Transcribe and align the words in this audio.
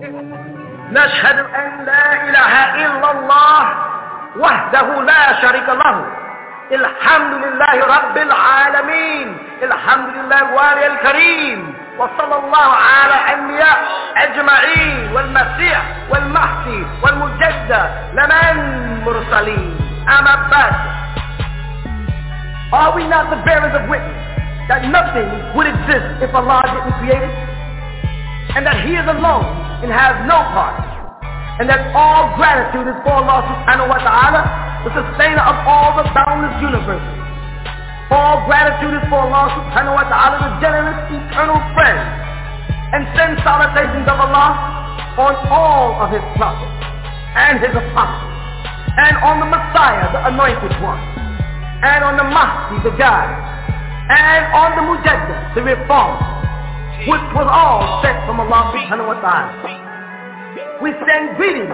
نشهد 0.00 1.38
أن 1.38 1.84
لا 1.84 2.12
إله 2.28 2.52
إلا 2.74 3.10
الله 3.10 3.62
وحده 4.36 5.02
لا 5.02 5.40
شريك 5.42 5.68
له. 5.68 6.04
الحمد 6.72 7.32
لله 7.44 7.76
رب 7.96 8.16
العالمين. 8.16 9.38
الحمد 9.62 10.08
لله 10.16 10.38
الوالي 10.48 10.86
الكريم. 10.86 11.74
وصلى 11.98 12.36
الله 12.36 12.68
على 12.96 13.16
أنبياء 13.34 13.78
أجمعين 14.16 15.12
والمسيح 15.12 15.82
والمهدي 16.10 16.86
والمجدد. 17.02 17.90
لمن 18.16 18.54
مرسلين 19.04 19.76
أما 20.08 20.34
بعد. 20.48 20.74
Are 22.72 22.94
we 22.96 23.04
not 23.04 23.28
the 23.28 23.36
bearers 23.44 23.74
of 23.74 23.84
witness 23.90 24.16
that 24.68 24.80
nothing 24.88 25.28
would 25.54 25.66
exist 25.66 26.22
if 26.22 26.32
Allah 26.32 26.62
didn't 26.64 26.96
create 27.02 27.20
it? 27.20 27.34
And 28.56 28.66
that 28.66 28.82
He 28.82 28.98
is 28.98 29.06
alone 29.06 29.46
and 29.82 29.90
has 29.90 30.18
no 30.26 30.38
part. 30.54 30.78
And 31.60 31.68
that 31.68 31.92
all 31.92 32.34
gratitude 32.40 32.88
is 32.88 32.98
for 33.04 33.20
Allah 33.20 33.44
subhanahu 33.44 33.92
wa 33.92 34.00
ta'ala, 34.00 34.40
the 34.88 34.92
sustainer 34.96 35.44
of 35.44 35.56
all 35.68 35.96
the 36.00 36.06
boundless 36.10 36.56
universes. 36.60 37.16
All 38.10 38.42
gratitude 38.48 38.96
is 38.96 39.04
for 39.12 39.22
Allah 39.28 39.52
subhanahu 39.54 39.94
wa 39.94 40.04
ta'ala, 40.08 40.36
the 40.40 40.52
generous 40.64 40.98
eternal 41.12 41.60
friend. 41.76 42.00
And 42.90 43.06
send 43.14 43.38
salutations 43.46 44.08
of 44.08 44.18
Allah 44.18 44.50
on 45.14 45.32
all 45.52 46.00
of 46.02 46.10
his 46.10 46.24
prophets 46.34 46.74
and 47.38 47.62
his 47.62 47.70
apostles. 47.70 48.34
And 48.98 49.14
on 49.22 49.38
the 49.38 49.46
Messiah, 49.46 50.10
the 50.10 50.20
anointed 50.34 50.74
one 50.82 51.20
and 51.82 52.04
on 52.04 52.16
the 52.16 52.24
Mahdi, 52.24 52.76
the 52.84 52.92
guide, 52.96 53.32
and 54.12 54.42
on 54.52 54.70
the 54.76 54.84
Mujaddid, 54.84 55.54
the 55.54 55.62
reformer, 55.64 56.20
which 57.08 57.26
was 57.32 57.48
all 57.48 58.02
sent 58.04 58.20
from 58.28 58.40
Allah 58.44 58.76
subhanahu 58.76 59.08
wa 59.08 59.18
ta'ala. 59.24 59.56
We 60.84 60.92
send 61.08 61.36
greetings 61.36 61.72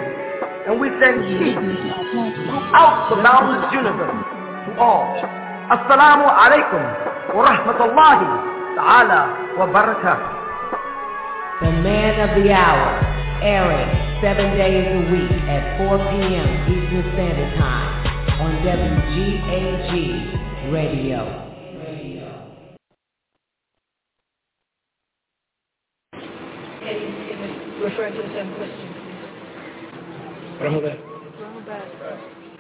and 0.67 0.79
we 0.79 0.87
send 1.03 1.23
peace 1.35 1.59
throughout 2.15 3.11
the 3.11 3.19
boundless 3.23 3.67
universe 3.75 4.23
to 4.67 4.71
all. 4.79 5.19
Assalamu 5.67 6.31
alaikum 6.31 6.83
wa 7.35 7.43
rahmatullahi 7.43 8.29
ta'ala 8.79 9.21
wa 9.59 9.67
barakatuh. 9.67 10.31
The 11.59 11.73
man 11.83 12.15
of 12.23 12.31
the 12.39 12.53
hour, 12.53 12.87
airing 13.43 13.91
seven 14.23 14.55
days 14.59 14.87
a 14.87 15.01
week 15.11 15.33
at 15.51 15.79
4 15.79 15.99
p.m. 15.99 16.49
Eastern 16.71 17.03
Standard 17.15 17.51
Time 17.59 18.07
on 18.39 18.53
WGAG 18.63 19.91
Radio. 20.71 21.47
Can 26.87 27.76
you 27.87 27.93
refer 27.93 28.11
to 28.11 28.17
the 28.17 28.35
same 28.35 28.55
question? 28.55 28.95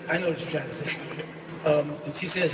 I 0.09 0.19
know 0.19 0.29
what 0.29 0.39
you're 0.39 0.51
trying 0.51 0.69
to 0.69 0.85
say. 0.85 0.93
Um, 1.67 1.99
she 2.21 2.29
says 2.29 2.51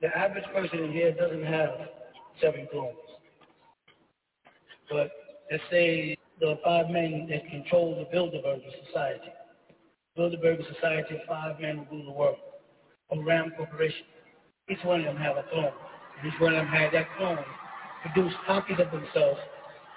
the 0.00 0.16
average 0.16 0.44
person 0.54 0.78
in 0.84 0.92
here 0.92 1.12
doesn't 1.14 1.42
have 1.44 1.70
seven 2.40 2.68
clones. 2.70 2.94
But 4.88 5.10
let's 5.50 5.62
say 5.70 6.16
the 6.38 6.58
five 6.62 6.88
men 6.90 7.26
that 7.30 7.48
control 7.50 7.96
the 7.96 8.16
Bilderberger 8.16 8.70
Society. 8.86 9.32
Bilderberger 10.16 10.64
Society 10.74 11.20
five 11.26 11.58
men 11.60 11.86
rule 11.90 12.04
the 12.04 12.12
world. 12.12 12.36
From 13.08 13.26
RAND 13.26 13.52
Corporation. 13.56 14.06
Each 14.70 14.84
one 14.84 15.00
of 15.00 15.06
them 15.06 15.16
have 15.16 15.38
a 15.38 15.44
clone. 15.50 15.72
Each 16.24 16.40
one 16.40 16.54
of 16.54 16.58
them 16.58 16.68
had 16.68 16.92
that 16.92 17.08
clone 17.16 17.38
produce 18.02 18.32
copies 18.46 18.78
of 18.78 18.92
themselves 18.92 19.40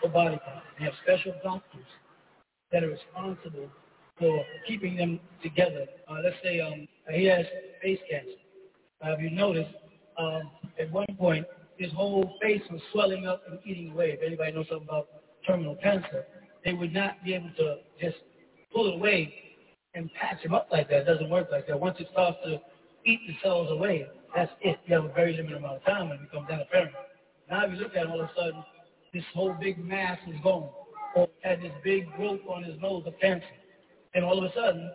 for 0.01 0.09
body 0.09 0.37
parts. 0.43 0.65
They 0.77 0.85
have 0.85 0.93
special 1.03 1.33
doctors 1.43 1.85
that 2.71 2.83
are 2.83 2.89
responsible 2.89 3.69
for 4.17 4.43
keeping 4.67 4.95
them 4.97 5.19
together. 5.41 5.85
Uh, 6.09 6.17
let's 6.23 6.35
say 6.43 6.59
um, 6.59 6.87
he 7.11 7.25
has 7.25 7.45
face 7.81 7.99
cancer. 8.09 8.31
Uh, 9.03 9.17
you 9.17 9.31
notice, 9.31 9.67
um, 10.17 10.49
at 10.79 10.91
one 10.91 11.07
point, 11.17 11.45
his 11.77 11.91
whole 11.93 12.37
face 12.41 12.61
was 12.71 12.81
swelling 12.91 13.25
up 13.25 13.41
and 13.49 13.59
eating 13.65 13.91
away. 13.91 14.11
If 14.11 14.19
anybody 14.25 14.51
knows 14.51 14.67
something 14.69 14.87
about 14.87 15.07
terminal 15.45 15.75
cancer, 15.81 16.25
they 16.63 16.73
would 16.73 16.93
not 16.93 17.23
be 17.23 17.33
able 17.33 17.49
to 17.57 17.77
just 17.99 18.17
pull 18.73 18.87
it 18.87 18.95
away 18.95 19.33
and 19.95 20.09
patch 20.13 20.41
him 20.41 20.53
up 20.53 20.67
like 20.71 20.89
that. 20.89 20.99
It 20.99 21.05
doesn't 21.05 21.29
work 21.29 21.47
like 21.51 21.67
that. 21.67 21.79
Once 21.79 21.97
it 21.99 22.07
starts 22.11 22.37
to 22.45 22.61
eat 23.05 23.19
the 23.27 23.35
cells 23.41 23.71
away, 23.71 24.05
that's 24.35 24.51
it. 24.61 24.77
You 24.85 24.95
have 24.95 25.05
a 25.05 25.13
very 25.13 25.35
limited 25.35 25.57
amount 25.57 25.77
of 25.77 25.85
time 25.85 26.09
when 26.09 26.19
it 26.19 26.31
becomes 26.31 26.47
apparent. 26.49 26.93
Now 27.49 27.65
if 27.65 27.71
you 27.71 27.77
look 27.77 27.95
at 27.95 28.03
it, 28.03 28.09
all 28.09 28.21
of 28.21 28.29
a 28.29 28.31
sudden, 28.35 28.63
this 29.13 29.23
whole 29.33 29.55
big 29.59 29.83
mass 29.83 30.17
is 30.27 30.39
gone. 30.43 30.69
Or 31.15 31.27
had 31.41 31.61
this 31.61 31.73
big 31.83 32.11
growth 32.15 32.39
on 32.47 32.63
his 32.63 32.79
nose 32.81 33.03
of 33.05 33.13
cancer. 33.19 33.45
And 34.13 34.23
all 34.23 34.37
of 34.37 34.49
a 34.49 34.53
sudden, 34.53 34.89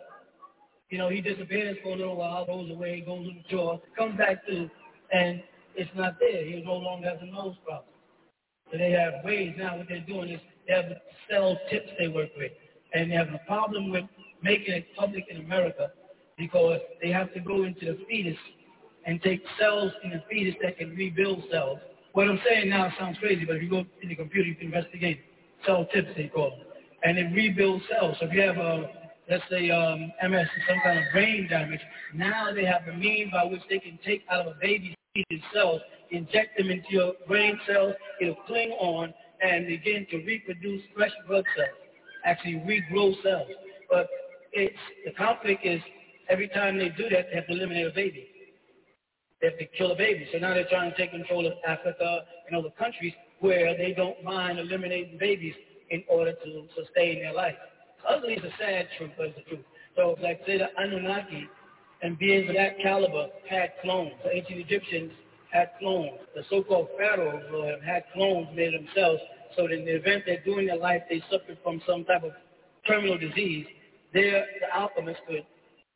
you 0.89 0.97
know, 0.97 1.09
he 1.09 1.21
disappears 1.21 1.77
for 1.83 1.89
a 1.89 1.95
little 1.95 2.15
while, 2.15 2.45
goes 2.45 2.71
away, 2.71 3.03
goes 3.05 3.27
to 3.27 3.33
the 3.33 3.43
jaw, 3.49 3.79
comes 3.97 4.17
back 4.17 4.45
to, 4.47 4.69
and 5.11 5.43
it's 5.75 5.91
not 5.95 6.17
there. 6.19 6.43
He 6.45 6.63
no 6.65 6.73
longer 6.73 7.09
has 7.09 7.19
a 7.21 7.25
nose 7.25 7.55
problem. 7.63 7.93
So 8.71 8.77
they 8.77 8.91
have 8.91 9.23
ways 9.23 9.53
now, 9.57 9.77
what 9.77 9.87
they're 9.87 9.99
doing 10.01 10.29
is 10.29 10.39
they 10.67 10.73
have 10.73 10.85
cell 11.29 11.57
tips 11.69 11.89
they 11.99 12.07
work 12.07 12.29
with. 12.37 12.51
And 12.93 13.11
they 13.11 13.15
have 13.15 13.27
a 13.29 13.41
problem 13.45 13.91
with 13.91 14.05
making 14.41 14.73
it 14.73 14.87
public 14.97 15.25
in 15.29 15.37
America 15.37 15.91
because 16.37 16.79
they 17.01 17.09
have 17.09 17.33
to 17.33 17.39
go 17.39 17.63
into 17.63 17.85
the 17.85 17.97
fetus 18.07 18.37
and 19.05 19.21
take 19.21 19.41
cells 19.59 19.91
in 20.03 20.11
the 20.11 20.23
fetus 20.29 20.55
that 20.61 20.77
can 20.77 20.95
rebuild 20.95 21.43
cells. 21.51 21.79
What 22.13 22.27
I'm 22.27 22.39
saying 22.49 22.69
now 22.69 22.91
sounds 22.99 23.17
crazy, 23.19 23.45
but 23.45 23.57
if 23.57 23.63
you 23.63 23.69
go 23.69 23.85
in 24.01 24.09
the 24.09 24.15
computer, 24.15 24.47
you 24.47 24.55
can 24.55 24.67
investigate 24.67 25.19
cell 25.65 25.87
tips, 25.93 26.09
they 26.15 26.27
call 26.27 26.51
them. 26.51 26.59
And 27.03 27.17
it 27.17 27.33
rebuilds 27.33 27.83
cells. 27.91 28.17
So 28.19 28.25
if 28.25 28.33
you 28.33 28.41
have 28.41 28.57
a, 28.57 28.89
let's 29.29 29.43
say, 29.49 29.69
um, 29.69 30.11
MS 30.23 30.47
or 30.47 30.63
some 30.67 30.79
kind 30.83 30.99
of 30.99 31.05
brain 31.13 31.47
damage, 31.49 31.79
now 32.13 32.51
they 32.53 32.65
have 32.65 32.81
a 32.87 32.97
means 32.97 33.31
by 33.31 33.45
which 33.45 33.61
they 33.69 33.79
can 33.79 33.99
take 34.05 34.23
out 34.31 34.41
of 34.41 34.47
a 34.47 34.55
baby's 34.59 34.95
cells, 35.53 35.81
inject 36.11 36.57
them 36.57 36.69
into 36.69 36.87
your 36.89 37.13
brain 37.27 37.59
cells, 37.67 37.93
it'll 38.21 38.35
cling 38.47 38.71
on 38.79 39.13
and 39.41 39.67
begin 39.67 40.07
to 40.09 40.17
reproduce 40.17 40.81
fresh 40.95 41.11
blood 41.27 41.43
cells, 41.55 41.69
actually 42.25 42.55
regrow 42.65 43.21
cells. 43.21 43.47
But 43.89 44.09
it's, 44.53 44.75
the 45.05 45.11
conflict 45.11 45.65
is 45.65 45.81
every 46.29 46.47
time 46.49 46.77
they 46.77 46.89
do 46.89 47.09
that, 47.09 47.27
they 47.29 47.35
have 47.35 47.47
to 47.47 47.53
eliminate 47.53 47.87
a 47.87 47.91
baby. 47.91 48.27
They 49.41 49.47
have 49.49 49.59
to 49.59 49.65
kill 49.77 49.91
a 49.91 49.95
baby. 49.95 50.27
So 50.31 50.39
now 50.39 50.53
they're 50.53 50.67
trying 50.69 50.91
to 50.91 50.97
take 50.97 51.11
control 51.11 51.45
of 51.45 51.53
Africa 51.67 52.21
and 52.47 52.57
other 52.57 52.73
countries 52.77 53.13
where 53.39 53.77
they 53.77 53.93
don't 53.95 54.23
mind 54.23 54.59
eliminating 54.59 55.17
babies 55.19 55.53
in 55.89 56.03
order 56.09 56.33
to 56.33 56.63
sustain 56.75 57.21
their 57.21 57.33
life. 57.33 57.55
Ugly 58.07 58.33
is 58.33 58.43
a 58.43 58.51
sad 58.59 58.87
truth, 58.97 59.11
but 59.17 59.27
it's 59.27 59.35
the 59.37 59.43
truth. 59.43 59.65
So 59.95 60.15
like 60.21 60.41
say 60.45 60.57
the 60.57 60.69
Anunnaki 60.77 61.47
and 62.01 62.17
beings 62.17 62.49
of 62.49 62.55
that 62.55 62.79
caliber 62.81 63.27
had 63.49 63.73
clones. 63.81 64.13
The 64.23 64.35
ancient 64.35 64.59
Egyptians 64.59 65.11
had 65.51 65.71
clones. 65.79 66.19
The 66.35 66.43
so-called 66.49 66.89
pharaohs 66.97 67.43
uh, 67.53 67.85
had 67.85 68.03
clones 68.13 68.47
made 68.55 68.73
themselves 68.73 69.21
so 69.55 69.63
that 69.63 69.71
in 69.71 69.85
the 69.85 69.95
event 69.95 70.23
that 70.27 70.45
during 70.45 70.67
their 70.67 70.77
life 70.77 71.01
they 71.09 71.21
suffered 71.31 71.57
from 71.63 71.81
some 71.87 72.05
type 72.05 72.23
of 72.23 72.31
terminal 72.87 73.17
disease, 73.17 73.65
there 74.13 74.45
the 74.61 74.75
alchemists 74.75 75.21
could 75.27 75.45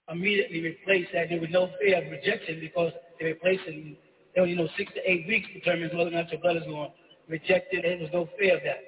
immediately 0.09 0.61
replace 0.61 1.07
that. 1.13 1.29
There 1.29 1.39
was 1.39 1.49
no 1.51 1.69
fear 1.79 2.03
of 2.03 2.11
rejection 2.11 2.59
because 2.59 2.91
they 3.21 3.27
replaced 3.27 3.61
it 3.67 3.75
in, 4.35 4.49
you 4.49 4.55
know, 4.55 4.67
six 4.77 4.91
to 4.93 4.99
eight 5.09 5.27
weeks 5.27 5.47
determines 5.53 5.93
whether 5.93 6.09
or 6.09 6.13
not 6.13 6.31
your 6.31 6.41
blood 6.41 6.57
is 6.57 6.63
going 6.63 6.91
rejected. 7.29 7.85
There 7.85 7.97
was 7.97 8.09
no 8.11 8.27
fear 8.37 8.57
of 8.57 8.63
that. 8.63 8.79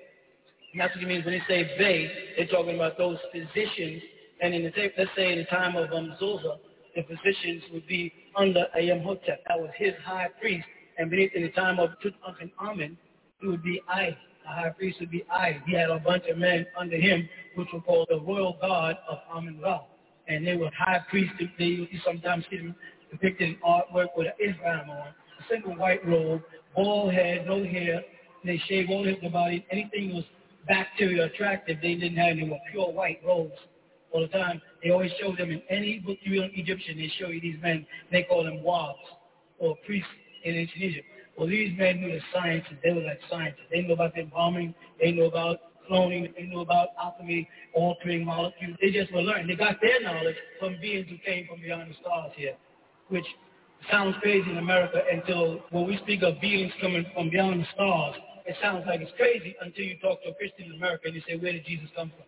And 0.74 0.82
that's 0.82 0.96
what 0.96 1.04
it 1.04 1.08
means 1.08 1.24
when 1.24 1.36
they 1.36 1.44
say 1.48 1.70
they, 1.78 2.12
they're 2.36 2.48
talking 2.48 2.76
about 2.76 2.98
those 2.98 3.18
physicians. 3.32 4.02
And 4.42 4.54
in 4.54 4.64
the, 4.64 4.72
let's 4.98 5.12
say 5.16 5.32
in 5.32 5.40
the 5.40 5.46
time 5.46 5.76
of 5.76 5.92
um, 5.94 6.16
Zoser, 6.20 6.58
the 6.96 7.04
physicians 7.04 7.64
would 7.72 7.88
be 7.88 8.12
under 8.36 8.66
Imhotep. 8.78 9.44
That 9.48 9.60
was 9.60 9.70
his 9.78 9.94
high 10.04 10.30
priest. 10.42 10.66
And 10.98 11.10
beneath 11.10 11.32
in 11.36 11.44
the 11.44 11.50
time 11.50 11.80
of 11.80 11.92
Tutankhamun, 12.04 12.98
it 13.42 13.48
would 13.48 13.64
be 13.64 13.82
Ay. 13.88 14.18
The 14.44 14.50
high 14.50 14.70
priest 14.70 15.00
would 15.00 15.12
be 15.12 15.24
Ay. 15.32 15.62
He 15.66 15.76
had 15.76 15.90
a 15.90 16.00
bunch 16.00 16.26
of 16.30 16.38
men 16.38 16.66
under 16.78 16.98
him, 16.98 17.30
which 17.56 17.68
were 17.72 17.82
called 17.82 18.08
the 18.10 18.20
royal 18.20 18.58
guard 18.60 18.98
of 19.10 19.20
Amun 19.32 19.60
Ra. 19.62 19.82
And 20.28 20.46
they 20.46 20.56
were 20.56 20.72
high 20.78 21.02
priests. 21.10 21.36
They, 21.58 21.66
you 21.66 21.88
sometimes 22.06 22.46
see 22.50 22.58
them 22.58 22.76
depicted 23.14 23.50
in 23.50 23.56
artwork 23.66 24.08
with 24.18 24.28
an 24.28 24.34
Islam 24.40 24.90
on, 24.90 25.08
a 25.08 25.44
single 25.50 25.76
white 25.76 26.06
robe, 26.06 26.42
bald 26.76 27.14
head, 27.14 27.46
no 27.48 27.64
hair. 27.64 28.02
They 28.44 28.62
shave 28.68 28.90
all 28.90 29.06
his 29.06 29.16
body. 29.32 29.66
Anything 29.72 30.14
was 30.14 30.24
bacteria 30.68 31.26
attractive, 31.26 31.78
they 31.82 31.96
didn't 31.96 32.18
have. 32.18 32.36
They 32.36 32.44
were 32.44 32.58
pure 32.72 32.92
white 32.92 33.22
robes 33.26 33.54
all 34.12 34.22
the 34.22 34.28
time. 34.28 34.62
They 34.84 34.90
always 34.92 35.12
show 35.20 35.36
them 35.36 35.52
in 35.52 35.62
any 35.70 36.00
book 36.00 36.18
you 36.22 36.34
read 36.34 36.44
on 36.44 36.52
Egyptian, 36.54 36.98
they 36.98 37.12
show 37.20 37.30
you 37.30 37.42
these 37.42 37.58
men. 37.62 37.86
They 38.12 38.24
call 38.24 38.44
them 38.44 38.62
wabs 38.64 38.96
or 39.60 39.76
priests 39.86 40.10
in 40.44 40.56
ancient 40.56 40.84
Egypt. 40.84 41.08
Well, 41.38 41.48
these 41.48 41.76
men 41.78 42.02
knew 42.02 42.12
the 42.12 42.22
sciences. 42.34 42.74
They 42.84 42.92
were 42.92 43.02
like 43.02 43.20
scientists. 43.30 43.66
They 43.72 43.82
knew 43.82 43.94
about 43.94 44.18
embalming. 44.18 44.76
They 45.02 45.12
knew 45.12 45.26
about 45.26 45.58
cloning. 45.90 46.34
They 46.36 46.44
knew 46.44 46.60
about 46.60 46.90
alchemy, 47.02 47.50
altering 47.74 48.26
molecules. 48.26 48.78
They 48.82 48.92
just 48.92 49.12
were 49.12 49.22
learning. 49.22 49.48
They 49.48 49.56
got 49.56 49.78
their 49.82 50.02
knowledge 50.02 50.36
from 50.60 50.78
beings 50.80 51.08
who 51.10 51.18
came 51.26 51.48
from 51.48 51.62
beyond 51.62 51.90
the 51.92 51.96
stars 52.02 52.32
here, 52.36 52.56
which 53.14 53.28
sounds 53.92 54.16
crazy 54.24 54.50
in 54.50 54.58
America 54.58 55.00
until 55.12 55.62
when 55.70 55.86
we 55.86 55.98
speak 55.98 56.24
of 56.24 56.42
beings 56.42 56.72
coming 56.82 57.06
from 57.14 57.30
beyond 57.30 57.62
the 57.62 57.68
stars, 57.76 58.16
it 58.48 58.56
sounds 58.60 58.84
like 58.88 59.02
it's 59.02 59.12
crazy 59.16 59.56
until 59.62 59.86
you 59.86 59.98
talk 60.00 60.22
to 60.24 60.30
a 60.30 60.34
Christian 60.34 60.66
in 60.66 60.74
America 60.74 61.04
and 61.06 61.14
you 61.14 61.22
say, 61.28 61.38
where 61.38 61.54
did 61.54 61.64
Jesus 61.64 61.88
come 61.96 62.10
from? 62.10 62.26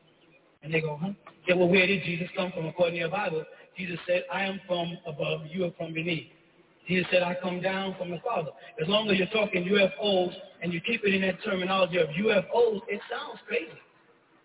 And 0.61 0.71
they 0.71 0.81
go, 0.81 0.99
huh? 1.01 1.09
Yeah, 1.47 1.55
well, 1.55 1.69
where 1.69 1.87
did 1.87 2.03
Jesus 2.03 2.27
come 2.37 2.51
from? 2.51 2.67
According 2.67 2.99
to 2.99 3.07
the 3.07 3.11
Bible, 3.11 3.43
Jesus 3.75 3.97
said, 4.07 4.25
I 4.31 4.43
am 4.43 4.61
from 4.67 4.95
above, 5.07 5.41
you 5.49 5.65
are 5.65 5.71
from 5.75 5.93
beneath. 5.93 6.27
Jesus 6.87 7.07
said, 7.11 7.23
I 7.23 7.35
come 7.41 7.61
down 7.61 7.95
from 7.97 8.11
the 8.11 8.19
Father. 8.23 8.51
As 8.79 8.87
long 8.87 9.09
as 9.09 9.17
you're 9.17 9.27
talking 9.33 9.65
UFOs 9.65 10.33
and 10.61 10.71
you 10.71 10.79
keep 10.81 11.03
it 11.03 11.15
in 11.15 11.21
that 11.21 11.43
terminology 11.43 11.97
of 11.97 12.09
UFOs, 12.09 12.81
it 12.87 13.01
sounds 13.09 13.39
crazy. 13.47 13.73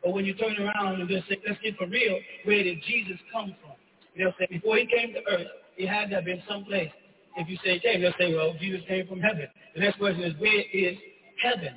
But 0.03 0.15
when 0.15 0.25
you 0.25 0.33
turn 0.33 0.57
around 0.57 1.03
and 1.03 1.09
just 1.09 1.29
say, 1.29 1.37
let's 1.47 1.61
get 1.61 1.77
for 1.77 1.87
real, 1.87 2.19
where 2.45 2.63
did 2.63 2.81
Jesus 2.89 3.19
come 3.31 3.55
from? 3.61 3.77
They'll 4.17 4.35
say, 4.39 4.47
before 4.51 4.79
he 4.79 4.87
came 4.87 5.13
to 5.13 5.21
earth, 5.31 5.47
he 5.81 5.87
had 5.87 6.11
to 6.11 6.17
have 6.17 6.27
been 6.27 6.43
someplace. 6.47 6.91
If 7.37 7.49
you 7.49 7.56
say 7.65 7.81
came, 7.81 8.03
they'll 8.03 8.12
say, 8.19 8.35
well, 8.35 8.53
Jesus 8.61 8.82
came 8.87 9.06
from 9.06 9.21
heaven. 9.21 9.49
The 9.75 9.81
next 9.81 9.97
question 9.99 10.23
is, 10.25 10.38
where 10.38 10.61
is 10.75 10.99
heaven? 11.43 11.75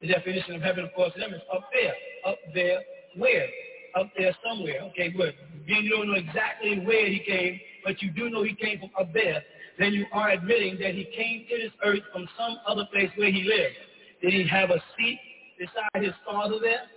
The 0.00 0.08
definition 0.08 0.54
of 0.54 0.62
heaven, 0.62 0.84
of 0.84 0.94
course, 0.94 1.12
to 1.14 1.20
them 1.20 1.34
is 1.34 1.42
up 1.52 1.68
there. 1.70 1.92
Up 2.24 2.38
there 2.54 2.80
where? 3.18 3.46
Up 3.94 4.08
there 4.16 4.34
somewhere. 4.42 4.80
Okay, 4.90 5.10
good. 5.10 5.34
Again, 5.64 5.84
you 5.84 5.90
don't 5.90 6.08
know 6.08 6.16
exactly 6.16 6.80
where 6.80 7.06
he 7.08 7.20
came, 7.26 7.60
but 7.84 8.00
you 8.00 8.10
do 8.10 8.30
know 8.30 8.42
he 8.42 8.54
came 8.54 8.78
from 8.80 8.90
up 8.98 9.12
there. 9.12 9.42
Then 9.78 9.92
you 9.92 10.06
are 10.14 10.30
admitting 10.30 10.78
that 10.80 10.94
he 10.94 11.04
came 11.14 11.44
to 11.50 11.62
this 11.62 11.72
earth 11.84 12.04
from 12.10 12.26
some 12.38 12.56
other 12.66 12.86
place 12.90 13.10
where 13.16 13.30
he 13.30 13.42
lived. 13.42 13.76
Did 14.22 14.32
he 14.32 14.48
have 14.48 14.70
a 14.70 14.82
seat 14.96 15.20
beside 15.58 16.02
his 16.02 16.14
father 16.24 16.56
there? 16.58 16.88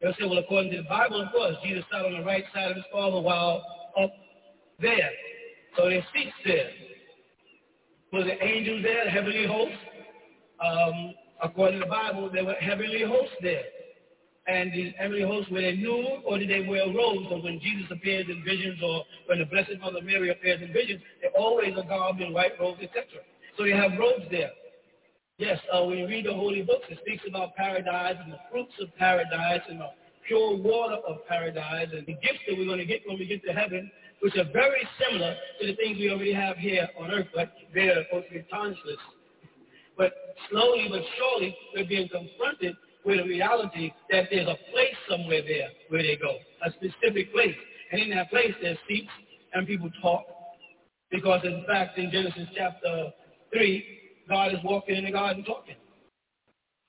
They'll 0.00 0.14
say, 0.14 0.28
well, 0.28 0.38
according 0.38 0.70
to 0.70 0.78
the 0.78 0.88
Bible, 0.88 1.20
of 1.20 1.32
course, 1.32 1.56
Jesus 1.64 1.84
sat 1.90 2.06
on 2.06 2.12
the 2.12 2.24
right 2.24 2.44
side 2.54 2.70
of 2.70 2.76
his 2.76 2.86
father 2.92 3.20
while 3.20 3.64
up 4.00 4.10
there. 4.80 5.10
So 5.76 5.88
there's 5.88 6.04
seats 6.14 6.34
there. 6.44 6.70
Were 8.12 8.24
the 8.24 8.42
angels 8.42 8.82
there, 8.82 9.04
the 9.04 9.10
heavenly 9.10 9.46
hosts? 9.46 9.78
Um, 10.60 11.14
according 11.42 11.80
to 11.80 11.86
the 11.86 11.90
Bible, 11.90 12.30
there 12.32 12.44
were 12.44 12.54
heavenly 12.54 13.02
hosts 13.02 13.36
there. 13.40 13.62
And 14.46 14.72
the 14.72 14.92
heavenly 14.98 15.22
hosts, 15.22 15.50
were 15.50 15.60
they 15.60 15.76
nude 15.76 16.24
or 16.24 16.38
did 16.38 16.50
they 16.50 16.66
wear 16.66 16.86
robes? 16.86 17.28
Or 17.30 17.40
when 17.40 17.60
Jesus 17.60 17.86
appears 17.90 18.26
in 18.28 18.42
visions 18.44 18.80
or 18.82 19.04
when 19.26 19.38
the 19.38 19.44
Blessed 19.44 19.78
Mother 19.80 20.02
Mary 20.02 20.30
appears 20.30 20.60
in 20.60 20.72
visions, 20.72 21.00
they're 21.20 21.30
always 21.38 21.72
a 21.76 21.86
garb 21.86 22.20
in 22.20 22.32
white 22.32 22.58
robes, 22.58 22.80
etc. 22.82 23.04
So 23.56 23.64
they 23.64 23.70
have 23.70 23.92
robes 23.98 24.24
there. 24.30 24.50
Yes, 25.38 25.58
uh, 25.72 25.84
when 25.84 25.98
you 25.98 26.06
read 26.06 26.26
the 26.26 26.34
holy 26.34 26.62
books, 26.62 26.84
it 26.90 26.98
speaks 27.00 27.22
about 27.26 27.54
paradise 27.54 28.16
and 28.22 28.32
the 28.32 28.38
fruits 28.50 28.74
of 28.80 28.94
paradise 28.96 29.62
and 29.68 29.80
the 29.80 29.88
pure 30.26 30.56
water 30.56 30.96
of 31.08 31.26
paradise 31.28 31.88
and 31.92 32.06
the 32.06 32.12
gifts 32.12 32.44
that 32.46 32.58
we're 32.58 32.66
going 32.66 32.78
to 32.78 32.84
get 32.84 33.00
when 33.06 33.18
we 33.18 33.26
get 33.26 33.42
to 33.44 33.52
heaven, 33.52 33.90
which 34.20 34.36
are 34.36 34.50
very 34.52 34.86
similar 34.98 35.34
to 35.60 35.66
the 35.66 35.74
things 35.76 35.98
we 35.98 36.10
already 36.10 36.32
have 36.32 36.56
here 36.56 36.88
on 36.98 37.10
earth, 37.10 37.28
but 37.34 37.52
they're 37.74 38.04
supposed 38.04 38.28
to 38.28 38.34
be. 38.34 38.44
But 39.96 40.12
slowly 40.50 40.88
but 40.90 41.02
surely, 41.18 41.56
we're 41.74 41.86
being 41.86 42.08
confronted 42.08 42.74
with 43.04 43.20
a 43.20 43.24
reality 43.24 43.92
that 44.10 44.28
there's 44.30 44.46
a 44.48 44.56
place 44.72 44.96
somewhere 45.08 45.42
there 45.42 45.68
where 45.88 46.02
they 46.02 46.16
go, 46.16 46.36
a 46.64 46.70
specific 46.72 47.32
place. 47.32 47.54
And 47.92 48.02
in 48.02 48.10
that 48.10 48.30
place, 48.30 48.52
there's 48.62 48.78
seats 48.88 49.10
and 49.52 49.66
people 49.66 49.90
talk. 50.02 50.24
Because 51.10 51.40
in 51.44 51.64
fact, 51.66 51.98
in 51.98 52.10
Genesis 52.10 52.48
chapter 52.56 53.10
3, 53.52 53.84
God 54.28 54.52
is 54.52 54.58
walking 54.62 54.96
in 54.96 55.04
the 55.04 55.10
garden 55.10 55.44
talking. 55.44 55.74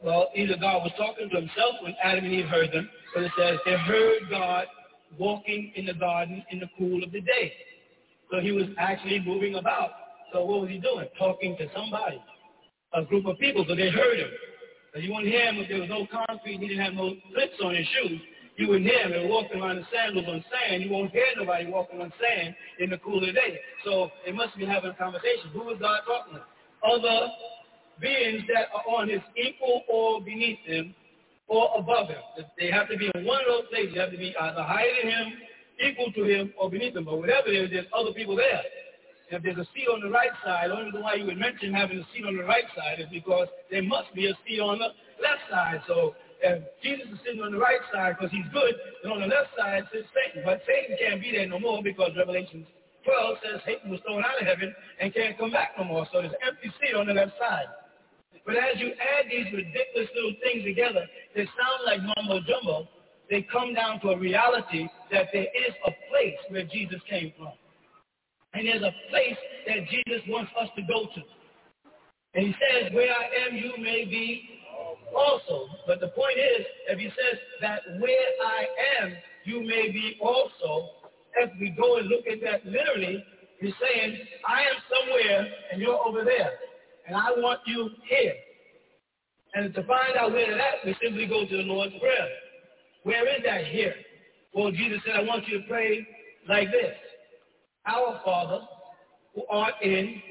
Well, 0.04 0.30
either 0.36 0.56
God 0.60 0.84
was 0.84 0.92
talking 0.98 1.30
to 1.30 1.36
himself 1.36 1.76
when 1.82 1.96
Adam 2.04 2.26
and 2.26 2.34
Eve 2.34 2.46
heard 2.46 2.72
them, 2.72 2.90
but 3.14 3.24
it 3.24 3.32
says 3.38 3.58
they 3.66 3.78
heard 3.78 4.22
God 4.30 4.66
walking 5.20 5.72
in 5.76 5.86
the 5.86 5.94
garden 5.94 6.44
in 6.52 6.60
the 6.60 6.70
cool 6.78 7.04
of 7.04 7.12
the 7.12 7.22
day. 7.22 7.54
So 8.32 8.40
he 8.40 8.52
was 8.52 8.66
actually 8.78 9.20
moving 9.20 9.56
about. 9.56 9.92
So 10.34 10.46
what 10.46 10.62
was 10.62 10.70
he 10.70 10.78
doing? 10.78 11.08
Talking 11.18 11.58
to 11.58 11.68
somebody, 11.76 12.22
a 12.94 13.04
group 13.04 13.26
of 13.26 13.38
people, 13.38 13.64
because 13.64 13.78
they 13.78 13.90
heard 13.90 14.20
him. 14.20 14.30
But 14.94 15.04
you 15.04 15.14
wouldn't 15.14 15.32
hear 15.32 15.46
him 15.46 15.58
if 15.58 15.70
there 15.70 15.80
was 15.80 15.90
no 15.90 16.08
concrete, 16.12 16.60
he 16.60 16.68
didn't 16.68 16.84
have 16.84 16.94
no 16.94 17.16
clips 17.34 17.60
on 17.64 17.76
his 17.76 17.88
shoes. 17.88 18.22
You 18.58 18.68
wouldn't 18.68 18.86
hear 18.86 19.00
him. 19.00 19.12
They 19.12 19.20
were 19.20 19.32
walking 19.32 19.62
around 19.62 19.78
in 19.78 19.86
sandals 19.92 20.28
on 20.28 20.44
sand. 20.52 20.84
You 20.84 20.92
won't 20.92 21.12
hear 21.12 21.26
nobody 21.38 21.68
walking 21.68 22.02
on 22.02 22.12
sand 22.20 22.56
in 22.80 22.90
the 22.90 22.98
cool 23.00 23.20
of 23.20 23.26
the 23.26 23.34
day. 23.34 23.60
So 23.84 24.12
they 24.26 24.32
must 24.32 24.56
be 24.58 24.66
having 24.66 24.92
a 24.92 24.96
conversation. 24.96 25.52
Who 25.54 25.64
was 25.66 25.78
God 25.80 26.02
talking 26.06 26.36
to? 26.36 26.44
other 26.84 27.30
beings 28.00 28.44
that 28.54 28.68
are 28.74 29.00
on 29.00 29.10
his 29.10 29.22
equal 29.38 29.84
or 29.88 30.22
beneath 30.22 30.60
him 30.66 30.96
or 31.52 31.68
above 31.76 32.08
him. 32.08 32.24
They 32.58 32.72
have 32.72 32.88
to 32.88 32.96
be 32.96 33.12
in 33.14 33.26
one 33.28 33.44
of 33.44 33.48
those 33.52 33.68
places. 33.68 33.92
They 33.94 34.00
have 34.00 34.16
to 34.16 34.18
be 34.18 34.32
either 34.32 34.64
higher 34.64 34.88
than 35.04 35.12
him, 35.12 35.28
equal 35.84 36.12
to 36.16 36.24
him, 36.24 36.54
or 36.56 36.72
beneath 36.72 36.96
him. 36.96 37.04
But 37.04 37.20
whatever 37.20 37.52
it 37.52 37.68
is, 37.68 37.70
there's 37.70 37.92
other 37.92 38.16
people 38.16 38.40
there. 38.40 38.64
If 39.28 39.44
there's 39.44 39.60
a 39.60 39.68
seat 39.76 39.88
on 39.92 40.00
the 40.00 40.10
right 40.10 40.32
side, 40.44 40.72
the 40.72 40.76
only 40.80 40.96
reason 40.96 41.04
why 41.04 41.16
you 41.16 41.26
would 41.28 41.38
mention 41.38 41.76
having 41.76 42.00
a 42.00 42.08
seat 42.16 42.24
on 42.24 42.40
the 42.40 42.48
right 42.48 42.68
side 42.76 43.04
is 43.04 43.08
because 43.12 43.48
there 43.70 43.84
must 43.84 44.16
be 44.16 44.32
a 44.32 44.36
seat 44.48 44.60
on 44.60 44.80
the 44.80 44.96
left 45.20 45.44
side. 45.52 45.84
So 45.88 46.16
if 46.40 46.64
Jesus 46.84 47.08
is 47.12 47.20
sitting 47.24 47.44
on 47.44 47.52
the 47.52 47.60
right 47.60 47.84
side 47.92 48.16
because 48.16 48.32
he's 48.32 48.48
good, 48.56 48.76
then 49.04 49.12
on 49.12 49.20
the 49.20 49.28
left 49.28 49.52
side 49.60 49.84
sits 49.92 50.08
Satan. 50.16 50.48
But 50.48 50.64
Satan 50.64 50.96
can't 51.00 51.20
be 51.20 51.36
there 51.36 51.48
no 51.48 51.60
more 51.60 51.84
because 51.84 52.16
Revelation 52.16 52.64
12 53.04 53.38
says 53.44 53.60
Satan 53.68 53.92
was 53.92 54.00
thrown 54.08 54.24
out 54.24 54.40
of 54.40 54.48
heaven 54.48 54.72
and 55.00 55.12
can't 55.14 55.36
come 55.36 55.52
back 55.52 55.76
no 55.76 55.84
more. 55.84 56.08
So 56.12 56.24
there's 56.24 56.36
an 56.36 56.44
empty 56.48 56.72
seat 56.80 56.96
on 56.96 57.08
the 57.08 57.16
left 57.16 57.36
side. 57.40 57.72
But 58.46 58.56
as 58.56 58.80
you 58.80 58.88
add 58.88 59.30
these 59.30 59.52
ridiculous 59.54 60.10
little 60.16 60.36
things 60.42 60.64
together, 60.64 61.06
they 61.36 61.46
sound 61.46 61.80
like 61.86 62.02
mumbo 62.02 62.40
jumbo. 62.48 62.88
They 63.30 63.46
come 63.52 63.74
down 63.74 64.02
to 64.02 64.10
a 64.10 64.18
reality 64.18 64.88
that 65.12 65.28
there 65.32 65.44
is 65.44 65.74
a 65.86 65.92
place 66.10 66.40
where 66.50 66.64
Jesus 66.64 67.00
came 67.10 67.32
from. 67.38 67.54
And 68.54 68.68
there's 68.68 68.84
a 68.84 68.94
place 69.10 69.38
that 69.68 69.88
Jesus 69.90 70.22
wants 70.28 70.52
us 70.60 70.70
to 70.76 70.82
go 70.82 71.06
to. 71.16 71.22
And 72.34 72.48
he 72.48 72.54
says, 72.54 72.92
where 72.94 73.12
I 73.12 73.48
am, 73.48 73.56
you 73.56 73.72
may 73.82 74.06
be 74.06 74.44
also. 75.16 75.68
But 75.88 76.00
the 76.00 76.10
point 76.10 76.38
is, 76.38 76.66
if 76.90 77.00
he 77.00 77.08
says 77.08 77.40
that 77.62 77.82
where 78.00 78.28
I 78.46 79.04
am, 79.04 79.14
you 79.46 79.62
may 79.62 79.92
be 79.92 80.18
also, 80.22 80.90
if 81.38 81.52
we 81.60 81.70
go 81.72 81.98
and 81.98 82.08
look 82.08 82.26
at 82.28 82.42
that 82.42 82.66
literally, 82.66 83.24
he's 83.60 83.74
saying, 83.80 84.18
I 84.48 84.62
am 84.62 84.76
somewhere 84.90 85.48
and 85.72 85.82
you're 85.82 86.00
over 86.06 86.24
there. 86.24 86.52
And 87.12 87.20
I 87.20 87.32
want 87.42 87.60
you 87.66 87.90
here. 88.08 88.34
And 89.54 89.74
to 89.74 89.84
find 89.84 90.16
out 90.18 90.32
where 90.32 90.56
that, 90.56 90.76
we 90.86 90.96
simply 91.04 91.28
go 91.28 91.46
to 91.46 91.58
the 91.58 91.64
Lord's 91.64 91.94
Prayer. 92.00 92.28
Where 93.04 93.28
is 93.36 93.44
that 93.44 93.66
here? 93.66 93.96
Well, 94.54 94.72
Jesus 94.72 95.00
said, 95.06 95.16
I 95.18 95.24
want 95.24 95.46
you 95.46 95.60
to 95.60 95.68
pray 95.68 96.08
like 96.48 96.72
this. 96.72 96.96
Our 97.86 98.22
Father 98.24 98.62
who 99.36 99.44
art 99.50 99.74
in 99.82 100.22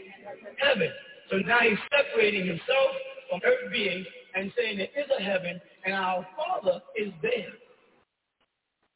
heaven. 0.57 0.89
So 1.31 1.37
now 1.37 1.59
he's 1.61 1.77
separating 1.95 2.47
himself 2.47 2.91
from 3.29 3.41
earth 3.45 3.71
beings 3.71 4.07
and 4.35 4.51
saying 4.57 4.79
there 4.79 5.05
is 5.05 5.11
a 5.19 5.23
heaven 5.23 5.61
and 5.85 5.95
our 5.95 6.27
Father 6.35 6.81
is 6.97 7.13
there. 7.21 7.53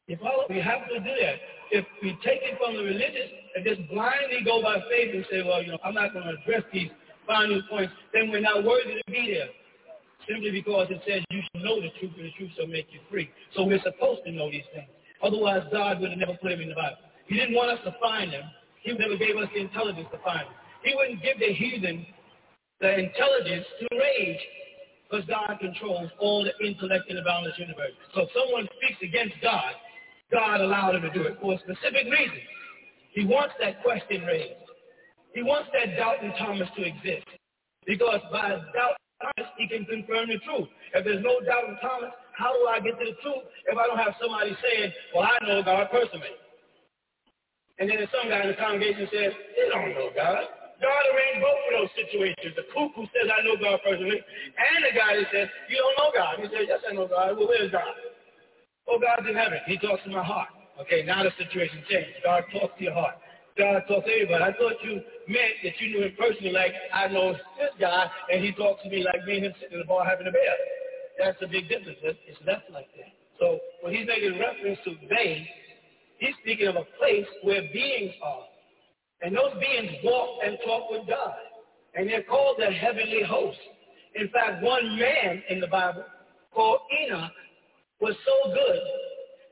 If 0.08 0.22
all, 0.22 0.46
we 0.48 0.58
have 0.58 0.88
to 0.88 1.00
do 1.00 1.04
that 1.20 1.36
if 1.70 1.84
we 2.02 2.16
take 2.24 2.40
it 2.44 2.56
from 2.56 2.76
the 2.76 2.82
religious 2.82 3.28
and 3.56 3.64
just 3.64 3.80
blindly 3.90 4.40
go 4.42 4.62
by 4.62 4.76
faith 4.88 5.14
and 5.14 5.26
say, 5.30 5.42
well, 5.42 5.62
you 5.62 5.72
know, 5.72 5.78
I'm 5.84 5.94
not 5.94 6.12
going 6.12 6.24
to 6.24 6.40
address 6.40 6.62
these 6.72 6.90
final 7.26 7.62
points, 7.68 7.92
then 8.12 8.30
we're 8.30 8.40
not 8.40 8.64
worthy 8.64 8.94
to 8.94 9.10
be 9.10 9.34
there. 9.34 9.48
Simply 10.28 10.50
because 10.50 10.88
it 10.90 11.02
says 11.06 11.22
you 11.30 11.42
should 11.42 11.64
know 11.64 11.80
the 11.80 11.90
truth 12.00 12.12
and 12.16 12.26
the 12.26 12.32
truth 12.38 12.50
shall 12.56 12.66
make 12.66 12.86
you 12.90 13.00
free. 13.10 13.28
So 13.54 13.64
we're 13.64 13.82
supposed 13.82 14.24
to 14.24 14.32
know 14.32 14.50
these 14.50 14.64
things. 14.72 14.88
Otherwise, 15.22 15.64
God 15.70 16.00
would 16.00 16.10
have 16.10 16.18
never 16.18 16.34
put 16.40 16.50
them 16.50 16.60
in 16.60 16.68
the 16.68 16.74
Bible. 16.74 16.96
He 17.26 17.36
didn't 17.36 17.54
want 17.54 17.70
us 17.70 17.80
to 17.84 17.94
find 18.00 18.32
them. 18.32 18.44
He 18.80 18.92
never 18.92 19.16
gave 19.16 19.36
us 19.36 19.48
the 19.54 19.60
intelligence 19.60 20.08
to 20.12 20.18
find 20.24 20.48
them. 20.48 20.56
He 20.82 20.94
wouldn't 20.94 21.22
give 21.22 21.38
the 21.40 21.52
heathen 21.52 22.06
the 22.80 22.98
intelligence 22.98 23.64
to 23.80 23.86
rage 23.96 24.40
because 25.08 25.24
God 25.26 25.56
controls 25.60 26.10
all 26.18 26.44
the 26.44 26.52
intellect 26.66 27.08
in 27.08 27.16
the 27.16 27.22
boundless 27.22 27.54
universe. 27.58 27.92
So 28.14 28.22
if 28.22 28.28
someone 28.34 28.68
speaks 28.76 29.00
against 29.02 29.36
God, 29.42 29.72
God 30.32 30.60
allowed 30.60 30.96
him 30.96 31.02
to 31.02 31.12
do 31.12 31.22
it 31.22 31.38
for 31.40 31.54
a 31.54 31.58
specific 31.58 32.04
reason. 32.04 32.40
He 33.12 33.24
wants 33.24 33.54
that 33.60 33.82
question 33.82 34.22
raised. 34.24 34.63
He 35.34 35.42
wants 35.42 35.68
that 35.74 35.96
doubt 35.98 36.22
in 36.22 36.30
Thomas 36.38 36.68
to 36.76 36.82
exist. 36.86 37.26
Because 37.86 38.22
by 38.32 38.54
doubt 38.72 38.96
Thomas, 39.20 39.50
he 39.58 39.68
can 39.68 39.84
confirm 39.84 40.30
the 40.30 40.38
truth. 40.46 40.70
If 40.94 41.04
there's 41.04 41.22
no 41.22 41.42
doubt 41.44 41.68
in 41.68 41.76
Thomas, 41.82 42.14
how 42.38 42.54
do 42.54 42.66
I 42.70 42.80
get 42.80 42.98
to 42.98 43.04
the 43.04 43.18
truth 43.20 43.44
if 43.66 43.76
I 43.76 43.84
don't 43.86 43.98
have 43.98 44.14
somebody 44.22 44.56
saying, 44.62 44.92
well, 45.14 45.26
I 45.26 45.36
know 45.44 45.62
God 45.62 45.90
personally? 45.90 46.34
And 47.78 47.90
then 47.90 47.98
there's 47.98 48.14
some 48.14 48.30
guy 48.30 48.46
in 48.46 48.54
the 48.54 48.58
congregation 48.58 49.10
says, 49.10 49.34
you 49.34 49.66
don't 49.74 49.90
know 49.98 50.14
God. 50.14 50.46
God 50.78 51.02
arranged 51.10 51.42
both 51.42 51.60
of 51.66 51.72
those 51.74 51.92
situations. 51.98 52.54
The 52.54 52.66
kook 52.70 52.94
who 52.94 53.06
says, 53.10 53.26
I 53.30 53.42
know 53.42 53.58
God 53.58 53.82
personally, 53.82 54.22
and 54.22 54.78
the 54.86 54.94
guy 54.94 55.18
that 55.18 55.26
says, 55.34 55.48
you 55.66 55.78
don't 55.78 55.96
know 55.98 56.10
God. 56.14 56.38
He 56.38 56.46
says, 56.50 56.66
yes, 56.70 56.82
I 56.86 56.94
know 56.94 57.10
God. 57.10 57.34
Well, 57.34 57.50
where's 57.50 57.70
God? 57.74 57.94
Oh, 58.86 58.98
God's 59.02 59.26
in 59.26 59.34
heaven. 59.34 59.58
He 59.66 59.78
talks 59.78 60.02
to 60.04 60.10
my 60.10 60.22
heart. 60.22 60.50
Okay, 60.82 61.02
now 61.06 61.22
the 61.22 61.30
situation 61.38 61.82
changed. 61.88 62.18
God 62.22 62.44
talks 62.50 62.74
to 62.78 62.84
your 62.84 62.94
heart. 62.94 63.14
God 63.56 63.82
talks 63.86 64.06
to 64.06 64.12
everybody. 64.12 64.42
I 64.42 64.52
thought 64.58 64.82
you 64.82 65.00
meant 65.28 65.54
that 65.62 65.78
you 65.78 65.88
knew 65.94 66.02
him 66.04 66.12
personally, 66.18 66.52
like 66.52 66.74
I 66.92 67.06
know 67.06 67.32
this 67.32 67.70
guy, 67.78 68.10
and 68.32 68.42
he 68.42 68.52
talks 68.52 68.82
to 68.82 68.90
me 68.90 69.04
like 69.04 69.24
me 69.26 69.36
and 69.36 69.46
him 69.46 69.54
sitting 69.60 69.74
in 69.74 69.80
the 69.80 69.86
bar 69.86 70.04
having 70.04 70.26
a 70.26 70.32
beer. 70.32 70.56
That's 71.18 71.38
a 71.42 71.46
big 71.46 71.68
difference. 71.68 71.98
It's 72.02 72.38
less 72.46 72.62
like 72.72 72.88
that. 72.96 73.14
So 73.38 73.60
when 73.82 73.94
he's 73.94 74.06
making 74.06 74.38
reference 74.40 74.78
to 74.84 74.94
they, 75.08 75.48
he's 76.18 76.34
speaking 76.42 76.66
of 76.66 76.76
a 76.76 76.84
place 76.98 77.26
where 77.42 77.62
beings 77.72 78.12
are. 78.24 78.42
And 79.22 79.34
those 79.36 79.54
beings 79.60 79.92
walk 80.02 80.40
and 80.44 80.58
talk 80.66 80.90
with 80.90 81.06
God. 81.08 81.34
And 81.94 82.08
they're 82.08 82.24
called 82.24 82.56
the 82.58 82.70
heavenly 82.72 83.22
host. 83.22 83.58
In 84.16 84.28
fact, 84.30 84.62
one 84.62 84.98
man 84.98 85.42
in 85.48 85.60
the 85.60 85.68
Bible 85.68 86.04
called 86.52 86.80
Enoch 87.02 87.30
was 88.00 88.14
so 88.26 88.52
good 88.52 88.80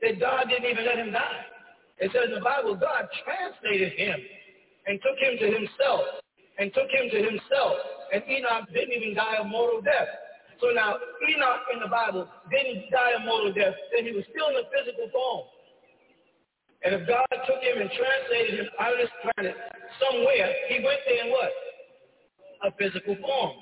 that 0.01 0.19
God 0.19 0.49
didn't 0.49 0.69
even 0.69 0.85
let 0.85 0.97
him 0.97 1.11
die. 1.11 1.45
It 2.03 2.11
says 2.11 2.27
in 2.27 2.35
the 2.35 2.43
Bible, 2.43 2.75
God 2.75 3.07
translated 3.23 3.95
him 3.95 4.19
and 4.91 4.99
took 4.99 5.15
him 5.23 5.39
to 5.39 5.47
himself 5.55 6.03
and 6.59 6.67
took 6.75 6.91
him 6.91 7.07
to 7.07 7.19
himself. 7.23 7.79
And 8.11 8.19
Enoch 8.27 8.67
didn't 8.75 8.91
even 8.91 9.15
die 9.15 9.39
a 9.39 9.47
mortal 9.47 9.79
death. 9.79 10.11
So 10.59 10.75
now 10.75 10.99
Enoch 10.99 11.63
in 11.71 11.79
the 11.79 11.87
Bible 11.87 12.27
didn't 12.51 12.91
die 12.91 13.15
a 13.15 13.23
mortal 13.23 13.55
death, 13.55 13.71
then 13.95 14.03
he 14.03 14.11
was 14.11 14.27
still 14.35 14.51
in 14.51 14.59
a 14.59 14.67
physical 14.67 15.07
form. 15.15 15.47
And 16.83 16.99
if 16.99 17.07
God 17.07 17.23
took 17.47 17.63
him 17.63 17.79
and 17.79 17.87
translated 17.87 18.59
him 18.59 18.69
out 18.83 18.91
of 18.91 18.99
this 18.99 19.15
planet 19.23 19.55
somewhere, 20.03 20.51
he 20.67 20.83
went 20.83 20.99
there 21.07 21.23
in 21.23 21.31
what? 21.31 21.55
A 22.67 22.69
physical 22.75 23.15
form. 23.23 23.55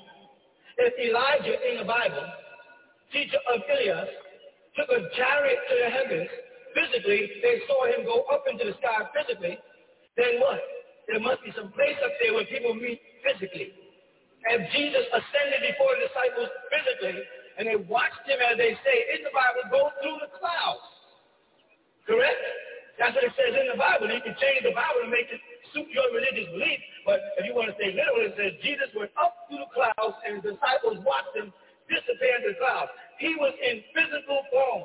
If 0.82 0.98
Elijah 0.98 1.54
in 1.70 1.78
the 1.78 1.86
Bible, 1.86 2.26
teacher 3.14 3.38
of 3.54 3.62
Elias, 3.70 4.10
took 4.74 4.90
a 4.90 5.06
chariot 5.14 5.58
to 5.70 5.74
the 5.78 5.90
heavens, 5.94 6.30
physically, 6.72 7.40
they 7.40 7.62
saw 7.68 7.86
him 7.88 8.04
go 8.04 8.24
up 8.32 8.44
into 8.48 8.64
the 8.64 8.76
sky 8.80 9.06
physically, 9.12 9.56
then 10.16 10.40
what? 10.40 10.60
There 11.08 11.20
must 11.20 11.42
be 11.44 11.52
some 11.56 11.72
place 11.72 11.98
up 12.04 12.14
there 12.20 12.32
where 12.34 12.46
people 12.46 12.74
meet 12.74 13.00
physically. 13.24 13.74
And 14.48 14.66
Jesus 14.74 15.06
ascended 15.12 15.60
before 15.62 15.94
the 15.96 16.10
disciples 16.10 16.50
physically, 16.68 17.18
and 17.58 17.68
they 17.68 17.78
watched 17.78 18.24
him, 18.26 18.38
as 18.42 18.58
they 18.58 18.74
say 18.82 18.96
in 19.14 19.22
the 19.22 19.32
Bible, 19.34 19.62
go 19.70 19.82
through 20.02 20.18
the 20.24 20.30
clouds. 20.34 20.82
Correct? 22.06 22.42
That's 22.98 23.14
what 23.14 23.24
it 23.24 23.34
says 23.38 23.54
in 23.54 23.70
the 23.70 23.78
Bible. 23.78 24.10
You 24.10 24.20
can 24.20 24.34
change 24.36 24.66
the 24.66 24.74
Bible 24.74 25.06
to 25.06 25.10
make 25.10 25.30
it 25.30 25.40
suit 25.72 25.88
your 25.90 26.06
religious 26.12 26.48
belief. 26.52 26.80
But 27.06 27.22
if 27.40 27.46
you 27.46 27.54
want 27.54 27.72
to 27.72 27.76
say 27.80 27.94
literally, 27.94 28.30
it 28.30 28.36
says 28.36 28.52
Jesus 28.60 28.90
went 28.94 29.10
up 29.16 29.48
through 29.48 29.64
the 29.64 29.70
clouds 29.72 30.16
and 30.26 30.38
his 30.38 30.54
disciples 30.54 31.00
watched 31.02 31.34
him 31.34 31.50
disappear 31.88 32.34
into 32.40 32.54
the 32.54 32.58
clouds. 32.60 32.92
He 33.18 33.34
was 33.38 33.54
in 33.58 33.82
physical 33.94 34.44
form. 34.52 34.82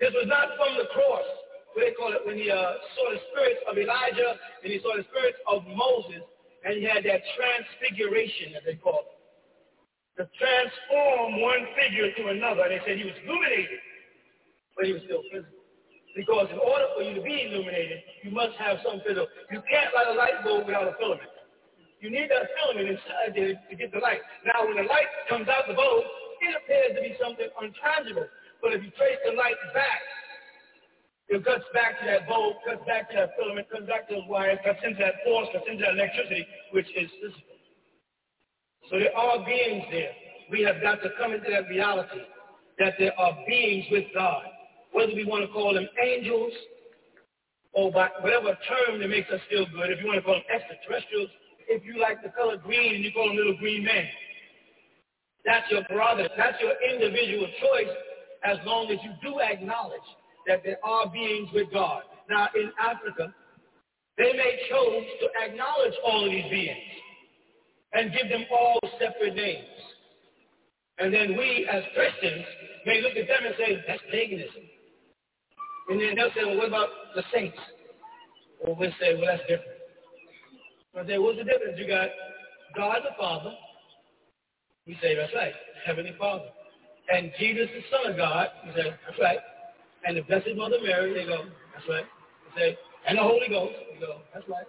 This 0.00 0.16
was 0.16 0.24
not 0.24 0.56
from 0.56 0.80
the 0.80 0.88
cross, 0.96 1.28
what 1.76 1.84
they 1.84 1.92
call 1.92 2.16
it, 2.16 2.24
when 2.24 2.40
he 2.40 2.48
uh, 2.48 2.56
saw 2.96 3.04
the 3.12 3.20
spirits 3.30 3.60
of 3.68 3.76
Elijah 3.76 4.32
and 4.64 4.72
he 4.72 4.80
saw 4.80 4.96
the 4.96 5.04
spirits 5.12 5.36
of 5.44 5.60
Moses, 5.68 6.24
and 6.64 6.80
he 6.80 6.84
had 6.88 7.04
that 7.04 7.20
transfiguration, 7.36 8.56
as 8.56 8.64
they 8.64 8.80
call 8.80 9.04
it. 9.04 9.12
To 10.18 10.24
transform 10.36 11.40
one 11.40 11.64
figure 11.76 12.12
to 12.16 12.22
another. 12.32 12.68
They 12.68 12.80
said 12.84 13.00
he 13.00 13.08
was 13.08 13.16
illuminated, 13.24 13.80
but 14.76 14.84
he 14.88 14.92
was 14.92 15.04
still 15.04 15.24
physical. 15.32 15.60
Because 16.16 16.50
in 16.50 16.58
order 16.58 16.90
for 16.96 17.06
you 17.06 17.14
to 17.16 17.24
be 17.24 17.48
illuminated, 17.48 18.02
you 18.24 18.32
must 18.34 18.58
have 18.58 18.82
some 18.84 19.00
physical. 19.06 19.30
You 19.48 19.62
can't 19.70 19.94
light 19.94 20.10
a 20.10 20.16
light 20.16 20.36
bulb 20.44 20.66
without 20.66 20.88
a 20.90 20.96
filament. 20.98 21.30
You 22.00 22.10
need 22.10 22.28
that 22.32 22.50
filament 22.56 22.88
inside 22.88 23.36
there 23.36 23.54
to 23.56 23.74
get 23.76 23.92
the 23.92 24.00
light. 24.00 24.20
Now, 24.44 24.64
when 24.64 24.76
the 24.80 24.88
light 24.88 25.08
comes 25.28 25.48
out 25.48 25.68
the 25.68 25.76
bulb, 25.76 26.04
it 26.40 26.52
appears 26.56 26.96
to 26.96 27.00
be 27.00 27.12
something 27.20 27.48
untangible. 27.60 28.28
But 28.62 28.76
if 28.76 28.84
you 28.84 28.90
trace 28.96 29.18
the 29.24 29.32
light 29.36 29.58
back, 29.72 30.02
it 31.28 31.44
cuts 31.44 31.64
back 31.72 32.00
to 32.00 32.06
that 32.06 32.28
bulb, 32.28 32.56
cuts 32.66 32.84
back 32.86 33.10
to 33.10 33.16
that 33.16 33.30
filament, 33.38 33.70
cuts 33.70 33.86
back 33.86 34.08
to 34.08 34.18
those 34.18 34.28
wires, 34.28 34.58
cuts 34.64 34.80
into 34.84 34.98
that 34.98 35.22
force, 35.24 35.48
cuts 35.52 35.64
into 35.70 35.84
that 35.84 35.94
electricity, 35.94 36.46
which 36.72 36.88
is 36.96 37.08
physical. 37.22 37.56
So 38.90 38.98
there 38.98 39.14
are 39.14 39.44
beings 39.46 39.86
there. 39.90 40.12
We 40.50 40.62
have 40.62 40.82
got 40.82 41.02
to 41.06 41.10
come 41.16 41.32
into 41.32 41.48
that 41.50 41.70
reality 41.70 42.26
that 42.82 42.94
there 42.98 43.14
are 43.18 43.38
beings 43.46 43.86
with 43.90 44.10
God 44.12 44.42
whether 44.92 45.14
we 45.14 45.24
want 45.24 45.46
to 45.46 45.52
call 45.52 45.74
them 45.74 45.88
angels 46.02 46.52
or 47.72 47.92
by 47.92 48.08
whatever 48.20 48.56
term 48.66 48.98
that 49.00 49.08
makes 49.08 49.30
us 49.30 49.40
feel 49.48 49.66
good, 49.70 49.90
if 49.90 50.00
you 50.00 50.06
want 50.06 50.18
to 50.18 50.22
call 50.22 50.34
them 50.34 50.48
extraterrestrials, 50.50 51.30
if 51.68 51.84
you 51.84 52.00
like 52.00 52.22
the 52.22 52.30
color 52.30 52.56
green 52.56 52.96
and 52.96 53.04
you 53.04 53.12
call 53.12 53.28
them 53.28 53.36
little 53.36 53.56
green 53.58 53.84
men. 53.84 54.04
That's 55.44 55.70
your 55.70 55.84
brother. 55.84 56.28
That's 56.36 56.58
your 56.60 56.74
individual 56.82 57.46
choice 57.46 57.94
as 58.44 58.58
long 58.64 58.90
as 58.90 58.98
you 59.02 59.12
do 59.22 59.40
acknowledge 59.40 60.00
that 60.46 60.62
there 60.64 60.78
are 60.84 61.10
beings 61.10 61.48
with 61.52 61.72
God. 61.72 62.02
Now, 62.28 62.48
in 62.54 62.70
Africa, 62.80 63.34
they 64.16 64.32
may 64.32 64.58
choose 64.68 65.06
to 65.20 65.28
acknowledge 65.44 65.94
all 66.04 66.24
of 66.24 66.30
these 66.30 66.50
beings 66.50 66.78
and 67.92 68.12
give 68.12 68.28
them 68.30 68.44
all 68.52 68.78
separate 68.98 69.34
names. 69.34 69.66
And 70.98 71.12
then 71.12 71.36
we, 71.36 71.66
as 71.70 71.82
Christians, 71.94 72.44
may 72.86 73.00
look 73.00 73.16
at 73.16 73.26
them 73.26 73.46
and 73.46 73.54
say, 73.58 73.82
that's 73.86 74.02
paganism. 74.12 74.62
And 75.88 76.00
then 76.00 76.14
they'll 76.14 76.30
say, 76.36 76.44
well, 76.44 76.56
what 76.56 76.68
about 76.68 76.88
the 77.14 77.22
saints? 77.32 77.58
Or 78.62 78.76
we'll 78.76 78.92
say, 79.00 79.14
well, 79.14 79.26
that's 79.26 79.42
different. 79.48 79.80
I 80.96 81.06
say, 81.06 81.18
what's 81.18 81.38
the 81.38 81.44
difference? 81.44 81.78
You 81.78 81.86
got 81.86 82.08
God 82.76 82.98
the 83.02 83.16
Father. 83.18 83.52
We 84.86 84.98
say, 85.00 85.14
that's 85.14 85.32
right, 85.34 85.54
Heavenly 85.86 86.14
Father. 86.18 86.50
And 87.10 87.32
Jesus, 87.38 87.68
the 87.74 87.82
Son 87.90 88.12
of 88.12 88.16
God. 88.16 88.48
We 88.64 88.70
say, 88.72 88.90
that's 88.90 89.18
right. 89.20 89.38
And 90.06 90.16
the 90.16 90.22
Blessed 90.22 90.54
Mother 90.56 90.78
Mary, 90.82 91.12
they 91.12 91.26
go, 91.26 91.44
that's 91.74 91.86
right. 91.88 92.06
We 92.46 92.60
say, 92.60 92.78
and 93.08 93.18
the 93.18 93.22
Holy 93.22 93.48
Ghost. 93.48 93.74
they 93.92 94.00
go, 94.00 94.22
that's 94.32 94.48
right. 94.48 94.66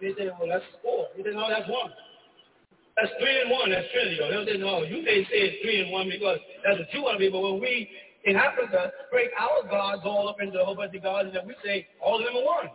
They 0.00 0.14
say, 0.18 0.30
well, 0.38 0.48
that's 0.48 0.64
four. 0.82 1.06
We 1.16 1.22
say, 1.22 1.30
no, 1.32 1.46
that's 1.48 1.68
one. 1.68 1.90
That's 2.98 3.14
three 3.22 3.40
and 3.40 3.50
one. 3.50 3.70
That's 3.70 3.86
Trinity. 3.94 4.18
They'll 4.18 4.58
no, 4.58 4.82
you 4.82 5.06
may 5.06 5.22
say 5.30 5.38
it's 5.46 5.62
three 5.62 5.86
and 5.86 5.94
one 5.94 6.10
because 6.10 6.42
that's 6.66 6.82
what 6.82 6.90
you 6.90 7.02
want 7.06 7.14
to 7.14 7.22
be. 7.22 7.30
But 7.30 7.46
when 7.46 7.62
we 7.62 7.86
in 8.26 8.34
Africa 8.34 8.90
break 9.14 9.30
our 9.38 9.62
gods 9.70 10.02
all 10.04 10.26
up 10.28 10.42
into 10.42 10.58
a 10.58 10.64
whole 10.66 10.74
bunch 10.74 10.94
of 10.98 11.02
gods, 11.06 11.30
and 11.30 11.36
then 11.38 11.46
we 11.46 11.54
say 11.62 11.86
all 12.02 12.18
of 12.18 12.26
them 12.26 12.34
are 12.42 12.44
one. 12.44 12.68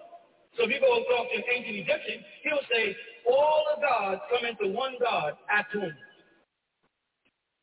So 0.56 0.64
if 0.64 0.72
you 0.72 0.80
go 0.80 0.96
and 0.96 1.04
talk 1.12 1.28
to 1.28 1.36
an 1.36 1.44
ancient 1.44 1.76
Egyptian, 1.76 2.24
he'll 2.48 2.64
say 2.72 2.96
all 3.28 3.68
the 3.76 3.84
gods 3.84 4.22
come 4.32 4.48
into 4.48 4.72
one 4.72 4.96
God, 5.04 5.36
at 5.52 5.68
Atum. 5.76 5.92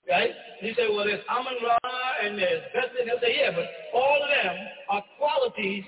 Right? 0.08 0.30
And 0.30 0.68
you 0.68 0.74
say, 0.74 0.88
well, 0.88 1.04
there's 1.04 1.24
Amun-Ra 1.28 1.78
and 2.24 2.38
there's 2.38 2.62
Bethlehem. 2.74 3.06
He'll 3.06 3.22
say, 3.22 3.36
yeah, 3.38 3.52
but 3.54 3.66
all 3.94 4.18
of 4.22 4.28
them 4.30 4.56
are 4.90 5.02
qualities 5.18 5.84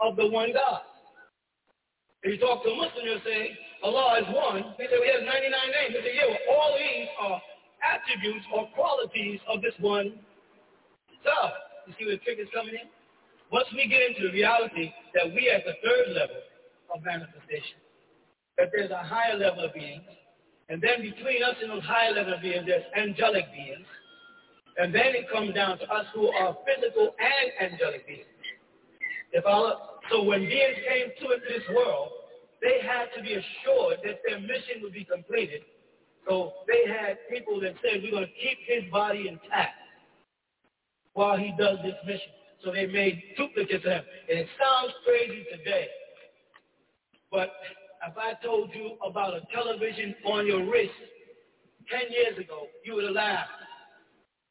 of 0.00 0.16
the 0.16 0.28
one 0.28 0.52
God. 0.52 0.82
If 2.22 2.34
you 2.34 2.38
talk 2.40 2.62
to 2.64 2.70
a 2.70 2.76
Muslim, 2.76 3.04
he'll 3.04 3.24
say, 3.24 3.56
Allah 3.82 4.20
is 4.22 4.28
one. 4.30 4.74
They 4.78 4.86
say, 4.86 4.96
we 5.00 5.10
have 5.10 5.26
99 5.26 5.50
names. 5.50 5.92
They 5.92 6.02
say, 6.06 6.14
yeah, 6.16 6.28
well, 6.30 6.44
all 6.54 6.70
these 6.78 7.08
are 7.20 7.36
attributes 7.82 8.46
or 8.54 8.68
qualities 8.72 9.40
of 9.50 9.60
this 9.60 9.74
one 9.80 10.14
so, 11.24 11.32
you 11.88 11.96
see 11.96 12.04
where 12.04 12.20
the 12.20 12.22
trick 12.22 12.36
is 12.36 12.52
coming 12.52 12.76
in? 12.76 12.86
Once 13.48 13.64
we 13.72 13.88
get 13.88 14.04
into 14.04 14.28
the 14.28 14.32
reality 14.32 14.92
that 15.16 15.32
we 15.32 15.48
are 15.48 15.56
at 15.56 15.64
the 15.64 15.76
third 15.80 16.12
level 16.12 16.36
of 16.92 17.00
manifestation, 17.00 17.80
that 18.60 18.68
there's 18.72 18.92
a 18.92 19.02
higher 19.02 19.36
level 19.36 19.64
of 19.64 19.72
beings, 19.72 20.04
and 20.68 20.82
then 20.82 21.02
between 21.02 21.42
us 21.42 21.56
and 21.60 21.70
those 21.70 21.84
higher 21.84 22.12
level 22.12 22.34
beings, 22.40 22.64
there's 22.66 22.84
angelic 22.96 23.44
beings, 23.52 23.86
and 24.78 24.94
then 24.94 25.14
it 25.14 25.30
comes 25.30 25.54
down 25.54 25.78
to 25.78 25.84
us 25.92 26.06
who 26.14 26.28
are 26.28 26.56
physical 26.64 27.14
and 27.18 27.72
angelic 27.72 28.06
beings. 28.06 28.26
If 29.32 29.44
all, 29.46 30.00
so 30.10 30.22
when 30.22 30.40
beings 30.40 30.78
came 30.88 31.08
to 31.20 31.36
this 31.48 31.62
world, 31.74 32.10
they 32.62 32.80
had 32.80 33.06
to 33.16 33.22
be 33.22 33.34
assured 33.34 33.98
that 34.04 34.20
their 34.26 34.40
mission 34.40 34.80
would 34.82 34.94
be 34.94 35.04
completed. 35.04 35.62
So 36.26 36.52
they 36.66 36.90
had 36.90 37.18
people 37.28 37.60
that 37.60 37.74
said, 37.82 38.00
we're 38.02 38.10
going 38.10 38.26
to 38.26 38.32
keep 38.40 38.58
his 38.66 38.90
body 38.90 39.28
intact 39.28 39.76
while 41.12 41.36
he 41.36 41.52
does 41.58 41.78
this 41.84 41.94
mission. 42.06 42.32
So 42.64 42.72
they 42.72 42.86
made 42.86 43.22
duplicates 43.36 43.84
of 43.84 43.92
him. 43.92 44.04
And 44.30 44.38
it 44.38 44.48
sounds 44.56 44.94
crazy 45.04 45.44
today. 45.52 45.88
But 47.30 47.50
if 48.08 48.16
I 48.18 48.36
told 48.44 48.68
you 48.74 49.00
about 49.00 49.32
a 49.32 49.40
television 49.48 50.14
on 50.26 50.46
your 50.46 50.68
wrist 50.68 50.92
10 51.88 52.12
years 52.12 52.36
ago, 52.36 52.68
you 52.84 52.96
would 52.96 53.04
have 53.04 53.16
laughed. 53.16 53.64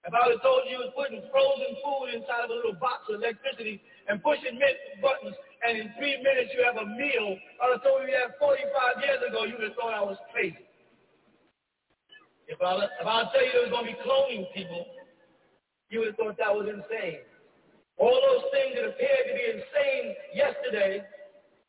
If 0.05 0.13
I 0.13 0.19
would 0.27 0.35
have 0.35 0.43
told 0.43 0.65
you 0.67 0.81
was 0.81 0.91
putting 0.97 1.21
frozen 1.31 1.71
food 1.79 2.17
inside 2.17 2.43
of 2.43 2.51
a 2.51 2.57
little 2.57 2.75
box 2.75 3.07
of 3.07 3.21
electricity 3.21 3.79
and 4.09 4.19
pushing 4.19 4.59
buttons, 4.99 5.37
and 5.63 5.79
in 5.79 5.93
three 5.95 6.17
minutes 6.19 6.51
you 6.51 6.65
have 6.65 6.75
a 6.81 6.87
meal, 6.97 7.39
I 7.61 7.71
would 7.71 7.79
have 7.79 7.85
told 7.85 8.03
you 8.03 8.11
that 8.11 8.35
45 8.35 9.05
years 9.05 9.21
ago, 9.23 9.45
you 9.47 9.55
would 9.55 9.69
have 9.71 9.77
thought 9.79 9.95
I 9.95 10.03
was 10.03 10.19
crazy. 10.33 10.59
If 12.51 12.59
I, 12.59 12.75
if 12.75 13.07
I 13.07 13.31
tell 13.31 13.45
you 13.45 13.53
there 13.53 13.65
was 13.69 13.71
going 13.71 13.87
to 13.87 13.93
be 13.95 13.99
cloning 14.03 14.43
people, 14.51 14.83
you 15.87 16.03
would 16.03 16.11
have 16.11 16.19
thought 16.19 16.35
that 16.41 16.51
was 16.51 16.67
insane. 16.67 17.23
All 17.95 18.17
those 18.17 18.49
things 18.51 18.75
that 18.75 18.91
appeared 18.91 19.25
to 19.29 19.33
be 19.37 19.45
insane 19.55 20.05
yesterday 20.35 21.05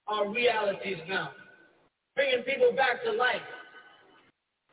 are 0.09 0.26
realities 0.33 0.99
now. 1.07 1.31
Bringing 2.14 2.47
people 2.47 2.71
back 2.78 3.02
to 3.02 3.11
life. 3.11 3.42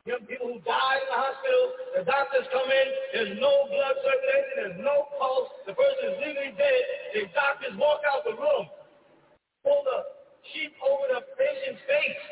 Young 0.06 0.22
people 0.26 0.50
who 0.50 0.58
die 0.66 0.98
in 0.98 1.06
the 1.10 1.18
hospital, 1.18 1.64
the 1.98 2.02
doctors 2.02 2.46
come 2.50 2.66
in, 2.66 2.88
there's 3.14 3.34
no 3.38 3.50
blood 3.70 3.96
circulation, 4.02 4.54
there's 4.58 4.80
no 4.82 5.06
pulse, 5.14 5.50
the 5.62 5.74
person 5.78 6.02
is 6.10 6.16
legally 6.26 6.54
dead, 6.58 6.82
the 7.14 7.22
doctors 7.30 7.74
walk 7.78 8.02
out 8.10 8.26
the 8.26 8.34
room, 8.34 8.66
pull 9.62 9.78
the 9.86 9.98
sheet 10.50 10.74
over 10.82 11.06
the 11.06 11.22
patient's 11.38 11.82
face. 11.86 12.22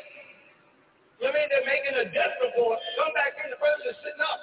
You 1.23 1.31
mean? 1.31 1.47
They're 1.47 1.63
making 1.63 1.95
a 1.95 2.07
death 2.11 2.35
report, 2.43 2.75
come 2.99 3.15
back 3.15 3.39
in, 3.39 3.55
the 3.55 3.59
person 3.59 3.87
is 3.87 3.99
sitting 4.03 4.19
up. 4.19 4.39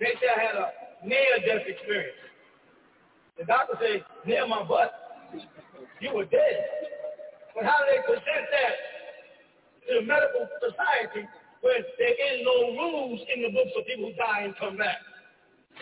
They 0.00 0.16
say 0.24 0.28
I 0.32 0.40
had 0.40 0.56
a 0.56 0.66
near-death 1.04 1.68
experience. 1.68 2.16
The 3.36 3.44
doctor 3.44 3.76
said, 3.76 4.08
near 4.24 4.48
my 4.48 4.64
butt, 4.64 4.88
you 6.00 6.16
were 6.16 6.28
dead. 6.28 6.56
But 7.52 7.68
how 7.68 7.76
do 7.84 7.92
they 7.92 8.00
present 8.08 8.48
that 8.56 8.99
to 9.90 9.98
the 9.98 10.06
medical 10.06 10.46
society 10.62 11.26
where 11.66 11.82
there 11.98 12.16
is 12.16 12.36
no 12.46 12.78
rules 12.78 13.20
in 13.34 13.42
the 13.42 13.50
book 13.50 13.68
for 13.74 13.82
people 13.84 14.14
who 14.14 14.16
die 14.16 14.46
and 14.46 14.54
come 14.56 14.78
back. 14.78 15.02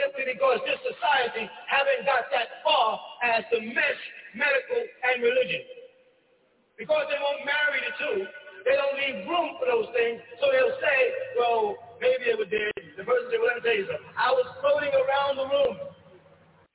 Simply 0.00 0.32
because 0.32 0.64
this 0.64 0.80
society 0.80 1.44
haven't 1.68 2.08
got 2.08 2.32
that 2.32 2.64
far 2.64 2.96
as 3.22 3.44
to 3.52 3.60
mesh 3.60 4.02
medical 4.32 4.80
and 4.80 5.20
religion. 5.20 5.62
Because 6.80 7.04
they 7.12 7.20
won't 7.20 7.44
marry 7.44 7.78
the 7.84 7.92
two, 8.00 8.16
they 8.64 8.74
don't 8.78 8.96
leave 8.96 9.26
room 9.28 9.58
for 9.58 9.66
those 9.66 9.90
things, 9.92 10.22
so 10.38 10.50
they'll 10.50 10.78
say, 10.78 10.98
well, 11.36 11.76
maybe 12.00 12.32
they 12.32 12.36
were 12.38 12.48
dead. 12.48 12.74
The 12.96 13.04
person 13.04 13.28
said, 13.28 13.38
well, 13.42 13.50
let 13.54 13.60
me 13.60 13.64
tell 13.66 13.78
you 13.78 13.86
something. 13.90 14.12
I 14.14 14.30
was 14.30 14.46
floating 14.62 14.94
around 14.94 15.34
the 15.36 15.48
room 15.48 15.74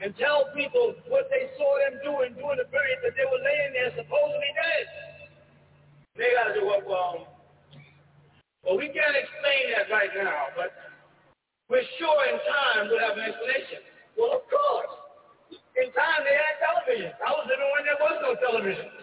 and 0.03 0.11
tell 0.19 0.51
people 0.51 0.95
what 1.07 1.31
they 1.31 1.47
saw 1.55 1.69
them 1.87 2.03
doing 2.03 2.35
during 2.35 2.59
the 2.59 2.67
period 2.67 2.99
that 3.07 3.15
they 3.15 3.27
were 3.27 3.39
laying 3.39 3.71
there 3.71 3.91
supposedly 3.95 4.51
dead. 4.51 4.85
They 6.15 6.29
got 6.37 6.53
to 6.53 6.59
do 6.59 6.65
what, 6.65 6.85
well, 6.85 7.25
well, 8.61 8.77
we 8.77 8.87
can't 8.93 9.17
explain 9.17 9.73
that 9.73 9.89
right 9.89 10.13
now, 10.13 10.53
but 10.55 10.71
we're 11.69 11.83
sure 11.97 12.19
in 12.29 12.37
time 12.37 12.87
we'll 12.87 13.01
have 13.01 13.17
an 13.17 13.25
explanation. 13.25 13.81
Well, 14.13 14.37
of 14.37 14.45
course. 14.45 14.93
In 15.73 15.89
time, 15.97 16.21
they 16.21 16.37
had 16.37 16.61
television. 16.61 17.11
I 17.17 17.33
was 17.33 17.49
living 17.49 17.69
when 17.73 17.83
there 17.89 17.97
was 17.97 18.17
no 18.21 18.31
television. 18.37 18.93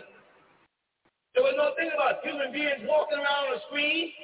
There 1.35 1.43
was 1.43 1.59
no 1.59 1.75
thing 1.75 1.91
about 1.91 2.23
human 2.23 2.55
beings 2.55 2.87
walking 2.87 3.19
around 3.19 3.51
on 3.51 3.59
a 3.59 3.63
screen. 3.67 4.15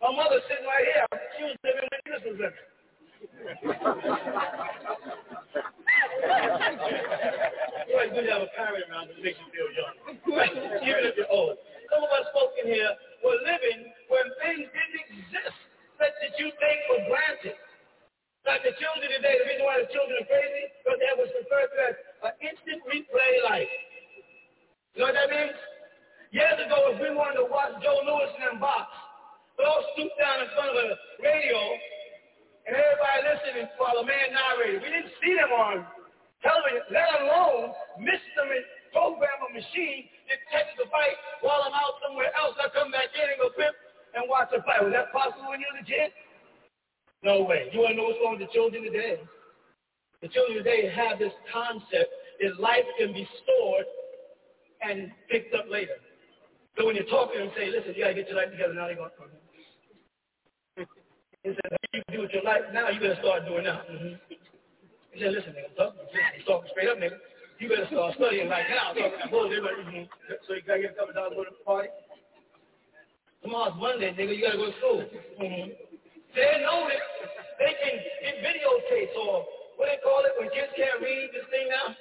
My 0.00 0.16
mother 0.16 0.40
sitting 0.48 0.64
right 0.64 0.88
here. 0.88 1.04
She 1.36 1.44
was 1.44 1.56
living 1.60 1.84
when 1.84 2.00
this 2.08 2.24
was 2.24 2.38
living. 2.40 2.69
Always 7.90 8.12
good 8.12 8.24
to 8.26 8.32
have 8.32 8.44
a 8.44 8.52
parent 8.56 8.84
around 8.88 9.08
that 9.08 9.20
makes 9.22 9.38
you 9.40 9.48
feel 9.52 9.70
young. 9.72 9.94
Even 10.84 11.04
if 11.08 11.16
you're 11.16 11.32
old. 11.32 11.56
Some 11.88 12.04
of 12.04 12.10
us 12.14 12.26
folk 12.32 12.52
in 12.62 12.70
here 12.70 12.92
were 13.24 13.36
living 13.44 13.92
when 14.08 14.24
things 14.44 14.68
didn't 14.70 14.96
exist 15.08 15.56
that, 16.00 16.16
you 16.40 16.48
take 16.48 16.80
for 16.88 16.98
granted. 17.12 17.56
Like 18.48 18.64
the 18.64 18.72
children 18.80 19.12
today, 19.12 19.36
the 19.36 19.46
reason 19.52 19.68
why 19.68 19.84
the 19.84 19.90
children 19.92 20.16
are 20.16 20.24
crazy, 20.24 20.64
because 20.80 20.96
they 20.96 21.08
have 21.12 21.20
what's 21.20 21.36
referred 21.36 21.68
to 21.68 21.80
as 21.92 21.96
an 22.24 22.32
instant 22.40 22.80
replay 22.88 23.32
life. 23.44 23.68
You 24.96 25.04
know 25.04 25.12
what 25.12 25.16
that 25.20 25.28
means? 25.28 25.52
Years 26.32 26.56
ago, 26.56 26.88
if 26.94 27.04
we 27.04 27.12
wanted 27.12 27.44
to 27.44 27.46
watch 27.52 27.76
Joe 27.84 28.00
Louis 28.00 28.32
and 28.40 28.56
them 28.56 28.58
box, 28.62 28.88
we 29.60 29.68
all 29.68 29.84
stooped 29.92 30.16
down 30.16 30.40
in 30.40 30.48
front 30.56 30.72
of 30.72 30.76
a 30.80 30.88
radio 31.20 31.60
and 32.70 32.78
everybody 32.78 33.20
listening 33.26 33.66
while 33.82 33.98
a 33.98 34.06
man 34.06 34.30
narrated. 34.30 34.78
We 34.78 34.94
didn't 34.94 35.10
see 35.18 35.34
them 35.34 35.50
on 35.50 35.82
television, 36.38 36.86
let 36.94 37.10
alone 37.18 37.74
miss 37.98 38.22
them 38.38 38.46
and 38.46 38.62
program 38.94 39.42
a 39.42 39.50
machine 39.50 40.06
that 40.30 40.38
catches 40.54 40.78
the 40.78 40.86
fight 40.86 41.18
while 41.42 41.66
I'm 41.66 41.74
out 41.74 41.98
somewhere 41.98 42.30
else. 42.38 42.54
I 42.62 42.70
come 42.70 42.94
back 42.94 43.10
in 43.10 43.26
and 43.26 43.42
go 43.42 43.50
pimp 43.58 43.74
and 44.14 44.30
watch 44.30 44.54
the 44.54 44.62
fight. 44.62 44.86
Was 44.86 44.94
that 44.94 45.10
possible 45.10 45.50
when 45.50 45.58
you 45.58 45.66
were 45.66 45.82
a 45.82 45.86
kid? 45.86 46.14
No 47.26 47.42
way. 47.42 47.74
You 47.74 47.82
want 47.82 47.94
to 47.94 47.96
know 47.98 48.06
what's 48.06 48.22
wrong 48.22 48.38
with 48.38 48.46
the 48.46 48.52
children 48.54 48.86
today? 48.86 49.18
The 50.22 50.30
children 50.30 50.62
today 50.62 50.86
have 50.94 51.18
this 51.18 51.34
concept 51.50 52.10
that 52.38 52.54
life 52.62 52.86
can 53.02 53.10
be 53.10 53.26
stored 53.42 53.86
and 54.86 55.10
picked 55.26 55.58
up 55.58 55.66
later. 55.66 55.98
So 56.78 56.86
when 56.86 56.94
you're 56.94 57.10
talking 57.10 57.34
to 57.34 57.38
them 57.44 57.50
and 57.50 57.56
say, 57.58 57.66
listen, 57.66 57.98
you 57.98 58.06
got 58.06 58.14
to 58.14 58.16
get 58.22 58.30
your 58.30 58.38
life 58.38 58.54
together 58.54 58.78
now, 58.78 58.86
they're 58.86 58.94
going 58.94 59.10
to 59.10 59.18
He 62.50 62.74
said, 62.74 62.90
you 62.90 62.90
can 62.90 62.90
do 62.90 62.90
with 62.90 62.90
your 62.90 62.90
life 62.90 62.90
now, 62.90 62.90
you 62.90 63.00
better 63.00 63.20
start 63.22 63.46
doing 63.46 63.64
now. 63.64 63.80
Mm-hmm. 63.86 64.14
He 65.12 65.16
said, 65.22 65.32
listen, 65.34 65.52
nigga, 65.54 65.70
I'm 65.70 65.76
talking, 65.76 66.06
he's 66.34 66.46
talking 66.46 66.70
straight 66.70 66.90
up, 66.90 66.98
nigga. 66.98 67.18
You 67.60 67.68
better 67.68 67.86
start 67.92 68.16
studying 68.16 68.48
like 68.48 68.66
now. 68.72 68.96
Talking 68.96 69.20
mm-hmm. 69.28 70.06
So 70.48 70.56
you 70.56 70.62
got 70.64 70.80
to 70.80 70.82
get 70.82 70.92
a 70.92 70.98
couple 70.98 71.12
dollars 71.12 71.36
to 71.36 71.52
the 71.52 71.60
party. 71.60 71.92
Tomorrow's 73.44 73.76
Monday, 73.76 74.16
nigga. 74.16 74.32
You 74.32 74.40
got 74.40 74.56
to 74.56 74.60
go 74.64 74.72
to 74.72 74.76
school. 74.80 75.00
Mm-hmm. 75.04 75.76
They 76.32 76.52
know 76.64 76.88
that 76.88 77.04
they 77.60 77.72
can 77.84 77.94
get 78.24 78.40
videotapes 78.40 79.12
or 79.18 79.44
what 79.76 79.92
they 79.92 80.00
call 80.00 80.24
it 80.24 80.32
when 80.40 80.48
kids 80.56 80.72
can't 80.72 81.04
read 81.04 81.36
this 81.36 81.44
thing 81.52 81.68
now. 81.68 81.92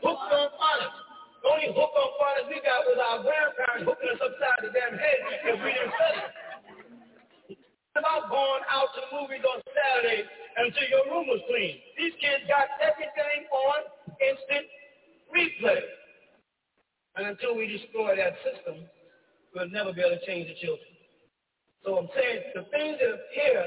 Hooked 0.00 0.32
on 0.32 0.48
phonics. 0.56 0.98
The 1.44 1.48
only 1.48 1.68
hook 1.76 1.92
on 1.92 2.10
phonics 2.16 2.48
we 2.48 2.60
got 2.64 2.80
was 2.88 2.96
our 3.00 3.18
grandparents 3.20 3.84
hooking 3.84 4.08
us 4.16 4.20
upside 4.22 4.64
the 4.64 4.72
damn 4.72 4.96
head 4.96 5.18
if 5.44 5.60
we 5.60 5.76
didn't 5.76 5.92
study. 5.92 6.24
About 7.98 8.30
going 8.30 8.62
out 8.70 8.86
to 8.94 9.02
movies 9.10 9.42
on 9.42 9.58
Saturday 9.66 10.22
until 10.56 10.86
your 10.88 11.04
room 11.10 11.26
was 11.26 11.42
clean. 11.50 11.74
These 11.98 12.14
kids 12.22 12.46
got 12.46 12.70
everything 12.78 13.50
on 13.50 13.78
instant 14.22 14.66
replay. 15.34 15.82
And 17.18 17.34
until 17.34 17.58
we 17.58 17.66
destroy 17.66 18.14
that 18.14 18.38
system, 18.46 18.86
we'll 19.54 19.70
never 19.74 19.92
be 19.92 20.06
able 20.06 20.14
to 20.14 20.22
change 20.22 20.46
the 20.46 20.54
children. 20.62 20.86
So 21.82 21.98
I'm 21.98 22.08
saying 22.14 22.54
the 22.54 22.64
things 22.70 22.94
that 23.02 23.10
appear 23.10 23.58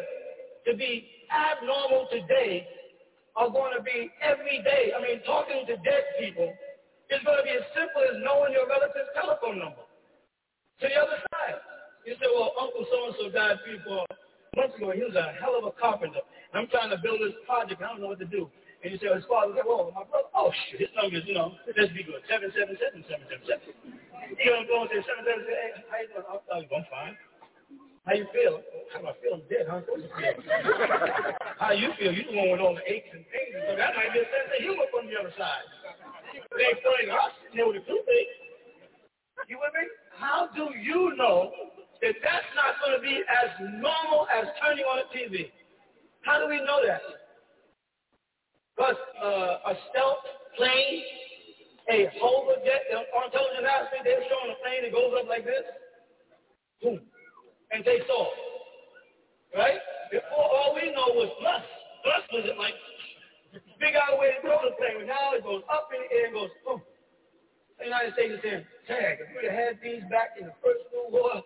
to 0.69 0.77
be 0.77 1.03
abnormal 1.27 2.07
today 2.07 2.63
are 3.35 3.49
going 3.49 3.75
to 3.75 3.83
be 3.83 4.07
every 4.21 4.63
day. 4.63 4.95
I 4.95 5.01
mean, 5.01 5.19
talking 5.25 5.65
to 5.67 5.75
dead 5.83 6.03
people 6.19 6.47
is 7.11 7.19
going 7.25 7.37
to 7.37 7.43
be 7.43 7.51
as 7.51 7.65
simple 7.75 8.01
as 8.07 8.21
knowing 8.23 8.53
your 8.53 8.71
relative's 8.71 9.11
telephone 9.17 9.59
number. 9.59 9.83
To 10.79 10.85
the 10.87 10.95
other 10.95 11.19
side. 11.19 11.32
You 12.03 12.19
say, 12.19 12.27
well, 12.35 12.51
Uncle 12.59 12.83
so-and-so 12.83 13.31
died 13.31 13.63
three, 13.63 13.79
four 13.87 14.03
months 14.59 14.75
ago. 14.75 14.91
He 14.91 15.07
was 15.07 15.15
a 15.15 15.31
hell 15.39 15.55
of 15.55 15.63
a 15.63 15.71
carpenter. 15.79 16.19
I'm 16.51 16.67
trying 16.67 16.91
to 16.91 16.99
build 16.99 17.23
this 17.23 17.31
project. 17.47 17.79
I 17.81 17.95
don't 17.95 18.03
know 18.03 18.11
what 18.11 18.19
to 18.19 18.27
do. 18.27 18.51
And 18.83 18.91
you 18.91 18.99
say, 18.99 19.07
well, 19.07 19.15
his 19.15 19.23
father 19.31 19.55
said, 19.55 19.63
well, 19.63 19.87
my 19.95 20.03
brother, 20.03 20.27
oh, 20.35 20.51
shit, 20.67 20.83
his 20.83 20.91
number 20.99 21.15
is, 21.15 21.23
you 21.23 21.39
know, 21.39 21.55
let's 21.71 21.95
be 21.95 22.03
good, 22.03 22.19
777-777. 22.27 24.35
He 24.35 24.43
gonna 24.43 24.67
go 24.67 24.83
and 24.83 24.91
say, 24.91 24.99
777, 24.99 25.47
hey, 25.47 25.79
how 25.87 26.03
you 26.03 26.11
doing? 26.11 26.27
Oh, 26.27 26.43
I'm 26.59 26.83
fine. 26.91 27.15
How 28.03 28.19
you 28.19 28.27
feel? 28.35 28.59
How 28.91 28.99
do 28.99 29.07
I 29.07 29.15
feel? 29.23 29.39
I'm 29.39 29.47
dead, 29.47 29.71
huh? 29.71 29.79
How 31.63 31.71
you 31.71 31.95
feel? 31.95 32.11
You 32.11 32.27
the 32.27 32.35
one 32.35 32.51
with 32.51 32.59
all 32.59 32.75
the 32.75 32.83
aches 32.83 33.15
and 33.15 33.23
pains. 33.31 33.63
So 33.63 33.79
that 33.79 33.95
might 33.95 34.11
be 34.11 34.19
a 34.19 34.27
sense 34.27 34.51
of 34.51 34.59
humor 34.59 34.91
from 34.91 35.07
the 35.07 35.15
other 35.15 35.31
side. 35.39 35.63
They 36.51 36.67
ain't 36.67 36.83
funny 36.83 37.07
to 37.07 37.15
us. 37.15 37.31
You 37.55 37.63
know 37.63 37.71
the 37.71 37.79
truth. 37.87 38.03
You 39.47 39.55
with 39.55 39.71
me? 39.71 39.87
How 40.19 40.51
do 40.51 40.75
you 40.75 41.15
know 41.15 41.71
that 42.03 42.15
that's 42.19 42.51
not 42.53 42.75
going 42.83 42.99
to 42.99 43.03
be 43.03 43.23
as 43.23 43.49
normal 43.79 44.27
as 44.27 44.51
turning 44.59 44.83
on 44.83 45.01
a 45.01 45.07
TV? 45.15 45.47
How 46.27 46.39
do 46.39 46.51
we 46.51 46.59
know 46.59 46.83
that? 46.83 47.01
Because 48.75 48.99
uh, 49.17 49.71
a 49.71 49.73
stealth 49.89 50.23
plane, 50.59 51.03
a 51.87 52.11
hover 52.19 52.59
jet, 52.67 52.83
on 52.91 53.31
television 53.31 53.63
last 53.63 53.95
week, 53.95 54.03
they 54.03 54.15
were 54.19 54.27
showing 54.27 54.51
a 54.51 54.59
plane 54.59 54.81
that 54.83 54.91
goes 54.91 55.11
up 55.15 55.27
like 55.31 55.47
this. 55.47 55.63
Boom 56.81 56.99
and 57.73 57.83
takes 57.83 58.05
off. 58.07 58.33
Right? 59.57 59.81
Before, 60.13 60.45
all 60.45 60.77
we 60.77 60.93
know 60.93 61.09
was 61.17 61.33
thrust. 61.41 61.69
Thrust 62.05 62.27
was 62.29 62.45
it 62.45 62.57
like, 62.57 62.77
figure 63.81 63.97
out 63.97 64.13
a 64.13 64.17
way 64.21 64.37
to 64.37 64.39
throw 64.45 64.61
the 64.61 64.77
plane. 64.77 65.09
Now 65.09 65.33
it 65.33 65.41
goes 65.41 65.65
up 65.69 65.89
in 65.89 66.05
the 66.05 66.09
air 66.13 66.25
and 66.29 66.33
goes 66.37 66.53
boom. 66.61 66.81
The 67.81 67.89
United 67.89 68.13
States 68.13 68.37
is 68.37 68.41
saying, 68.45 68.63
tag, 68.85 69.17
if 69.21 69.27
we'd 69.33 69.49
have 69.49 69.57
had 69.57 69.75
these 69.81 70.05
back 70.13 70.37
in 70.37 70.45
the 70.49 70.55
First 70.61 70.85
World 70.93 71.09
War, 71.09 71.41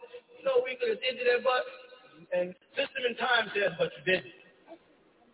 know, 0.48 0.64
we 0.64 0.80
could 0.80 0.96
have 0.96 1.04
did 1.04 1.20
that, 1.20 1.44
but, 1.44 1.64
and 2.32 2.56
system 2.74 3.04
and 3.04 3.18
time 3.20 3.52
says, 3.52 3.76
but 3.76 3.92
you 4.00 4.04
didn't. 4.08 4.32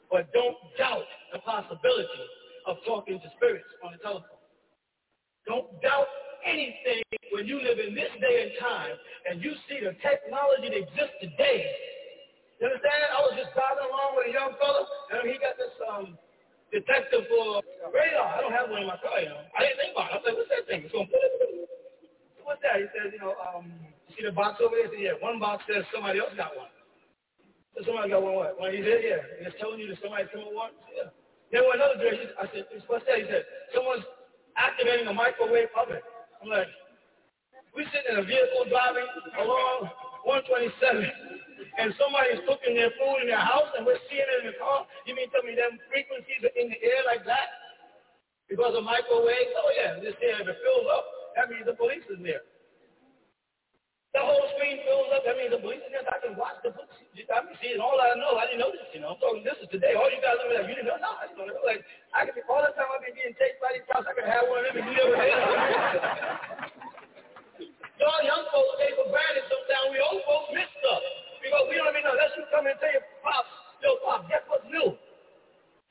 But 0.10 0.34
don't 0.34 0.58
doubt 0.78 1.06
the 1.32 1.40
possibility 1.46 2.26
of 2.66 2.78
talking 2.86 3.22
to 3.22 3.28
spirits 3.38 3.70
on 3.86 3.94
the 3.94 4.00
telephone. 4.02 4.42
Don't 5.46 5.70
doubt 5.82 6.10
anything 6.46 7.02
when 7.32 7.48
you 7.48 7.62
live 7.62 7.80
in 7.80 7.96
this 7.96 8.12
day 8.22 8.48
and 8.48 8.52
time 8.60 8.96
and 9.30 9.42
you 9.42 9.54
see 9.68 9.80
the 9.82 9.96
technology 10.04 10.70
that 10.70 10.80
exists 10.86 11.18
today. 11.22 11.66
You 12.62 12.72
understand? 12.72 12.96
I 13.12 13.20
was 13.28 13.36
just 13.36 13.52
driving 13.58 13.90
along 13.90 14.16
with 14.16 14.30
a 14.30 14.32
young 14.32 14.56
fella, 14.56 14.88
and 15.18 15.28
he 15.28 15.36
got 15.42 15.60
this 15.60 15.76
um, 15.84 16.16
detective 16.72 17.28
for 17.28 17.60
radar. 17.92 18.38
I 18.38 18.40
don't 18.40 18.56
have 18.56 18.72
one 18.72 18.86
in 18.86 18.88
my 18.88 18.96
car, 19.04 19.20
you 19.20 19.28
know. 19.28 19.44
I 19.52 19.68
didn't 19.68 19.80
think 19.84 19.92
about 19.98 20.08
it. 20.08 20.14
I 20.14 20.16
was 20.16 20.24
like, 20.24 20.38
what's 20.40 20.52
that 20.54 20.64
thing? 20.70 20.82
It's 20.88 20.94
going, 20.96 21.10
what's 22.48 22.62
that? 22.64 22.80
He 22.80 22.88
says, 22.96 23.12
you 23.12 23.20
know, 23.20 23.36
um, 23.42 23.68
see 24.16 24.26
the 24.26 24.32
box 24.32 24.62
over 24.64 24.76
there? 24.78 24.90
He 24.94 25.06
yeah, 25.06 25.18
one 25.20 25.40
box 25.40 25.64
says 25.68 25.84
somebody 25.94 26.20
else 26.20 26.34
got 26.38 26.56
one. 26.56 26.72
So 27.74 27.86
somebody 27.86 28.14
got 28.14 28.22
one 28.22 28.38
what? 28.38 28.60
One 28.62 28.70
he 28.70 28.86
said, 28.86 29.02
yeah. 29.02 29.22
And 29.40 29.50
it's 29.50 29.58
telling 29.58 29.82
you 29.82 29.90
that 29.90 29.98
somebody's 30.02 30.30
coming 30.30 30.54
one? 30.54 30.74
Yeah. 30.94 31.10
Then 31.50 31.66
went 31.66 31.82
another 31.82 31.98
direction. 32.02 32.34
I 32.38 32.46
said, 32.54 32.66
what's 32.86 33.06
that? 33.10 33.18
He 33.18 33.26
said, 33.30 33.46
someone's 33.74 34.06
activating 34.58 35.10
a 35.10 35.14
microwave 35.14 35.74
oven. 35.74 36.02
I'm 36.42 36.50
like, 36.50 36.70
we 37.74 37.86
sitting 37.90 38.14
in 38.14 38.22
a 38.22 38.26
vehicle 38.26 38.70
driving 38.70 39.10
along 39.42 39.90
127, 40.30 41.10
and 41.82 41.90
somebody's 41.98 42.46
cooking 42.46 42.78
their 42.78 42.94
food 43.02 43.26
in 43.26 43.34
their 43.34 43.42
house, 43.42 43.74
and 43.74 43.82
we're 43.82 43.98
seeing 44.06 44.22
it 44.22 44.46
in 44.46 44.54
the 44.54 44.58
car. 44.62 44.86
You 45.10 45.18
mean 45.18 45.26
tell 45.34 45.42
me 45.42 45.58
them 45.58 45.82
frequencies 45.90 46.46
are 46.46 46.54
in 46.54 46.70
the 46.70 46.78
air 46.78 47.02
like 47.10 47.26
that? 47.26 47.50
Because 48.46 48.78
of 48.78 48.86
microwaves? 48.86 49.54
Oh 49.58 49.72
yeah, 49.74 49.98
this 49.98 50.14
here, 50.22 50.38
if 50.38 50.46
it 50.46 50.58
fills 50.62 50.86
up, 50.86 51.06
that 51.34 51.50
means 51.50 51.66
the 51.66 51.74
police 51.74 52.06
is 52.14 52.22
there. 52.22 52.46
The 54.14 54.22
whole 54.22 54.46
screen 54.54 54.78
fills 54.86 55.10
up. 55.10 55.26
I 55.26 55.34
mean, 55.34 55.50
the 55.50 55.58
foolishness, 55.58 56.06
I 56.06 56.22
can 56.22 56.38
watch 56.38 56.62
the 56.62 56.70
books. 56.70 56.94
I 56.94 57.42
mean, 57.42 57.58
see, 57.58 57.74
and 57.74 57.82
all 57.82 57.98
I 57.98 58.14
know, 58.14 58.38
I 58.38 58.46
didn't 58.46 58.62
know 58.62 58.70
this, 58.70 58.86
you 58.94 59.02
know. 59.02 59.18
I'm 59.18 59.20
talking, 59.22 59.42
this 59.42 59.58
is 59.58 59.66
today. 59.74 59.98
All 59.98 60.06
you 60.06 60.22
guys 60.22 60.38
are 60.38 60.54
like, 60.54 60.70
you 60.70 60.78
didn't 60.78 60.86
know? 60.86 61.02
No, 61.02 61.18
I 61.18 61.26
didn't 61.26 61.50
know. 61.50 61.58
Like, 61.66 61.82
I 62.14 62.22
could 62.30 62.38
be, 62.38 62.46
all 62.46 62.62
the 62.62 62.70
time 62.78 62.94
I've 62.94 63.02
been 63.02 63.18
getting 63.18 63.34
chased 63.42 63.58
by 63.58 63.74
these 63.74 63.82
cops, 63.90 64.06
I 64.06 64.14
could 64.14 64.30
have 64.30 64.46
one 64.46 64.62
of 64.62 64.70
them 64.70 64.86
and 64.86 64.88
do 64.94 64.94
everything 65.02 65.34
Y'all 68.02 68.22
young 68.22 68.46
folks 68.54 68.78
take 68.78 68.94
for 69.02 69.10
granted 69.10 69.50
sometimes. 69.50 69.90
We 69.90 69.98
old 69.98 70.22
folks 70.30 70.54
miss 70.54 70.70
stuff. 70.78 71.02
Because 71.42 71.66
we 71.74 71.82
don't 71.82 71.90
even 71.90 72.06
know. 72.06 72.14
Unless 72.14 72.38
you 72.38 72.46
come 72.54 72.70
and 72.70 72.78
tell 72.78 72.94
your 72.94 73.02
pops, 73.26 73.50
yo, 73.82 73.98
pop, 74.06 74.30
guess 74.30 74.46
what's 74.46 74.70
new? 74.70 74.94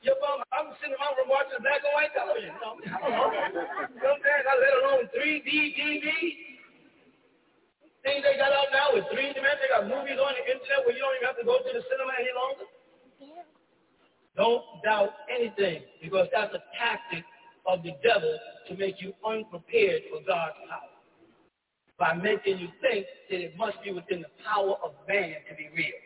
Your 0.03 0.15
mom, 0.23 0.43
I'm 0.51 0.71
sitting 0.79 0.95
around 0.95 1.15
from 1.19 1.27
watching 1.31 1.59
black 1.59 1.79
and 1.79 1.91
white 1.95 2.11
television. 2.15 2.51
You 2.55 2.59
know, 2.59 2.75
I 2.87 2.99
don't 3.03 3.11
know. 3.19 3.91
You? 3.91 4.15
I 4.15 4.53
let 4.59 4.73
alone 4.83 5.07
3D, 5.11 5.47
DVD. 5.79 6.52
Things 8.03 8.19
they 8.19 8.35
got 8.35 8.51
out 8.51 8.67
now 8.75 8.91
with 8.91 9.07
3D 9.15 9.39
man, 9.39 9.55
they 9.63 9.71
got 9.71 9.87
movies 9.87 10.19
on 10.19 10.35
the 10.35 10.43
internet 10.43 10.83
where 10.83 10.91
you 10.91 10.99
don't 10.99 11.15
even 11.15 11.27
have 11.27 11.39
to 11.39 11.47
go 11.47 11.55
to 11.55 11.71
the 11.71 11.83
cinema 11.87 12.11
any 12.19 12.35
longer. 12.35 12.67
Don't 14.35 14.63
doubt 14.83 15.15
anything 15.31 15.83
because 16.01 16.27
that's 16.33 16.53
a 16.53 16.63
tactic 16.75 17.23
of 17.65 17.83
the 17.83 17.95
devil 18.03 18.35
to 18.67 18.75
make 18.75 18.99
you 18.99 19.13
unprepared 19.23 20.03
for 20.11 20.19
God's 20.27 20.59
power. 20.67 20.91
By 21.97 22.13
making 22.13 22.59
you 22.59 22.67
think 22.81 23.05
that 23.29 23.39
it 23.39 23.55
must 23.55 23.77
be 23.83 23.93
within 23.93 24.21
the 24.21 24.33
power 24.43 24.75
of 24.83 24.91
man 25.07 25.39
to 25.47 25.55
be 25.55 25.69
real. 25.71 25.99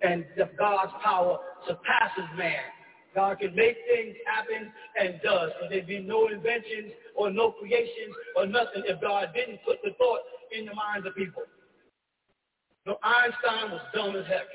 And 0.00 0.24
that 0.38 0.56
God's 0.56 0.92
power 1.04 1.38
surpasses 1.66 2.30
man. 2.38 2.64
God 3.14 3.38
can 3.38 3.54
make 3.54 3.76
things 3.92 4.16
happen 4.26 4.72
and 4.98 5.20
does. 5.22 5.50
So 5.60 5.68
there'd 5.68 5.86
be 5.86 6.00
no 6.00 6.28
inventions 6.28 6.92
or 7.14 7.30
no 7.30 7.52
creations 7.52 8.14
or 8.36 8.46
nothing 8.46 8.82
if 8.86 9.00
God 9.00 9.28
didn't 9.34 9.60
put 9.66 9.78
the 9.84 9.90
thought 9.98 10.20
in 10.54 10.66
the 10.66 10.74
minds 10.74 11.06
of 11.06 11.14
people. 11.14 11.42
No, 12.86 12.98
Einstein 13.02 13.72
was 13.74 13.82
dumb 13.90 14.14
as 14.14 14.26
heck. 14.30 14.46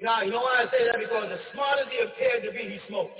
Now, 0.00 0.22
you 0.22 0.32
know 0.32 0.42
why 0.42 0.64
I 0.64 0.70
say 0.72 0.82
that? 0.88 0.98
Because 0.98 1.30
as 1.30 1.42
smart 1.54 1.78
as 1.78 1.86
he 1.92 2.02
appeared 2.02 2.42
to 2.42 2.50
be, 2.50 2.74
he 2.74 2.78
smoked. 2.88 3.18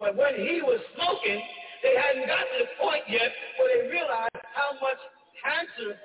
But 0.00 0.18
when 0.18 0.34
he 0.34 0.60
was 0.60 0.82
smoking, 0.98 1.40
they 1.80 1.94
hadn't 1.94 2.26
got 2.26 2.42
to 2.42 2.56
the 2.66 2.70
point 2.76 3.06
yet 3.08 3.30
where 3.56 3.68
they 3.70 3.88
realized 3.88 4.42
how 4.52 4.74
much 4.82 4.98
cancer 5.38 5.96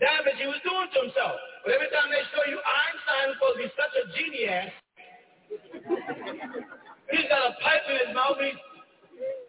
damage 0.00 0.38
he 0.40 0.48
was 0.48 0.58
doing 0.64 0.88
to 0.90 0.98
himself. 1.06 1.36
But 1.62 1.76
every 1.76 1.92
time 1.92 2.10
they 2.10 2.24
show 2.32 2.42
you 2.48 2.58
Einstein 2.58 3.24
is 3.30 3.34
supposed 3.38 3.56
to 3.58 3.62
be 3.62 3.70
such 3.76 3.94
a 3.94 4.04
genius, 4.16 4.72
he's 7.12 7.28
got 7.28 7.52
a 7.52 7.54
pipe 7.60 7.84
in 7.92 7.96
his 8.06 8.10
mouth. 8.16 8.40
He's, 8.40 8.58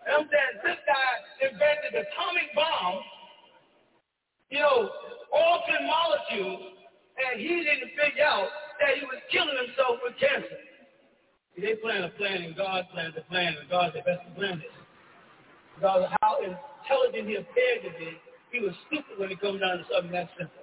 I'm 0.05 0.27
saying 0.27 0.53
this 0.61 0.79
guy 0.83 1.09
invented 1.47 1.97
the 1.97 2.03
atomic 2.03 2.51
bomb, 2.53 3.01
you 4.53 4.59
know, 4.61 4.85
altering 5.33 5.89
molecules, 5.89 6.77
and 7.17 7.41
he 7.41 7.65
didn't 7.65 7.89
figure 7.97 8.21
out 8.21 8.53
that 8.77 9.01
he 9.01 9.03
was 9.09 9.17
killing 9.33 9.57
himself 9.57 9.97
with 10.05 10.13
cancer. 10.21 10.61
They 11.57 11.73
plan 11.81 12.05
a 12.05 12.13
plan, 12.21 12.45
and 12.45 12.55
God 12.55 12.85
plans 12.93 13.17
a 13.17 13.25
plan, 13.33 13.57
and 13.57 13.65
God's 13.65 13.97
the 13.97 14.05
best 14.05 14.21
plan 14.37 14.61
it. 14.61 14.69
Because 15.73 16.05
how 16.21 16.37
intelligent 16.37 17.25
he 17.25 17.41
appeared 17.41 17.81
to 17.81 17.91
be, 17.97 18.13
he 18.53 18.61
was 18.61 18.77
stupid 18.85 19.17
when 19.17 19.33
it 19.33 19.41
comes 19.41 19.57
down 19.57 19.81
to 19.81 19.85
something 19.89 20.13
that 20.13 20.29
simple. 20.37 20.61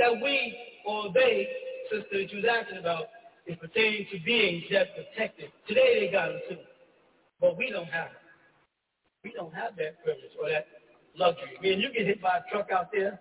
That 0.00 0.16
we, 0.24 0.56
or 0.88 1.12
they, 1.12 1.44
sister 1.92 2.24
that 2.24 2.32
you 2.32 2.40
was 2.40 2.48
asking 2.48 2.80
about, 2.80 3.12
is 3.44 3.60
pertaining 3.60 4.08
to 4.12 4.16
beings 4.24 4.64
that 4.72 4.96
protected. 4.96 5.52
Today 5.68 6.00
they 6.00 6.12
got 6.12 6.32
them 6.32 6.40
too. 6.48 6.64
But 7.36 7.60
we 7.60 7.68
don't 7.68 7.92
have 7.92 8.16
it. 8.16 8.24
We 9.24 9.32
don't 9.36 9.52
have 9.52 9.76
that 9.76 10.00
privilege 10.00 10.32
or 10.40 10.48
that 10.48 10.68
luxury. 11.18 11.58
I 11.58 11.62
mean, 11.62 11.80
you 11.80 11.92
get 11.92 12.06
hit 12.06 12.22
by 12.22 12.38
a 12.38 12.50
truck 12.50 12.70
out 12.70 12.90
there, 12.92 13.20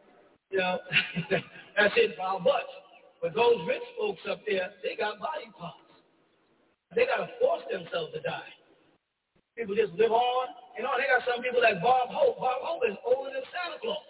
you 0.51 0.59
know, 0.59 0.79
that's 1.77 1.93
it 1.97 2.17
by 2.17 2.37
butts. 2.39 2.71
But 3.21 3.33
those 3.33 3.57
rich 3.67 3.83
folks 3.97 4.21
up 4.29 4.41
there, 4.47 4.69
they 4.83 4.95
got 4.95 5.19
body 5.19 5.49
parts. 5.57 5.81
They 6.95 7.05
got 7.05 7.25
to 7.25 7.29
force 7.41 7.65
themselves 7.67 8.13
to 8.13 8.21
die. 8.21 8.53
People 9.57 9.73
just 9.73 9.97
live 9.97 10.13
on. 10.13 10.47
You 10.77 10.85
know, 10.85 10.93
they 11.01 11.09
got 11.09 11.25
some 11.25 11.41
people 11.41 11.59
like 11.59 11.81
Bob 11.81 12.13
Hope. 12.13 12.37
Bob 12.37 12.61
Hope 12.61 12.85
is 12.85 12.95
older 13.01 13.33
than 13.33 13.43
Santa 13.49 13.77
Claus. 13.81 14.05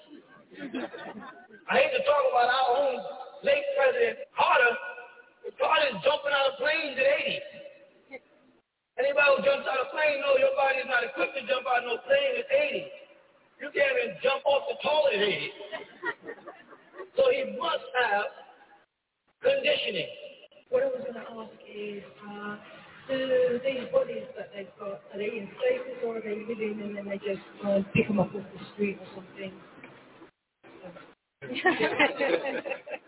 I 1.72 1.74
hate 1.80 1.92
to 1.96 2.04
talk 2.04 2.24
about 2.28 2.52
our 2.52 2.68
own 2.76 2.96
late 3.48 3.64
president, 3.80 4.28
Carter. 4.36 4.76
Carter's 5.56 5.96
jumping 6.04 6.36
out 6.36 6.52
of 6.52 6.60
planes 6.60 7.00
at 7.00 7.08
80. 8.20 8.20
Anybody 9.00 9.30
who 9.32 9.40
jumps 9.48 9.68
out 9.72 9.80
of 9.80 9.94
plane 9.96 10.20
knows 10.20 10.42
your 10.44 10.52
body 10.60 10.84
is 10.84 10.90
not 10.92 11.08
equipped 11.08 11.40
to 11.40 11.44
jump 11.48 11.64
out 11.64 11.88
of 11.88 11.96
no 11.96 11.96
plane 12.04 12.44
at 12.44 12.48
80. 12.52 13.07
You 13.60 13.70
can't 13.74 13.98
even 13.98 14.16
jump 14.22 14.46
off 14.46 14.70
the 14.70 14.78
toilet 14.86 15.18
80. 15.18 15.52
So 17.18 17.24
he 17.34 17.58
must 17.58 17.90
have 18.06 18.30
conditioning. 19.42 20.10
What 20.70 20.84
I 20.84 20.88
was 20.88 21.02
going 21.02 21.18
to 21.18 21.26
ask 21.26 21.58
is, 21.66 22.04
uh, 22.28 22.58
do 23.08 23.60
these 23.64 23.88
bodies 23.92 24.28
that 24.38 24.52
they've 24.54 24.68
got, 24.80 25.02
are 25.10 25.18
they 25.18 25.32
in 25.42 25.48
stasis 25.58 25.98
or 26.06 26.18
are 26.18 26.22
they 26.22 26.44
living 26.44 26.82
and 26.84 26.98
then 26.98 27.06
they 27.08 27.18
just 27.18 27.42
um, 27.64 27.86
pick 27.96 28.08
them 28.08 28.20
up 28.20 28.36
off 28.36 28.44
the 28.44 28.62
street 28.74 29.00
or 29.00 29.08
something? 29.16 29.52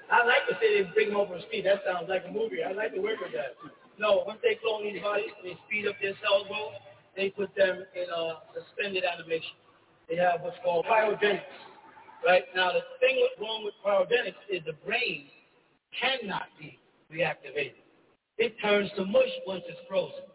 I 0.09 0.25
like 0.25 0.47
to 0.47 0.55
say 0.62 0.81
they 0.81 0.89
bring 0.93 1.09
them 1.09 1.17
over 1.17 1.35
the 1.35 1.43
street. 1.45 1.65
That 1.65 1.83
sounds 1.85 2.07
like 2.07 2.23
a 2.27 2.31
movie. 2.31 2.63
I 2.63 2.71
like 2.71 2.95
to 2.95 3.01
work 3.01 3.19
with 3.21 3.33
that. 3.33 3.59
No, 3.99 4.23
once 4.25 4.39
they 4.41 4.55
clone 4.63 4.88
these 4.88 5.01
bodies, 5.01 5.35
they 5.43 5.57
speed 5.67 5.85
up 5.85 5.95
their 6.01 6.15
cell 6.23 6.47
growth. 6.47 6.79
They 7.17 7.29
put 7.29 7.53
them 7.53 7.83
in 7.93 8.07
a 8.07 8.39
suspended 8.55 9.03
animation. 9.03 9.59
They 10.10 10.15
have 10.17 10.41
what's 10.41 10.58
called 10.63 10.86
cryogenics. 10.86 11.41
Right 12.26 12.43
now, 12.56 12.72
the 12.74 12.82
thing 13.00 13.28
wrong 13.39 13.63
with 13.63 13.76
cryogenics 13.86 14.41
is 14.50 14.62
the 14.65 14.74
brain 14.86 15.28
cannot 16.00 16.48
be 16.60 16.80
reactivated. 17.13 17.80
It 18.38 18.56
turns 18.62 18.89
to 18.98 19.06
mush 19.06 19.30
once 19.45 19.63
it's 19.67 19.80
frozen. 19.88 20.26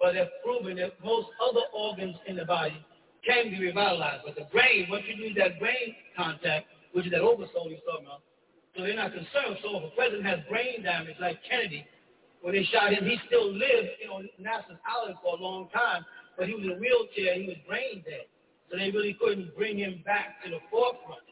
But 0.00 0.14
they've 0.14 0.26
proven 0.44 0.76
that 0.76 0.98
most 1.04 1.28
other 1.38 1.62
organs 1.72 2.16
in 2.26 2.36
the 2.36 2.44
body 2.44 2.84
can 3.24 3.50
be 3.50 3.60
revitalized. 3.60 4.24
But 4.26 4.34
the 4.34 4.48
brain, 4.50 4.88
once 4.90 5.04
you 5.06 5.22
lose 5.22 5.36
that 5.38 5.60
brain 5.60 5.94
contact, 6.16 6.66
which 6.92 7.06
is 7.06 7.12
that 7.12 7.20
oversoul 7.20 7.70
you're 7.70 7.78
talking 7.86 8.06
about, 8.06 8.22
so 8.74 8.82
they're 8.82 8.96
not 8.96 9.12
concerned. 9.12 9.62
So 9.62 9.78
if 9.78 9.92
a 9.92 9.94
president 9.94 10.26
has 10.26 10.40
brain 10.50 10.82
damage 10.82 11.16
like 11.20 11.38
Kennedy, 11.48 11.86
when 12.40 12.54
they 12.54 12.64
shot 12.64 12.92
him, 12.92 13.04
he 13.04 13.16
still 13.26 13.52
lived, 13.52 13.94
you 14.02 14.08
know, 14.08 14.18
Onassis's 14.18 14.80
island 14.82 15.16
for 15.22 15.38
a 15.38 15.40
long 15.40 15.68
time, 15.70 16.04
but 16.36 16.48
he 16.48 16.54
was 16.54 16.64
in 16.64 16.72
a 16.72 16.80
wheelchair, 16.80 17.38
he 17.38 17.46
was 17.46 17.56
brain 17.68 18.02
dead. 18.04 18.26
So 18.72 18.78
they 18.78 18.90
really 18.90 19.12
couldn't 19.20 19.54
bring 19.54 19.76
him 19.76 20.00
back 20.04 20.42
to 20.44 20.50
the 20.50 20.56
forefront 20.70 21.28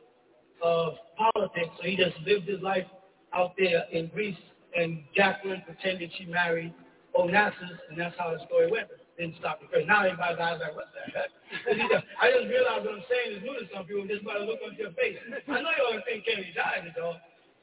of 0.62 0.92
politics. 1.16 1.72
So 1.80 1.88
he 1.88 1.96
just 1.96 2.20
lived 2.26 2.46
his 2.46 2.60
life 2.60 2.84
out 3.32 3.54
there 3.56 3.84
in 3.90 4.08
Greece, 4.08 4.36
and 4.76 5.02
Jacqueline 5.16 5.62
pretended 5.64 6.10
she 6.18 6.26
married 6.26 6.74
Onassis, 7.16 7.80
and 7.88 7.98
that's 7.98 8.14
how 8.18 8.36
the 8.36 8.44
story 8.44 8.70
went. 8.70 8.88
Didn't 9.16 9.36
stop 9.40 9.60
the 9.60 9.68
crazy. 9.68 9.86
Now 9.88 10.04
everybody's 10.04 10.38
eyes 10.38 10.60
like, 10.60 10.76
what 10.76 10.92
the 10.92 11.00
heck? 11.16 11.32
I 12.20 12.28
just 12.28 12.48
realized 12.48 12.84
what 12.84 13.00
I'm 13.00 13.04
saying 13.08 13.36
is 13.36 13.42
new 13.42 13.56
to 13.56 13.64
some 13.72 13.84
people 13.88 14.04
just 14.06 14.24
by 14.24 14.36
the 14.36 14.44
look 14.44 14.60
on 14.60 14.76
your 14.76 14.92
face. 14.92 15.16
I 15.48 15.64
know 15.64 15.72
you 15.72 15.84
all 15.88 16.00
think 16.04 16.28
Kennedy 16.28 16.52
died, 16.52 16.84
dog. 16.92 17.16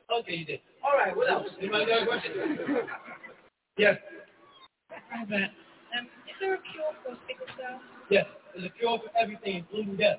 Okay, 0.09 0.41
you 0.41 0.45
did. 0.45 0.61
All 0.81 0.97
right, 0.97 1.15
what 1.15 1.29
else? 1.29 1.47
Anybody 1.61 1.85
got 1.85 2.01
a 2.01 2.05
question? 2.05 2.33
yes. 3.77 3.97
Robert, 5.13 5.53
um, 5.93 6.05
is 6.25 6.37
there 6.41 6.55
a 6.55 6.61
cure 6.73 6.93
for 7.05 7.13
sickle 7.27 7.45
cell? 7.57 7.81
Yes, 8.09 8.25
there's 8.57 8.71
a 8.71 8.79
cure 8.79 8.97
for 8.97 9.17
everything, 9.17 9.57
including 9.57 9.97
death. 9.97 10.17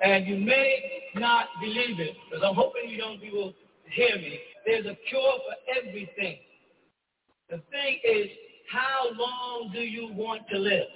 And 0.00 0.26
you 0.26 0.36
may 0.36 1.02
not 1.16 1.46
believe 1.60 1.98
it, 2.00 2.16
because 2.30 2.44
I'm 2.46 2.54
hoping 2.54 2.88
you 2.88 2.96
young 2.96 3.18
people 3.18 3.52
hear 3.90 4.16
me. 4.16 4.38
There's 4.64 4.86
a 4.86 4.96
cure 5.08 5.34
for 5.44 5.78
everything. 5.78 6.38
The 7.50 7.56
thing 7.70 7.98
is, 8.04 8.28
how 8.70 9.10
long 9.18 9.70
do 9.72 9.80
you 9.80 10.12
want 10.14 10.42
to 10.52 10.58
live? 10.58 10.86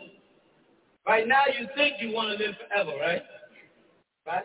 Right 1.06 1.26
now, 1.26 1.42
you 1.58 1.66
think 1.76 1.94
you 2.00 2.12
want 2.12 2.38
to 2.38 2.44
live 2.44 2.54
forever, 2.68 2.92
right? 3.00 3.22
Right? 4.26 4.44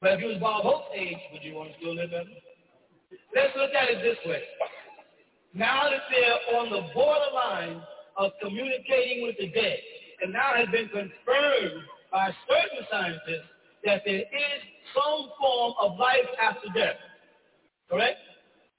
But 0.00 0.12
if 0.12 0.20
you 0.20 0.26
was 0.26 0.38
Bob 0.38 0.62
Hope's 0.62 0.88
age, 0.94 1.16
would 1.32 1.42
you 1.42 1.54
want 1.54 1.70
to 1.70 1.78
still 1.78 1.94
live 1.94 2.10
forever? 2.10 2.28
Let's 3.34 3.56
look 3.56 3.70
at 3.72 3.88
it 3.88 4.02
this 4.02 4.18
way. 4.26 4.42
Now 5.54 5.88
that 5.90 6.02
they're 6.10 6.58
on 6.58 6.70
the 6.70 6.92
borderline 6.94 7.82
of 8.16 8.32
communicating 8.42 9.22
with 9.22 9.36
the 9.38 9.48
dead, 9.48 9.78
and 10.22 10.32
now 10.32 10.54
it 10.54 10.66
has 10.66 10.70
been 10.70 10.88
confirmed 10.88 11.82
by 12.12 12.30
certain 12.46 12.86
scientists 12.90 13.48
that 13.84 14.02
there 14.04 14.22
is 14.22 14.60
some 14.94 15.30
form 15.40 15.74
of 15.80 15.98
life 15.98 16.28
after 16.40 16.68
death. 16.74 16.96
Correct? 17.90 18.18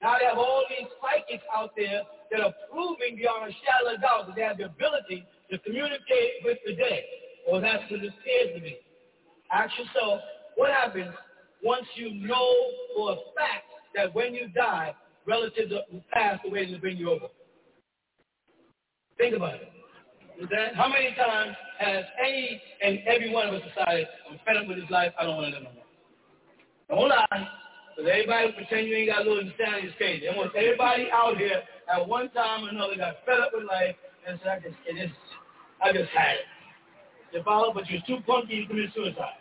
Now 0.02 0.16
they 0.18 0.24
have 0.26 0.38
all 0.38 0.64
these 0.68 0.88
psychics 1.00 1.44
out 1.54 1.72
there 1.76 2.02
that 2.30 2.40
are 2.40 2.54
proving 2.70 3.16
beyond 3.16 3.50
a 3.50 3.54
shadow 3.64 3.94
of 3.94 4.00
doubt 4.00 4.26
that 4.26 4.36
they 4.36 4.42
have 4.42 4.58
the 4.58 4.64
ability 4.64 5.26
to 5.50 5.58
communicate 5.58 6.44
with 6.44 6.58
the 6.66 6.74
dead. 6.74 7.02
Or 7.46 7.60
that's 7.60 7.82
what 7.90 8.00
it 8.00 8.12
appears 8.12 8.56
to 8.56 8.60
be. 8.60 8.78
Ask 9.52 9.72
yourself, 9.78 10.20
what 10.56 10.70
happens 10.70 11.12
once 11.62 11.86
you 11.94 12.14
know 12.26 12.54
for 12.96 13.12
a 13.12 13.16
fact 13.36 13.68
that 13.94 14.14
when 14.14 14.34
you 14.34 14.48
die, 14.48 14.94
relatives 15.26 15.72
who 15.90 16.00
passed 16.12 16.42
away 16.46 16.66
to 16.66 16.78
bring 16.78 16.96
you 16.96 17.10
over? 17.10 17.26
Think 19.18 19.36
about 19.36 19.54
it. 19.54 19.73
That, 20.40 20.74
how 20.74 20.88
many 20.88 21.14
times 21.14 21.56
has 21.78 22.04
any 22.18 22.60
and 22.82 22.98
every 23.06 23.32
one 23.32 23.48
of 23.48 23.54
us 23.54 23.62
decided, 23.68 24.06
I'm 24.30 24.38
fed 24.44 24.56
up 24.56 24.66
with 24.66 24.78
this 24.78 24.90
life, 24.90 25.12
I 25.18 25.24
don't 25.24 25.36
want 25.36 25.54
to 25.54 25.60
live 25.60 25.62
no 25.62 25.72
more? 25.72 25.84
Don't 26.90 27.08
lie. 27.08 27.48
Because 27.94 28.10
everybody 28.10 28.52
pretend 28.52 28.88
you 28.88 28.96
ain't 28.96 29.10
got 29.10 29.22
a 29.22 29.24
little 29.24 29.38
understanding 29.38 29.86
is 29.86 29.94
crazy. 29.96 30.26
Almost 30.26 30.56
everybody 30.56 31.06
out 31.12 31.38
here 31.38 31.62
at 31.86 32.08
one 32.08 32.28
time 32.30 32.66
or 32.66 32.68
another 32.70 32.96
got 32.96 33.22
fed 33.24 33.38
up 33.38 33.52
with 33.54 33.64
life 33.64 33.94
and 34.26 34.38
said, 34.42 34.58
I 34.58 34.60
just, 34.60 34.76
it 34.86 34.98
is, 34.98 35.10
I 35.82 35.92
just 35.92 36.10
had 36.10 36.42
it. 36.42 36.48
You 37.32 37.42
follow? 37.44 37.72
But 37.72 37.88
you're 37.88 38.02
too 38.06 38.18
punky 38.26 38.62
to 38.62 38.66
commit 38.66 38.90
suicide. 38.94 39.38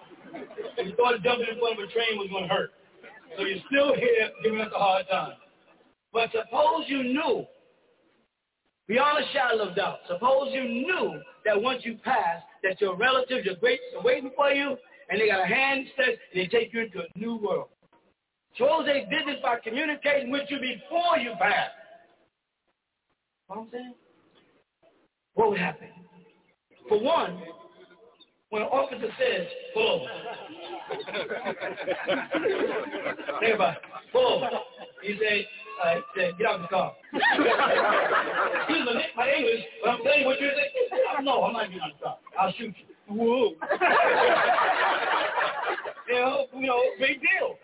You 0.78 0.94
thought 0.96 1.22
jumping 1.24 1.48
in 1.50 1.58
front 1.58 1.78
of 1.78 1.90
a 1.90 1.92
train 1.92 2.18
was 2.18 2.30
going 2.30 2.48
to 2.48 2.54
hurt. 2.54 2.72
So 3.38 3.46
you're 3.46 3.62
still 3.70 3.96
here 3.96 4.30
giving 4.44 4.62
us 4.62 4.70
a 4.74 4.80
hard 4.80 5.06
time. 5.10 5.34
But 6.12 6.30
suppose 6.30 6.86
you 6.88 7.04
knew 7.04 7.46
beyond 8.94 9.26
a 9.26 9.34
shadow 9.34 9.70
of 9.70 9.76
doubt. 9.76 10.00
Suppose 10.08 10.50
you 10.52 10.64
knew 10.66 11.20
that 11.46 11.60
once 11.60 11.82
you 11.84 11.98
pass, 12.04 12.44
that 12.62 12.80
your 12.80 12.96
relatives, 12.96 13.44
your 13.44 13.56
greats 13.56 13.82
are 13.98 14.04
waiting 14.04 14.30
for 14.36 14.52
you, 14.52 14.78
and 15.10 15.20
they 15.20 15.28
got 15.28 15.42
a 15.42 15.48
hand 15.48 15.88
stretched, 15.94 16.20
and 16.32 16.44
they 16.44 16.48
take 16.48 16.72
you 16.72 16.82
into 16.82 17.00
a 17.00 17.20
new 17.20 17.38
world. 17.38 17.70
Suppose 18.56 18.86
they 18.86 19.08
did 19.10 19.28
this 19.28 19.42
by 19.42 19.58
communicating 19.64 20.30
with 20.30 20.44
you 20.50 20.58
before 20.60 21.18
you 21.18 21.34
pass. 21.40 21.72
You 23.50 23.56
know 23.56 23.62
what 23.62 23.66
I'm 23.66 23.68
saying? 23.72 23.94
What 25.34 25.50
would 25.50 25.60
happen? 25.60 25.88
For 26.88 27.02
one, 27.02 27.42
when 28.52 28.62
an 28.62 28.68
officer 28.68 29.08
says, 29.18 29.48
pull 29.74 30.02
over. 30.02 30.10
Pull 34.12 34.34
over. 34.36 34.50
You 35.02 35.18
say, 35.20 35.48
uh, 35.82 35.96
say, 36.16 36.32
get 36.38 36.48
out 36.48 36.56
of 36.56 36.62
the 36.62 36.68
car. 36.68 36.94
Excuse 37.14 38.86
me, 38.86 39.02
my 39.16 39.32
English, 39.32 39.64
but 39.82 39.90
I'm 39.92 40.04
telling 40.04 40.20
you 40.22 40.26
what 40.26 40.40
you 40.40 40.50
say. 40.50 41.24
No, 41.24 41.44
I'm 41.44 41.54
not 41.54 41.66
getting 41.68 41.80
out 41.82 41.92
of 41.92 41.98
the 41.98 42.04
car. 42.04 42.18
I'll 42.40 42.52
shoot 42.54 42.76
you. 42.78 42.86
Whoa. 43.08 43.54
you 46.08 46.16
know, 46.16 46.46
you 46.54 46.68
know, 46.68 46.82
big 47.00 47.22
deal. 47.22 47.58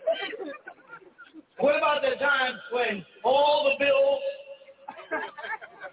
What 1.58 1.76
about 1.76 2.02
the 2.02 2.16
time 2.22 2.54
when 2.72 3.04
all 3.24 3.64
the 3.64 3.76
bills 3.84 4.20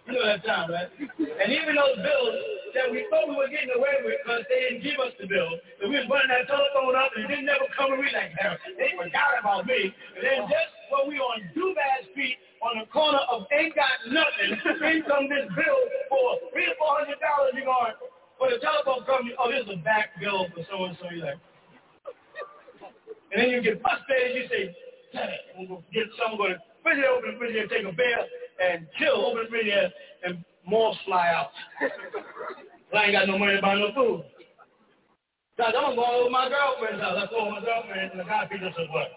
you 0.07 0.13
know 0.13 0.25
that 0.25 0.45
time, 0.45 0.71
right? 0.71 0.87
And 0.99 1.51
even 1.51 1.75
those 1.75 1.97
bills 1.97 2.35
that 2.73 2.91
we 2.91 3.07
thought 3.11 3.29
we 3.29 3.35
were 3.35 3.51
getting 3.51 3.71
away 3.71 4.01
with 4.03 4.19
because 4.23 4.43
they 4.49 4.59
didn't 4.67 4.83
give 4.83 4.99
us 4.99 5.13
the 5.19 5.27
bill, 5.27 5.51
and 5.81 5.91
we 5.91 5.99
was 5.99 6.07
running 6.09 6.31
that 6.31 6.47
telephone 6.49 6.95
up 6.95 7.11
and 7.15 7.27
didn't 7.27 7.47
never 7.47 7.67
come 7.75 7.91
to 7.93 7.97
me 7.99 8.09
like. 8.11 8.33
They 8.75 8.95
forgot 8.97 9.39
about 9.39 9.67
me. 9.67 9.93
And 10.15 10.21
then 10.23 10.39
just 10.51 10.71
when 10.91 11.11
we 11.11 11.19
on 11.19 11.45
Dubad 11.53 12.11
Street 12.11 12.37
on 12.63 12.81
the 12.81 12.87
corner 12.89 13.21
of 13.29 13.45
Ain't 13.53 13.75
Got 13.75 14.09
Nothing, 14.09 14.51
in 14.57 15.03
comes 15.05 15.29
this 15.29 15.47
bill 15.53 15.81
for 16.09 16.41
three 16.51 16.67
or 16.67 16.77
four 16.79 16.93
hundred 16.99 17.21
dollars. 17.21 17.53
You 17.53 17.67
going 17.67 17.95
for 18.41 18.49
the 18.49 18.59
telephone 18.59 19.05
company? 19.05 19.37
Oh, 19.37 19.51
this 19.51 19.63
is 19.63 19.71
a 19.75 19.79
back 19.83 20.17
bill 20.19 20.47
for 20.51 20.63
so 20.67 20.89
and 20.89 20.97
so. 20.99 21.07
You 21.13 21.23
like, 21.23 21.41
and 23.31 23.37
then 23.37 23.49
you 23.53 23.61
get 23.61 23.79
frustrated. 23.79 24.31
And 24.31 24.35
you 24.35 24.45
say, 24.49 24.63
"Damn 25.13 25.29
it, 25.29 25.43
get 25.93 26.07
someone 26.17 26.37
going 26.37 26.55
to 26.57 26.61
refrigerator, 26.87 27.13
open 27.13 27.27
the 27.27 27.37
refrigerator, 27.37 27.67
take 27.67 27.85
a 27.85 27.91
beer, 27.95 28.21
and 28.63 28.87
chill, 28.97 29.25
open 29.25 29.37
the 29.37 29.49
refrigerator, 29.51 29.91
and 30.23 30.45
moths 30.67 30.99
fly 31.05 31.27
out. 31.29 31.51
I 32.95 33.03
ain't 33.05 33.13
got 33.13 33.27
no 33.27 33.37
money 33.37 33.55
to 33.55 33.61
buy 33.61 33.75
no 33.75 33.91
food. 33.93 34.23
So 35.57 35.63
I'm 35.63 35.95
going 35.95 35.97
over 35.97 36.25
to 36.25 36.29
my 36.29 36.49
girlfriend's 36.49 37.01
house. 37.01 37.17
I 37.17 37.25
told 37.33 37.51
my 37.51 37.61
girlfriend, 37.61 38.11
and 38.11 38.19
the 38.19 38.23
guy 38.23 38.47
picked 38.49 38.63
up 38.63 38.73
some 38.75 38.87
butt. 38.93 39.09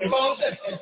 you 0.00 0.10
know 0.10 0.16
what 0.16 0.36
I'm 0.36 0.40
saying? 0.40 0.78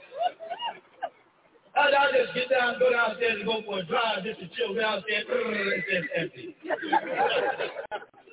I'll 1.78 2.12
just 2.12 2.34
get 2.34 2.50
down, 2.50 2.74
go 2.80 2.90
downstairs 2.90 3.36
and 3.38 3.46
go 3.46 3.62
for 3.64 3.78
a 3.78 3.86
drive 3.86 4.24
just 4.24 4.40
to 4.40 4.48
chill 4.56 4.74
downstairs. 4.74 5.24
It's 5.30 6.08
empty. 6.16 6.56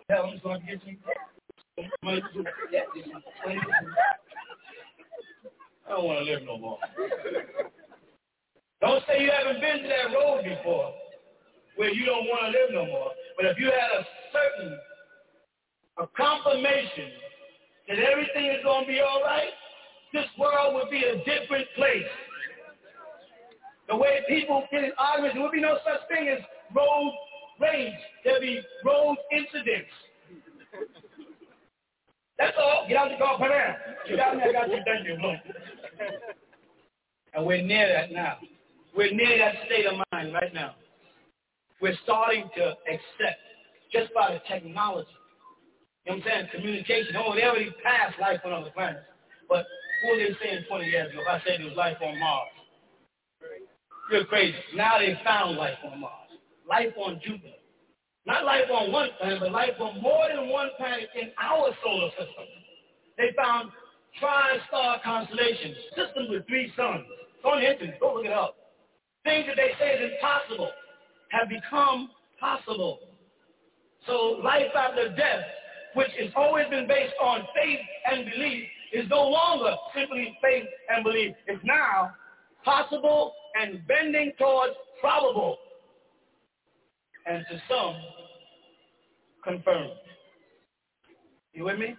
Hell, 0.09 0.25
I'm 0.25 0.31
just 0.33 0.43
going 0.43 0.61
to 0.61 0.65
get 0.65 0.81
you. 0.87 0.97
I 5.85 5.91
don't 5.91 6.05
want 6.05 6.19
to 6.19 6.25
live 6.25 6.43
no 6.45 6.57
more. 6.57 6.77
Don't 8.81 9.03
say 9.07 9.21
you 9.21 9.31
haven't 9.31 9.61
been 9.61 9.83
to 9.83 9.87
that 9.87 10.13
road 10.13 10.43
before 10.43 10.93
where 11.75 11.93
you 11.93 12.05
don't 12.05 12.25
want 12.25 12.51
to 12.53 12.59
live 12.59 12.69
no 12.71 12.85
more. 12.85 13.11
But 13.37 13.45
if 13.47 13.57
you 13.59 13.65
had 13.65 13.91
a 13.99 14.05
certain, 14.31 14.79
a 15.99 16.07
confirmation 16.15 17.11
that 17.87 17.99
everything 17.99 18.45
is 18.45 18.63
going 18.63 18.85
to 18.85 18.91
be 18.91 18.99
all 18.99 19.21
right, 19.23 19.51
this 20.13 20.25
world 20.39 20.75
would 20.75 20.89
be 20.89 21.03
a 21.03 21.17
different 21.19 21.67
place. 21.75 22.07
The 23.87 23.95
way 23.95 24.21
people 24.27 24.63
get 24.71 24.83
in 24.83 24.91
arguments, 24.97 25.35
there 25.35 25.43
would 25.43 25.51
be 25.51 25.61
no 25.61 25.77
such 25.85 26.07
thing 26.07 26.27
as 26.29 26.39
road 26.75 27.13
rage. 27.59 27.93
There'd 28.23 28.41
be 28.41 28.61
road 28.83 29.17
incidents. 29.31 29.91
That's 32.37 32.57
all. 32.59 32.85
Get 32.87 32.97
out 32.97 33.09
the 33.09 33.17
car, 33.17 33.39
down. 33.39 33.75
Get 34.07 34.19
out 34.19 34.35
there, 34.35 34.49
I 34.49 34.51
got 34.51 34.69
you 34.69 34.83
done 34.83 35.21
boom. 35.21 35.37
And 37.33 37.45
we're 37.45 37.61
near 37.61 37.87
that 37.87 38.11
now. 38.11 38.37
We're 38.95 39.11
near 39.11 39.37
that 39.39 39.55
state 39.65 39.85
of 39.85 39.99
mind 40.11 40.33
right 40.33 40.53
now. 40.53 40.75
We're 41.81 41.97
starting 42.03 42.49
to 42.55 42.75
accept 42.87 43.39
just 43.91 44.13
by 44.13 44.33
the 44.33 44.39
technology. 44.47 45.09
You 46.05 46.13
know 46.13 46.17
what 46.17 46.27
I'm 46.27 46.31
saying? 46.31 46.47
Communication. 46.53 47.15
Oh, 47.17 47.35
they 47.35 47.43
already 47.43 47.71
passed 47.83 48.19
life 48.19 48.39
on 48.45 48.53
other 48.53 48.71
planets. 48.73 49.05
But 49.49 49.65
what 50.03 50.17
were 50.17 50.23
they 50.23 50.35
saying 50.43 50.65
20 50.69 50.85
years 50.85 51.11
ago? 51.11 51.21
If 51.21 51.27
I 51.27 51.39
said 51.45 51.59
there 51.59 51.67
was 51.67 51.75
life 51.75 51.97
on 52.01 52.19
Mars. 52.19 52.49
You're 54.11 54.25
crazy. 54.25 54.55
Now 54.75 54.99
they 54.99 55.19
found 55.23 55.57
life 55.57 55.77
on 55.83 55.99
Mars. 55.99 56.29
Life 56.69 56.93
on 56.97 57.19
Jupiter. 57.23 57.57
Not 58.25 58.43
life 58.43 58.65
on 58.73 58.91
one 58.91 59.09
planet, 59.19 59.39
but 59.39 59.51
life 59.51 59.77
on 59.79 60.01
more 60.01 60.27
than 60.33 60.49
one 60.49 60.69
planet 60.77 61.09
in 61.19 61.29
our 61.41 61.69
solar 61.83 62.09
system. 62.11 62.45
They 63.17 63.29
found 63.37 63.69
tri-star 64.19 64.99
constellations, 65.03 65.75
systems 65.95 66.29
with 66.29 66.47
three 66.47 66.71
suns. 66.75 67.05
Go 67.43 67.51
on 67.51 67.61
the 67.61 67.71
internet, 67.71 67.99
go 67.99 68.15
look 68.15 68.25
it 68.25 68.31
up. 68.31 68.55
Things 69.23 69.45
that 69.47 69.55
they 69.55 69.71
say 69.79 69.93
is 69.93 70.11
impossible 70.13 70.71
have 71.29 71.49
become 71.49 72.09
possible. 72.39 72.99
So 74.07 74.41
life 74.43 74.73
after 74.75 75.09
death, 75.15 75.45
which 75.93 76.11
has 76.19 76.31
always 76.35 76.67
been 76.69 76.87
based 76.87 77.13
on 77.21 77.41
faith 77.55 77.79
and 78.11 78.25
belief, 78.25 78.63
is 78.93 79.05
no 79.09 79.21
longer 79.21 79.75
simply 79.95 80.37
faith 80.41 80.65
and 80.89 81.03
belief. 81.03 81.35
It's 81.47 81.63
now 81.63 82.11
possible 82.63 83.33
and 83.59 83.85
bending 83.87 84.31
towards 84.39 84.73
probable. 84.99 85.57
And 87.25 87.43
to 87.49 87.61
some, 87.67 87.95
confirmed. 89.43 89.91
You 91.53 91.65
with 91.65 91.79
me? 91.79 91.95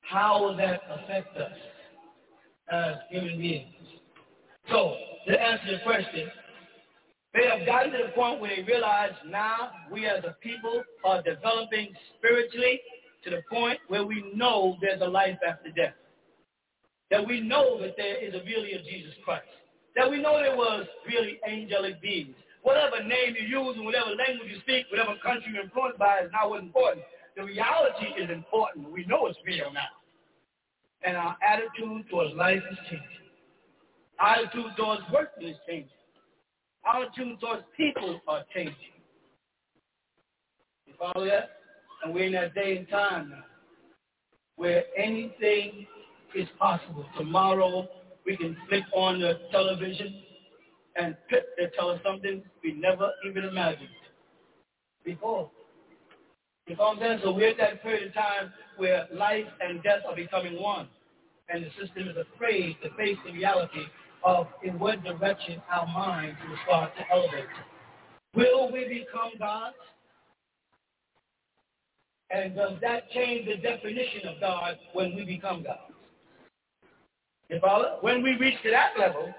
How 0.00 0.42
will 0.42 0.56
that 0.56 0.80
affect 0.90 1.36
us 1.36 1.52
as 2.72 2.96
human 3.10 3.38
beings? 3.38 3.74
So, 4.70 4.96
to 5.28 5.40
answer 5.40 5.72
the 5.72 5.84
question, 5.84 6.28
they 7.34 7.46
have 7.46 7.66
gotten 7.66 7.92
to 7.92 7.98
the 8.06 8.12
point 8.14 8.40
where 8.40 8.54
they 8.54 8.62
realize 8.62 9.12
now 9.28 9.70
we 9.92 10.06
as 10.06 10.24
a 10.24 10.34
people 10.42 10.82
are 11.04 11.22
developing 11.22 11.88
spiritually 12.16 12.80
to 13.24 13.30
the 13.30 13.42
point 13.50 13.78
where 13.88 14.04
we 14.04 14.32
know 14.34 14.76
there's 14.80 15.02
a 15.02 15.08
life 15.08 15.38
after 15.46 15.70
death. 15.70 15.94
That 17.10 17.26
we 17.26 17.40
know 17.40 17.80
that 17.80 17.94
there 17.96 18.24
is 18.24 18.34
a 18.34 18.44
really 18.44 18.72
a 18.72 18.82
Jesus 18.82 19.14
Christ. 19.24 19.46
That 19.96 20.10
we 20.10 20.20
know 20.20 20.40
there 20.40 20.56
was 20.56 20.86
really 21.06 21.38
angelic 21.48 22.00
beings 22.00 22.34
whatever 22.68 23.02
name 23.02 23.34
you 23.40 23.48
use 23.48 23.76
and 23.76 23.84
whatever 23.86 24.10
language 24.10 24.52
you 24.52 24.60
speak, 24.60 24.84
whatever 24.90 25.16
country 25.24 25.52
you're 25.54 25.64
influenced 25.64 25.98
by 25.98 26.20
is 26.20 26.30
not 26.32 26.50
what's 26.50 26.62
important. 26.62 27.02
The 27.34 27.44
reality 27.44 28.12
is 28.20 28.28
important. 28.28 28.92
We 28.92 29.06
know 29.06 29.26
it's 29.26 29.38
real 29.46 29.72
now. 29.72 29.88
And 31.02 31.16
our 31.16 31.36
attitude 31.40 32.04
towards 32.10 32.34
life 32.34 32.60
is 32.70 32.78
changing. 32.90 33.24
Our 34.20 34.44
attitude 34.44 34.72
towards 34.76 35.02
work 35.10 35.30
is 35.40 35.56
changing. 35.66 35.88
Our 36.84 37.04
attitude 37.04 37.40
towards 37.40 37.62
people 37.74 38.20
are 38.28 38.44
changing. 38.54 38.74
You 40.86 40.92
follow 40.98 41.24
that? 41.24 41.50
And 42.04 42.12
we're 42.12 42.24
in 42.24 42.32
that 42.32 42.54
day 42.54 42.76
and 42.76 42.88
time 42.88 43.30
now 43.30 43.44
where 44.56 44.82
anything 44.96 45.86
is 46.34 46.48
possible. 46.58 47.06
Tomorrow 47.16 47.88
we 48.26 48.36
can 48.36 48.56
flick 48.68 48.82
on 48.92 49.20
the 49.20 49.38
television 49.52 50.22
and 50.96 51.16
they 51.30 51.66
tell 51.76 51.90
us 51.90 52.00
something 52.04 52.42
we 52.62 52.72
never 52.72 53.10
even 53.28 53.44
imagined 53.44 53.88
before. 55.04 55.50
You 56.66 56.76
know 56.76 56.84
what 56.84 56.96
I'm 56.96 57.02
saying? 57.02 57.20
So 57.22 57.32
we're 57.32 57.50
at 57.50 57.56
that 57.58 57.82
period 57.82 58.08
of 58.08 58.14
time 58.14 58.52
where 58.76 59.06
life 59.12 59.46
and 59.60 59.82
death 59.82 60.02
are 60.06 60.14
becoming 60.14 60.60
one. 60.60 60.88
And 61.48 61.64
the 61.64 61.70
system 61.80 62.08
is 62.08 62.16
afraid 62.34 62.76
to 62.82 62.90
face 62.96 63.16
the 63.24 63.32
reality 63.32 63.84
of 64.22 64.48
in 64.62 64.78
what 64.78 65.02
direction 65.02 65.62
our 65.72 65.86
minds 65.86 66.36
will 66.46 66.58
start 66.66 66.92
to 66.96 67.04
elevate. 67.10 67.46
Will 68.34 68.70
we 68.70 68.84
become 68.84 69.30
gods? 69.38 69.76
And 72.30 72.54
does 72.54 72.72
that 72.82 73.10
change 73.10 73.46
the 73.46 73.56
definition 73.56 74.28
of 74.28 74.40
God 74.40 74.76
when 74.92 75.16
we 75.16 75.24
become 75.24 75.62
gods? 75.62 75.94
You 77.48 77.58
follow? 77.60 77.96
When 78.02 78.22
we 78.22 78.36
reach 78.36 78.60
to 78.62 78.70
that 78.70 78.90
level, 78.98 79.32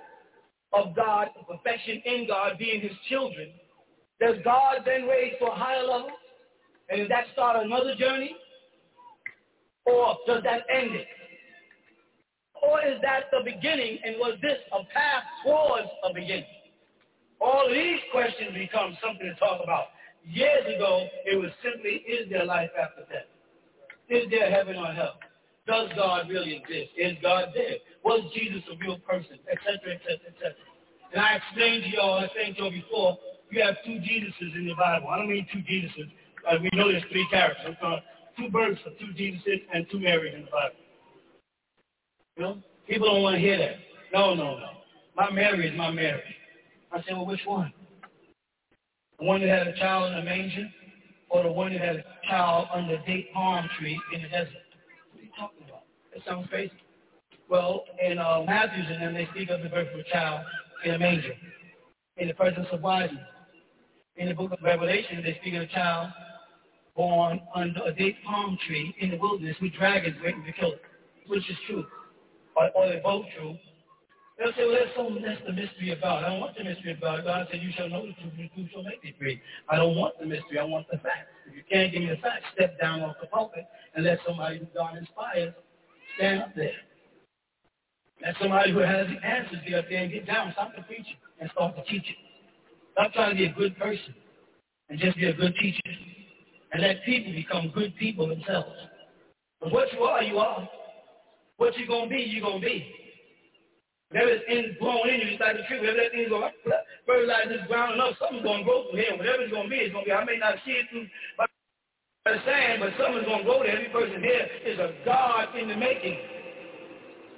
of 0.74 0.96
God, 0.96 1.30
the 1.38 1.44
perfection 1.44 2.02
in 2.06 2.28
God, 2.28 2.58
being 2.58 2.82
his 2.82 2.92
children, 3.10 3.50
does 4.20 4.36
God 4.44 4.82
then 4.86 5.08
raise 5.08 5.34
to 5.40 5.46
a 5.46 5.56
higher 5.56 5.84
level? 5.84 6.10
And 6.90 7.00
does 7.00 7.10
that 7.10 7.26
start 7.34 7.64
another 7.64 7.96
journey? 7.96 8.36
Or 9.86 10.18
does 10.28 10.44
that 10.44 10.62
end 10.74 10.96
it? 10.96 11.08
Or 12.62 12.82
is 12.82 13.00
that 13.02 13.32
the 13.32 13.40
beginning 13.44 14.00
and 14.04 14.16
was 14.18 14.38
this 14.42 14.58
a 14.72 14.84
path 14.94 15.24
towards 15.46 15.88
a 16.04 16.14
beginning? 16.14 16.46
All 17.40 17.70
these 17.72 18.00
questions 18.12 18.54
become 18.54 18.98
something 19.02 19.26
to 19.26 19.36
talk 19.36 19.62
about. 19.64 19.86
Years 20.26 20.66
ago, 20.76 21.08
it 21.26 21.40
was 21.40 21.50
simply, 21.64 22.04
is 22.04 22.30
there 22.30 22.46
life 22.46 22.70
after 22.80 23.02
death? 23.12 23.32
Is 24.10 24.30
there 24.30 24.52
heaven 24.52 24.76
or 24.76 24.88
hell? 24.88 25.16
Does 25.70 25.90
God 25.96 26.28
really 26.30 26.58
exist? 26.58 26.90
Is 26.98 27.14
God 27.22 27.54
dead? 27.54 27.78
Was 28.04 28.22
Jesus 28.34 28.64
a 28.74 28.78
real 28.82 28.98
person? 29.06 29.38
Etc. 29.52 29.70
Etc. 29.70 30.18
Etc. 30.26 30.50
And 31.14 31.22
I 31.22 31.38
explained 31.38 31.84
to 31.84 31.90
y'all, 31.90 32.20
I 32.20 32.26
explained 32.26 32.56
to 32.56 32.62
y'all 32.64 32.72
before, 32.72 33.18
you 33.52 33.62
have 33.62 33.76
two 33.86 34.02
Jesuses 34.02 34.56
in 34.56 34.66
the 34.66 34.74
Bible. 34.74 35.10
I 35.10 35.18
don't 35.18 35.30
mean 35.30 35.46
two 35.54 35.60
Jesuses. 35.60 36.10
Uh, 36.50 36.58
we 36.62 36.70
know 36.74 36.92
there's 36.92 37.04
three 37.12 37.28
characters. 37.30 37.76
Uh, 37.84 37.98
two 38.36 38.50
births 38.50 38.82
of 38.88 38.98
two 38.98 39.14
Jesuses 39.14 39.62
and 39.72 39.86
two 39.92 40.00
Marys 40.00 40.34
in 40.34 40.46
the 40.46 40.52
Bible. 40.52 40.76
You 42.36 42.44
know? 42.44 42.58
People 42.88 43.14
don't 43.14 43.22
want 43.22 43.36
to 43.36 43.40
hear 43.40 43.60
that. 43.60 43.76
No, 44.12 44.34
no, 44.34 44.58
no. 44.58 44.70
My 45.16 45.30
Mary 45.30 45.68
is 45.68 45.78
my 45.78 45.92
Mary. 45.92 46.24
I 46.92 46.98
said, 47.04 47.14
well, 47.14 47.28
which 47.28 47.42
one? 47.46 47.72
The 49.20 49.26
one 49.26 49.42
that 49.42 49.50
had 49.50 49.68
a 49.68 49.78
child 49.78 50.14
in 50.14 50.18
a 50.18 50.24
manger 50.24 50.68
or 51.30 51.44
the 51.44 51.52
one 51.52 51.74
that 51.74 51.82
had 51.82 51.98
a 51.98 52.04
child 52.28 52.70
under 52.74 52.96
a 52.96 53.06
date 53.06 53.32
palm 53.34 53.70
tree 53.78 54.00
in 54.16 54.24
the 54.24 54.30
desert? 54.30 54.69
Talking 55.40 55.66
about? 55.68 55.84
Sounds 56.28 56.48
crazy. 56.50 56.74
Well, 57.50 57.86
in 58.04 58.20
uh, 58.20 58.44
Matthew's 58.46 58.86
and 58.90 59.02
them, 59.02 59.14
they 59.14 59.28
speak 59.32 59.50
of 59.50 59.64
the 59.64 59.70
birth 59.70 59.88
of 59.94 60.00
a 60.02 60.04
child 60.12 60.46
in 60.84 60.96
a 60.96 61.00
manger, 61.00 61.34
in 62.18 62.28
the 62.28 62.34
presence 62.34 62.68
of 62.72 62.82
wise. 62.82 63.10
In 64.18 64.28
the 64.28 64.36
book 64.36 64.52
of 64.52 64.60
Revelation, 64.62 65.24
they 65.24 65.38
speak 65.40 65.54
of 65.54 65.62
a 65.62 65.68
child 65.68 66.10
born 66.96 67.40
under 67.56 67.82
a 67.86 67.94
date 67.94 68.18
palm 68.26 68.58
tree 68.68 68.94
in 69.00 69.12
the 69.12 69.18
wilderness 69.18 69.56
with 69.62 69.72
dragons 69.74 70.18
waiting 70.22 70.44
to 70.44 70.52
kill 70.52 70.74
it, 70.74 70.82
which 71.28 71.50
is 71.50 71.56
true. 71.68 71.86
Or, 72.58 72.70
or 72.76 72.90
they're 72.90 73.02
both 73.02 73.26
true. 73.38 73.56
They'll 74.40 74.56
say, 74.56 74.64
well, 74.64 74.80
that's, 74.80 74.96
something, 74.96 75.22
that's 75.22 75.42
the 75.46 75.52
mystery 75.52 75.92
God. 76.00 76.24
I 76.24 76.30
don't 76.30 76.40
want 76.40 76.56
the 76.56 76.64
mystery 76.64 76.94
of 76.94 77.02
God. 77.02 77.20
Said, 77.52 77.62
you 77.62 77.72
shall 77.76 77.90
know 77.90 78.08
the 78.08 78.14
truth, 78.14 78.32
and 78.40 78.48
the 78.48 78.56
truth 78.56 78.70
shall 78.72 78.84
make 78.84 79.02
thee 79.04 79.14
free. 79.20 79.42
I 79.68 79.76
don't 79.76 79.98
want 79.98 80.16
the 80.18 80.26
mystery. 80.26 80.60
I 80.60 80.64
want 80.64 80.88
the 80.90 80.98
facts. 80.98 81.28
If 81.46 81.58
you 81.58 81.64
can't 81.70 81.92
give 81.92 82.02
me 82.02 82.08
the 82.08 82.22
facts, 82.24 82.46
step 82.56 82.80
down 82.80 83.02
off 83.02 83.18
the 83.20 83.28
pulpit 83.28 83.68
and 83.96 84.06
let 84.06 84.20
somebody 84.26 84.60
who 84.60 84.68
God 84.74 84.96
inspires 84.96 85.54
stand 86.16 86.42
up 86.42 86.56
there. 86.56 86.80
Let 88.24 88.36
somebody 88.40 88.72
who 88.72 88.80
has 88.80 89.08
the 89.08 89.20
answers 89.28 89.60
get 89.68 89.80
up 89.80 89.86
there 89.90 90.04
and 90.04 90.12
get 90.12 90.26
down, 90.26 90.52
stop 90.54 90.72
the 90.76 90.84
preaching, 90.84 91.20
and 91.42 91.50
start 91.52 91.76
to 91.76 91.84
teach 91.84 92.08
it. 92.08 92.18
Stop 92.94 93.12
trying 93.14 93.32
to 93.32 93.36
be 93.36 93.46
a 93.46 93.54
good 93.54 93.78
person 93.78 94.16
and 94.90 95.00
just 95.00 95.18
be 95.18 95.26
a 95.26 95.34
good 95.34 95.54
teacher. 95.60 95.82
And 96.72 96.82
let 96.82 97.04
people 97.04 97.34
become 97.34 97.72
good 97.76 97.96
people 97.98 98.28
themselves. 98.28 98.72
But 99.60 99.72
what 99.72 99.92
you 99.92 100.00
are, 100.00 100.24
you 100.24 100.38
are. 100.38 100.70
What 101.58 101.78
you're 101.78 101.88
going 101.88 102.10
to 102.10 102.16
be, 102.16 102.22
you're 102.22 102.46
going 102.46 102.62
to 102.62 102.66
be. 102.66 102.99
Whatever 104.10 104.32
is 104.32 104.42
in, 104.50 104.76
growing 104.82 105.14
in 105.14 105.22
you, 105.22 105.38
it's 105.38 105.42
like 105.42 105.58
the 105.58 105.64
tree. 105.70 105.80
Whatever 105.80 106.02
that 106.02 106.12
thing's 106.12 106.34
going 106.34 106.50
to 106.50 106.74
fertilize 107.06 107.46
this 107.50 107.62
ground 107.70 107.94
enough, 107.94 108.18
something's 108.18 108.42
going 108.42 108.62
to 108.62 108.66
grow 108.66 108.90
through 108.90 109.00
here. 109.06 109.14
Whatever 109.14 109.46
it's 109.46 109.54
going 109.54 109.70
to 109.70 109.74
be, 109.74 109.86
it's 109.86 109.94
going 109.94 110.06
to 110.06 110.10
be. 110.10 110.18
I 110.18 110.26
may 110.26 110.42
not 110.42 110.58
see 110.66 110.82
it 110.82 110.90
through 110.90 111.06
by 111.38 111.46
the 112.26 112.42
sand, 112.42 112.82
but 112.82 112.98
something's 112.98 113.30
going 113.30 113.46
to 113.46 113.50
grow 113.50 113.62
there. 113.62 113.78
Every 113.78 113.94
person 113.94 114.18
here 114.18 114.50
is 114.66 114.82
a 114.82 114.98
God 115.06 115.54
in 115.54 115.70
the 115.70 115.78
making. 115.78 116.18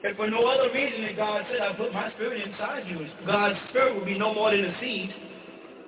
And 0.04 0.16
for 0.16 0.32
no 0.32 0.48
other 0.48 0.72
reason 0.74 1.04
than 1.04 1.16
God 1.16 1.46
said, 1.52 1.62
I 1.62 1.76
put 1.76 1.94
my 1.94 2.10
spirit 2.16 2.42
inside 2.42 2.88
you. 2.88 3.06
God's 3.28 3.60
spirit 3.70 3.96
would 3.96 4.06
be 4.06 4.18
no 4.18 4.34
more 4.34 4.50
than 4.50 4.66
a 4.66 4.80
seed, 4.80 5.14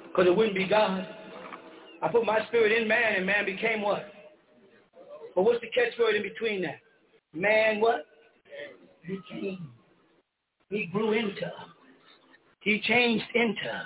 because 0.03 0.27
it 0.27 0.35
wouldn't 0.35 0.55
be 0.55 0.67
God. 0.67 1.07
I 2.03 2.07
put 2.09 2.25
my 2.25 2.45
spirit 2.47 2.75
in 2.75 2.87
man, 2.87 3.15
and 3.15 3.25
man 3.25 3.45
became 3.45 3.81
what? 3.81 4.05
But 5.33 5.43
what's 5.43 5.61
the 5.61 5.71
catchword 5.73 6.15
in 6.15 6.21
between 6.21 6.61
that? 6.61 6.79
Man 7.33 7.79
what? 7.79 8.05
Became. 9.01 9.72
He 10.73 10.88
grew 10.88 11.12
into. 11.12 11.51
He 12.62 12.81
changed 12.81 13.25
into. 13.36 13.83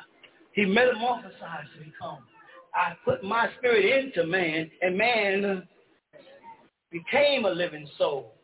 He 0.54 0.64
metamorphosized 0.64 1.74
to 1.78 1.84
become. 1.84 2.20
I 2.74 2.94
put 3.04 3.26
my 3.26 3.50
spirit 3.58 4.06
into 4.06 4.26
man, 4.26 4.72
and 4.82 4.98
man 4.98 5.68
became 6.90 7.44
a 7.44 7.50
living 7.50 7.90
soul. 7.98 8.36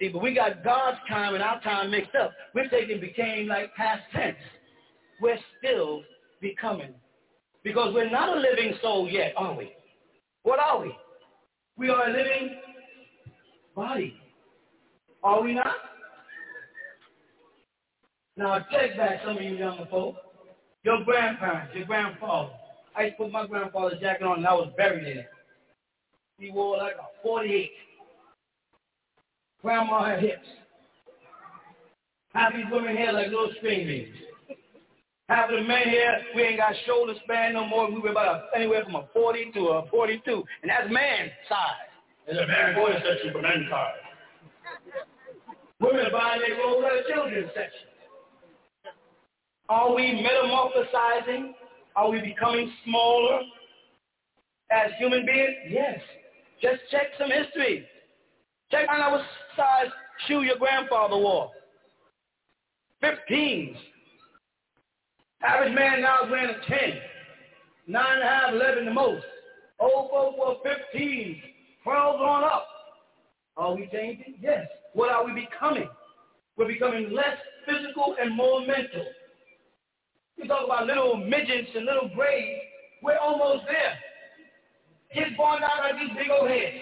See, 0.00 0.08
but 0.08 0.20
we 0.20 0.34
got 0.34 0.64
God's 0.64 0.98
time 1.08 1.34
and 1.34 1.44
our 1.44 1.60
time 1.60 1.92
mixed 1.92 2.16
up. 2.16 2.32
We're 2.56 2.68
taking 2.68 3.00
became 3.00 3.46
like 3.46 3.72
past 3.76 4.02
tense. 4.12 4.36
We're 5.22 5.38
still 5.58 6.02
becoming. 6.40 6.94
Because 7.62 7.94
we're 7.94 8.10
not 8.10 8.36
a 8.36 8.40
living 8.40 8.74
soul 8.82 9.08
yet, 9.08 9.32
are 9.36 9.54
we? 9.54 9.70
What 10.42 10.58
are 10.58 10.80
we? 10.80 10.92
We 11.76 11.88
are 11.88 12.08
a 12.08 12.12
living 12.12 12.56
body. 13.76 14.16
Are 15.22 15.40
we 15.40 15.54
not? 15.54 15.76
Now 18.40 18.58
take 18.72 18.96
back 18.96 19.20
some 19.22 19.36
of 19.36 19.42
you 19.42 19.54
younger 19.54 19.84
folk. 19.90 20.16
Your 20.82 21.04
grandparents, 21.04 21.74
your 21.76 21.84
grandfather. 21.84 22.48
I 22.96 23.02
used 23.02 23.18
to 23.18 23.24
put 23.24 23.32
my 23.32 23.46
grandfather's 23.46 24.00
jacket 24.00 24.24
on 24.24 24.38
and 24.38 24.46
I 24.46 24.54
was 24.54 24.72
buried 24.78 25.06
in 25.06 25.18
it. 25.18 25.28
He 26.38 26.50
wore 26.50 26.78
like 26.78 26.94
a 26.94 27.22
48. 27.22 27.70
Grandma 29.60 30.06
had 30.06 30.20
hips. 30.20 30.48
Half 32.32 32.54
these 32.54 32.64
women 32.72 32.96
here 32.96 33.12
like 33.12 33.26
little 33.26 33.52
string 33.58 33.86
beans. 33.86 34.16
Half 35.28 35.50
of 35.50 35.56
the 35.56 35.62
men 35.62 35.90
here, 35.90 36.20
we 36.34 36.42
ain't 36.42 36.56
got 36.56 36.72
shoulder 36.86 37.12
span 37.24 37.52
no 37.52 37.66
more. 37.66 37.90
We 37.90 38.00
were 38.00 38.08
about 38.08 38.44
a, 38.54 38.56
anywhere 38.56 38.82
from 38.84 38.94
a 38.94 39.06
40 39.12 39.52
to 39.52 39.60
a 39.68 39.86
42. 39.90 40.44
And 40.62 40.70
that's 40.70 40.90
man 40.90 41.28
size. 41.46 41.92
It's 42.26 42.40
a 42.40 42.46
man 42.46 42.74
boy 42.74 42.92
section 43.06 43.32
for 43.32 43.42
men 43.42 43.68
size. 43.68 44.00
Women 45.78 46.06
buying 46.10 46.40
their 46.40 46.54
at 46.56 47.04
a 47.04 47.12
children's 47.12 47.50
section. 47.54 47.89
Are 49.70 49.94
we 49.94 50.02
metamorphosizing? 50.02 51.52
Are 51.94 52.10
we 52.10 52.20
becoming 52.20 52.72
smaller 52.84 53.40
as 54.72 54.90
human 54.98 55.24
beings? 55.24 55.54
Yes. 55.68 56.00
Just 56.60 56.80
check 56.90 57.06
some 57.16 57.30
history. 57.30 57.86
Check 58.72 58.88
out 58.90 59.12
what 59.12 59.20
size 59.56 59.92
shoe 60.26 60.42
your 60.42 60.58
grandfather 60.58 61.16
wore. 61.16 61.52
15s. 63.00 63.76
Average 65.42 65.74
man 65.74 66.02
now 66.02 66.24
is 66.24 66.30
wearing 66.32 66.50
a 66.50 66.68
10. 66.68 66.78
Nine 67.86 68.04
and 68.14 68.22
a 68.22 68.26
half, 68.26 68.52
11 68.52 68.86
the 68.86 68.90
most. 68.92 69.24
Old 69.78 70.10
folks 70.10 70.36
wore 70.36 70.56
15s. 70.66 71.40
12 71.84 72.20
on 72.20 72.42
up. 72.42 72.66
Are 73.56 73.76
we 73.76 73.88
changing? 73.92 74.34
Yes. 74.42 74.66
What 74.94 75.12
are 75.12 75.24
we 75.24 75.46
becoming? 75.48 75.88
We're 76.56 76.66
becoming 76.66 77.12
less 77.12 77.36
physical 77.64 78.16
and 78.20 78.34
more 78.34 78.66
mental. 78.66 79.06
You 80.40 80.48
talk 80.48 80.64
about 80.64 80.86
little 80.86 81.18
midgets 81.18 81.68
and 81.76 81.84
little 81.84 82.08
grays. 82.16 82.56
We're 83.02 83.18
almost 83.20 83.64
there. 83.68 83.92
Kids 85.12 85.36
born 85.36 85.60
out 85.62 85.84
like 85.84 86.00
these 86.00 86.16
big 86.16 86.32
old 86.32 86.48
heads. 86.48 86.80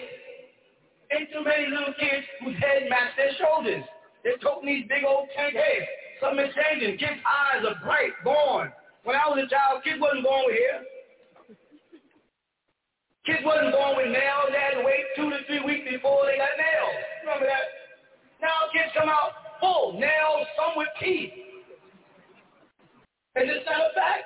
Ain't 1.11 1.27
too 1.33 1.43
many 1.43 1.67
little 1.67 1.91
kids 1.99 2.23
whose 2.39 2.55
head 2.55 2.87
match 2.87 3.11
their 3.19 3.35
shoulders. 3.35 3.83
They're 4.23 4.39
toting 4.39 4.69
these 4.71 4.87
big 4.87 5.03
old 5.03 5.27
tank 5.35 5.55
heads. 5.59 5.87
Something 6.23 6.45
is 6.47 6.55
changing. 6.55 6.95
Kids' 7.03 7.19
eyes 7.27 7.67
are 7.67 7.75
bright, 7.83 8.15
born. 8.23 8.71
When 9.03 9.19
I 9.19 9.27
was 9.27 9.43
a 9.43 9.49
child, 9.51 9.83
kids 9.83 9.99
wasn't 9.99 10.23
born 10.23 10.47
with 10.47 10.55
hair. 10.55 10.79
Kids 13.27 13.43
wasn't 13.43 13.75
born 13.75 13.99
with 13.99 14.07
nails. 14.07 14.55
They 14.55 14.61
had 14.63 14.79
to 14.79 14.87
wait 14.87 15.03
two 15.19 15.27
to 15.35 15.39
three 15.51 15.63
weeks 15.67 15.83
before 15.83 16.23
they 16.31 16.39
got 16.39 16.55
nails. 16.55 16.95
Remember 17.27 17.43
that? 17.43 17.65
Now 18.39 18.71
kids 18.71 18.95
come 18.95 19.11
out 19.11 19.59
full, 19.59 19.99
nails, 19.99 20.47
some 20.55 20.79
with 20.79 20.87
teeth. 21.03 21.48
Is 23.35 23.45
this 23.47 23.63
not 23.65 23.91
a 23.91 23.93
fact? 23.93 24.25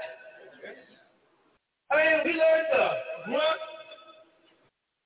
I 1.92 1.96
mean, 1.98 2.20
we 2.26 2.32
learned 2.40 2.68
to 2.72 2.84
grunt, 3.26 3.62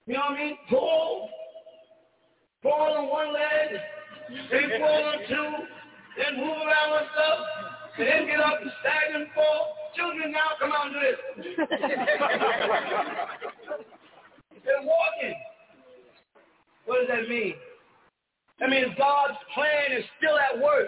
you 0.05 0.13
know 0.13 0.19
what 0.19 0.37
I 0.37 0.43
mean? 0.43 0.57
Pull, 0.69 1.29
fall 2.63 2.93
on 2.97 3.09
one 3.09 3.33
leg, 3.33 3.81
then 4.51 4.79
fall 4.79 5.03
on 5.03 5.17
two, 5.27 5.49
then 6.15 6.37
move 6.37 6.57
around 6.57 6.99
and 6.99 7.07
stuff, 7.11 7.39
and 7.97 8.07
then 8.07 8.27
get 8.27 8.39
up 8.39 8.61
and 8.61 8.71
stagger 8.79 9.17
and 9.17 9.27
fall. 9.33 9.75
Children 9.95 10.31
now 10.31 10.55
come 10.59 10.71
out 10.71 10.85
and 10.85 10.93
do 10.93 10.99
this. 11.01 11.57
They're 14.63 14.83
walking. 14.83 15.35
What 16.85 16.99
does 16.99 17.09
that 17.09 17.27
mean? 17.27 17.55
That 18.59 18.69
means 18.69 18.87
God's 18.97 19.37
plan 19.53 19.97
is 19.97 20.05
still 20.17 20.37
at 20.37 20.61
work. 20.63 20.87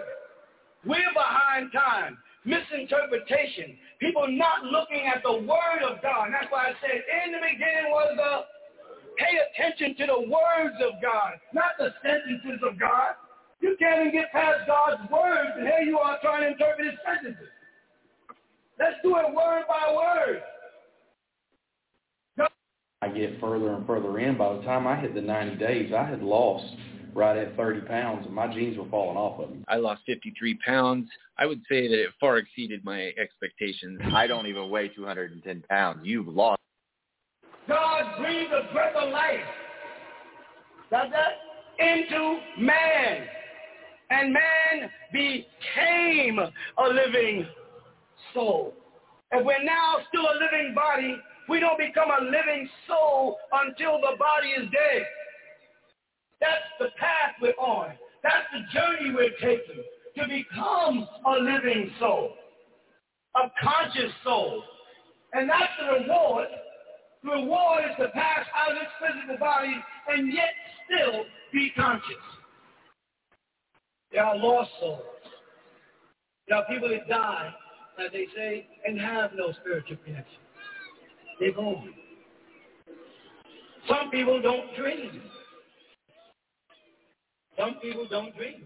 We're 0.86 1.12
behind 1.12 1.72
time. 1.72 2.16
Misinterpretation. 2.44 3.76
People 4.00 4.26
not 4.28 4.64
looking 4.64 5.04
at 5.06 5.22
the 5.22 5.44
word 5.44 5.82
of 5.84 6.00
God. 6.02 6.26
And 6.26 6.34
that's 6.34 6.50
why 6.50 6.68
I 6.68 6.74
said 6.80 6.96
in 6.96 7.32
the 7.32 7.42
beginning 7.44 7.92
was 7.92 8.16
the 8.16 8.32
pay 9.18 9.34
attention 9.36 9.96
to 10.00 10.06
the 10.06 10.20
words 10.28 10.76
of 10.80 11.02
God, 11.02 11.36
not 11.52 11.76
the 11.78 11.92
sentences 12.02 12.60
of 12.64 12.78
God. 12.78 13.14
You 13.60 13.76
can't 13.78 14.00
even 14.00 14.12
get 14.12 14.32
past 14.32 14.66
God's 14.66 15.04
words, 15.12 15.52
and 15.56 15.66
here 15.66 15.84
you 15.84 15.98
are 15.98 16.18
trying 16.22 16.42
to 16.42 16.48
interpret 16.48 16.86
his 16.86 16.98
sentences. 17.04 17.52
Let's 18.78 18.96
do 19.02 19.16
it 19.18 19.34
word 19.34 19.64
by 19.68 19.92
word. 19.92 20.42
I 23.02 23.08
get 23.08 23.40
further 23.40 23.72
and 23.72 23.86
further 23.86 24.18
in. 24.18 24.36
By 24.36 24.56
the 24.56 24.62
time 24.62 24.86
I 24.86 24.94
hit 24.94 25.14
the 25.14 25.22
90 25.22 25.56
days, 25.56 25.90
I 25.96 26.04
had 26.04 26.22
lost 26.22 26.66
right 27.14 27.36
at 27.36 27.56
30 27.56 27.80
pounds, 27.82 28.26
and 28.26 28.34
my 28.34 28.52
jeans 28.52 28.76
were 28.78 28.88
falling 28.88 29.16
off 29.16 29.40
of 29.40 29.50
me. 29.50 29.64
I 29.68 29.76
lost 29.76 30.02
53 30.06 30.58
pounds. 30.64 31.08
I 31.38 31.46
would 31.46 31.60
say 31.68 31.88
that 31.88 31.98
it 32.00 32.10
far 32.18 32.38
exceeded 32.38 32.84
my 32.84 33.12
expectations. 33.18 34.00
I 34.12 34.26
don't 34.26 34.46
even 34.46 34.70
weigh 34.70 34.88
210 34.88 35.64
pounds. 35.68 36.00
You've 36.02 36.28
lost. 36.28 36.60
God 37.68 38.18
breathed 38.18 38.52
the 38.52 38.72
breath 38.72 38.96
of 38.96 39.10
life. 39.10 39.40
Does 40.90 41.08
that? 41.12 41.34
into 41.80 42.38
man. 42.58 43.26
And 44.10 44.32
man 44.32 44.90
became 45.12 46.38
a 46.38 46.88
living 46.88 47.46
soul. 48.34 48.74
And 49.32 49.46
we're 49.46 49.62
now 49.62 49.96
still 50.08 50.22
a 50.22 50.34
living 50.34 50.74
body. 50.74 51.16
We 51.48 51.60
don't 51.60 51.78
become 51.78 52.10
a 52.10 52.24
living 52.24 52.68
soul 52.86 53.38
until 53.52 53.98
the 54.00 54.16
body 54.18 54.48
is 54.48 54.70
dead. 54.70 55.06
That's 56.40 56.64
the 56.78 56.88
path 56.98 57.34
we're 57.40 57.50
on. 57.52 57.92
That's 58.22 58.46
the 58.52 58.78
journey 58.78 59.14
we're 59.14 59.30
taking 59.40 59.82
to 60.16 60.28
become 60.28 61.06
a 61.26 61.32
living 61.38 61.90
soul, 61.98 62.34
a 63.36 63.50
conscious 63.62 64.12
soul. 64.24 64.62
And 65.32 65.48
that's 65.48 65.72
the 65.78 66.00
reward. 66.00 66.48
The 67.22 67.30
reward 67.30 67.84
is 67.90 67.96
to 67.98 68.08
pass 68.08 68.46
out 68.56 68.72
of 68.72 68.78
this 68.78 68.88
physical 69.00 69.36
body 69.38 69.74
and 70.08 70.32
yet 70.32 70.50
still 70.86 71.24
be 71.52 71.70
conscious. 71.76 72.04
There 74.12 74.24
are 74.24 74.36
lost 74.36 74.70
souls. 74.80 75.02
There 76.48 76.58
are 76.58 76.64
people 76.66 76.88
that 76.88 77.08
die, 77.08 77.54
as 78.04 78.10
they 78.12 78.26
say, 78.34 78.66
and 78.84 78.98
have 79.00 79.30
no 79.36 79.52
spiritual 79.60 79.98
connection. 80.04 80.38
They're 81.38 81.52
gone. 81.52 81.94
Some 83.88 84.10
people 84.10 84.42
don't 84.42 84.74
dream. 84.76 85.22
Some 87.58 87.74
people 87.82 88.06
don't 88.08 88.36
dream. 88.36 88.64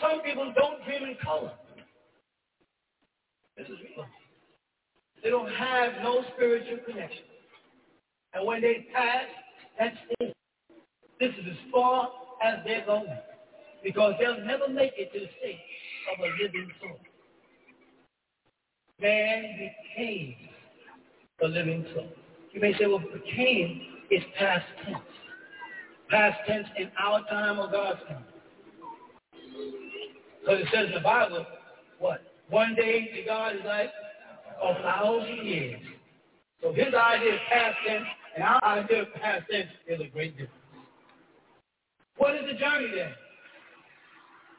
Some 0.00 0.22
people 0.22 0.52
don't 0.54 0.84
dream 0.84 1.10
in 1.10 1.16
color. 1.22 1.52
This 3.56 3.66
is 3.68 3.78
real. 3.82 4.06
They 5.22 5.30
don't 5.30 5.50
have 5.50 5.92
no 6.02 6.22
spiritual 6.34 6.78
connection. 6.86 7.24
And 8.34 8.46
when 8.46 8.60
they 8.60 8.86
pass, 8.94 9.24
that's 9.78 9.96
it. 10.20 10.34
This 11.18 11.30
is 11.40 11.46
as 11.50 11.72
far 11.72 12.10
as 12.44 12.58
they're 12.64 12.84
going. 12.84 13.06
Because 13.82 14.14
they'll 14.20 14.44
never 14.44 14.68
make 14.68 14.92
it 14.96 15.12
to 15.12 15.20
the 15.20 15.26
state 15.38 15.60
of 16.12 16.20
a 16.20 16.42
living 16.42 16.70
soul. 16.80 16.98
Man 19.00 19.70
became 19.96 20.34
a 21.42 21.46
living 21.46 21.86
soul. 21.94 22.08
You 22.52 22.60
may 22.60 22.72
say, 22.78 22.86
well, 22.86 22.98
became 22.98 23.82
is 24.10 24.22
past 24.38 24.64
tense. 24.84 24.98
Past 26.10 26.38
tense 26.46 26.68
in 26.78 26.90
our 26.98 27.24
time 27.28 27.58
or 27.58 27.70
God's 27.70 28.00
time. 28.08 28.24
Because 30.40 30.60
it 30.60 30.68
says 30.72 30.86
in 30.88 30.94
the 30.94 31.00
Bible, 31.00 31.44
what? 31.98 32.22
One 32.48 32.74
day 32.76 33.10
to 33.16 33.22
God 33.24 33.56
is 33.56 33.62
like 33.64 33.90
a 34.62 34.74
thousand 34.82 35.44
years. 35.46 35.80
So 36.62 36.72
his 36.72 36.94
idea 36.94 37.34
is 37.34 37.40
past 37.52 37.76
tense, 37.86 38.06
and 38.36 38.44
our 38.44 38.64
idea 38.64 39.02
of 39.02 39.14
past 39.14 39.44
tense 39.50 39.68
is 39.88 40.00
a 40.00 40.08
great 40.08 40.32
difference. 40.32 40.52
What 42.16 42.34
is 42.34 42.42
the 42.50 42.58
journey 42.58 42.88
then? 42.94 43.12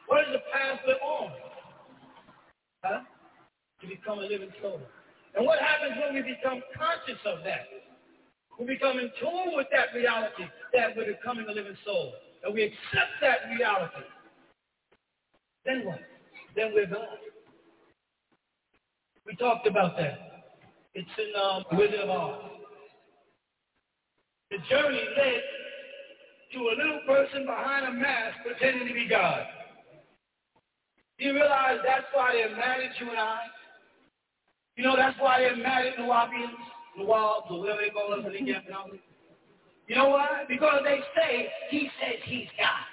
What 0.06 0.20
is 0.20 0.32
the 0.32 0.42
path 0.52 0.80
we're 0.86 0.94
on? 0.94 1.32
Huh? 2.84 3.00
To 3.80 3.86
become 3.86 4.18
a 4.18 4.22
living 4.22 4.52
soul. 4.62 4.80
And 5.34 5.46
what 5.46 5.58
happens 5.58 5.96
when 6.00 6.14
we 6.14 6.22
become 6.22 6.62
conscious 6.76 7.20
of 7.26 7.44
that? 7.44 7.66
We 8.58 8.66
become 8.66 8.98
in 8.98 9.10
tune 9.20 9.54
with 9.54 9.68
that 9.70 9.94
reality 9.94 10.44
that 10.74 10.96
we're 10.96 11.06
becoming 11.06 11.46
a 11.48 11.52
living 11.52 11.76
soul. 11.84 12.12
And 12.44 12.54
we 12.54 12.64
accept 12.64 13.12
that 13.20 13.38
reality. 13.56 14.06
Then 15.64 15.84
what? 15.84 16.00
Then 16.56 16.72
we're 16.74 16.86
God. 16.86 17.06
We 19.26 19.36
talked 19.36 19.66
about 19.66 19.96
that. 19.98 20.18
It's 20.94 21.08
in 21.18 21.40
um, 21.40 21.64
Wizard 21.72 22.00
of 22.00 22.10
Oz. 22.10 22.42
The 24.50 24.56
journey 24.70 25.02
led 25.16 25.42
to 26.54 26.58
a 26.58 26.74
little 26.78 27.00
person 27.06 27.44
behind 27.44 27.86
a 27.86 27.92
mask 27.92 28.38
pretending 28.44 28.88
to 28.88 28.94
be 28.94 29.06
God. 29.06 29.46
You 31.18 31.34
realize 31.34 31.78
that's 31.84 32.06
why 32.14 32.32
they're 32.32 32.56
mad 32.56 32.80
at 32.80 32.98
you 33.00 33.10
and 33.10 33.18
I? 33.18 33.40
You 34.76 34.84
know, 34.84 34.96
that's 34.96 35.18
why 35.20 35.40
they're 35.40 35.56
mad 35.56 35.86
at 35.86 35.98
Nubians, 35.98 36.56
Nawabs, 36.98 37.50
or 37.50 37.60
whatever 37.60 37.80
they 37.82 37.90
call 37.90 38.12
us 38.12 38.26
in 38.26 38.32
the 38.32 38.52
camp 38.52 38.66
You 39.88 39.96
know 39.96 40.10
why? 40.10 40.44
Because 40.48 40.82
they 40.84 41.00
say, 41.16 41.48
he 41.70 41.88
says 42.00 42.20
he's 42.24 42.48
God. 42.58 42.84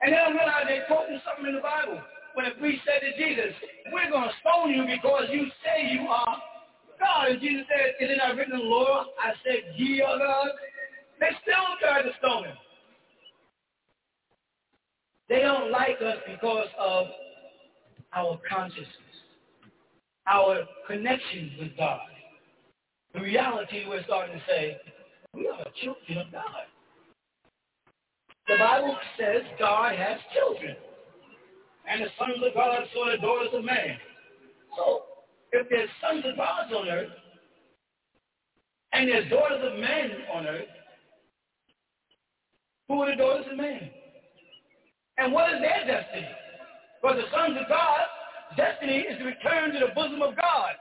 And 0.00 0.12
they 0.12 0.16
don't 0.16 0.36
realize 0.36 0.64
they're 0.68 0.86
quoting 0.86 1.20
something 1.26 1.46
in 1.46 1.56
the 1.56 1.60
Bible. 1.60 2.00
When 2.34 2.46
a 2.46 2.52
priest 2.52 2.82
said 2.86 3.02
to 3.02 3.12
Jesus, 3.18 3.54
we're 3.92 4.10
going 4.10 4.28
to 4.28 4.34
stone 4.40 4.70
you 4.70 4.86
because 4.86 5.24
you 5.30 5.46
say 5.64 5.90
you 5.90 6.06
are 6.06 6.36
God. 7.00 7.28
And 7.30 7.40
Jesus 7.40 7.66
said, 7.66 7.98
is 7.98 8.10
it 8.10 8.18
not 8.18 8.36
written 8.36 8.54
in 8.54 8.60
the 8.60 8.64
law? 8.64 9.06
I 9.18 9.32
said, 9.42 9.74
ye 9.76 10.02
are 10.02 10.18
God. 10.18 10.48
They 11.18 11.30
still 11.42 11.66
tried 11.80 12.02
to 12.02 12.10
stone 12.18 12.44
him. 12.44 12.56
They 15.28 15.40
don't 15.40 15.70
like 15.70 15.98
us 16.04 16.18
because 16.30 16.68
of 16.78 17.06
our 18.14 18.38
consciousness, 18.48 18.86
our 20.28 20.60
connection 20.86 21.52
with 21.58 21.76
God. 21.76 22.00
The 23.14 23.20
reality 23.20 23.84
we're 23.88 24.02
starting 24.04 24.34
to 24.34 24.42
say, 24.48 24.76
we 25.34 25.48
are 25.48 25.64
children 25.82 26.26
of 26.26 26.32
God. 26.32 26.66
The 28.48 28.56
Bible 28.58 28.96
says 29.18 29.42
God 29.58 29.96
has 29.96 30.18
children. 30.34 30.76
And 31.88 32.02
the 32.02 32.08
sons 32.18 32.42
of 32.44 32.54
God 32.54 32.80
saw 32.92 33.10
the 33.10 33.18
daughters 33.18 33.50
of 33.52 33.64
man. 33.64 33.96
So, 34.76 35.02
if 35.52 35.68
there's 35.70 35.88
sons 36.02 36.24
of 36.26 36.36
God 36.36 36.72
on 36.72 36.88
earth, 36.88 37.12
and 38.92 39.08
there's 39.08 39.30
daughters 39.30 39.62
of 39.62 39.78
men 39.78 40.10
on 40.34 40.46
earth, 40.46 40.68
who 42.88 43.00
are 43.02 43.10
the 43.10 43.16
daughters 43.16 43.46
of 43.50 43.56
man? 43.56 43.90
And 45.18 45.32
what 45.32 45.52
is 45.54 45.60
their 45.60 45.86
destiny? 45.86 46.28
For 47.00 47.14
the 47.14 47.22
sons 47.32 47.56
of 47.60 47.68
God, 47.68 48.00
destiny 48.56 48.98
is 48.98 49.18
to 49.18 49.24
return 49.24 49.72
to 49.72 49.78
the 49.78 49.94
bosom 49.94 50.22
of 50.22 50.36
God, 50.36 50.72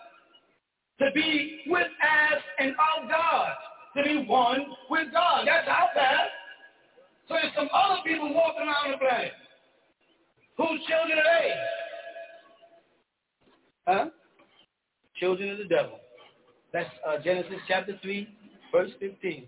to 1.04 1.12
be 1.12 1.62
with 1.68 1.88
as 2.02 2.40
and 2.60 2.72
of 2.72 3.10
God, 3.10 3.52
to 3.98 4.04
be 4.04 4.26
one 4.28 4.66
with 4.90 5.12
God. 5.12 5.46
That's 5.46 5.68
our 5.68 5.90
path. 5.94 6.30
So 7.28 7.36
there's 7.36 7.54
some 7.56 7.70
other 7.74 8.02
people 8.06 8.34
walking 8.34 8.64
around 8.64 8.92
the 8.92 8.98
planet. 8.98 9.32
Whose 10.58 10.80
children 10.88 11.18
are 11.18 11.42
they? 11.42 11.54
Huh? 13.88 14.06
Children 15.20 15.52
of 15.52 15.58
the 15.58 15.66
devil. 15.66 16.00
That's 16.72 16.90
uh, 17.08 17.18
Genesis 17.24 17.60
chapter 17.68 17.98
3, 18.02 18.28
verse 18.72 18.92
15. 19.00 19.46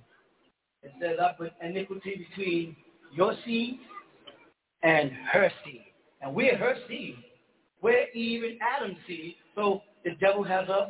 It 0.83 0.91
says, 1.01 1.17
I 1.21 1.33
put 1.33 1.53
iniquity 1.63 2.27
between 2.29 2.75
your 3.13 3.33
seed 3.45 3.79
and 4.83 5.11
her 5.31 5.51
seed. 5.63 5.85
And 6.21 6.35
we're 6.35 6.57
her 6.57 6.75
seed. 6.87 7.17
We're 7.81 8.07
even 8.13 8.57
Adam's 8.61 8.97
seed. 9.07 9.35
So 9.55 9.81
the 10.03 10.11
devil 10.21 10.43
has 10.43 10.69
us. 10.69 10.89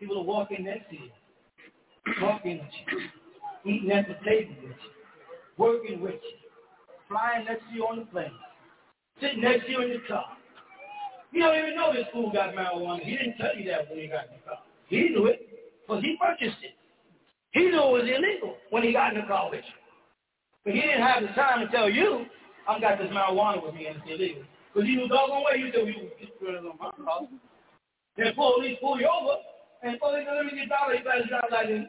People 0.00 0.18
are 0.20 0.24
walking 0.24 0.64
next 0.64 0.88
to 0.88 0.96
you, 0.96 1.10
talking 2.18 2.58
with 2.58 2.68
you, 3.64 3.70
eating 3.70 3.92
at 3.92 4.08
the 4.08 4.14
table 4.24 4.54
with 4.62 4.70
you, 4.70 4.90
working 5.58 6.00
with 6.00 6.14
you, 6.14 6.38
flying 7.06 7.44
next 7.44 7.68
to 7.68 7.74
you 7.74 7.84
on 7.84 7.98
the 7.98 8.04
plane, 8.06 8.32
sitting 9.20 9.42
next 9.42 9.66
to 9.66 9.72
you 9.72 9.82
in 9.82 9.90
the 9.90 10.00
car. 10.08 10.24
You 11.32 11.42
don't 11.42 11.58
even 11.58 11.76
know 11.76 11.92
this 11.92 12.06
fool 12.14 12.32
got 12.32 12.54
marijuana. 12.54 13.00
He 13.00 13.14
didn't 13.14 13.36
tell 13.36 13.54
you 13.54 13.70
that 13.70 13.90
when 13.90 14.00
he 14.00 14.06
got 14.06 14.24
in 14.24 14.40
the 14.40 14.48
car. 14.48 14.58
He 14.88 15.10
knew 15.10 15.26
it, 15.26 15.46
because 15.86 16.02
he 16.02 16.16
purchased 16.18 16.62
it. 16.62 16.74
He 17.52 17.68
knew 17.68 17.76
it 17.76 17.92
was 17.92 18.08
illegal 18.08 18.56
when 18.70 18.82
he 18.82 18.94
got 18.94 19.14
in 19.14 19.20
the 19.20 19.26
car 19.26 19.50
with 19.50 19.60
you. 19.60 19.76
But 20.64 20.74
he 20.74 20.80
didn't 20.80 21.02
have 21.02 21.22
the 21.22 21.28
time 21.28 21.60
to 21.60 21.70
tell 21.70 21.90
you, 21.90 22.24
I've 22.66 22.80
got 22.80 22.98
this 22.98 23.10
marijuana 23.12 23.62
with 23.62 23.74
me 23.74 23.86
and 23.86 23.96
it's 23.98 24.06
illegal. 24.08 24.44
Because 24.72 24.88
he 24.88 24.96
knew 24.96 25.08
doggone 25.08 25.44
way 25.44 25.60
you 25.60 25.70
said, 25.74 25.86
you 25.86 26.08
just 26.18 26.38
put 26.40 26.56
on 26.56 26.64
my 26.64 26.90
car. 27.04 27.28
Then 28.16 28.34
police 28.34 28.78
pull 28.80 28.98
you 28.98 29.08
over, 29.08 29.36
and 29.82 29.98
police 29.98 30.26
let 30.28 30.44
me 30.44 30.52
get 30.56 30.68
dollar, 30.68 30.96
he 30.96 31.02
better 31.02 31.26
drive 31.28 31.50
like 31.50 31.68
this. 31.68 31.86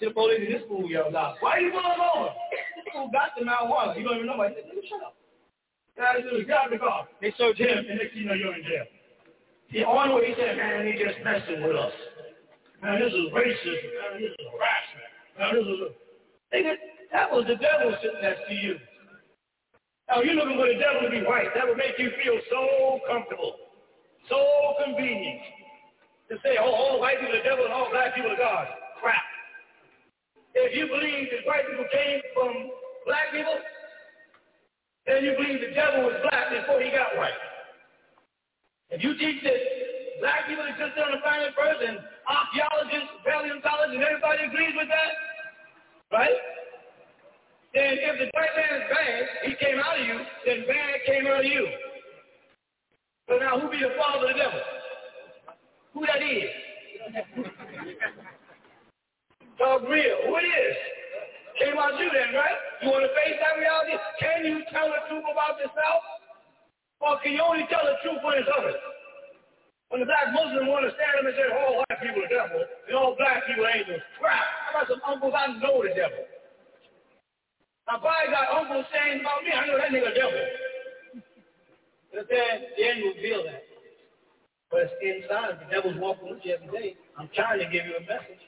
To 0.00 0.08
the 0.08 0.14
police 0.14 0.42
in 0.42 0.52
this 0.52 0.62
fool 0.66 0.90
yelled 0.90 1.14
out, 1.14 1.36
why 1.38 1.58
are 1.58 1.60
you 1.60 1.70
pulling 1.70 2.02
over? 2.02 2.34
This 2.50 2.86
fool 2.90 3.10
got 3.14 3.30
the 3.38 3.46
marijuana. 3.46 3.94
You 3.94 4.02
don't 4.02 4.16
even 4.18 4.26
know 4.26 4.36
why. 4.36 4.50
He 4.50 4.58
said, 4.58 4.74
shut 4.90 5.02
up. 5.02 5.14
Guys, 5.96 6.26
do 6.26 6.42
get 6.42 6.58
out 6.58 6.70
the 6.70 6.78
car. 6.78 7.06
They 7.22 7.32
search 7.38 7.58
him, 7.58 7.70
and 7.70 7.98
next 8.02 8.10
thing 8.10 8.22
you 8.22 8.26
know, 8.26 8.34
you're 8.34 8.54
in 8.54 8.66
jail. 8.66 8.86
The 9.70 9.86
only 9.86 10.14
way 10.14 10.26
he 10.30 10.34
said, 10.34 10.58
man, 10.58 10.86
he 10.86 10.98
just 10.98 11.22
messing 11.22 11.62
with 11.62 11.78
us. 11.78 11.94
Man, 12.82 12.98
this 12.98 13.14
is 13.14 13.30
racism. 13.30 13.90
Man, 14.02 14.18
this 14.18 14.34
is 14.34 14.46
harassment. 14.50 15.10
Man, 15.38 15.50
this 15.54 15.66
is... 15.70 15.78
Nigga, 16.50 16.74
that 17.14 17.30
was 17.30 17.46
the 17.46 17.54
devil 17.54 17.94
sitting 18.02 18.22
next 18.22 18.42
to 18.50 18.54
you. 18.54 18.78
Now, 20.10 20.20
you're 20.22 20.34
looking 20.34 20.58
for 20.58 20.66
the 20.66 20.78
devil 20.82 21.06
to 21.06 21.10
be 21.10 21.22
white. 21.22 21.54
That 21.54 21.66
would 21.66 21.78
make 21.78 21.98
you 21.98 22.10
feel 22.22 22.38
so 22.50 22.98
comfortable, 23.06 23.54
so 24.28 24.38
convenient. 24.84 25.40
To 26.30 26.34
say, 26.40 26.56
oh, 26.56 26.72
all 26.72 27.00
white 27.00 27.20
people 27.20 27.36
are 27.36 27.38
the 27.38 27.44
devil 27.44 27.64
and 27.64 27.72
all 27.74 27.90
black 27.92 28.14
people 28.14 28.32
are 28.32 28.40
God. 28.40 28.66
Crap. 29.00 29.20
If 30.54 30.72
you 30.72 30.88
believe 30.88 31.28
that 31.34 31.44
white 31.44 31.68
people 31.68 31.84
came 31.92 32.20
from 32.32 32.70
black 33.04 33.28
people, 33.32 33.58
then 35.04 35.24
you 35.24 35.36
believe 35.36 35.60
the 35.60 35.74
devil 35.76 36.08
was 36.08 36.16
black 36.24 36.48
before 36.48 36.80
he 36.80 36.88
got 36.88 37.12
white. 37.20 37.36
If 38.88 39.04
you 39.04 39.12
teach 39.20 39.44
that 39.44 39.60
black 40.20 40.48
people 40.48 40.64
exist 40.64 40.96
on 40.96 41.12
the 41.12 41.20
planet 41.20 41.52
first, 41.52 41.84
and 41.84 42.00
archaeologists, 42.24 43.12
paleontologists, 43.20 44.00
and 44.00 44.04
everybody 44.04 44.48
agrees 44.48 44.72
with 44.78 44.88
that, 44.88 45.12
right? 46.08 46.40
then 47.74 47.98
if 47.98 48.14
the 48.22 48.30
white 48.38 48.54
man 48.54 48.72
is 48.80 48.86
bad, 48.86 49.22
he 49.50 49.52
came 49.58 49.78
out 49.82 49.98
of 49.98 50.06
you, 50.06 50.18
then 50.46 50.62
bad 50.70 50.94
came 51.06 51.26
out 51.26 51.42
of 51.42 51.50
you. 51.50 51.66
So 53.28 53.36
now 53.42 53.58
who 53.58 53.66
be 53.68 53.82
the 53.82 53.98
father 53.98 54.30
of 54.30 54.32
the 54.32 54.38
devil? 54.38 54.62
Who 55.94 56.02
that 56.06 56.20
is? 56.20 56.50
Talk 59.58 59.82
real. 59.86 60.16
Who 60.26 60.36
it 60.36 60.46
is? 60.50 60.76
Came 61.62 61.78
out 61.78 61.94
you 62.02 62.10
then, 62.10 62.34
right? 62.34 62.58
You 62.82 62.90
want 62.90 63.06
to 63.06 63.12
face 63.14 63.38
that 63.38 63.54
reality? 63.54 63.94
Can 64.18 64.42
you 64.42 64.58
tell 64.74 64.90
the 64.90 64.98
truth 65.06 65.22
about 65.30 65.54
yourself? 65.62 66.02
Or 66.98 67.22
can 67.22 67.38
you 67.38 67.42
only 67.46 67.62
tell 67.70 67.86
the 67.86 67.94
truth 68.02 68.18
when 68.26 68.42
it's 68.42 68.50
others? 68.50 68.74
When 69.94 70.02
the 70.02 70.10
black 70.10 70.34
Muslim 70.34 70.66
want 70.66 70.82
to 70.82 70.90
stand 70.98 71.14
up 71.14 71.30
and 71.30 71.36
say, 71.38 71.46
all 71.54 71.78
white 71.78 72.00
people 72.02 72.26
are 72.26 72.32
devil, 72.32 72.58
and 72.58 72.94
all 72.98 73.14
black 73.14 73.46
people 73.46 73.62
are 73.62 73.70
angels. 73.70 74.02
Crap. 74.18 74.42
I 74.42 74.82
got 74.82 74.90
some 74.90 75.02
uncles 75.06 75.30
I 75.30 75.54
know 75.62 75.78
the 75.86 75.94
devil. 75.94 76.26
If 77.86 78.02
I 78.02 78.26
got 78.34 78.50
uncles 78.50 78.90
saying 78.90 79.22
about 79.22 79.46
me, 79.46 79.54
I 79.54 79.62
know 79.70 79.78
that 79.78 79.94
nigga 79.94 80.10
devil. 80.10 80.42
But 82.10 82.26
then, 82.26 82.54
then 82.74 82.94
you 82.98 83.14
reveal 83.14 83.46
that. 83.46 83.73
But 84.70 84.80
it's 84.80 84.94
inside. 85.00 85.60
The 85.60 85.74
devil's 85.74 86.00
walking 86.00 86.30
with 86.30 86.40
you 86.42 86.54
every 86.54 86.68
day. 86.68 86.96
I'm 87.18 87.28
trying 87.34 87.58
to 87.58 87.66
give 87.66 87.86
you 87.86 87.96
a 87.96 88.00
message. 88.00 88.42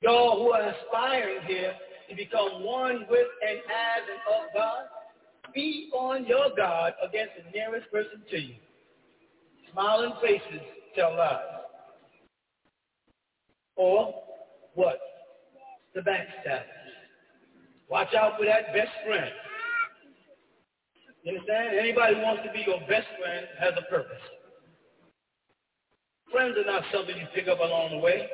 Y'all 0.00 0.42
who 0.42 0.50
are 0.50 0.74
aspiring 0.74 1.46
here 1.46 1.74
to 2.10 2.16
become 2.16 2.64
one 2.64 3.06
with 3.08 3.28
and 3.48 3.58
as 3.58 4.02
and 4.10 4.22
of 4.34 4.54
God, 4.54 4.84
be 5.54 5.90
on 5.94 6.26
your 6.26 6.54
guard 6.56 6.94
against 7.06 7.32
the 7.36 7.50
nearest 7.52 7.90
person 7.90 8.22
to 8.30 8.38
you. 8.38 8.54
Smiling 9.72 10.12
faces 10.20 10.60
tell 10.94 11.16
lies. 11.16 11.38
Or 13.76 14.14
what? 14.74 14.98
The 15.94 16.00
backstabbers. 16.00 16.64
Watch 17.88 18.14
out 18.14 18.38
for 18.38 18.46
that 18.46 18.74
best 18.74 18.90
friend. 19.06 19.30
You 21.22 21.32
understand? 21.32 21.78
Anybody 21.78 22.16
who 22.16 22.22
wants 22.22 22.42
to 22.44 22.52
be 22.52 22.64
your 22.66 22.80
best 22.80 23.06
friend 23.20 23.46
has 23.60 23.72
a 23.78 23.88
purpose. 23.90 24.22
Friends 26.32 26.56
are 26.56 26.64
not 26.64 26.82
something 26.92 27.14
you 27.14 27.28
pick 27.34 27.46
up 27.46 27.60
along 27.60 27.92
the 27.92 27.98
way. 28.00 28.26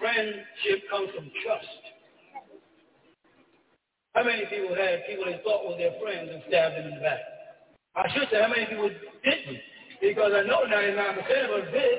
Friendship 0.00 0.88
comes 0.90 1.12
from 1.14 1.28
trust. 1.44 1.82
How 4.16 4.24
many 4.24 4.48
people 4.48 4.72
had 4.72 5.04
people 5.04 5.28
they 5.28 5.36
thought 5.44 5.68
were 5.68 5.76
their 5.76 5.92
friends 6.00 6.32
and 6.32 6.40
stabbed 6.48 6.80
them 6.80 6.88
in 6.88 6.96
the 6.96 7.04
back? 7.04 7.20
I 7.96 8.08
should 8.16 8.28
say, 8.32 8.40
how 8.40 8.48
many 8.48 8.64
people 8.64 8.88
didn't? 8.88 9.60
Because 10.00 10.32
I 10.32 10.48
know 10.48 10.64
99% 10.64 11.20
of 11.20 11.52
us 11.60 11.68
did. 11.68 11.98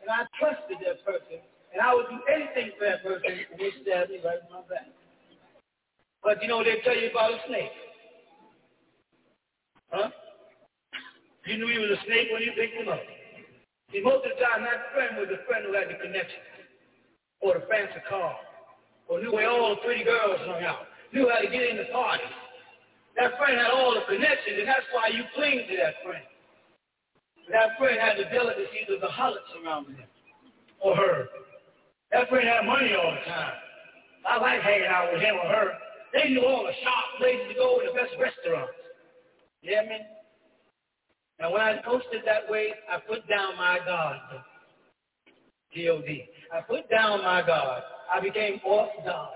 And 0.00 0.08
I 0.08 0.24
trusted 0.40 0.80
that 0.88 1.04
person. 1.04 1.44
And 1.72 1.84
I 1.84 1.92
would 1.92 2.08
do 2.08 2.16
anything 2.32 2.72
for 2.80 2.88
that 2.88 3.04
person, 3.04 3.28
and 3.28 3.60
they 3.60 3.72
stabbed 3.84 4.08
me 4.08 4.24
right 4.24 4.40
in 4.40 4.48
my 4.48 4.64
back. 4.72 4.88
But 6.24 6.40
you 6.40 6.48
know, 6.48 6.56
what 6.56 6.64
they 6.64 6.80
tell 6.80 6.96
you 6.96 7.10
about 7.10 7.32
a 7.32 7.38
snake. 7.46 7.76
Huh? 9.92 10.08
You 11.44 11.58
knew 11.58 11.68
he 11.68 11.78
was 11.78 11.92
a 11.92 12.00
snake 12.04 12.28
when 12.32 12.40
you 12.40 12.52
picked 12.56 12.72
him 12.72 12.88
up. 12.88 13.00
See, 13.92 14.04
most 14.04 14.20
of 14.28 14.36
the 14.36 14.40
time, 14.44 14.64
that 14.68 14.92
friend 14.92 15.16
was 15.16 15.32
the 15.32 15.40
friend 15.48 15.64
who 15.64 15.72
had 15.72 15.88
the 15.88 15.96
connection, 15.96 16.44
or 17.40 17.56
the 17.56 17.64
fancy 17.72 18.04
car, 18.04 18.36
or 19.08 19.20
knew 19.20 19.32
where 19.32 19.48
all 19.48 19.72
the 19.72 19.80
pretty 19.80 20.04
girls 20.04 20.36
hung 20.44 20.62
out, 20.62 20.84
knew 21.12 21.24
how 21.24 21.40
to 21.40 21.48
get 21.48 21.64
in 21.64 21.80
the 21.80 21.88
party. 21.88 22.28
That 23.16 23.32
friend 23.40 23.56
had 23.56 23.72
all 23.72 23.96
the 23.96 24.04
connections, 24.04 24.60
and 24.60 24.68
that's 24.68 24.84
why 24.92 25.08
you 25.08 25.24
cling 25.34 25.64
to 25.64 25.76
that 25.80 26.04
friend. 26.04 26.24
That 27.48 27.80
friend 27.80 27.96
had 27.96 28.20
the 28.20 28.28
delicacies 28.28 28.92
of 28.92 29.00
the 29.00 29.08
harlots 29.08 29.48
around 29.56 29.88
him, 29.88 30.04
or 30.84 30.94
her. 30.94 31.32
That 32.12 32.28
friend 32.28 32.44
had 32.44 32.68
money 32.68 32.92
all 32.92 33.08
the 33.08 33.24
time. 33.24 33.56
I 34.28 34.36
like 34.36 34.60
hanging 34.60 34.92
out 34.92 35.08
with 35.12 35.22
him 35.22 35.36
or 35.36 35.48
her. 35.48 35.68
They 36.12 36.28
knew 36.28 36.44
all 36.44 36.64
the 36.64 36.76
sharp 36.84 37.06
places 37.16 37.48
to 37.48 37.54
go 37.54 37.80
and 37.80 37.88
the 37.88 37.94
best 37.96 38.12
restaurants. 38.20 38.76
You 39.62 39.72
hear 39.72 39.88
me? 39.88 39.98
And 41.40 41.52
when 41.52 41.60
I 41.60 41.80
posted 41.84 42.22
that 42.26 42.50
way, 42.50 42.74
I 42.90 42.98
put 42.98 43.28
down 43.28 43.56
my 43.56 43.78
God. 43.86 44.16
G-O-D. 45.72 46.24
I 46.52 46.60
put 46.62 46.90
down 46.90 47.22
my 47.22 47.42
God. 47.46 47.82
I 48.12 48.20
became 48.20 48.60
off 48.64 48.88
God. 49.04 49.30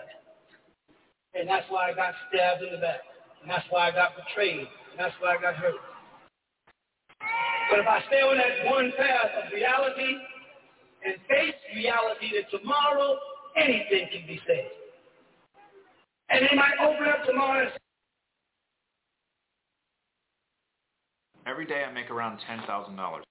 And 1.34 1.48
that's 1.48 1.66
why 1.68 1.90
I 1.90 1.94
got 1.94 2.14
stabbed 2.28 2.62
in 2.62 2.72
the 2.72 2.78
back. 2.78 3.00
And 3.40 3.50
that's 3.50 3.64
why 3.70 3.88
I 3.88 3.92
got 3.92 4.12
betrayed. 4.16 4.66
And 4.90 4.98
that's 4.98 5.14
why 5.20 5.36
I 5.36 5.40
got 5.40 5.55
hurt. 5.55 5.76
But 7.70 7.78
if 7.78 7.86
I 7.86 8.03
stay 8.09 8.20
on 8.20 8.36
that 8.36 8.70
one 8.70 8.92
path 8.96 9.46
of 9.46 9.53
reality 9.53 10.16
and 11.05 11.14
face 11.28 11.55
reality 11.76 12.32
that 12.36 12.50
tomorrow 12.50 13.16
anything 13.57 14.09
can 14.12 14.26
be 14.26 14.40
said. 14.46 14.68
And 16.30 16.46
they 16.50 16.57
might 16.57 16.74
open 16.80 17.07
up 17.09 17.24
tomorrow 17.26 17.62
and 17.62 17.72
Every 21.45 21.66
day 21.66 21.84
I 21.84 21.93
make 21.93 22.11
around 22.11 22.38
$10,000. 22.49 23.22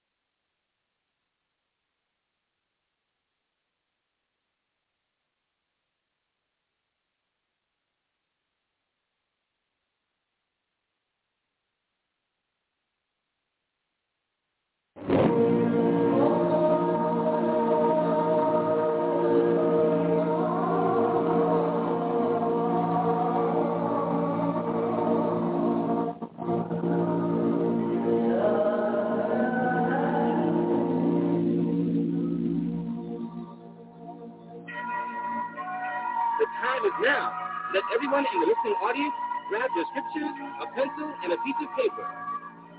Everyone 38.22 38.34
in 38.34 38.40
the 38.46 38.54
listening 38.54 38.78
audience 38.82 39.14
grab 39.48 39.70
their 39.74 39.86
scriptures, 39.90 40.30
a 40.62 40.66
pencil, 40.78 41.08
and 41.24 41.32
a 41.32 41.38
piece 41.42 41.58
of 41.58 41.68
paper. 41.74 42.06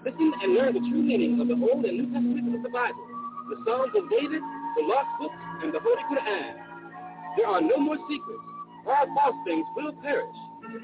Listen 0.07 0.31
and 0.39 0.55
learn 0.55 0.71
the 0.73 0.83
true 0.83 1.03
meaning 1.03 1.39
of 1.39 1.47
the 1.47 1.57
Old 1.59 1.83
and 1.83 1.95
New 1.95 2.07
Testament 2.11 2.55
of 2.55 2.63
the 2.63 2.71
Bible, 2.71 3.03
the 3.51 3.57
Psalms 3.63 3.91
of 3.95 4.07
David, 4.07 4.39
the 4.39 4.83
Lost 4.87 5.11
Books, 5.19 5.35
and 5.63 5.73
the 5.73 5.79
Holy 5.79 6.03
Quran. 6.11 6.51
There 7.35 7.47
are 7.47 7.61
no 7.61 7.77
more 7.77 7.97
secrets. 8.07 8.43
All 8.87 9.07
false 9.15 9.35
things 9.47 9.65
will 9.75 9.91
perish. 10.03 10.35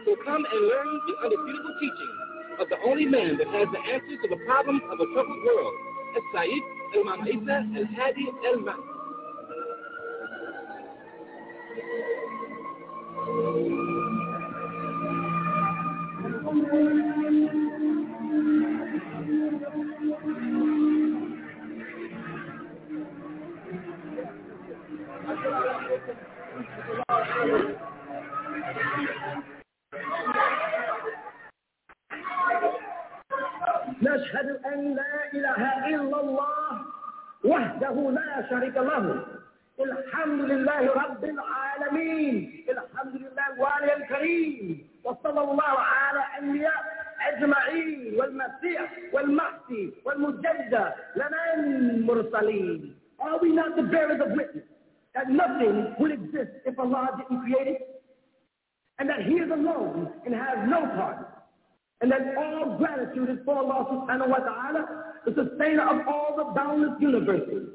So 0.03 0.15
come 0.23 0.43
and 0.43 0.61
learn 0.67 0.89
the 1.07 1.15
undisputable 1.23 1.75
teaching 1.79 2.13
of 2.59 2.67
the 2.67 2.79
only 2.83 3.05
man 3.05 3.37
that 3.39 3.47
has 3.47 3.67
the 3.71 3.79
answers 3.79 4.19
to 4.23 4.27
the 4.27 4.39
problems 4.43 4.83
of 4.91 4.99
a 4.99 5.07
troubled 5.15 5.43
world, 5.45 5.73
Isa 6.19 7.63
al-Hadi 7.75 8.25
al-Mahdi. 8.43 8.89
نشهد 16.49 16.65
أن 34.65 34.95
لا 34.95 35.33
إله 35.33 35.87
إلا 35.87 36.19
الله 36.21 36.81
وحده 37.43 38.11
لا 38.11 38.49
شريك 38.49 38.77
له. 38.77 39.25
الحمد 39.79 40.41
لله 40.41 40.93
رب 40.93 41.23
العالمين. 41.23 42.65
الحمد 42.69 43.15
لله 43.15 43.47
الوالي 43.53 43.93
الكريم. 43.97 44.88
وصلى 45.04 45.40
الله 45.40 45.74
على 45.78 46.22
أنبياء 46.38 46.82
أجمعين 47.32 48.14
والمسيح 48.20 48.92
والمهدي 49.12 49.92
والمجدد 50.04 50.92
لنا 51.16 51.54
المرسلين 51.54 52.94
Are 53.20 53.38
we 53.40 53.52
not 53.52 53.76
the 53.76 53.82
bearers 53.82 54.20
of 54.20 54.32
witness 54.32 54.64
that 55.14 55.30
nothing 55.30 55.94
would 55.98 56.10
exist 56.10 56.50
if 56.66 56.78
Allah 56.78 57.10
didn't 57.16 57.42
create 57.44 57.68
it? 57.68 58.02
And 58.98 59.08
that 59.08 59.22
He 59.22 59.34
is 59.34 59.50
alone 59.50 60.10
and 60.26 60.34
has 60.34 60.58
no 60.68 60.80
part? 60.98 61.28
And 62.00 62.10
that 62.12 62.36
all 62.36 62.76
gratitude 62.76 63.30
is 63.30 63.38
for 63.44 63.56
Allah 63.56 63.86
subhanahu 63.88 64.28
wa 64.28 64.38
ta'ala, 64.38 65.04
the 65.24 65.32
sustainer 65.32 65.88
of 65.88 66.06
all 66.08 66.34
the 66.36 66.52
boundless 66.54 67.00
universes. 67.00 67.68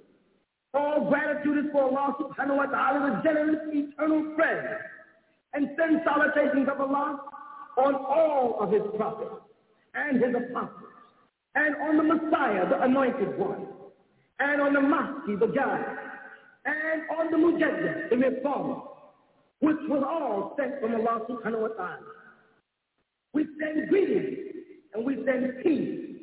All 0.73 1.09
gratitude 1.09 1.65
is 1.65 1.71
for 1.71 1.83
Allah 1.83 2.15
subhanahu 2.21 2.57
wa 2.57 2.65
ta'ala, 2.67 2.99
the 3.09 3.23
generous 3.27 3.59
eternal 3.73 4.35
friend. 4.35 4.67
and 5.54 5.68
send 5.78 6.00
salutations 6.04 6.68
of 6.68 6.80
Allah 6.80 7.20
on 7.78 7.94
all 7.94 8.56
of 8.60 8.72
his 8.72 8.82
prophets 8.96 9.40
and 9.94 10.20
his 10.22 10.34
apostles. 10.34 10.90
And 11.54 11.76
on 11.76 11.96
the 11.96 12.02
Messiah, 12.02 12.68
the 12.68 12.82
anointed 12.82 13.38
one. 13.38 13.66
And 14.40 14.60
on 14.60 14.72
the 14.72 14.80
Mahdi, 14.80 15.36
the 15.36 15.46
guide. 15.46 15.96
And 16.66 17.02
on 17.18 17.30
the 17.30 17.36
Mujaddid, 17.36 18.10
the 18.10 18.16
reformer. 18.16 18.82
which 19.64 19.80
was 19.88 20.02
all 20.06 20.54
sent 20.58 20.78
from 20.80 20.94
Allah 20.94 21.20
subhanahu 21.28 21.62
wa 21.62 21.68
ta'ala. 21.68 22.12
We 23.32 23.46
send 23.58 23.88
greetings 23.88 24.36
and 24.92 25.04
we 25.06 25.16
send 25.24 25.62
peace 25.62 26.20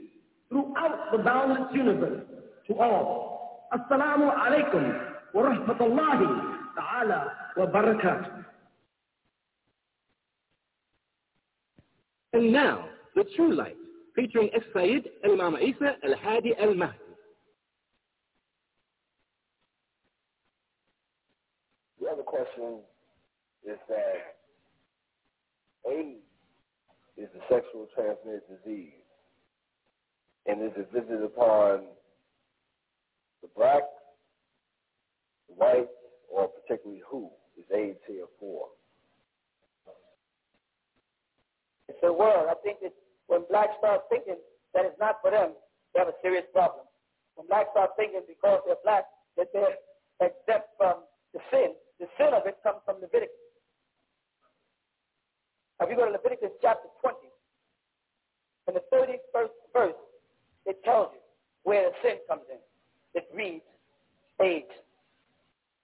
throughout 0.50 1.10
the 1.12 1.18
boundless 1.20 1.74
universe 1.74 2.22
to 2.68 2.76
all. 2.78 3.68
Assalamu 3.74 4.30
alaikum 4.30 4.84
wa 5.34 5.42
rahmatullahi 5.50 6.28
ta'ala 6.78 7.34
wa 7.58 7.66
barakatuh. 7.66 8.46
And 12.34 12.52
now, 12.54 12.88
The 13.16 13.26
True 13.36 13.54
Light, 13.54 13.76
featuring 14.16 14.50
As-Sayyid 14.56 15.10
Imam 15.26 15.58
Isa 15.58 15.96
Al-Hadi 16.04 16.54
Al-Mahdi. 16.60 16.98
The 22.00 22.08
other 22.08 22.24
question 22.24 22.80
is 23.64 23.78
that 23.90 24.38
AIDS 25.92 26.22
is 27.18 27.30
a 27.36 27.54
sexual 27.54 27.88
transmitted 27.94 28.42
disease. 28.50 28.94
And 30.46 30.64
is 30.64 30.72
it 30.76 30.90
visited 30.94 31.24
upon 31.24 31.82
the 33.42 33.50
black, 33.56 33.84
the 35.48 35.56
white, 35.56 35.88
or 36.34 36.48
particularly 36.48 37.02
who 37.08 37.30
is 37.58 37.66
AIDS 37.76 38.00
here 38.08 38.26
for? 38.40 38.68
It's 41.88 41.91
the 42.02 42.12
world. 42.12 42.50
I 42.50 42.56
think 42.64 42.82
that 42.82 42.94
when 43.28 43.46
blacks 43.50 43.74
start 43.80 44.02
thinking 44.10 44.38
that 44.74 44.86
it's 44.86 45.00
not 45.00 45.22
for 45.22 45.32
them, 45.32 45.54
they 45.94 46.00
have 46.00 46.10
a 46.10 46.20
serious 46.22 46.46
problem. 46.54 46.86
When 47.36 47.48
blacks 47.48 47.70
start 47.72 47.92
thinking 47.98 48.22
because 48.28 48.62
they're 48.66 48.82
black 48.84 49.06
that 49.38 49.48
they're 49.54 49.80
exempt 50.20 50.74
from 50.78 51.06
the 51.34 51.40
sin, 51.50 51.74
the 52.00 52.08
sin 52.18 52.34
of 52.34 52.46
it 52.46 52.58
comes 52.64 52.84
from 52.86 53.00
Leviticus. 53.02 53.36
If 55.82 55.90
you 55.90 55.96
go 55.96 56.06
to 56.06 56.12
Leviticus 56.12 56.52
chapter 56.62 56.90
20, 57.02 57.18
in 58.68 58.74
the 58.76 58.84
31st 58.94 59.56
verse, 59.74 60.02
it 60.66 60.78
tells 60.84 61.10
you 61.14 61.20
where 61.64 61.90
the 61.90 61.96
sin 62.04 62.18
comes 62.30 62.44
in. 62.52 62.60
It 63.14 63.28
reads, 63.34 63.66
age. 64.42 64.70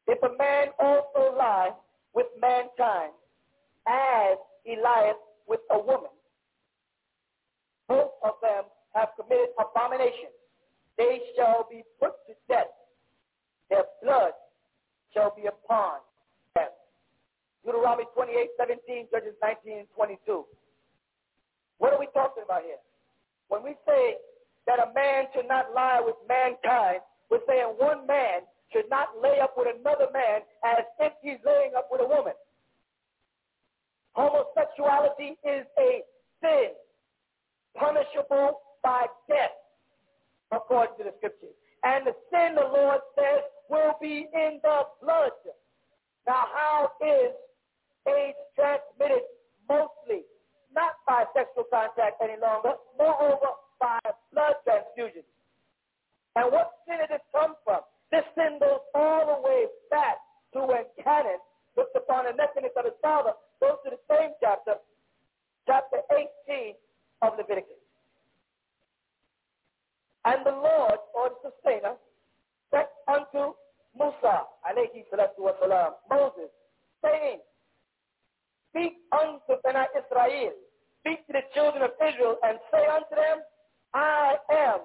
If 0.07 0.21
a 0.23 0.37
man 0.37 0.67
also 0.79 1.35
lie 1.35 1.71
with 2.13 2.27
mankind, 2.39 3.11
as 3.87 4.37
he 4.63 4.75
lieth 4.75 5.17
with 5.47 5.61
a 5.71 5.79
woman, 5.79 6.11
both 7.87 8.11
of 8.23 8.35
them 8.41 8.65
have 8.93 9.09
committed 9.19 9.49
abomination. 9.59 10.31
They 10.97 11.21
shall 11.35 11.67
be 11.69 11.83
put 11.99 12.13
to 12.27 12.33
death. 12.47 12.73
Their 13.69 13.85
blood 14.03 14.33
shall 15.13 15.33
be 15.35 15.47
upon 15.47 15.99
them. 16.55 16.69
Deuteronomy 17.65 18.05
28, 18.15 18.49
17, 18.57 19.07
Judges 19.11 19.35
19, 19.41 19.85
22. 19.95 20.45
What 21.77 21.93
are 21.93 21.99
we 21.99 22.07
talking 22.13 22.43
about 22.43 22.63
here? 22.63 22.81
When 23.49 23.63
we 23.63 23.75
say 23.85 24.17
that 24.65 24.79
a 24.79 24.91
man 24.93 25.25
should 25.33 25.47
not 25.47 25.73
lie 25.73 26.01
with 26.03 26.15
mankind, 26.27 27.01
we're 27.29 27.45
saying 27.47 27.75
one 27.77 28.07
man 28.07 28.41
should 28.73 28.89
not 28.89 29.09
lay 29.21 29.39
up 29.39 29.55
with 29.57 29.67
another 29.67 30.07
man 30.11 30.41
as 30.63 30.83
if 30.99 31.13
he's 31.21 31.39
laying 31.45 31.75
up 31.77 31.87
with 31.91 32.01
a 32.01 32.07
woman. 32.07 32.33
Homosexuality 34.17 35.37
is 35.45 35.69
a 35.77 36.01
sin, 36.41 36.73
punishable 37.77 38.57
by 38.81 39.05
death, 39.29 39.53
according 40.51 40.97
to 40.97 41.03
the 41.05 41.13
scriptures. 41.21 41.53
And 41.83 42.07
the 42.07 42.17
sin, 42.33 42.57
the 42.57 42.65
Lord 42.65 42.97
says, 43.13 43.45
will 43.69 43.93
be 44.01 44.25
in 44.33 44.59
the 44.63 44.89
blood. 45.05 45.37
Now, 46.25 46.49
how 46.49 46.91
is 46.97 47.31
AIDS 48.09 48.41
transmitted 48.57 49.21
mostly? 49.69 50.25
Not 50.73 50.97
by 51.05 51.25
sexual 51.37 51.69
contact 51.69 52.17
any 52.17 52.41
longer, 52.41 52.73
moreover, 52.97 53.53
by 53.79 53.99
blood 54.33 54.57
transfusion. 54.65 55.21
And 56.35 56.51
what 56.51 56.73
sin 56.89 56.97
did 57.05 57.13
it 57.13 57.21
come 57.31 57.53
from? 57.63 57.81
This 58.09 58.25
sin 58.33 58.57
goes 58.59 58.81
all 58.95 59.29
the 59.29 59.47
way 59.47 59.65
back 59.91 60.17
to 60.53 60.65
when 60.65 60.89
Canaan 61.03 61.37
looked 61.77 61.95
upon 61.95 62.25
the 62.25 62.33
nakedness 62.33 62.73
of 62.77 62.85
his 62.85 62.97
father. 63.01 63.37
Goes 63.61 63.77
to 63.85 63.91
the 63.91 64.01
same 64.09 64.31
chapter, 64.41 64.75
chapter 65.65 65.97
18 66.47 66.75
of 67.21 67.33
Leviticus. 67.37 67.81
And 70.25 70.45
the 70.45 70.51
Lord, 70.51 70.99
or 71.15 71.29
the 71.29 71.51
sustainer, 71.51 71.95
said 72.69 72.87
unto 73.07 73.53
Musa, 73.97 74.43
alayhi 74.67 75.05
salatu 75.09 75.39
wasalam, 75.39 75.93
Moses, 76.09 76.51
saying, 77.01 77.39
Speak 78.69 78.93
unto 79.11 79.61
Bena 79.63 79.87
Israel, 79.97 80.51
speak 80.99 81.25
to 81.27 81.33
the 81.33 81.41
children 81.53 81.83
of 81.83 81.91
Israel, 81.97 82.37
and 82.43 82.59
say 82.71 82.85
unto 82.85 83.15
them, 83.15 83.39
I 83.93 84.35
am 84.51 84.79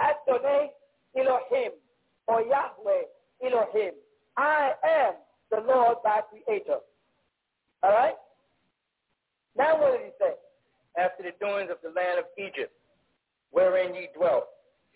Adonai 0.00 0.70
Elohim, 1.16 1.72
or 2.26 2.40
Yahweh 2.42 3.04
Elohim. 3.44 3.92
I 4.36 4.72
am 4.82 5.14
the 5.50 5.60
Lord 5.68 5.98
thy 6.02 6.22
creator. 6.22 6.78
All 7.82 7.90
right? 7.90 8.14
Now 9.56 9.80
what 9.80 9.92
did 9.92 10.06
he 10.06 10.12
say? 10.18 10.34
After 10.96 11.22
the 11.22 11.32
doings 11.40 11.70
of 11.70 11.78
the 11.82 11.90
land 11.90 12.18
of 12.18 12.26
Egypt, 12.38 12.72
wherein 13.50 13.94
ye 13.94 14.08
dwelt, 14.16 14.44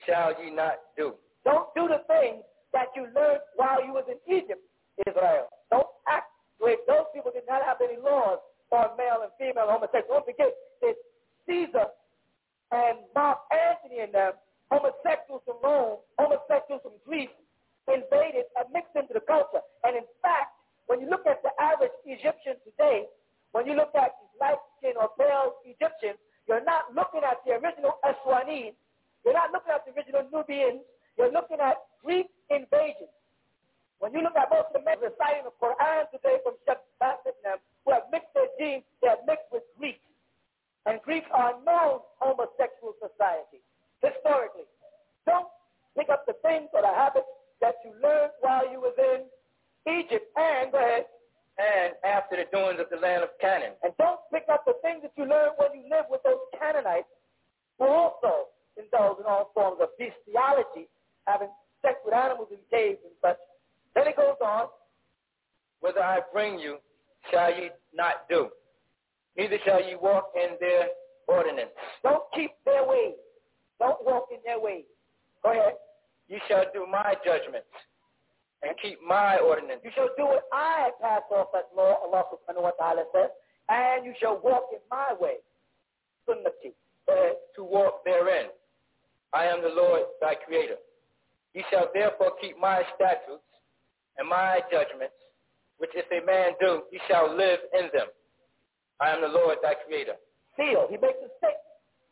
shall 0.04 0.32
ye 0.42 0.50
not 0.50 0.92
do. 0.96 1.14
Don't 1.44 1.72
do 1.74 1.88
the 1.88 2.04
things 2.06 2.44
that 2.72 2.88
you 2.94 3.08
learned 3.14 3.40
while 3.56 3.84
you 3.84 3.92
was 3.92 4.04
in 4.08 4.20
Egypt, 4.28 4.60
Israel. 5.06 5.48
Don't 5.70 5.88
act 6.08 6.28
like 6.60 6.80
those 6.86 7.08
people 7.14 7.30
did 7.32 7.44
not 7.48 7.62
have 7.64 7.78
any 7.80 8.00
laws 8.00 8.38
on 8.72 8.96
male 8.96 9.22
and 9.22 9.32
female 9.38 9.68
homosexual. 9.68 10.20
Don't 10.20 10.26
forget 10.26 10.52
that 10.82 10.96
Caesar 11.46 11.88
and 12.72 13.06
Mark 13.14 13.38
Antony 13.52 14.02
and 14.02 14.12
them, 14.12 14.32
homosexuals 14.70 15.42
from 15.46 15.62
Rome, 15.62 16.02
homosexuals 16.18 16.82
from 16.82 16.98
Greece, 17.06 17.32
invaded 17.86 18.50
and 18.58 18.66
mixed 18.74 18.96
into 18.96 19.14
the 19.14 19.22
culture. 19.22 19.62
And 19.84 19.96
in 19.96 20.06
fact, 20.20 20.55
when 20.86 21.00
you 21.00 21.10
look 21.10 21.26
at 21.26 21.42
the 21.42 21.50
average 21.60 21.94
Egyptian 22.06 22.54
today, 22.62 23.06
when 23.52 23.66
you 23.66 23.74
look 23.74 23.94
at 23.94 24.14
these 24.20 24.34
light-skinned 24.40 24.98
or 24.98 25.10
pale 25.18 25.58
Egyptians, 25.66 26.18
you're 26.46 26.64
not 26.64 26.94
looking 26.94 27.22
at 27.26 27.42
the 27.42 27.58
original 27.58 27.98
Aswanese. 28.06 28.78
You're 29.24 29.34
not 29.34 29.50
looking 29.50 29.74
at 29.74 29.82
the 29.82 29.92
original 29.98 30.22
Nubians. 30.30 30.86
You're 31.18 31.32
looking 31.32 31.58
at 31.58 31.82
Greek 32.04 32.30
invasion. 32.50 33.10
When 33.98 34.12
you 34.12 34.22
look 34.22 34.36
at 34.36 34.50
most 34.50 34.70
of 34.70 34.78
the 34.78 34.84
men 34.84 35.00
reciting 35.02 35.48
the 35.48 35.54
Quran 35.58 36.06
today 36.12 36.38
from 36.44 36.54
Bassett 37.00 37.34
them, 37.42 37.58
who 37.82 37.92
have 37.96 38.06
mixed 38.12 38.30
their 38.36 38.46
genes, 38.60 38.84
they 39.02 39.08
have 39.08 39.24
mixed 39.26 39.50
with 39.50 39.64
Greeks. 39.78 40.04
And 40.84 41.02
Greeks 41.02 41.26
are 41.34 41.58
known 41.66 42.04
homosexual 42.22 42.94
society, 43.02 43.58
historically. 43.98 44.70
Don't 45.26 45.50
pick 45.98 46.12
up 46.12 46.28
the 46.30 46.36
things 46.44 46.68
or 46.70 46.82
the 46.86 46.94
habits 46.94 47.26
that 47.58 47.80
you 47.82 47.90
learned 47.98 48.36
while 48.38 48.70
you 48.70 48.78
was 48.78 48.94
in 48.94 49.26
Egypt. 49.86 50.26
And, 50.36 50.72
go 50.72 50.78
ahead, 50.78 51.06
and 51.58 51.94
after 52.04 52.36
the 52.36 52.44
doings 52.52 52.80
of 52.80 52.90
the 52.90 53.00
land 53.00 53.22
of 53.22 53.30
Canaan. 53.40 53.72
And 53.82 53.92
don't 53.98 54.20
pick 54.32 54.44
up 54.52 54.64
the 54.66 54.74
things 54.82 55.00
that 55.02 55.12
you 55.16 55.24
learn 55.24 55.56
when 55.56 55.72
you 55.72 55.88
live 55.88 56.06
with 56.10 56.22
those 56.22 56.42
Canaanites 56.58 57.08
who 57.78 57.86
also 57.86 58.52
indulge 58.76 59.18
in 59.20 59.26
all 59.26 59.50
forms 59.54 59.80
of 59.80 59.88
bestiality, 59.96 60.88
having 61.26 61.48
sex 61.82 61.96
with 62.04 62.14
animals 62.14 62.48
in 62.50 62.58
caves 62.70 63.00
and 63.04 63.12
such. 63.22 63.38
Then 63.94 64.08
it 64.08 64.16
goes 64.16 64.36
on, 64.44 64.68
whether 65.80 66.02
I 66.02 66.20
bring 66.32 66.58
you, 66.58 66.78
shall 67.30 67.50
ye 67.50 67.70
not 67.94 68.28
do. 68.28 68.48
Neither 69.36 69.58
shall 69.64 69.82
ye 69.82 69.96
walk 69.96 70.32
in 70.34 70.56
their 70.60 70.88
ordinance. 71.28 71.70
Don't 72.02 72.24
keep 72.34 72.52
their 72.64 72.86
ways. 72.86 73.16
Don't 73.78 74.04
walk 74.04 74.28
in 74.30 74.38
their 74.44 74.60
ways. 74.60 74.84
Go 75.42 75.52
ahead. 75.52 75.74
You 76.28 76.38
shall 76.48 76.64
do 76.72 76.86
my 76.90 77.14
judgments 77.24 77.68
and 78.62 78.72
keep 78.80 78.98
my 79.06 79.38
ordinance. 79.38 79.80
You 79.84 79.90
shall 79.94 80.10
do 80.16 80.24
what 80.24 80.44
I 80.52 80.88
have 80.88 81.00
passed 81.00 81.30
off 81.30 81.48
as 81.56 81.64
law, 81.76 82.00
Allah 82.04 82.24
subhanahu 82.32 82.62
wa 82.62 82.70
ta'ala 82.78 83.04
says, 83.12 83.30
and 83.68 84.04
you 84.06 84.14
shall 84.20 84.40
walk 84.42 84.68
in 84.72 84.80
my 84.90 85.14
way. 85.20 85.36
Sunnati. 86.28 86.72
To 87.54 87.62
walk 87.62 88.04
therein. 88.04 88.50
I 89.32 89.44
am 89.46 89.62
the 89.62 89.68
Lord 89.68 90.02
thy 90.20 90.34
creator. 90.34 90.76
You 91.54 91.62
shall 91.70 91.88
therefore 91.94 92.32
keep 92.40 92.58
my 92.58 92.82
statutes 92.96 93.46
and 94.18 94.28
my 94.28 94.60
judgments, 94.70 95.14
which 95.78 95.90
if 95.94 96.06
a 96.10 96.24
man 96.26 96.52
do, 96.60 96.82
he 96.90 96.98
shall 97.08 97.34
live 97.34 97.60
in 97.78 97.88
them. 97.94 98.08
I 99.00 99.10
am 99.10 99.20
the 99.20 99.28
Lord 99.28 99.58
thy 99.62 99.74
creator. 99.86 100.14
Seal. 100.56 100.86
He 100.90 100.96
makes 100.96 101.20
a 101.22 101.30
statement. 101.38 101.66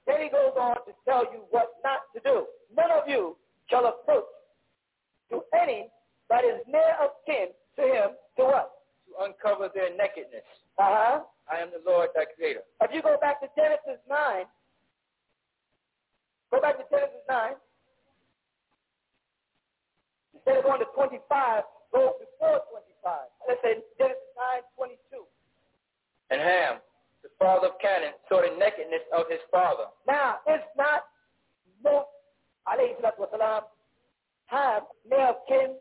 Then 0.06 0.22
he 0.22 0.28
goes 0.28 0.52
on 0.58 0.76
to 0.86 0.92
tell 1.04 1.24
you 1.32 1.42
what 1.50 1.72
not 1.82 2.06
to 2.14 2.20
do. 2.24 2.46
None 2.76 2.90
of 2.90 3.08
you 3.08 3.36
shall 3.68 3.86
approach 3.86 4.24
to 5.30 5.42
any 5.60 5.88
that 6.30 6.44
is 6.44 6.60
near 6.66 6.94
of 7.02 7.10
kin 7.26 7.48
to 7.76 7.82
him 7.82 8.08
to 8.38 8.42
what? 8.44 8.70
To 9.08 9.24
uncover 9.24 9.70
their 9.74 9.94
nakedness. 9.96 10.46
Uh-huh. 10.78 11.22
I 11.50 11.60
am 11.60 11.68
the 11.70 11.82
Lord 11.84 12.10
thy 12.14 12.24
creator. 12.36 12.64
If 12.80 12.90
you 12.92 13.02
go 13.02 13.16
back 13.20 13.40
to 13.44 13.48
Genesis 13.54 14.00
9, 14.08 14.44
go 16.50 16.60
back 16.60 16.78
to 16.80 16.84
Genesis 16.88 17.24
9. 17.28 17.52
Instead 20.34 20.56
of 20.58 20.64
going 20.64 20.80
to 20.80 20.88
25, 20.96 21.20
go 21.92 22.16
before 22.16 22.64
25. 22.72 23.28
Let's 23.46 23.60
say 23.60 23.84
Genesis 24.00 24.32
9, 24.80 24.96
22. 25.12 25.24
And 26.32 26.40
Ham, 26.40 26.80
the 27.22 27.28
father 27.38 27.68
of 27.68 27.78
Canaan, 27.78 28.16
saw 28.28 28.40
the 28.40 28.56
nakedness 28.56 29.04
of 29.12 29.28
his 29.28 29.44
father. 29.52 29.92
Now, 30.08 30.40
it's 30.48 30.64
not 30.76 31.04
Noah, 31.84 32.08
alayhi 32.66 32.96
salatu 32.98 33.28
wasalam, 33.28 33.62
Ham, 34.46 34.82
male 35.08 35.36
kin, 35.48 35.76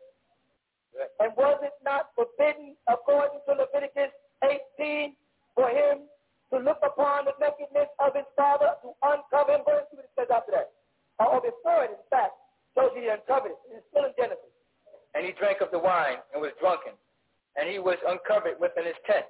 and 1.20 1.30
was 1.36 1.58
it 1.62 1.74
not 1.84 2.10
forbidden, 2.14 2.76
according 2.88 3.40
to 3.46 3.52
Leviticus 3.58 4.12
18, 4.78 5.16
for 5.54 5.68
him 5.70 6.06
to 6.52 6.58
look 6.58 6.78
upon 6.82 7.26
the 7.26 7.34
nakedness 7.40 7.90
of 7.98 8.14
his 8.14 8.28
father, 8.36 8.78
to 8.82 8.94
uncover 9.02 9.58
him? 9.58 9.62
Go 9.66 9.78
and 9.78 9.86
see 9.90 9.98
what 9.98 10.06
it 10.06 10.14
says 10.16 10.30
after 10.30 10.52
that. 10.54 10.72
Or 11.18 11.40
before 11.40 11.84
it, 11.86 11.94
in 11.94 12.04
fact, 12.10 12.34
shows 12.74 12.92
he 12.94 13.08
uncovered 13.08 13.54
it. 13.54 13.60
It's 13.70 13.86
still 13.90 14.06
in 14.06 14.14
Genesis. 14.18 14.50
And 15.14 15.24
he 15.26 15.32
drank 15.38 15.62
of 15.62 15.70
the 15.70 15.78
wine 15.78 16.18
and 16.34 16.42
was 16.42 16.52
drunken, 16.58 16.98
and 17.54 17.70
he 17.70 17.78
was 17.78 17.98
uncovered 18.02 18.58
within 18.58 18.86
his 18.86 18.98
tent. 19.06 19.26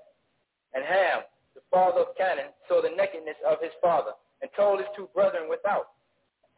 And 0.73 0.85
Ham, 0.85 1.29
the 1.55 1.63
father 1.71 2.09
of 2.09 2.17
Canaan, 2.17 2.53
saw 2.69 2.81
the 2.83 2.93
nakedness 2.97 3.37
of 3.47 3.61
his 3.61 3.73
father, 3.81 4.17
and 4.43 4.51
told 4.57 4.81
his 4.81 4.89
two 4.97 5.09
brethren 5.15 5.49
without. 5.49 5.93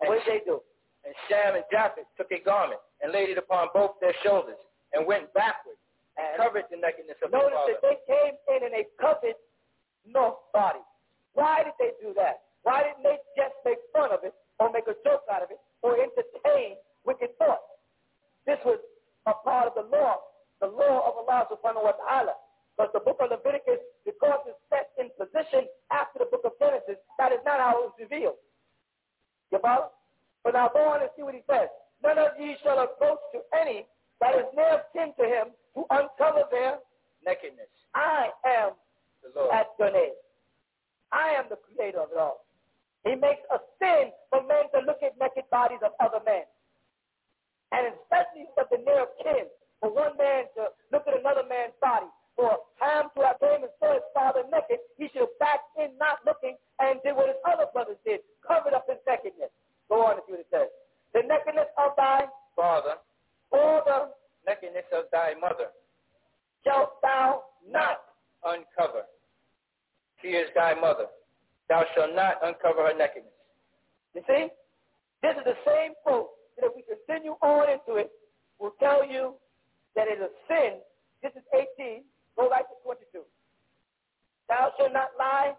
And 0.01 0.09
what 0.09 0.23
did 0.25 0.31
they 0.31 0.43
do? 0.47 0.63
And 1.05 1.15
Shem 1.29 1.55
and 1.55 1.65
Japheth 1.71 2.09
took 2.17 2.31
a 2.33 2.41
garment 2.43 2.81
and 3.03 3.13
laid 3.13 3.31
it 3.31 3.39
upon 3.39 3.69
both 3.75 3.99
their 4.01 4.15
shoulders, 4.25 4.59
and 4.93 5.07
went 5.07 5.33
backward, 5.35 5.79
and, 6.17 6.37
covered 6.39 6.65
the 6.71 6.77
nakedness 6.77 7.19
of 7.25 7.33
notice 7.33 7.51
his 7.51 7.57
father. 7.57 7.73
that 7.73 7.83
they 7.83 7.99
came 8.07 8.35
in 8.57 8.61
and 8.67 8.73
they 8.75 8.87
covered 9.01 9.39
no 10.07 10.39
body. 10.53 10.83
Why 11.35 11.65
did 11.65 11.77
they 11.79 11.93
do 12.01 12.15
that? 12.15 12.47
Why 12.63 12.83
didn't 12.83 13.03
they 13.03 13.19
just 13.37 13.55
make 13.65 13.79
fun 13.93 14.11
of 14.11 14.25
it, 14.25 14.35
or 14.59 14.73
make 14.73 14.89
a 14.89 14.97
joke 15.05 15.23
out 15.31 15.43
of 15.43 15.51
it, 15.51 15.59
or 15.83 15.99
entertain 15.99 16.77
wicked 17.05 17.37
thoughts? 17.39 17.67
This 18.47 18.59
was 18.65 18.79
a 19.27 19.35
part 19.45 19.67
of 19.67 19.75
the 19.75 19.87
law, 19.91 20.23
the 20.61 20.67
law 20.67 21.07
of 21.07 21.19
Allah 21.21 21.47
subhanahu 21.51 21.85
wa 21.85 21.93
ta'ala. 21.93 22.35
But 22.77 22.93
the 22.93 23.01
book 23.01 23.19
of 23.21 23.31
Leviticus, 23.31 23.81
because 24.05 24.41
it's 24.47 24.61
set 24.69 24.93
in 25.01 25.09
position 25.17 25.65
after 25.91 26.21
the 26.21 26.29
book 26.31 26.45
of 26.45 26.53
Genesis, 26.61 27.01
that 27.19 27.33
is 27.33 27.41
not 27.45 27.59
how 27.59 27.73
it 27.83 27.91
was 27.91 27.97
revealed. 27.99 28.37
You 29.51 29.59
follow? 29.61 29.91
But 30.45 30.55
now 30.55 30.71
go 30.73 30.85
on 30.91 31.01
and 31.01 31.11
see 31.17 31.23
what 31.23 31.35
he 31.35 31.43
says. 31.49 31.69
None 32.05 32.19
of 32.19 32.37
ye 32.39 32.57
shall 32.63 32.79
approach 32.79 33.19
to 33.33 33.41
any 33.57 33.87
that 34.21 34.35
is 34.35 34.49
near 34.55 34.83
kin 34.93 35.13
to 35.19 35.25
him 35.25 35.47
to 35.75 35.85
uncover 35.91 36.45
their 36.51 36.79
nakedness. 37.25 37.69
I 37.95 38.31
am 38.45 38.73
the 39.23 39.31
Lord. 39.35 39.53
Adonai. 39.53 40.13
I 41.13 41.37
am 41.39 41.47
the 41.49 41.57
creator 41.57 42.01
of 42.03 42.11
it 42.13 42.19
all. 42.19 42.45
He 43.05 43.15
makes 43.15 43.45
a 43.55 43.59
sin 43.79 44.11
for 44.31 44.43
men 44.43 44.67
to 44.75 44.83
look 44.83 44.99
at 45.03 45.15
naked 45.21 45.47
bodies 45.51 45.79
of 45.85 45.95
other 46.03 46.19
men. 46.27 46.43
And 47.71 47.95
especially 47.95 48.51
for 48.55 48.67
the 48.71 48.83
near 48.83 49.07
kin, 49.23 49.47
for 49.81 49.93
one 49.95 50.17
man 50.19 50.51
to 50.59 50.75
look 50.91 51.07
at 51.07 51.15
another 51.15 51.47
man's 51.47 51.75
body, 51.81 52.11
for 52.35 52.59
Ham 52.81 53.09
to 53.17 53.21
have 53.25 53.41
came 53.41 53.65
and 53.65 53.73
saw 53.81 53.95
his 53.95 54.07
father 54.13 54.45
naked, 54.53 54.83
he 54.99 55.09
should 55.09 55.25
have 55.25 55.39
backed 55.41 55.73
in 55.81 55.97
not 55.97 56.21
looking 56.27 56.57
and 56.79 57.01
did 57.03 57.17
what 57.17 57.29
his 57.33 57.41
other 57.49 57.67
brothers 57.73 57.97
did, 58.05 58.21
covered 58.45 58.75
up 58.75 58.85
his 58.87 59.01
nakedness. 59.09 59.51
Go 59.89 60.05
on 60.05 60.21
and 60.21 60.25
see 60.27 60.37
what 60.37 60.45
it 60.45 60.51
says. 60.53 60.69
The 61.15 61.25
nakedness 61.25 61.71
of 61.81 61.97
thy 61.97 62.29
father, 62.55 63.01
the 63.53 64.11
nakedness 64.47 64.85
of 64.93 65.05
thy 65.13 65.35
mother, 65.41 65.71
shalt 66.65 67.01
thou 67.03 67.43
not 67.69 67.99
uncover. 68.45 69.03
She 70.23 70.29
is 70.29 70.49
thy 70.55 70.75
mother. 70.75 71.07
Thou 71.69 71.85
shalt 71.95 72.15
not 72.15 72.37
uncover 72.43 72.87
her 72.87 72.97
nakedness. 72.97 73.33
You 74.15 74.23
see? 74.27 74.49
This 75.23 75.35
is 75.37 75.45
the 75.45 75.59
same 75.67 75.93
quote 76.03 76.31
that 76.57 76.67
if 76.67 76.73
we 76.77 76.83
continue 76.83 77.33
on 77.43 77.69
into 77.71 77.99
it, 78.01 78.11
will 78.59 78.73
tell 78.81 79.05
you 79.05 79.35
that 79.95 80.09
it 80.09 80.19
is 80.19 80.25
a 80.25 80.33
sin. 80.49 80.81
This 81.23 81.33
is 81.37 81.43
18. 81.79 82.05
Go 82.37 82.49
right 82.49 82.65
to 82.65 82.77
22. 82.85 83.23
Thou 84.49 84.73
shalt 84.79 84.93
not 84.93 85.11
lie. 85.19 85.53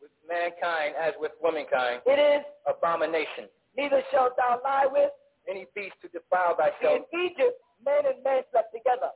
With 0.00 0.10
mankind 0.28 0.94
as 1.00 1.14
with 1.18 1.32
womankind. 1.42 2.02
It 2.06 2.18
is 2.18 2.44
abomination. 2.68 3.48
Neither 3.76 4.02
shalt 4.12 4.36
thou 4.36 4.60
lie 4.62 4.86
with 4.90 5.10
any 5.48 5.66
beast 5.74 5.96
to 6.04 6.08
defile 6.12 6.54
thyself. 6.54 7.02
In 7.02 7.04
Egypt, 7.24 7.56
men 7.84 8.04
and 8.04 8.22
men 8.22 8.44
slept 8.52 8.70
together. 8.70 9.10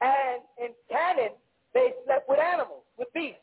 And 0.00 0.42
in 0.58 0.70
Canaan, 0.90 1.34
they 1.74 1.92
slept 2.06 2.30
with 2.30 2.38
animals, 2.38 2.86
with 2.96 3.10
beasts, 3.12 3.42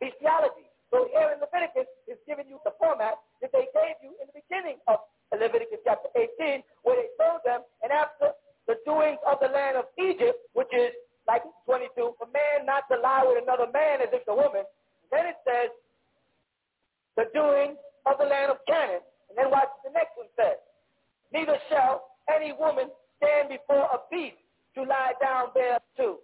bestiality. 0.00 0.68
So 0.92 1.08
here 1.08 1.32
in 1.32 1.40
Leviticus 1.40 1.88
is 2.04 2.20
giving 2.28 2.44
you 2.46 2.60
the 2.68 2.76
format 2.76 3.16
that 3.40 3.48
they 3.56 3.72
gave 3.72 3.96
you 4.04 4.12
in 4.20 4.28
the 4.28 4.36
beginning 4.36 4.76
of 4.86 5.00
Leviticus 5.32 5.80
chapter 5.88 6.12
18, 6.12 6.60
where 6.84 7.00
they 7.00 7.08
told 7.16 7.40
them, 7.48 7.64
and 7.80 7.88
after 7.88 8.36
the 8.68 8.76
doings 8.84 9.18
of 9.24 9.40
the 9.40 9.48
land 9.48 9.80
of 9.80 9.88
Egypt, 9.96 10.36
which 10.52 10.68
is 10.76 10.92
like 11.24 11.40
22, 11.64 11.88
for 11.96 12.28
man 12.28 12.68
not 12.68 12.84
to 12.92 13.00
lie 13.00 13.24
with 13.24 13.40
another 13.40 13.72
man 13.72 14.04
as 14.04 14.12
if 14.12 14.20
the 14.28 14.34
woman. 14.36 14.68
Then 15.08 15.26
it 15.32 15.40
says, 15.48 15.72
the 17.16 17.28
doings 17.32 17.80
of 18.04 18.18
the 18.18 18.28
land 18.28 18.52
of 18.52 18.58
Canaan. 18.68 19.00
And 19.28 19.34
then 19.38 19.48
watch 19.48 19.72
the 19.84 19.92
next 19.92 20.12
one 20.16 20.28
says, 20.36 20.60
neither 21.32 21.58
shall 21.68 22.04
any 22.28 22.52
woman 22.52 22.88
stand 23.16 23.48
before 23.48 23.88
a 23.90 23.98
beast 24.10 24.36
to 24.74 24.82
lie 24.82 25.12
down 25.20 25.48
there 25.54 25.78
too. 25.96 26.18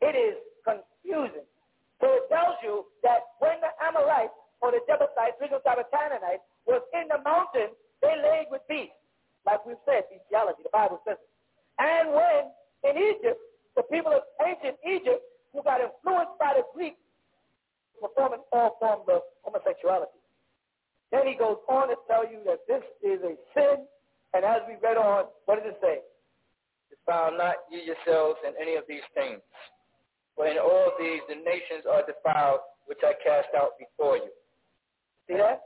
It 0.00 0.14
is 0.14 0.36
confusing. 0.64 1.46
So 2.00 2.06
it 2.12 2.28
tells 2.28 2.56
you 2.62 2.84
that 3.02 3.36
when 3.38 3.56
the 3.60 3.72
Amorites 3.80 4.34
or 4.60 4.72
the 4.72 4.80
Jebusites, 4.84 5.40
of 5.40 5.90
Canaanites, 5.90 6.44
was 6.66 6.82
in 6.92 7.08
the 7.08 7.22
mountain, 7.24 7.72
they 8.02 8.14
laid 8.20 8.46
with 8.50 8.60
beasts. 8.68 8.98
Like 9.46 9.64
we've 9.64 9.80
said, 9.86 10.04
bestiality, 10.10 10.62
the 10.66 10.74
Bible 10.74 11.00
says. 11.06 11.16
And 11.78 12.10
when 12.10 12.50
in 12.84 12.94
Egypt, 12.98 13.38
the 13.76 13.82
people 13.88 14.12
of 14.12 14.22
ancient 14.44 14.76
Egypt, 14.84 15.22
who 15.52 15.62
got 15.62 15.80
influenced 15.80 16.36
by 16.38 16.52
the 16.58 16.64
Greeks, 16.74 17.00
performing 18.00 18.44
all 18.52 18.76
forms 18.80 19.08
of 19.08 19.22
homosexuality. 19.42 20.20
Then 21.12 21.26
he 21.26 21.34
goes 21.34 21.56
on 21.68 21.88
to 21.88 21.96
tell 22.10 22.28
you 22.28 22.42
that 22.44 22.66
this 22.68 22.82
is 23.00 23.22
a 23.22 23.34
sin, 23.54 23.86
and 24.36 24.44
as 24.44 24.60
we 24.68 24.76
read 24.84 25.00
on, 25.00 25.32
what 25.48 25.64
does 25.64 25.72
it 25.72 25.80
say? 25.80 26.04
Defile 26.92 27.32
not 27.32 27.64
ye 27.72 27.80
yourselves 27.88 28.36
in 28.44 28.52
any 28.60 28.76
of 28.76 28.84
these 28.84 29.04
things. 29.16 29.40
For 30.36 30.46
in 30.46 30.60
all 30.60 30.92
these 31.00 31.24
the 31.24 31.40
nations 31.40 31.88
are 31.88 32.04
defiled, 32.04 32.60
which 32.84 33.00
I 33.00 33.16
cast 33.24 33.48
out 33.56 33.80
before 33.80 34.20
you. 34.20 34.28
See 35.24 35.40
that? 35.40 35.64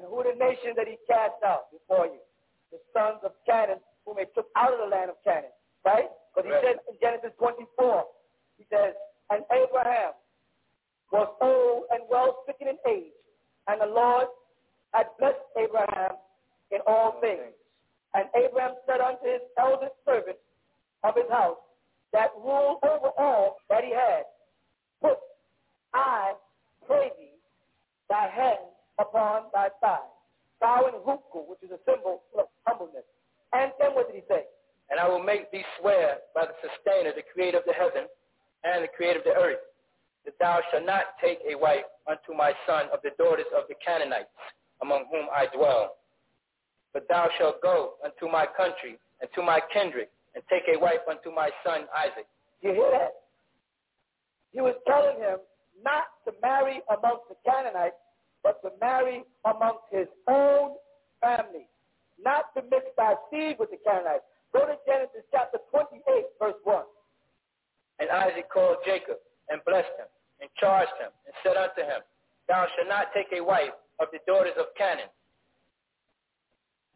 And 0.00 0.08
who 0.08 0.24
are 0.24 0.32
the 0.32 0.38
nations 0.40 0.80
that 0.80 0.88
he 0.88 0.96
cast 1.04 1.44
out 1.44 1.68
before 1.68 2.08
you? 2.08 2.24
The 2.72 2.80
sons 2.96 3.20
of 3.20 3.36
Canaan, 3.44 3.84
whom 4.08 4.16
he 4.16 4.24
took 4.32 4.48
out 4.56 4.72
of 4.72 4.80
the 4.80 4.88
land 4.88 5.12
of 5.12 5.20
Canaan. 5.20 5.52
Right? 5.84 6.08
Because 6.32 6.48
he 6.48 6.54
right. 6.56 6.64
said 6.64 6.76
in 6.88 6.96
Genesis 7.04 7.36
24, 7.36 7.68
he 8.56 8.64
says, 8.72 8.96
And 9.28 9.44
Abraham 9.52 10.16
was 11.12 11.28
old 11.44 11.84
and 11.92 12.08
well 12.08 12.40
stricken 12.42 12.72
in 12.72 12.78
age, 12.88 13.12
and 13.68 13.80
the 13.80 13.92
Lord 13.92 14.32
had 14.94 15.12
blessed 15.18 15.44
Abraham 15.60 16.16
in 16.70 16.80
all 16.86 17.20
things. 17.20 17.52
And 18.14 18.26
Abraham 18.34 18.74
said 18.86 19.00
unto 19.00 19.24
his 19.24 19.42
eldest 19.58 19.94
servant 20.04 20.38
of 21.04 21.14
his 21.14 21.30
house, 21.30 21.58
that 22.12 22.30
ruled 22.36 22.82
over 22.82 23.10
all 23.18 23.56
that 23.68 23.84
he 23.84 23.92
had, 23.92 24.24
Put, 25.00 25.18
I 25.94 26.34
pray 26.86 27.10
thee, 27.18 27.38
thy 28.08 28.28
hand 28.28 28.74
upon 28.98 29.44
thy 29.54 29.68
thigh, 29.80 30.10
bowing 30.60 30.98
ruku, 31.06 31.46
which 31.48 31.62
is 31.62 31.70
a 31.70 31.78
symbol 31.86 32.22
of 32.36 32.46
humbleness. 32.66 33.06
And 33.52 33.72
then 33.78 33.94
what 33.94 34.06
did 34.10 34.16
he 34.16 34.22
say? 34.28 34.44
And 34.90 34.98
I 34.98 35.08
will 35.08 35.22
make 35.22 35.50
thee 35.52 35.64
swear 35.78 36.18
by 36.34 36.46
the 36.46 36.54
sustainer, 36.58 37.12
the 37.14 37.22
creator 37.32 37.58
of 37.58 37.64
the 37.64 37.72
heaven 37.72 38.10
and 38.64 38.84
the 38.84 38.88
creator 38.88 39.20
of 39.20 39.24
the 39.24 39.38
earth, 39.38 39.62
that 40.24 40.34
thou 40.38 40.60
shalt 40.70 40.84
not 40.84 41.14
take 41.22 41.38
a 41.48 41.56
wife 41.56 41.86
unto 42.08 42.36
my 42.36 42.52
son 42.66 42.86
of 42.92 42.98
the 43.02 43.10
daughters 43.16 43.46
of 43.56 43.64
the 43.68 43.74
Canaanites, 43.84 44.34
among 44.82 45.06
whom 45.10 45.26
I 45.32 45.46
dwell. 45.54 45.96
But 46.92 47.06
thou 47.08 47.28
shalt 47.38 47.62
go 47.62 47.94
unto 48.04 48.30
my 48.30 48.46
country 48.56 48.98
and 49.20 49.30
to 49.34 49.42
my 49.42 49.60
kindred, 49.72 50.08
and 50.34 50.42
take 50.48 50.62
a 50.74 50.78
wife 50.78 51.04
unto 51.08 51.30
my 51.34 51.50
son 51.64 51.86
Isaac. 51.94 52.26
You 52.62 52.72
hear 52.72 52.90
that? 52.90 53.14
He 54.52 54.60
was 54.60 54.74
telling 54.86 55.18
him 55.18 55.38
not 55.84 56.04
to 56.24 56.32
marry 56.42 56.80
amongst 56.88 57.28
the 57.28 57.36
Canaanites, 57.44 57.96
but 58.42 58.60
to 58.62 58.70
marry 58.80 59.24
amongst 59.44 59.84
his 59.90 60.08
own 60.28 60.76
family. 61.20 61.68
Not 62.22 62.52
to 62.56 62.62
mix 62.70 62.84
thy 62.96 63.14
seed 63.30 63.56
with 63.58 63.70
the 63.70 63.78
Canaanites. 63.84 64.24
Go 64.52 64.66
to 64.66 64.76
Genesis 64.86 65.24
chapter 65.30 65.58
28, 65.70 66.02
verse 66.38 66.58
1. 66.64 66.84
And 68.00 68.10
Isaac 68.10 68.48
called 68.52 68.78
Jacob 68.84 69.18
and 69.48 69.60
blessed 69.64 69.92
him 69.96 70.08
and 70.40 70.48
charged 70.58 70.92
him 70.98 71.12
and 71.24 71.34
said 71.44 71.56
unto 71.56 71.82
him, 71.84 72.00
Thou 72.48 72.66
shalt 72.74 72.88
not 72.88 73.12
take 73.14 73.28
a 73.32 73.44
wife 73.44 73.76
of 74.00 74.08
the 74.12 74.18
daughters 74.26 74.56
of 74.58 74.72
Canaan. 74.76 75.12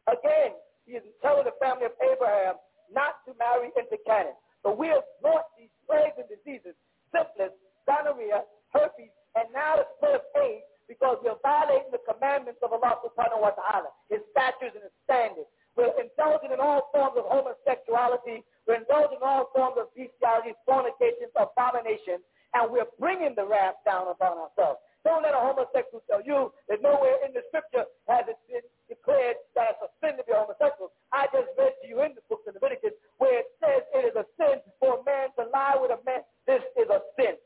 Again, 0.09 0.57
he 0.84 1.00
is 1.00 1.05
telling 1.22 1.44
the 1.44 1.57
family 1.61 1.86
of 1.86 1.96
Abraham 2.00 2.61
not 2.92 3.24
to 3.24 3.32
marry 3.40 3.72
into 3.72 3.96
Canaan. 4.05 4.36
But 4.62 4.76
we 4.78 4.88
have 4.88 5.05
brought 5.20 5.48
these 5.57 5.72
plagues 5.88 6.16
and 6.16 6.28
diseases, 6.28 6.76
syphilis, 7.12 7.52
gonorrhea, 7.84 8.44
herpes, 8.72 9.12
and 9.36 9.48
now 9.52 9.76
the 9.76 9.86
split 9.96 10.20
of 10.20 10.24
AIDS 10.40 10.64
because 10.88 11.16
we 11.24 11.28
are 11.28 11.40
violating 11.40 11.92
the 11.92 12.00
commandments 12.05 12.61
of 12.61 12.72
Allah 12.72 13.00
subhanahu 13.00 13.40
wa 13.40 13.52
ta'ala, 13.57 13.88
his 14.12 14.20
statutes 14.32 14.76
and 14.76 14.84
his 14.84 14.96
standards. 15.09 15.48
We're 15.76 15.92
indulging 15.98 16.52
in 16.52 16.61
all 16.61 16.86
forms 16.92 17.18
of 17.18 17.26
homosexuality. 17.26 18.44
We're 18.68 18.84
indulging 18.84 19.18
in 19.18 19.26
all 19.26 19.50
forms 19.50 19.74
of 19.80 19.90
bestiality, 19.96 20.55
fornication, 20.64 21.32
abomination. 21.34 22.22
And 22.55 22.70
we're 22.70 22.86
bringing 23.00 23.34
the 23.34 23.42
wrath 23.42 23.82
down 23.82 24.07
upon 24.07 24.38
ourselves. 24.38 24.78
Don't 25.05 25.20
let 25.20 25.36
a 25.36 25.40
homosexual 25.40 26.00
tell 26.09 26.24
you 26.24 26.48
that 26.68 26.80
nowhere 26.80 27.20
in 27.28 27.36
the 27.36 27.44
scripture 27.52 27.84
has 28.09 28.24
it 28.24 28.40
been 28.48 28.64
declared 28.88 29.36
that 29.52 29.76
it's 29.76 29.84
a 29.84 29.90
sin 30.00 30.16
to 30.16 30.24
be 30.24 30.32
homosexual. 30.32 30.96
I 31.12 31.28
just 31.28 31.52
read 31.61 31.76
to 31.76 31.86
you 31.86 32.00
in 32.00 32.16
the 32.16 32.24
book 32.32 32.40
of 32.48 32.57
Leviticus 32.57 32.96
where 33.20 33.44
it 33.44 33.52
says 33.61 33.84
it 33.92 34.09
is 34.09 34.16
a 34.16 34.24
sin 34.40 34.64
for 34.80 35.00
a 35.00 35.05
man 35.05 35.28
to 35.36 35.44
lie 35.52 35.76
with 35.76 35.92
a 35.92 36.00
man. 36.09 36.24
This 36.48 36.64
is 36.80 36.88
a 36.88 37.05
sin. 37.20 37.36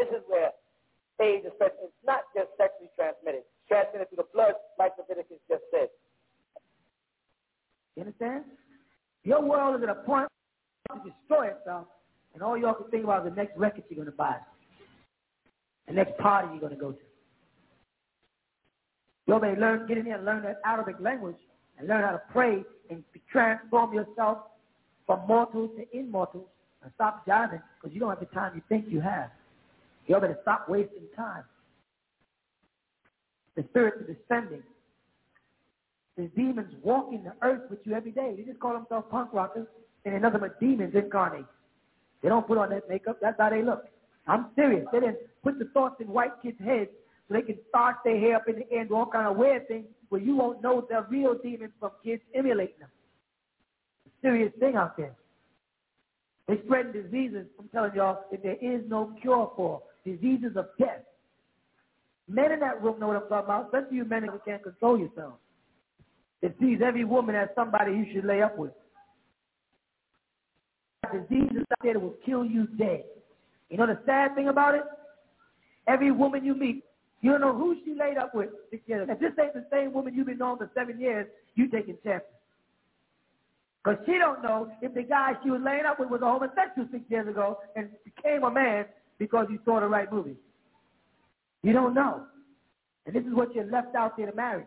This 0.00 0.08
is 0.16 0.24
where 0.32 0.56
AIDS 1.20 1.44
is 1.44 1.52
It's 1.60 1.92
not 2.08 2.24
just 2.32 2.48
sexually 2.56 2.88
transmitted. 2.96 3.44
It's 3.44 3.68
transmitted 3.68 4.08
through 4.08 4.24
the 4.24 4.30
blood, 4.32 4.56
like 4.80 4.96
Leviticus 4.96 5.44
just 5.44 5.62
said. 5.68 5.92
You 8.00 8.08
understand? 8.08 8.48
Your 9.22 9.44
world 9.44 9.76
is 9.76 9.84
at 9.84 9.92
a 9.92 10.00
point 10.08 10.28
to 10.90 11.04
destroy 11.04 11.52
itself, 11.52 11.86
and 12.32 12.42
all 12.42 12.56
y'all 12.56 12.74
can 12.74 12.90
think 12.90 13.04
about 13.04 13.26
is 13.26 13.30
the 13.30 13.36
next 13.36 13.56
record 13.56 13.84
you're 13.88 14.00
going 14.00 14.10
to 14.10 14.16
buy 14.16 14.40
the 15.86 15.92
next 15.94 16.16
party 16.18 16.48
you're 16.50 16.60
going 16.60 16.72
to 16.72 16.78
go 16.78 16.92
to. 16.92 16.98
You 19.26 19.40
may 19.40 19.56
learn, 19.56 19.86
get 19.86 19.98
in 19.98 20.04
here 20.04 20.16
and 20.16 20.24
learn 20.24 20.42
that 20.42 20.60
Arabic 20.64 20.96
language 21.00 21.36
and 21.78 21.88
learn 21.88 22.02
how 22.04 22.12
to 22.12 22.22
pray 22.30 22.62
and 22.90 23.02
transform 23.30 23.94
yourself 23.94 24.38
from 25.06 25.26
mortals 25.26 25.70
to 25.76 25.98
immortals 25.98 26.46
and 26.82 26.92
stop 26.94 27.26
jiving 27.26 27.62
because 27.80 27.94
you 27.94 28.00
don't 28.00 28.10
have 28.10 28.20
the 28.20 28.26
time 28.26 28.52
you 28.54 28.62
think 28.68 28.86
you 28.88 29.00
have. 29.00 29.30
You 30.06 30.14
better 30.16 30.38
stop 30.42 30.68
wasting 30.68 31.06
time. 31.16 31.44
The 33.56 33.64
spirits 33.70 33.96
are 34.02 34.14
descending. 34.14 34.62
The 36.16 36.28
demons 36.36 36.74
walking 36.82 37.24
the 37.24 37.34
earth 37.42 37.62
with 37.70 37.80
you 37.84 37.94
every 37.94 38.12
day. 38.12 38.34
They 38.36 38.42
just 38.42 38.60
call 38.60 38.74
themselves 38.74 39.06
punk 39.10 39.32
rockers, 39.32 39.66
and 40.04 40.14
another 40.14 40.38
but 40.38 40.60
demons 40.60 40.94
incarnate. 40.94 41.46
They 42.22 42.28
don't 42.28 42.46
put 42.46 42.58
on 42.58 42.70
that 42.70 42.88
makeup. 42.88 43.18
That's 43.20 43.36
how 43.38 43.50
they 43.50 43.62
look. 43.62 43.84
I'm 44.26 44.46
serious. 44.56 44.86
They 44.92 45.00
didn't 45.00 45.18
put 45.42 45.58
the 45.58 45.66
thoughts 45.66 45.96
in 46.00 46.08
white 46.08 46.32
kids' 46.42 46.58
heads 46.64 46.90
so 47.28 47.34
they 47.34 47.42
can 47.42 47.58
start 47.68 47.96
their 48.04 48.18
hair 48.18 48.36
up 48.36 48.48
in 48.48 48.56
the 48.56 48.76
and 48.76 48.88
do 48.88 48.96
all 48.96 49.06
kind 49.06 49.26
of 49.26 49.36
weird 49.36 49.68
things 49.68 49.86
where 50.08 50.20
you 50.20 50.36
won't 50.36 50.62
know 50.62 50.86
the 50.88 51.04
real 51.08 51.36
demons 51.42 51.72
from 51.78 51.90
kids 52.02 52.22
emulating 52.34 52.78
them. 52.80 52.88
A 54.06 54.10
serious 54.22 54.52
thing 54.58 54.76
out 54.76 54.96
there. 54.96 55.14
They 56.46 56.58
spread 56.64 56.92
diseases, 56.92 57.46
I'm 57.58 57.68
telling 57.68 57.94
y'all, 57.94 58.24
that 58.30 58.42
there 58.42 58.56
is 58.60 58.82
no 58.88 59.14
cure 59.20 59.50
for. 59.56 59.82
Diseases 60.04 60.56
of 60.56 60.66
death. 60.78 61.02
Men 62.28 62.52
in 62.52 62.60
that 62.60 62.82
room 62.82 63.00
know 63.00 63.08
what 63.08 63.16
I'm 63.16 63.28
talking 63.28 63.44
about. 63.44 63.74
Of 63.74 63.92
you 63.92 64.04
men 64.04 64.24
who 64.24 64.38
can't 64.46 64.62
control 64.62 64.98
yourselves. 64.98 65.36
It 66.42 66.54
sees 66.60 66.80
every 66.84 67.04
woman 67.04 67.34
as 67.34 67.48
somebody 67.54 67.92
you 67.92 68.06
should 68.12 68.26
lay 68.26 68.42
up 68.42 68.58
with. 68.58 68.72
Diseases 71.12 71.64
out 71.70 71.78
there 71.82 71.94
that 71.94 72.00
will 72.00 72.16
kill 72.24 72.44
you 72.44 72.66
dead. 72.66 73.04
You 73.74 73.78
know 73.78 73.88
the 73.88 73.98
sad 74.06 74.36
thing 74.36 74.46
about 74.46 74.76
it? 74.76 74.84
Every 75.88 76.12
woman 76.12 76.44
you 76.44 76.54
meet, 76.54 76.84
you 77.22 77.32
don't 77.32 77.40
know 77.40 77.52
who 77.52 77.74
she 77.84 77.96
laid 77.98 78.16
up 78.16 78.32
with 78.32 78.50
six 78.70 78.84
years. 78.86 79.08
If 79.10 79.18
this 79.18 79.32
ain't 79.36 79.52
the 79.52 79.66
same 79.68 79.92
woman 79.92 80.14
you've 80.14 80.28
been 80.28 80.38
knowing 80.38 80.58
for 80.58 80.70
seven 80.76 81.00
years, 81.00 81.26
you 81.56 81.66
taking 81.66 81.96
chances. 82.04 82.28
Because 83.82 83.98
she 84.06 84.12
don't 84.16 84.44
know 84.44 84.70
if 84.80 84.94
the 84.94 85.02
guy 85.02 85.32
she 85.42 85.50
was 85.50 85.60
laying 85.64 85.86
up 85.86 85.98
with 85.98 86.08
was 86.08 86.22
a 86.22 86.24
homosexual 86.24 86.86
six 86.92 87.02
years 87.08 87.26
ago 87.26 87.58
and 87.74 87.88
became 88.04 88.44
a 88.44 88.50
man 88.50 88.84
because 89.18 89.48
you 89.50 89.58
saw 89.64 89.80
the 89.80 89.88
right 89.88 90.10
movie. 90.12 90.36
You 91.64 91.72
don't 91.72 91.94
know. 91.94 92.26
And 93.06 93.16
this 93.16 93.24
is 93.24 93.34
what 93.34 93.56
you're 93.56 93.68
left 93.68 93.96
out 93.96 94.16
there 94.16 94.30
to 94.30 94.36
marry. 94.36 94.66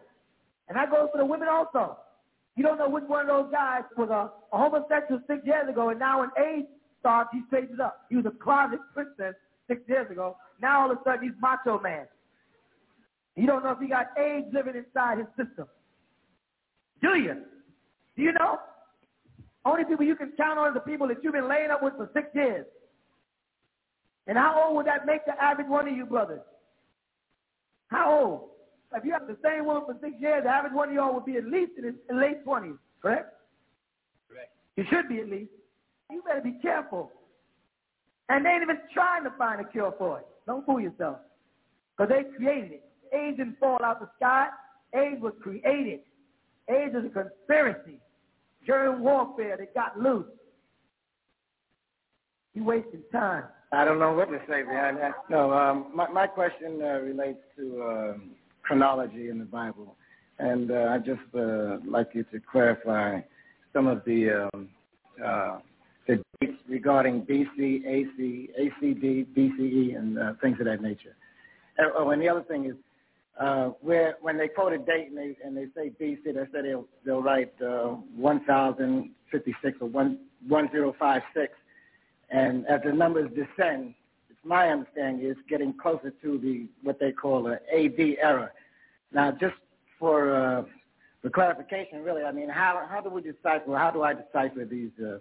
And 0.68 0.76
that 0.78 0.92
goes 0.92 1.08
for 1.14 1.18
the 1.18 1.26
women 1.26 1.48
also. 1.48 1.98
You 2.58 2.64
don't 2.64 2.78
know 2.78 2.90
which 2.90 3.06
one 3.08 3.22
of 3.22 3.28
those 3.28 3.54
guys 3.54 3.84
was 3.96 4.10
a, 4.10 4.34
a 4.54 4.60
homosexual 4.60 5.22
six 5.28 5.46
years 5.46 5.70
ago 5.70 5.92
and 5.92 6.00
now 6.00 6.24
in 6.24 6.30
age 7.08 7.12
starts, 7.12 7.30
he 7.34 7.42
straightens 7.48 7.80
up. 7.80 8.06
He 8.10 8.16
was 8.16 8.26
a 8.26 8.44
closet 8.44 8.80
princess 8.94 9.36
six 9.68 9.82
years 9.88 10.10
ago. 10.12 10.38
Now 10.62 10.82
all 10.82 10.92
of 10.92 10.98
a 10.98 11.02
sudden 11.04 11.24
he's 11.24 11.42
macho 11.42 11.80
man. 11.80 12.06
You 13.36 13.48
don't 13.48 13.64
know 13.64 13.72
if 13.72 13.80
he 13.80 13.88
got 13.88 14.08
AIDS 14.18 14.48
living 14.52 14.76
inside 14.76 15.20
his 15.20 15.28
system. 15.38 15.68
Do 17.02 17.18
you? 17.20 17.36
Do 18.16 18.24
you 18.24 18.34
know? 18.34 18.60
Only 19.64 19.86
people 19.86 20.06
you 20.06 20.16
can 20.16 20.32
count 20.38 20.58
on 20.58 20.70
are 20.70 20.74
the 20.74 20.80
people 20.80 21.08
that 21.10 21.18
you've 21.24 21.34
been 21.34 21.48
laying 21.48 21.70
up 21.70 21.84
with 21.84 21.94
for 21.98 22.10
six 22.14 22.28
years. 22.34 22.66
And 24.26 24.38
how 24.38 24.64
old 24.66 24.76
would 24.78 24.88
that 24.88 25.06
make 25.06 25.26
the 25.26 25.42
average 25.42 25.68
one 25.68 25.88
of 25.88 25.96
you 25.96 26.06
brothers? 26.06 26.42
How 27.90 28.12
old? 28.12 28.42
If 28.96 29.06
you 29.06 29.12
have 29.12 29.28
the 29.28 29.38
same 29.44 29.66
woman 29.66 29.84
for 29.86 29.96
six 30.02 30.16
years, 30.20 30.44
the 30.44 30.50
average 30.50 30.74
one 30.74 30.90
of 30.90 30.96
y'all 30.96 31.14
would 31.14 31.26
be 31.26 31.38
at 31.38 31.46
least 31.46 31.74
in 31.78 31.84
his 31.84 31.94
late 32.12 32.46
20s, 32.46 32.78
correct? 33.02 33.34
Correct. 34.30 34.52
You 34.78 34.86
should 34.90 35.08
be 35.10 35.20
at 35.20 35.30
least. 35.30 35.52
You 36.12 36.22
better 36.26 36.42
be 36.42 36.58
careful. 36.62 37.12
And 38.30 38.46
they 38.46 38.50
ain't 38.50 38.64
even 38.64 38.80
trying 38.94 39.24
to 39.24 39.32
find 39.38 39.62
a 39.62 39.66
cure 39.66 39.94
for 39.98 40.20
it. 40.20 40.28
Don't 40.46 40.66
fool 40.66 40.80
yourself. 40.80 41.18
Because 41.98 42.12
they 42.12 42.36
created 42.36 42.72
it. 42.74 42.84
AIDS 43.14 43.38
didn't 43.38 43.60
fall 43.60 43.80
out 43.84 44.02
of 44.02 44.08
the 44.08 44.10
sky. 44.18 44.48
AIDS 44.94 45.22
was 45.22 45.34
created. 45.42 46.02
AIDS 46.70 46.96
is 46.96 47.06
a 47.06 47.10
conspiracy. 47.10 48.00
Germ 48.66 49.02
warfare 49.02 49.58
that 49.58 49.74
got 49.74 50.00
loose. 50.00 50.26
You 52.54 52.64
wasting 52.64 53.04
time. 53.12 53.46
I 53.72 53.86
don't 53.86 54.00
know 54.00 54.14
what 54.14 54.30
to 54.30 54.40
say 54.48 54.64
behind 54.64 54.98
that. 54.98 55.14
No, 55.30 55.52
um, 55.52 55.92
my, 55.94 56.10
my 56.10 56.28
question 56.28 56.80
uh, 56.82 57.00
relates 57.00 57.40
to 57.58 57.84
um, 57.84 58.32
chronology 58.64 59.30
in 59.30 59.40
the 59.40 59.46
Bible. 59.46 59.96
And 60.40 60.72
uh, 60.72 60.90
I 60.92 60.98
just 61.00 61.20
uh, 61.36 61.78
like 61.86 62.10
you 62.14 62.24
to 62.32 62.40
clarify 62.52 63.22
some 63.74 63.88
of 63.88 64.04
the 64.06 64.50
um, 64.54 64.70
uh, 65.24 65.60
the 66.08 66.24
dates 66.42 66.58
regarding 66.68 67.24
BC, 67.24 67.86
AC, 67.86 68.50
ACD, 68.60 69.26
BCE, 69.36 69.98
and 69.98 70.18
uh, 70.18 70.34
things 70.42 70.60
of 70.60 70.66
that 70.66 70.82
nature. 70.82 71.16
And, 71.78 71.92
oh, 71.96 72.10
and 72.10 72.22
the 72.22 72.30
other 72.30 72.44
thing 72.44 72.66
is, 72.66 72.76
uh, 73.40 73.70
where 73.82 74.16
when 74.22 74.38
they 74.38 74.48
quote 74.48 74.74
a 74.74 74.80
date 74.80 75.10
and 75.10 75.18
they 75.18 75.38
and 75.44 75.56
they 75.56 75.66
say 75.76 75.92
BC, 76.02 76.24
they 76.26 76.34
say 76.52 76.62
they'll 76.64 76.86
they'll 77.06 77.22
write 77.22 77.54
uh, 77.62 77.96
1056 78.16 79.78
or 79.80 79.88
1, 79.88 80.20
1056, 80.48 81.54
and 82.32 82.66
as 82.66 82.82
the 82.84 82.92
numbers 82.92 83.30
descend, 83.30 83.94
it's 84.30 84.40
my 84.44 84.70
understanding 84.70 85.24
it's 85.24 85.40
getting 85.48 85.74
closer 85.74 86.12
to 86.22 86.40
the 86.40 86.68
what 86.82 87.00
they 87.00 87.12
call 87.12 87.48
an 87.48 87.60
AD 87.72 88.00
era. 88.22 88.50
Now, 89.12 89.32
just 89.32 89.56
for 90.00 90.36
uh, 90.36 90.64
for 91.22 91.30
clarification, 91.30 92.04
really, 92.04 92.24
I 92.24 92.32
mean, 92.32 92.50
how 92.50 92.88
how 92.90 93.02
do 93.02 93.10
we 93.12 93.22
decipher? 93.22 93.78
How 93.78 93.92
do 93.92 94.02
I 94.02 94.14
decipher 94.14 94.66
these? 94.66 94.92
Uh, 95.00 95.20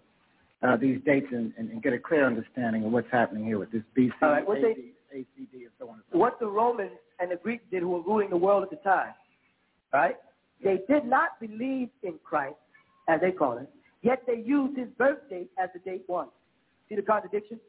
uh, 0.63 0.77
these 0.77 0.99
dates 1.05 1.27
and, 1.31 1.53
and, 1.59 1.71
and, 1.71 1.83
get 1.83 1.93
a 1.93 1.99
clear 1.99 2.27
understanding 2.27 2.85
of 2.85 2.91
what's 2.91 3.11
happening 3.13 3.45
here 3.45 3.59
with 3.59 3.71
this 3.71 3.83
BC, 3.97 4.11
All 4.23 4.31
right, 4.31 4.43
AD, 4.43 4.63
they, 4.63 5.19
ACD, 5.19 5.53
and 5.53 5.71
so 5.79 5.89
on. 5.89 5.95
And 5.97 6.03
so 6.13 6.19
what 6.19 6.41
the 6.41 6.47
Romans 6.47 6.93
and 7.21 7.31
the 7.31 7.37
Greeks 7.37 7.65
did 7.71 7.83
who 7.83 7.91
were 7.91 8.01
ruling 8.01 8.31
the 8.31 8.37
world 8.37 8.63
at 8.63 8.71
the 8.71 8.77
time, 8.77 9.13
right? 9.93 10.17
They 10.63 10.81
did 10.89 11.05
not 11.05 11.39
believe 11.41 11.89
in 12.03 12.15
Christ, 12.25 12.57
as 13.09 13.21
they 13.21 13.33
call 13.33 13.59
it, 13.59 13.69
yet 14.03 14.23
they 14.27 14.43
used 14.45 14.79
his 14.79 14.89
birth 14.99 15.19
date 15.29 15.51
as 15.63 15.69
the 15.75 15.81
date 15.81 16.05
one. 16.07 16.29
See 16.89 16.97
the 16.97 17.03
contradiction? 17.03 17.61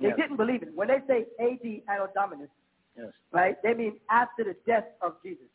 They 0.00 0.08
yes. 0.08 0.16
didn't 0.16 0.36
believe 0.36 0.62
it. 0.62 0.74
When 0.74 0.88
they 0.88 0.98
say 1.06 1.26
AD 1.38 1.94
Anno 1.94 2.08
Dominus, 2.14 2.48
yes. 2.96 3.08
right, 3.30 3.56
they 3.62 3.74
mean 3.74 4.00
after 4.10 4.42
the 4.42 4.56
death 4.66 4.86
of 5.00 5.14
Jesus. 5.24 5.46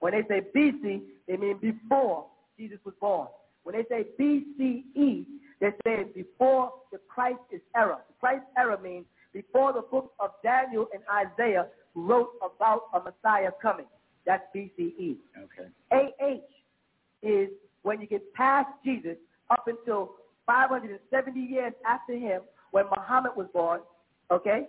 When 0.00 0.12
they 0.12 0.22
say 0.28 0.42
BC, 0.54 1.02
they 1.28 1.36
mean 1.36 1.58
before 1.58 2.26
Jesus 2.58 2.78
was 2.84 2.94
born. 3.00 3.28
When 3.62 3.76
they 3.76 3.84
say 3.88 4.06
BCE, 4.18 5.24
they're 5.62 5.76
saying 5.86 6.08
before 6.12 6.72
the 6.90 6.98
Christ 7.08 7.38
is 7.52 7.60
era. 7.76 7.98
The 8.08 8.14
Christ 8.18 8.42
era 8.58 8.76
means 8.82 9.06
before 9.32 9.72
the 9.72 9.82
book 9.82 10.12
of 10.18 10.30
Daniel 10.42 10.88
and 10.92 11.04
Isaiah 11.08 11.68
wrote 11.94 12.30
about 12.42 12.88
a 12.92 12.98
Messiah 12.98 13.50
coming. 13.62 13.86
That's 14.26 14.42
BCE. 14.54 15.18
Okay. 15.38 15.68
AH 15.92 16.40
is 17.22 17.48
when 17.82 18.00
you 18.00 18.08
get 18.08 18.34
past 18.34 18.70
Jesus 18.84 19.16
up 19.50 19.68
until 19.68 20.16
570 20.46 21.38
years 21.38 21.72
after 21.88 22.14
him 22.14 22.42
when 22.72 22.86
Muhammad 22.86 23.32
was 23.36 23.46
born, 23.52 23.82
okay? 24.32 24.66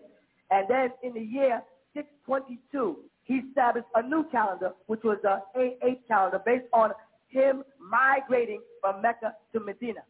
And 0.52 0.68
then 0.70 0.90
in 1.02 1.16
the 1.16 1.22
year 1.22 1.64
622, 1.96 2.98
he 3.24 3.42
established 3.50 3.88
a 3.96 4.04
new 4.04 4.26
calendar, 4.32 4.74
which 4.86 5.02
was 5.04 5.18
the 5.24 5.42
AH 5.60 6.08
calendar 6.08 6.40
based 6.46 6.66
on 6.72 6.92
him 7.30 7.64
migrating 7.80 8.62
from 8.80 9.02
Mecca 9.02 9.34
to 9.54 9.60
Medina 9.60 10.02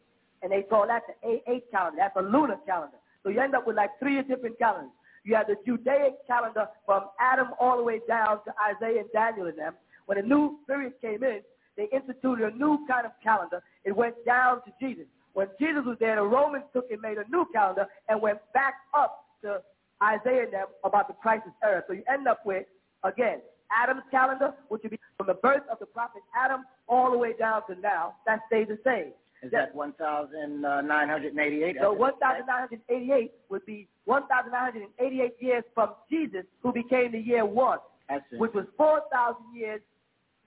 and 0.44 0.52
they 0.52 0.62
call 0.62 0.86
that 0.86 1.02
the 1.08 1.26
A8 1.26 1.62
calendar. 1.70 1.96
That's 1.98 2.16
a 2.16 2.22
lunar 2.22 2.58
calendar. 2.66 2.98
So 3.22 3.30
you 3.30 3.40
end 3.40 3.54
up 3.54 3.66
with 3.66 3.76
like 3.76 3.90
three 3.98 4.20
different 4.22 4.58
calendars. 4.58 4.92
You 5.24 5.34
have 5.36 5.46
the 5.46 5.56
Judaic 5.64 6.26
calendar 6.26 6.68
from 6.84 7.04
Adam 7.18 7.48
all 7.58 7.78
the 7.78 7.82
way 7.82 8.00
down 8.06 8.40
to 8.44 8.52
Isaiah 8.62 9.00
and 9.00 9.08
Daniel 9.12 9.46
and 9.46 9.58
them. 9.58 9.72
When 10.04 10.18
a 10.18 10.22
new 10.22 10.58
period 10.66 10.92
came 11.00 11.24
in, 11.24 11.40
they 11.78 11.88
instituted 11.92 12.52
a 12.52 12.56
new 12.56 12.86
kind 12.86 13.06
of 13.06 13.12
calendar. 13.22 13.62
It 13.84 13.96
went 13.96 14.14
down 14.26 14.60
to 14.64 14.72
Jesus. 14.78 15.06
When 15.32 15.48
Jesus 15.58 15.82
was 15.86 15.96
there, 15.98 16.16
the 16.16 16.22
Romans 16.22 16.64
took 16.74 16.90
and 16.90 17.00
made 17.00 17.16
a 17.16 17.28
new 17.30 17.46
calendar 17.52 17.86
and 18.10 18.20
went 18.20 18.38
back 18.52 18.74
up 18.94 19.24
to 19.42 19.62
Isaiah 20.02 20.44
and 20.44 20.52
them 20.52 20.66
about 20.84 21.08
the 21.08 21.14
Christ's 21.14 21.48
era. 21.64 21.82
So 21.86 21.94
you 21.94 22.02
end 22.12 22.28
up 22.28 22.44
with, 22.44 22.66
again, 23.02 23.40
Adam's 23.72 24.02
calendar, 24.10 24.52
which 24.68 24.82
would 24.82 24.90
be 24.90 25.00
from 25.16 25.26
the 25.26 25.34
birth 25.34 25.62
of 25.72 25.78
the 25.78 25.86
prophet 25.86 26.22
Adam 26.36 26.64
all 26.86 27.10
the 27.10 27.18
way 27.18 27.32
down 27.38 27.62
to 27.68 27.80
now. 27.80 28.14
That 28.26 28.40
stays 28.46 28.68
the 28.68 28.78
same. 28.84 29.12
Is 29.44 29.52
Yes. 29.52 29.68
that 29.68 29.74
1,988? 29.74 31.76
So 31.80 31.92
1,988 31.92 33.32
would 33.50 33.66
be 33.66 33.86
1,988 34.06 35.36
years 35.42 35.64
from 35.74 35.94
Jesus, 36.08 36.46
who 36.62 36.72
became 36.72 37.12
the 37.12 37.18
year 37.20 37.44
one, 37.44 37.78
That's 38.08 38.24
which 38.32 38.54
was 38.54 38.66
4,000 38.78 39.54
years 39.54 39.82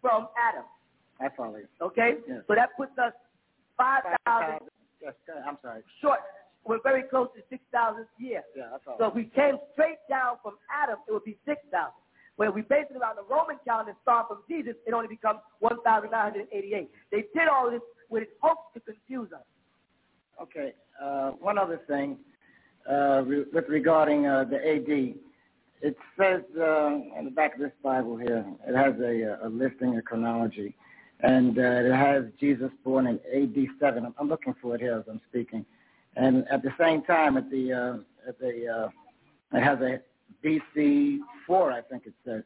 from 0.02 0.30
Adam. 0.38 0.64
I 1.20 1.30
follow 1.30 1.58
you. 1.58 1.68
Okay? 1.82 2.18
Yes. 2.28 2.41
So 2.48 2.56
that 2.56 2.76
puts 2.76 2.98
us 2.98 3.14
5,000 3.78 4.68
Yes. 5.00 5.14
I'm 5.45 5.60
sorry. 5.62 5.84
short. 6.02 6.20
We're 6.66 6.80
very 6.82 7.04
close 7.04 7.30
to 7.36 7.43
6,000 7.50 8.08
years. 8.18 8.43
Yeah, 8.56 8.70
that's 8.72 8.86
all. 8.88 8.98
So 8.98 9.06
if 9.08 9.14
we 9.14 9.26
came 9.26 9.60
straight 9.74 10.00
down 10.10 10.38
from 10.41 10.58
Adam, 10.70 10.98
it 11.08 11.12
would 11.12 11.24
be 11.24 11.38
6,000. 11.45 11.93
When 12.36 12.54
we 12.54 12.62
base 12.62 12.88
it 12.89 12.98
around 12.98 13.16
the 13.16 13.24
Roman 13.24 13.58
calendar 13.66 13.95
start 14.02 14.28
from 14.28 14.43
Jesus, 14.50 14.76
it 14.86 14.93
only 14.93 15.08
becomes 15.08 15.39
1,988. 15.60 16.91
They 17.12 17.22
did 17.34 17.48
all 17.48 17.70
this 17.72 17.82
with 18.10 18.28
hopes 18.41 18.74
to 18.74 18.80
confuse 18.80 19.32
us. 19.32 19.45
Okay. 20.41 20.74
Uh, 21.01 21.32
one 21.32 21.58
other 21.58 21.82
thing 21.88 22.18
uh, 22.89 23.24
re- 23.26 23.45
with 23.53 23.68
regarding 23.68 24.26
uh, 24.26 24.43
the 24.45 24.58
AD. 24.58 25.16
It 25.80 25.95
says 26.20 26.41
uh, 26.58 26.64
on 27.16 27.26
the 27.26 27.32
back 27.32 27.53
of 27.53 27.60
this 27.60 27.72
Bible 27.84 28.18
here, 28.18 28.45
it 28.68 28.76
has 28.76 28.95
a, 28.99 29.45
a 29.45 29.49
listing, 29.49 29.97
a 29.97 30.01
chronology, 30.01 30.76
and 31.22 31.58
uh, 31.60 31.62
it 31.62 31.93
has 31.93 32.26
Jesus 32.39 32.72
born 32.84 33.05
in 33.08 33.20
AD 33.34 33.68
7. 33.80 34.05
I'm, 34.05 34.16
I'm 34.18 34.28
looking 34.28 34.55
for 34.62 34.74
it 34.76 34.82
here 34.82 34.97
as 34.97 35.03
I'm 35.10 35.22
speaking. 35.30 35.66
And 36.16 36.47
at 36.49 36.64
the 36.64 36.74
same 36.80 37.03
time, 37.03 37.38
at 37.38 37.51
the, 37.51 37.74
uh, 37.74 38.28
at 38.28 38.39
the 38.39 38.68
uh, 38.68 38.89
it 39.58 39.64
has 39.64 39.80
a 39.82 40.01
BC 40.43 41.20
4, 41.45 41.72
I 41.72 41.82
think 41.82 42.08
it 42.08 42.14
says. 42.26 42.43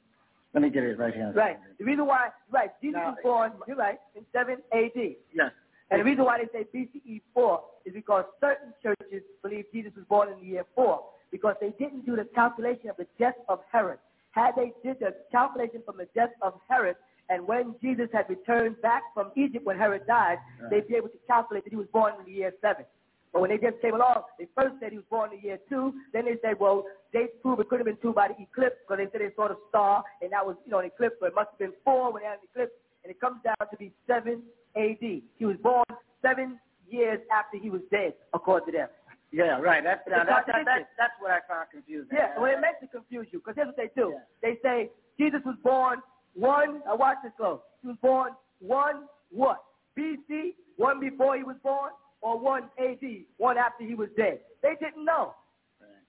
Let 0.54 0.64
me 0.64 0.70
get 0.70 0.84
it 0.84 0.97
right 0.99 1.14
here. 1.14 1.32
Right. 1.34 1.58
The 1.80 1.86
reason 1.86 2.06
why, 2.06 2.30
right, 2.49 2.72
Jesus 2.82 2.97
Now- 2.99 3.12
was 3.12 3.18
born, 3.24 3.54
you're 3.68 3.78
right, 3.78 3.99
in 4.16 4.26
7 4.34 4.58
AD. 4.74 5.18
Yes. 5.34 5.52
And 5.89 5.99
the 5.99 6.04
reason 6.06 6.24
why 6.26 6.38
they 6.39 6.47
say 6.52 6.66
BCE 6.74 7.22
4 7.34 7.64
is 7.86 7.93
because 7.93 8.26
certain 8.39 8.74
churches 8.82 9.24
believe 9.41 9.66
Jesus 9.74 9.93
was 9.95 10.06
born 10.06 10.30
in 10.30 10.39
the 10.39 10.45
year 10.45 10.66
4 10.76 11.04
because 11.32 11.56
they 11.60 11.72
didn't 11.72 12.06
do 12.06 12.16
the 12.16 12.26
calculation 12.26 12.89
of 12.89 12.97
the 12.97 13.08
death 13.20 13.36
of 13.49 13.60
Herod. 13.72 13.99
Had 14.32 14.56
they 14.56 14.72
did 14.84 14.99
the 14.99 15.14
calculation 15.32 15.82
from 15.86 15.97
the 15.97 16.08
death 16.16 16.32
of 16.41 16.54
Herod 16.70 16.95
and 17.30 17.45
when 17.47 17.76
Jesus 17.82 18.10
had 18.14 18.30
returned 18.30 18.82
back 18.82 19.04
from 19.14 19.32
Egypt 19.36 19.66
when 19.66 19.78
Herod 19.78 20.06
died, 20.08 20.39
Right. 20.62 20.70
they'd 20.70 20.88
be 20.88 20.95
able 20.95 21.10
to 21.10 21.18
calculate 21.28 21.64
that 21.66 21.70
he 21.72 21.78
was 21.78 21.88
born 21.88 22.14
in 22.20 22.26
the 22.26 22.32
year 22.32 22.54
7. 22.62 22.86
But 23.32 23.41
when 23.41 23.49
they 23.49 23.57
just 23.57 23.82
came 23.82 23.95
along, 23.95 24.23
they 24.38 24.47
first 24.55 24.75
said 24.79 24.91
he 24.91 24.97
was 24.97 25.07
born 25.09 25.32
in 25.32 25.39
the 25.39 25.43
year 25.43 25.59
2. 25.69 25.93
Then 26.13 26.25
they 26.25 26.36
said, 26.41 26.59
well, 26.59 26.84
dates 27.13 27.34
prove 27.41 27.59
it 27.59 27.69
could 27.69 27.79
have 27.79 27.88
been 27.88 28.01
2 28.01 28.13
by 28.13 28.27
the 28.27 28.36
eclipse 28.41 28.75
because 28.84 28.99
they 28.99 29.07
said 29.11 29.21
they 29.21 29.34
saw 29.36 29.47
the 29.47 29.57
star 29.69 30.03
and 30.21 30.32
that 30.32 30.45
was, 30.45 30.57
you 30.65 30.71
know, 30.71 30.79
an 30.79 30.86
eclipse, 30.86 31.15
but 31.19 31.27
it 31.27 31.36
must 31.36 31.49
have 31.51 31.59
been 31.59 31.73
4 31.86 32.11
when 32.11 32.23
they 32.23 32.27
had 32.27 32.43
an 32.43 32.47
eclipse. 32.51 32.75
And 33.03 33.09
it 33.09 33.19
comes 33.19 33.39
down 33.43 33.55
to 33.59 33.77
be 33.77 33.91
7 34.05 34.41
AD. 34.75 34.99
He 34.99 35.45
was 35.45 35.57
born 35.63 35.86
seven 36.21 36.59
years 36.89 37.19
after 37.32 37.57
he 37.57 37.69
was 37.69 37.82
dead, 37.89 38.13
according 38.34 38.67
to 38.67 38.77
them. 38.77 38.88
Yeah, 39.32 39.59
right. 39.63 39.82
That's, 39.82 40.05
a 40.07 40.09
that, 40.09 40.27
that, 40.27 40.45
that, 40.45 40.89
that's 40.99 41.15
what 41.19 41.32
I 41.32 41.39
found 41.47 41.71
confusing. 41.71 42.11
Yeah, 42.11 42.36
well, 42.38 42.51
it 42.51 42.59
meant 42.59 42.77
to 42.82 42.88
confuse 42.88 43.27
you 43.32 43.39
because 43.39 43.55
here's 43.55 43.67
what 43.67 43.77
they 43.77 43.89
do. 43.95 44.15
They 44.41 44.59
say 44.61 44.91
Jesus 45.17 45.39
was 45.45 45.55
born 45.63 45.99
one, 46.36 46.82
now 46.86 46.95
watch 46.97 47.17
this 47.23 47.32
close. 47.38 47.59
He 47.82 47.88
was 47.88 47.97
born 48.01 48.32
one 48.59 49.07
what? 49.32 49.63
BC, 49.97 50.55
one 50.77 50.99
before 50.99 51.36
he 51.38 51.43
was 51.43 51.55
born, 51.63 51.91
or 52.22 52.39
one 52.39 52.63
AD, 52.80 53.01
one 53.38 53.57
after 53.57 53.84
he 53.84 53.95
was 53.95 54.09
dead. 54.15 54.39
They 54.61 54.76
didn't 54.80 55.05
know. 55.05 55.34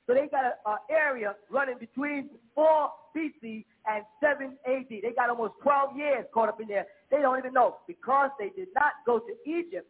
So 0.06 0.14
they 0.14 0.26
got 0.28 0.44
an 0.66 0.76
area 0.90 1.36
running 1.50 1.78
between 1.78 2.30
4 2.54 2.90
BC 3.16 3.64
and 3.86 4.04
7 4.20 4.58
AD. 4.66 4.88
They 4.88 5.12
got 5.14 5.30
almost 5.30 5.54
12 5.62 5.96
years 5.96 6.24
caught 6.34 6.48
up 6.48 6.60
in 6.60 6.68
there. 6.68 6.86
They 7.10 7.18
don't 7.18 7.38
even 7.38 7.52
know 7.52 7.76
because 7.86 8.30
they 8.38 8.50
did 8.50 8.68
not 8.74 8.92
go 9.06 9.20
to 9.20 9.50
Egypt. 9.50 9.88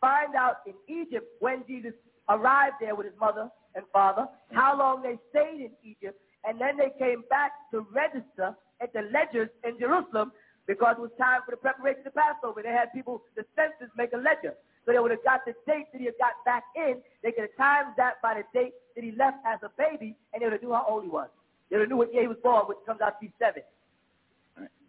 Find 0.00 0.34
out 0.34 0.56
in 0.66 0.74
Egypt 0.88 1.26
when 1.40 1.64
Jesus 1.66 1.92
arrived 2.28 2.76
there 2.80 2.94
with 2.94 3.06
his 3.06 3.18
mother 3.18 3.48
and 3.74 3.84
father, 3.92 4.26
how 4.52 4.78
long 4.78 5.02
they 5.02 5.18
stayed 5.30 5.60
in 5.60 5.70
Egypt, 5.82 6.20
and 6.44 6.60
then 6.60 6.76
they 6.76 6.92
came 6.98 7.24
back 7.30 7.52
to 7.72 7.86
register 7.92 8.54
at 8.80 8.92
the 8.92 9.08
ledgers 9.12 9.48
in 9.64 9.78
Jerusalem 9.78 10.32
because 10.66 10.96
it 10.98 11.00
was 11.00 11.10
time 11.18 11.40
for 11.44 11.52
the 11.52 11.56
preparation 11.56 12.06
of 12.06 12.12
the 12.12 12.20
Passover. 12.20 12.62
They 12.62 12.70
had 12.70 12.92
people, 12.92 13.22
the 13.36 13.44
census, 13.56 13.92
make 13.96 14.12
a 14.12 14.18
ledger. 14.18 14.54
So 14.84 14.92
they 14.92 14.98
would 14.98 15.10
have 15.10 15.24
got 15.24 15.40
the 15.46 15.54
date 15.66 15.86
that 15.92 15.98
he 15.98 16.04
had 16.04 16.18
got 16.18 16.32
back 16.44 16.64
in. 16.76 16.96
They 17.22 17.32
could 17.32 17.48
have 17.48 17.56
timed 17.56 17.94
that 17.96 18.20
by 18.22 18.34
the 18.34 18.44
date 18.58 18.74
that 18.94 19.04
he 19.04 19.12
left 19.12 19.38
as 19.46 19.60
a 19.62 19.70
baby, 19.78 20.16
and 20.32 20.40
they 20.42 20.46
would 20.46 20.52
have 20.52 20.62
knew 20.62 20.72
how 20.72 20.84
old 20.88 21.04
he 21.04 21.08
was. 21.08 21.28
They 21.70 21.76
would 21.76 21.84
have 21.84 21.88
knew 21.90 21.96
what 21.96 22.12
year 22.12 22.22
he 22.22 22.28
was 22.28 22.36
born, 22.42 22.66
which 22.66 22.78
comes 22.86 23.00
out 23.00 23.20
to 23.20 23.26
be 23.26 23.32
seven. 23.38 23.62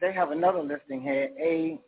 They 0.01 0.13
have 0.13 0.31
another 0.31 0.61
listing 0.61 1.01
here, 1.01 1.29
A 1.39 1.79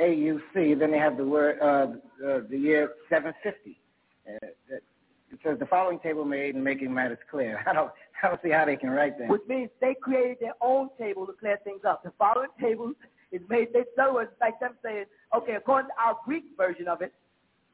AUC. 0.00 0.78
Then 0.78 0.92
they 0.92 0.98
have 0.98 1.16
the 1.16 1.24
word 1.24 1.58
uh, 1.60 1.92
uh, 2.24 2.40
the 2.48 2.56
year 2.56 2.92
750. 3.10 3.80
Uh, 4.26 4.46
it 4.68 4.84
it 5.30 5.38
says 5.44 5.58
the 5.58 5.66
following 5.66 5.98
table 5.98 6.24
made 6.24 6.54
and 6.54 6.64
making 6.64 6.92
matters 6.92 7.18
clear. 7.30 7.62
I 7.66 7.72
don't 7.72 7.90
I 8.22 8.28
don't 8.28 8.42
see 8.42 8.50
how 8.50 8.64
they 8.64 8.76
can 8.76 8.90
write 8.90 9.18
that. 9.18 9.28
Which 9.28 9.42
means 9.48 9.70
they 9.80 9.94
created 9.94 10.38
their 10.40 10.54
own 10.60 10.88
table 10.98 11.26
to 11.26 11.32
clear 11.32 11.58
things 11.64 11.80
up. 11.86 12.02
The 12.02 12.12
following 12.18 12.50
table 12.60 12.92
is 13.30 13.40
made, 13.48 13.68
they, 13.72 13.80
in 13.80 13.84
other 14.00 14.14
words, 14.14 14.30
it's 14.32 14.40
like 14.40 14.58
them 14.58 14.72
saying, 14.82 15.04
okay, 15.36 15.54
according 15.54 15.90
to 15.90 16.02
our 16.02 16.16
Greek 16.24 16.44
version 16.56 16.88
of 16.88 17.02
it, 17.02 17.12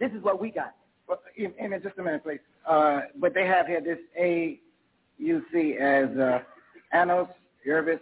this 0.01 0.11
is 0.13 0.23
what 0.23 0.41
we 0.41 0.51
got. 0.51 0.75
In, 1.37 1.53
in 1.59 1.81
just 1.83 1.99
a 1.99 2.03
minute, 2.03 2.23
please. 2.25 2.41
Uh, 2.67 3.03
but 3.21 3.35
they 3.35 3.47
have 3.47 3.67
here 3.67 3.81
this 3.81 3.99
AUC 4.21 5.77
as 5.79 6.17
uh, 6.19 6.41
Annos 6.95 7.29
Urbis 7.67 8.01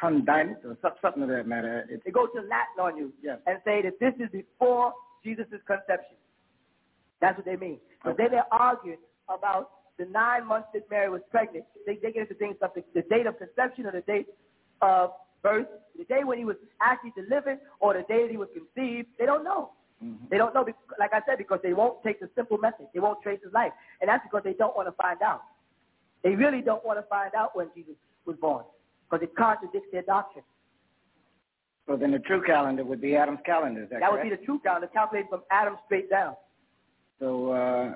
Condinus 0.00 0.64
or 0.64 0.76
some- 0.80 0.92
something 1.02 1.22
of 1.24 1.28
that 1.28 1.46
matter. 1.46 1.86
It's, 1.90 2.02
They 2.04 2.10
go 2.10 2.26
to 2.26 2.40
Latin 2.40 2.78
on 2.80 2.96
you 2.96 3.12
Yes. 3.22 3.38
and 3.46 3.58
say 3.64 3.82
that 3.82 3.98
this 4.00 4.14
is 4.18 4.30
before 4.30 4.94
Jesus' 5.24 5.46
conception. 5.66 6.16
That's 7.20 7.36
what 7.36 7.44
they 7.44 7.56
mean. 7.56 7.78
But 8.04 8.16
then 8.16 8.28
they're 8.30 8.52
arguing 8.52 8.98
about 9.28 9.70
the 9.98 10.06
nine 10.06 10.46
months 10.46 10.68
that 10.72 10.88
Mary 10.90 11.10
was 11.10 11.20
pregnant. 11.30 11.64
They, 11.84 11.96
they 11.96 12.12
get 12.12 12.22
into 12.22 12.34
things 12.34 12.56
like 12.62 12.74
the, 12.74 12.84
the 12.94 13.02
date 13.02 13.26
of 13.26 13.36
conception 13.38 13.86
or 13.86 13.92
the 13.92 14.02
date 14.02 14.28
of 14.80 15.10
birth, 15.42 15.66
the 15.98 16.04
day 16.04 16.22
when 16.24 16.38
he 16.38 16.44
was 16.44 16.56
actually 16.80 17.12
delivered 17.20 17.58
or 17.80 17.94
the 17.94 18.02
day 18.02 18.22
that 18.22 18.30
he 18.30 18.36
was 18.36 18.48
conceived. 18.54 19.08
They 19.18 19.26
don't 19.26 19.42
know. 19.42 19.72
They 20.30 20.38
don't 20.38 20.54
know, 20.54 20.64
bec- 20.64 20.76
like 20.98 21.12
I 21.12 21.20
said, 21.26 21.38
because 21.38 21.58
they 21.62 21.72
won't 21.72 22.00
take 22.04 22.20
the 22.20 22.28
simple 22.36 22.56
message. 22.58 22.86
They 22.94 23.00
won't 23.00 23.20
trace 23.22 23.40
his 23.42 23.52
life. 23.52 23.72
And 24.00 24.08
that's 24.08 24.22
because 24.24 24.42
they 24.44 24.52
don't 24.52 24.76
want 24.76 24.86
to 24.88 24.92
find 24.92 25.20
out. 25.22 25.42
They 26.22 26.36
really 26.36 26.60
don't 26.62 26.84
want 26.84 26.98
to 27.00 27.06
find 27.08 27.34
out 27.34 27.56
when 27.56 27.68
Jesus 27.74 27.94
was 28.24 28.36
born 28.40 28.64
because 29.10 29.24
it 29.24 29.34
contradicts 29.36 29.88
their 29.90 30.02
doctrine. 30.02 30.44
so 31.86 31.96
then 31.96 32.10
the 32.12 32.18
true 32.20 32.42
calendar 32.42 32.84
would 32.84 33.00
be 33.00 33.16
Adam's 33.16 33.40
calendar. 33.44 33.82
Is 33.84 33.90
that, 33.90 33.98
That 34.00 34.12
would 34.12 34.22
be 34.22 34.30
the 34.30 34.36
true 34.36 34.58
calendar 34.60 34.86
calculated 34.88 35.28
from 35.30 35.42
Adam 35.50 35.76
straight 35.86 36.08
down. 36.10 36.36
So 37.18 37.50
uh, 37.50 37.94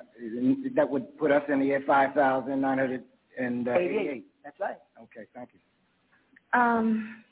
that 0.75 0.89
would 0.89 1.17
put 1.19 1.31
us 1.31 1.45
in 1.49 1.61
the 1.61 1.67
year 1.67 1.83
5,988. 1.87 4.25
That's 4.45 4.59
right. 4.59 4.79
Okay, 5.01 5.27
thank 5.35 5.51
you. 5.53 5.61
Um, 6.59 7.23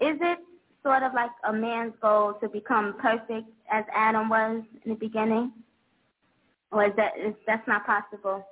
is 0.00 0.16
it 0.20 0.38
sort 0.86 1.02
of 1.02 1.12
like 1.14 1.32
a 1.48 1.52
man's 1.52 1.94
goal 2.00 2.34
to 2.40 2.48
become 2.48 2.94
perfect 3.02 3.48
as 3.72 3.84
Adam 3.92 4.28
was 4.28 4.62
in 4.84 4.90
the 4.92 4.96
beginning? 4.96 5.50
Or 6.70 6.84
is 6.84 6.92
that 6.96 7.12
is 7.18 7.34
that's 7.44 7.66
not 7.66 7.84
possible? 7.84 8.46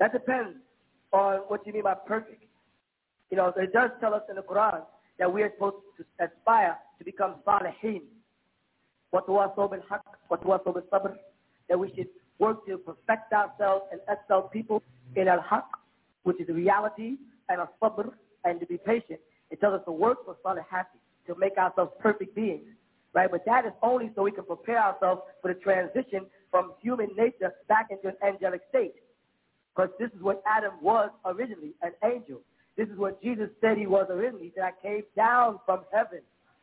That 0.00 0.12
depends 0.12 0.58
on 1.12 1.36
what 1.46 1.64
you 1.64 1.72
mean 1.72 1.84
by 1.84 1.94
perfect. 1.94 2.42
You 3.30 3.36
know, 3.36 3.52
it 3.56 3.72
does 3.72 3.90
tell 4.00 4.14
us 4.14 4.22
in 4.28 4.34
the 4.34 4.42
Quran 4.42 4.82
that 5.20 5.32
we 5.32 5.42
are 5.44 5.52
supposed 5.54 5.76
to 5.96 6.04
aspire 6.24 6.76
to 6.98 7.04
become 7.04 7.36
salihin. 7.46 8.02
That 9.12 9.28
we 11.78 11.92
should 11.94 12.08
work 12.40 12.66
to 12.66 12.78
perfect 12.78 13.32
ourselves 13.32 13.84
and 13.92 14.00
excel 14.08 14.42
people 14.42 14.82
in 15.14 15.28
al-haq, 15.28 15.68
which 16.24 16.40
is 16.40 16.48
reality, 16.48 17.14
and 17.48 17.60
al-sabr, 17.60 18.10
and 18.44 18.58
to 18.58 18.66
be 18.66 18.76
patient. 18.76 19.20
It 19.50 19.60
tells 19.60 19.74
us 19.74 19.84
to 19.86 19.92
work 19.92 20.24
for 20.24 20.36
salihati, 20.44 20.98
to 21.26 21.34
make 21.36 21.56
ourselves 21.56 21.92
perfect 22.00 22.34
beings. 22.34 22.64
Right? 23.12 23.30
But 23.30 23.44
that 23.46 23.64
is 23.64 23.72
only 23.82 24.10
so 24.14 24.22
we 24.22 24.32
can 24.32 24.44
prepare 24.44 24.82
ourselves 24.82 25.22
for 25.40 25.54
the 25.54 25.60
transition 25.60 26.26
from 26.50 26.72
human 26.80 27.10
nature 27.16 27.52
back 27.68 27.88
into 27.90 28.08
an 28.08 28.16
angelic 28.26 28.62
state. 28.70 28.94
Because 29.74 29.90
this 29.98 30.10
is 30.16 30.22
what 30.22 30.42
Adam 30.46 30.72
was 30.82 31.10
originally, 31.24 31.74
an 31.82 31.92
angel. 32.04 32.40
This 32.76 32.88
is 32.88 32.98
what 32.98 33.22
Jesus 33.22 33.48
said 33.60 33.78
he 33.78 33.86
was 33.86 34.06
originally. 34.10 34.46
He 34.46 34.52
said, 34.54 34.64
I 34.64 34.72
came 34.82 35.02
down 35.16 35.60
from 35.64 35.80
heaven. 35.92 36.20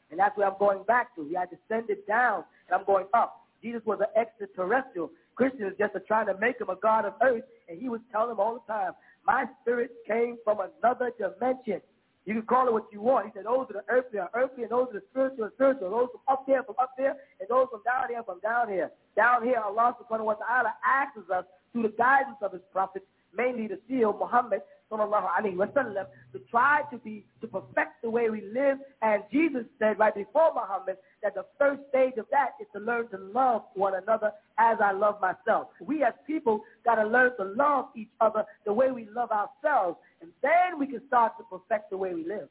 And 0.10 0.20
that's 0.20 0.38
where 0.38 0.48
I'm 0.48 0.58
going 0.60 0.84
back 0.84 1.16
to. 1.16 1.24
He 1.24 1.36
had 1.36 1.50
descended 1.50 2.06
down, 2.06 2.44
and 2.68 2.80
I'm 2.80 2.86
going 2.86 3.06
up. 3.14 3.48
Jesus 3.64 3.82
was 3.86 4.00
an 4.02 4.08
extraterrestrial. 4.20 5.10
Christians 5.36 5.74
just 5.80 5.96
are 5.96 6.04
trying 6.06 6.28
to 6.28 6.38
make 6.38 6.60
him 6.60 6.70
a 6.70 6.76
God 6.76 7.06
of 7.06 7.14
earth, 7.22 7.44
and 7.70 7.80
he 7.80 7.88
was 7.88 8.02
telling 8.12 8.30
them 8.30 8.40
all 8.40 8.56
the 8.56 8.74
time, 8.74 8.92
my 9.26 9.46
spirit 9.62 9.92
came 10.06 10.38
from 10.44 10.60
another 10.60 11.12
dimension. 11.18 11.82
You 12.26 12.34
can 12.36 12.44
call 12.44 12.68
it 12.68 12.74
what 12.74 12.86
you 12.92 13.02
want. 13.02 13.26
He 13.26 13.32
said, 13.34 13.46
those 13.46 13.66
are 13.70 13.82
the 13.82 13.84
earthly 13.90 14.20
are 14.20 14.30
earthly, 14.36 14.64
and 14.64 14.72
those 14.72 14.88
are 14.90 15.00
the 15.00 15.04
spiritual 15.10 15.46
are 15.46 15.54
spiritual. 15.56 15.90
Those 15.90 16.10
from 16.12 16.22
up 16.28 16.46
there 16.46 16.64
from 16.64 16.76
up 16.80 16.92
there, 16.98 17.18
and 17.40 17.50
those 17.50 17.68
from 17.72 17.82
down 17.84 18.10
here 18.10 18.24
from 18.24 18.40
down 18.42 18.70
here. 18.70 18.92
Down 19.16 19.44
here, 19.44 19.58
Allah 19.58 19.98
subhanahu 19.98 20.26
wa 20.26 20.34
ta'ala 20.36 20.74
asks 20.86 21.18
us 21.34 21.46
through 21.74 21.84
the 21.84 21.96
guidance 21.98 22.38
of 22.42 22.54
his 22.54 22.62
prophets, 22.72 23.06
mainly 23.36 23.68
the 23.68 23.80
seal, 23.90 24.14
Muhammad, 24.14 24.62
sallallahu 24.92 25.28
alaihi 25.40 25.56
wasallam, 25.56 26.06
to 26.34 26.40
try 26.50 26.82
to 26.92 26.98
be, 26.98 27.26
to 27.40 27.48
perfect 27.48 28.02
the 28.04 28.10
way 28.10 28.30
we 28.30 28.42
live. 28.54 28.78
And 29.02 29.24
Jesus 29.32 29.64
said 29.80 29.98
right 29.98 30.14
before 30.14 30.54
Muhammad 30.54 30.98
that 31.24 31.36
the 31.36 31.46
first 31.58 31.82
stage 31.90 32.18
of 32.18 32.26
that 32.32 32.52
is 32.60 32.68
to 32.74 32.80
learn 32.80 33.08
to 33.10 33.18
love 33.18 33.64
one 33.76 33.94
another 33.96 34.32
as 34.58 34.78
I 34.84 34.92
love 34.92 35.20
myself. 35.22 35.70
We 35.80 36.04
as 36.04 36.14
people 36.28 36.62
got 36.84 36.96
to 36.96 37.08
learn 37.08 37.32
to 37.38 37.46
love 37.46 37.86
each 37.96 38.12
other 38.20 38.44
the 38.66 38.74
way 38.74 38.92
we 38.92 39.08
love 39.16 39.30
ourselves. 39.32 39.98
And 40.22 40.32
then 40.42 40.78
we 40.78 40.88
can 40.88 41.02
start 41.08 41.34
to 41.38 41.44
perfect 41.44 41.90
the 41.90 41.98
way 41.98 42.14
we 42.14 42.26
live. 42.28 42.50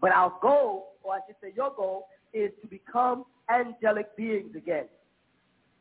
But 0.00 0.12
our 0.12 0.32
goal, 0.40 0.94
or 1.02 1.14
I 1.14 1.18
should 1.26 1.36
say 1.42 1.52
your 1.54 1.74
goal, 1.76 2.08
is 2.32 2.50
to 2.62 2.66
become 2.68 3.24
angelic 3.50 4.16
beings 4.16 4.54
again. 4.56 4.86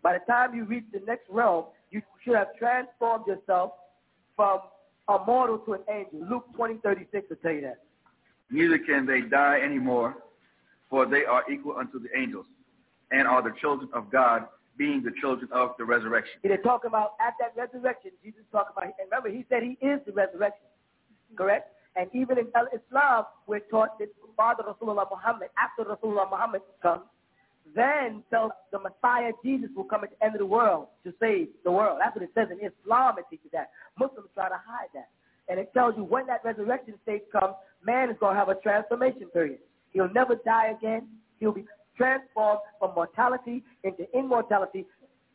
By 0.02 0.14
the 0.14 0.26
time 0.32 0.56
you 0.56 0.66
reach 0.66 0.86
the 0.92 1.02
next 1.06 1.30
realm, 1.30 1.66
you 1.92 2.02
should 2.24 2.36
have 2.36 2.56
transformed 2.58 3.28
yourself 3.28 3.72
from 4.36 4.60
a 5.10 5.26
mortal 5.26 5.58
to 5.60 5.74
an 5.74 5.82
angel. 5.92 6.28
Luke 6.30 6.46
20, 6.56 6.76
36 6.84 7.30
will 7.30 7.36
tell 7.38 7.52
you 7.52 7.62
that. 7.62 7.80
Neither 8.52 8.80
can 8.80 9.06
they 9.06 9.22
die 9.22 9.60
anymore, 9.64 10.16
for 10.90 11.06
they 11.06 11.26
are 11.26 11.44
equal 11.52 11.76
unto 11.78 12.00
the 12.00 12.10
angels, 12.18 12.46
and 13.12 13.28
are 13.28 13.44
the 13.44 13.54
children 13.60 13.90
of 13.94 14.12
God, 14.12 14.48
being 14.78 15.04
the 15.04 15.12
children 15.20 15.50
of 15.52 15.72
the 15.78 15.86
resurrection. 15.86 16.40
They're 16.44 16.58
talking 16.58 16.88
about 16.88 17.14
at 17.20 17.34
that 17.42 17.54
resurrection, 17.60 18.12
Jesus 18.24 18.42
talking 18.52 18.74
about, 18.76 18.86
and 18.86 18.94
remember, 19.12 19.30
he 19.30 19.46
said 19.50 19.62
he 19.64 19.78
is 19.86 20.00
the 20.06 20.14
resurrection, 20.14 20.66
correct? 21.36 21.74
And 21.96 22.10
even 22.14 22.38
in 22.38 22.48
Islam, 22.48 23.26
we're 23.46 23.60
taught 23.60 24.00
that 24.00 24.10
Father 24.38 24.64
Rasulullah 24.64 25.06
Muhammad, 25.10 25.50
after 25.58 25.84
Rasulullah 25.90 26.30
Muhammad 26.30 26.62
comes, 26.82 27.02
then 27.76 28.24
tells 28.30 28.52
the 28.72 28.80
Messiah 28.80 29.32
Jesus 29.44 29.70
will 29.76 29.84
come 29.84 30.04
at 30.04 30.10
the 30.12 30.26
end 30.26 30.36
of 30.36 30.40
the 30.40 30.46
world 30.46 30.88
to 31.04 31.14
save 31.20 31.50
the 31.64 31.72
world. 31.72 32.00
That's 32.02 32.16
what 32.16 32.24
it 32.24 32.32
says 32.34 32.48
in 32.52 32.58
Islam. 32.58 33.16
It 33.20 33.26
teaches 33.30 33.52
that. 33.52 33.72
Muslims 34.00 34.30
try 34.34 34.50
to 34.50 34.56
hide 34.56 34.90
that. 34.94 35.10
And 35.48 35.60
it 35.60 35.72
tells 35.74 35.96
you 35.98 36.04
when 36.04 36.28
that 36.28 36.42
resurrection 36.44 36.96
stage 37.04 37.22
comes, 37.32 37.56
man 37.84 38.10
is 38.10 38.16
going 38.20 38.36
to 38.36 38.40
have 38.40 38.50
a 38.50 38.56
transformation 38.56 39.28
period. 39.34 39.60
He'll 39.92 40.12
never 40.14 40.36
die 40.46 40.76
again. 40.78 41.08
He'll 41.40 41.52
be 41.52 41.66
transformed 41.98 42.60
from 42.80 42.94
mortality 42.96 43.64
into 43.84 44.06
immortality. 44.18 44.86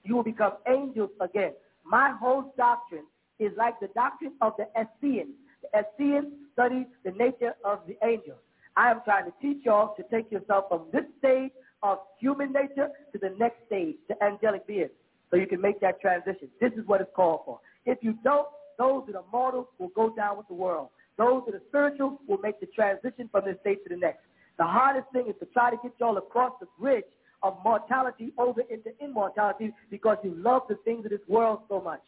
You 0.04 0.16
will 0.16 0.24
become 0.24 0.54
angels 0.68 1.10
again. 1.20 1.52
My 1.84 2.14
whole 2.18 2.54
doctrine 2.56 3.04
is 3.38 3.52
like 3.56 3.78
the 3.80 3.88
doctrine 3.88 4.32
of 4.40 4.54
the 4.56 4.66
Essenes. 4.78 5.34
The 5.62 5.80
Essenes 5.80 6.32
study 6.52 6.86
the 7.04 7.10
nature 7.12 7.54
of 7.64 7.80
the 7.86 7.96
angels. 8.06 8.38
I 8.76 8.90
am 8.90 9.00
trying 9.04 9.26
to 9.26 9.32
teach 9.40 9.64
y'all 9.64 9.94
to 9.96 10.02
take 10.10 10.30
yourself 10.30 10.66
from 10.68 10.86
this 10.92 11.04
stage 11.18 11.52
of 11.82 11.98
human 12.18 12.52
nature 12.52 12.88
to 13.12 13.18
the 13.18 13.34
next 13.38 13.66
stage, 13.66 13.96
to 14.08 14.24
angelic 14.24 14.66
being, 14.66 14.88
so 15.30 15.36
you 15.36 15.46
can 15.46 15.60
make 15.60 15.80
that 15.80 16.00
transition. 16.00 16.48
This 16.60 16.72
is 16.72 16.86
what 16.86 17.00
it's 17.00 17.10
called 17.14 17.40
for. 17.44 17.60
If 17.86 17.98
you 18.02 18.14
don't, 18.24 18.48
those 18.78 19.04
that 19.06 19.16
are 19.16 19.24
mortal 19.32 19.68
will 19.78 19.88
go 19.88 20.14
down 20.14 20.36
with 20.36 20.48
the 20.48 20.54
world. 20.54 20.88
Those 21.16 21.42
that 21.46 21.54
are 21.54 21.62
spiritual 21.68 22.20
will 22.26 22.38
make 22.38 22.60
the 22.60 22.66
transition 22.66 23.28
from 23.30 23.44
this 23.44 23.56
state 23.60 23.84
to 23.84 23.90
the 23.90 23.96
next. 23.96 24.20
The 24.58 24.64
hardest 24.64 25.06
thing 25.12 25.26
is 25.28 25.34
to 25.40 25.46
try 25.46 25.70
to 25.70 25.76
get 25.82 25.92
y'all 26.00 26.16
across 26.16 26.52
the 26.60 26.66
bridge 26.78 27.04
of 27.42 27.58
mortality 27.62 28.32
over 28.38 28.62
into 28.62 28.90
immortality 29.00 29.72
because 29.90 30.16
you 30.24 30.34
love 30.36 30.62
the 30.68 30.76
things 30.84 31.04
of 31.04 31.10
this 31.10 31.20
world 31.28 31.60
so 31.68 31.80
much. 31.80 32.00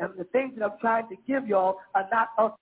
And 0.00 0.10
the 0.18 0.24
things 0.24 0.54
that 0.56 0.64
I'm 0.64 0.78
trying 0.80 1.08
to 1.08 1.16
give 1.26 1.46
y'all 1.46 1.76
are 1.94 2.08
not 2.10 2.30
of 2.38 2.52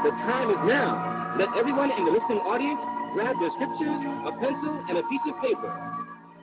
The 0.00 0.16
time 0.24 0.48
is 0.48 0.62
now. 0.64 1.36
Let 1.36 1.52
everyone 1.60 1.92
in 1.92 2.08
the 2.08 2.12
listening 2.16 2.40
audience 2.48 2.80
grab 3.12 3.36
their 3.36 3.52
scriptures, 3.52 4.00
a 4.24 4.32
pencil, 4.40 4.72
and 4.88 4.96
a 4.96 5.04
piece 5.12 5.24
of 5.28 5.36
paper. 5.44 5.68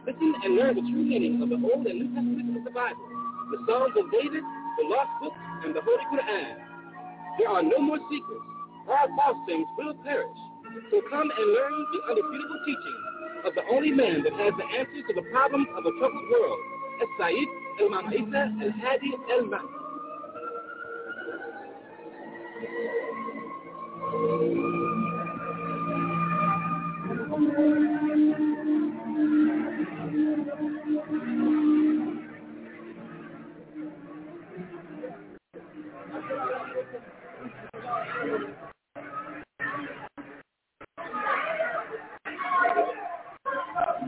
Listen 0.06 0.30
and 0.46 0.56
learn 0.56 0.78
the 0.78 0.86
true 0.86 1.02
meaning 1.02 1.42
of 1.42 1.50
the 1.50 1.58
Old 1.58 1.82
and 1.90 1.98
New 1.98 2.06
Testament 2.14 2.54
of 2.54 2.64
the 2.64 2.70
Bible, 2.70 3.02
the 3.50 3.58
Psalms 3.66 3.98
of 3.98 4.14
David, 4.14 4.46
the 4.46 4.86
Lost 4.86 5.10
Book, 5.18 5.34
and 5.66 5.74
the 5.74 5.82
Holy 5.82 6.06
Quran. 6.14 6.54
There 7.42 7.50
are 7.50 7.66
no 7.66 7.82
more 7.82 7.98
secrets. 8.14 8.46
All 8.86 9.10
false 9.18 9.42
things 9.50 9.66
will 9.74 9.98
perish. 10.06 10.38
So 10.94 11.02
come 11.10 11.26
and 11.26 11.48
learn 11.58 11.74
the 11.98 12.00
undisputable 12.14 12.62
teaching 12.62 12.98
of 13.42 13.52
the 13.58 13.66
only 13.74 13.90
man 13.90 14.22
that 14.22 14.38
has 14.38 14.54
the 14.54 14.68
answers 14.70 15.02
to 15.10 15.14
the 15.18 15.26
problems 15.34 15.66
of 15.74 15.82
a 15.82 15.92
troubled 15.98 16.30
world, 16.30 16.62
As-Sayyid 17.02 17.50
Imam 17.90 18.06
Isa 18.14 18.54
Al-Hadi 18.54 19.12
Al-Mahdi. 19.34 19.78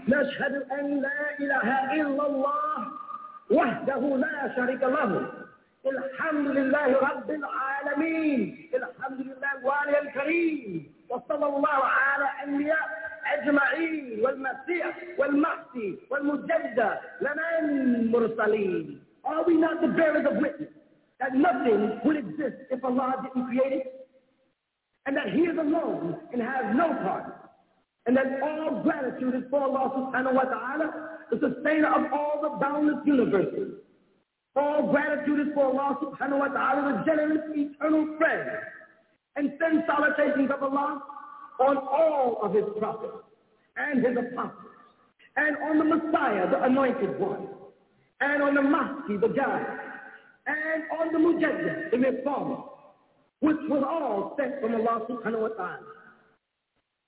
نشهد 0.10 0.68
أن 0.72 1.02
لا 1.02 1.40
إله 1.40 1.94
إلا 1.94 2.26
الله 2.28 2.88
وحده 3.52 4.18
لا 4.18 4.56
شريك 4.56 4.84
له. 4.84 5.32
الحمد 5.86 6.48
لله 6.48 6.88
رب 7.00 7.30
العالمين. 7.30 7.69
الحمد 9.05 9.21
لله 9.21 9.53
الوالي 9.59 9.99
الكريم 10.09 10.93
وصلى 11.09 11.47
الله 11.47 11.69
على 11.85 12.29
أنبياء 12.45 12.89
أجمعين 13.35 14.21
والمسيح 14.25 14.97
والمهدي 15.19 15.99
والمجدد 16.11 16.79
لنا 17.21 17.59
المرسلين 17.59 19.01
Are 19.25 19.43
we 19.47 19.55
not 19.55 19.81
the 19.81 19.89
bearers 19.89 20.27
of 20.31 20.37
witness 20.37 20.69
that 21.21 21.35
nothing 21.35 21.99
would 22.05 22.17
exist 22.17 22.57
if 22.71 22.85
Allah 22.85 23.15
didn't 23.25 23.47
create 23.49 23.73
it? 23.73 24.09
And 25.07 25.17
that 25.17 25.29
He 25.33 25.41
is 25.43 25.57
alone 25.57 26.17
and 26.33 26.43
has 26.43 26.65
no 26.77 26.89
partner? 27.05 27.37
And 28.07 28.15
that 28.19 28.27
all 28.43 28.83
gratitude 28.83 29.35
is 29.35 29.45
for 29.51 29.63
Allah 29.63 29.85
subhanahu 29.97 30.35
wa 30.35 30.43
ta'ala, 30.45 30.87
the 31.31 31.39
sustainer 31.41 31.89
of 31.89 32.13
all 32.13 32.41
the 32.43 32.51
boundless 32.61 33.01
universes. 33.07 33.81
All 34.56 34.92
gratitude 34.92 35.48
is 35.48 35.54
for 35.54 35.66
Allah 35.66 35.98
subhanahu 36.02 36.40
wa 36.40 36.48
ta'ala, 36.48 37.00
the 37.00 37.06
generous 37.06 37.42
eternal 37.56 38.18
friend. 38.18 38.50
And 39.36 39.54
send 39.60 39.84
salutations 39.88 40.50
of 40.52 40.64
Allah 40.64 41.02
on 41.60 41.78
all 41.78 42.40
of 42.42 42.54
his 42.54 42.66
prophets 42.80 43.24
and 43.78 44.06
his 44.06 44.18
apostles. 44.18 44.74
And 45.38 45.56
on 45.58 45.78
the 45.78 45.86
Messiah, 45.86 46.50
the 46.50 46.64
anointed 46.64 47.20
one. 47.20 47.48
And 48.22 48.44
on 48.44 48.56
the 48.56 48.62
Mahdi, 48.62 49.18
the 49.18 49.28
guide. 49.30 49.80
And 50.48 50.84
on 51.00 51.14
the 51.14 51.20
Mujaddid, 51.20 51.92
the 51.92 51.98
reformer. 51.98 52.58
Which 53.40 53.58
was 53.70 53.84
all 53.88 54.36
sent 54.38 54.60
from 54.60 54.76
Allah 54.76 55.06
subhanahu 55.10 55.42
wa 55.42 55.48
ta'ala. 55.50 55.80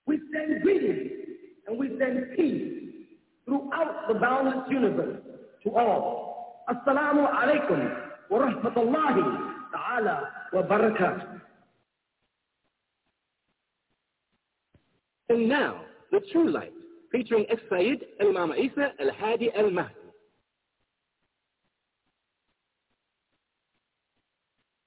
We 0.05 0.19
send 0.33 0.61
greetings 0.61 1.11
and 1.67 1.77
we 1.77 1.89
send 1.99 2.35
peace 2.37 2.81
throughout 3.45 4.07
the 4.07 4.13
boundless 4.15 4.69
universe 4.69 5.19
to 5.63 5.69
all. 5.75 6.30
Assalamu 6.71 7.27
alaikum 7.27 7.79
wa 8.29 8.39
rahmatullahi 8.39 9.23
ta'ala 9.73 10.31
wa 10.53 10.61
barakatuh. 10.63 11.41
And 15.27 15.49
now, 15.49 15.81
The 16.11 16.21
True 16.31 16.49
Light, 16.49 16.71
featuring 17.11 17.45
As-Sayyid 17.51 18.05
Imam 18.21 18.53
Isa 18.53 18.93
Al-Hadi 19.01 19.51
Al-Mahdi. 19.53 19.95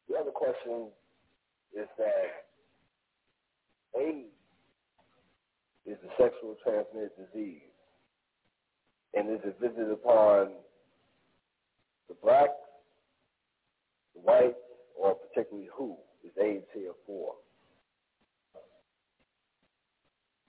The 0.08 0.16
other 0.16 0.30
question 0.30 0.88
is 1.76 1.88
that 1.98 2.46
AIDS 4.00 4.28
is 5.84 5.98
a 6.02 6.22
sexual 6.22 6.56
transmitted 6.64 7.10
disease 7.30 7.60
and 9.12 9.28
is 9.30 9.40
it 9.44 9.56
visited 9.60 9.90
upon 9.90 10.48
the 12.08 12.14
black, 12.22 12.50
the 14.14 14.20
white, 14.20 14.56
or 14.96 15.14
particularly 15.14 15.68
who 15.74 15.96
is 16.22 16.32
AIDS 16.40 16.66
here 16.72 16.92
for? 17.06 17.34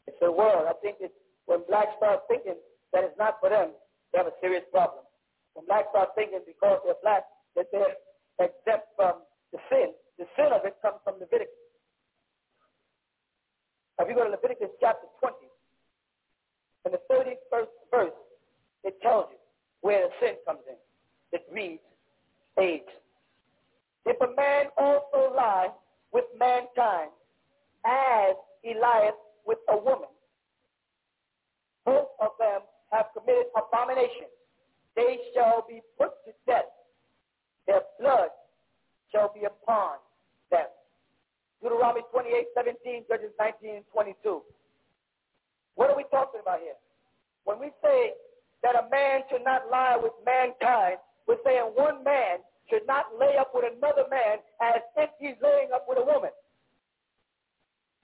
It's 0.07 0.17
the 0.21 0.31
world. 0.31 0.67
I 0.69 0.73
think 0.81 0.97
it's 0.99 1.13
when 1.45 1.61
blacks 1.67 1.93
start 1.97 2.21
thinking 2.27 2.55
that 2.93 3.03
it's 3.03 3.17
not 3.17 3.37
for 3.39 3.49
them, 3.49 3.71
they 4.11 4.17
have 4.17 4.27
a 4.27 4.37
serious 4.41 4.63
problem. 4.71 5.03
When 5.53 5.65
blacks 5.65 5.87
start 5.91 6.09
thinking 6.15 6.39
because 6.45 6.79
they're 6.85 6.99
black 7.01 7.23
that 7.55 7.67
they're 7.71 7.95
exempt 8.39 8.87
from 8.95 9.23
the 9.51 9.59
sin, 9.69 9.95
the 10.17 10.25
sin 10.35 10.51
of 10.51 10.65
it 10.65 10.75
comes 10.81 10.99
from 11.03 11.19
Leviticus. 11.19 11.55
If 13.99 14.09
you 14.09 14.15
go 14.15 14.25
to 14.25 14.29
Leviticus 14.29 14.75
chapter 14.79 15.07
20, 15.19 15.35
in 16.85 16.91
the 16.91 17.01
31st 17.09 17.71
verse, 17.89 18.19
it 18.83 19.01
tells 19.01 19.31
you 19.31 19.39
where 19.81 20.07
the 20.07 20.13
sin 20.19 20.35
comes 20.45 20.59
in. 20.67 20.75
It 21.35 21.45
reads, 21.51 21.83
8. 22.57 22.83
If 24.05 24.21
a 24.21 24.35
man 24.35 24.67
also 24.77 25.35
lie 25.35 25.67
with 26.13 26.25
mankind, 26.39 27.11
as 27.85 28.35
he 28.63 28.73
lieth 28.73 29.19
with 29.45 29.59
a 29.69 29.77
woman, 29.77 30.09
both 31.85 32.07
of 32.21 32.31
them 32.39 32.61
have 32.91 33.07
committed 33.13 33.45
abomination. 33.55 34.31
They 34.95 35.19
shall 35.33 35.65
be 35.67 35.81
put 35.99 36.11
to 36.25 36.31
death. 36.47 36.71
Their 37.67 37.81
blood 37.99 38.29
shall 39.11 39.31
be 39.33 39.45
upon 39.45 39.97
them. 40.49 40.67
Deuteronomy 41.61 42.01
28, 42.11 42.45
17, 42.55 43.03
Judges 43.09 43.31
19, 43.39 43.83
22. 43.91 44.41
What 45.75 45.89
are 45.89 45.97
we 45.97 46.05
talking 46.09 46.39
about 46.41 46.59
here? 46.61 46.79
When 47.43 47.59
we 47.59 47.69
say 47.83 48.13
that 48.63 48.75
a 48.75 48.89
man 48.89 49.21
should 49.29 49.43
not 49.43 49.69
lie 49.69 49.97
with 50.01 50.13
mankind, 50.25 50.97
we're 51.27 51.41
saying 51.43 51.71
one 51.75 52.03
man 52.03 52.39
should 52.69 52.85
not 52.87 53.05
lay 53.19 53.37
up 53.37 53.51
with 53.53 53.65
another 53.65 54.05
man 54.09 54.39
as 54.61 54.81
if 54.97 55.09
he's 55.19 55.35
laying 55.41 55.69
up 55.73 55.85
with 55.87 55.97
a 55.97 56.05
woman. 56.05 56.31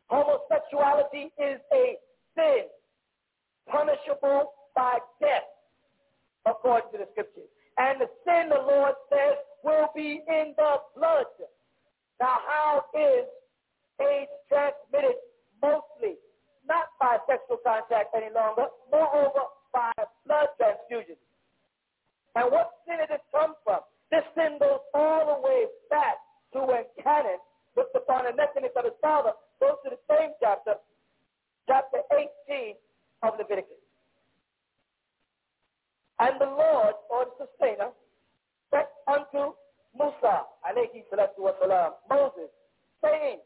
Homosexuality 0.09 1.31
is 1.39 1.59
a 1.71 1.95
sin, 2.35 2.65
punishable 3.69 4.51
by 4.75 4.99
death, 5.19 5.47
according 6.45 6.91
to 6.91 6.97
the 6.99 7.07
scriptures. 7.11 7.47
And 7.77 8.01
the 8.01 8.09
sin, 8.25 8.49
the 8.49 8.59
Lord 8.59 8.93
says, 9.09 9.39
will 9.63 9.87
be 9.95 10.21
in 10.27 10.53
the 10.57 10.75
blood. 10.95 11.25
Now, 12.19 12.37
how 12.45 12.85
is 12.93 13.25
AIDS 13.99 14.31
transmitted 14.49 15.15
mostly? 15.61 16.17
Not 16.67 16.87
by 16.99 17.17
sexual 17.27 17.57
contact 17.65 18.13
any 18.15 18.33
longer, 18.33 18.67
moreover, 18.91 19.49
by 19.73 19.91
blood 20.27 20.49
transfusion. 20.57 21.15
And 22.35 22.51
what 22.51 22.71
sin 22.87 22.97
did 22.99 23.11
it 23.11 23.21
come 23.31 23.55
from? 23.63 23.81
This 24.11 24.23
sin 24.35 24.57
goes 24.59 24.79
all 24.93 25.25
the 25.27 25.39
way 25.41 25.65
back 25.89 26.15
to 26.53 26.59
when 26.63 26.83
Canaan 27.01 27.39
looked 27.75 27.95
upon 27.95 28.25
the 28.25 28.31
nakedness 28.31 28.71
of 28.75 28.85
his 28.85 28.97
father. 29.01 29.31
Goes 29.59 29.79
to 29.83 29.91
the 29.91 30.01
same 30.09 30.31
chapter, 30.39 30.75
chapter 31.67 31.99
18 32.47 32.75
of 33.23 33.33
Leviticus. 33.37 33.79
And 36.19 36.39
the 36.39 36.45
Lord, 36.45 36.95
or 37.09 37.25
the 37.25 37.47
sustainer, 37.47 37.89
said 38.69 38.87
unto 39.07 39.55
Musa, 39.97 40.45
alayhi 40.63 41.03
salatu 41.11 41.49
Moses, 42.09 42.51
saying, 43.03 43.39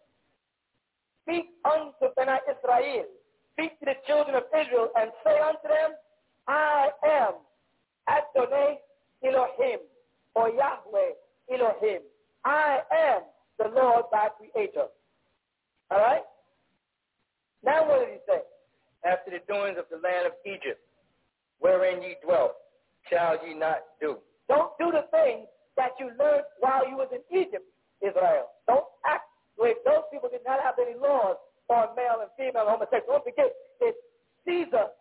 Speak 1.23 1.45
unto 1.65 2.13
Bani 2.15 2.37
Israel, 2.45 3.05
speak 3.53 3.79
to 3.79 3.85
the 3.85 3.95
children 4.05 4.35
of 4.35 4.43
Israel, 4.53 4.89
and 4.95 5.09
say 5.23 5.39
unto 5.39 5.67
them, 5.67 5.97
I 6.47 6.89
am 7.03 7.33
Adonai 8.07 8.79
Elohim, 9.23 9.79
or 10.35 10.49
Yahweh 10.49 11.13
Elohim. 11.51 12.01
I 12.43 12.79
am 12.91 13.21
the 13.57 13.69
Lord 13.69 14.05
thy 14.11 14.29
creator. 14.37 14.87
All 15.91 15.97
right? 15.99 16.23
Now 17.63 17.87
what 17.87 17.99
did 18.05 18.09
he 18.13 18.19
say? 18.27 18.41
After 19.05 19.31
the 19.31 19.41
doings 19.47 19.77
of 19.77 19.85
the 19.89 19.97
land 19.97 20.25
of 20.27 20.33
Egypt, 20.45 20.81
wherein 21.59 22.01
ye 22.01 22.15
dwelt, 22.23 22.53
shall 23.09 23.37
ye 23.45 23.53
not 23.53 23.79
do. 24.01 24.17
Don't 24.47 24.71
do 24.79 24.91
the 24.91 25.05
things 25.11 25.47
that 25.77 25.91
you 25.99 26.11
learned 26.19 26.45
while 26.59 26.87
you 26.87 26.95
was 26.97 27.09
in 27.13 27.21
Egypt, 27.35 27.65
Israel. 28.01 28.49
Don't 28.67 28.85
act 29.05 29.25
like 29.57 29.77
those 29.85 30.03
people 30.11 30.29
did 30.29 30.41
not 30.45 30.61
have 30.61 30.75
any 30.79 30.97
laws 30.97 31.37
on 31.69 31.95
male 31.95 32.21
and 32.21 32.29
female 32.37 32.65
homosexual. 32.67 33.17
Don't 33.17 33.25
forget, 33.25 33.51
it's 33.81 33.97
Caesar 34.45 34.93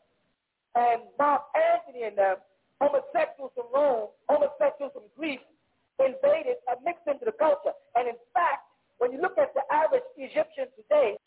and 0.75 1.03
Mark 1.19 1.43
Antony 1.55 2.05
and 2.05 2.17
them, 2.17 2.37
homosexuals 2.81 3.53
from 3.55 3.69
Rome, 3.73 4.09
homosexuals 4.29 4.93
from 4.93 5.07
Greece, 5.17 5.45
invaded 6.03 6.59
and 6.67 6.79
mixed 6.83 7.07
into 7.07 7.25
the 7.25 7.37
culture. 7.37 7.75
And 7.95 8.09
in 8.09 8.19
fact, 8.35 8.67
when 8.99 9.13
you 9.13 9.21
look 9.21 9.39
at 9.39 9.55
the 9.55 9.63
average 9.71 10.07
Egyptian 10.17 10.71
today, 10.75 11.19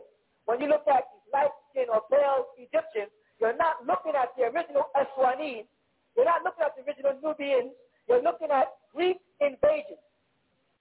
when 0.47 0.59
you 0.59 0.67
look 0.67 0.87
at 0.87 1.07
these 1.11 1.27
light-skinned 1.31 1.91
or 1.91 2.03
pale 2.11 2.51
Egyptians, 2.55 3.11
you're 3.39 3.55
not 3.55 3.83
looking 3.85 4.15
at 4.15 4.33
the 4.35 4.49
original 4.49 4.87
Eswanine. 4.95 5.67
You're 6.15 6.25
not 6.25 6.41
looking 6.43 6.63
at 6.65 6.73
the 6.75 6.83
original 6.87 7.13
Nubians. 7.21 7.75
You're 8.07 8.23
looking 8.23 8.49
at 8.49 8.71
Greek 8.95 9.19
invasion. 9.39 9.99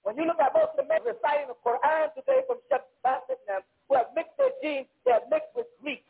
When 0.06 0.16
you 0.16 0.24
look 0.24 0.38
at 0.38 0.54
most 0.54 0.78
of 0.78 0.86
the 0.86 0.88
men 0.88 1.02
reciting 1.02 1.50
the 1.50 1.58
Quran 1.66 2.14
today 2.14 2.46
from 2.46 2.62
Sheikh 2.70 2.86
them, 3.46 3.62
who 3.88 3.98
have 3.98 4.14
mixed 4.14 4.38
their 4.38 4.54
genes, 4.62 4.86
they 5.04 5.12
have 5.12 5.26
mixed 5.30 5.50
with 5.54 5.66
Greeks. 5.82 6.06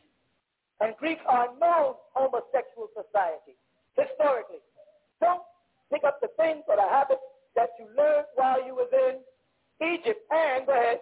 And 0.79 0.93
Greeks 0.97 1.21
are 1.25 1.49
known 1.57 1.97
homosexual 2.13 2.93
society, 2.93 3.57
historically. 3.97 4.61
Don't 5.19 5.41
pick 5.91 6.03
up 6.05 6.21
the 6.21 6.29
things 6.37 6.63
or 6.67 6.77
the 6.77 6.87
habits 6.87 7.21
that 7.55 7.73
you 7.79 7.89
learned 7.97 8.29
while 8.35 8.63
you 8.63 8.75
was 8.75 8.89
in 8.93 9.17
Egypt. 9.81 10.21
And, 10.29 10.65
go 10.65 10.73
ahead. 10.73 11.01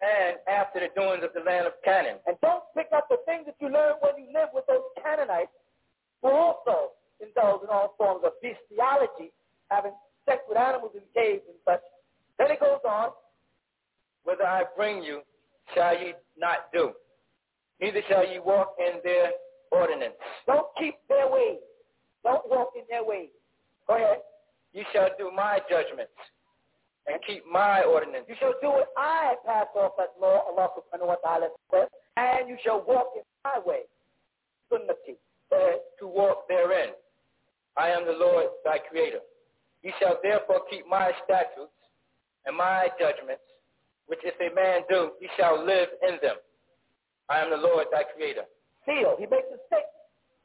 And 0.00 0.36
after 0.46 0.80
the 0.80 0.92
doings 0.94 1.24
of 1.24 1.32
the 1.34 1.40
land 1.40 1.66
of 1.66 1.72
Canaan. 1.84 2.18
And 2.26 2.36
don't 2.42 2.62
pick 2.76 2.88
up 2.94 3.08
the 3.08 3.18
things 3.24 3.46
that 3.46 3.56
you 3.60 3.68
learned 3.68 3.98
when 4.00 4.14
you 4.20 4.28
lived 4.32 4.52
with 4.54 4.66
those 4.68 4.84
Canaanites 5.02 5.52
who 6.22 6.28
also 6.30 6.92
indulge 7.20 7.62
in 7.64 7.70
all 7.70 7.94
forms 7.96 8.22
of 8.24 8.32
bestiality, 8.42 9.32
having 9.70 9.92
sex 10.26 10.42
with 10.48 10.58
animals 10.58 10.92
in 10.94 11.02
caves 11.14 11.42
and 11.48 11.56
such. 11.64 11.82
Then 12.38 12.50
it 12.50 12.60
goes 12.60 12.80
on. 12.86 13.10
Whither 14.24 14.46
I 14.46 14.64
bring 14.76 15.02
you, 15.02 15.22
shall 15.74 15.94
ye 15.94 16.12
not 16.36 16.70
do. 16.72 16.92
Neither 17.80 18.02
shall 18.08 18.26
ye 18.26 18.38
walk 18.38 18.74
in 18.78 19.00
their 19.02 19.30
ordinance. 19.70 20.14
Don't 20.46 20.66
keep 20.78 20.96
their 21.08 21.30
ways. 21.30 21.58
Don't 22.26 22.42
walk 22.50 22.74
in 22.74 22.82
their 22.90 23.04
ways. 23.06 23.30
Go 23.86 23.94
ahead. 23.94 24.18
You 24.74 24.82
shall 24.92 25.10
do 25.16 25.30
my 25.30 25.60
judgments 25.70 26.18
and 27.06 27.22
keep 27.24 27.46
my 27.46 27.82
ordinance. 27.82 28.26
You 28.28 28.34
shall 28.40 28.54
do 28.60 28.66
what 28.68 28.88
I 28.98 29.36
pass 29.46 29.66
off 29.76 29.92
as 30.02 30.10
law, 30.20 30.42
Allah 30.50 30.74
subhanahu 30.74 31.06
wa 31.06 31.14
ta'ala 31.22 31.48
says, 31.70 31.86
and 32.16 32.48
you 32.48 32.56
shall 32.64 32.82
walk 32.82 33.14
in 33.14 33.22
my 33.44 33.62
way. 33.64 33.86
Sunnati. 34.72 35.14
To 36.00 36.06
walk 36.08 36.48
therein. 36.48 36.90
I 37.78 37.90
am 37.90 38.04
the 38.04 38.12
Lord 38.12 38.46
thy 38.64 38.78
creator. 38.78 39.20
You 39.84 39.92
shall 40.00 40.18
therefore 40.20 40.62
keep 40.68 40.84
my 40.88 41.12
statutes 41.24 41.70
and 42.44 42.56
my 42.56 42.88
judgments, 42.98 43.46
which 44.08 44.18
if 44.24 44.34
a 44.42 44.52
man 44.52 44.82
do, 44.90 45.12
he 45.20 45.28
shall 45.38 45.64
live 45.64 45.88
in 46.02 46.18
them. 46.20 46.36
I 47.28 47.38
am 47.38 47.50
the 47.50 47.56
Lord 47.56 47.86
thy 47.92 48.02
creator. 48.02 48.42
Seal. 48.84 49.14
He 49.16 49.26
makes 49.26 49.46
a 49.54 49.58
statement. 49.70 49.95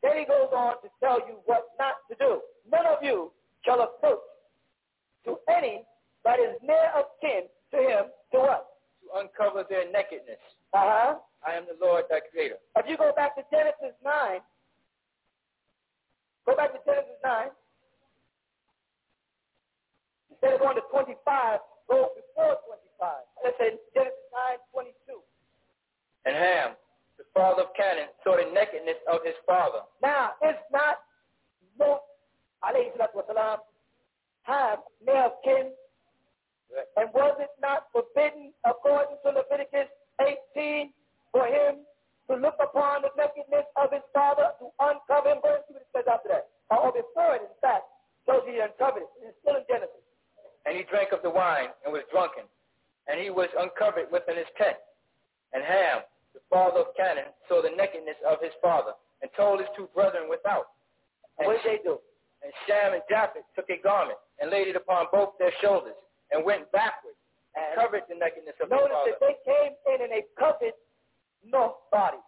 Then 0.02 0.18
he 0.18 0.26
goes 0.26 0.50
on 0.52 0.82
to 0.82 0.90
tell 1.00 1.20
you 1.28 1.38
what 1.46 1.70
not 1.78 2.02
to 2.10 2.16
do. 2.18 2.42
None 2.72 2.86
of 2.86 3.04
you 3.04 3.32
shall 3.66 3.82
approach 3.82 4.20
to 5.26 5.38
any 5.48 5.86
that 6.26 6.40
is 6.40 6.58
near 6.62 6.90
of 6.98 7.06
kin 7.22 7.46
to 7.72 7.78
him 7.78 8.06
to 8.34 8.38
what? 8.40 8.66
To 9.02 9.20
uncover 9.22 9.66
their 9.70 9.92
nakedness. 9.92 10.42
Uh-huh. 10.74 11.18
I 11.46 11.54
am 11.54 11.66
the 11.66 11.78
Lord 11.84 12.06
thy 12.10 12.22
creator. 12.32 12.58
If 12.78 12.86
you 12.88 12.98
go 12.98 13.12
back 13.16 13.36
to 13.36 13.44
Genesis 13.52 13.98
9, 14.06 14.40
go 16.46 16.56
back 16.56 16.74
to 16.74 16.80
Genesis 16.86 17.18
9. 17.24 17.50
Instead 20.30 20.54
of 20.54 20.60
going 20.62 20.78
to 20.78 20.86
25, 20.94 21.18
go 21.90 22.14
before 22.14 22.58
25. 22.66 23.26
Let's 23.44 23.58
say 23.58 23.78
Genesis 23.94 24.30
9, 24.74 24.94
22. 25.10 25.22
And 26.26 26.36
Ham, 26.38 26.70
father 27.34 27.64
of 27.64 27.74
Canaan, 27.76 28.10
saw 28.24 28.38
the 28.38 28.52
nakedness 28.52 29.00
of 29.12 29.20
his 29.24 29.36
father. 29.46 29.88
Now, 30.02 30.36
it's 30.42 30.62
not 30.72 31.00
Lot, 31.80 32.02
alayhi 32.64 32.92
salatu 32.96 33.24
wasalam, 33.24 33.60
near 35.06 35.26
of 35.26 35.36
kin. 35.44 35.72
And 36.96 37.12
was 37.14 37.36
it 37.40 37.52
not 37.62 37.92
forbidden, 37.92 38.54
according 38.64 39.18
to 39.26 39.32
Leviticus 39.36 39.92
18, 40.56 40.94
for 41.32 41.44
him 41.48 41.84
to 42.30 42.36
look 42.40 42.56
upon 42.64 43.04
the 43.04 43.12
nakedness 43.18 43.68
of 43.76 43.92
his 43.92 44.04
father, 44.14 44.56
to 44.60 44.72
uncover 44.80 45.36
him? 45.36 45.40
Verse 45.44 45.64
2 45.68 45.76
it 45.76 45.88
says 45.92 46.08
after 46.08 46.30
that. 46.30 46.48
Or 46.72 46.92
before 46.96 47.36
it, 47.36 47.44
in 47.44 47.56
fact, 47.60 47.84
shows 48.24 48.44
he 48.48 48.60
uncovered 48.64 49.04
it. 49.04 49.12
It's 49.20 49.36
still 49.44 49.60
in 49.60 49.68
Genesis. 49.68 50.00
And 50.66 50.78
he 50.78 50.84
drank 50.88 51.12
of 51.12 51.22
the 51.24 51.30
wine 51.30 51.76
and 51.84 51.92
was 51.92 52.04
drunken. 52.12 52.48
And 53.12 53.20
he 53.20 53.30
was 53.30 53.50
uncovered 53.58 54.08
within 54.12 54.38
his 54.38 54.48
tent. 54.56 54.78
And 55.52 55.64
Ham, 55.66 56.08
the 56.34 56.42
father 56.50 56.88
of 56.88 56.96
Canaan, 56.96 57.32
saw 57.48 57.62
the 57.62 57.74
nakedness 57.76 58.18
of 58.28 58.40
his 58.42 58.54
father 58.62 58.94
and 59.22 59.30
told 59.36 59.60
his 59.60 59.70
two 59.76 59.90
brethren 59.94 60.30
without. 60.30 60.74
And 61.38 61.48
what 61.48 61.62
did 61.62 61.80
they 61.80 61.82
do? 61.84 62.00
And 62.42 62.52
Shem 62.66 62.94
and 62.94 63.04
Japheth 63.10 63.46
took 63.56 63.70
a 63.70 63.78
garment 63.82 64.18
and 64.42 64.50
laid 64.50 64.68
it 64.68 64.76
upon 64.76 65.08
both 65.12 65.38
their 65.38 65.54
shoulders 65.62 65.98
and 66.32 66.44
went 66.44 66.72
backward 66.72 67.14
and 67.54 67.78
covered 67.78 68.08
the 68.10 68.18
nakedness 68.18 68.58
of 68.64 68.70
Notice 68.70 68.90
his 68.90 68.92
father. 68.92 69.12
Notice 69.12 69.20
that 69.20 69.28
they 69.28 69.38
came 69.46 69.74
in 69.94 69.98
and 70.08 70.12
they 70.12 70.26
covered 70.40 70.76
no 71.46 71.86
body. 71.92 72.22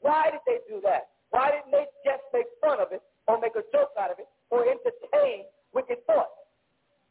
Why 0.00 0.30
did 0.32 0.40
they 0.48 0.58
do 0.66 0.80
that? 0.82 1.12
Why 1.30 1.52
didn't 1.54 1.70
they 1.70 1.86
just 2.02 2.24
make 2.32 2.48
fun 2.60 2.80
of 2.80 2.90
it 2.90 3.02
or 3.28 3.38
make 3.38 3.54
a 3.54 3.62
joke 3.70 3.94
out 4.00 4.10
of 4.10 4.18
it 4.18 4.26
or 4.50 4.66
entertain 4.66 5.46
wicked 5.72 6.02
thoughts? 6.06 6.34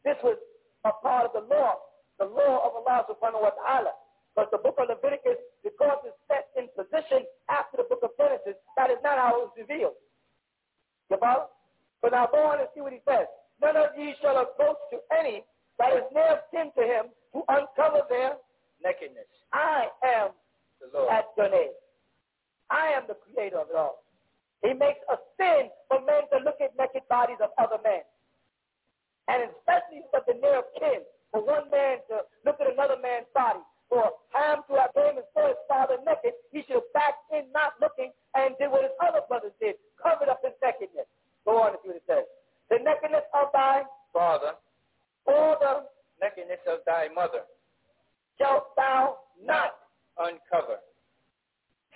This 0.04 0.16
was 0.24 0.36
a 0.84 0.92
part 1.00 1.26
of 1.28 1.32
the 1.32 1.44
law, 1.48 1.80
the 2.18 2.26
law 2.28 2.66
of 2.66 2.76
Allah 2.76 3.06
subhanahu 3.08 3.40
wa 3.40 3.52
ta'ala. 3.56 3.92
But 4.40 4.48
the 4.48 4.56
book 4.56 4.80
of 4.80 4.88
Leviticus, 4.88 5.36
because 5.60 6.00
it's 6.08 6.16
set 6.24 6.48
in 6.56 6.72
position 6.72 7.28
after 7.52 7.76
the 7.76 7.84
book 7.84 8.00
of 8.00 8.16
Genesis, 8.16 8.56
that 8.72 8.88
is 8.88 8.96
not 9.04 9.20
how 9.20 9.36
it 9.36 9.52
was 9.52 9.52
revealed. 9.52 10.00
You 11.12 11.20
follow? 11.20 11.52
But 12.00 12.16
now 12.16 12.24
go 12.32 12.48
on 12.48 12.56
and 12.56 12.64
see 12.72 12.80
what 12.80 12.96
he 12.96 13.04
says. 13.04 13.28
none 13.60 13.76
of 13.76 13.92
ye 14.00 14.16
shall 14.24 14.40
approach 14.40 14.80
to 14.96 15.04
any 15.12 15.44
that 15.76 15.92
is 15.92 16.08
near 16.16 16.40
kin 16.48 16.72
to 16.72 16.80
him 16.88 17.12
to 17.36 17.44
uncover 17.52 18.08
their 18.08 18.40
nakedness. 18.80 19.28
I 19.52 19.92
am 20.00 20.32
the 20.80 20.88
Lord. 20.88 21.12
Adonai. 21.12 21.76
I 22.72 22.96
am 22.96 23.04
the 23.12 23.20
creator 23.20 23.60
of 23.60 23.68
it 23.68 23.76
all. 23.76 24.08
He 24.64 24.72
makes 24.72 25.04
a 25.12 25.20
sin 25.36 25.68
for 25.92 26.00
men 26.00 26.24
to 26.32 26.40
look 26.48 26.64
at 26.64 26.72
naked 26.80 27.04
bodies 27.12 27.44
of 27.44 27.52
other 27.60 27.76
men. 27.84 28.08
And 29.28 29.52
especially 29.52 30.00
for 30.08 30.24
the 30.24 30.40
near 30.40 30.64
kin, 30.80 31.04
for 31.28 31.44
one 31.44 31.68
man 31.68 32.00
to 32.08 32.24
look 32.48 32.56
at 32.56 32.72
another 32.72 32.96
man's 33.04 33.28
body, 33.36 33.60
for 33.90 34.14
Ham 34.30 34.62
to 34.70 34.78
have 34.78 34.94
came 34.94 35.18
and 35.18 35.26
saw 35.34 35.50
his 35.50 35.58
father 35.66 35.98
naked, 36.06 36.38
he 36.54 36.62
should 36.62 36.78
have 36.78 36.90
backed 36.94 37.26
in 37.34 37.50
not 37.50 37.74
looking 37.82 38.14
and 38.38 38.54
did 38.56 38.70
what 38.70 38.86
his 38.86 38.94
other 39.02 39.26
brothers 39.26 39.52
did, 39.58 39.74
covered 39.98 40.30
up 40.30 40.38
his 40.46 40.54
nakedness. 40.62 41.10
Go 41.44 41.58
on 41.58 41.74
see 41.82 41.90
what 41.90 41.98
it 41.98 42.06
says. 42.06 42.24
The 42.70 42.78
nakedness 42.78 43.26
of 43.34 43.50
thy 43.52 43.82
father, 44.14 44.54
or 45.26 45.58
the 45.58 45.90
nakedness 46.22 46.62
of 46.70 46.86
thy 46.86 47.10
mother, 47.10 47.42
shalt 48.38 48.76
thou 48.78 49.18
not 49.42 49.74
uncover. 50.16 50.78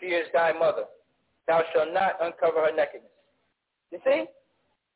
She 0.01 0.07
is 0.07 0.27
thy 0.35 0.53
mother. 0.53 0.91
Thou 1.47 1.63
shalt 1.73 1.95
not 1.95 2.19
uncover 2.21 2.67
her 2.67 2.75
nakedness. 2.75 3.15
You 3.93 4.03
see? 4.05 4.27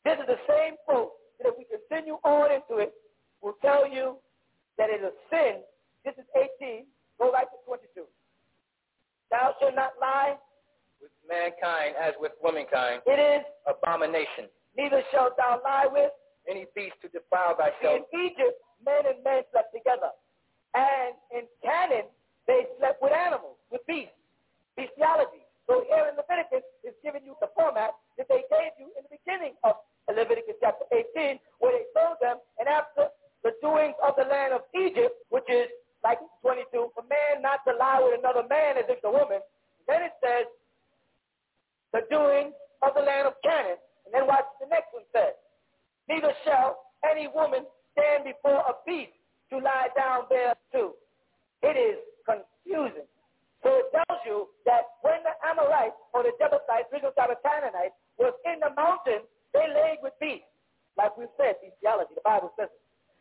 This 0.04 0.18
is 0.18 0.26
the 0.26 0.42
same 0.50 0.74
quote 0.84 1.12
that 1.38 1.48
if 1.48 1.54
we 1.54 1.64
continue 1.70 2.18
on 2.24 2.50
into 2.50 2.82
it, 2.82 2.92
will 3.40 3.54
tell 3.62 3.86
you 3.86 4.16
that 4.78 4.90
it 4.90 5.00
is 5.00 5.12
a 5.12 5.14
sin. 5.30 5.62
This 6.04 6.14
is 6.18 6.26
18. 6.60 6.86
Go 7.18 7.32
right 7.32 7.46
to 7.50 7.58
22. 7.66 8.06
Thou 9.30 9.54
shalt 9.60 9.74
not 9.74 9.92
lie. 10.00 10.38
With 11.00 11.12
mankind 11.28 11.94
as 12.00 12.14
with 12.18 12.32
womankind. 12.42 13.02
It 13.06 13.20
is 13.20 13.44
abomination. 13.66 14.50
Neither 14.76 15.02
shalt 15.12 15.36
thou 15.36 15.60
lie 15.62 15.86
with 15.90 16.10
any 16.48 16.66
beast 16.74 16.96
to 17.02 17.08
defile 17.08 17.54
thyself. 17.58 18.02
In 18.02 18.04
Egypt, 18.14 18.56
men 18.84 19.06
and 19.06 19.22
men 19.22 19.42
slept 19.52 19.74
together. 19.74 20.10
And 20.74 21.14
in 21.34 21.44
Canaan, 21.62 22.08
they 22.46 22.66
slept 22.78 23.02
with 23.02 23.12
animals, 23.12 23.58
with 23.70 23.84
beasts, 23.86 24.16
bestiality. 24.76 25.44
So 25.68 25.84
here 25.84 26.08
in 26.08 26.16
Leviticus 26.16 26.64
is 26.82 26.96
giving 27.04 27.24
you 27.28 27.36
the 27.44 27.52
format 27.54 27.92
that 28.16 28.26
they 28.32 28.48
gave 28.48 28.72
you 28.80 28.88
in 28.96 29.04
the 29.04 29.12
beginning 29.12 29.54
of 29.64 29.76
Leviticus 30.08 30.56
chapter 30.64 30.88
18, 30.88 31.36
where 31.60 31.76
they 31.76 31.84
told 31.92 32.16
them, 32.24 32.40
and 32.58 32.66
after 32.68 33.12
the 33.44 33.52
doings 33.60 33.94
of 34.00 34.16
the 34.16 34.24
land 34.24 34.56
of 34.56 34.64
Egypt, 34.72 35.12
which 35.28 35.44
is 35.52 35.68
like 36.04 36.18
22, 36.42 36.94
for 36.94 37.04
man 37.08 37.42
not 37.42 37.60
to 37.66 37.74
lie 37.74 38.00
with 38.02 38.18
another 38.18 38.46
man 38.48 38.78
as 38.78 38.86
if 38.88 39.02
the 39.02 39.10
woman. 39.10 39.40
Then 39.86 40.02
it 40.02 40.14
says, 40.22 40.46
the 41.92 42.04
doings 42.10 42.54
of 42.82 42.94
the 42.94 43.02
land 43.02 43.26
of 43.26 43.34
Canaan. 43.42 43.80
And 44.04 44.14
then 44.14 44.26
watch 44.26 44.44
the 44.60 44.68
next 44.68 44.92
one 44.92 45.04
says, 45.12 45.34
neither 46.08 46.32
shall 46.44 46.80
any 47.04 47.28
woman 47.28 47.64
stand 47.92 48.24
before 48.24 48.62
a 48.64 48.74
beast 48.86 49.16
to 49.50 49.58
lie 49.58 49.88
down 49.96 50.28
there 50.28 50.54
too. 50.72 50.92
It 51.62 51.74
is 51.74 51.98
confusing. 52.24 53.08
So 53.64 53.74
it 53.82 53.90
tells 53.90 54.22
you 54.22 54.46
that 54.64 55.02
when 55.02 55.18
the 55.26 55.34
Amorites 55.42 55.98
or 56.14 56.22
the 56.22 56.32
Jebusites, 56.38 56.86
original 56.92 57.10
tribe 57.12 57.34
of 57.34 57.42
Canaanites, 57.42 57.96
was 58.16 58.34
in 58.46 58.62
the 58.62 58.70
mountains, 58.78 59.26
they 59.50 59.66
laid 59.66 59.98
with 60.02 60.14
beasts. 60.20 60.46
Like 60.96 61.16
we 61.18 61.26
said, 61.38 61.58
bestiality, 61.62 62.14
the 62.14 62.22
Bible 62.22 62.52
says. 62.58 62.70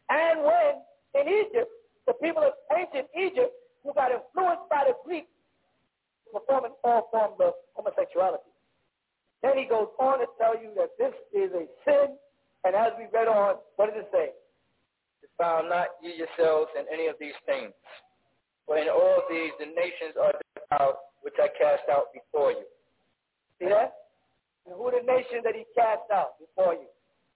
And 0.10 0.46
when 0.46 0.82
in 1.18 1.26
Egypt, 1.26 1.70
the 2.08 2.14
people 2.24 2.42
of 2.42 2.54
ancient 2.72 3.08
Egypt, 3.14 3.54
who 3.84 3.94
got 3.94 4.12
influenced 4.12 4.68
by 4.72 4.88
the 4.88 4.96
Greeks, 5.06 5.30
performing 6.32 6.74
all 6.84 7.08
forms 7.12 7.36
of 7.40 7.54
homosexuality. 7.76 8.50
Then 9.44 9.58
he 9.58 9.66
goes 9.66 9.88
on 10.00 10.20
to 10.20 10.28
tell 10.40 10.56
you 10.58 10.74
that 10.76 10.98
this 10.98 11.14
is 11.36 11.52
a 11.54 11.68
sin, 11.86 12.18
and 12.64 12.76
as 12.76 12.92
we 12.98 13.06
read 13.14 13.28
on, 13.28 13.62
what 13.76 13.94
does 13.94 14.04
it 14.04 14.10
say? 14.12 14.34
Defile 15.22 15.68
not 15.70 16.00
ye 16.02 16.16
yourselves 16.18 16.72
in 16.80 16.86
any 16.92 17.08
of 17.08 17.16
these 17.20 17.38
things. 17.46 17.74
For 18.66 18.78
in 18.78 18.90
all 18.90 19.22
these 19.30 19.52
the 19.60 19.68
nations 19.68 20.18
are 20.20 20.34
defiled, 20.34 20.96
which 21.22 21.36
I 21.40 21.48
cast 21.60 21.88
out 21.92 22.12
before 22.14 22.52
you. 22.52 22.66
See 23.60 23.70
that? 23.70 23.94
And 24.66 24.76
who 24.76 24.92
the 24.92 25.06
nation 25.06 25.42
that 25.44 25.56
he 25.56 25.64
cast 25.76 26.12
out 26.12 26.40
before 26.40 26.74
you? 26.74 26.88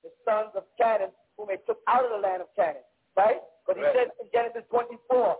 The 0.03 0.11
sons 0.27 0.51
of 0.55 0.63
Canaan, 0.77 1.11
whom 1.37 1.49
he 1.49 1.57
took 1.65 1.79
out 1.87 2.03
of 2.03 2.11
the 2.11 2.17
land 2.17 2.41
of 2.41 2.49
Canaan. 2.55 2.83
Right? 3.15 3.39
But 3.67 3.77
he 3.77 3.83
right. 3.83 3.95
says 3.95 4.09
in 4.19 4.27
Genesis 4.33 4.63
24, 4.69 5.37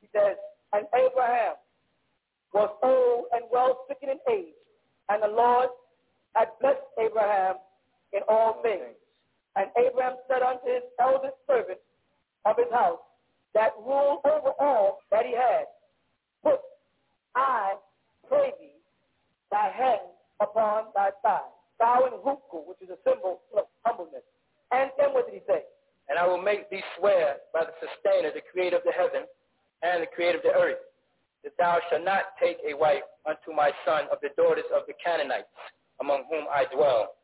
he 0.00 0.08
says, 0.12 0.36
And 0.72 0.86
Abraham 0.94 1.56
was 2.52 2.70
old 2.82 3.26
and 3.32 3.44
well 3.50 3.84
stricken 3.84 4.10
in 4.10 4.20
age, 4.30 4.54
and 5.08 5.22
the 5.22 5.28
Lord 5.28 5.68
had 6.34 6.48
blessed 6.60 6.84
Abraham 7.00 7.56
in 8.12 8.20
all 8.28 8.60
things. 8.62 8.96
And 9.56 9.68
Abraham 9.76 10.16
said 10.28 10.42
unto 10.42 10.64
his 10.66 10.82
eldest 11.00 11.36
servant 11.46 11.80
of 12.44 12.56
his 12.56 12.72
house, 12.72 13.00
that 13.54 13.72
ruled 13.84 14.24
over 14.24 14.52
all 14.58 15.00
that 15.10 15.26
he 15.26 15.32
had, 15.32 15.68
Put, 16.42 16.60
I 17.36 17.74
pray 18.28 18.52
thee, 18.58 18.80
thy 19.50 19.68
hand 19.68 20.08
upon 20.40 20.84
thy 20.94 21.10
thigh, 21.22 21.52
thou 21.78 22.06
in 22.06 22.12
Ruku, 22.24 22.66
which 22.66 22.80
is 22.80 22.88
a 22.88 22.98
symbol 23.08 23.40
of 23.56 23.64
humbleness. 23.84 24.24
And 24.72 24.90
then 24.98 25.12
what 25.12 25.26
did 25.26 25.34
he 25.34 25.42
say? 25.46 25.64
And 26.12 26.20
I 26.20 26.26
will 26.28 26.42
make 26.42 26.68
thee 26.68 26.84
swear 26.98 27.40
by 27.54 27.64
the 27.64 27.72
sustainer, 27.80 28.28
the 28.36 28.44
creator 28.52 28.76
of 28.76 28.84
the 28.84 28.92
heaven 28.92 29.24
and 29.80 30.02
the 30.02 30.12
creator 30.12 30.36
of 30.36 30.44
the 30.44 30.52
earth, 30.52 30.84
that 31.42 31.56
thou 31.56 31.80
shalt 31.88 32.04
not 32.04 32.36
take 32.36 32.58
a 32.68 32.76
wife 32.76 33.00
unto 33.24 33.56
my 33.56 33.72
son 33.88 34.12
of 34.12 34.18
the 34.20 34.28
daughters 34.36 34.68
of 34.76 34.82
the 34.86 34.92
Canaanites, 35.02 35.48
among 36.02 36.24
whom 36.28 36.44
I 36.52 36.66
dwell. 36.68 37.16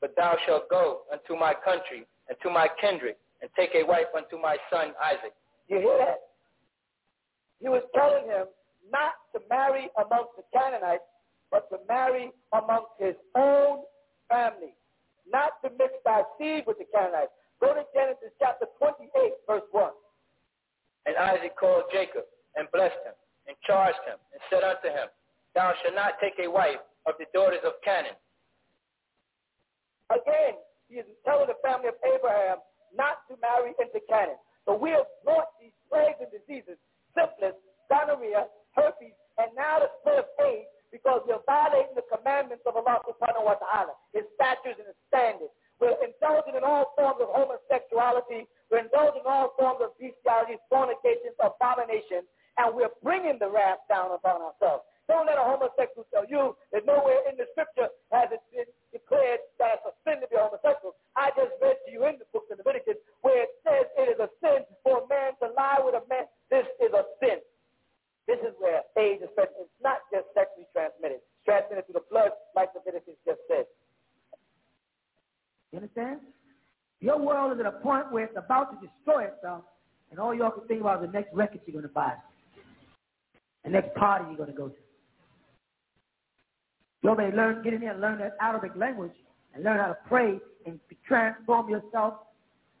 But 0.00 0.16
thou 0.16 0.34
shalt 0.46 0.70
go 0.70 1.02
unto 1.12 1.36
my 1.38 1.52
country 1.52 2.06
and 2.30 2.38
to 2.42 2.48
my 2.48 2.68
kindred, 2.80 3.16
and 3.42 3.50
take 3.54 3.74
a 3.74 3.84
wife 3.84 4.08
unto 4.16 4.40
my 4.40 4.56
son 4.72 4.94
Isaac. 4.96 5.34
You 5.68 5.80
hear 5.80 5.98
that? 5.98 6.20
He 7.60 7.68
was 7.68 7.82
telling 7.94 8.24
him 8.24 8.46
not 8.90 9.12
to 9.34 9.44
marry 9.50 9.90
amongst 10.00 10.40
the 10.40 10.44
Canaanites, 10.56 11.04
but 11.50 11.68
to 11.68 11.76
marry 11.86 12.32
amongst 12.54 12.96
his 12.98 13.14
own 13.36 13.84
family, 14.30 14.72
not 15.30 15.60
to 15.62 15.70
mix 15.78 15.92
thy 16.06 16.22
seed 16.38 16.64
with 16.66 16.78
the 16.78 16.86
Canaanites. 16.94 17.32
Go 17.60 17.74
to 17.74 17.84
Genesis 17.94 18.32
chapter 18.40 18.66
28, 18.78 19.12
verse 19.46 19.68
1. 19.72 19.92
And 21.06 21.16
Isaac 21.16 21.56
called 21.56 21.84
Jacob 21.92 22.24
and 22.56 22.68
blessed 22.72 23.00
him 23.04 23.16
and 23.48 23.56
charged 23.66 24.00
him 24.06 24.18
and 24.32 24.40
said 24.50 24.64
unto 24.64 24.88
him, 24.88 25.08
Thou 25.54 25.72
shalt 25.82 25.94
not 25.94 26.20
take 26.20 26.36
a 26.40 26.48
wife 26.50 26.80
of 27.06 27.14
the 27.18 27.26
daughters 27.34 27.64
of 27.64 27.74
Canaan. 27.84 28.16
Again, 30.10 30.58
he 30.88 30.98
is 30.98 31.06
telling 31.24 31.46
the 31.46 31.58
family 31.62 31.88
of 31.88 31.98
Abraham 32.02 32.58
not 32.94 33.22
to 33.30 33.38
marry 33.38 33.72
into 33.78 34.00
Canaan. 34.10 34.40
So 34.66 34.74
we 34.76 34.90
have 34.90 35.06
brought 35.24 35.54
these 35.62 35.74
plagues 35.88 36.18
and 36.20 36.30
diseases, 36.34 36.76
syphilis, 37.14 37.56
gonorrhea, 37.88 38.50
herpes, 38.74 39.14
and 39.38 39.54
now 39.54 39.80
the 39.80 39.88
split 40.02 40.20
of 40.20 40.28
AIDS 40.42 40.68
because 40.90 41.22
we're 41.26 41.42
violating 41.46 41.94
the 41.94 42.06
commandments 42.10 42.66
of 42.66 42.74
Allah 42.74 42.98
subhanahu 43.06 43.46
wa 43.46 43.54
ta'ala, 43.54 43.94
his 44.12 44.26
statutes 44.34 44.78
and 44.78 44.90
his 44.90 45.00
standards. 45.06 45.54
We're 45.80 45.96
indulging 46.04 46.60
in 46.60 46.64
all 46.64 46.92
forms 46.94 47.24
of 47.24 47.32
homosexuality. 47.32 48.44
We're 48.68 48.84
indulging 48.84 49.24
in 49.24 49.28
all 49.28 49.56
forms 49.56 49.80
of 49.80 49.96
bestiality, 49.96 50.60
fornication, 50.68 51.32
abomination, 51.40 52.28
and 52.60 52.76
we're 52.76 52.92
bringing 53.02 53.40
the 53.40 53.48
wrath 53.48 53.80
down 53.88 54.12
upon 54.12 54.44
ourselves. 54.44 54.84
Don't 55.08 55.26
let 55.26 55.40
a 55.40 55.42
homosexual 55.42 56.06
tell 56.14 56.28
you 56.28 56.54
that 56.70 56.86
nowhere 56.86 57.26
in 57.26 57.34
the 57.34 57.48
scripture 57.50 57.90
has 58.14 58.30
it 58.30 58.38
been 58.54 58.68
declared 58.94 59.42
that 59.58 59.82
it's 59.82 59.88
a 59.90 59.94
sin 60.06 60.22
to 60.22 60.28
be 60.30 60.38
homosexual. 60.38 60.94
I 61.18 61.34
just 61.34 61.50
read 61.58 61.80
to 61.82 61.90
you 61.90 62.06
in 62.06 62.20
the 62.22 62.28
book 62.30 62.46
of 62.52 62.62
Leviticus 62.62 63.00
where 63.26 63.42
it 63.48 63.52
says 63.66 63.90
it 63.98 64.06
is 64.14 64.20
a 64.22 64.30
sin 64.38 64.62
for 64.86 65.02
a 65.02 65.06
man 65.10 65.34
to 65.42 65.50
lie 65.58 65.82
with 65.82 65.98
a 65.98 66.04
man. 66.06 66.30
This 66.46 66.68
is 66.78 66.94
a 66.94 67.02
sin. 67.18 67.42
This 68.30 68.38
is 68.46 68.54
where 68.62 68.86
AIDS 68.94 69.26
is. 69.26 69.34
It's 69.34 69.74
not 69.82 70.06
just 70.14 70.30
sexually 70.38 70.70
transmitted. 70.70 71.18
It's 71.18 71.42
transmitted 71.42 71.90
through 71.90 71.98
the 71.98 72.06
blood, 72.06 72.30
like 72.54 72.70
Leviticus 72.78 73.18
just 73.26 73.42
said. 73.50 73.66
You 75.72 75.78
understand? 75.78 76.20
Your 77.00 77.18
world 77.18 77.52
is 77.54 77.60
at 77.60 77.66
a 77.66 77.78
point 77.78 78.12
where 78.12 78.24
it's 78.24 78.36
about 78.36 78.72
to 78.72 78.86
destroy 78.86 79.24
itself, 79.24 79.62
and 80.10 80.18
all 80.18 80.34
y'all 80.34 80.50
can 80.50 80.66
think 80.66 80.80
about 80.80 81.02
is 81.02 81.10
the 81.10 81.12
next 81.12 81.34
record 81.34 81.60
you're 81.66 81.72
going 81.72 81.82
to 81.82 81.88
buy, 81.88 82.14
the 83.64 83.70
next 83.70 83.94
party 83.94 84.24
you're 84.28 84.36
going 84.36 84.50
to 84.50 84.56
go 84.56 84.68
to. 84.68 84.74
You 87.02 87.16
may 87.16 87.32
learn, 87.32 87.62
get 87.62 87.72
in 87.72 87.80
there 87.80 87.92
and 87.92 88.00
learn 88.00 88.18
that 88.18 88.36
Arabic 88.40 88.72
language 88.76 89.14
and 89.54 89.64
learn 89.64 89.78
how 89.78 89.86
to 89.86 89.96
pray 90.06 90.38
and 90.66 90.78
transform 91.06 91.70
yourself 91.70 92.14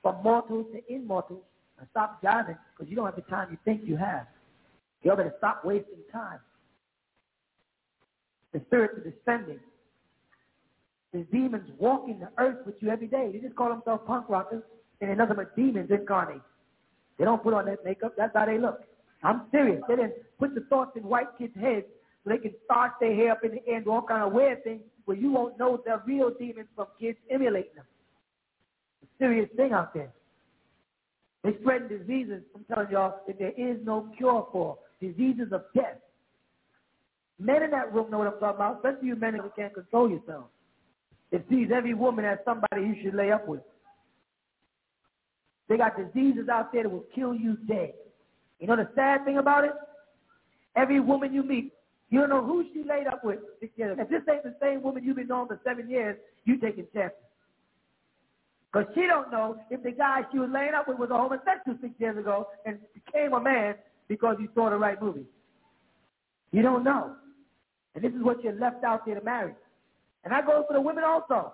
from 0.02 0.22
mortal 0.22 0.64
to 0.64 0.94
immortal 0.94 1.42
and 1.78 1.88
stop 1.90 2.22
jiving 2.22 2.58
because 2.76 2.90
you 2.90 2.96
don't 2.96 3.06
have 3.06 3.16
the 3.16 3.22
time 3.22 3.48
you 3.50 3.58
think 3.64 3.82
you 3.86 3.96
have. 3.96 4.26
You 5.02 5.10
better 5.12 5.34
stop 5.38 5.64
wasting 5.64 6.02
time. 6.12 6.38
The 8.52 8.60
spirits 8.66 8.98
are 8.98 9.10
descending. 9.10 9.60
The 11.12 11.26
demons 11.32 11.68
walking 11.78 12.20
the 12.20 12.30
earth 12.38 12.64
with 12.66 12.76
you 12.80 12.90
every 12.90 13.08
day. 13.08 13.30
They 13.32 13.38
just 13.38 13.56
call 13.56 13.70
themselves 13.70 14.02
punk 14.06 14.28
rockers, 14.28 14.62
and 15.00 15.10
they're 15.10 15.16
nothing 15.16 15.36
but 15.36 15.56
demons 15.56 15.90
incarnate. 15.90 16.42
They 17.18 17.24
don't 17.24 17.42
put 17.42 17.52
on 17.52 17.66
that 17.66 17.84
makeup. 17.84 18.14
That's 18.16 18.34
how 18.34 18.46
they 18.46 18.58
look. 18.58 18.80
I'm 19.22 19.42
serious. 19.50 19.82
They 19.88 19.96
didn't 19.96 20.14
put 20.38 20.54
the 20.54 20.62
thoughts 20.62 20.96
in 20.96 21.02
white 21.02 21.26
kids' 21.36 21.54
heads 21.60 21.86
so 22.24 22.30
they 22.30 22.38
can 22.38 22.52
start 22.64 22.92
their 23.00 23.14
hair 23.14 23.32
up 23.32 23.44
in 23.44 23.52
the 23.52 23.80
do 23.84 23.90
all 23.90 24.02
kind 24.02 24.22
of 24.22 24.32
weird 24.32 24.62
things 24.64 24.82
where 25.04 25.16
you 25.16 25.30
won't 25.30 25.58
know 25.58 25.82
the 25.84 26.00
real 26.06 26.30
demons 26.38 26.68
from 26.76 26.86
kids 26.98 27.18
emulating 27.30 27.74
them. 27.74 27.84
serious 29.18 29.48
thing 29.56 29.72
out 29.72 29.92
there. 29.92 30.12
They 31.42 31.56
spread 31.60 31.88
diseases, 31.88 32.42
I'm 32.54 32.64
telling 32.72 32.90
y'all, 32.90 33.20
that 33.26 33.38
there 33.38 33.52
is 33.56 33.78
no 33.84 34.10
cure 34.16 34.46
for. 34.52 34.78
Diseases 35.00 35.52
of 35.52 35.64
death. 35.74 35.96
Men 37.38 37.62
in 37.62 37.70
that 37.70 37.92
room 37.92 38.10
know 38.10 38.18
what 38.18 38.26
I'm 38.26 38.38
talking 38.38 38.56
about, 38.56 38.76
especially 38.76 39.08
you 39.08 39.16
men 39.16 39.34
who 39.34 39.50
can't 39.56 39.72
control 39.72 40.10
yourselves. 40.10 40.48
It 41.32 41.44
sees 41.48 41.68
every 41.74 41.94
woman 41.94 42.24
as 42.24 42.38
somebody 42.44 42.82
you 42.82 42.96
should 43.02 43.14
lay 43.14 43.30
up 43.30 43.46
with. 43.46 43.60
They 45.68 45.76
got 45.76 45.96
diseases 45.96 46.48
out 46.48 46.72
there 46.72 46.82
that 46.82 46.88
will 46.88 47.04
kill 47.14 47.34
you 47.34 47.56
dead. 47.68 47.92
You 48.58 48.66
know 48.66 48.76
the 48.76 48.88
sad 48.94 49.24
thing 49.24 49.38
about 49.38 49.64
it? 49.64 49.72
Every 50.76 51.00
woman 51.00 51.32
you 51.32 51.42
meet, 51.42 51.72
you 52.10 52.20
don't 52.20 52.28
know 52.28 52.44
who 52.44 52.64
she 52.74 52.82
laid 52.82 53.06
up 53.06 53.24
with 53.24 53.38
If 53.60 54.08
this 54.08 54.22
ain't 54.28 54.42
the 54.42 54.56
same 54.60 54.82
woman 54.82 55.04
you've 55.04 55.16
been 55.16 55.28
knowing 55.28 55.46
for 55.46 55.60
seven 55.64 55.88
years, 55.88 56.16
you 56.44 56.58
taking 56.58 56.86
chances. 56.92 57.16
Because 58.72 58.88
she 58.94 59.06
don't 59.06 59.30
know 59.30 59.58
if 59.70 59.82
the 59.82 59.92
guy 59.92 60.22
she 60.30 60.38
was 60.38 60.50
laying 60.52 60.74
up 60.74 60.86
with 60.88 60.98
was 60.98 61.10
a 61.10 61.16
homosexual 61.16 61.76
six 61.80 61.92
years 61.98 62.16
ago 62.18 62.48
and 62.66 62.78
became 62.94 63.32
a 63.32 63.40
man 63.40 63.74
because 64.08 64.36
you 64.40 64.48
saw 64.54 64.70
the 64.70 64.76
right 64.76 65.00
movie. 65.00 65.24
You 66.52 66.62
don't 66.62 66.84
know. 66.84 67.14
And 67.94 68.04
this 68.04 68.12
is 68.12 68.22
what 68.22 68.42
you're 68.42 68.58
left 68.58 68.84
out 68.84 69.06
there 69.06 69.16
to 69.16 69.24
marry. 69.24 69.54
And 70.24 70.32
that 70.32 70.46
goes 70.46 70.64
for 70.66 70.74
the 70.74 70.80
women 70.80 71.04
also. 71.04 71.52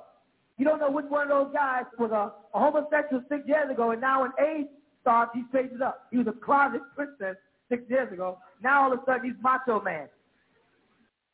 You 0.58 0.64
don't 0.64 0.80
know 0.80 0.90
which 0.90 1.06
one 1.08 1.22
of 1.22 1.28
those 1.28 1.52
guys 1.52 1.84
was 1.98 2.10
a, 2.10 2.32
a 2.56 2.58
homosexual 2.58 3.22
six 3.28 3.46
years 3.46 3.70
ago, 3.70 3.90
and 3.90 4.00
now 4.00 4.22
when 4.22 4.32
AIDS 4.40 4.68
starts, 5.02 5.32
he 5.34 5.42
straightened 5.48 5.82
up. 5.82 6.06
He 6.10 6.18
was 6.18 6.26
a 6.26 6.32
closet 6.32 6.80
princess 6.96 7.36
six 7.68 7.82
years 7.88 8.12
ago. 8.12 8.38
Now 8.62 8.84
all 8.84 8.92
of 8.92 8.98
a 8.98 9.02
sudden 9.04 9.24
he's 9.24 9.42
macho 9.42 9.80
man. 9.82 10.08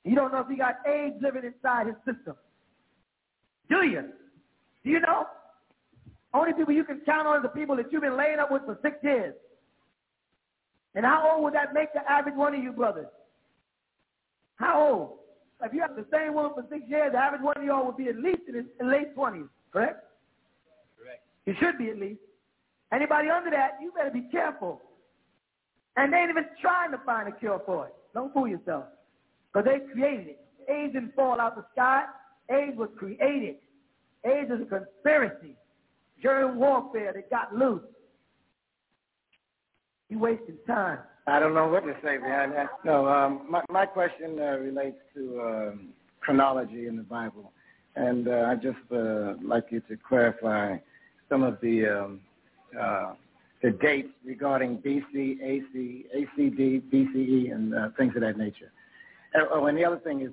You 0.05 0.17
don't 0.17 0.33
know 0.33 0.41
if 0.41 0.49
he 0.49 0.57
got 0.57 0.79
AIDS 0.87 1.17
living 1.23 1.45
inside 1.45 1.87
his 1.87 1.97
system. 1.99 2.35
Do 3.71 3.87
you? 3.87 4.03
Do 4.85 4.91
you 4.91 5.01
know? 5.01 5.27
Only 6.35 6.53
people 6.55 6.75
you 6.75 6.85
can 6.85 7.01
count 7.07 7.27
on 7.27 7.39
are 7.39 7.43
the 7.43 7.49
people 7.49 7.77
that 7.77 7.93
you've 7.93 8.03
been 8.03 8.17
laying 8.17 8.39
up 8.39 8.51
with 8.51 8.63
for 8.65 8.79
six 8.83 8.97
years. 9.03 9.35
And 10.95 11.05
how 11.07 11.31
old 11.33 11.45
would 11.45 11.55
that 11.55 11.73
make 11.73 11.93
the 11.93 12.01
average 12.11 12.35
one 12.35 12.55
of 12.55 12.63
you 12.63 12.73
brothers? 12.73 13.07
How 14.57 14.89
old? 14.89 15.19
If 15.63 15.73
you 15.73 15.81
have 15.81 15.95
the 15.95 16.07
same 16.13 16.35
woman 16.35 16.53
for 16.55 16.65
six 16.71 16.85
years, 16.89 17.13
the 17.13 17.19
average 17.19 17.43
one 17.43 17.57
of 17.57 17.65
y'all 17.65 17.87
would 17.87 17.97
be 17.97 18.09
at 18.09 18.17
least 18.17 18.43
in 18.49 18.55
his 18.55 18.65
late 18.83 19.17
20s, 19.17 19.49
correct? 19.73 20.05
Correct. 20.99 21.23
You 21.47 21.55
should 21.61 21.79
be 21.79 21.91
at 21.91 21.99
least. 21.99 22.21
Anybody 22.93 23.29
under 23.31 23.51
that, 23.51 23.79
you 23.81 23.93
better 23.93 24.11
be 24.11 24.27
careful. 24.31 24.83
And 25.97 26.13
they 26.13 26.19
ain't 26.19 26.31
even 26.31 26.47
trying 26.61 26.91
to 26.91 26.99
find 27.07 27.29
a 27.29 27.33
cure 27.33 27.61
for 27.65 27.87
it. 27.87 27.95
Don't 28.15 28.33
fool 28.33 28.49
yourself. 28.49 28.85
Because 29.53 29.67
they 29.67 29.93
created 29.93 30.29
it. 30.29 30.41
AIDS 30.69 30.95
didn't 30.95 31.15
fall 31.15 31.41
out 31.41 31.57
the 31.57 31.65
sky. 31.73 32.05
AIDS 32.51 32.77
was 32.77 32.89
created. 32.97 33.57
AIDS 34.25 34.51
is 34.51 34.61
a 34.63 34.65
conspiracy. 34.65 35.57
Germ 36.23 36.59
warfare 36.59 37.13
that 37.13 37.31
got 37.31 37.55
loose. 37.55 37.83
You 40.09 40.19
wasting 40.19 40.59
time. 40.67 40.99
I 41.27 41.39
don't 41.39 41.55
know 41.55 41.69
what 41.69 41.85
to 41.85 41.95
say 42.03 42.19
behind 42.19 42.53
that. 42.53 42.69
No, 42.85 43.07
um, 43.07 43.47
my, 43.49 43.63
my 43.71 43.87
question 43.87 44.39
uh, 44.41 44.59
relates 44.59 44.97
to 45.15 45.41
um, 45.41 45.89
chronology 46.21 46.87
in 46.89 46.97
the 46.97 47.03
Bible. 47.03 47.53
And 47.95 48.27
uh, 48.27 48.47
I 48.49 48.55
just 48.57 48.79
uh, 48.91 49.35
like 49.43 49.67
you 49.71 49.81
to 49.89 49.97
clarify 50.09 50.79
some 51.29 51.43
of 51.43 51.59
the 51.61 51.87
um, 51.87 52.21
uh, 52.79 53.13
the 53.63 53.71
dates 53.71 54.09
regarding 54.25 54.79
BC, 54.79 55.41
AC, 55.41 56.07
ACD, 56.17 56.83
BCE, 56.91 57.53
and 57.55 57.75
uh, 57.75 57.89
things 57.97 58.15
of 58.17 58.23
that 58.23 58.37
nature. 58.37 58.73
And, 59.35 59.47
oh, 59.53 59.67
and 59.67 59.79
the 59.79 59.85
other 59.85 59.99
thing 59.99 60.23
is, 60.23 60.33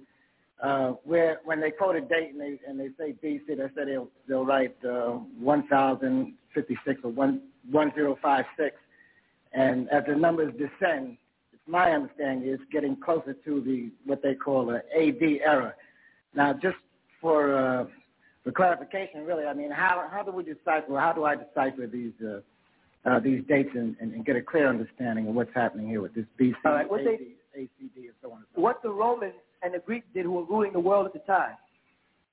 uh, 0.64 0.94
where 1.04 1.40
when 1.46 1.62
they 1.62 1.70
quote 1.70 1.96
a 1.96 2.02
date 2.02 2.32
and 2.32 2.42
they 2.42 2.60
and 2.68 2.80
they 2.80 2.90
say 2.98 3.14
BC, 3.24 3.48
they 3.48 3.56
say 3.76 3.86
they'll 3.86 4.10
they'll 4.28 4.46
write 4.46 4.76
uh, 4.84 5.20
1056 5.40 7.02
or 7.04 7.12
1, 7.12 7.42
1056, 7.72 8.76
and 9.54 9.90
as 9.90 10.04
the 10.08 10.16
numbers 10.16 10.54
descend, 10.54 11.18
it's 11.52 11.62
my 11.68 11.92
understanding 11.92 12.48
it's 12.48 12.64
getting 12.72 12.96
closer 12.96 13.34
to 13.34 13.62
the 13.62 13.92
what 14.06 14.22
they 14.22 14.36
call 14.36 14.70
an 14.70 14.82
AD 14.96 15.22
era. 15.46 15.74
Now, 16.34 16.54
just 16.54 16.78
for 17.22 17.58
uh, 17.58 17.86
for 18.44 18.52
clarification, 18.52 19.26
really, 19.26 19.46
I 19.46 19.54
mean, 19.54 19.72
how 19.72 20.08
how 20.12 20.24
do 20.24 20.32
we 20.32 20.44
decipher? 20.44 21.00
How 21.00 21.14
do 21.14 21.24
I 21.26 21.36
decipher 21.36 21.88
these? 21.88 22.14
Uh, 22.24 22.40
uh, 23.06 23.18
these 23.18 23.42
dates 23.48 23.70
and, 23.76 23.96
and, 24.02 24.14
and, 24.14 24.26
get 24.26 24.36
a 24.36 24.42
clear 24.42 24.68
understanding 24.68 25.26
of 25.28 25.34
what's 25.34 25.54
happening 25.56 25.88
here 25.88 26.02
with 26.02 26.14
this 26.14 26.26
BC, 26.40 26.54
All 26.66 26.74
right, 26.74 26.90
what 26.90 27.00
AD, 27.00 27.06
they, 27.56 27.62
ACD, 27.62 27.96
and 27.96 28.14
so 28.22 28.32
on 28.32 28.40
and 28.40 28.46
so 28.54 28.62
What 28.62 28.84
the 28.84 28.90
Romans 28.90 29.36
and 29.64 29.74
the 29.74 29.80
Greeks 29.80 30.06
did 30.14 30.26
who 30.26 30.34
were 30.34 30.44
ruling 30.44 30.74
the 30.74 30.82
world 30.82 31.06
at 31.06 31.14
the 31.14 31.20
time, 31.20 31.56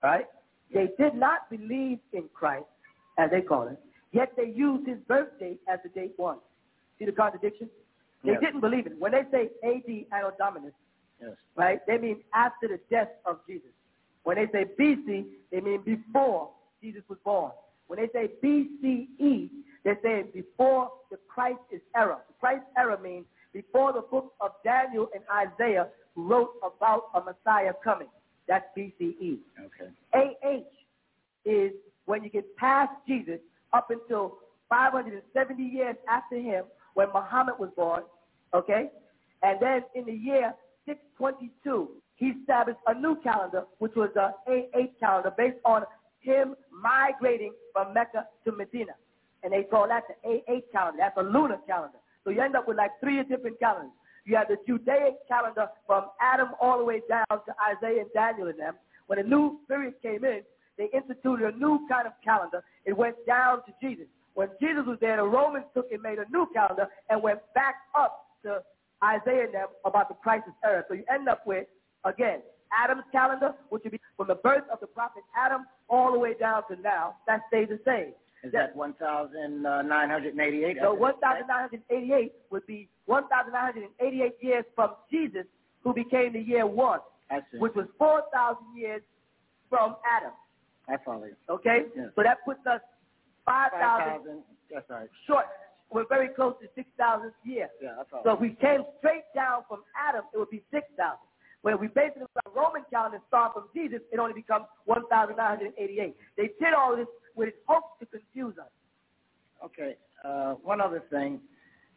right? 0.02 0.26
They 0.74 0.88
did 0.98 1.14
not 1.14 1.48
believe 1.50 1.98
in 2.12 2.24
Christ, 2.34 2.66
as 3.18 3.30
they 3.30 3.42
call 3.42 3.68
it, 3.68 3.78
yet 4.12 4.32
they 4.36 4.52
used 4.54 4.88
his 4.88 4.98
birth 5.06 5.38
date 5.38 5.60
as 5.68 5.78
the 5.84 5.88
date 5.88 6.14
one. 6.16 6.38
See 6.98 7.04
the 7.04 7.12
contradiction? 7.12 7.68
They 8.24 8.32
Yes. 8.32 8.40
didn't 8.40 8.60
believe 8.60 8.86
it. 8.86 8.98
When 8.98 9.12
they 9.12 9.24
say 9.30 9.50
AD 9.62 10.06
Anno 10.12 10.32
Dominus, 10.38 10.74
Yes. 11.20 11.36
right, 11.54 11.84
they 11.86 11.98
mean 11.98 12.22
after 12.32 12.68
the 12.68 12.78
death 12.90 13.10
of 13.24 13.44
Jesus. 13.46 13.70
When 14.24 14.36
they 14.36 14.48
say 14.48 14.64
BC, 14.64 15.26
they 15.50 15.60
mean 15.60 15.82
before 15.82 16.50
Jesus 16.80 17.02
was 17.08 17.18
born. 17.20 17.52
When 17.86 17.98
they 18.00 18.08
say 18.08 18.28
BCE, 18.42 19.50
they're 19.84 20.00
saying 20.02 20.30
before 20.32 20.90
the 21.10 21.16
Christ 21.28 21.60
is 21.70 21.80
era. 21.94 22.20
The 22.26 22.34
Christ 22.34 22.64
era 22.76 22.98
means 23.00 23.26
before 23.52 23.92
the 23.92 24.02
book 24.02 24.34
of 24.40 24.52
Daniel 24.64 25.08
and 25.14 25.22
Isaiah 25.30 25.88
wrote 26.16 26.54
about 26.62 27.10
a 27.14 27.20
Messiah 27.20 27.72
coming. 27.84 28.08
That's 28.48 28.66
BCE. 28.76 29.38
Okay. 29.60 29.90
AH 30.12 30.64
is 31.44 31.72
when 32.06 32.24
you 32.24 32.30
get 32.30 32.56
past 32.56 32.92
Jesus 33.06 33.40
up 33.72 33.90
until 33.90 34.38
570 34.68 35.62
years 35.62 35.96
after 36.08 36.36
him 36.36 36.64
when 36.96 37.08
Muhammad 37.12 37.56
was 37.58 37.68
born, 37.76 38.02
okay? 38.54 38.90
And 39.42 39.60
then 39.60 39.82
in 39.94 40.06
the 40.06 40.12
year 40.12 40.54
622, 40.86 41.90
he 42.16 42.32
established 42.40 42.78
a 42.86 42.94
new 42.98 43.16
calendar, 43.22 43.64
which 43.78 43.92
was 43.94 44.08
the 44.14 44.32
AH 44.48 44.92
calendar 44.98 45.30
based 45.36 45.58
on 45.64 45.82
him 46.20 46.56
migrating 46.72 47.52
from 47.72 47.92
Mecca 47.92 48.26
to 48.46 48.52
Medina. 48.52 48.92
And 49.42 49.52
they 49.52 49.64
call 49.64 49.86
that 49.88 50.04
the 50.08 50.14
AH 50.48 50.60
calendar. 50.72 50.98
That's 50.98 51.18
a 51.18 51.22
lunar 51.22 51.58
calendar. 51.66 51.98
So 52.24 52.30
you 52.30 52.40
end 52.40 52.56
up 52.56 52.66
with 52.66 52.78
like 52.78 52.92
three 52.98 53.22
different 53.24 53.60
calendars. 53.60 53.92
You 54.24 54.36
have 54.36 54.48
the 54.48 54.56
Judaic 54.66 55.16
calendar 55.28 55.68
from 55.86 56.06
Adam 56.20 56.48
all 56.60 56.78
the 56.78 56.84
way 56.84 57.02
down 57.08 57.26
to 57.28 57.52
Isaiah 57.76 58.00
and 58.00 58.10
Daniel 58.14 58.48
and 58.48 58.58
them. 58.58 58.74
When 59.06 59.18
a 59.18 59.22
new 59.22 59.60
period 59.68 59.94
came 60.02 60.24
in, 60.24 60.40
they 60.78 60.88
instituted 60.94 61.54
a 61.54 61.58
new 61.58 61.86
kind 61.90 62.06
of 62.06 62.14
calendar. 62.24 62.64
It 62.86 62.96
went 62.96 63.16
down 63.26 63.58
to 63.66 63.72
Jesus. 63.82 64.06
When 64.36 64.48
Jesus 64.60 64.84
was 64.86 64.98
there, 65.00 65.16
the 65.16 65.24
Romans 65.24 65.64
took 65.72 65.90
and 65.90 66.02
made 66.02 66.18
a 66.18 66.26
new 66.30 66.46
calendar 66.52 66.88
and 67.08 67.22
went 67.22 67.40
back 67.54 67.76
up 67.98 68.26
to 68.44 68.62
Isaiah 69.02 69.46
and 69.46 69.54
them 69.54 69.68
about 69.86 70.10
the 70.10 70.14
Christ's 70.14 70.50
era. 70.62 70.84
So 70.88 70.94
you 70.94 71.04
end 71.12 71.26
up 71.26 71.46
with, 71.46 71.66
again, 72.04 72.42
Adam's 72.70 73.04
calendar, 73.12 73.54
which 73.70 73.82
would 73.84 73.92
be 73.92 74.00
from 74.14 74.26
the 74.28 74.34
birth 74.34 74.64
of 74.70 74.78
the 74.80 74.88
prophet 74.88 75.22
Adam 75.34 75.64
all 75.88 76.12
the 76.12 76.18
way 76.18 76.34
down 76.38 76.64
to 76.70 76.76
now. 76.82 77.16
That 77.26 77.44
stays 77.48 77.68
the 77.70 77.80
same. 77.86 78.12
Is 78.44 78.52
that 78.52 78.76
1,988? 78.76 80.76
So 80.82 80.92
1,988 80.92 82.32
would 82.50 82.66
be 82.66 82.90
1,988 83.06 84.36
years 84.42 84.66
from 84.74 84.96
Jesus, 85.10 85.46
who 85.82 85.94
became 85.94 86.34
the 86.34 86.40
year 86.40 86.66
one, 86.66 87.00
which 87.54 87.74
was 87.74 87.86
4,000 87.98 88.76
years 88.76 89.00
from 89.70 89.96
Adam. 90.06 90.32
I 90.88 90.98
follow 91.02 91.24
you. 91.24 91.36
Okay? 91.48 91.86
Yes. 91.96 92.10
So 92.14 92.22
that 92.22 92.44
puts 92.44 92.66
us 92.66 92.82
5,000 93.46 93.80
5,000. 93.80 94.42
That's 94.72 94.90
right. 94.90 95.08
short. 95.26 95.46
We're 95.90 96.06
very 96.08 96.28
close 96.28 96.54
to 96.60 96.68
6,000 96.74 97.32
years. 97.44 97.70
Yeah, 97.80 97.90
I 98.00 98.04
follow 98.10 98.22
So 98.24 98.30
if 98.32 98.40
we 98.40 98.50
came 98.60 98.82
straight 98.98 99.22
down 99.34 99.62
from 99.68 99.84
Adam, 99.96 100.24
it 100.34 100.38
would 100.38 100.50
be 100.50 100.62
6,000. 100.72 101.16
When 101.62 101.80
we 101.80 101.86
base 101.86 102.10
it 102.16 102.22
on 102.22 102.28
the 102.44 102.50
Roman 102.50 102.82
calendar 102.90 103.20
start 103.28 103.54
from 103.54 103.68
Jesus, 103.74 104.00
it 104.12 104.18
only 104.18 104.34
becomes 104.34 104.66
1,988. 104.84 106.16
They 106.36 106.50
did 106.60 106.74
all 106.76 106.96
this 106.96 107.06
with 107.34 107.54
hopes 107.66 107.98
to 108.00 108.06
confuse 108.06 108.58
us. 108.58 108.70
Okay. 109.64 109.96
Uh, 110.24 110.54
one 110.54 110.80
other 110.80 111.02
thing 111.10 111.40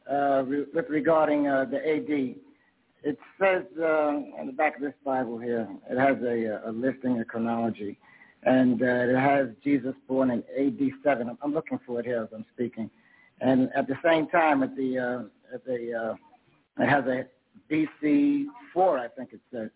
uh, 0.09 0.43
re- 0.45 0.65
with 0.73 0.85
regarding 0.89 1.47
uh, 1.47 1.65
the 1.65 1.77
AD. 1.77 2.35
It 3.01 3.17
says 3.39 3.63
uh, 3.79 3.85
on 4.39 4.47
the 4.47 4.51
back 4.51 4.75
of 4.75 4.81
this 4.81 4.93
Bible 5.05 5.39
here, 5.39 5.67
it 5.89 5.97
has 5.97 6.17
a, 6.21 6.69
a 6.69 6.71
listing, 6.71 7.19
a 7.19 7.25
chronology, 7.25 7.97
and 8.43 8.81
uh, 8.81 8.85
it 8.85 9.17
has 9.17 9.47
Jesus 9.63 9.93
born 10.07 10.31
in 10.31 10.43
AD 10.57 10.79
7. 11.03 11.29
I'm, 11.29 11.37
I'm 11.41 11.53
looking 11.53 11.79
for 11.85 11.99
it 11.99 12.05
here 12.05 12.23
as 12.23 12.29
I'm 12.33 12.45
speaking. 12.53 12.89
And 13.41 13.69
at 13.75 13.87
the 13.87 13.95
same 14.03 14.27
time, 14.27 14.63
at 14.63 14.75
the, 14.75 14.97
uh, 14.97 15.55
at 15.55 15.65
the 15.65 15.93
uh, 15.93 16.83
it 16.83 16.87
has 16.87 17.05
a 17.05 17.25
BC 17.71 18.45
4, 18.73 18.99
I 18.99 19.07
think 19.09 19.33
it 19.33 19.41
says. 19.51 19.69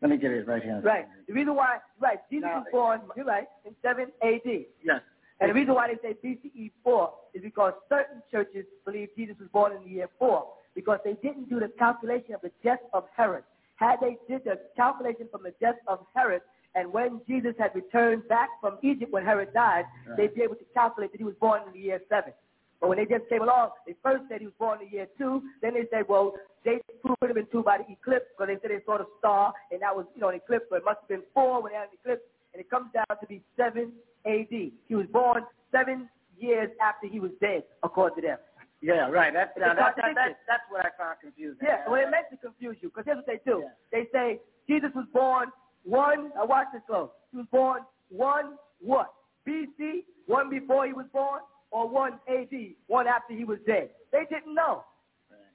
Let 0.00 0.10
me 0.10 0.18
get 0.18 0.32
it 0.32 0.46
right 0.46 0.62
here. 0.62 0.80
Right. 0.84 1.06
The 1.26 1.32
reason 1.32 1.54
why, 1.54 1.78
right, 1.98 2.18
Jesus 2.30 2.44
Now- 2.46 2.58
was 2.58 2.66
born, 2.70 3.00
you're 3.16 3.24
right, 3.24 3.46
in 3.64 3.74
7 3.80 4.12
AD. 4.22 4.66
Yes. 4.82 5.00
And 5.40 5.50
the 5.50 5.54
reason 5.54 5.74
why 5.74 5.88
they 5.88 5.96
say 6.02 6.16
BCE 6.22 6.72
4 6.82 7.12
is 7.32 7.42
because 7.42 7.72
certain 7.88 8.22
churches 8.30 8.66
believe 8.84 9.08
Jesus 9.16 9.36
was 9.38 9.48
born 9.52 9.72
in 9.72 9.82
the 9.82 9.88
year 9.88 10.08
4 10.18 10.46
because 10.74 10.98
they 11.04 11.14
didn't 11.22 11.48
do 11.48 11.58
the 11.58 11.68
calculation 11.78 12.34
of 12.34 12.42
the 12.42 12.52
death 12.62 12.80
of 12.92 13.04
Herod. 13.16 13.44
Had 13.76 13.96
they 14.00 14.16
did 14.28 14.44
the 14.44 14.60
calculation 14.76 15.26
from 15.30 15.42
the 15.42 15.54
death 15.60 15.76
of 15.88 16.00
Herod, 16.14 16.42
And 16.74 16.92
when 16.92 17.20
Jesus 17.28 17.54
had 17.58 17.74
returned 17.74 18.26
back 18.28 18.48
from 18.60 18.78
Egypt 18.82 19.12
when 19.12 19.24
Herod 19.24 19.52
died, 19.54 19.84
Right. 20.06 20.16
they'd 20.16 20.34
be 20.34 20.42
able 20.42 20.56
to 20.56 20.64
calculate 20.74 21.12
that 21.12 21.18
he 21.18 21.24
was 21.24 21.36
born 21.36 21.62
in 21.66 21.72
the 21.72 21.78
year 21.78 22.00
seven. 22.08 22.32
But 22.80 22.88
when 22.88 22.98
they 22.98 23.06
just 23.06 23.28
came 23.28 23.42
along, 23.42 23.70
they 23.86 23.94
first 24.02 24.24
said 24.28 24.40
he 24.40 24.46
was 24.46 24.54
born 24.58 24.80
in 24.80 24.86
the 24.88 24.92
year 24.92 25.08
two. 25.16 25.42
Then 25.62 25.74
they 25.74 25.86
said, 25.90 26.04
well, 26.08 26.34
they 26.64 26.80
could 27.02 27.16
have 27.22 27.34
been 27.34 27.46
two 27.50 27.62
by 27.62 27.78
the 27.78 27.84
eclipse 27.90 28.26
because 28.36 28.48
they 28.52 28.60
said 28.60 28.76
they 28.76 28.84
saw 28.84 28.98
the 28.98 29.06
star, 29.18 29.54
and 29.70 29.80
that 29.82 29.94
was, 29.94 30.06
you 30.14 30.20
know, 30.20 30.28
an 30.28 30.34
eclipse. 30.36 30.66
but 30.68 30.76
it 30.76 30.84
must 30.84 31.00
have 31.00 31.08
been 31.08 31.22
four 31.32 31.62
when 31.62 31.72
they 31.72 31.78
had 31.78 31.88
an 31.88 31.96
eclipse, 32.02 32.22
and 32.52 32.60
it 32.60 32.68
comes 32.68 32.90
down 32.92 33.06
to 33.08 33.26
be 33.26 33.40
seven 33.56 33.92
A.D. 34.26 34.74
He 34.88 34.94
was 34.94 35.06
born 35.06 35.44
seven 35.70 36.08
years 36.36 36.70
after 36.82 37.06
he 37.06 37.20
was 37.20 37.30
dead, 37.40 37.62
according 37.82 38.16
to 38.16 38.22
them. 38.28 38.38
Yeah, 38.82 39.08
right. 39.08 39.32
That's 39.32 39.50
now, 39.56 39.72
that, 39.72 39.96
that, 39.96 40.14
that, 40.14 40.36
that's 40.46 40.62
what 40.68 40.84
I 40.84 40.90
found 40.98 41.16
confusing. 41.22 41.56
Yeah, 41.62 41.88
well, 41.88 42.02
it 42.02 42.10
meant 42.10 42.26
to 42.32 42.36
confuse 42.36 42.76
you 42.82 42.88
because 42.90 43.04
here's 43.06 43.16
what 43.16 43.26
they 43.26 43.40
do. 43.46 43.64
They 43.92 44.04
say 44.12 44.40
Jesus 44.68 44.90
was 44.94 45.06
born 45.12 45.48
one. 45.84 46.30
Now 46.34 46.46
watch 46.46 46.66
this 46.72 46.82
close. 46.86 47.08
He 47.30 47.38
was 47.38 47.46
born 47.50 47.82
one 48.08 48.56
what? 48.80 49.12
BC, 49.46 50.04
one 50.26 50.50
before 50.50 50.86
he 50.86 50.92
was 50.92 51.06
born, 51.12 51.40
or 51.70 51.88
one 51.88 52.14
AD, 52.28 52.54
one 52.86 53.06
after 53.06 53.34
he 53.34 53.44
was 53.44 53.58
dead. 53.66 53.90
They 54.12 54.24
didn't 54.30 54.54
know. 54.54 54.84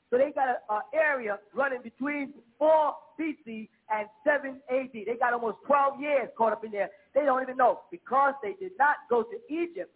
So 0.10 0.18
they 0.18 0.32
got 0.32 0.48
an 0.70 0.82
area 0.94 1.38
running 1.54 1.82
between 1.84 2.34
4 2.58 2.94
BC 3.20 3.70
and 3.92 4.08
7 4.24 4.60
AD. 4.72 4.90
They 4.94 5.16
got 5.20 5.34
almost 5.34 5.58
12 5.68 6.02
years 6.02 6.30
caught 6.36 6.52
up 6.52 6.66
in 6.66 6.72
there. 6.72 6.90
They 7.14 7.22
don't 7.26 7.44
even 7.44 7.58
know 7.58 7.82
because 7.92 8.34
they 8.42 8.54
did 8.60 8.72
not 8.80 8.96
go 9.08 9.24
to 9.24 9.54
Egypt. 9.54 9.92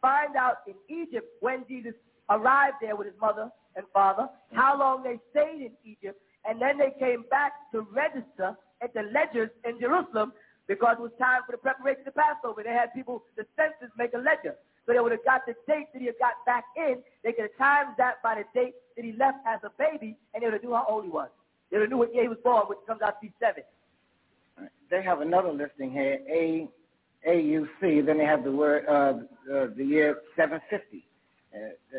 Find 0.00 0.36
out 0.36 0.58
in 0.66 0.74
Egypt 0.88 1.26
when 1.40 1.64
Jesus 1.68 1.92
arrived 2.30 2.76
there 2.80 2.96
with 2.96 3.08
his 3.08 3.16
mother 3.20 3.50
and 3.76 3.84
father, 3.92 4.28
how 4.52 4.78
long 4.78 5.02
they 5.02 5.18
stayed 5.30 5.60
in 5.60 5.72
Egypt, 5.84 6.18
and 6.48 6.60
then 6.60 6.78
they 6.78 6.92
came 6.98 7.24
back 7.30 7.52
to 7.72 7.86
register 7.92 8.56
at 8.82 8.94
the 8.94 9.02
ledgers 9.12 9.50
in 9.64 9.80
Jerusalem 9.80 10.32
because 10.66 10.96
it 10.98 11.02
was 11.02 11.12
time 11.18 11.42
for 11.46 11.52
the 11.52 11.58
preparation 11.58 12.06
of 12.06 12.14
Passover. 12.14 12.62
They 12.62 12.70
had 12.70 12.92
people, 12.94 13.24
the 13.36 13.46
census, 13.56 13.90
make 13.96 14.12
a 14.14 14.18
ledger. 14.18 14.54
So 14.86 14.92
they 14.92 15.00
would 15.00 15.12
have 15.12 15.24
got 15.24 15.42
the 15.46 15.54
date 15.66 15.88
that 15.92 16.00
he 16.00 16.06
had 16.06 16.18
got 16.18 16.44
back 16.46 16.64
in. 16.76 16.98
They 17.24 17.32
could 17.32 17.48
have 17.48 17.58
timed 17.58 17.96
that 17.98 18.22
by 18.22 18.36
the 18.36 18.44
date 18.58 18.74
that 18.96 19.04
he 19.04 19.12
left 19.12 19.38
as 19.46 19.60
a 19.64 19.70
baby, 19.78 20.16
and 20.32 20.42
they 20.42 20.46
would 20.46 20.54
have 20.54 20.62
knew 20.62 20.74
how 20.74 20.86
old 20.88 21.04
he 21.04 21.10
was. 21.10 21.28
They 21.70 21.76
would 21.76 21.84
have 21.84 21.90
knew 21.90 21.98
what 21.98 22.14
year 22.14 22.22
he 22.22 22.28
was 22.28 22.38
born, 22.42 22.64
which 22.68 22.78
comes 22.86 23.02
out 23.02 23.20
to 23.20 23.26
be 23.26 23.32
seven. 23.40 23.64
They 24.90 25.02
have 25.02 25.20
another 25.20 25.52
listing 25.52 25.92
here, 25.92 26.18
A 26.28 26.68
AUC. 27.26 28.06
Then 28.06 28.18
they 28.18 28.24
have 28.24 28.44
the 28.44 28.52
word 28.52 28.86
uh, 28.86 29.20
uh, 29.52 29.66
the 29.76 29.84
year 29.84 30.18
750. 30.36 31.04
Uh, 31.54 31.98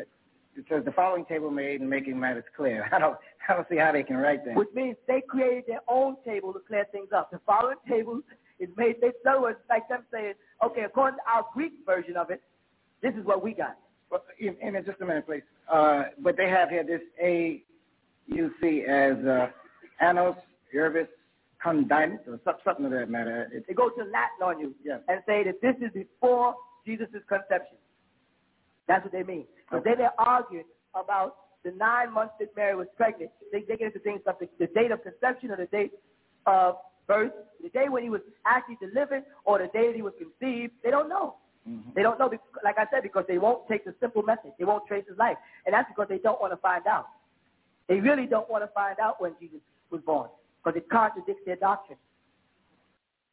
it 0.60 0.66
says 0.68 0.84
the 0.84 0.92
following 0.92 1.24
table 1.24 1.50
made 1.50 1.80
in 1.80 1.88
making 1.88 2.18
matters 2.20 2.44
clear. 2.56 2.88
I 2.92 2.98
don't 2.98 3.16
I 3.48 3.54
don't 3.54 3.68
see 3.68 3.76
how 3.76 3.92
they 3.92 4.02
can 4.02 4.16
write 4.16 4.44
that. 4.44 4.54
Which 4.54 4.68
means 4.74 4.96
they 5.08 5.22
created 5.26 5.64
their 5.66 5.80
own 5.88 6.16
table 6.24 6.52
to 6.52 6.60
clear 6.60 6.86
things 6.92 7.08
up. 7.14 7.30
The 7.30 7.40
following 7.46 7.78
table 7.88 8.20
is 8.58 8.68
made, 8.76 8.96
they, 9.00 9.08
in 9.08 9.12
other 9.28 9.40
words, 9.40 9.58
like 9.68 9.88
them 9.88 10.04
saying, 10.12 10.34
okay, 10.64 10.82
according 10.82 11.16
to 11.18 11.22
our 11.32 11.46
Greek 11.54 11.72
version 11.86 12.16
of 12.16 12.30
it, 12.30 12.42
this 13.02 13.14
is 13.14 13.24
what 13.24 13.42
we 13.42 13.54
got. 13.54 13.76
Well, 14.10 14.22
in, 14.38 14.56
in 14.60 14.84
just 14.84 15.00
a 15.00 15.06
minute, 15.06 15.26
please. 15.26 15.42
Uh, 15.72 16.04
but 16.18 16.36
they 16.36 16.48
have 16.48 16.68
here 16.68 16.84
this 16.84 17.00
AUC 17.24 18.84
as 18.86 19.24
uh, 19.24 19.48
Annos 20.02 20.36
Urbis 20.74 21.08
Condiment 21.64 22.20
or 22.26 22.38
something 22.64 22.84
of 22.84 22.92
that 22.92 23.08
matter. 23.10 23.48
It, 23.52 23.64
They 23.66 23.74
go 23.74 23.88
to 23.88 24.02
Latin 24.04 24.42
on 24.44 24.60
you 24.60 24.74
Yes. 24.84 25.00
and 25.08 25.20
say 25.26 25.42
that 25.44 25.60
this 25.62 25.76
is 25.80 25.92
before 25.92 26.54
Jesus' 26.86 27.08
conception. 27.28 27.78
That's 28.88 29.04
what 29.04 29.12
they 29.12 29.22
mean. 29.22 29.46
Because 29.70 29.84
then 29.84 29.98
they're 29.98 30.18
arguing 30.18 30.64
about 30.94 31.36
the 31.64 31.70
nine 31.72 32.12
months 32.12 32.34
that 32.40 32.54
Mary 32.56 32.74
was 32.74 32.88
pregnant. 32.96 33.30
They, 33.52 33.60
they 33.60 33.76
get 33.76 33.86
into 33.88 33.98
things 34.00 34.20
like 34.26 34.38
the, 34.40 34.48
the 34.58 34.66
date 34.68 34.90
of 34.90 35.02
conception 35.02 35.50
or 35.50 35.56
the 35.56 35.66
date 35.66 35.92
of 36.46 36.76
birth, 37.06 37.32
the 37.62 37.68
day 37.68 37.88
when 37.88 38.02
he 38.02 38.10
was 38.10 38.22
actually 38.46 38.78
delivered 38.80 39.22
or 39.44 39.58
the 39.58 39.66
day 39.68 39.88
that 39.88 39.96
he 39.96 40.02
was 40.02 40.14
conceived. 40.18 40.72
They 40.82 40.90
don't 40.90 41.08
know. 41.08 41.36
Mm-hmm. 41.68 41.90
They 41.94 42.02
don't 42.02 42.18
know, 42.18 42.28
bec- 42.28 42.40
like 42.64 42.78
I 42.78 42.86
said, 42.90 43.02
because 43.02 43.24
they 43.28 43.38
won't 43.38 43.68
take 43.68 43.84
the 43.84 43.94
simple 44.00 44.22
method. 44.22 44.52
They 44.58 44.64
won't 44.64 44.86
trace 44.86 45.04
his 45.08 45.18
life. 45.18 45.36
And 45.66 45.74
that's 45.74 45.88
because 45.88 46.08
they 46.08 46.18
don't 46.18 46.40
want 46.40 46.52
to 46.52 46.56
find 46.56 46.86
out. 46.86 47.06
They 47.88 48.00
really 48.00 48.26
don't 48.26 48.48
want 48.50 48.64
to 48.64 48.68
find 48.68 48.98
out 48.98 49.20
when 49.20 49.34
Jesus 49.40 49.58
was 49.90 50.00
born 50.02 50.30
because 50.62 50.76
it 50.76 50.88
contradicts 50.88 51.42
their 51.44 51.56
doctrine. 51.56 51.98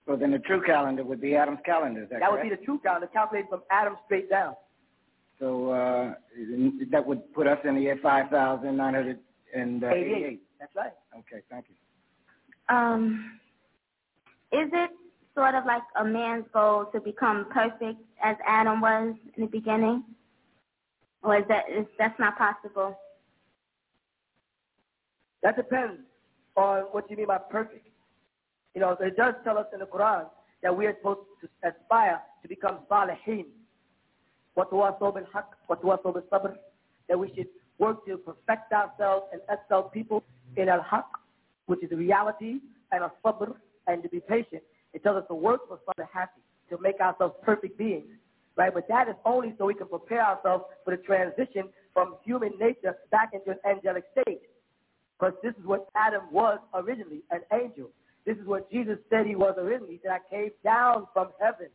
so 0.06 0.16
then 0.16 0.32
the 0.32 0.40
true 0.40 0.62
calendar 0.62 1.04
would 1.04 1.22
be 1.22 1.36
Adam's 1.36 1.60
calendar. 1.66 2.04
Is 2.04 2.10
that, 2.10 2.20
That 2.20 2.32
would 2.32 2.42
be 2.42 2.50
the 2.50 2.58
true 2.58 2.80
calendar, 2.80 3.08
calculated 3.08 3.50
from 3.50 3.62
Adam 3.72 3.96
straight 4.06 4.30
down. 4.30 4.56
So 5.40 5.70
uh, 5.70 6.16
that 6.92 7.06
would 7.06 7.32
put 7.34 7.48
us 7.48 7.60
in 7.64 7.76
the 7.76 7.82
year 7.82 7.98
5,988. 8.02 10.42
That's 10.60 10.76
right. 10.76 10.92
Okay, 11.14 11.42
thank 11.50 11.66
you. 11.70 11.76
Um, 12.76 13.40
is 14.52 14.70
it 14.74 14.90
sort 15.36 15.56
of 15.56 15.66
like 15.66 15.84
a 16.00 16.04
man's 16.04 16.44
goal 16.54 16.86
to 16.92 17.00
become 17.00 17.46
perfect 17.52 18.02
as 18.24 18.36
Adam 18.46 18.82
was 18.82 19.16
in 19.36 19.44
the 19.44 19.50
beginning? 19.50 20.04
Or 21.24 21.38
is 21.38 21.46
that 21.50 21.66
is 21.70 21.86
that's 21.98 22.20
not 22.20 22.38
possible? 22.38 22.98
That 25.44 25.56
depends 25.56 26.02
on 26.56 26.82
what 26.92 27.10
you 27.12 27.18
mean 27.18 27.28
by 27.28 27.38
perfect. 27.38 27.88
You 28.74 28.82
know, 28.82 28.98
it 29.00 29.16
does 29.16 29.36
tell 29.44 29.58
us 29.58 29.68
in 29.74 29.80
the 29.80 29.86
Quran 29.86 30.26
that 30.64 30.76
we 30.76 30.88
are 30.88 30.96
supposed 30.98 31.22
to 31.42 31.50
aspire 31.68 32.22
to 32.42 32.48
become 32.48 32.80
salihin. 32.90 33.46
وَتَوَاصَوْا 34.57 35.15
بِالْحَقِّ 35.15 35.45
وَتَوَاصَوْا 35.71 36.13
بِالصَّبْرِ 36.15 36.57
That 37.09 37.19
we 37.19 37.33
should 37.35 37.49
work 37.79 38.05
to 38.07 38.19
perfect 38.19 38.73
ourselves 38.73 39.27
and 39.33 39.41
excel 39.51 39.85
people 39.85 40.23
in 40.57 40.69
al-haq, 40.69 41.07
which 41.67 41.83
is 41.83 41.91
the 41.91 41.97
reality, 41.97 42.59
and 42.93 43.03
al-sabr, 43.03 43.55
and 43.87 44.03
to 44.03 44.09
be 44.09 44.21
patient. 44.21 44.63
It 44.93 45.03
tells 45.03 45.17
us 45.17 45.25
to 45.29 45.35
work 45.35 45.67
for 45.69 45.79
something 45.87 46.07
happy, 46.13 46.41
to 46.71 46.79
make 46.81 47.01
ourselves 47.01 47.35
perfect 47.43 47.79
beings. 47.79 48.05
Right? 48.57 48.73
But 48.73 48.87
that 48.89 49.09
is 49.09 49.15
only 49.25 49.55
so 49.57 49.65
we 49.65 49.75
can 49.75 49.89
prepare 49.89 50.25
ourselves 50.25 50.65
for 50.85 50.95
the 50.95 51.03
transition 51.03 51.71
from 51.95 52.17
human 52.23 52.53
nature 52.61 52.97
back 53.11 53.31
into 53.33 53.53
an 53.53 53.59
angelic 53.69 54.05
state. 54.13 54.43
Because 55.19 55.35
this 55.43 55.55
is 55.59 55.65
what 55.65 55.89
Adam 55.97 56.25
was 56.31 56.59
originally, 56.75 57.23
an 57.31 57.41
angel. 57.53 57.89
This 58.27 58.37
is 58.37 58.47
what 58.47 58.71
Jesus 58.71 58.99
said 59.09 59.27
he 59.27 59.37
was 59.37 59.55
originally. 59.59 59.95
He 59.95 60.01
said, 60.03 60.13
I 60.13 60.35
came 60.35 60.51
down 60.63 61.07
from 61.13 61.29
heaven. 61.41 61.69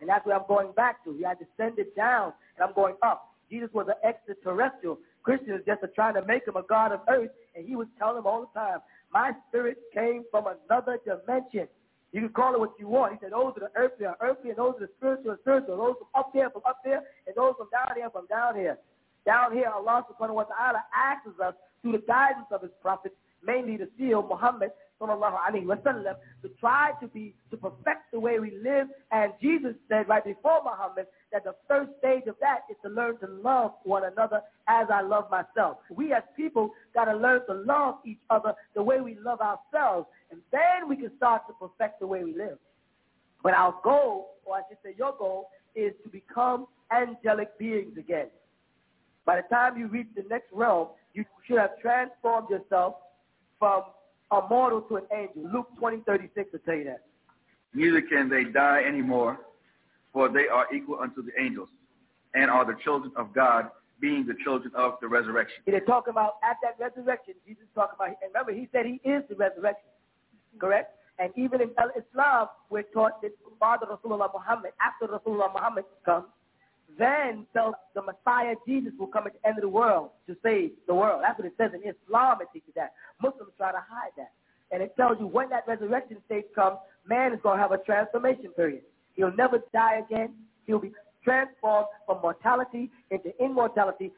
and 0.00 0.08
that's 0.08 0.26
what 0.26 0.36
I'm 0.36 0.46
going 0.48 0.72
back 0.72 1.04
to. 1.04 1.14
He 1.14 1.22
had 1.22 1.38
descended 1.38 1.94
down, 1.96 2.32
and 2.56 2.68
I'm 2.68 2.74
going 2.74 2.96
up. 3.02 3.34
Jesus 3.50 3.70
was 3.72 3.86
an 3.88 3.94
extraterrestrial. 4.06 4.98
Christians 5.22 5.62
just 5.66 5.82
are 5.82 5.92
trying 5.94 6.14
to 6.14 6.24
make 6.24 6.46
him 6.46 6.56
a 6.56 6.62
God 6.62 6.92
of 6.92 7.00
earth, 7.08 7.30
and 7.54 7.66
he 7.66 7.76
was 7.76 7.86
telling 7.98 8.16
them 8.16 8.26
all 8.26 8.42
the 8.42 8.58
time, 8.58 8.78
my 9.12 9.32
spirit 9.48 9.78
came 9.94 10.24
from 10.30 10.44
another 10.46 10.98
dimension. 11.04 11.68
You 12.12 12.20
can 12.20 12.30
call 12.30 12.54
it 12.54 12.60
what 12.60 12.74
you 12.78 12.88
want. 12.88 13.12
He 13.14 13.18
said, 13.20 13.32
those 13.32 13.52
are 13.56 13.60
the 13.60 13.70
earthly 13.76 14.06
are 14.06 14.16
earthly, 14.20 14.50
and 14.50 14.58
those 14.58 14.74
are 14.76 14.86
the 14.86 14.92
spiritual 14.96 15.32
are 15.32 15.38
spiritual. 15.42 15.76
Those 15.76 15.96
from 15.98 16.08
up 16.14 16.32
there 16.32 16.50
from 16.50 16.62
up 16.66 16.78
there, 16.84 17.02
and 17.26 17.34
those 17.34 17.54
from 17.58 17.68
down 17.70 17.96
here 17.96 18.10
from 18.10 18.26
down 18.26 18.56
here. 18.56 18.78
Down 19.24 19.52
here, 19.52 19.68
Allah 19.68 20.06
subhanahu 20.06 20.34
wa 20.34 20.44
ta'ala 20.44 20.84
asks 20.94 21.40
us 21.40 21.54
through 21.82 21.92
the 21.92 22.04
guidance 22.06 22.46
of 22.52 22.62
his 22.62 22.70
prophets, 22.80 23.14
mainly 23.42 23.76
the 23.76 23.88
seal, 23.98 24.22
Muhammad 24.22 24.70
sallallahu 25.00 25.36
alayhi 25.48 25.66
wa 25.66 25.76
sallam, 25.76 26.14
to 26.42 26.48
try 26.60 26.92
to 27.00 27.08
be, 27.08 27.34
to 27.50 27.56
perfect 27.56 28.12
the 28.12 28.20
way 28.20 28.38
we 28.38 28.58
live. 28.62 28.88
And 29.12 29.32
Jesus 29.40 29.74
said 29.88 30.08
right 30.08 30.24
before 30.24 30.62
Muhammad 30.64 31.06
that 31.32 31.44
the 31.44 31.54
first 31.68 31.90
stage 31.98 32.26
of 32.26 32.36
that 32.40 32.60
is 32.70 32.76
to 32.82 32.88
learn 32.88 33.18
to 33.18 33.26
love 33.26 33.72
one 33.84 34.04
another 34.04 34.42
as 34.68 34.86
I 34.92 35.02
love 35.02 35.30
myself. 35.30 35.78
We 35.90 36.12
as 36.12 36.22
people 36.36 36.70
got 36.94 37.06
to 37.06 37.16
learn 37.16 37.46
to 37.46 37.54
love 37.54 37.96
each 38.04 38.20
other 38.30 38.54
the 38.74 38.82
way 38.82 39.00
we 39.00 39.16
love 39.18 39.40
ourselves. 39.40 40.06
And 40.30 40.40
then 40.50 40.88
we 40.88 40.96
can 40.96 41.10
start 41.16 41.42
to 41.48 41.54
perfect 41.54 42.00
the 42.00 42.06
way 42.06 42.24
we 42.24 42.34
live. 42.34 42.58
But 43.42 43.54
our 43.54 43.74
goal, 43.84 44.36
or 44.44 44.56
I 44.56 44.60
should 44.68 44.78
say 44.82 44.94
your 44.98 45.14
goal, 45.16 45.50
is 45.74 45.92
to 46.02 46.08
become 46.08 46.66
angelic 46.90 47.58
beings 47.58 47.96
again. 47.98 48.28
By 49.24 49.36
the 49.36 49.48
time 49.54 49.76
you 49.76 49.88
reach 49.88 50.06
the 50.16 50.24
next 50.30 50.52
realm, 50.52 50.88
you 51.12 51.24
should 51.46 51.58
have 51.58 51.78
transformed 51.80 52.48
yourself 52.48 52.94
from 53.58 53.82
a 54.30 54.40
mortal 54.48 54.80
to 54.82 54.96
an 54.96 55.04
angel. 55.14 55.50
Luke 55.52 55.68
20, 55.78 55.98
36 56.06 56.52
will 56.52 56.58
tell 56.60 56.74
you 56.74 56.84
that. 56.84 57.04
Neither 57.74 58.02
can 58.02 58.28
they 58.28 58.44
die 58.44 58.82
anymore, 58.86 59.38
for 60.12 60.28
they 60.28 60.48
are 60.48 60.66
equal 60.74 60.98
unto 61.00 61.22
the 61.22 61.32
angels, 61.38 61.68
and 62.34 62.50
are 62.50 62.64
the 62.64 62.76
children 62.82 63.12
of 63.16 63.34
God, 63.34 63.70
being 64.00 64.26
the 64.26 64.34
children 64.44 64.72
of 64.74 64.94
the 65.00 65.08
resurrection. 65.08 65.62
They're 65.66 65.80
talking 65.80 66.10
about 66.10 66.34
at 66.42 66.56
that 66.62 66.76
resurrection, 66.78 67.34
Jesus 67.46 67.64
talking 67.74 67.96
about, 67.96 68.08
and 68.08 68.16
remember, 68.32 68.52
he 68.52 68.68
said 68.72 68.86
he 68.86 69.00
is 69.08 69.22
the 69.28 69.36
resurrection, 69.36 69.88
correct? 70.58 70.92
And 71.18 71.32
even 71.36 71.62
in 71.62 71.70
Islam, 71.70 72.48
we're 72.68 72.82
taught 72.82 73.22
that 73.22 73.32
Father 73.58 73.86
Rasulullah 73.86 74.28
Muhammad, 74.34 74.72
after 74.80 75.06
Rasulullah 75.06 75.52
Muhammad 75.52 75.84
comes, 76.04 76.26
then 76.98 77.46
so 77.52 77.74
the 77.94 78.02
Messiah 78.02 78.54
Jesus 78.66 78.92
will 78.98 79.06
come 79.06 79.26
at 79.26 79.34
the 79.34 79.48
end 79.48 79.58
of 79.58 79.62
the 79.62 79.68
world 79.68 80.10
to 80.26 80.36
save 80.42 80.72
the 80.86 80.94
world. 80.94 81.22
That's 81.22 81.38
what 81.38 81.46
it 81.46 81.54
says 81.58 81.70
in 81.74 81.80
Islam. 81.80 82.38
It 82.40 82.48
teaches 82.52 82.74
that. 82.74 82.92
Muslims 83.22 83.52
try 83.56 83.72
to 83.72 83.78
hide 83.78 84.12
that. 84.16 84.32
And 84.72 84.82
it 84.82 84.94
tells 84.96 85.18
you 85.20 85.26
when 85.26 85.48
that 85.50 85.64
resurrection 85.66 86.18
state 86.26 86.54
comes, 86.54 86.78
man 87.06 87.32
is 87.32 87.40
going 87.42 87.56
to 87.56 87.62
have 87.62 87.72
a 87.72 87.78
transformation 87.78 88.50
period. 88.56 88.82
He'll 89.14 89.34
never 89.34 89.62
die 89.72 90.02
again. 90.06 90.34
He'll 90.66 90.80
be 90.80 90.92
transformed 91.22 91.86
from 92.06 92.20
mortality 92.20 92.90
into 93.10 93.30
immortality. 93.42 94.12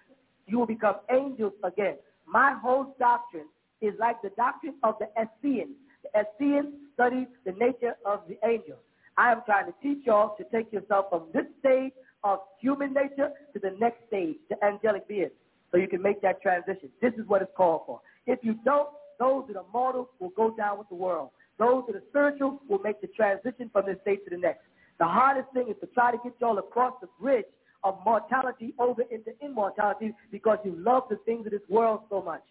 You 0.47 0.59
will 0.59 0.67
become 0.67 0.97
angels 1.11 1.53
again. 1.65 1.97
My 2.27 2.57
whole 2.61 2.97
doctrine 2.99 3.47
is 3.81 3.95
like 3.99 4.21
the 4.23 4.31
doctrine 4.31 4.75
of 4.83 4.97
the 4.99 5.09
Essenes. 5.21 5.77
The 6.03 6.21
Essenes 6.21 6.75
study 6.95 7.27
the 7.45 7.53
nature 7.53 7.95
of 8.05 8.23
the 8.29 8.37
angels. 8.47 8.79
I 9.17 9.33
am 9.33 9.43
trying 9.47 9.67
to 9.67 9.75
teach 9.83 10.07
y'all 10.07 10.37
to 10.37 10.45
take 10.45 10.73
yourself 10.73 11.07
from 11.11 11.25
this 11.35 11.45
stage 11.61 11.93
of 12.25 12.41
human 12.61 12.93
nature 12.93 13.31
to 13.53 13.59
the 13.59 13.77
next 13.79 14.07
stage, 14.09 14.37
the 14.51 14.63
angelic 14.65 15.07
being, 15.09 15.31
so 15.71 15.79
you 15.79 15.89
can 15.89 16.03
make 16.03 16.21
that 16.23 16.43
transition. 16.43 16.91
This 17.01 17.13
is 17.15 17.27
what 17.27 17.43
it's 17.43 17.51
called 17.57 17.83
for. 17.87 18.01
If 18.27 18.41
you 18.43 18.55
don't, 18.65 18.89
those 19.19 19.45
that 19.49 19.57
are 19.57 19.65
mortal 19.73 20.11
will 20.19 20.31
go 20.31 20.55
down 20.57 20.79
with 20.79 20.89
the 20.89 20.95
world. 20.95 21.31
Those 21.59 21.85
that 21.87 21.97
are 21.97 22.03
spiritual 22.09 22.63
will 22.69 22.79
make 22.79 23.01
the 23.01 23.09
transition 23.09 23.69
from 23.73 23.87
this 23.87 23.97
state 24.03 24.25
to 24.25 24.31
the 24.31 24.41
next. 24.41 24.61
The 24.99 25.07
hardest 25.07 25.49
thing 25.53 25.69
is 25.69 25.77
to 25.81 25.87
try 25.89 26.11
to 26.11 26.19
get 26.23 26.35
y'all 26.41 26.59
across 26.59 26.95
the 27.01 27.09
bridge 27.21 27.47
of 27.85 27.99
mortality 28.05 28.75
over 28.79 29.03
into 29.11 29.31
immortality 29.43 30.13
because 30.31 30.59
you 30.65 30.75
love 30.77 31.05
the 31.11 31.17
things 31.25 31.47
of 31.47 31.53
this 31.53 31.63
world 31.69 32.01
so 32.11 32.23
much. 32.23 32.43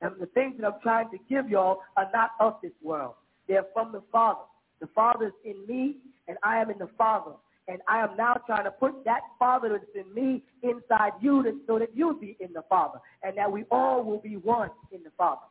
And 0.00 0.12
the 0.20 0.26
things 0.26 0.54
that 0.58 0.66
I'm 0.66 0.80
trying 0.82 1.10
to 1.10 1.18
give 1.28 1.48
y'all 1.48 1.80
are 1.96 2.08
not 2.12 2.30
of 2.38 2.56
this 2.62 2.72
world. 2.82 3.14
They're 3.48 3.66
from 3.72 3.90
the 3.92 4.02
Father. 4.12 4.44
The 4.80 4.86
Father 4.94 5.26
is 5.26 5.32
in 5.44 5.66
me, 5.66 5.96
and 6.28 6.36
I 6.44 6.58
am 6.58 6.70
in 6.70 6.78
the 6.78 6.88
Father. 6.96 7.32
And 7.68 7.80
I 7.86 7.98
am 7.98 8.16
now 8.16 8.34
trying 8.46 8.64
to 8.64 8.70
put 8.70 9.04
that 9.04 9.20
Father 9.38 9.68
that's 9.68 10.06
in 10.06 10.12
me 10.14 10.42
inside 10.62 11.12
you 11.20 11.62
so 11.66 11.78
that 11.78 11.90
you'll 11.94 12.18
be 12.18 12.36
in 12.40 12.52
the 12.52 12.62
Father. 12.68 12.98
And 13.22 13.36
that 13.36 13.50
we 13.50 13.64
all 13.70 14.02
will 14.02 14.20
be 14.20 14.36
one 14.36 14.70
in 14.90 15.02
the 15.02 15.10
Father. 15.16 15.42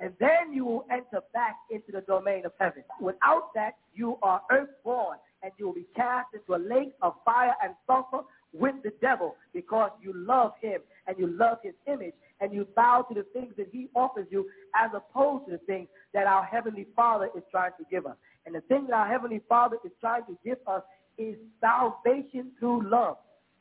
And 0.00 0.12
then 0.18 0.52
you 0.52 0.64
will 0.64 0.86
enter 0.90 1.20
back 1.32 1.56
into 1.70 1.92
the 1.92 2.00
domain 2.02 2.46
of 2.46 2.52
heaven. 2.58 2.82
Without 3.00 3.50
that, 3.54 3.74
you 3.92 4.18
are 4.22 4.42
earthborn, 4.50 5.18
and 5.42 5.52
you 5.58 5.66
will 5.66 5.74
be 5.74 5.86
cast 5.94 6.28
into 6.34 6.54
a 6.54 6.62
lake 6.62 6.92
of 7.02 7.14
fire 7.24 7.54
and 7.62 7.74
sulfur 7.86 8.22
with 8.52 8.74
the 8.82 8.92
devil 9.00 9.36
because 9.52 9.90
you 10.00 10.12
love 10.14 10.52
him 10.60 10.80
and 11.06 11.18
you 11.18 11.26
love 11.26 11.58
his 11.62 11.74
image 11.86 12.14
and 12.40 12.52
you 12.52 12.66
bow 12.76 13.04
to 13.08 13.14
the 13.14 13.24
things 13.32 13.52
that 13.56 13.68
he 13.72 13.88
offers 13.94 14.26
you 14.30 14.48
as 14.74 14.90
opposed 14.94 15.46
to 15.46 15.52
the 15.52 15.58
things 15.58 15.88
that 16.12 16.26
our 16.26 16.44
Heavenly 16.44 16.86
Father 16.94 17.30
is 17.36 17.42
trying 17.50 17.72
to 17.78 17.84
give 17.90 18.06
us. 18.06 18.16
And 18.46 18.54
the 18.54 18.60
thing 18.62 18.86
that 18.88 18.94
our 18.94 19.08
Heavenly 19.08 19.40
Father 19.48 19.78
is 19.84 19.92
trying 20.00 20.24
to 20.26 20.36
give 20.44 20.58
us 20.66 20.82
is 21.18 21.36
salvation 21.60 22.52
through 22.58 22.88
love. 22.88 23.16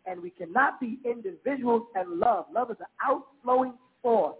And 0.05 0.21
we 0.21 0.31
cannot 0.31 0.79
be 0.79 0.99
individuals 1.05 1.83
and 1.95 2.19
love. 2.19 2.45
Love 2.53 2.71
is 2.71 2.77
an 2.79 2.87
outflowing 3.01 3.73
force, 4.01 4.35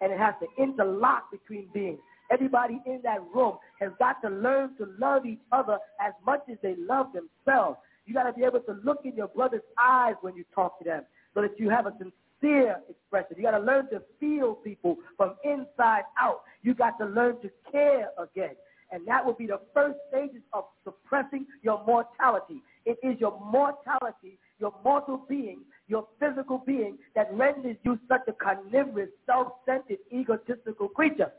and 0.00 0.12
it 0.12 0.18
has 0.18 0.34
to 0.40 0.62
interlock 0.62 1.30
between 1.30 1.68
beings. 1.72 1.98
Everybody 2.30 2.80
in 2.86 3.00
that 3.04 3.20
room 3.34 3.56
has 3.80 3.92
got 3.98 4.20
to 4.22 4.28
learn 4.28 4.76
to 4.76 4.88
love 4.98 5.24
each 5.24 5.40
other 5.52 5.78
as 6.00 6.12
much 6.24 6.42
as 6.50 6.58
they 6.62 6.74
love 6.76 7.06
themselves. 7.12 7.78
You 8.04 8.14
got 8.14 8.24
to 8.24 8.32
be 8.32 8.44
able 8.44 8.60
to 8.60 8.78
look 8.84 9.00
in 9.04 9.16
your 9.16 9.28
brother's 9.28 9.62
eyes 9.80 10.14
when 10.20 10.36
you 10.36 10.44
talk 10.54 10.78
to 10.78 10.84
them 10.84 11.02
so 11.34 11.42
that 11.42 11.58
you 11.58 11.70
have 11.70 11.86
a 11.86 11.92
sincere 11.98 12.76
expression. 12.88 13.36
You 13.36 13.42
got 13.42 13.58
to 13.58 13.64
learn 13.64 13.88
to 13.90 14.02
feel 14.20 14.54
people 14.54 14.96
from 15.16 15.34
inside 15.44 16.02
out. 16.18 16.42
You 16.62 16.74
got 16.74 16.98
to 16.98 17.06
learn 17.06 17.40
to 17.42 17.50
care 17.70 18.08
again. 18.18 18.54
And 18.92 19.06
that 19.06 19.24
will 19.24 19.34
be 19.34 19.46
the 19.46 19.60
first 19.74 19.96
stages 20.08 20.42
of 20.52 20.64
suppressing 20.84 21.46
your 21.62 21.84
mortality. 21.86 22.62
It 22.84 22.98
is 23.02 23.18
your 23.20 23.38
mortality, 23.40 24.38
your 24.60 24.72
mortal 24.84 25.24
being, 25.28 25.60
your 25.88 26.06
physical 26.20 26.62
being 26.64 26.98
that 27.14 27.32
renders 27.32 27.76
you 27.82 27.98
such 28.08 28.22
a 28.28 28.32
carnivorous, 28.32 29.10
self-centered, 29.26 29.98
egotistical 30.12 30.88
creature. 30.88 31.32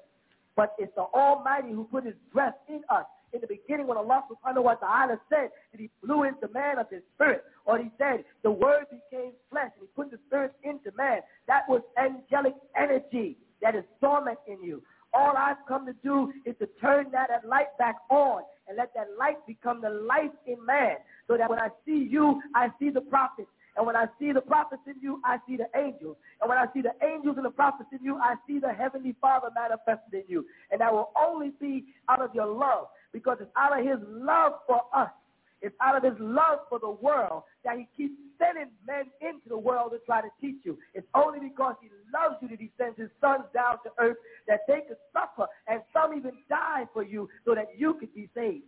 But 0.55 0.73
it's 0.77 0.93
the 0.95 1.03
Almighty 1.03 1.71
who 1.71 1.85
put 1.85 2.05
his 2.05 2.15
breath 2.33 2.55
in 2.67 2.81
us. 2.89 3.05
In 3.33 3.41
the 3.41 3.47
beginning, 3.47 3.87
when 3.87 3.97
Allah 3.97 4.23
subhanahu 4.31 4.63
wa 4.63 4.75
ta'ala 4.75 5.19
said 5.29 5.49
that 5.71 5.79
he 5.79 5.89
blew 6.03 6.23
into 6.23 6.47
man 6.53 6.79
of 6.79 6.89
his 6.89 7.01
spirit, 7.13 7.43
or 7.65 7.77
he 7.77 7.91
said 7.97 8.23
the 8.41 8.51
word 8.51 8.85
became 8.89 9.31
flesh 9.51 9.71
and 9.77 9.81
he 9.81 9.87
put 9.95 10.11
the 10.11 10.17
spirit 10.27 10.53
into 10.63 10.91
man, 10.97 11.19
that 11.47 11.63
was 11.67 11.81
angelic 11.97 12.55
energy 12.75 13.37
that 13.61 13.75
is 13.75 13.83
dormant 14.01 14.39
in 14.47 14.63
you. 14.63 14.81
All 15.17 15.33
I've 15.35 15.65
come 15.67 15.87
to 15.87 15.93
do 16.03 16.31
is 16.45 16.55
to 16.59 16.67
turn 16.79 17.07
that 17.11 17.29
light 17.43 17.75
back 17.79 17.95
on 18.11 18.43
and 18.67 18.77
let 18.77 18.93
that 18.93 19.07
light 19.17 19.37
become 19.47 19.81
the 19.81 19.89
life 19.89 20.29
in 20.45 20.63
man 20.63 20.97
so 21.27 21.37
that 21.37 21.49
when 21.49 21.57
I 21.57 21.69
see 21.87 22.07
you, 22.07 22.39
I 22.53 22.67
see 22.79 22.91
the 22.91 23.01
prophets. 23.01 23.49
And 23.75 23.85
when 23.87 23.95
I 23.95 24.05
see 24.19 24.31
the 24.31 24.41
prophets 24.41 24.83
in 24.85 24.93
you, 25.01 25.19
I 25.25 25.37
see 25.47 25.57
the 25.57 25.65
angels. 25.75 26.17
And 26.39 26.47
when 26.47 26.59
I 26.59 26.65
see 26.71 26.81
the 26.81 26.93
angels 27.03 27.37
and 27.37 27.45
the 27.45 27.49
prophets 27.49 27.89
in 27.91 28.03
you, 28.03 28.17
I 28.17 28.35
see 28.45 28.59
the 28.59 28.71
heavenly 28.73 29.15
Father 29.19 29.49
manifested 29.55 30.13
in 30.13 30.23
you. 30.27 30.45
And 30.71 30.81
that 30.81 30.93
will 30.93 31.09
only 31.19 31.51
be 31.59 31.85
out 32.09 32.21
of 32.21 32.35
your 32.35 32.47
love 32.47 32.87
because 33.11 33.37
it's 33.41 33.49
out 33.57 33.79
of 33.79 33.83
his 33.83 33.97
love 34.07 34.53
for 34.67 34.81
us. 34.93 35.09
It's 35.62 35.74
out 35.80 35.96
of 35.96 36.02
his 36.02 36.18
love 36.20 36.60
for 36.68 36.80
the 36.80 36.90
world 36.90 37.44
that 37.64 37.76
he 37.78 37.86
keeps 37.96 38.14
sending 38.36 38.70
men 38.84 39.04
into 39.20 39.48
the 39.48 39.56
world 39.56 39.92
to 39.92 39.98
try 40.04 40.20
to 40.20 40.28
teach 40.40 40.56
you. 40.64 40.76
It's 40.92 41.06
only 41.14 41.38
because 41.38 41.76
he 41.80 41.88
loves 42.12 42.36
you 42.42 42.48
that 42.48 42.58
he 42.58 42.70
sends 42.76 42.98
his 42.98 43.10
sons 43.20 43.44
down 43.54 43.76
to 43.84 43.90
earth 44.00 44.16
that 44.48 44.60
they 44.66 44.80
could 44.88 44.96
suffer 45.12 45.46
and 45.68 45.80
some 45.92 46.18
even 46.18 46.32
die 46.48 46.84
for 46.92 47.04
you 47.04 47.28
so 47.44 47.54
that 47.54 47.68
you 47.76 47.94
could 47.94 48.12
be 48.12 48.28
saved. 48.34 48.64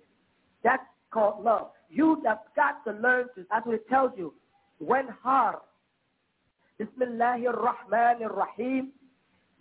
That's 0.63 0.85
called 1.11 1.43
love. 1.45 1.71
You 1.91 2.23
have 2.27 2.39
got 2.55 2.85
to 2.87 2.93
learn 2.93 3.27
to, 3.35 3.45
that's 3.51 3.67
what 3.67 3.75
it 3.75 3.89
tells 3.89 4.13
you. 4.17 4.33
When 4.79 5.09
har. 5.23 5.63
Bismillahir 6.81 7.55
Rahmanir 7.55 8.31
Rahim. 8.37 8.93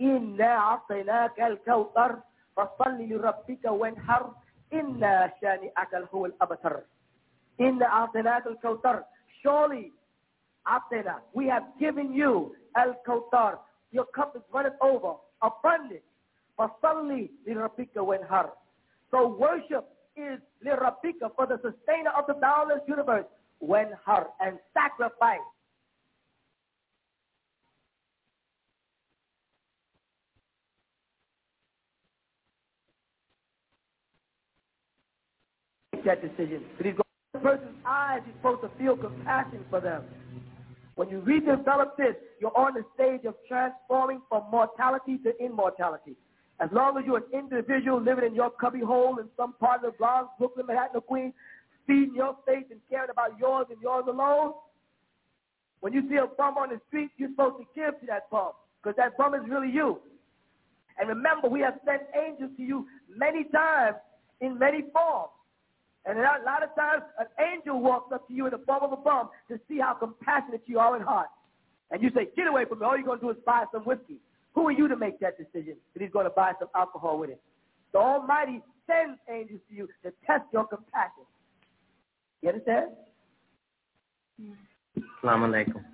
إنا 0.01 0.57
أعطيناك 0.57 1.39
الكوثر 1.41 2.19
فصل 2.55 2.97
لربك 2.99 3.65
وانحر 3.65 4.33
إنا 4.73 5.31
شانئك 5.41 5.95
هو 6.13 6.25
الأبتر 6.25 6.81
in 7.58 7.78
the 7.78 7.84
Aqidat 7.84 8.46
al-Kawthar. 8.46 9.02
Surely, 9.42 9.92
Aqidah, 10.66 11.16
we 11.34 11.46
have 11.46 11.64
given 11.78 12.12
you 12.12 12.54
al-Kawthar. 12.76 13.58
Your 13.90 14.06
cup 14.06 14.34
is 14.36 14.42
running 14.52 14.72
over, 14.80 15.14
abundant. 15.42 16.02
Fasalli 16.58 17.30
went 17.96 18.24
hard. 18.24 18.50
So 19.10 19.36
worship 19.38 19.88
is 20.16 20.40
lirabbika 20.66 21.34
for 21.36 21.46
the 21.46 21.56
sustainer 21.56 22.10
of 22.16 22.26
the 22.26 22.34
boundless 22.34 22.80
universe. 22.86 23.24
went 23.60 23.90
hard 24.04 24.26
and 24.40 24.58
sacrifice. 24.74 25.38
Make 35.92 36.04
that 36.04 36.22
decision. 36.22 36.62
Please 36.78 36.94
go 36.96 37.07
person's 37.38 37.76
eyes, 37.86 38.20
you're 38.26 38.36
supposed 38.36 38.62
to 38.62 38.78
feel 38.78 38.96
compassion 38.96 39.64
for 39.70 39.80
them. 39.80 40.04
When 40.94 41.08
you 41.08 41.20
redevelop 41.20 41.96
this, 41.96 42.16
you're 42.40 42.56
on 42.56 42.74
the 42.74 42.84
stage 42.94 43.24
of 43.24 43.34
transforming 43.46 44.20
from 44.28 44.44
mortality 44.50 45.18
to 45.18 45.32
immortality. 45.44 46.16
As 46.60 46.68
long 46.72 46.98
as 46.98 47.04
you're 47.06 47.18
an 47.18 47.32
individual 47.32 48.02
living 48.02 48.24
in 48.24 48.34
your 48.34 48.50
cubbyhole 48.50 49.18
in 49.18 49.28
some 49.36 49.52
part 49.54 49.84
of 49.84 49.92
the 49.92 49.98
Bronx, 49.98 50.30
Brooklyn, 50.38 50.66
Manhattan, 50.66 50.96
or 50.96 51.00
Queens, 51.00 51.34
feeding 51.86 52.14
your 52.16 52.36
face 52.44 52.64
and 52.70 52.80
caring 52.90 53.10
about 53.10 53.38
yours 53.38 53.66
and 53.70 53.80
yours 53.80 54.04
alone, 54.08 54.54
when 55.80 55.92
you 55.92 56.02
see 56.10 56.16
a 56.16 56.26
bum 56.26 56.58
on 56.58 56.70
the 56.70 56.80
street, 56.88 57.10
you're 57.16 57.30
supposed 57.30 57.58
to 57.58 57.66
give 57.74 58.00
to 58.00 58.06
that 58.06 58.28
bum 58.30 58.52
because 58.82 58.96
that 58.96 59.16
bum 59.16 59.34
is 59.34 59.42
really 59.48 59.70
you. 59.70 60.00
And 60.98 61.08
remember, 61.08 61.48
we 61.48 61.60
have 61.60 61.78
sent 61.84 62.02
angels 62.20 62.50
to 62.56 62.62
you 62.62 62.86
many 63.16 63.44
times 63.44 63.96
in 64.40 64.58
many 64.58 64.82
forms. 64.92 65.30
And 66.06 66.18
a 66.18 66.22
lot 66.22 66.62
of 66.62 66.74
times, 66.74 67.02
an 67.18 67.26
angel 67.52 67.80
walks 67.80 68.12
up 68.12 68.26
to 68.28 68.34
you 68.34 68.46
in 68.46 68.52
the 68.52 68.58
form 68.58 68.82
of 68.82 68.92
a 68.92 68.96
bum 68.96 69.28
to 69.48 69.60
see 69.68 69.78
how 69.78 69.94
compassionate 69.94 70.62
you 70.66 70.78
are 70.78 70.96
in 70.96 71.02
heart. 71.02 71.28
And 71.90 72.02
you 72.02 72.10
say, 72.14 72.28
get 72.36 72.46
away 72.46 72.64
from 72.64 72.80
me. 72.80 72.86
All 72.86 72.96
you're 72.96 73.06
going 73.06 73.20
to 73.20 73.26
do 73.26 73.30
is 73.30 73.36
buy 73.44 73.64
some 73.72 73.82
whiskey. 73.82 74.16
Who 74.54 74.68
are 74.68 74.72
you 74.72 74.88
to 74.88 74.96
make 74.96 75.20
that 75.20 75.36
decision 75.38 75.76
that 75.94 76.02
he's 76.02 76.10
going 76.10 76.24
to 76.24 76.30
buy 76.30 76.52
some 76.58 76.68
alcohol 76.74 77.18
with 77.18 77.30
it? 77.30 77.40
The 77.92 77.98
Almighty 77.98 78.60
sends 78.86 79.18
angels 79.30 79.60
to 79.68 79.74
you 79.74 79.88
to 80.02 80.12
test 80.26 80.44
your 80.52 80.66
compassion. 80.66 81.24
You 82.42 82.50
understand? 82.50 82.90
Assalamu 85.22 85.48
alaikum. 85.48 85.84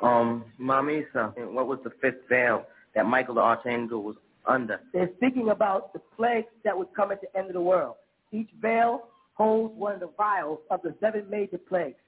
Um, 0.00 0.44
Mamisa, 0.60 1.52
what 1.52 1.66
was 1.66 1.80
the 1.84 1.90
fifth 2.00 2.28
veil 2.28 2.64
that 2.94 3.06
Michael 3.06 3.34
the 3.34 3.40
Archangel 3.40 4.02
was 4.02 4.16
under? 4.46 4.80
They're 4.92 5.10
speaking 5.16 5.50
about 5.50 5.92
the 5.92 6.00
plague 6.16 6.44
that 6.64 6.76
would 6.76 6.88
come 6.94 7.10
at 7.10 7.20
the 7.20 7.36
end 7.36 7.48
of 7.48 7.54
the 7.54 7.60
world. 7.60 7.96
Each 8.32 8.50
veil 8.60 9.02
holds 9.34 9.74
one 9.76 9.94
of 9.94 10.00
the 10.00 10.10
vials 10.16 10.58
of 10.70 10.82
the 10.82 10.94
seven 11.00 11.28
major 11.30 11.58
plagues. 11.58 12.00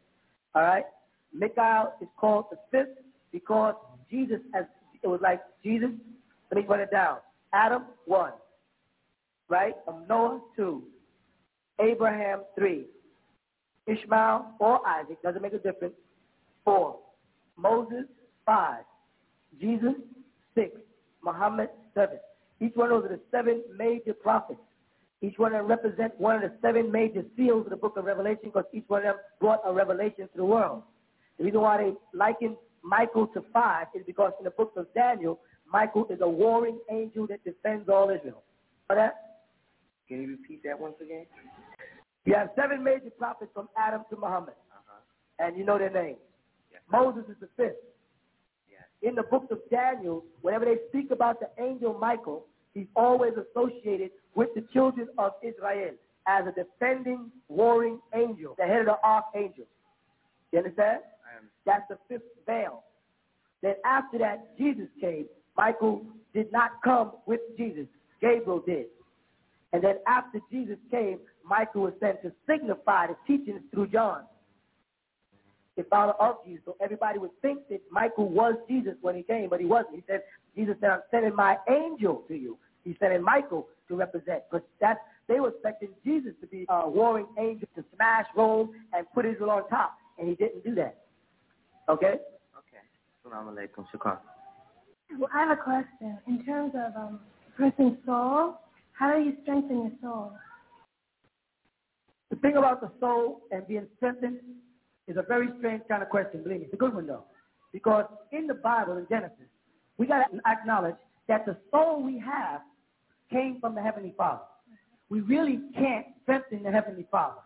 All 0.55 0.63
right? 0.63 0.85
Michael 1.33 1.93
is 2.01 2.09
called 2.17 2.47
the 2.51 2.59
fifth 2.71 2.99
because 3.33 3.75
Jesus, 4.11 4.41
as 4.55 4.65
it 5.03 5.07
was 5.07 5.21
like 5.23 5.41
Jesus, 5.63 5.91
let 6.51 6.61
me 6.61 6.67
write 6.67 6.81
it 6.81 6.91
down. 6.91 7.19
Adam, 7.53 7.85
one. 8.07 8.33
Right? 9.49 9.75
Noah, 10.09 10.41
two. 10.57 10.83
Abraham, 11.81 12.41
three. 12.59 12.87
Ishmael 13.87 14.55
or 14.59 14.87
Isaac, 14.87 15.23
doesn't 15.23 15.43
make 15.43 15.53
a 15.53 15.59
difference, 15.59 15.95
four. 16.65 16.99
Moses, 17.57 18.05
five. 18.45 18.85
Jesus, 19.61 19.95
six. 20.55 20.77
Muhammad, 21.23 21.71
seven. 21.95 22.19
Each 22.61 22.73
one 22.75 22.91
of 22.91 23.03
those 23.03 23.11
are 23.11 23.17
the 23.17 23.23
seven 23.31 23.63
major 23.77 24.15
prophets. 24.15 24.61
Each 25.23 25.39
one 25.39 25.53
of 25.55 25.61
them 25.61 25.67
represents 25.67 26.15
one 26.19 26.37
of 26.37 26.43
the 26.43 26.53
seven 26.63 26.91
major 26.91 27.23
seals 27.37 27.67
of 27.67 27.71
the 27.71 27.77
book 27.77 27.97
of 27.97 28.05
Revelation 28.05 28.45
because 28.45 28.65
each 28.73 28.85
one 28.89 29.01
of 29.01 29.05
them 29.05 29.17
brought 29.39 29.61
a 29.67 29.73
revelation 29.73 30.29
to 30.29 30.37
the 30.37 30.45
world. 30.45 30.83
The 31.39 31.45
reason 31.45 31.61
why 31.61 31.77
they 31.79 31.93
liken 32.15 32.57
Michael 32.83 33.27
to 33.29 33.45
five 33.53 33.89
is 33.95 34.03
because 34.07 34.33
in 34.39 34.45
the 34.45 34.51
book 34.51 34.73
of 34.77 34.87
Daniel, 34.95 35.41
Michael 35.71 36.07
is 36.11 36.21
a 36.23 36.29
warring 36.29 36.79
angel 36.91 37.27
that 37.27 37.45
defends 37.45 37.89
all 37.89 38.11
Israel. 38.11 38.43
That? 38.89 39.43
Can 40.09 40.23
you 40.23 40.29
repeat 40.29 40.63
that 40.65 40.79
once 40.79 40.97
again? 41.01 41.27
You 42.25 42.35
have 42.35 42.51
seven 42.57 42.83
major 42.83 43.11
prophets 43.17 43.51
from 43.55 43.69
Adam 43.77 44.03
to 44.11 44.17
Muhammad. 44.17 44.55
Uh-huh. 44.73 45.01
And 45.39 45.57
you 45.57 45.65
know 45.65 45.79
their 45.79 45.91
names. 45.91 46.19
Yes. 46.73 46.83
Moses 46.91 47.25
is 47.31 47.37
the 47.41 47.49
fifth. 47.57 47.77
Yes. 48.71 48.83
In 49.03 49.15
the 49.15 49.23
book 49.23 49.47
of 49.51 49.59
Daniel, 49.71 50.25
whenever 50.43 50.65
they 50.65 50.77
speak 50.89 51.11
about 51.11 51.39
the 51.41 51.49
angel 51.63 51.95
Michael, 51.95 52.47
he's 52.75 52.87
always 52.97 53.33
associated 53.35 54.11
with 54.35 54.49
the 54.55 54.65
children 54.73 55.09
of 55.19 55.33
Israel 55.43 55.93
as 56.27 56.45
a 56.47 56.53
defending, 56.53 57.31
warring 57.49 58.01
angel, 58.15 58.55
the 58.59 58.65
head 58.65 58.81
of 58.81 58.87
the 58.87 58.97
archangel. 59.05 59.65
You 60.53 60.59
understand. 60.59 61.01
That's 61.67 61.85
the 61.89 61.99
fifth 62.09 62.23
veil. 62.47 62.85
Then 63.63 63.75
after 63.85 64.19
that, 64.19 64.57
Jesus 64.59 64.89
came. 65.01 65.27
Michael 65.57 66.03
did 66.35 66.51
not 66.53 66.71
come 66.83 67.13
with 67.27 67.41
Jesus. 67.57 67.87
Gabriel 68.21 68.63
did. 68.67 68.87
And 69.73 69.83
then 69.83 69.97
after 70.07 70.41
Jesus 70.51 70.79
came, 70.91 71.19
Michael 71.45 71.83
was 71.83 71.93
sent 72.01 72.23
to 72.23 72.33
signify 72.49 73.09
the 73.09 73.17
teachings 73.27 73.61
through 73.73 73.89
John, 73.89 74.23
the 75.77 75.85
father 75.85 76.13
of 76.13 76.37
Jesus. 76.47 76.63
So 76.65 76.77
everybody 76.81 77.19
would 77.19 77.31
think 77.43 77.69
that 77.69 77.81
Michael 77.91 78.29
was 78.29 78.55
Jesus 78.69 78.95
when 79.01 79.15
he 79.15 79.23
came, 79.23 79.49
but 79.49 79.61
he 79.61 79.67
wasn't. 79.67 79.97
He 79.97 80.05
said, 80.07 80.23
Jesus 80.56 80.77
said, 80.81 80.90
I'm 80.90 81.01
sending 81.10 81.35
my 81.35 81.56
angel 81.68 82.24
to 82.28 82.35
you. 82.35 82.59
He's 82.85 82.97
sending 82.98 83.22
Michael 83.22 83.68
to 83.89 83.97
represent. 83.97 84.43
Because 84.51 84.66
that's, 84.81 85.01
they 85.28 85.40
were 85.40 85.51
expecting 85.51 85.90
Jesus 86.05 86.32
to 86.40 86.47
be 86.47 86.66
a 86.68 86.89
warring 86.89 87.27
angel 87.39 87.68
to 87.77 87.85
smash 87.94 88.27
Rome 88.36 88.70
and 88.93 89.06
put 89.14 89.27
Israel 89.27 89.51
on 89.51 89.68
top. 89.68 89.97
And 90.18 90.28
he 90.28 90.35
didn't 90.35 90.64
do 90.64 90.74
that. 90.77 91.05
Okay? 91.89 92.16
Okay. 92.59 92.82
Assalamu 93.27 93.55
alaikum. 93.55 93.85
Shukran. 93.94 94.18
Well, 95.18 95.31
I 95.35 95.40
have 95.40 95.51
a 95.51 95.62
question. 95.62 96.18
In 96.27 96.44
terms 96.44 96.72
of 96.74 96.97
um, 96.97 97.20
a 97.48 97.56
person's 97.56 97.98
soul, 98.06 98.60
how 98.93 99.14
do 99.14 99.22
you 99.22 99.35
strengthen 99.43 99.82
your 99.82 99.93
soul? 100.02 100.32
The 102.31 102.36
thing 102.36 102.56
about 102.56 102.81
the 102.81 102.90
soul 103.01 103.40
and 103.51 103.66
being 103.66 103.86
strengthened 103.97 104.39
is 105.09 105.16
a 105.16 105.22
very 105.22 105.48
strange 105.59 105.82
kind 105.89 106.02
of 106.02 106.09
question, 106.09 106.43
believe 106.43 106.60
me. 106.60 106.64
It's 106.66 106.74
a 106.74 106.77
good 106.77 106.94
one, 106.94 107.06
though. 107.06 107.24
Because 107.72 108.05
in 108.31 108.47
the 108.47 108.55
Bible, 108.55 108.97
in 108.98 109.06
Genesis, 109.09 109.48
we 110.01 110.06
got 110.06 110.32
to 110.32 110.40
acknowledge 110.51 110.97
that 111.28 111.44
the 111.44 111.55
soul 111.70 112.02
we 112.02 112.18
have 112.18 112.62
came 113.31 113.59
from 113.60 113.74
the 113.74 113.82
Heavenly 113.82 114.14
Father. 114.16 114.40
We 115.10 115.20
really 115.20 115.60
can't 115.74 116.06
strengthen 116.22 116.62
the 116.62 116.70
Heavenly 116.70 117.06
Father. 117.10 117.36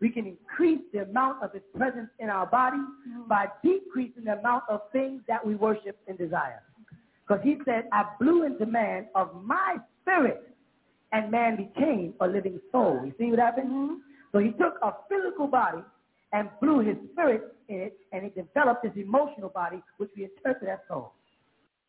We 0.00 0.10
can 0.10 0.24
increase 0.24 0.80
the 0.92 1.00
amount 1.02 1.42
of 1.42 1.52
His 1.52 1.62
presence 1.76 2.10
in 2.20 2.30
our 2.30 2.46
body 2.46 2.76
mm-hmm. 2.76 3.28
by 3.28 3.48
decreasing 3.64 4.24
the 4.24 4.38
amount 4.38 4.62
of 4.68 4.82
things 4.92 5.22
that 5.26 5.44
we 5.44 5.56
worship 5.56 5.98
and 6.06 6.16
desire. 6.16 6.62
Because 7.26 7.42
He 7.42 7.56
said, 7.64 7.88
I 7.90 8.04
blew 8.20 8.44
into 8.44 8.64
man 8.64 9.06
of 9.16 9.30
my 9.42 9.78
spirit, 10.00 10.54
and 11.10 11.32
man 11.32 11.56
became 11.56 12.14
a 12.20 12.28
living 12.28 12.60
soul. 12.70 13.00
You 13.04 13.12
see 13.18 13.30
what 13.30 13.40
happened? 13.40 13.70
Mm-hmm. 13.70 13.94
So 14.30 14.38
He 14.38 14.50
took 14.52 14.74
a 14.82 14.92
physical 15.08 15.48
body 15.48 15.82
and 16.32 16.48
blew 16.60 16.78
His 16.78 16.96
spirit 17.12 17.56
in 17.68 17.80
it, 17.80 17.96
and 18.12 18.22
He 18.22 18.30
developed 18.30 18.84
His 18.84 18.94
emotional 19.04 19.48
body, 19.48 19.82
which 19.96 20.10
we 20.16 20.24
interpret 20.24 20.70
as 20.70 20.78
soul. 20.86 21.14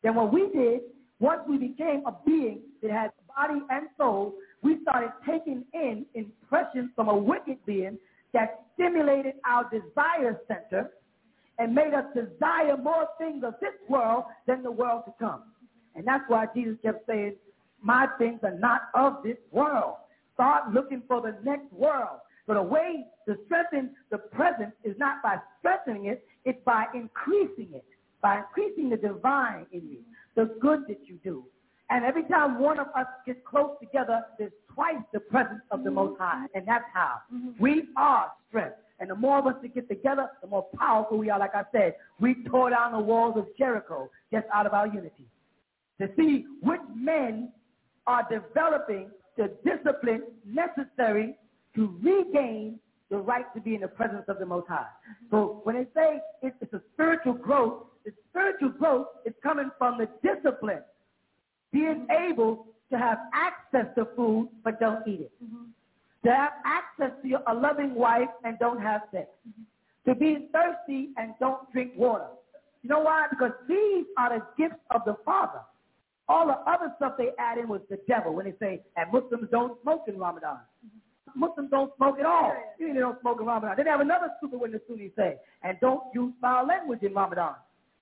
Then 0.06 0.14
what 0.14 0.32
we 0.32 0.48
did, 0.54 0.82
once 1.18 1.40
we 1.48 1.58
became 1.58 2.04
a 2.06 2.14
being 2.24 2.60
that 2.80 2.92
had 2.92 3.10
body 3.26 3.60
and 3.70 3.88
soul, 3.98 4.34
we 4.62 4.78
started 4.82 5.10
taking 5.28 5.64
in 5.74 6.06
impressions 6.14 6.90
from 6.94 7.08
a 7.08 7.16
wicked 7.16 7.56
being 7.66 7.98
that 8.32 8.66
stimulated 8.74 9.34
our 9.44 9.68
desire 9.68 10.40
center 10.46 10.90
and 11.58 11.74
made 11.74 11.92
us 11.92 12.04
desire 12.14 12.76
more 12.76 13.08
things 13.18 13.42
of 13.42 13.54
this 13.60 13.72
world 13.88 14.26
than 14.46 14.62
the 14.62 14.70
world 14.70 15.02
to 15.06 15.12
come. 15.18 15.42
And 15.96 16.06
that's 16.06 16.22
why 16.28 16.46
Jesus 16.54 16.76
kept 16.84 17.04
saying, 17.08 17.34
my 17.82 18.06
things 18.16 18.38
are 18.44 18.56
not 18.56 18.82
of 18.94 19.24
this 19.24 19.38
world. 19.50 19.96
Start 20.34 20.72
looking 20.72 21.02
for 21.08 21.20
the 21.20 21.36
next 21.42 21.72
world. 21.72 22.20
But 22.46 22.54
the 22.54 22.62
way 22.62 23.06
to 23.26 23.36
strengthen 23.46 23.90
the 24.12 24.18
present 24.18 24.72
is 24.84 24.94
not 24.98 25.20
by 25.20 25.38
strengthening 25.58 26.04
it, 26.04 26.24
it's 26.44 26.60
by 26.64 26.84
increasing 26.94 27.70
it, 27.74 27.84
by 28.26 28.38
increasing 28.38 28.90
the 28.90 28.96
divine 28.96 29.66
in 29.70 29.88
you, 29.88 30.00
the 30.34 30.52
good 30.60 30.80
that 30.88 30.98
you 31.04 31.16
do. 31.22 31.44
And 31.90 32.04
every 32.04 32.24
time 32.24 32.58
one 32.58 32.80
of 32.80 32.88
us 32.88 33.06
gets 33.24 33.38
close 33.48 33.70
together, 33.80 34.20
there's 34.36 34.50
twice 34.74 35.04
the 35.12 35.20
presence 35.20 35.60
of 35.70 35.84
the 35.84 35.92
Most 35.92 36.18
High. 36.18 36.34
Mm-hmm. 36.34 36.58
And 36.58 36.66
that's 36.66 36.86
how. 36.92 37.18
Mm-hmm. 37.32 37.50
We 37.60 37.84
are 37.96 38.32
strength. 38.48 38.78
And 38.98 39.08
the 39.10 39.14
more 39.14 39.38
of 39.38 39.46
us 39.46 39.54
that 39.62 39.72
get 39.76 39.88
together, 39.88 40.26
the 40.42 40.48
more 40.48 40.66
powerful 40.76 41.18
we 41.18 41.30
are. 41.30 41.38
Like 41.38 41.54
I 41.54 41.62
said, 41.70 41.94
we 42.18 42.34
tore 42.50 42.70
down 42.70 42.90
the 42.90 42.98
walls 42.98 43.34
of 43.38 43.46
Jericho 43.56 44.10
just 44.32 44.46
out 44.52 44.66
of 44.66 44.72
our 44.72 44.88
unity. 44.88 45.28
To 46.00 46.08
see 46.16 46.46
which 46.62 46.80
men 46.96 47.52
are 48.08 48.26
developing 48.28 49.10
the 49.36 49.52
discipline 49.64 50.24
necessary 50.44 51.36
to 51.76 51.96
regain 52.02 52.80
the 53.08 53.18
right 53.18 53.44
to 53.54 53.60
be 53.60 53.76
in 53.76 53.82
the 53.82 53.88
presence 53.88 54.24
of 54.26 54.40
the 54.40 54.46
Most 54.46 54.66
High. 54.66 54.78
Mm-hmm. 54.78 55.26
So 55.30 55.60
when 55.62 55.76
they 55.76 55.86
say 55.94 56.20
it's 56.42 56.72
a 56.72 56.80
spiritual 56.92 57.34
growth, 57.34 57.84
the 58.06 58.12
spiritual 58.30 58.70
growth 58.70 59.08
is 59.26 59.34
coming 59.42 59.70
from 59.78 59.98
the 59.98 60.08
discipline 60.22 60.80
being 61.72 62.06
able 62.10 62.66
to 62.90 62.96
have 62.96 63.18
access 63.34 63.86
to 63.96 64.06
food 64.16 64.48
but 64.64 64.78
don't 64.80 65.06
eat 65.06 65.20
it. 65.20 65.32
Mm-hmm. 65.44 65.64
To 66.24 66.34
have 66.34 66.52
access 66.64 67.10
to 67.22 67.28
your, 67.28 67.42
a 67.48 67.54
loving 67.54 67.94
wife 67.94 68.28
and 68.44 68.58
don't 68.58 68.80
have 68.80 69.02
sex. 69.12 69.26
Mm-hmm. 69.46 70.10
To 70.10 70.14
be 70.14 70.48
thirsty 70.52 71.10
and 71.16 71.34
don't 71.40 71.70
drink 71.72 71.92
water. 71.96 72.28
You 72.82 72.90
know 72.90 73.00
why? 73.00 73.26
Because 73.28 73.50
these 73.68 74.04
are 74.16 74.38
the 74.38 74.44
gifts 74.56 74.80
of 74.90 75.02
the 75.04 75.16
Father. 75.24 75.60
All 76.28 76.46
the 76.46 76.58
other 76.70 76.92
stuff 76.96 77.14
they 77.18 77.30
add 77.38 77.58
in 77.58 77.68
was 77.68 77.80
the 77.90 77.98
devil 78.08 78.34
when 78.34 78.46
they 78.46 78.54
say, 78.60 78.82
and 78.96 79.12
Muslims 79.12 79.48
don't 79.50 79.80
smoke 79.82 80.04
in 80.06 80.16
Ramadan. 80.16 80.58
Mm-hmm. 80.86 81.40
Muslims 81.40 81.70
don't 81.70 81.94
smoke 81.96 82.18
at 82.20 82.26
all. 82.26 82.54
You 82.78 82.86
mean 82.86 82.94
they 82.94 83.00
don't 83.00 83.20
smoke 83.20 83.38
in 83.40 83.46
Ramadan. 83.46 83.76
Then 83.76 83.84
they 83.86 83.90
have 83.90 84.00
another 84.00 84.30
stupid 84.38 84.60
one 84.60 84.72
the 84.72 84.80
Sunnis 84.88 85.10
say, 85.16 85.36
and 85.62 85.76
don't 85.80 86.02
use 86.14 86.32
foul 86.40 86.66
language 86.66 87.02
in 87.02 87.12
Ramadan. 87.12 87.54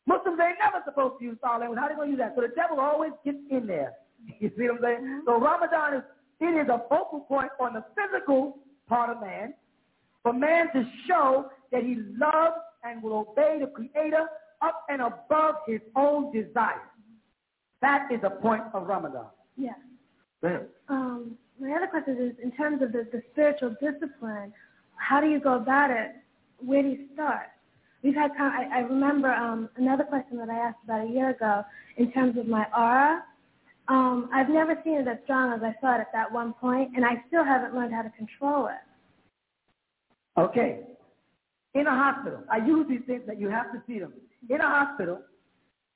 Muslims 0.06 0.38
ain't 0.40 0.58
never 0.58 0.82
supposed 0.84 1.18
to 1.18 1.24
use 1.24 1.38
foul 1.40 1.60
language. 1.60 1.78
How 1.78 1.88
they 1.88 1.94
going 1.94 2.08
to 2.08 2.12
use 2.12 2.18
that? 2.18 2.34
So 2.36 2.42
the 2.42 2.54
devil 2.54 2.80
always 2.80 3.12
gets 3.24 3.38
in 3.50 3.66
there. 3.66 3.94
You 4.40 4.50
see 4.56 4.64
what 4.64 4.76
I'm 4.76 4.82
saying? 4.82 5.00
Mm-hmm. 5.00 5.18
So 5.26 5.38
Ramadan 5.38 5.94
is, 5.96 6.02
it 6.40 6.56
is 6.64 6.68
a 6.68 6.80
focal 6.88 7.20
point 7.28 7.50
on 7.60 7.74
the 7.74 7.84
physical 7.94 8.58
part 8.88 9.10
of 9.10 9.20
man 9.20 9.52
for 10.22 10.32
man 10.32 10.72
to 10.72 10.84
show 11.06 11.50
that 11.72 11.82
he 11.82 11.96
loves 12.18 12.56
and 12.84 13.02
will 13.02 13.26
obey 13.28 13.58
the 13.60 13.66
Creator 13.66 14.26
up 14.62 14.86
and 14.88 15.02
above 15.02 15.56
his 15.66 15.80
own 15.94 16.32
desires. 16.32 16.80
That 17.82 18.08
is 18.10 18.20
the 18.22 18.30
point 18.30 18.62
of 18.72 18.86
Ramadan. 18.86 19.26
Yeah. 19.56 19.74
Um, 20.88 21.36
my 21.60 21.72
other 21.72 21.86
question 21.86 22.16
is, 22.18 22.32
in 22.42 22.50
terms 22.52 22.82
of 22.82 22.92
the, 22.92 23.06
the 23.12 23.22
spiritual 23.32 23.74
discipline, 23.80 24.52
how 24.96 25.20
do 25.20 25.28
you 25.28 25.40
go 25.40 25.54
about 25.54 25.90
it? 25.90 26.12
Where 26.58 26.82
do 26.82 26.88
you 26.88 27.06
start? 27.12 27.48
We've 28.04 28.14
had 28.14 28.36
time. 28.36 28.52
I, 28.52 28.80
I 28.80 28.80
remember 28.80 29.32
um, 29.32 29.70
another 29.76 30.04
question 30.04 30.36
that 30.36 30.50
I 30.50 30.58
asked 30.58 30.76
about 30.84 31.08
a 31.08 31.10
year 31.10 31.30
ago 31.30 31.64
in 31.96 32.12
terms 32.12 32.36
of 32.36 32.46
my 32.46 32.66
aura. 32.76 33.24
Um, 33.88 34.28
I've 34.32 34.50
never 34.50 34.78
seen 34.84 34.98
it 34.98 35.08
as 35.08 35.16
strong 35.24 35.54
as 35.54 35.62
I 35.62 35.74
saw 35.80 35.96
it 35.96 36.00
at 36.00 36.12
that 36.12 36.30
one 36.30 36.52
point, 36.52 36.90
and 36.94 37.04
I 37.04 37.24
still 37.28 37.44
haven't 37.44 37.74
learned 37.74 37.94
how 37.94 38.02
to 38.02 38.10
control 38.10 38.68
it. 38.68 40.38
Okay. 40.38 40.80
In 41.72 41.86
a 41.86 41.90
hospital, 41.90 42.40
I 42.52 42.58
use 42.58 42.86
these 42.88 43.00
things 43.06 43.22
that 43.26 43.40
you 43.40 43.48
have 43.48 43.72
to 43.72 43.82
see 43.86 43.98
them. 43.98 44.12
In 44.50 44.60
a 44.60 44.68
hospital, 44.68 45.20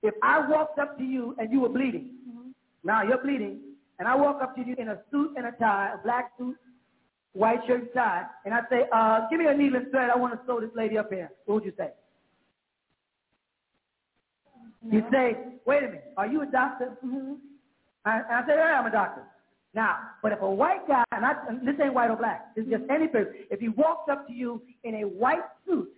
if 0.02 0.14
I 0.22 0.48
walked 0.48 0.78
up 0.78 0.96
to 0.96 1.04
you 1.04 1.36
and 1.38 1.52
you 1.52 1.60
were 1.60 1.68
bleeding, 1.68 2.14
mm-hmm. 2.26 2.50
now 2.84 3.02
you're 3.02 3.22
bleeding, 3.22 3.60
and 3.98 4.08
I 4.08 4.16
walk 4.16 4.40
up 4.42 4.56
to 4.56 4.62
you 4.62 4.74
in 4.78 4.88
a 4.88 4.98
suit 5.10 5.34
and 5.36 5.46
a 5.46 5.52
tie, 5.52 5.92
a 5.94 6.02
black 6.02 6.32
suit, 6.38 6.56
white 7.32 7.60
shirt 7.66 7.82
and 7.82 7.90
tie, 7.94 8.24
and 8.44 8.54
I 8.54 8.60
say, 8.70 8.84
uh, 8.92 9.28
give 9.30 9.38
me 9.38 9.46
a 9.46 9.54
needle 9.54 9.80
and 9.80 9.90
thread. 9.90 10.10
I 10.10 10.16
want 10.16 10.32
to 10.34 10.40
sew 10.46 10.60
this 10.60 10.70
lady 10.74 10.96
up 10.96 11.12
here. 11.12 11.30
What 11.44 11.56
would 11.56 11.64
you 11.64 11.72
say? 11.76 11.90
You 14.86 15.02
say, 15.10 15.36
wait 15.66 15.82
a 15.82 15.86
minute, 15.86 16.12
are 16.16 16.26
you 16.26 16.42
a 16.42 16.46
doctor? 16.46 16.96
Mm-hmm. 17.04 17.34
I, 18.04 18.20
I 18.30 18.46
say, 18.46 18.54
yeah, 18.56 18.78
I'm 18.78 18.86
a 18.86 18.90
doctor. 18.90 19.22
Now, 19.74 19.98
but 20.22 20.32
if 20.32 20.40
a 20.40 20.50
white 20.50 20.86
guy, 20.88 21.04
and, 21.12 21.24
I, 21.24 21.32
and 21.48 21.66
this 21.66 21.74
ain't 21.82 21.94
white 21.94 22.10
or 22.10 22.16
black, 22.16 22.54
this 22.54 22.64
is 22.64 22.70
just 22.70 22.84
any 22.90 23.06
person, 23.08 23.34
if 23.50 23.60
he 23.60 23.68
walks 23.68 24.10
up 24.10 24.26
to 24.28 24.32
you 24.32 24.62
in 24.84 24.94
a 24.96 25.02
white 25.02 25.44
suit 25.66 25.90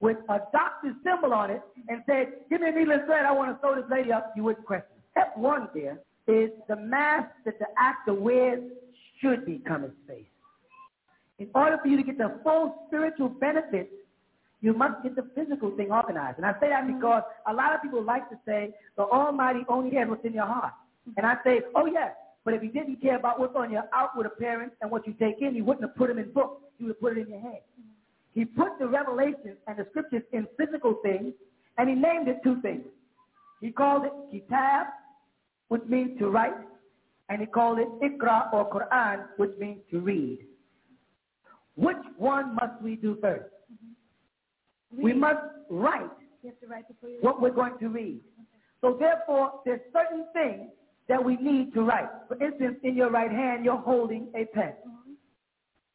with 0.00 0.18
a 0.28 0.38
doctor's 0.52 0.94
symbol 1.04 1.34
on 1.34 1.50
it 1.50 1.62
and 1.88 2.02
said, 2.06 2.28
give 2.48 2.60
me 2.60 2.68
a 2.68 2.72
needle 2.72 2.94
and 2.94 3.04
thread, 3.06 3.24
I 3.24 3.32
want 3.32 3.50
to 3.50 3.58
sew 3.60 3.74
this 3.74 3.90
lady 3.90 4.12
up, 4.12 4.32
you 4.36 4.44
wouldn't 4.44 4.66
question. 4.66 4.86
Step 5.12 5.36
one 5.36 5.68
there 5.74 5.98
is 6.28 6.50
the 6.68 6.76
mask 6.76 7.30
that 7.44 7.58
the 7.58 7.66
actor 7.76 8.14
wears 8.14 8.62
should 9.20 9.44
be 9.44 9.60
coming 9.66 9.92
face. 10.06 10.24
In 11.38 11.48
order 11.54 11.78
for 11.82 11.88
you 11.88 11.96
to 11.96 12.02
get 12.02 12.18
the 12.18 12.38
full 12.44 12.84
spiritual 12.86 13.28
benefits, 13.28 13.90
you 14.60 14.74
must 14.74 15.02
get 15.02 15.16
the 15.16 15.26
physical 15.34 15.70
thing 15.76 15.90
organized. 15.90 16.38
And 16.38 16.46
I 16.46 16.52
say 16.60 16.68
that 16.68 16.84
mm-hmm. 16.84 16.96
because 16.96 17.22
a 17.46 17.52
lot 17.52 17.74
of 17.74 17.82
people 17.82 18.02
like 18.02 18.28
to 18.30 18.36
say 18.46 18.70
the 18.96 19.04
Almighty 19.04 19.60
only 19.68 19.90
cares 19.90 20.08
what's 20.08 20.24
in 20.24 20.34
your 20.34 20.46
heart. 20.46 20.72
Mm-hmm. 21.08 21.18
And 21.18 21.26
I 21.26 21.36
say, 21.44 21.60
oh 21.74 21.86
yes, 21.86 22.12
but 22.44 22.54
if 22.54 22.62
he 22.62 22.68
didn't 22.68 23.00
care 23.00 23.16
about 23.16 23.40
what's 23.40 23.56
on 23.56 23.70
your 23.70 23.84
outward 23.94 24.26
appearance 24.26 24.72
and 24.80 24.90
what 24.90 25.06
you 25.06 25.14
take 25.14 25.40
in, 25.40 25.54
he 25.54 25.62
wouldn't 25.62 25.84
have 25.84 25.96
put 25.96 26.08
them 26.08 26.18
in 26.18 26.30
books. 26.32 26.62
He 26.78 26.84
would 26.84 26.90
have 26.90 27.00
put 27.00 27.16
it 27.16 27.22
in 27.22 27.30
your 27.30 27.40
head. 27.40 27.60
Mm-hmm. 27.80 27.90
He 28.40 28.44
put 28.44 28.78
the 28.78 28.86
revelations 28.86 29.56
and 29.66 29.78
the 29.78 29.86
scriptures 29.90 30.22
in 30.32 30.46
physical 30.58 31.00
things, 31.02 31.32
and 31.78 31.88
he 31.88 31.94
named 31.94 32.28
it 32.28 32.38
two 32.44 32.60
things. 32.60 32.84
He 33.60 33.70
called 33.70 34.04
it 34.04 34.12
kitab, 34.30 34.86
which 35.68 35.82
means 35.88 36.18
to 36.18 36.28
write, 36.28 36.54
and 37.28 37.40
he 37.40 37.46
called 37.46 37.78
it 37.78 37.88
ikra 38.02 38.52
or 38.52 38.70
Quran, 38.70 39.24
which 39.36 39.50
means 39.58 39.80
to 39.90 40.00
read. 40.00 40.38
Which 41.76 41.96
one 42.16 42.54
must 42.56 42.82
we 42.82 42.96
do 42.96 43.16
1st 44.94 45.02
We 45.02 45.12
must 45.12 45.40
write 45.68 46.10
You 46.42 46.50
have 46.50 46.60
to 46.60 46.66
write 46.66 46.88
before 46.88 47.10
you 47.10 47.18
what 47.20 47.40
we're 47.40 47.50
going 47.50 47.78
to 47.78 47.88
read. 47.88 48.20
So 48.80 48.96
therefore, 48.98 49.60
there's 49.64 49.80
certain 49.92 50.26
things 50.32 50.70
that 51.08 51.22
we 51.22 51.36
need 51.36 51.74
to 51.74 51.82
write. 51.82 52.08
For 52.28 52.42
instance, 52.42 52.76
in 52.82 52.96
your 52.96 53.10
right 53.10 53.30
hand, 53.30 53.64
you're 53.64 53.76
holding 53.76 54.28
a 54.34 54.44
pen. 54.46 54.72
Mm-hmm. 54.86 55.12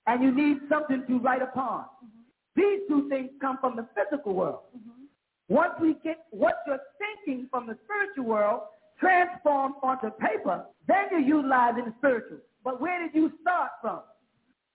And 0.07 0.23
you 0.23 0.31
need 0.31 0.57
something 0.69 1.03
to 1.07 1.19
write 1.19 1.41
upon. 1.41 1.85
Mm-hmm. 1.85 2.61
These 2.61 2.81
two 2.87 3.09
things 3.09 3.29
come 3.41 3.57
from 3.59 3.75
the 3.75 3.87
physical 3.95 4.35
world. 4.35 4.59
Mm-hmm. 4.77 5.05
Once 5.47 5.73
we 5.79 5.95
get 6.03 6.25
what 6.31 6.55
you're 6.67 6.79
thinking 6.99 7.47
from 7.49 7.65
the 7.65 7.77
spiritual 7.85 8.25
world 8.25 8.61
transformed 8.99 9.75
onto 9.81 10.09
paper, 10.11 10.65
then 10.87 11.05
you're 11.11 11.19
utilizing 11.19 11.85
the 11.85 11.93
spiritual. 11.97 12.37
But 12.63 12.81
where 12.81 13.01
did 13.01 13.15
you 13.15 13.31
start 13.41 13.71
from? 13.81 13.99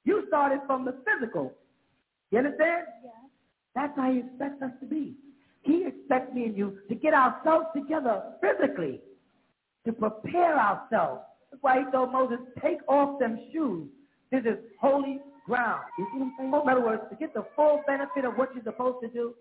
You 0.05 0.25
started 0.29 0.61
from 0.67 0.85
the 0.85 0.97
physical. 1.05 1.53
You 2.31 2.39
understand? 2.39 2.87
Yes. 3.05 3.13
That's 3.75 3.93
how 3.97 4.11
he 4.13 4.21
expects 4.21 4.63
us 4.63 4.73
to 4.81 4.87
be. 4.87 5.15
He 5.63 5.85
expects 5.87 6.35
me 6.35 6.45
and 6.45 6.57
you 6.57 6.79
to 6.89 6.95
get 6.95 7.15
ourselves 7.15 7.67
together 7.75 8.23
physically, 8.41 9.01
to 9.85 9.93
prepare 9.93 10.59
ourselves. 10.59 11.23
That's 11.51 11.63
why 11.63 11.81
he 11.81 11.91
told 11.91 12.13
Moses, 12.13 12.39
take 12.63 12.79
off 12.89 13.19
them 13.19 13.39
shoes. 13.53 13.89
This 14.31 14.43
is 14.45 14.59
holy 14.81 15.21
ground. 15.47 15.83
You 15.99 16.07
see 16.13 16.19
what 16.19 16.25
I'm 16.27 16.35
saying? 16.39 16.63
In 16.63 16.69
other 16.69 16.85
words, 16.85 17.03
to 17.11 17.17
get 17.17 17.35
the 17.35 17.45
full 17.57 17.83
benefit 17.87 18.25
of 18.25 18.35
what 18.35 18.55
you're 18.55 18.65
supposed 18.65 18.99
to 19.03 19.09
do, 19.09 19.35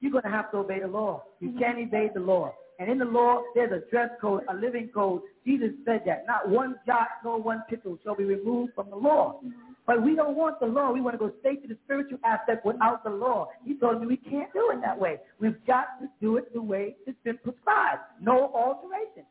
you're 0.00 0.12
going 0.12 0.24
to 0.24 0.30
have 0.30 0.50
to 0.52 0.58
obey 0.58 0.80
the 0.80 0.88
law. 0.88 1.22
You 1.40 1.50
mm-hmm. 1.50 1.58
can't 1.58 1.78
evade 1.78 2.10
the 2.14 2.20
law. 2.20 2.52
And 2.78 2.90
in 2.90 2.98
the 2.98 3.04
law, 3.04 3.42
there's 3.54 3.70
a 3.70 3.88
dress 3.90 4.10
code, 4.20 4.42
a 4.48 4.54
living 4.54 4.90
code. 4.92 5.22
Jesus 5.46 5.70
said 5.84 6.02
that. 6.06 6.24
Not 6.26 6.48
one 6.48 6.76
jot 6.86 7.08
nor 7.22 7.40
one 7.40 7.62
tittle 7.70 7.98
shall 8.02 8.16
be 8.16 8.24
removed 8.24 8.72
from 8.74 8.90
the 8.90 8.96
law. 8.96 9.38
Mm-hmm. 9.44 9.71
But 9.86 10.02
we 10.02 10.14
don't 10.14 10.36
want 10.36 10.60
the 10.60 10.66
law. 10.66 10.92
We 10.92 11.00
want 11.00 11.14
to 11.14 11.18
go 11.18 11.32
straight 11.40 11.62
to 11.62 11.68
the 11.68 11.76
spiritual 11.84 12.18
aspect 12.24 12.64
without 12.64 13.02
the 13.02 13.10
law. 13.10 13.48
He 13.64 13.74
told 13.74 14.00
me 14.00 14.06
we 14.06 14.16
can't 14.16 14.52
do 14.52 14.70
it 14.72 14.80
that 14.82 14.98
way. 14.98 15.18
We've 15.40 15.64
got 15.66 16.00
to 16.00 16.08
do 16.20 16.36
it 16.36 16.52
the 16.52 16.62
way 16.62 16.96
it's 17.06 17.18
been 17.24 17.38
prescribed. 17.38 18.02
No 18.20 18.52
alteration. 18.54 19.24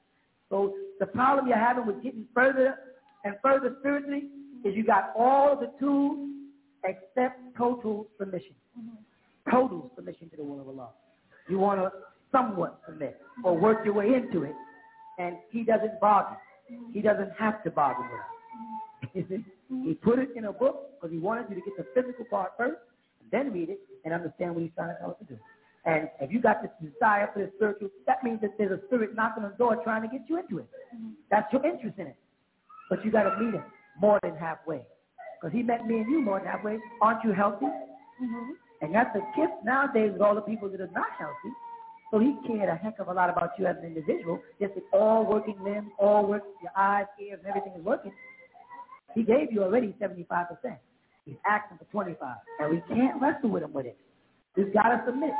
So 0.49 0.75
the 0.99 1.05
problem 1.05 1.47
you're 1.47 1.57
having 1.57 1.85
with 1.85 2.03
getting 2.03 2.25
further 2.33 2.75
and 3.23 3.35
further 3.41 3.77
spiritually 3.79 4.27
is 4.65 4.75
you 4.75 4.83
got 4.83 5.13
all 5.17 5.57
the 5.57 5.71
tools 5.79 6.29
except 6.83 7.39
total 7.57 8.07
submission. 8.19 8.55
Total 9.49 9.89
submission 9.95 10.29
to 10.31 10.37
the 10.37 10.43
will 10.43 10.59
of 10.59 10.67
Allah. 10.67 10.89
You 11.47 11.59
want 11.59 11.79
to 11.79 11.91
somewhat 12.31 12.81
submit 12.85 13.19
or 13.43 13.57
work 13.57 13.85
your 13.85 13.93
way 13.93 14.13
into 14.13 14.43
it, 14.43 14.55
and 15.17 15.37
he 15.49 15.63
doesn't 15.63 15.99
bargain. 15.99 16.37
He 16.93 17.01
doesn't 17.01 17.31
have 17.39 17.63
to 17.63 17.71
bargain 17.71 18.05
with 19.23 19.35
us. 19.35 19.41
He 19.85 19.93
put 19.93 20.19
it 20.19 20.29
in 20.35 20.45
a 20.45 20.53
book 20.53 20.91
because 20.99 21.11
he 21.11 21.19
wanted 21.19 21.45
you 21.49 21.55
to 21.55 21.61
get 21.61 21.77
the 21.77 21.85
physical 21.95 22.25
part 22.25 22.51
first, 22.57 22.77
then 23.31 23.51
read 23.53 23.69
it 23.69 23.79
and 24.03 24.13
understand 24.13 24.53
what 24.53 24.63
he's 24.63 24.71
trying 24.75 24.89
to 24.89 24.99
tell 24.99 25.11
us 25.11 25.17
to 25.19 25.25
do. 25.25 25.39
And 25.85 26.09
if 26.19 26.31
you 26.31 26.41
got 26.41 26.61
this 26.61 26.71
desire 26.81 27.29
for 27.33 27.39
the 27.39 27.51
spiritual, 27.55 27.89
that 28.05 28.23
means 28.23 28.41
that 28.41 28.51
there's 28.57 28.71
a 28.71 28.85
spirit 28.85 29.15
knocking 29.15 29.43
on 29.43 29.51
the 29.51 29.57
door 29.57 29.77
trying 29.83 30.03
to 30.03 30.07
get 30.07 30.21
you 30.29 30.37
into 30.37 30.59
it. 30.59 30.67
That's 31.31 31.51
your 31.51 31.65
interest 31.65 31.97
in 31.97 32.07
it. 32.07 32.17
But 32.89 33.03
you 33.03 33.11
got 33.11 33.23
to 33.23 33.39
meet 33.39 33.55
him 33.55 33.63
more 33.99 34.19
than 34.21 34.35
halfway. 34.35 34.85
Because 35.39 35.55
he 35.55 35.63
met 35.63 35.87
me 35.87 35.99
and 35.99 36.11
you 36.11 36.21
more 36.21 36.39
than 36.39 36.47
halfway. 36.47 36.77
Aren't 37.01 37.23
you 37.23 37.31
healthy? 37.31 37.65
Mm-hmm. 37.65 38.51
And 38.81 38.93
that's 38.93 39.15
a 39.15 39.21
gift 39.35 39.53
nowadays 39.63 40.11
with 40.13 40.21
all 40.21 40.35
the 40.35 40.41
people 40.41 40.69
that 40.69 40.81
are 40.81 40.91
not 40.93 41.07
healthy. 41.17 41.53
So 42.11 42.19
he 42.19 42.35
cared 42.45 42.67
a 42.69 42.75
heck 42.75 42.99
of 42.99 43.07
a 43.07 43.13
lot 43.13 43.29
about 43.29 43.51
you 43.57 43.65
as 43.65 43.77
an 43.77 43.85
individual. 43.85 44.39
Just 44.59 44.75
with 44.75 44.83
all 44.91 45.25
working 45.25 45.57
limbs, 45.63 45.89
all 45.97 46.27
work, 46.27 46.43
your 46.61 46.71
eyes, 46.75 47.05
ears, 47.19 47.39
and 47.39 47.47
everything 47.47 47.73
is 47.79 47.83
working. 47.83 48.11
He 49.15 49.23
gave 49.23 49.51
you 49.51 49.63
already 49.63 49.95
75%. 50.01 50.47
He's 51.25 51.35
asking 51.47 51.77
for 51.77 51.85
25. 51.85 52.35
And 52.59 52.71
we 52.71 52.81
can't 52.93 53.21
wrestle 53.21 53.49
with 53.49 53.63
him 53.63 53.73
with 53.73 53.85
it. 53.85 53.97
We've 54.55 54.73
got 54.73 54.89
to 54.89 55.03
submit. 55.05 55.31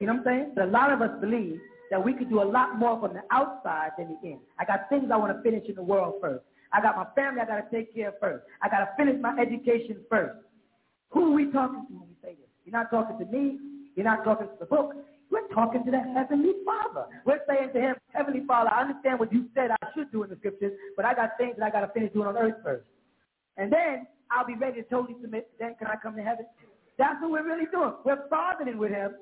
You 0.00 0.06
know 0.06 0.14
what 0.14 0.20
I'm 0.20 0.24
saying? 0.24 0.52
But 0.54 0.64
a 0.64 0.70
lot 0.70 0.92
of 0.92 1.00
us 1.00 1.10
believe 1.20 1.60
that 1.90 2.02
we 2.02 2.12
could 2.12 2.28
do 2.28 2.42
a 2.42 2.44
lot 2.44 2.78
more 2.78 3.00
from 3.00 3.14
the 3.14 3.22
outside 3.30 3.90
than 3.96 4.16
the 4.20 4.28
in. 4.28 4.38
I 4.58 4.64
got 4.64 4.88
things 4.88 5.10
I 5.12 5.16
want 5.16 5.36
to 5.36 5.42
finish 5.42 5.68
in 5.68 5.74
the 5.74 5.82
world 5.82 6.14
first. 6.20 6.44
I 6.72 6.80
got 6.80 6.96
my 6.96 7.06
family 7.14 7.40
I 7.40 7.46
got 7.46 7.70
to 7.70 7.76
take 7.76 7.94
care 7.94 8.08
of 8.08 8.14
first. 8.20 8.44
I 8.60 8.68
got 8.68 8.80
to 8.80 8.88
finish 8.96 9.14
my 9.20 9.36
education 9.40 9.98
first. 10.10 10.38
Who 11.10 11.30
are 11.30 11.34
we 11.34 11.52
talking 11.52 11.86
to 11.86 11.92
when 11.94 12.08
we 12.08 12.16
say 12.20 12.34
this? 12.34 12.50
You're 12.64 12.72
not 12.72 12.90
talking 12.90 13.18
to 13.18 13.24
me. 13.30 13.58
You're 13.94 14.04
not 14.04 14.24
talking 14.24 14.48
to 14.48 14.52
the 14.58 14.66
book. 14.66 14.94
We're 15.34 15.48
talking 15.48 15.84
to 15.84 15.90
the 15.90 15.98
Heavenly 15.98 16.52
Father. 16.64 17.06
We're 17.26 17.40
saying 17.48 17.70
to 17.74 17.80
him, 17.80 17.96
Heavenly 18.12 18.46
Father, 18.46 18.70
I 18.70 18.82
understand 18.82 19.18
what 19.18 19.32
you 19.32 19.46
said 19.52 19.72
I 19.72 19.86
should 19.92 20.12
do 20.12 20.22
in 20.22 20.30
the 20.30 20.36
scriptures, 20.36 20.70
but 20.96 21.04
I 21.04 21.12
got 21.12 21.30
things 21.38 21.56
that 21.58 21.66
I 21.66 21.70
got 21.70 21.80
to 21.80 21.92
finish 21.92 22.12
doing 22.12 22.28
on 22.28 22.38
earth 22.38 22.54
first. 22.62 22.84
And 23.56 23.72
then 23.72 24.06
I'll 24.30 24.46
be 24.46 24.54
ready 24.54 24.82
to 24.82 24.88
totally 24.88 25.16
submit. 25.20 25.50
Then 25.58 25.74
can 25.76 25.88
I 25.88 25.96
come 26.00 26.14
to 26.14 26.22
heaven? 26.22 26.46
That's 26.98 27.20
what 27.20 27.32
we're 27.32 27.44
really 27.44 27.66
doing. 27.72 27.94
We're 28.04 28.28
bargaining 28.30 28.78
with 28.78 28.92
him, 28.92 29.14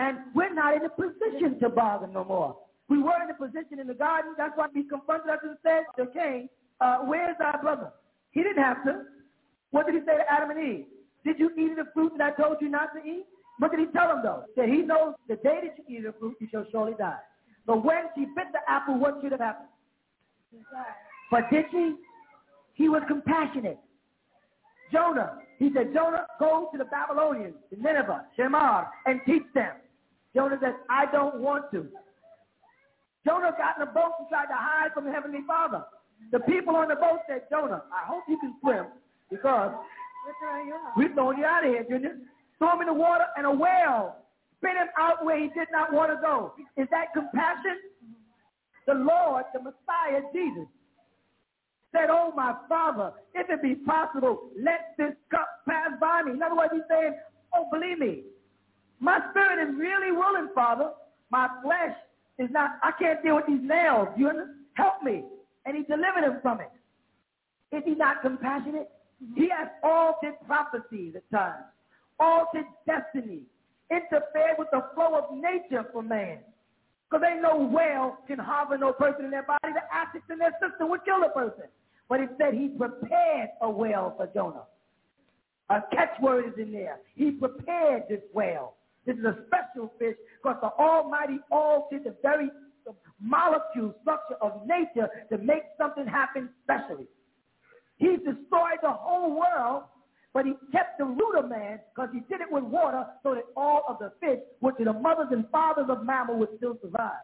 and 0.00 0.18
we're 0.34 0.52
not 0.52 0.74
in 0.74 0.86
a 0.86 0.90
position 0.90 1.60
to 1.60 1.68
bargain 1.68 2.12
no 2.12 2.24
more. 2.24 2.58
We 2.88 3.00
were 3.00 3.22
in 3.22 3.30
a 3.30 3.34
position 3.34 3.78
in 3.78 3.86
the 3.86 3.94
garden. 3.94 4.34
That's 4.36 4.56
why 4.56 4.66
he 4.74 4.82
confronted 4.82 5.30
us 5.30 5.38
and 5.44 5.56
said 5.62 5.84
to 5.98 6.10
Cain, 6.10 6.48
uh, 6.80 6.98
where's 7.04 7.36
our 7.38 7.62
brother? 7.62 7.92
He 8.32 8.42
didn't 8.42 8.62
have 8.62 8.82
to. 8.86 9.02
What 9.70 9.86
did 9.86 9.94
he 9.94 10.00
say 10.00 10.16
to 10.16 10.24
Adam 10.28 10.50
and 10.50 10.58
Eve? 10.58 10.86
Did 11.24 11.38
you 11.38 11.52
eat 11.56 11.78
of 11.78 11.86
the 11.86 11.92
fruit 11.94 12.12
that 12.18 12.34
I 12.34 12.42
told 12.42 12.56
you 12.60 12.68
not 12.68 12.88
to 12.96 13.08
eat? 13.08 13.26
What 13.58 13.70
did 13.70 13.80
he 13.80 13.86
tell 13.86 14.08
them 14.08 14.20
though? 14.22 14.44
That 14.56 14.68
he 14.68 14.82
knows 14.82 15.14
the 15.28 15.36
day 15.36 15.60
that 15.62 15.76
you 15.86 15.98
eat 15.98 16.04
the 16.04 16.14
fruit, 16.18 16.36
you 16.40 16.48
shall 16.50 16.66
surely 16.70 16.94
die. 16.98 17.18
But 17.66 17.84
when 17.84 18.04
she 18.14 18.24
bit 18.24 18.46
the 18.52 18.58
apple, 18.68 18.98
what 18.98 19.18
should 19.22 19.32
have 19.32 19.40
happened? 19.40 19.68
But 21.30 21.50
did 21.50 21.66
she? 21.70 21.94
He 22.74 22.88
was 22.88 23.02
compassionate. 23.06 23.78
Jonah, 24.92 25.38
he 25.58 25.70
said, 25.74 25.94
Jonah, 25.94 26.26
go 26.38 26.68
to 26.72 26.78
the 26.78 26.84
Babylonians, 26.84 27.54
to 27.70 27.80
Nineveh, 27.80 28.26
Shemar, 28.38 28.88
and 29.06 29.20
teach 29.24 29.44
them. 29.54 29.72
Jonah 30.34 30.58
said, 30.60 30.74
I 30.90 31.06
don't 31.10 31.36
want 31.40 31.70
to. 31.72 31.86
Jonah 33.26 33.52
got 33.56 33.76
in 33.76 33.82
a 33.82 33.92
boat 33.92 34.12
and 34.18 34.28
tried 34.28 34.46
to 34.46 34.54
hide 34.54 34.92
from 34.92 35.04
the 35.04 35.12
Heavenly 35.12 35.40
Father. 35.46 35.84
The 36.30 36.40
people 36.40 36.76
on 36.76 36.88
the 36.88 36.96
boat 36.96 37.20
said, 37.28 37.42
Jonah, 37.50 37.84
I 37.92 38.06
hope 38.06 38.24
you 38.28 38.38
can 38.38 38.54
swim 38.60 38.86
because 39.30 39.72
we're 40.96 41.12
throwing 41.14 41.38
you 41.38 41.44
out 41.44 41.64
of 41.64 41.70
here, 41.70 41.84
Junior. 41.88 42.16
Throw 42.62 42.74
him 42.74 42.82
in 42.82 42.86
the 42.86 42.94
water 42.94 43.26
and 43.36 43.44
a 43.44 43.50
whale 43.50 44.22
spit 44.58 44.76
him 44.76 44.86
out 44.96 45.24
where 45.24 45.36
he 45.36 45.48
did 45.48 45.66
not 45.72 45.92
want 45.92 46.12
to 46.12 46.18
go. 46.22 46.54
Is 46.76 46.86
that 46.92 47.12
compassion? 47.12 47.74
The 48.86 48.94
Lord, 48.94 49.44
the 49.52 49.58
Messiah, 49.58 50.22
Jesus, 50.32 50.68
said, 51.90 52.06
oh, 52.08 52.32
my 52.36 52.54
Father, 52.68 53.14
if 53.34 53.50
it 53.50 53.62
be 53.62 53.74
possible, 53.74 54.50
let 54.56 54.94
this 54.96 55.14
cup 55.28 55.48
pass 55.68 55.90
by 56.00 56.22
me. 56.22 56.34
In 56.34 56.42
other 56.42 56.54
words, 56.54 56.70
he's 56.72 56.82
saying, 56.88 57.14
oh, 57.52 57.66
believe 57.72 57.98
me, 57.98 58.22
my 59.00 59.18
spirit 59.30 59.68
is 59.68 59.74
really 59.76 60.12
willing, 60.12 60.48
Father. 60.54 60.92
My 61.30 61.48
flesh 61.64 61.96
is 62.38 62.48
not, 62.52 62.78
I 62.84 62.92
can't 63.00 63.20
deal 63.24 63.34
with 63.34 63.46
these 63.48 63.62
nails. 63.62 64.06
You 64.16 64.28
understand? 64.28 64.58
Help 64.74 65.02
me. 65.02 65.24
And 65.66 65.76
he 65.76 65.82
delivered 65.82 66.22
him 66.22 66.38
from 66.40 66.60
it. 66.60 66.70
Is 67.76 67.82
he 67.84 67.96
not 67.96 68.22
compassionate? 68.22 68.88
Mm-hmm. 69.22 69.40
He 69.40 69.48
has 69.50 69.68
altered 69.82 70.34
prophecies 70.46 71.14
at 71.16 71.28
times, 71.30 71.64
altered 72.22 72.66
destiny, 72.86 73.42
interfered 73.90 74.56
with 74.58 74.68
the 74.70 74.84
flow 74.94 75.18
of 75.18 75.36
nature 75.36 75.84
for 75.92 76.02
man. 76.02 76.38
Because 77.10 77.26
ain't 77.30 77.42
no 77.42 77.56
whale 77.58 78.18
can 78.26 78.38
harbor 78.38 78.78
no 78.78 78.92
person 78.92 79.26
in 79.26 79.30
their 79.30 79.42
body. 79.42 79.74
The 79.74 79.82
acids 79.92 80.24
in 80.30 80.38
their 80.38 80.56
system 80.62 80.88
would 80.88 81.04
kill 81.04 81.22
a 81.24 81.28
person. 81.28 81.64
But 82.08 82.20
said 82.38 82.54
he 82.54 82.68
prepared 82.68 83.50
a 83.60 83.70
whale 83.70 84.14
for 84.16 84.28
Jonah. 84.34 84.64
A 85.70 85.82
catchword 85.94 86.48
is 86.48 86.58
in 86.58 86.72
there. 86.72 86.98
He 87.14 87.32
prepared 87.32 88.04
this 88.08 88.20
whale. 88.32 88.74
This 89.06 89.16
is 89.16 89.24
a 89.24 89.36
special 89.46 89.92
fish 89.98 90.16
because 90.42 90.58
the 90.62 90.68
Almighty 90.82 91.38
altered 91.50 92.04
the 92.04 92.14
very 92.22 92.50
molecule 93.20 93.94
structure 94.02 94.36
of 94.40 94.66
nature 94.66 95.08
to 95.30 95.38
make 95.38 95.62
something 95.78 96.06
happen 96.06 96.48
specially. 96.64 97.06
He 97.96 98.16
destroyed 98.16 98.80
the 98.82 98.90
whole 98.90 99.38
world, 99.38 99.84
but 100.34 100.46
he 100.46 100.54
kept 100.72 100.98
the 100.98 101.04
root 101.04 101.36
of 101.36 101.48
man 101.48 101.80
because 101.94 102.10
he 102.12 102.20
did 102.20 102.40
it 102.40 102.50
with 102.50 102.64
water 102.64 103.04
so 103.22 103.34
that 103.34 103.44
all 103.56 103.84
of 103.88 103.98
the 103.98 104.12
fish, 104.20 104.40
which 104.60 104.76
are 104.80 104.84
the 104.84 104.92
mothers 104.92 105.28
and 105.30 105.48
fathers 105.50 105.86
of 105.88 106.04
mammal, 106.04 106.38
would 106.38 106.48
still 106.56 106.78
survive. 106.82 107.20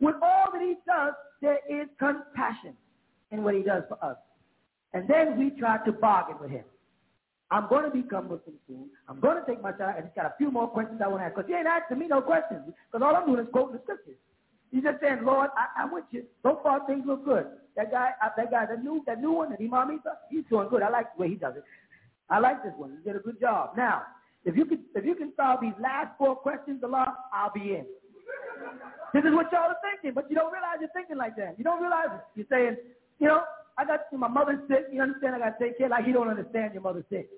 With 0.00 0.16
all 0.22 0.46
that 0.52 0.62
he 0.62 0.74
does, 0.86 1.12
there 1.42 1.58
is 1.68 1.88
compassion 1.98 2.74
in 3.30 3.42
what 3.42 3.54
he 3.54 3.62
does 3.62 3.82
for 3.88 4.02
us. 4.02 4.16
And 4.94 5.06
then 5.08 5.38
we 5.38 5.50
try 5.50 5.78
to 5.84 5.92
bargain 5.92 6.36
with 6.40 6.50
him. 6.50 6.64
I'm 7.50 7.68
going 7.68 7.84
to 7.84 7.90
become 7.90 8.24
Muslim 8.24 8.56
soon. 8.66 8.88
I'm 9.08 9.20
going 9.20 9.36
to 9.36 9.46
take 9.46 9.62
my 9.62 9.72
child. 9.72 9.94
And 9.96 10.06
he's 10.06 10.14
got 10.16 10.26
a 10.26 10.34
few 10.36 10.50
more 10.50 10.68
questions 10.68 11.00
I 11.04 11.08
want 11.08 11.20
to 11.20 11.26
ask. 11.26 11.36
Because 11.36 11.48
he 11.48 11.54
ain't 11.54 11.66
asking 11.66 11.98
me 11.98 12.08
no 12.08 12.20
questions. 12.20 12.62
Because 12.66 13.04
all 13.04 13.14
I'm 13.14 13.26
doing 13.26 13.40
is 13.40 13.46
quoting 13.52 13.74
the 13.76 13.82
scriptures. 13.82 14.16
He's 14.72 14.82
just 14.82 15.00
saying, 15.00 15.20
Lord, 15.22 15.50
I, 15.56 15.82
I'm 15.82 15.92
with 15.92 16.04
you. 16.10 16.24
So 16.42 16.58
far, 16.62 16.84
things 16.86 17.04
look 17.06 17.24
good. 17.24 17.46
That 17.76 17.92
guy, 17.92 18.10
uh, 18.24 18.30
that 18.36 18.50
guy, 18.50 18.66
that 18.66 18.82
new, 18.82 19.02
that 19.06 19.20
new 19.20 19.32
one, 19.32 19.50
that 19.50 19.60
Imam 19.60 19.92
Isa, 19.92 20.18
he's 20.28 20.44
doing 20.50 20.68
good. 20.68 20.82
I 20.82 20.88
like 20.88 21.14
the 21.14 21.22
way 21.22 21.28
he 21.28 21.36
does 21.36 21.54
it. 21.56 21.64
I 22.28 22.38
like 22.38 22.62
this 22.62 22.72
one. 22.76 22.90
You 22.90 23.12
did 23.12 23.16
a 23.16 23.22
good 23.22 23.40
job. 23.40 23.70
Now, 23.76 24.02
if 24.44 24.56
you 24.56 24.64
can, 24.64 24.80
if 24.94 25.04
you 25.04 25.14
can 25.14 25.32
solve 25.36 25.60
these 25.60 25.76
last 25.80 26.16
four 26.18 26.36
questions, 26.36 26.82
Allah, 26.82 27.16
I'll 27.32 27.52
be 27.52 27.74
in. 27.74 27.86
This 29.14 29.24
is 29.24 29.32
what 29.32 29.50
y'all 29.52 29.70
are 29.70 29.76
thinking, 29.82 30.14
but 30.14 30.28
you 30.28 30.36
don't 30.36 30.52
realize 30.52 30.78
you're 30.80 30.90
thinking 30.94 31.16
like 31.16 31.36
that. 31.36 31.54
You 31.58 31.64
don't 31.64 31.80
realize 31.80 32.08
it. 32.12 32.20
You're 32.34 32.50
saying, 32.50 32.76
you 33.18 33.28
know, 33.28 33.42
I 33.78 33.84
got 33.84 34.00
my 34.12 34.28
mother's 34.28 34.60
sick. 34.68 34.86
You 34.92 35.02
understand? 35.02 35.34
I 35.34 35.38
got 35.38 35.58
to 35.58 35.64
take 35.64 35.78
care. 35.78 35.88
Like 35.88 36.04
he 36.04 36.12
don't 36.12 36.28
understand 36.28 36.74
your 36.74 36.82
mother's 36.82 37.04
sick. 37.10 37.28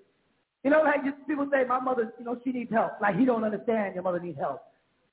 You 0.64 0.70
know, 0.70 0.82
like 0.82 1.02
people 1.26 1.48
say 1.52 1.64
my 1.64 1.80
mother, 1.80 2.12
you 2.18 2.24
know, 2.24 2.38
she 2.44 2.52
needs 2.52 2.72
help. 2.72 2.92
Like 3.00 3.16
he 3.16 3.24
don't 3.24 3.44
understand 3.44 3.94
your 3.94 4.02
mother 4.02 4.20
needs 4.20 4.38
help, 4.38 4.62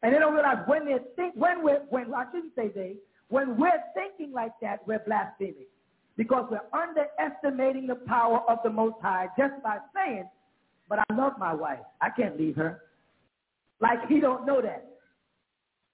and 0.01 0.13
they 0.13 0.19
don't 0.19 0.33
realize 0.33 0.57
when 0.65 0.85
they 0.85 0.97
think 1.15 1.35
when 1.35 1.63
we're 1.63 1.81
when 1.89 2.13
I 2.13 2.25
shouldn't 2.31 2.55
say 2.55 2.69
they 2.73 2.95
when 3.29 3.57
we're 3.57 3.81
thinking 3.93 4.33
like 4.33 4.51
that 4.61 4.85
we're 4.87 4.99
blaspheming 4.99 5.67
because 6.17 6.47
we're 6.49 6.61
underestimating 6.73 7.87
the 7.87 7.95
power 7.95 8.39
of 8.49 8.59
the 8.63 8.69
Most 8.69 8.95
High 9.01 9.27
just 9.37 9.61
by 9.63 9.79
saying, 9.93 10.29
"But 10.87 10.99
I 10.99 11.13
love 11.13 11.33
my 11.37 11.53
wife. 11.53 11.85
I 12.01 12.09
can't 12.09 12.37
leave 12.37 12.55
her." 12.55 12.81
Like 13.79 14.05
he 14.07 14.19
don't 14.19 14.45
know 14.45 14.61
that. 14.61 14.85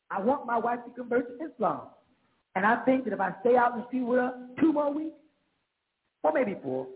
I 0.10 0.20
want 0.22 0.46
my 0.46 0.58
wife 0.58 0.80
to 0.86 0.92
convert 0.92 1.40
to 1.40 1.46
Islam. 1.46 1.88
And 2.56 2.66
I 2.66 2.84
think 2.84 3.06
that 3.06 3.14
if 3.14 3.20
I 3.22 3.34
stay 3.40 3.56
out 3.56 3.74
in 3.74 3.82
the 3.82 3.88
street 3.88 4.04
with 4.04 4.20
her 4.20 4.48
two 4.60 4.74
more 4.74 4.92
weeks, 4.94 5.16
or 6.24 6.34
maybe 6.34 6.56
four, 6.62 6.88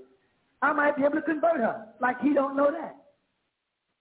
I 0.62 0.74
might 0.74 0.98
be 0.98 1.04
able 1.04 1.16
to 1.16 1.22
convert 1.22 1.58
her. 1.58 1.88
Like 2.02 2.20
he 2.22 2.34
don't 2.34 2.56
know 2.56 2.72
that. 2.72 2.96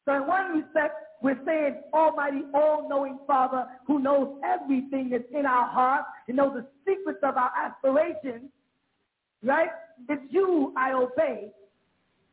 So 0.04 0.14
in 0.14 0.26
one 0.26 0.58
respect, 0.58 0.96
we're 1.22 1.38
saying 1.46 1.76
Almighty, 1.94 2.42
all-knowing 2.52 3.18
Father 3.26 3.66
who 3.86 3.98
knows 3.98 4.38
everything 4.44 5.08
that's 5.10 5.24
in 5.32 5.46
our 5.46 5.66
hearts, 5.66 6.06
He 6.26 6.32
knows 6.34 6.52
the 6.54 6.66
secrets 6.86 7.20
of 7.22 7.36
our 7.36 7.50
aspirations, 7.56 8.50
right? 9.44 9.68
It's 10.08 10.22
you 10.30 10.72
I 10.76 10.92
obey, 10.92 11.50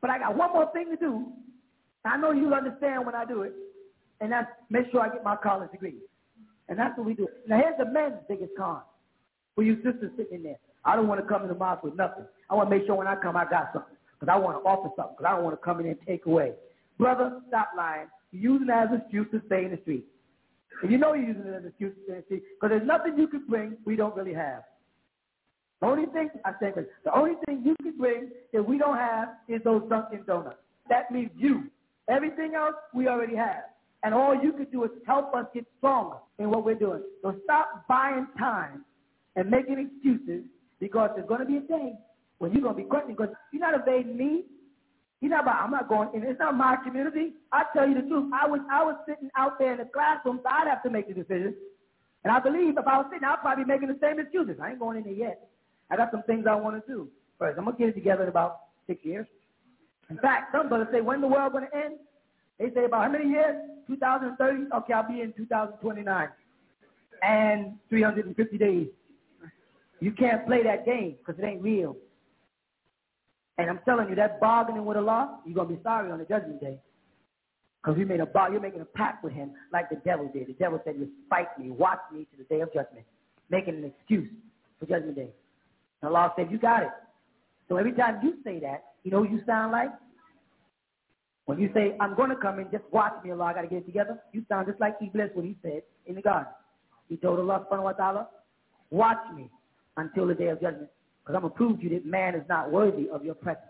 but 0.01 0.09
I 0.09 0.19
got 0.19 0.35
one 0.35 0.53
more 0.53 0.71
thing 0.73 0.89
to 0.91 0.97
do. 0.97 1.27
I 2.03 2.17
know 2.17 2.31
you'll 2.31 2.53
understand 2.53 3.05
when 3.05 3.15
I 3.15 3.25
do 3.25 3.43
it, 3.43 3.53
and 4.19 4.31
that's 4.31 4.49
make 4.69 4.91
sure 4.91 5.01
I 5.01 5.09
get 5.09 5.23
my 5.23 5.35
college 5.35 5.71
degree. 5.71 5.95
And 6.69 6.79
that's 6.79 6.97
what 6.97 7.05
we 7.05 7.13
do. 7.13 7.27
Now 7.47 7.57
here's 7.57 7.77
the 7.77 7.85
men's 7.85 8.15
biggest 8.29 8.51
con 8.57 8.81
for 9.55 9.63
you 9.63 9.75
sisters 9.83 10.11
sitting 10.17 10.37
in 10.37 10.43
there. 10.43 10.59
I 10.83 10.95
don't 10.95 11.07
want 11.07 11.21
to 11.21 11.27
come 11.27 11.43
in 11.43 11.49
the 11.49 11.55
mosque 11.55 11.83
with 11.83 11.95
nothing. 11.95 12.23
I 12.49 12.55
want 12.55 12.69
to 12.69 12.75
make 12.75 12.87
sure 12.87 12.95
when 12.95 13.07
I 13.07 13.15
come, 13.15 13.35
I 13.35 13.45
got 13.45 13.71
something. 13.73 13.95
Because 14.19 14.31
I 14.33 14.37
want 14.37 14.57
to 14.57 14.67
offer 14.67 14.89
something. 14.95 15.15
Because 15.17 15.29
I 15.29 15.35
don't 15.35 15.43
want 15.43 15.59
to 15.59 15.63
come 15.63 15.79
in 15.79 15.87
and 15.87 15.97
take 16.07 16.25
away. 16.25 16.53
Brother, 16.97 17.41
stop 17.47 17.69
lying. 17.75 18.07
You're 18.31 18.53
using 18.53 18.69
it 18.69 18.71
as 18.71 18.89
an 18.91 19.01
excuse 19.01 19.27
to 19.31 19.41
stay 19.47 19.65
in 19.65 19.71
the 19.71 19.81
street. 19.81 20.05
And 20.81 20.91
you 20.91 20.97
know 20.97 21.13
you're 21.13 21.27
using 21.27 21.43
it 21.43 21.53
as 21.53 21.63
an 21.63 21.67
excuse 21.69 21.93
to 21.95 22.03
stay 22.03 22.13
in 22.13 22.19
the 22.19 22.25
street. 22.25 22.43
Because 22.55 22.69
there's 22.69 22.87
nothing 22.87 23.17
you 23.17 23.27
can 23.27 23.45
bring 23.47 23.77
we 23.85 23.95
don't 23.95 24.15
really 24.15 24.33
have. 24.33 24.63
The 25.81 25.87
only 25.87 26.05
thing, 26.07 26.29
I 26.45 26.51
say, 26.61 26.71
the 27.03 27.15
only 27.15 27.33
thing 27.45 27.63
you 27.65 27.75
can 27.81 27.97
bring 27.97 28.29
that 28.53 28.63
we 28.63 28.77
don't 28.77 28.97
have 28.97 29.29
is 29.47 29.61
those 29.63 29.81
Dunkin' 29.89 30.23
Donuts. 30.27 30.57
That 30.89 31.11
means 31.11 31.31
you. 31.35 31.63
Everything 32.07 32.53
else 32.55 32.75
we 32.93 33.07
already 33.07 33.35
have. 33.35 33.63
And 34.03 34.13
all 34.13 34.35
you 34.35 34.53
can 34.53 34.65
do 34.65 34.83
is 34.83 34.91
help 35.07 35.33
us 35.33 35.45
get 35.53 35.65
stronger 35.77 36.17
in 36.39 36.49
what 36.49 36.65
we're 36.65 36.75
doing. 36.75 37.01
So 37.21 37.35
stop 37.43 37.87
buying 37.87 38.27
time 38.37 38.85
and 39.35 39.49
making 39.49 39.79
excuses 39.79 40.43
because 40.79 41.11
there's 41.15 41.27
going 41.27 41.39
to 41.39 41.45
be 41.45 41.57
a 41.57 41.61
day 41.61 41.93
when 42.39 42.51
you're 42.51 42.61
going 42.61 42.75
to 42.75 42.83
be 42.83 42.87
questioning 42.87 43.15
because 43.15 43.33
you're 43.51 43.61
not 43.61 43.79
evading 43.79 44.17
me. 44.17 44.45
You're 45.19 45.31
not 45.31 45.43
about, 45.43 45.63
I'm 45.63 45.71
not 45.71 45.87
going 45.87 46.09
in. 46.15 46.23
It's 46.23 46.39
not 46.39 46.57
my 46.57 46.77
community. 46.83 47.33
I 47.51 47.63
tell 47.75 47.87
you 47.87 47.93
the 47.93 48.01
truth. 48.01 48.31
I 48.33 48.47
was, 48.47 48.59
I 48.71 48.83
was 48.83 48.95
sitting 49.07 49.29
out 49.37 49.59
there 49.59 49.73
in 49.73 49.77
the 49.77 49.85
classroom, 49.85 50.39
so 50.41 50.49
I'd 50.49 50.67
have 50.67 50.81
to 50.83 50.89
make 50.89 51.07
the 51.07 51.13
decision. 51.13 51.53
And 52.23 52.33
I 52.33 52.39
believe 52.39 52.77
if 52.77 52.87
I 52.87 52.97
was 52.97 53.05
sitting, 53.11 53.27
I'd 53.27 53.41
probably 53.41 53.63
be 53.63 53.67
making 53.67 53.89
the 53.89 53.99
same 54.01 54.19
excuses. 54.19 54.57
I 54.61 54.71
ain't 54.71 54.79
going 54.79 54.97
in 54.97 55.03
there 55.03 55.13
yet. 55.13 55.50
I 55.91 55.97
got 55.97 56.11
some 56.11 56.23
things 56.23 56.45
I 56.49 56.55
want 56.55 56.83
to 56.83 56.91
do. 56.91 57.09
First, 57.37 57.57
I'm 57.57 57.65
going 57.65 57.75
to 57.75 57.79
get 57.79 57.89
it 57.89 57.93
together 57.93 58.23
in 58.23 58.29
about 58.29 58.61
six 58.87 59.03
years. 59.03 59.27
In 60.09 60.17
fact, 60.17 60.53
some 60.53 60.69
brothers 60.69 60.87
say, 60.91 61.01
when 61.01 61.21
the 61.21 61.27
world 61.27 61.51
going 61.51 61.67
to 61.69 61.75
end? 61.75 61.95
They 62.59 62.71
say 62.73 62.85
about 62.85 63.05
how 63.05 63.11
many 63.11 63.29
years? 63.29 63.55
2030? 63.87 64.65
Okay, 64.73 64.93
I'll 64.93 65.07
be 65.07 65.21
in 65.21 65.33
2029. 65.33 66.27
And 67.23 67.73
350 67.89 68.57
days. 68.57 68.87
You 69.99 70.11
can't 70.11 70.45
play 70.47 70.63
that 70.63 70.85
game 70.85 71.15
because 71.17 71.39
it 71.41 71.45
ain't 71.45 71.61
real. 71.61 71.95
And 73.57 73.69
I'm 73.69 73.79
telling 73.85 74.09
you, 74.09 74.15
that 74.15 74.39
bargaining 74.39 74.85
with 74.85 74.97
Allah, 74.97 75.39
you're 75.45 75.55
going 75.55 75.67
to 75.69 75.75
be 75.75 75.83
sorry 75.83 76.11
on 76.11 76.19
the 76.19 76.25
judgment 76.25 76.61
day. 76.61 76.79
Because 77.81 77.99
you 77.99 78.05
made 78.05 78.19
a 78.19 78.25
bar, 78.25 78.51
you're 78.51 78.61
making 78.61 78.81
a 78.81 78.85
pact 78.85 79.23
with 79.23 79.33
him 79.33 79.51
like 79.73 79.89
the 79.89 79.97
devil 79.97 80.29
did. 80.31 80.47
The 80.47 80.53
devil 80.53 80.79
said, 80.85 80.95
you 80.97 81.09
fight 81.29 81.47
me, 81.59 81.71
watch 81.71 81.99
me 82.13 82.27
to 82.31 82.37
the 82.37 82.43
day 82.43 82.61
of 82.61 82.73
judgment, 82.73 83.05
making 83.49 83.75
an 83.75 83.85
excuse 83.85 84.29
for 84.79 84.85
judgment 84.85 85.15
day. 85.15 85.29
And 86.01 86.15
Allah 86.15 86.33
said, 86.35 86.51
you 86.51 86.57
got 86.57 86.83
it. 86.83 86.89
So 87.69 87.77
every 87.77 87.93
time 87.93 88.19
you 88.23 88.35
say 88.43 88.59
that, 88.59 88.83
you 89.03 89.11
know 89.11 89.23
who 89.23 89.35
you 89.35 89.41
sound 89.45 89.71
like? 89.71 89.89
When 91.45 91.59
you 91.59 91.69
say, 91.73 91.95
I'm 91.99 92.15
going 92.15 92.29
to 92.29 92.35
come 92.35 92.59
in, 92.59 92.67
just 92.71 92.83
watch 92.91 93.13
me, 93.23 93.31
Allah, 93.31 93.45
I 93.45 93.53
got 93.53 93.61
to 93.61 93.67
get 93.67 93.79
it 93.79 93.85
together, 93.85 94.19
you 94.31 94.45
sound 94.47 94.67
just 94.67 94.79
like 94.79 94.95
Iblis 95.01 95.31
when 95.33 95.45
he 95.45 95.55
said 95.61 95.81
in 96.05 96.15
the 96.15 96.21
garden. 96.21 96.51
He 97.09 97.17
told 97.17 97.39
Allah 97.39 97.65
subhanahu 97.69 97.83
wa 97.83 97.91
ta'ala, 97.93 98.27
watch 98.89 99.17
me 99.35 99.49
until 99.97 100.27
the 100.27 100.33
day 100.33 100.47
of 100.47 100.61
judgment. 100.61 100.89
Because 101.23 101.35
I'm 101.35 101.41
going 101.41 101.51
to 101.53 101.57
prove 101.57 101.77
to 101.79 101.83
you 101.83 101.89
that 101.99 102.05
man 102.05 102.35
is 102.35 102.43
not 102.47 102.71
worthy 102.71 103.09
of 103.09 103.25
your 103.25 103.35
presence. 103.35 103.65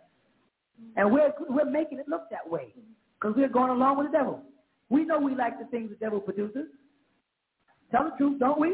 And 0.95 1.11
we're, 1.11 1.33
we're 1.49 1.69
making 1.69 1.99
it 1.99 2.07
look 2.07 2.29
that 2.31 2.49
way 2.49 2.73
because 3.19 3.35
we're 3.35 3.49
going 3.49 3.69
along 3.69 3.97
with 3.97 4.11
the 4.11 4.17
devil. 4.17 4.41
We 4.89 5.05
know 5.05 5.19
we 5.19 5.35
like 5.35 5.59
the 5.59 5.65
things 5.65 5.89
the 5.89 5.95
devil 5.95 6.19
produces. 6.19 6.65
Tell 7.91 8.05
the 8.05 8.11
truth, 8.17 8.39
don't 8.39 8.59
we? 8.59 8.69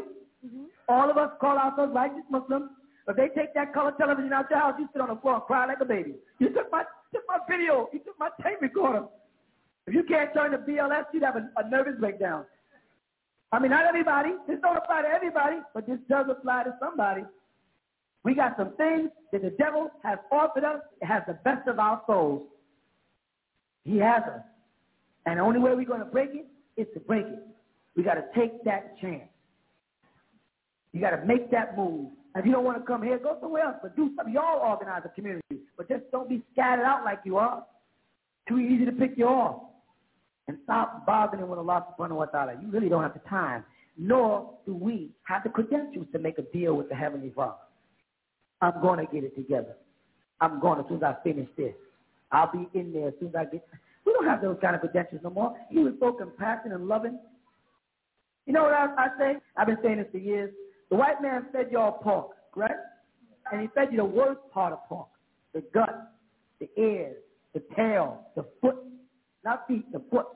Mm-hmm. 0.45 0.63
All 0.89 1.09
of 1.09 1.17
us 1.17 1.31
call 1.39 1.57
ourselves 1.57 1.93
righteous 1.93 2.23
Muslims. 2.29 2.69
If 3.07 3.15
they 3.15 3.29
take 3.29 3.53
that 3.53 3.73
color 3.73 3.93
television 3.97 4.33
out 4.33 4.49
your 4.49 4.59
house, 4.59 4.75
you 4.77 4.87
sit 4.91 5.01
on 5.01 5.09
the 5.09 5.15
floor 5.21 5.35
and 5.35 5.43
cry 5.43 5.65
like 5.65 5.79
a 5.81 5.85
baby. 5.85 6.15
You 6.39 6.49
took 6.49 6.71
my, 6.71 6.83
took 7.13 7.23
my 7.27 7.37
video. 7.49 7.89
You 7.93 7.99
took 7.99 8.19
my 8.19 8.29
tape 8.43 8.61
recorder. 8.61 9.05
If 9.85 9.93
you 9.93 10.03
can't 10.03 10.33
turn 10.33 10.51
the 10.51 10.57
BLS, 10.57 11.05
you'd 11.13 11.23
have 11.23 11.37
a, 11.37 11.49
a 11.55 11.69
nervous 11.69 11.95
breakdown. 11.99 12.43
I 13.53 13.59
mean, 13.59 13.71
not 13.71 13.85
everybody. 13.85 14.31
This 14.47 14.59
don't 14.61 14.75
apply 14.75 15.03
to 15.03 15.07
everybody, 15.07 15.57
but 15.73 15.87
this 15.87 15.99
does 16.09 16.25
apply 16.29 16.63
to 16.63 16.75
somebody. 16.81 17.23
We 18.25 18.35
got 18.35 18.57
some 18.57 18.75
things 18.75 19.09
that 19.31 19.41
the 19.41 19.51
devil 19.51 19.89
has 20.03 20.19
offered 20.29 20.65
us. 20.65 20.81
It 21.01 21.05
has 21.05 21.23
the 21.27 21.35
best 21.45 21.65
of 21.69 21.79
our 21.79 22.01
souls. 22.05 22.43
He 23.85 23.97
has 23.99 24.23
us. 24.23 24.41
And 25.25 25.39
the 25.39 25.43
only 25.43 25.61
way 25.61 25.73
we're 25.75 25.85
going 25.85 25.99
to 25.99 26.05
break 26.05 26.31
it 26.33 26.45
is 26.75 26.87
to 26.93 26.99
break 26.99 27.25
it. 27.25 27.39
We 27.95 28.03
got 28.03 28.15
to 28.15 28.25
take 28.35 28.65
that 28.65 28.99
chance. 28.99 29.29
You 30.91 30.99
got 30.99 31.11
to 31.11 31.25
make 31.25 31.49
that 31.51 31.77
move. 31.77 32.11
If 32.37 32.45
you 32.45 32.51
don't 32.51 32.63
want 32.63 32.77
to 32.77 32.85
come 32.85 33.01
here, 33.01 33.17
go 33.17 33.37
somewhere 33.41 33.63
else. 33.63 33.77
But 33.81 33.95
do 33.95 34.11
something. 34.15 34.33
Y'all 34.33 34.59
organize 34.59 35.01
a 35.05 35.09
community. 35.09 35.57
But 35.75 35.89
just 35.89 36.03
don't 36.11 36.29
be 36.29 36.43
scattered 36.53 36.83
out 36.83 37.03
like 37.03 37.19
you 37.25 37.37
are. 37.37 37.65
Too 38.47 38.59
easy 38.59 38.85
to 38.85 38.91
pick 38.91 39.13
you 39.17 39.25
off. 39.25 39.63
And 40.47 40.57
stop 40.63 41.05
bargaining 41.05 41.47
with 41.49 41.59
Allah 41.59 41.87
subhanahu 41.91 42.15
wa 42.15 42.25
ta'ala. 42.25 42.53
You 42.61 42.69
really 42.69 42.89
don't 42.89 43.03
have 43.03 43.13
the 43.13 43.27
time. 43.27 43.65
Nor 43.97 44.53
do 44.65 44.75
we 44.75 45.09
have 45.23 45.43
the 45.43 45.49
credentials 45.49 46.05
to 46.13 46.19
make 46.19 46.37
a 46.37 46.43
deal 46.43 46.75
with 46.75 46.89
the 46.89 46.95
Heavenly 46.95 47.31
Father. 47.35 47.55
I'm 48.61 48.81
going 48.81 49.05
to 49.05 49.11
get 49.11 49.23
it 49.23 49.35
together. 49.35 49.75
I'm 50.39 50.59
going 50.59 50.79
as 50.79 50.85
soon 50.87 50.97
as 50.97 51.03
I 51.03 51.15
finish 51.23 51.49
this. 51.57 51.73
I'll 52.31 52.51
be 52.51 52.67
in 52.79 52.93
there 52.93 53.09
as 53.09 53.13
soon 53.19 53.29
as 53.29 53.35
I 53.35 53.45
get. 53.45 53.67
We 54.05 54.13
don't 54.13 54.25
have 54.25 54.41
those 54.41 54.57
kind 54.61 54.75
of 54.75 54.81
credentials 54.81 55.21
no 55.23 55.31
more. 55.31 55.57
He 55.69 55.79
was 55.79 55.93
so 55.99 56.13
compassionate 56.13 56.77
and 56.77 56.87
loving. 56.87 57.19
You 58.45 58.53
know 58.53 58.63
what 58.63 58.73
I, 58.73 58.85
I 58.97 59.07
say? 59.17 59.35
I've 59.57 59.67
been 59.67 59.77
saying 59.83 59.97
this 59.97 60.07
for 60.11 60.19
years. 60.19 60.53
The 60.89 60.95
white 60.95 61.21
man 61.21 61.47
fed 61.51 61.67
y'all 61.71 61.99
pork, 62.03 62.31
correct? 62.53 62.79
And 63.51 63.61
he 63.61 63.67
fed 63.75 63.89
you 63.91 63.97
the 63.97 64.05
worst 64.05 64.39
part 64.53 64.73
of 64.73 64.79
pork, 64.87 65.07
the 65.53 65.63
gut, 65.73 66.13
the 66.59 66.69
ears, 66.79 67.17
the 67.53 67.61
tail, 67.75 68.27
the 68.35 68.45
foot, 68.61 68.77
not 69.43 69.67
feet, 69.67 69.91
the 69.91 70.01
foot, 70.11 70.27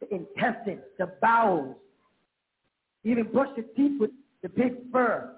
the 0.00 0.14
intestines, 0.14 0.82
the 0.98 1.12
bowels. 1.20 1.76
You 3.02 3.12
even 3.12 3.32
brush 3.32 3.48
your 3.56 3.66
teeth 3.76 4.00
with 4.00 4.10
the 4.42 4.48
big 4.48 4.90
fur. 4.92 5.34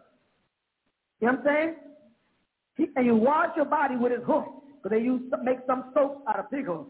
You 1.20 1.28
know 1.28 1.34
what 1.34 1.40
I'm 1.40 1.46
saying? 1.46 1.74
and 2.96 3.06
you 3.06 3.14
wash 3.14 3.50
your 3.56 3.66
body 3.66 3.96
with 3.96 4.12
his 4.12 4.22
hoof, 4.26 4.44
because 4.76 4.96
they 4.96 5.04
use 5.04 5.20
make 5.42 5.58
some 5.66 5.90
soap 5.94 6.24
out 6.28 6.38
of 6.38 6.50
pig 6.50 6.66
hoof. 6.66 6.86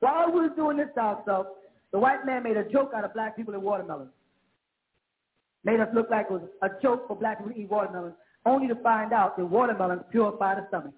While 0.00 0.32
we 0.32 0.40
were 0.42 0.54
doing 0.54 0.76
this 0.76 0.88
ourselves, 0.96 1.48
the 1.92 1.98
white 1.98 2.26
man 2.26 2.42
made 2.42 2.56
a 2.56 2.68
joke 2.68 2.92
out 2.94 3.04
of 3.04 3.14
black 3.14 3.36
people 3.36 3.54
and 3.54 3.62
watermelons. 3.62 4.10
Made 5.64 5.80
us 5.80 5.88
look 5.94 6.08
like 6.10 6.26
it 6.30 6.32
was 6.32 6.42
a 6.62 6.68
joke 6.82 7.08
for 7.08 7.16
black 7.16 7.38
people 7.38 7.52
to 7.52 7.60
eat 7.60 7.70
watermelons, 7.70 8.14
only 8.44 8.68
to 8.68 8.76
find 8.76 9.12
out 9.12 9.36
that 9.36 9.44
watermelons 9.44 10.02
purify 10.10 10.54
the 10.54 10.66
stomach, 10.68 10.94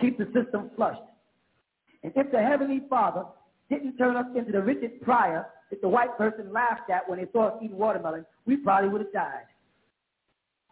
keep 0.00 0.18
the 0.18 0.26
system 0.26 0.70
flushed. 0.76 1.00
And 2.02 2.12
if 2.16 2.30
the 2.30 2.38
Heavenly 2.38 2.82
Father 2.88 3.24
didn't 3.68 3.96
turn 3.96 4.16
us 4.16 4.26
into 4.36 4.52
the 4.52 4.62
Richard 4.62 5.00
Pryor 5.02 5.46
that 5.70 5.80
the 5.80 5.88
white 5.88 6.16
person 6.16 6.52
laughed 6.52 6.90
at 6.90 7.08
when 7.08 7.18
they 7.18 7.26
saw 7.32 7.48
us 7.48 7.62
eating 7.62 7.76
watermelon, 7.76 8.24
we 8.46 8.56
probably 8.56 8.88
would 8.88 9.00
have 9.00 9.12
died 9.12 9.44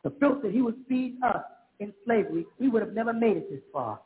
the 0.04 0.10
filth 0.20 0.42
that 0.42 0.52
he 0.52 0.62
was 0.62 0.74
feeding 0.88 1.20
us 1.22 1.42
in 1.80 1.92
slavery, 2.04 2.46
we 2.58 2.68
would 2.68 2.82
have 2.82 2.92
never 2.92 3.12
made 3.12 3.36
it 3.36 3.50
this 3.50 3.60
far. 3.72 4.00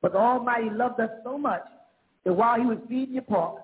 But 0.00 0.12
the 0.12 0.18
Almighty 0.18 0.70
loved 0.70 1.00
us 1.00 1.10
so 1.24 1.36
much 1.36 1.64
that 2.24 2.32
while 2.32 2.58
he 2.58 2.66
was 2.66 2.78
feeding 2.88 3.14
your 3.14 3.24
pork, 3.24 3.60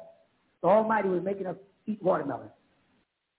the 0.62 0.68
Almighty 0.68 1.08
was 1.08 1.22
making 1.22 1.46
us 1.46 1.56
eat 1.86 2.02
watermelon. 2.02 2.48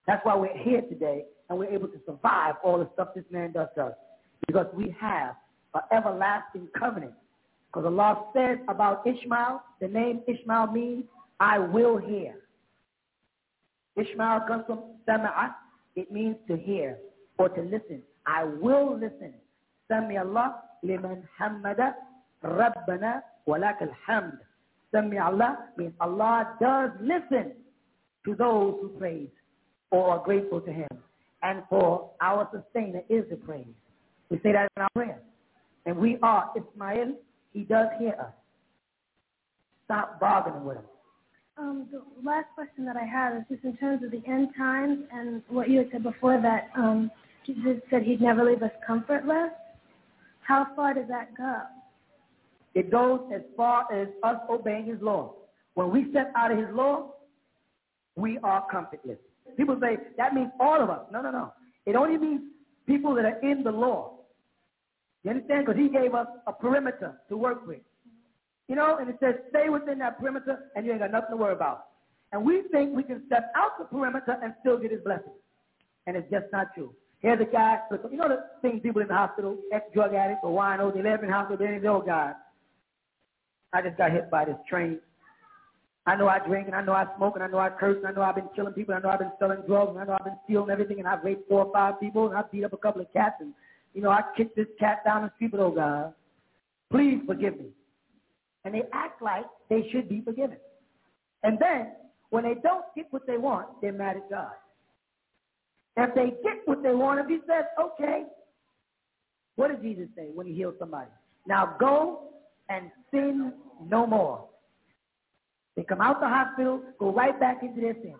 That's 0.06 0.24
why 0.24 0.36
we're 0.36 0.56
here 0.56 0.82
today 0.82 1.24
and 1.48 1.58
we're 1.58 1.70
able 1.70 1.88
to 1.88 2.00
survive 2.06 2.54
all 2.62 2.78
the 2.78 2.88
stuff 2.94 3.08
this 3.14 3.24
man 3.30 3.52
does 3.52 3.68
to 3.76 3.86
us. 3.86 3.94
Because 4.46 4.66
we 4.74 4.94
have 5.00 5.34
an 5.74 5.82
everlasting 5.92 6.68
covenant. 6.78 7.12
Because 7.66 7.86
Allah 7.86 8.24
says 8.34 8.58
about 8.68 9.06
Ishmael, 9.06 9.62
the 9.80 9.88
name 9.88 10.22
Ishmael 10.26 10.68
means, 10.68 11.04
I 11.40 11.58
will 11.58 11.98
hear. 11.98 12.34
Ishmael 13.96 14.40
comes 14.46 14.64
from 14.66 14.80
Sama'at. 15.08 15.54
It 15.96 16.12
means 16.12 16.36
to 16.48 16.56
hear 16.56 16.98
or 17.38 17.48
to 17.50 17.62
listen. 17.62 18.02
I 18.26 18.44
will 18.44 18.94
listen. 18.94 19.34
Sami 19.88 20.16
Allah 20.18 20.56
liman 20.82 21.22
hamada 21.40 21.94
Rabbana 22.44 23.22
walak 23.48 23.78
alhamd. 23.80 24.38
Sami 24.92 25.18
Allah 25.18 25.58
means 25.76 25.92
Allah 26.00 26.54
does 26.60 26.90
listen 27.00 27.52
to 28.24 28.34
those 28.34 28.74
who 28.80 28.88
praise 28.98 29.28
or 29.96 30.10
are 30.10 30.22
grateful 30.22 30.60
to 30.60 30.70
him. 30.70 30.88
And 31.42 31.62
for 31.70 32.10
our 32.20 32.48
sustainer 32.52 33.02
is 33.08 33.24
the 33.30 33.36
praise. 33.36 33.64
We 34.30 34.36
say 34.42 34.52
that 34.52 34.68
in 34.76 34.82
our 34.82 34.90
prayer. 34.94 35.20
And 35.86 35.96
we 35.96 36.18
are 36.22 36.50
Ismail. 36.56 37.14
He 37.52 37.62
does 37.62 37.88
hear 37.98 38.14
us. 38.20 38.32
Stop 39.86 40.20
bargaining 40.20 40.64
with 40.64 40.78
him. 40.78 40.84
Um, 41.58 41.86
the 41.90 42.02
last 42.22 42.48
question 42.54 42.84
that 42.84 42.96
I 42.96 43.04
have 43.04 43.36
is 43.36 43.42
just 43.50 43.64
in 43.64 43.76
terms 43.78 44.02
of 44.04 44.10
the 44.10 44.22
end 44.26 44.48
times 44.56 44.98
and 45.10 45.42
what 45.48 45.70
you 45.70 45.78
had 45.78 45.88
said 45.90 46.02
before 46.02 46.38
that 46.42 46.68
um, 46.76 47.10
Jesus 47.46 47.80
said 47.88 48.02
he'd 48.02 48.20
never 48.20 48.44
leave 48.44 48.62
us 48.62 48.72
comfortless. 48.86 49.50
How 50.42 50.66
far 50.76 50.92
does 50.92 51.08
that 51.08 51.34
go? 51.34 51.60
It 52.74 52.90
goes 52.90 53.20
as 53.34 53.40
far 53.56 53.90
as 53.90 54.08
us 54.22 54.36
obeying 54.50 54.86
his 54.86 55.00
law. 55.00 55.32
When 55.74 55.90
we 55.90 56.10
step 56.10 56.30
out 56.36 56.52
of 56.52 56.58
his 56.58 56.68
law, 56.72 57.12
we 58.16 58.38
are 58.42 58.66
comfortless. 58.70 59.18
People 59.56 59.78
say 59.80 59.98
that 60.16 60.34
means 60.34 60.50
all 60.60 60.82
of 60.82 60.90
us. 60.90 61.00
No, 61.12 61.20
no, 61.22 61.30
no. 61.30 61.52
It 61.86 61.96
only 61.96 62.18
means 62.18 62.42
people 62.86 63.14
that 63.14 63.24
are 63.24 63.38
in 63.40 63.62
the 63.62 63.70
law. 63.70 64.12
You 65.24 65.30
understand? 65.30 65.66
Because 65.66 65.80
he 65.80 65.88
gave 65.88 66.14
us 66.14 66.26
a 66.46 66.52
perimeter 66.52 67.20
to 67.28 67.36
work 67.36 67.66
with. 67.66 67.80
You 68.68 68.76
know, 68.76 68.98
and 68.98 69.08
it 69.08 69.16
says 69.20 69.34
stay 69.50 69.68
within 69.68 69.98
that 69.98 70.18
perimeter 70.18 70.70
and 70.74 70.84
you 70.84 70.92
ain't 70.92 71.00
got 71.00 71.12
nothing 71.12 71.30
to 71.30 71.36
worry 71.36 71.52
about. 71.52 71.86
And 72.32 72.44
we 72.44 72.62
think 72.72 72.94
we 72.94 73.02
can 73.02 73.22
step 73.26 73.52
out 73.56 73.78
the 73.78 73.84
perimeter 73.84 74.36
and 74.42 74.54
still 74.60 74.78
get 74.78 74.90
his 74.90 75.00
blessing. 75.02 75.32
And 76.06 76.16
it's 76.16 76.30
just 76.30 76.46
not 76.52 76.74
true. 76.74 76.92
Here's 77.20 77.40
a 77.40 77.44
guy, 77.44 77.78
you 78.10 78.16
know 78.18 78.28
the 78.28 78.44
thing 78.62 78.80
people 78.80 79.00
in 79.00 79.08
the 79.08 79.14
hospital, 79.14 79.56
ex-drug 79.72 80.14
addicts 80.14 80.40
or 80.42 80.50
winos, 80.50 80.94
they 80.94 81.02
live 81.02 81.22
in 81.22 81.28
the 81.28 81.32
hospital, 81.32 81.56
they're 81.56 81.80
the 81.80 81.88
old 81.88 82.06
guy. 82.06 82.32
I 83.72 83.82
just 83.82 83.96
got 83.96 84.12
hit 84.12 84.30
by 84.30 84.44
this 84.44 84.56
train. 84.68 85.00
I 86.06 86.14
know 86.14 86.28
I 86.28 86.38
drink 86.38 86.66
and 86.68 86.76
I 86.76 86.82
know 86.82 86.92
I 86.92 87.06
smoke 87.16 87.34
and 87.34 87.42
I 87.42 87.48
know 87.48 87.58
I 87.58 87.68
curse 87.68 87.96
and 87.96 88.06
I 88.06 88.12
know 88.12 88.22
I've 88.22 88.36
been 88.36 88.48
killing 88.54 88.72
people 88.72 88.94
and 88.94 89.04
I 89.04 89.08
know 89.08 89.12
I've 89.12 89.18
been 89.18 89.32
selling 89.40 89.62
drugs 89.66 89.90
and 89.90 89.98
I 89.98 90.04
know 90.04 90.16
I've 90.18 90.24
been 90.24 90.38
stealing 90.44 90.70
everything 90.70 91.00
and 91.00 91.08
I've 91.08 91.24
raped 91.24 91.48
four 91.48 91.64
or 91.64 91.72
five 91.72 91.98
people 91.98 92.28
and 92.28 92.36
I've 92.36 92.50
beat 92.52 92.64
up 92.64 92.72
a 92.72 92.76
couple 92.76 93.02
of 93.02 93.12
cats 93.12 93.36
and, 93.40 93.52
you 93.92 94.02
know, 94.02 94.10
I 94.10 94.22
kicked 94.36 94.54
this 94.54 94.68
cat 94.78 95.04
down 95.04 95.22
the 95.22 95.32
street, 95.34 95.50
but 95.50 95.60
oh 95.60 95.72
God, 95.72 96.14
please 96.92 97.20
forgive 97.26 97.58
me. 97.58 97.70
And 98.64 98.72
they 98.72 98.82
act 98.92 99.20
like 99.20 99.46
they 99.68 99.88
should 99.90 100.08
be 100.08 100.20
forgiven. 100.20 100.58
And 101.42 101.58
then, 101.58 101.92
when 102.30 102.44
they 102.44 102.54
don't 102.54 102.84
get 102.94 103.06
what 103.10 103.26
they 103.26 103.36
want, 103.36 103.68
they're 103.80 103.92
mad 103.92 104.16
at 104.16 104.30
God. 104.30 104.52
If 105.96 106.14
they 106.14 106.34
get 106.42 106.62
what 106.66 106.82
they 106.82 106.94
want, 106.94 107.20
if 107.20 107.26
he 107.28 107.38
says, 107.48 107.64
okay, 107.80 108.24
what 109.56 109.68
did 109.68 109.82
Jesus 109.82 110.08
say 110.16 110.28
when 110.34 110.46
he 110.46 110.54
healed 110.54 110.74
somebody? 110.78 111.10
Now 111.46 111.76
go 111.78 112.28
and 112.68 112.90
sin 113.10 113.52
no 113.88 114.06
more. 114.06 114.46
They 115.76 115.84
come 115.84 116.00
out 116.00 116.20
the 116.20 116.28
hospital, 116.28 116.82
go 116.98 117.12
right 117.12 117.38
back 117.38 117.62
into 117.62 117.80
their 117.80 117.94
sin. 117.94 118.14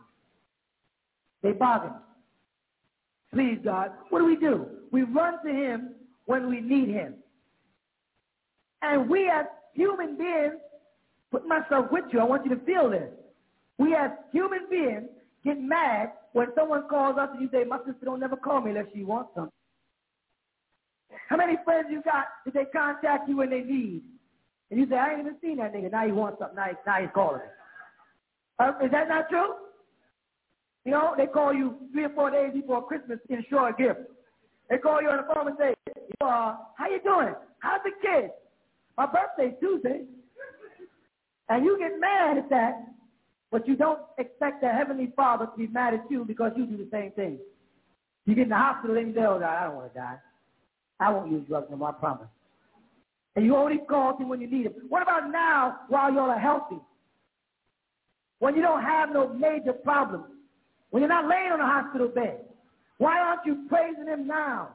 They 1.43 1.53
bargain. 1.53 1.95
Please, 3.33 3.59
God, 3.65 3.93
what 4.11 4.21
do 4.21 4.27
we 4.27 4.37
do? 4.37 4.67
We 4.93 5.03
run 5.03 5.45
to 5.45 5.51
him 5.51 5.95
when 6.27 6.49
we 6.49 6.61
need 6.61 6.89
him. 6.89 7.15
And 8.83 9.09
we 9.09 9.29
as 9.29 9.47
human 9.75 10.17
beings, 10.17 10.55
put 11.31 11.47
myself 11.47 11.87
with 11.91 12.05
you, 12.13 12.21
I 12.21 12.25
want 12.25 12.45
you 12.45 12.55
to 12.55 12.65
feel 12.65 12.91
this. 12.91 13.11
We 13.79 13.95
as 13.95 14.11
human 14.33 14.69
beings 14.71 15.09
get 15.45 15.61
mad 15.61 16.13
when 16.33 16.49
someone 16.55 16.89
calls 16.89 17.17
us 17.19 17.31
and 17.33 17.43
you 17.43 17.49
say, 17.53 17.65
my 17.65 17.79
sister 17.79 18.05
don't 18.05 18.21
never 18.21 18.37
call 18.37 18.61
me 18.61 18.71
unless 18.71 18.87
she 18.95 19.03
wants 19.03 19.31
something. 19.35 19.53
How 21.29 21.37
many 21.37 21.57
friends 21.65 21.89
you 21.91 22.03
got 22.03 22.27
that 22.45 22.55
they 22.55 22.65
contact 22.67 23.29
you 23.29 23.39
when 23.39 23.51
they 23.51 23.63
need? 23.63 24.03
And 24.71 24.81
you 24.81 24.89
say, 24.89 24.97
I 24.97 25.13
ain't 25.13 25.21
even 25.21 25.37
seen 25.41 25.59
that 25.59 25.73
nigga. 25.73 25.93
Now 25.93 26.07
he 26.07 26.13
wants 26.13 26.39
something. 26.41 26.57
Now, 26.57 26.67
he, 26.67 26.77
now 26.87 27.01
he's 27.01 27.11
calling 27.15 27.41
me. 27.41 27.47
Uh, 28.59 28.73
is 28.85 28.91
that 28.91 29.09
not 29.09 29.29
true? 29.29 29.55
You 30.85 30.93
know, 30.93 31.15
they 31.17 31.27
call 31.27 31.53
you 31.53 31.77
three 31.93 32.05
or 32.05 32.11
four 32.11 32.31
days 32.31 32.53
before 32.55 32.87
Christmas 32.87 33.19
to 33.29 33.35
ensure 33.35 33.69
a 33.69 33.77
gift. 33.77 34.01
They 34.71 34.79
call 34.79 35.03
you 35.03 35.09
on 35.09 35.19
the 35.19 35.35
phone 35.35 35.49
and 35.49 35.57
say, 35.59 35.75
uh, 36.21 36.57
how 36.77 36.89
you 36.89 37.01
doing? 37.03 37.35
How's 37.59 37.81
the 37.85 37.91
kids? 38.01 38.33
My 38.97 39.07
birthday's 39.07 39.59
Tuesday. 39.61 40.03
And 41.49 41.65
you 41.65 41.79
get 41.79 42.01
mad 42.01 42.39
at 42.39 42.51
that, 42.51 42.87
but 43.53 43.69
you 43.69 43.77
don't 43.77 44.01
expect 44.19 44.63
the 44.63 44.69
Heavenly 44.69 45.13
Father 45.15 45.47
to 45.47 45.57
be 45.57 45.67
mad 45.69 45.95
at 45.95 46.11
you 46.11 46.25
because 46.25 46.53
you 46.57 46.67
do 46.67 46.77
the 46.77 46.89
same 46.91 47.13
thing. 47.13 47.39
You 48.25 48.35
get 48.35 48.45
in 48.45 48.49
the 48.49 48.57
hospital 48.57 48.97
and 48.97 49.09
you 49.09 49.15
say, 49.15 49.21
oh, 49.21 49.39
God, 49.39 49.45
I 49.45 49.65
don't 49.67 49.77
want 49.77 49.93
to 49.93 49.99
die. 49.99 50.17
I 50.99 51.11
won't 51.13 51.31
use 51.31 51.47
drugs 51.47 51.69
no 51.71 51.77
more, 51.77 51.91
I 51.91 51.93
promise. 51.93 52.27
And 53.37 53.45
you 53.45 53.55
only 53.55 53.79
call 53.89 54.17
him 54.17 54.29
when 54.31 54.41
you 54.41 54.51
need 54.51 54.67
him. 54.67 54.73
What 54.89 55.03
about 55.03 55.31
now 55.31 55.81
while 55.89 56.13
y'all 56.13 56.31
are 56.31 56.39
healthy? 56.39 56.81
When 58.39 58.57
you 58.57 58.63
don't 58.63 58.83
have 58.83 59.13
no 59.13 59.29
major 59.29 59.75
problems? 59.75 60.25
When 60.91 61.03
you're 61.03 61.09
not 61.09 61.29
laying 61.29 61.53
on 61.53 61.61
a 61.61 61.67
hospital 61.67 62.09
bed? 62.09 62.41
Why 62.99 63.19
aren't 63.21 63.45
you 63.45 63.67
praising 63.69 64.07
him 64.07 64.27
now? 64.27 64.71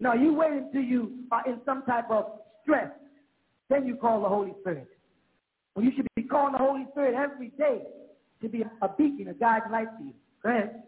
No, 0.00 0.12
you 0.12 0.34
wait 0.34 0.52
until 0.52 0.82
you 0.82 1.12
are 1.32 1.48
in 1.48 1.60
some 1.64 1.82
type 1.84 2.10
of 2.10 2.26
stress. 2.62 2.90
Then 3.70 3.86
you 3.86 3.96
call 3.96 4.22
the 4.22 4.28
Holy 4.28 4.52
Spirit. 4.60 4.88
Well, 5.74 5.84
you 5.84 5.92
should 5.96 6.06
be 6.14 6.24
calling 6.24 6.52
the 6.52 6.58
Holy 6.58 6.84
Spirit 6.92 7.14
every 7.14 7.48
day 7.50 7.82
to 8.42 8.48
be 8.48 8.64
a 8.82 8.88
beacon, 8.88 9.28
a 9.28 9.34
guiding 9.34 9.72
light 9.72 9.88
to 9.98 10.04
you. 10.04 10.12
Go 10.42 10.50
ahead. 10.50 10.82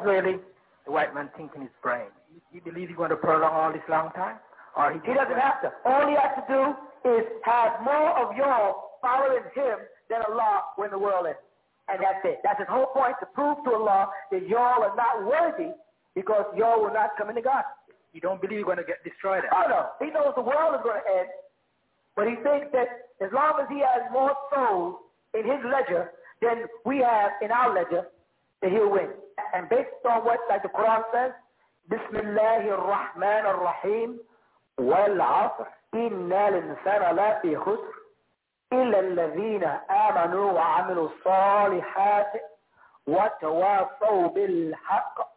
Really, 0.00 0.38
the 0.86 0.92
white 0.92 1.14
man 1.14 1.28
thinking 1.36 1.62
his 1.62 1.70
brain. 1.82 2.08
You 2.52 2.60
believe 2.60 2.88
he's 2.88 2.96
going 2.96 3.10
to 3.10 3.16
prolong 3.16 3.52
all 3.52 3.72
this 3.72 3.82
long 3.88 4.10
time? 4.12 4.36
Or 4.76 4.92
he, 4.92 4.98
he 5.04 5.12
doesn't 5.12 5.36
have 5.36 5.60
to. 5.62 5.72
All 5.84 6.08
he 6.08 6.16
has 6.16 6.32
to 6.40 6.44
do 6.48 6.62
is 7.16 7.24
have 7.44 7.82
more 7.84 8.16
of 8.16 8.36
y'all 8.36 8.98
following 9.02 9.44
him 9.54 9.78
than 10.08 10.22
Allah 10.28 10.62
when 10.76 10.90
the 10.90 10.98
world 10.98 11.26
ends. 11.26 11.38
And 11.88 11.98
that's 12.00 12.24
it. 12.24 12.40
That's 12.42 12.58
his 12.58 12.68
whole 12.70 12.86
point, 12.86 13.16
to 13.20 13.26
prove 13.26 13.58
to 13.64 13.74
Allah 13.74 14.08
that 14.30 14.48
y'all 14.48 14.82
are 14.82 14.96
not 14.96 15.26
worthy 15.26 15.74
because 16.14 16.46
y'all 16.56 16.80
will 16.80 16.92
not 16.92 17.10
come 17.18 17.28
into 17.28 17.42
God. 17.42 17.64
You 18.12 18.20
don't 18.20 18.40
believe 18.40 18.58
you're 18.58 18.68
going 18.68 18.78
to 18.78 18.84
get 18.84 19.04
destroyed? 19.04 19.42
Oh, 19.52 19.64
no. 19.68 19.88
He 20.00 20.12
knows 20.12 20.32
the 20.36 20.42
world 20.42 20.74
is 20.76 20.80
going 20.84 21.00
to 21.00 21.20
end, 21.20 21.28
but 22.14 22.28
he 22.28 22.36
thinks 22.36 22.68
that 22.72 23.12
as 23.20 23.32
long 23.32 23.58
as 23.60 23.66
he 23.68 23.80
has 23.80 24.04
more 24.12 24.32
souls 24.54 24.96
in 25.34 25.44
his 25.44 25.60
ledger 25.64 26.12
than 26.40 26.68
we 26.84 26.98
have 26.98 27.32
in 27.40 27.50
our 27.50 27.74
ledger, 27.74 28.08
that 28.60 28.70
he'll 28.70 28.90
win. 28.90 29.08
And 29.52 29.68
based 29.68 29.90
on 30.08 30.24
what, 30.24 30.40
the 30.48 30.68
Quran 30.68 31.02
says, 31.12 31.32
Bismillah 31.88 32.64
ar-Rahman 32.70 33.46
ar-Rahim 33.46 34.18
wal-Asr 34.78 35.66
inna 35.94 36.46
l-insana 36.52 37.14
la 37.16 37.40
fi 37.42 37.48
khusr 37.54 37.92
إلا 38.72 39.00
الذين 39.00 39.64
آمنوا 39.90 40.52
وعملوا 40.52 41.08
الصالحات 41.08 42.32
وتواصوا 43.06 44.28
بالحق 44.28 45.28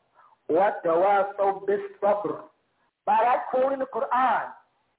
وتواصوا 0.50 1.52
بالصبر. 1.52 2.40
By 3.06 3.18
that 3.24 3.48
quote 3.52 3.74
in 3.74 3.80
the 3.80 3.86
Quran, 3.86 4.46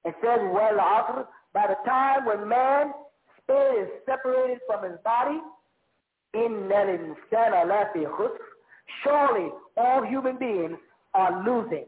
it 0.05 0.15
says, 0.23 0.41
well, 0.53 0.79
after, 0.81 1.27
by 1.53 1.67
the 1.67 1.79
time 1.89 2.25
when 2.27 2.47
man's 2.47 2.95
spirit 3.43 3.89
is 3.89 3.91
separated 4.05 4.61
from 4.67 4.85
his 4.85 4.99
body, 5.03 5.41
إِنَّ 6.35 6.71
الْإِنسَانَ 6.71 7.53
لَفِي 7.71 8.07
خُسْرٍ 8.07 8.56
Surely 9.04 9.50
all 9.78 10.04
human 10.04 10.38
beings 10.38 10.78
are 11.14 11.44
losing. 11.44 11.86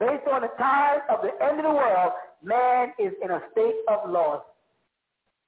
Based 0.00 0.26
on 0.30 0.42
the 0.42 0.52
time 0.58 1.00
of 1.10 1.22
the 1.22 1.32
end 1.44 1.58
of 1.58 1.64
the 1.64 1.70
world, 1.70 2.12
man 2.42 2.92
is 2.98 3.12
in 3.22 3.30
a 3.30 3.40
state 3.52 3.74
of 3.88 4.10
loss. 4.10 4.42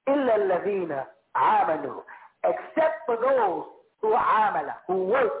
إِلَّا 0.09 0.35
الَّذِينَ 0.35 1.05
آمَنُوا 1.35 2.01
Except 2.43 3.05
for 3.05 3.17
those 3.17 3.65
who 4.01 4.13
amala, 4.15 4.75
who 4.87 5.05
work, 5.05 5.31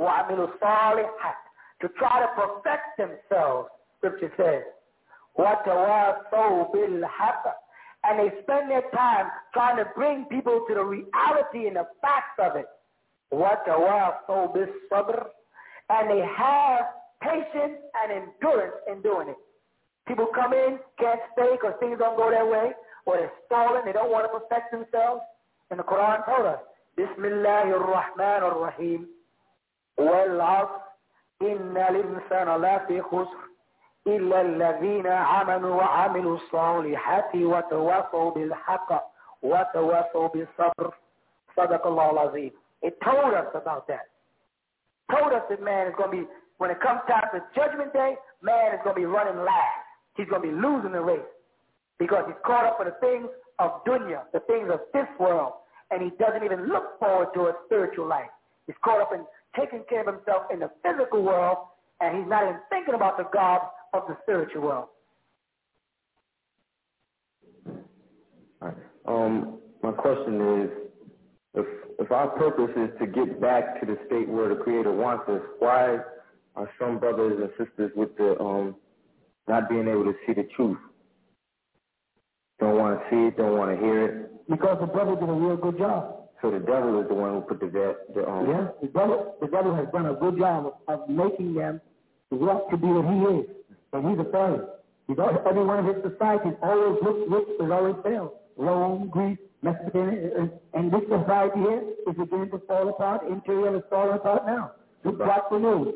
وَعَمِلُوا 0.00 0.58
الصَّالِحَاتِ 0.58 1.40
To 1.82 1.88
try 1.90 2.20
to 2.20 2.28
perfect 2.34 2.98
themselves, 2.98 3.68
Scripture 3.98 4.32
says. 4.36 4.64
وَتَوَاصَوْا 5.38 6.74
بِالْحَقِّ 6.74 7.52
And 8.04 8.18
they 8.18 8.42
spend 8.42 8.70
their 8.70 8.82
time 8.90 9.30
trying 9.54 9.76
to 9.76 9.86
bring 9.94 10.24
people 10.26 10.64
to 10.68 10.74
the 10.74 10.84
reality 10.84 11.68
and 11.68 11.76
the 11.76 11.86
facts 12.02 12.38
of 12.38 12.56
it. 12.56 12.66
وَتَوَاصَوْا 13.32 14.52
بِالصَّبْرِ 14.54 15.26
And 15.90 16.10
they 16.10 16.20
have 16.20 16.84
patience 17.22 17.78
and 18.02 18.12
endurance 18.12 18.74
in 18.90 19.02
doing 19.02 19.28
it. 19.28 19.36
People 20.06 20.26
come 20.34 20.52
in, 20.52 20.78
can't 20.98 21.20
stay 21.32 21.52
because 21.52 21.74
things 21.80 21.98
don't 21.98 22.16
go 22.16 22.30
their 22.30 22.46
way 22.46 22.72
or 23.06 23.16
they're 23.16 23.32
stalling, 23.46 23.84
they 23.84 23.92
don't 23.92 24.10
want 24.10 24.24
to 24.30 24.38
perfect 24.38 24.70
themselves. 24.72 25.22
And 25.70 25.78
the 25.78 25.84
Quran 25.84 26.24
told 26.26 26.46
us, 26.46 26.58
Bismillah 26.96 27.72
ar-Rahman 27.72 28.42
ar-Rahim, 28.42 29.08
وَالْعَصْرِ 29.98 30.80
إِنَّ 31.42 31.76
الْإِنسَانَ 31.76 32.48
لَفِي 32.62 33.00
خُسْرٍ 33.02 33.40
إِلَّا 34.06 34.40
الَّذِينَ 34.40 35.06
عَمَلُوا 35.06 35.74
وَعَمِلُوا 35.74 36.36
الصَّالِحَاتِ 36.36 37.34
وَتَوَاصَوْا 37.34 38.30
بِالْحَقِّ 38.30 38.90
وَتَوَاصَوْا 39.42 40.28
بِالصَّبْرِ 40.28 40.94
صدق 41.56 41.86
الله 41.86 42.10
العظيم 42.10 42.52
it 42.81 42.97
told 43.03 43.33
us 43.33 43.47
about 43.55 43.87
that. 43.87 44.09
Told 45.11 45.33
us 45.33 45.43
that 45.49 45.63
man 45.63 45.87
is 45.87 45.93
going 45.97 46.11
to 46.11 46.17
be, 46.23 46.27
when 46.57 46.69
it 46.69 46.79
comes 46.81 47.01
time 47.07 47.25
for 47.31 47.41
judgment 47.55 47.93
day, 47.93 48.15
man 48.41 48.73
is 48.73 48.79
going 48.83 48.95
to 48.95 49.01
be 49.01 49.05
running 49.05 49.37
last. 49.43 49.85
He's 50.15 50.27
going 50.27 50.41
to 50.41 50.47
be 50.49 50.53
losing 50.53 50.91
the 50.91 51.01
race 51.01 51.31
because 51.99 52.23
he's 52.27 52.37
caught 52.45 52.65
up 52.65 52.77
in 52.81 52.87
the 52.87 52.97
things 52.99 53.27
of 53.59 53.83
dunya, 53.85 54.21
the 54.33 54.41
things 54.41 54.69
of 54.71 54.79
this 54.93 55.07
world, 55.19 55.53
and 55.91 56.01
he 56.01 56.09
doesn't 56.19 56.43
even 56.43 56.67
look 56.67 56.99
forward 56.99 57.29
to 57.33 57.47
a 57.47 57.53
spiritual 57.65 58.07
life. 58.07 58.29
He's 58.65 58.75
caught 58.83 59.01
up 59.01 59.11
in 59.13 59.25
taking 59.57 59.83
care 59.89 60.01
of 60.01 60.13
himself 60.13 60.43
in 60.51 60.59
the 60.59 60.69
physical 60.83 61.23
world, 61.23 61.57
and 62.01 62.17
he's 62.17 62.27
not 62.27 62.43
even 62.43 62.59
thinking 62.69 62.93
about 62.93 63.17
the 63.17 63.25
God 63.33 63.61
of 63.93 64.03
the 64.07 64.17
spiritual 64.23 64.61
world. 64.61 64.87
Um, 69.07 69.59
my 69.81 69.91
question 69.91 70.61
is, 70.61 70.69
if 71.53 71.65
if 71.99 72.11
our 72.11 72.27
purpose 72.29 72.71
is 72.75 72.89
to 72.99 73.07
get 73.07 73.41
back 73.41 73.79
to 73.79 73.85
the 73.85 73.97
state 74.05 74.27
where 74.29 74.49
the 74.49 74.55
Creator 74.55 74.91
wants 74.91 75.27
us, 75.29 75.41
why 75.59 75.99
are 76.55 76.69
some 76.79 76.99
brothers 76.99 77.39
and 77.41 77.67
sisters 77.67 77.91
with 77.95 78.15
the 78.17 78.39
um 78.39 78.75
not 79.47 79.69
being 79.69 79.87
able 79.87 80.03
to 80.05 80.13
see 80.25 80.33
the 80.33 80.47
truth? 80.55 80.77
Don't 82.59 82.77
want 82.77 82.99
to 82.99 83.05
see 83.09 83.27
it, 83.27 83.37
don't 83.37 83.57
want 83.57 83.71
to 83.71 83.83
hear 83.83 84.05
it. 84.05 84.49
Because 84.49 84.77
the 84.79 84.87
brother 84.87 85.15
did 85.15 85.29
a 85.29 85.33
real 85.33 85.57
good 85.57 85.77
job. 85.77 86.29
So 86.41 86.51
the 86.51 86.59
devil 86.59 87.01
is 87.01 87.07
the 87.07 87.13
one 87.15 87.33
who 87.33 87.41
put 87.41 87.59
the 87.59 87.97
the 88.13 88.27
um. 88.27 88.49
Yeah, 88.49 88.67
the 88.81 88.87
devil 88.87 89.35
the 89.41 89.47
devil 89.47 89.75
has 89.75 89.87
done 89.91 90.05
a 90.05 90.13
good 90.13 90.37
job 90.37 90.73
of, 90.87 91.01
of 91.01 91.09
making 91.09 91.55
them 91.55 91.81
want 92.31 92.69
to 92.69 92.77
be 92.77 92.87
what 92.87 93.05
he 93.05 93.39
is, 93.39 93.45
and 93.93 94.09
he's 94.09 94.19
afraid. 94.19 94.61
Because 95.07 95.35
every 95.47 95.63
one 95.63 95.79
of 95.79 95.85
his 95.85 96.03
societies 96.03 96.53
always 96.61 96.99
looks 97.01 97.31
rich, 97.31 97.47
has 97.61 97.71
always 97.71 97.95
failed. 98.03 98.31
Rome, 98.57 99.09
Greece, 99.09 99.37
Mesopotamia, 99.61 100.29
uh, 100.37 100.43
uh, 100.43 100.47
and 100.79 100.91
this 100.91 101.01
society 101.09 101.59
here 101.59 101.83
is 102.07 102.15
beginning 102.15 102.51
to 102.51 102.59
fall 102.67 102.89
apart. 102.89 103.27
Interior 103.27 103.75
is 103.77 103.83
falling 103.89 104.15
apart 104.15 104.45
now. 104.45 104.71
Look 105.03 105.19
watch 105.19 105.43
the 105.51 105.57
news. 105.57 105.93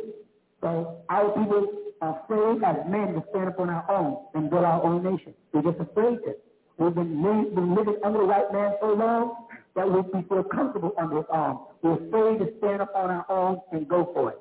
So 0.62 0.98
our 1.10 1.30
people 1.30 1.68
are 2.02 2.22
afraid 2.24 2.64
as 2.64 2.78
men 2.90 3.14
to 3.14 3.24
stand 3.30 3.50
up 3.50 3.60
on 3.60 3.70
our 3.70 3.86
own 3.90 4.26
and 4.34 4.50
build 4.50 4.64
our 4.64 4.84
own 4.84 5.04
nation. 5.04 5.34
We're 5.54 5.62
just 5.62 5.80
afraid 5.80 6.18
to. 6.26 6.36
We've 6.78 6.96
been, 6.96 7.22
been 7.22 7.76
living 7.76 7.98
under 8.04 8.20
the 8.20 8.26
white 8.26 8.52
man 8.52 8.74
so 8.82 8.94
long 8.94 9.46
that 9.76 9.90
we 9.90 10.02
feel 10.28 10.44
comfortable 10.44 10.94
under 10.98 11.18
his 11.18 11.26
arm. 11.30 11.60
We're 11.84 11.94
afraid 11.94 12.40
to 12.40 12.54
stand 12.58 12.82
up 12.82 12.92
on 12.96 13.12
our 13.12 13.26
own 13.30 13.62
and 13.72 13.88
go 13.88 14.10
for 14.14 14.32
it. 14.32 14.40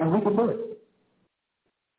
And 0.00 0.12
we 0.12 0.20
can 0.20 0.36
do 0.36 0.48
it. 0.48 0.69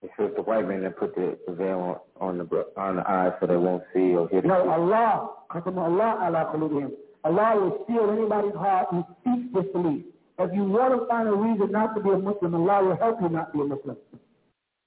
It's 0.02 0.14
just 0.18 0.36
the 0.36 0.42
white 0.42 0.68
man 0.68 0.82
that 0.82 0.98
put 0.98 1.14
the, 1.16 1.38
the 1.48 1.54
veil 1.54 2.02
on, 2.20 2.30
on 2.30 2.38
the 2.40 2.66
on 2.76 2.96
the 2.96 3.10
eyes 3.10 3.34
so 3.40 3.46
they 3.46 3.56
won't 3.56 3.84
see 3.94 4.16
or 4.16 4.28
hear. 4.30 4.42
No, 4.42 4.68
Allah, 4.70 5.30
Allah, 5.52 6.18
Allah, 6.22 6.80
him. 6.80 6.92
Allah 7.24 7.60
will 7.62 7.86
seal 7.86 8.10
anybody's 8.10 8.56
heart 8.56 8.88
who 8.90 9.06
speaks 9.22 9.54
disbelief. 9.54 10.06
If 10.40 10.50
you 10.56 10.64
want 10.66 10.98
to 11.00 11.06
find 11.06 11.28
a 11.28 11.34
reason 11.34 11.72
not 11.72 11.94
to 11.94 12.02
be 12.02 12.10
a 12.10 12.18
Muslim, 12.18 12.56
Allah 12.56 12.84
will 12.84 12.98
help 12.98 13.22
you 13.22 13.30
not 13.30 13.54
be 13.54 13.62
a 13.62 13.64
Muslim. 13.64 13.96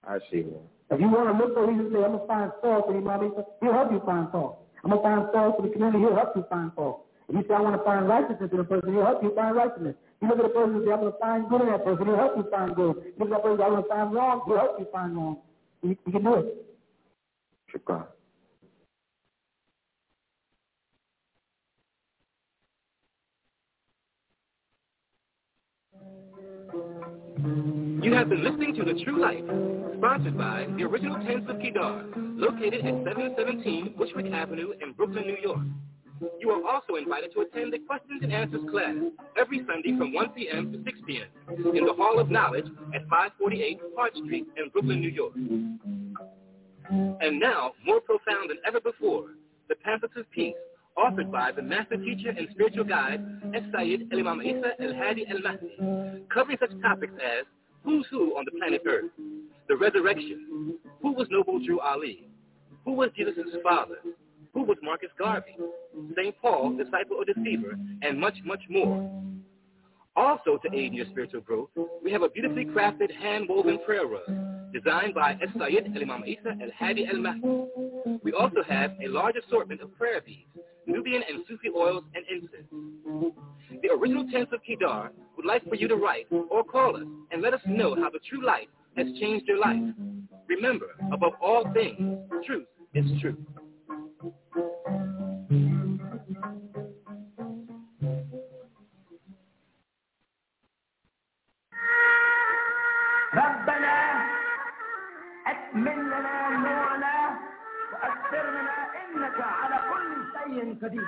I 0.02 0.18
see. 0.30 0.42
If 0.90 1.00
you 1.00 1.08
want 1.08 1.30
to 1.30 1.38
look 1.38 1.54
for 1.54 1.62
a 1.62 1.66
reason, 1.68 1.94
say, 1.94 2.02
I'm 2.02 2.10
going 2.10 2.20
to 2.20 2.26
find 2.26 2.50
fault 2.60 2.90
in 2.90 2.96
Imam 2.98 3.32
he'll 3.62 3.72
help 3.72 3.92
you 3.92 4.02
find 4.04 4.30
fault. 4.30 4.66
I'm 4.82 4.90
going 4.90 5.00
to 5.00 5.08
find 5.08 5.32
fault 5.32 5.58
in 5.58 5.66
the 5.66 5.70
community, 5.70 6.00
he'll 6.00 6.16
help 6.16 6.34
you 6.34 6.44
find 6.50 6.74
fault. 6.74 7.06
If 7.28 7.36
you 7.36 7.44
say, 7.46 7.54
I 7.54 7.60
want 7.60 7.78
to 7.78 7.84
find 7.86 8.08
righteousness 8.08 8.50
in 8.52 8.60
a 8.60 8.64
person, 8.64 8.92
he'll 8.92 9.06
help 9.06 9.22
you 9.22 9.32
find 9.34 9.54
righteousness. 9.54 9.94
You 10.24 10.30
look 10.30 10.38
at 10.38 10.46
a 10.46 10.48
person 10.48 10.76
and 10.76 10.84
say, 10.86 10.92
I'm 10.92 11.00
going 11.00 11.12
to 11.12 11.18
find 11.18 11.48
good 11.50 11.60
in 11.60 11.66
that 11.66 11.84
person, 11.84 12.06
he'll 12.06 12.16
help 12.16 12.36
you 12.38 12.46
find 12.50 12.74
good. 12.74 12.96
You 12.96 13.12
look 13.18 13.30
at 13.30 13.40
a 13.40 13.42
person, 13.42 13.60
I'm 13.60 13.70
going 13.72 13.82
to 13.82 13.88
find 13.90 14.14
wrong, 14.14 14.40
he'll 14.46 14.56
help 14.56 14.80
you 14.80 14.86
find 14.90 15.16
wrong. 15.16 15.36
You, 15.82 15.96
you 16.06 16.12
can 16.12 16.24
do 16.24 16.34
it. 16.34 16.66
Shukran. 17.68 18.06
You 28.02 28.14
have 28.14 28.30
been 28.30 28.42
listening 28.42 28.74
to 28.76 28.84
The 28.84 28.98
True 29.04 29.20
Light, 29.20 29.44
sponsored 29.98 30.38
by 30.38 30.66
the 30.78 30.84
original 30.84 31.22
Tents 31.26 31.50
of 31.50 31.60
Kedar, 31.60 32.04
located 32.16 32.80
at 32.80 33.04
717 33.04 33.94
Bushwick 33.98 34.32
Avenue 34.32 34.72
in 34.80 34.92
Brooklyn, 34.92 35.26
New 35.26 35.36
York. 35.42 35.66
You 36.40 36.50
are 36.50 36.66
also 36.66 36.94
invited 36.94 37.32
to 37.32 37.40
attend 37.40 37.72
the 37.72 37.78
questions 37.80 38.22
and 38.22 38.32
answers 38.32 38.60
class 38.70 38.94
every 39.36 39.64
Sunday 39.66 39.96
from 39.98 40.12
1 40.12 40.28
p.m. 40.30 40.72
to 40.72 40.82
6 40.84 40.98
p.m. 41.06 41.26
in 41.74 41.84
the 41.84 41.92
Hall 41.92 42.18
of 42.18 42.30
Knowledge 42.30 42.66
at 42.94 43.02
548 43.08 43.80
Hart 43.96 44.12
Street 44.16 44.46
in 44.56 44.68
Brooklyn, 44.70 45.00
New 45.00 45.10
York. 45.10 45.32
And 46.90 47.40
now, 47.40 47.72
more 47.84 48.00
profound 48.00 48.50
than 48.50 48.58
ever 48.66 48.80
before, 48.80 49.30
the 49.68 49.74
Pamphlets 49.76 50.14
of 50.16 50.30
Peace, 50.30 50.54
authored 50.96 51.32
by 51.32 51.50
the 51.50 51.62
master 51.62 51.96
teacher 51.96 52.28
and 52.28 52.46
spiritual 52.52 52.84
guide, 52.84 53.24
Sayyid 53.74 54.08
El-Imam 54.12 54.42
Isa 54.42 54.72
El-Hadi 54.80 55.26
El-Mahdi, 55.28 56.26
covering 56.32 56.58
such 56.60 56.70
topics 56.80 57.14
as 57.14 57.44
who's 57.82 58.06
who 58.10 58.36
on 58.36 58.44
the 58.44 58.52
planet 58.52 58.82
Earth, 58.86 59.10
the 59.68 59.76
resurrection, 59.76 60.76
who 61.02 61.12
was 61.12 61.26
Noble 61.30 61.58
Drew 61.64 61.80
Ali, 61.80 62.28
who 62.84 62.92
was 62.92 63.10
Jesus' 63.16 63.34
father, 63.62 63.98
who 64.54 64.62
was 64.62 64.78
Marcus 64.82 65.10
Garvey, 65.18 65.56
St. 66.16 66.34
Paul, 66.40 66.76
disciple 66.76 67.16
or 67.18 67.24
deceiver, 67.24 67.76
and 68.02 68.18
much, 68.18 68.36
much 68.44 68.62
more. 68.70 69.10
Also, 70.16 70.58
to 70.58 70.72
aid 70.72 70.92
in 70.92 70.94
your 70.94 71.06
spiritual 71.06 71.40
growth, 71.40 71.70
we 72.02 72.12
have 72.12 72.22
a 72.22 72.28
beautifully 72.28 72.64
crafted 72.64 73.12
hand-woven 73.12 73.80
prayer 73.84 74.06
rug 74.06 74.70
designed 74.72 75.14
by 75.14 75.32
Es-Sayyid 75.42 75.92
El-Imam 75.94 76.24
Isa 76.24 76.56
El-Hadi 76.62 77.06
El-Mahdi. 77.06 78.20
We 78.22 78.32
also 78.32 78.62
have 78.68 78.92
a 79.04 79.08
large 79.08 79.34
assortment 79.36 79.80
of 79.80 79.96
prayer 79.98 80.20
beads, 80.24 80.48
Nubian 80.86 81.22
and 81.28 81.44
Sufi 81.48 81.68
oils, 81.76 82.04
and 82.14 82.24
incense. 82.30 83.34
The 83.82 83.90
original 83.90 84.28
Tents 84.30 84.52
of 84.52 84.60
Kedar 84.64 85.10
would 85.36 85.46
like 85.46 85.68
for 85.68 85.74
you 85.74 85.88
to 85.88 85.96
write 85.96 86.26
or 86.30 86.62
call 86.62 86.96
us 86.96 87.02
and 87.32 87.42
let 87.42 87.54
us 87.54 87.60
know 87.66 87.96
how 87.96 88.10
the 88.10 88.20
true 88.28 88.44
light 88.44 88.68
has 88.96 89.06
changed 89.20 89.46
your 89.48 89.58
life. 89.58 89.82
Remember, 90.48 90.86
above 91.12 91.32
all 91.42 91.64
things, 91.72 92.18
truth 92.46 92.66
is 92.94 93.04
truth. 93.20 93.38
ربنا 103.33 103.95
أكمل 105.47 105.99
لنا 106.05 106.49
نورنا 106.49 107.39
وأكثرنا 107.93 108.71
إنك 109.01 109.41
على 109.41 109.79
كل 109.91 110.23
شيء 110.33 110.77
قدير. 110.83 111.07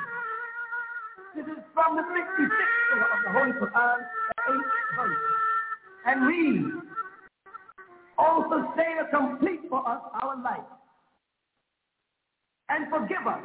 This 1.35 1.45
is 1.47 1.63
from 1.73 1.95
the 1.95 2.03
66th 2.03 2.71
surah 2.91 3.15
of 3.15 3.19
the 3.23 3.31
Holy 3.31 3.53
Quran, 3.53 3.99
the 4.27 4.51
8th 4.51 4.95
verse. 4.97 5.17
And 6.05 6.25
we 6.27 6.63
also 8.17 8.73
say 8.75 8.89
to 8.99 9.05
complete 9.17 9.61
for 9.69 9.79
us 9.87 10.01
our 10.21 10.35
life. 10.43 10.74
And 12.68 12.86
forgive 12.90 13.26
us, 13.26 13.42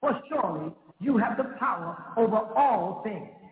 for 0.00 0.18
surely 0.28 0.72
you 1.00 1.18
have 1.18 1.36
the 1.36 1.44
power 1.58 1.96
over 2.16 2.36
all 2.56 3.02
things. 3.04 3.43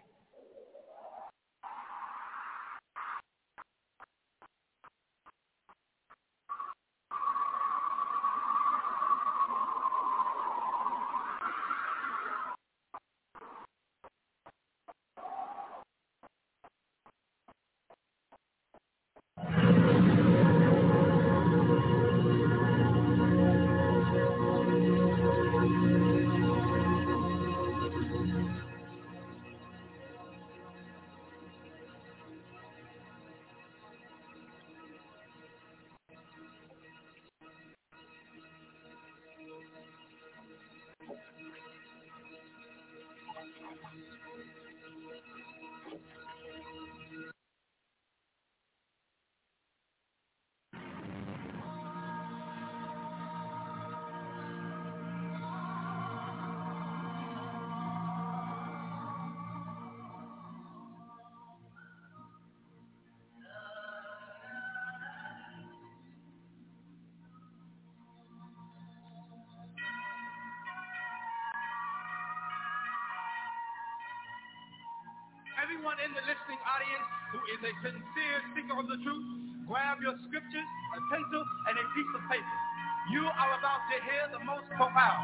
Is 77.53 77.61
a 77.69 77.73
sincere 77.85 78.39
seeker 78.57 78.77
of 78.81 78.89
the 78.89 78.97
truth, 79.05 79.27
grab 79.69 80.01
your 80.01 80.17
scriptures, 80.25 80.69
a 80.97 81.01
pencil, 81.13 81.45
and 81.69 81.75
a 81.77 81.85
piece 81.93 82.13
of 82.17 82.23
paper. 82.33 82.57
You 83.13 83.29
are 83.29 83.53
about 83.61 83.85
to 83.93 83.97
hear 84.09 84.25
the 84.33 84.41
most 84.49 84.65
profound, 84.73 85.21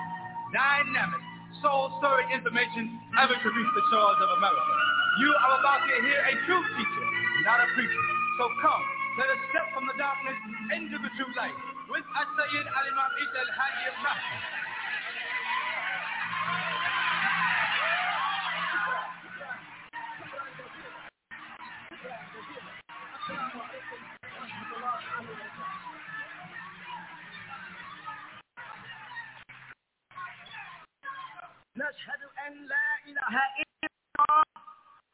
dynamic, 0.52 1.24
soul-stirring 1.64 2.28
information 2.36 3.00
ever 3.16 3.32
to 3.32 3.48
reach 3.48 3.72
the 3.72 3.84
shores 3.88 4.18
of 4.20 4.28
America. 4.44 4.72
You 5.24 5.30
are 5.32 5.52
about 5.56 5.80
to 5.88 5.96
hear 6.04 6.20
a 6.20 6.34
true 6.44 6.64
teacher, 6.76 7.06
not 7.48 7.64
a 7.64 7.68
preacher. 7.72 8.04
So 8.36 8.44
come, 8.60 8.84
let 9.16 9.32
us 9.32 9.40
step 9.48 9.66
from 9.72 9.88
the 9.88 9.96
darkness 9.96 10.36
into 10.76 11.00
the 11.00 11.08
true 11.16 11.32
light 11.32 11.56
with 11.88 12.04
As-Sayyid 12.12 12.66
Al-Imam 12.68 13.10
Al-Hadi 13.24 13.82
Al-Mahdi. 13.88 14.36
أن 32.48 32.66
لا 32.66 32.88
إله 33.08 33.34
إلا 33.60 33.88
الله 34.18 34.44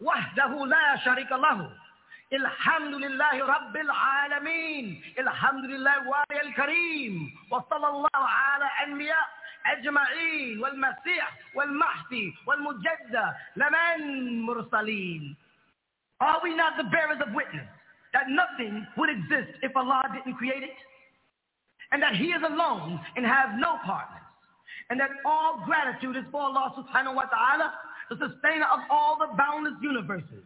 وحده 0.01 0.67
لا 0.67 0.97
شريك 0.97 1.33
له. 1.33 1.71
الحمد 2.33 2.95
لله 2.95 3.35
رب 3.47 3.77
العالمين. 3.77 5.03
الحمد 5.19 5.65
لله 5.65 5.95
الوالي 6.03 6.41
الكريم. 6.47 7.15
وصلى 7.51 7.89
الله 7.89 8.23
على 8.23 8.69
أنبياء 8.87 9.27
أجمعين 9.67 10.61
والمسيح 10.63 11.27
والمهدي 11.55 12.27
والمجدد. 12.47 13.15
لمن 13.57 13.99
مرسلين. 14.47 15.37
Are 16.21 16.41
we 16.43 16.55
not 16.55 16.77
the 16.77 16.85
bearers 16.85 17.21
of 17.21 17.35
witness 17.35 17.67
that 18.13 18.29
nothing 18.29 18.87
would 18.97 19.11
exist 19.11 19.59
if 19.63 19.75
Allah 19.77 20.03
didn't 20.15 20.39
create 20.39 20.63
it? 20.63 20.79
And 21.91 22.03
that 22.03 22.15
He 22.15 22.31
is 22.31 22.43
alone 22.43 23.01
and 23.17 23.27
has 23.27 23.51
no 23.59 23.79
partners? 23.85 24.24
And 24.91 25.01
that 25.01 25.11
all 25.25 25.63
gratitude 25.65 26.17
is 26.17 26.25
for 26.31 26.43
Allah 26.43 26.75
subhanahu 26.77 27.15
wa 27.15 27.25
ta'ala, 27.25 27.73
the 28.11 28.17
sustainer 28.17 28.67
of 28.69 28.81
all 28.91 29.17
the 29.19 29.33
boundless 29.37 29.75
universes. 29.81 30.45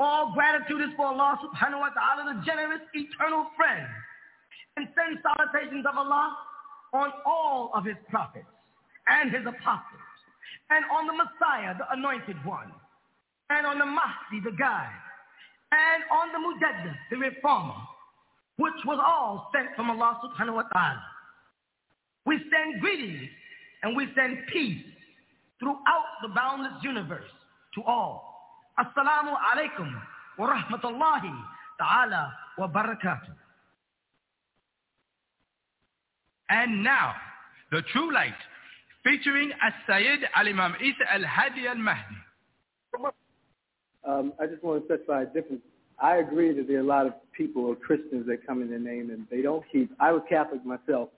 All 0.00 0.32
gratitude 0.34 0.82
is 0.82 0.90
for 0.96 1.06
Allah 1.06 1.38
subhanahu 1.38 1.78
wa 1.78 1.90
ta'ala, 1.94 2.34
the 2.34 2.44
generous 2.44 2.82
eternal 2.94 3.46
friend. 3.56 3.86
And 4.76 4.88
send 4.98 5.22
salutations 5.22 5.86
of 5.86 5.96
Allah 5.96 6.36
on 6.92 7.10
all 7.24 7.70
of 7.74 7.84
his 7.84 7.94
prophets 8.10 8.50
and 9.06 9.30
his 9.30 9.42
apostles, 9.42 10.08
and 10.70 10.84
on 10.90 11.06
the 11.06 11.12
Messiah, 11.12 11.74
the 11.76 11.84
anointed 11.92 12.36
one, 12.44 12.72
and 13.50 13.66
on 13.66 13.78
the 13.78 13.84
Mahdi, 13.84 14.40
the 14.42 14.56
guide, 14.56 14.98
and 15.70 16.02
on 16.10 16.32
the 16.32 16.40
Mujaddid, 16.40 16.96
the 17.10 17.16
reformer, 17.18 17.74
which 18.56 18.80
was 18.86 18.98
all 18.98 19.50
sent 19.54 19.68
from 19.76 19.90
Allah 19.90 20.18
subhanahu 20.24 20.54
wa 20.54 20.62
ta'ala. 20.72 21.04
We 22.26 22.38
send 22.50 22.80
greetings 22.80 23.28
and 23.84 23.94
we 23.94 24.08
send 24.16 24.38
peace 24.50 24.82
throughout 25.60 26.06
the 26.22 26.28
boundless 26.28 26.72
universe 26.82 27.30
to 27.74 27.82
all. 27.82 28.64
Assalamu 28.78 29.34
alaikum 29.36 29.92
wa 30.38 30.54
rahmatullahi 30.54 31.30
ta'ala 31.78 32.32
wa 32.58 32.66
barakatuh. 32.66 33.34
And 36.48 36.82
now, 36.82 37.14
The 37.70 37.82
True 37.92 38.12
Light, 38.12 38.34
featuring 39.04 39.52
As-Sayyid 39.62 40.20
Al-Imam 40.34 40.74
Isa 40.82 41.12
Al-Hadi 41.12 41.66
Al-Mahdi. 41.68 43.12
Um, 44.06 44.32
I 44.40 44.46
just 44.46 44.62
want 44.62 44.86
to 44.86 44.94
specify 44.94 45.22
a 45.22 45.26
difference. 45.26 45.62
I 46.02 46.16
agree 46.16 46.52
that 46.54 46.66
there 46.68 46.78
are 46.78 46.80
a 46.80 46.84
lot 46.84 47.06
of 47.06 47.12
people 47.36 47.66
or 47.66 47.76
Christians 47.76 48.26
that 48.26 48.46
come 48.46 48.62
in 48.62 48.70
their 48.70 48.78
name 48.78 49.10
and 49.10 49.26
they 49.30 49.42
don't 49.42 49.64
keep. 49.70 49.90
I 50.00 50.12
was 50.12 50.22
Catholic 50.28 50.64
myself, 50.64 51.10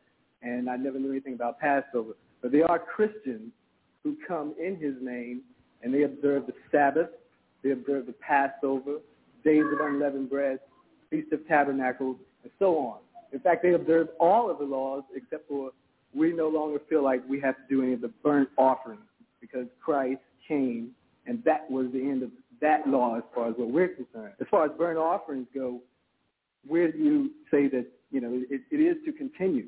and 0.42 0.68
I 0.68 0.76
never 0.76 0.98
knew 0.98 1.10
anything 1.10 1.34
about 1.34 1.58
Passover. 1.60 2.14
But 2.42 2.52
there 2.52 2.70
are 2.70 2.78
Christians 2.78 3.52
who 4.02 4.16
come 4.26 4.54
in 4.58 4.76
his 4.76 4.94
name 5.00 5.42
and 5.82 5.92
they 5.92 6.02
observe 6.02 6.46
the 6.46 6.54
Sabbath, 6.70 7.10
they 7.62 7.70
observe 7.70 8.06
the 8.06 8.14
Passover, 8.14 8.98
days 9.44 9.64
of 9.72 9.80
unleavened 9.80 10.30
bread, 10.30 10.58
Feast 11.10 11.32
of 11.32 11.46
Tabernacles, 11.46 12.16
and 12.42 12.52
so 12.58 12.76
on. 12.78 12.98
In 13.32 13.40
fact, 13.40 13.62
they 13.62 13.74
observe 13.74 14.08
all 14.20 14.50
of 14.50 14.58
the 14.58 14.64
laws 14.64 15.02
except 15.14 15.48
for 15.48 15.70
we 16.14 16.32
no 16.32 16.48
longer 16.48 16.80
feel 16.88 17.02
like 17.02 17.22
we 17.28 17.40
have 17.40 17.56
to 17.56 17.62
do 17.68 17.82
any 17.82 17.92
of 17.92 18.00
the 18.00 18.12
burnt 18.22 18.48
offerings 18.56 19.00
because 19.40 19.66
Christ 19.84 20.20
came 20.46 20.90
and 21.26 21.42
that 21.44 21.70
was 21.70 21.86
the 21.92 22.00
end 22.00 22.22
of 22.22 22.30
that 22.60 22.88
law 22.88 23.16
as 23.16 23.22
far 23.34 23.48
as 23.48 23.54
what 23.56 23.68
we're 23.68 23.88
concerned. 23.88 24.32
As 24.40 24.46
far 24.50 24.64
as 24.64 24.70
burnt 24.78 24.98
offerings 24.98 25.46
go, 25.54 25.80
where 26.66 26.90
do 26.90 26.98
you 26.98 27.30
say 27.50 27.68
that, 27.68 27.86
you 28.10 28.20
know, 28.20 28.42
it, 28.50 28.62
it 28.70 28.76
is 28.76 28.96
to 29.04 29.12
continue? 29.12 29.66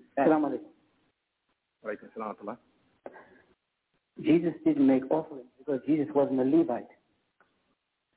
Jesus 4.21 4.53
didn't 4.65 4.87
make 4.87 5.09
offerings 5.11 5.47
because 5.59 5.81
Jesus 5.87 6.07
wasn't 6.15 6.41
a 6.41 6.45
Levite. 6.45 6.89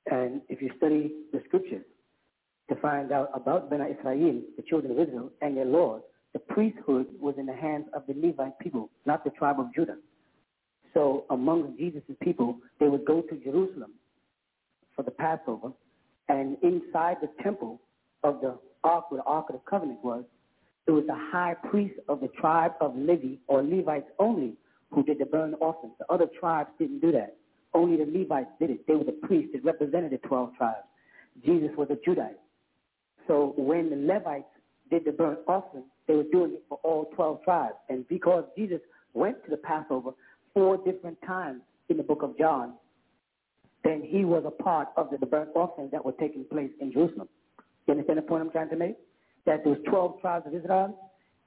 And 0.10 0.42
if 0.50 0.62
you 0.62 0.72
study 0.78 1.14
the 1.32 1.42
scriptures 1.48 1.86
to 2.70 2.76
find 2.78 3.12
out 3.12 3.30
about 3.34 3.70
Bena 3.70 3.86
Israel, 3.86 4.42
the 4.58 4.64
children 4.64 4.92
of 4.92 5.00
Israel, 5.00 5.32
and 5.42 5.56
their 5.56 5.66
laws, 5.66 6.02
the 6.34 6.40
priesthood 6.40 7.08
was 7.20 7.36
in 7.38 7.46
the 7.46 7.56
hands 7.56 7.86
of 7.94 8.04
the 8.08 8.14
Levite 8.16 8.58
people, 8.60 8.90
not 9.06 9.24
the 9.24 9.30
tribe 9.32 9.60
of 9.60 9.74
Judah. 9.76 9.98
So 10.94 11.26
among 11.30 11.76
Jesus' 11.78 12.04
people, 12.22 12.58
they 12.80 12.88
would 12.88 13.06
go 13.06 13.22
to 13.22 13.36
Jerusalem 13.38 13.92
for 14.96 15.04
the 15.04 15.12
Passover, 15.12 15.72
and 16.30 16.58
inside 16.64 17.18
the 17.22 17.30
temple 17.44 17.80
of 18.24 18.42
the 18.42 18.58
ark, 18.84 19.12
where 19.12 19.22
the 19.22 19.28
Ark 19.28 19.48
of 19.50 19.56
the 19.56 19.62
Covenant 19.70 20.04
was, 20.04 20.24
it 20.88 20.92
was 20.92 21.06
the 21.08 21.16
high 21.16 21.56
priest 21.70 21.96
of 22.10 22.22
the 22.22 22.28
tribe 22.30 22.74
of 22.82 22.96
Levi, 22.96 23.36
or 23.48 23.64
Levites 23.64 24.10
only, 24.20 24.54
who 24.92 25.04
did 25.04 25.20
the 25.20 25.26
burnt 25.26 25.56
offering. 25.62 25.94
The 26.00 26.12
other 26.12 26.28
tribes 26.40 26.70
didn't 26.80 27.00
do 27.00 27.12
that. 27.12 27.36
Only 27.74 27.98
the 27.98 28.20
Levites 28.20 28.50
did 28.60 28.72
it. 28.72 28.88
They 28.88 28.96
were 28.96 29.04
the 29.04 29.14
priests 29.24 29.52
that 29.54 29.64
represented 29.64 30.12
the 30.12 30.18
12 30.28 30.56
tribes. 30.58 30.86
Jesus 31.46 31.70
was 31.78 31.88
a 31.90 32.10
Judite. 32.10 32.36
So 33.28 33.54
when 33.58 33.90
the 33.90 33.96
Levites 33.96 34.46
did 34.90 35.06
the 35.06 35.12
burnt 35.12 35.40
offering, 35.48 35.86
they 36.08 36.16
were 36.16 36.24
doing 36.24 36.54
it 36.54 36.64
for 36.68 36.80
all 36.84 37.06
12 37.16 37.44
tribes. 37.44 37.76
And 37.90 38.08
because 38.08 38.44
Jesus 38.58 38.82
went 39.14 39.44
to 39.46 39.52
the 39.52 39.58
Passover 39.58 40.12
four 40.54 40.78
different 40.78 41.18
times 41.26 41.62
in 41.90 41.98
the 41.98 42.04
book 42.04 42.24
of 42.24 42.38
John, 42.38 42.74
then 43.84 44.02
he 44.06 44.26
was 44.26 44.44
a 44.46 44.52
part 44.52 44.90
of 44.98 45.10
the, 45.18 45.26
burnt 45.26 45.50
offerings 45.56 45.92
that 45.92 46.04
were 46.04 46.12
taking 46.14 46.44
place 46.44 46.70
in 46.82 46.92
Jerusalem. 46.92 47.30
You 47.88 47.94
understand 47.94 48.18
the 48.18 48.24
point 48.24 48.44
I'm 48.44 48.52
trying 48.52 48.70
to 48.70 48.76
make? 48.76 48.98
That 49.46 49.64
there 49.64 49.74
was 49.74 49.82
12 49.88 50.22
tribes 50.22 50.46
of 50.48 50.54
Israel, 50.54 50.98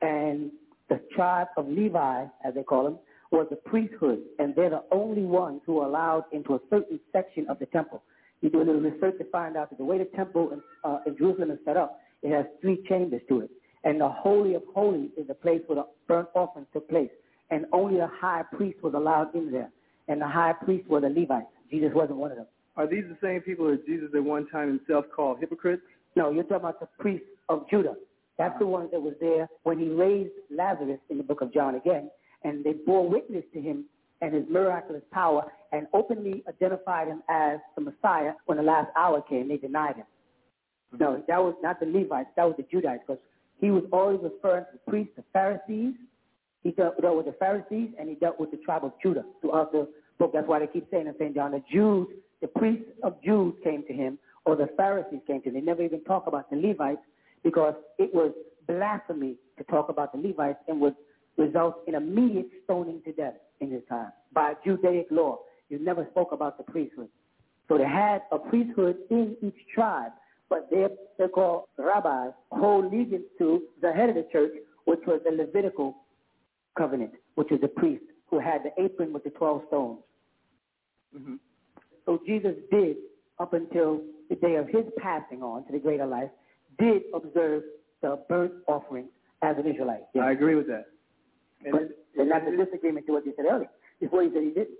and 0.01 0.51
the 0.89 1.01
tribe 1.15 1.49
of 1.57 1.69
Levi, 1.69 2.25
as 2.45 2.55
they 2.55 2.63
call 2.63 2.85
them, 2.85 2.99
was 3.31 3.47
the 3.51 3.57
priesthood, 3.57 4.21
and 4.39 4.55
they're 4.55 4.71
the 4.71 4.85
only 4.93 5.25
ones 5.25 5.61
who 5.67 5.81
are 5.81 5.87
allowed 5.87 6.25
into 6.33 6.55
a 6.55 6.61
certain 6.71 7.01
section 7.13 7.47
of 7.49 7.59
the 7.59 7.67
temple. 7.67 8.03
You 8.41 8.51
do 8.51 8.59
a 8.59 8.65
little 8.65 8.81
research 8.81 9.19
to 9.19 9.25
find 9.31 9.57
out 9.57 9.71
that 9.71 9.79
the 9.79 9.85
way 9.85 9.99
the 9.99 10.05
temple 10.17 10.51
in, 10.53 10.63
uh, 10.85 10.99
in 11.07 11.17
Jerusalem 11.17 11.51
is 11.51 11.59
set 11.65 11.77
up, 11.77 12.01
it 12.23 12.31
has 12.31 12.47
three 12.61 12.85
chambers 12.89 13.23
to 13.29 13.41
it. 13.41 13.51
And 13.85 14.01
the 14.01 14.09
Holy 14.09 14.55
of 14.55 14.63
Holies 14.75 15.11
is 15.17 15.27
the 15.27 15.35
place 15.35 15.61
where 15.67 15.77
the 15.77 15.87
burnt 16.09 16.29
offering 16.35 16.67
took 16.73 16.89
place. 16.89 17.11
And 17.51 17.67
only 17.73 17.97
the 17.97 18.09
high 18.21 18.43
priest 18.53 18.83
was 18.83 18.95
allowed 18.95 19.35
in 19.35 19.51
there. 19.53 19.71
And 20.09 20.21
the 20.21 20.29
high 20.29 20.53
priest 20.53 20.89
were 20.89 21.01
the 21.01 21.09
Levites. 21.09 21.47
Jesus 21.71 21.91
wasn't 21.95 22.19
one 22.19 22.31
of 22.31 22.37
them. 22.37 22.47
Are 22.77 22.87
these 22.87 23.05
the 23.09 23.17
same 23.23 23.41
people 23.41 23.71
that 23.71 23.87
Jesus 23.87 24.09
at 24.15 24.25
one 24.25 24.49
time 24.49 24.69
himself 24.69 25.05
called 25.15 25.39
hypocrites? 25.39 25.83
No, 26.17 26.31
you're 26.31 26.43
talking 26.45 26.57
about 26.57 26.81
the 26.81 26.89
priests 26.99 27.27
of 27.49 27.69
Judah. 27.71 27.95
That's 28.39 28.59
the 28.59 28.65
uh-huh. 28.65 28.73
one 28.73 28.89
that 28.93 29.01
was 29.01 29.15
there 29.21 29.49
when 29.63 29.79
he 29.79 29.89
raised 29.89 30.33
Lazarus 30.51 30.99
in 31.11 31.19
the 31.19 31.25
book 31.25 31.41
of 31.41 31.53
John 31.53 31.77
again, 31.77 32.11
and 32.43 32.65
they 32.65 32.73
bore 32.73 33.09
witness 33.09 33.45
to 33.53 33.61
him 33.61 33.85
and 34.21 34.35
his 34.35 34.45
miraculous 34.49 35.03
power 35.13 35.45
and 35.73 35.87
openly 35.93 36.43
identified 36.49 37.09
him 37.09 37.23
as 37.29 37.59
the 37.77 37.83
Messiah 37.83 38.33
when 38.47 38.59
the 38.59 38.65
last 38.65 38.91
hour 38.97 39.23
came. 39.23 39.49
They 39.49 39.57
denied 39.57 39.97
him. 39.97 40.07
Mm-hmm. 40.95 41.03
No, 41.03 41.23
that 41.29 41.43
was 41.43 41.55
not 41.63 41.81
the 41.81 41.87
Levites, 41.87 42.31
that 42.37 42.45
was 42.45 42.55
the 42.57 42.65
Judites, 42.65 43.01
because 43.07 43.23
he 43.61 43.71
was 43.71 43.85
always 43.93 44.21
referring 44.23 44.65
to 44.65 44.71
the 44.73 44.91
priests, 44.91 45.13
the 45.17 45.25
Pharisees. 45.33 45.95
He 46.63 46.71
dealt, 46.71 47.01
dealt 47.01 47.17
with 47.17 47.27
the 47.27 47.33
Pharisees, 47.33 47.91
and 47.99 48.09
he 48.09 48.15
dealt 48.15 48.41
with 48.41 48.51
the 48.51 48.57
tribe 48.59 48.85
of 48.85 48.93
Judah 49.03 49.25
throughout 49.41 49.73
the 49.73 49.89
book. 50.19 50.33
That's 50.33 50.49
why 50.49 50.61
they 50.61 50.67
keep 50.67 50.87
saying 50.91 51.07
in 51.07 51.15
St. 51.19 51.35
John, 51.35 51.53
the 51.53 51.63
Jews, 51.71 52.09
the 52.41 52.49
priests 52.49 52.87
of 53.03 53.23
Jews 53.23 53.55
came 53.63 53.85
to 53.87 53.93
him, 53.93 54.19
or 54.47 54.57
the 54.57 54.69
Pharisees 54.77 55.21
came 55.27 55.43
to 55.43 55.49
him. 55.49 55.55
They 55.55 55.61
never 55.61 55.83
even 55.83 56.03
talk 56.05 56.27
about 56.27 56.51
the 56.51 56.57
Levites 56.57 57.01
because 57.45 57.75
it 57.99 58.13
was 58.13 58.33
blasphemy 58.67 59.37
to 59.59 59.65
talk 59.65 59.89
about 59.91 60.13
the 60.13 60.19
Levites 60.27 60.59
and 60.67 60.81
would 60.81 60.95
result 61.37 61.77
in 61.87 61.95
immediate 61.95 62.49
stoning 62.65 63.01
to 63.05 63.13
death 63.13 63.35
in 63.61 63.71
his 63.71 63.83
time 63.89 64.11
by 64.33 64.55
Judaic 64.65 65.07
law. 65.11 65.39
You 65.69 65.79
never 65.79 66.07
spoke 66.11 66.33
about 66.33 66.59
the 66.59 66.65
priesthood. 66.65 67.09
So 67.69 67.79
they 67.79 67.85
had 67.85 68.23
a 68.33 68.39
priesthood 68.39 68.97
in 69.11 69.37
each 69.43 69.57
tribe, 69.75 70.13
but 70.49 70.69
their 70.71 70.91
so-called 71.17 71.65
rabbis 71.79 72.33
hold 72.51 72.87
allegiance 72.87 73.25
to 73.39 73.63
the 73.81 73.93
head 73.93 74.11
of 74.11 74.17
the 74.17 74.27
church, 74.31 74.53
which 74.85 75.01
was 75.07 75.21
the 75.25 75.35
Levitical 75.35 75.97
covenant, 76.77 77.13
which 77.37 77.49
was 77.51 77.61
the 77.61 77.69
priest 77.69 78.05
who 78.27 78.39
had 78.39 78.63
the 78.63 78.83
apron 78.83 79.13
with 79.13 79.25
the 79.25 79.31
12 79.31 79.63
stones. 79.69 79.99
Mm-hmm. 81.17 81.35
So 82.05 82.21
Jesus 82.27 82.55
did 82.71 82.97
up 83.39 83.55
until 83.55 84.01
the 84.29 84.37
day 84.37 84.57
of 84.57 84.69
his 84.69 84.85
passing 84.99 85.43
on 85.43 85.65
to 85.67 85.73
the 85.73 85.79
greater 85.79 86.07
life, 86.07 86.31
did 86.79 87.03
observe 87.15 87.63
the 88.03 88.19
burnt 88.29 88.53
offering 88.67 89.09
as 89.43 89.57
an 89.59 89.67
Israelite. 89.67 90.03
I 90.21 90.33
agree 90.33 90.55
with 90.55 90.67
that. 90.69 90.87
But, 91.71 91.91
and 92.19 92.31
that's 92.31 92.47
a 92.47 92.65
disagreement 92.65 93.07
to 93.07 93.13
what 93.13 93.27
you 93.27 93.33
said 93.37 93.47
earlier. 93.51 93.71
Before 94.01 94.23
you 94.23 94.33
said 94.33 94.43
he 94.43 94.51
didn't. 94.51 94.77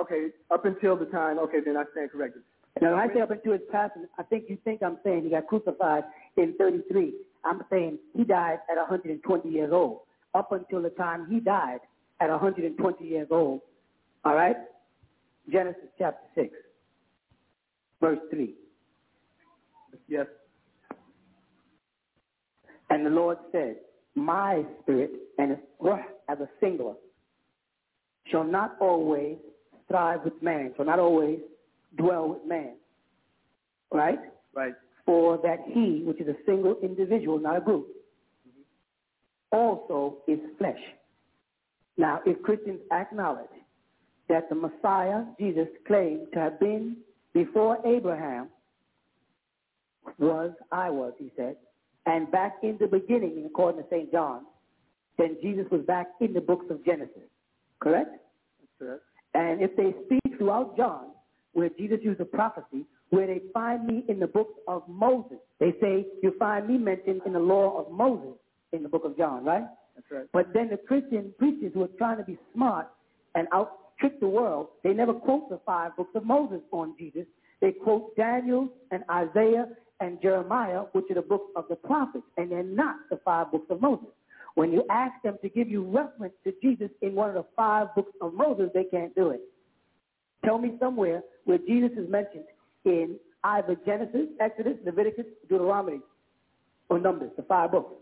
Okay, 0.00 0.28
up 0.50 0.64
until 0.64 0.96
the 0.96 1.04
time, 1.06 1.38
okay, 1.38 1.58
then 1.64 1.76
I 1.76 1.84
stand 1.92 2.10
corrected. 2.10 2.42
Now, 2.80 2.92
when 2.96 3.00
I 3.00 3.12
say 3.12 3.20
up 3.20 3.30
until 3.30 3.52
his 3.52 3.60
passing, 3.70 4.06
I 4.18 4.22
think 4.22 4.44
you 4.48 4.56
think 4.64 4.82
I'm 4.82 4.96
saying 5.04 5.24
he 5.24 5.30
got 5.30 5.46
crucified 5.46 6.04
in 6.38 6.54
33. 6.56 7.12
I'm 7.44 7.60
saying 7.70 7.98
he 8.16 8.24
died 8.24 8.58
at 8.70 8.76
120 8.78 9.48
years 9.48 9.70
old. 9.72 10.00
Up 10.34 10.52
until 10.52 10.80
the 10.80 10.90
time 10.90 11.26
he 11.28 11.40
died 11.40 11.80
at 12.20 12.30
120 12.30 13.04
years 13.04 13.28
old. 13.30 13.60
All 14.24 14.34
right? 14.34 14.56
Genesis 15.52 15.82
chapter 15.98 16.24
6, 16.34 16.54
verse 18.00 18.18
3. 18.30 18.54
Yes. 20.08 20.26
And 22.92 23.06
the 23.06 23.10
Lord 23.10 23.38
said, 23.52 23.76
My 24.14 24.66
spirit, 24.82 25.12
and 25.38 25.56
ruh 25.80 26.02
as 26.28 26.38
a 26.40 26.48
singular, 26.60 26.92
shall 28.26 28.44
not 28.44 28.76
always 28.82 29.38
strive 29.86 30.22
with 30.24 30.34
man, 30.42 30.74
shall 30.76 30.84
not 30.84 30.98
always 30.98 31.38
dwell 31.96 32.28
with 32.28 32.44
man. 32.46 32.74
Right? 33.90 34.18
Right. 34.54 34.74
For 35.06 35.38
that 35.38 35.60
he, 35.72 36.02
which 36.04 36.20
is 36.20 36.28
a 36.28 36.36
single 36.44 36.76
individual, 36.82 37.38
not 37.38 37.56
a 37.56 37.60
group, 37.62 37.88
also 39.50 40.18
is 40.28 40.38
flesh. 40.58 40.80
Now, 41.96 42.20
if 42.26 42.42
Christians 42.42 42.80
acknowledge 42.92 43.48
that 44.28 44.50
the 44.50 44.54
Messiah, 44.54 45.24
Jesus, 45.40 45.68
claimed 45.86 46.26
to 46.34 46.40
have 46.40 46.60
been 46.60 46.98
before 47.32 47.78
Abraham, 47.86 48.48
was, 50.18 50.50
I 50.70 50.90
was, 50.90 51.14
he 51.18 51.32
said, 51.36 51.56
and 52.06 52.30
back 52.30 52.56
in 52.62 52.76
the 52.80 52.86
beginning, 52.86 53.44
according 53.46 53.82
to 53.82 53.88
St. 53.90 54.10
John, 54.10 54.42
then 55.18 55.36
Jesus 55.42 55.66
was 55.70 55.82
back 55.82 56.08
in 56.20 56.32
the 56.32 56.40
books 56.40 56.66
of 56.70 56.84
Genesis. 56.84 57.28
Correct? 57.80 58.10
That's 58.10 58.72
correct. 58.78 59.02
And 59.34 59.62
if 59.62 59.76
they 59.76 59.94
speak 60.06 60.38
throughout 60.38 60.76
John, 60.76 61.06
where 61.52 61.68
Jesus 61.78 61.98
used 62.02 62.20
a 62.20 62.24
prophecy, 62.24 62.86
where 63.10 63.26
they 63.26 63.42
find 63.52 63.86
me 63.86 64.04
in 64.08 64.18
the 64.18 64.26
books 64.26 64.58
of 64.66 64.82
Moses, 64.88 65.38
they 65.60 65.72
say 65.80 66.06
you 66.22 66.34
find 66.38 66.66
me 66.66 66.78
mentioned 66.78 67.22
in 67.26 67.34
the 67.34 67.38
law 67.38 67.78
of 67.78 67.92
Moses 67.92 68.36
in 68.72 68.82
the 68.82 68.88
book 68.88 69.04
of 69.04 69.16
John, 69.16 69.44
right? 69.44 69.64
That's 69.94 70.10
right. 70.10 70.26
But 70.32 70.52
then 70.54 70.70
the 70.70 70.78
Christian 70.78 71.32
preachers 71.38 71.72
who 71.74 71.82
are 71.82 71.90
trying 71.98 72.16
to 72.18 72.24
be 72.24 72.38
smart 72.54 72.88
and 73.34 73.46
out 73.52 73.78
trick 74.00 74.18
the 74.20 74.28
world, 74.28 74.68
they 74.82 74.92
never 74.92 75.12
quote 75.12 75.48
the 75.50 75.60
five 75.64 75.94
books 75.96 76.10
of 76.14 76.24
Moses 76.24 76.60
on 76.72 76.94
Jesus. 76.98 77.26
They 77.60 77.72
quote 77.72 78.16
Daniel 78.16 78.68
and 78.90 79.04
Isaiah 79.10 79.68
and 80.02 80.20
Jeremiah, 80.20 80.82
which 80.92 81.06
are 81.10 81.14
the 81.14 81.22
books 81.22 81.50
of 81.56 81.64
the 81.68 81.76
prophets, 81.76 82.24
and 82.36 82.50
they're 82.50 82.62
not 82.62 82.96
the 83.10 83.18
five 83.24 83.50
books 83.50 83.66
of 83.70 83.80
Moses. 83.80 84.08
When 84.54 84.72
you 84.72 84.84
ask 84.90 85.14
them 85.22 85.38
to 85.42 85.48
give 85.48 85.68
you 85.68 85.82
reference 85.82 86.34
to 86.44 86.52
Jesus 86.62 86.90
in 87.00 87.14
one 87.14 87.30
of 87.30 87.34
the 87.34 87.46
five 87.56 87.94
books 87.94 88.12
of 88.20 88.34
Moses, 88.34 88.68
they 88.74 88.84
can't 88.84 89.14
do 89.14 89.30
it. 89.30 89.40
Tell 90.44 90.58
me 90.58 90.72
somewhere 90.78 91.22
where 91.44 91.58
Jesus 91.58 91.90
is 91.96 92.10
mentioned 92.10 92.44
in 92.84 93.16
either 93.44 93.76
Genesis, 93.86 94.28
Exodus, 94.40 94.76
Leviticus, 94.84 95.26
Deuteronomy, 95.48 96.00
or 96.88 96.98
Numbers, 96.98 97.30
the 97.36 97.42
five 97.44 97.70
books. 97.72 97.94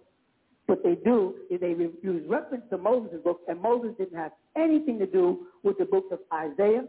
What 0.66 0.82
they 0.82 0.96
do 1.04 1.34
is 1.50 1.60
they 1.60 1.70
use 1.70 2.24
reference 2.28 2.64
to 2.70 2.78
Moses' 2.78 3.20
book, 3.22 3.40
and 3.48 3.60
Moses 3.60 3.90
didn't 3.98 4.16
have 4.16 4.32
anything 4.56 4.98
to 4.98 5.06
do 5.06 5.46
with 5.62 5.78
the 5.78 5.84
books 5.84 6.08
of 6.12 6.20
Isaiah 6.32 6.84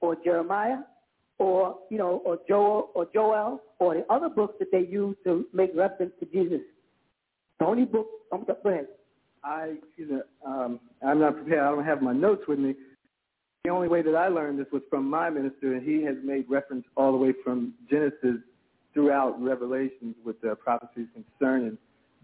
or 0.00 0.16
Jeremiah 0.16 0.78
or 1.38 1.78
you 1.90 1.98
know 1.98 2.22
or 2.24 2.38
Joel 2.48 2.90
or 2.94 3.06
Joel 3.12 3.62
or 3.78 3.94
the 3.94 4.12
other 4.12 4.28
books 4.28 4.54
that 4.58 4.70
they 4.72 4.86
use 4.90 5.16
to 5.24 5.46
make 5.52 5.70
reference 5.74 6.12
to 6.20 6.26
Jesus. 6.26 6.60
The 7.58 7.66
only 7.66 7.84
book. 7.84 8.06
Um, 8.32 8.44
go 8.46 8.70
ahead. 8.70 8.88
I, 9.44 9.74
excuse 9.82 10.10
me, 10.10 10.18
um, 10.44 10.80
I'm 11.06 11.20
not 11.20 11.36
prepared. 11.36 11.60
I 11.60 11.70
don't 11.70 11.84
have 11.84 12.02
my 12.02 12.12
notes 12.12 12.42
with 12.48 12.58
me. 12.58 12.74
The 13.64 13.70
only 13.70 13.88
way 13.88 14.02
that 14.02 14.14
I 14.14 14.28
learned 14.28 14.58
this 14.58 14.66
was 14.72 14.82
from 14.90 15.08
my 15.08 15.30
minister, 15.30 15.74
and 15.74 15.82
he 15.82 16.02
has 16.04 16.16
made 16.24 16.44
reference 16.48 16.84
all 16.96 17.12
the 17.12 17.18
way 17.18 17.32
from 17.44 17.74
Genesis 17.90 18.36
throughout 18.94 19.40
Revelations 19.40 20.16
with 20.24 20.40
the 20.40 20.56
prophecies 20.56 21.06
concerning 21.14 21.78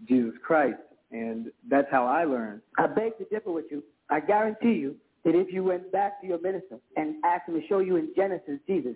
Jesus 0.07 0.33
Christ, 0.45 0.79
and 1.11 1.51
that's 1.69 1.87
how 1.91 2.05
I 2.05 2.25
learned. 2.25 2.61
I 2.77 2.87
beg 2.87 3.17
to 3.17 3.25
differ 3.25 3.51
with 3.51 3.65
you. 3.71 3.83
I 4.09 4.19
guarantee 4.19 4.73
you 4.73 4.95
that 5.25 5.35
if 5.35 5.51
you 5.51 5.63
went 5.63 5.91
back 5.91 6.21
to 6.21 6.27
your 6.27 6.39
minister 6.39 6.77
and 6.95 7.15
asked 7.25 7.49
him 7.49 7.59
to 7.59 7.67
show 7.67 7.79
you 7.79 7.97
in 7.97 8.09
Genesis 8.15 8.59
Jesus, 8.67 8.95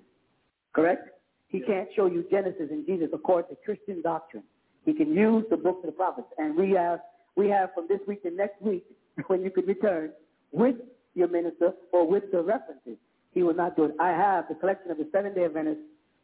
correct? 0.74 1.10
He 1.48 1.60
can't 1.60 1.90
show 1.96 2.06
you 2.06 2.24
Genesis 2.30 2.68
and 2.70 2.86
Jesus 2.86 3.10
according 3.12 3.50
to 3.56 3.62
Christian 3.66 4.02
doctrine. 4.04 4.44
He 4.86 4.94
can 4.94 5.14
use 5.14 5.44
the 5.50 5.58
books 5.58 5.80
of 5.84 5.88
the 5.88 5.92
prophets, 5.92 6.28
and 6.38 6.56
we 6.56 6.72
have 6.72 7.00
we 7.36 7.50
have 7.50 7.74
from 7.74 7.88
this 7.88 8.00
week 8.08 8.24
to 8.24 8.32
next 8.32 8.62
week 8.62 8.86
when 9.28 9.42
you 9.42 9.50
could 9.50 9.68
return 9.68 10.12
with 10.52 10.76
your 11.16 11.28
minister 11.28 11.74
or 11.92 12.08
with 12.08 12.24
the 12.32 12.42
references. 12.42 12.98
He 13.34 13.44
will 13.44 13.54
not 13.54 13.76
do 13.76 13.86
it. 13.86 13.96
I 14.00 14.10
have 14.10 14.48
the 14.48 14.56
collection 14.56 14.92
of 14.92 14.98
the 14.98 15.08
Seventh 15.12 15.36
Day 15.36 15.46
Adventists, 15.46 15.84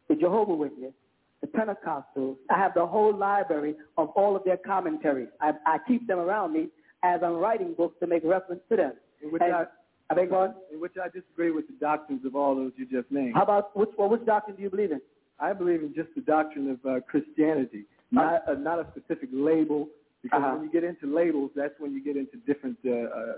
the 0.09 0.15
Jehovah 0.15 0.53
Witness, 0.53 0.93
the 1.41 1.47
Pentecostals. 1.47 2.35
I 2.49 2.57
have 2.57 2.73
the 2.73 2.85
whole 2.85 3.15
library 3.15 3.75
of 3.97 4.09
all 4.09 4.35
of 4.35 4.43
their 4.43 4.57
commentaries. 4.57 5.29
I, 5.41 5.53
I 5.65 5.77
keep 5.87 6.07
them 6.07 6.19
around 6.19 6.53
me 6.53 6.67
as 7.03 7.21
I'm 7.23 7.33
writing 7.33 7.73
books 7.75 7.95
to 8.01 8.07
make 8.07 8.23
reference 8.23 8.61
to 8.69 8.75
them. 8.75 8.93
And- 9.41 9.67
I 10.09 10.13
beg 10.13 10.29
pardon? 10.29 10.55
in 10.71 10.79
which 10.79 10.93
I 11.03 11.07
disagree 11.09 11.51
with 11.51 11.67
the 11.67 11.73
doctrines 11.79 12.25
of 12.25 12.35
all 12.35 12.55
those 12.55 12.71
you 12.77 12.85
just 12.85 13.11
named. 13.11 13.33
How 13.35 13.43
about 13.43 13.75
which 13.75 13.89
well, 13.97 14.09
which 14.09 14.25
doctrine 14.25 14.55
do 14.55 14.61
you 14.63 14.69
believe 14.69 14.91
in? 14.91 15.01
I 15.39 15.51
believe 15.53 15.81
in 15.81 15.93
just 15.95 16.09
the 16.15 16.21
doctrine 16.21 16.69
of 16.69 16.85
uh, 16.85 16.99
Christianity, 17.01 17.85
not 18.11 18.47
uh, 18.47 18.53
not 18.53 18.79
a 18.79 18.87
specific 18.91 19.29
label. 19.33 19.87
Because 20.21 20.41
Uh-huh. 20.41 20.55
when 20.55 20.63
you 20.65 20.71
get 20.71 20.83
into 20.83 21.05
labels, 21.13 21.51
that's 21.55 21.73
when 21.79 21.93
you 21.93 22.03
get 22.03 22.17
into 22.17 22.37
different 22.47 22.77
uh, 22.83 22.91
uh, 22.91 23.35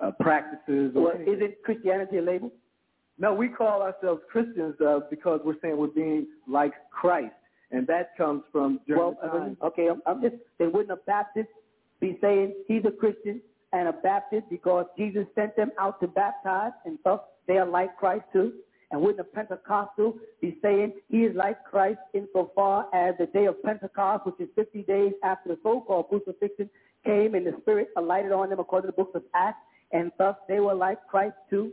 uh, 0.00 0.10
practices. 0.20 0.92
Or 0.94 1.02
Well, 1.02 1.12
anything. 1.16 1.34
isn't 1.34 1.54
Christianity 1.64 2.18
a 2.18 2.22
label? 2.22 2.52
No, 3.18 3.34
we 3.34 3.48
call 3.48 3.82
ourselves 3.82 4.22
Christians 4.30 4.74
uh, 4.80 5.00
because 5.10 5.40
we're 5.44 5.58
saying 5.60 5.76
we're 5.76 5.88
being 5.88 6.26
like 6.48 6.72
Christ, 6.90 7.34
and 7.72 7.84
that 7.88 8.16
comes 8.16 8.42
from 8.52 8.78
during 8.86 9.00
Well, 9.02 9.18
the 9.22 9.28
time. 9.28 9.56
okay, 9.62 9.88
I'm, 9.88 10.02
I'm 10.06 10.20
just, 10.22 10.36
then 10.58 10.70
wouldn't 10.72 10.92
a 10.92 11.02
Baptist 11.04 11.48
be 12.00 12.16
saying 12.20 12.54
he's 12.68 12.84
a 12.84 12.90
Christian 12.92 13.40
and 13.74 13.88
a 13.88 13.92
Baptist 13.92 14.44
because 14.48 14.86
Jesus 14.96 15.26
sent 15.34 15.56
them 15.56 15.72
out 15.78 16.00
to 16.00 16.06
baptize 16.06 16.72
and 16.86 16.98
thus 17.04 17.20
they 17.46 17.58
are 17.58 17.68
like 17.68 17.96
Christ 17.96 18.24
too? 18.32 18.52
And 18.90 19.02
wouldn't 19.02 19.20
a 19.20 19.24
Pentecostal 19.24 20.14
be 20.40 20.56
saying 20.62 20.92
he 21.10 21.24
is 21.24 21.34
like 21.34 21.64
Christ 21.64 21.98
insofar 22.14 22.86
as 22.94 23.16
the 23.18 23.26
day 23.26 23.46
of 23.46 23.60
Pentecost, 23.64 24.24
which 24.24 24.36
is 24.38 24.48
50 24.54 24.82
days 24.84 25.12
after 25.24 25.48
the 25.48 25.58
so-called 25.64 26.08
crucifixion, 26.08 26.70
came 27.04 27.34
and 27.34 27.44
the 27.44 27.54
Spirit 27.62 27.88
alighted 27.96 28.30
on 28.30 28.50
them 28.50 28.60
according 28.60 28.88
to 28.88 28.96
the 28.96 29.02
books 29.02 29.16
of 29.16 29.24
Acts, 29.34 29.58
and 29.92 30.12
thus 30.18 30.36
they 30.48 30.60
were 30.60 30.74
like 30.74 30.98
Christ 31.08 31.34
too? 31.50 31.72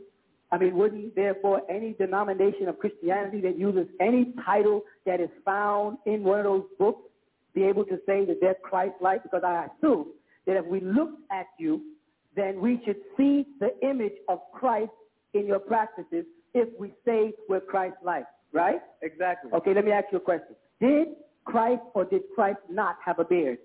I 0.52 0.58
mean, 0.58 0.76
wouldn't 0.76 1.16
therefore 1.16 1.62
any 1.70 1.94
denomination 1.94 2.68
of 2.68 2.80
Christianity 2.80 3.40
that 3.42 3.58
uses 3.58 3.88
any 4.00 4.34
title 4.44 4.82
that 5.06 5.22
is 5.22 5.30
found 5.46 5.98
in 6.06 6.24
one 6.24 6.40
of 6.40 6.46
those 6.46 6.66
books 6.80 7.04
be 7.54 7.64
able 7.64 7.86
to 7.86 8.00
say 8.06 8.26
that 8.26 8.40
they're 8.42 8.58
Christ-like? 8.64 9.24
Because 9.24 9.44
I 9.46 9.68
assume 9.68 10.08
that 10.52 10.58
if 10.58 10.66
we 10.66 10.82
look 10.82 11.12
at 11.32 11.48
you, 11.58 11.82
then 12.36 12.60
we 12.60 12.82
should 12.86 12.98
see 13.18 13.46
the 13.60 13.70
image 13.88 14.14
of 14.28 14.40
Christ 14.54 14.92
in 15.34 15.48
your 15.48 15.60
practices 15.60 16.26
if 16.54 16.68
we 16.78 16.94
say 17.06 17.34
we're 17.48 17.62
Christ-like, 17.62 18.26
right? 18.52 18.82
Exactly. 19.02 19.52
Okay, 19.54 19.74
let 19.74 19.86
me 19.86 19.92
ask 19.92 20.08
you 20.12 20.18
a 20.18 20.22
question. 20.22 20.56
Did 20.82 21.10
Christ 21.46 21.82
or 21.94 22.04
did 22.06 22.24
Christ 22.36 22.60
not 22.70 22.98
have 23.06 23.20
a 23.20 23.24
beard? 23.24 23.60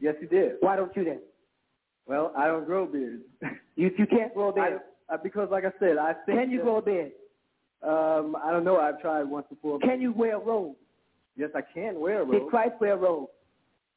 Yes, 0.00 0.16
he 0.20 0.26
did. 0.26 0.54
Why 0.60 0.74
don't 0.76 0.94
you 0.96 1.04
then? 1.04 1.20
Well, 2.06 2.32
I 2.36 2.46
don't 2.48 2.66
grow 2.66 2.86
beards. 2.86 3.22
You 3.76 3.90
you 3.98 4.06
can't 4.06 4.32
grow 4.32 4.50
a 4.50 4.52
beard. 4.52 4.80
I, 5.10 5.14
uh, 5.14 5.16
because, 5.20 5.48
like 5.50 5.64
I 5.64 5.72
said, 5.80 5.96
I 5.98 6.12
think. 6.26 6.38
Can 6.38 6.48
you 6.48 6.58
that- 6.58 6.64
grow 6.64 6.76
a 6.76 6.82
beard? 6.82 7.10
Um, 7.82 8.36
I 8.42 8.52
don't 8.52 8.62
know. 8.64 8.78
I've 8.78 9.00
tried 9.00 9.24
once 9.24 9.46
before. 9.50 9.80
Can 9.80 10.00
you 10.00 10.12
wear 10.12 10.36
a 10.36 10.38
robe? 10.38 10.76
Yes, 11.36 11.50
I 11.56 11.60
can 11.60 11.98
wear 11.98 12.22
a 12.22 12.24
robe. 12.24 12.42
Did. 12.42 12.48
Christ 12.50 12.74
wear 12.80 12.92
a 12.92 12.96
robe? 12.96 13.28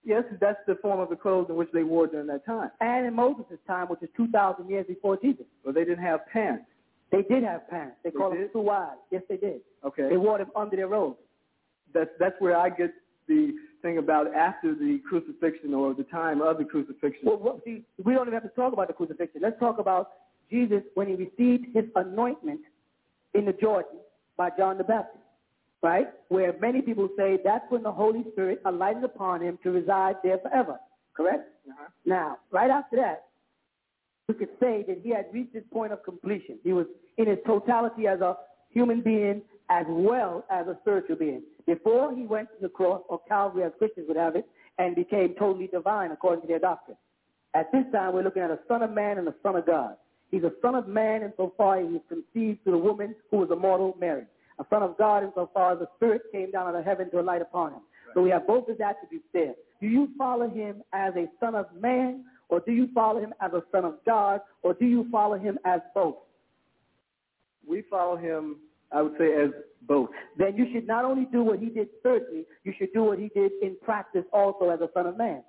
Yes, 0.08 0.24
that's 0.40 0.60
the 0.66 0.76
form 0.76 1.02
of 1.02 1.10
the 1.10 1.18
clothes 1.18 1.48
in 1.50 1.58
which 1.58 1.68
they 1.74 1.84
wore 1.84 2.08
during 2.08 2.28
that 2.28 2.46
time. 2.46 2.72
And 2.80 3.06
in 3.06 3.14
Moses' 3.14 3.60
time, 3.68 3.88
which 3.88 4.02
is 4.02 4.08
2,000 4.16 4.70
years 4.70 4.86
before 4.88 5.18
Jesus. 5.18 5.46
But 5.66 5.76
they 5.76 5.84
didn't 5.84 6.04
have 6.04 6.26
pants. 6.32 6.64
They 7.12 7.24
did 7.24 7.44
have 7.44 7.70
pants. 7.70 7.98
They, 8.06 8.12
They 8.12 8.16
called 8.16 8.34
them 8.34 8.50
suwad. 8.56 8.94
Yes, 9.12 9.24
they 9.28 9.36
did. 9.36 9.60
Okay. 9.84 10.08
They 10.08 10.16
wore 10.16 10.38
them 10.38 10.50
under 10.56 10.78
their 10.78 10.88
robes. 10.88 11.18
That's 11.94 12.10
that's 12.20 12.36
where 12.40 12.58
I 12.58 12.70
get 12.70 12.94
the 13.28 13.54
thing 13.82 13.98
about 13.98 14.34
after 14.34 14.74
the 14.74 15.02
crucifixion 15.08 15.74
or 15.74 15.94
the 15.94 16.04
time 16.04 16.42
of 16.42 16.58
the 16.58 16.66
crucifixion. 16.66 17.22
Well, 17.24 17.38
well, 17.38 17.62
see, 17.66 17.84
we 18.02 18.14
don't 18.14 18.28
even 18.28 18.34
have 18.34 18.44
to 18.44 18.56
talk 18.56 18.72
about 18.72 18.88
the 18.88 18.94
crucifixion. 18.94 19.42
Let's 19.42 19.60
talk 19.60 19.80
about 19.80 20.12
Jesus 20.50 20.84
when 20.96 21.08
he 21.08 21.16
received 21.16 21.66
his 21.74 21.86
anointment 21.96 22.62
in 23.34 23.46
the 23.46 23.54
Jordan 23.54 24.00
by 24.38 24.52
John 24.58 24.78
the 24.78 24.84
Baptist, 24.84 25.24
right? 25.84 26.08
Where 26.30 26.54
many 26.60 26.82
people 26.82 27.10
say 27.18 27.40
that's 27.44 27.66
when 27.70 27.84
the 27.84 27.92
Holy 27.92 28.26
Spirit 28.32 28.62
alighted 28.66 29.04
upon 29.04 29.42
him 29.42 29.60
to 29.64 29.72
reside 29.72 30.16
there 30.24 30.40
forever, 30.40 30.80
correct? 31.16 31.50
Uh-huh. 31.70 31.88
Now, 32.06 32.38
right 32.52 32.70
after 32.70 32.98
that, 32.98 33.26
we 34.28 34.36
could 34.36 34.50
say 34.60 34.84
that 34.88 35.00
he 35.04 35.12
had 35.12 35.28
reached 35.32 35.56
his 35.56 35.64
point 35.72 35.94
of 35.94 36.04
completion. 36.04 36.58
He 36.64 36.74
was 36.74 36.86
in 37.18 37.28
his 37.28 37.38
totality 37.46 38.08
as 38.08 38.20
a 38.22 38.38
human 38.72 39.02
being 39.02 39.42
as 39.70 39.86
well 39.88 40.46
as 40.50 40.68
a 40.68 40.78
spiritual 40.82 41.16
being. 41.16 41.44
Before 41.66 42.14
he 42.16 42.24
went 42.24 42.50
to 42.50 42.62
the 42.62 42.70
cross, 42.70 43.02
or 43.10 43.20
Calvary 43.28 43.64
as 43.64 43.72
Christians 43.78 44.08
would 44.08 44.18
have 44.18 44.36
it, 44.36 44.48
and 44.78 44.96
became 44.96 45.34
totally 45.38 45.68
divine 45.68 46.12
according 46.12 46.42
to 46.42 46.48
their 46.48 46.60
doctrine. 46.60 46.98
At 47.54 47.72
this 47.72 47.84
time, 47.92 48.14
we're 48.14 48.24
looking 48.24 48.44
at 48.44 48.52
a 48.52 48.60
son 48.68 48.84
of 48.84 48.92
man 48.92 49.18
and 49.18 49.28
a 49.28 49.36
son 49.42 49.56
of 49.56 49.66
God. 49.66 49.96
He's 50.30 50.44
a 50.44 50.52
son 50.62 50.76
of 50.76 50.88
man 50.88 51.24
insofar 51.24 51.80
as 51.80 51.88
he 51.88 51.94
was 51.94 52.02
conceived 52.08 52.64
through 52.64 52.74
the 52.74 52.78
woman 52.78 53.16
who 53.32 53.38
was 53.38 53.50
a 53.50 53.56
mortal 53.56 53.96
Mary. 54.00 54.26
A 54.60 54.66
son 54.70 54.84
of 54.84 54.98
God 54.98 55.24
insofar 55.24 55.74
as 55.74 55.80
the 55.80 55.88
Spirit 55.96 56.24
came 56.32 56.52
down 56.52 56.68
out 56.68 56.76
of 56.76 56.86
heaven 56.86 57.10
to 57.12 57.22
light 57.22 57.42
upon 57.42 57.74
him. 57.74 57.82
So 58.14 58.22
we 58.22 58.30
have 58.32 58.48
both 58.48 58.68
his 58.68 58.78
attributes 58.80 59.26
there. 59.34 59.54
Do 59.80 59.88
you 59.88 60.10
follow 60.18 60.50
him 60.50 60.82
as 60.94 61.14
a 61.16 61.28
son 61.40 61.54
of 61.56 61.68
man, 61.80 62.26
or 62.50 62.60
do 62.62 62.72
you 62.72 62.90
follow 62.94 63.20
him 63.20 63.34
as 63.42 63.54
a 63.54 63.64
son 63.72 63.86
of 63.86 63.96
God, 64.06 64.42
or 64.64 64.74
do 64.74 64.86
you 64.86 65.08
follow 65.12 65.38
him 65.38 65.60
as 65.66 65.82
both? 65.94 66.16
We 67.68 67.84
follow 67.90 68.16
him, 68.16 68.58
I 68.92 69.02
would 69.02 69.14
say, 69.20 69.34
as 69.36 69.52
both. 69.88 70.10
Then 70.38 70.56
you 70.56 70.68
should 70.74 70.88
not 70.88 71.06
only 71.06 71.26
do 71.26 71.44
what 71.44 71.60
he 71.60 71.68
did 71.68 71.90
spiritually, 72.00 72.46
you 72.64 72.74
should 72.78 72.94
do 72.94 73.04
what 73.04 73.20
he 73.20 73.30
did 73.30 73.52
in 73.62 73.76
practice 73.84 74.24
also 74.34 74.70
as 74.70 74.80
a 74.82 74.90
son 74.94 75.06
of 75.06 75.18
man. 75.18 75.44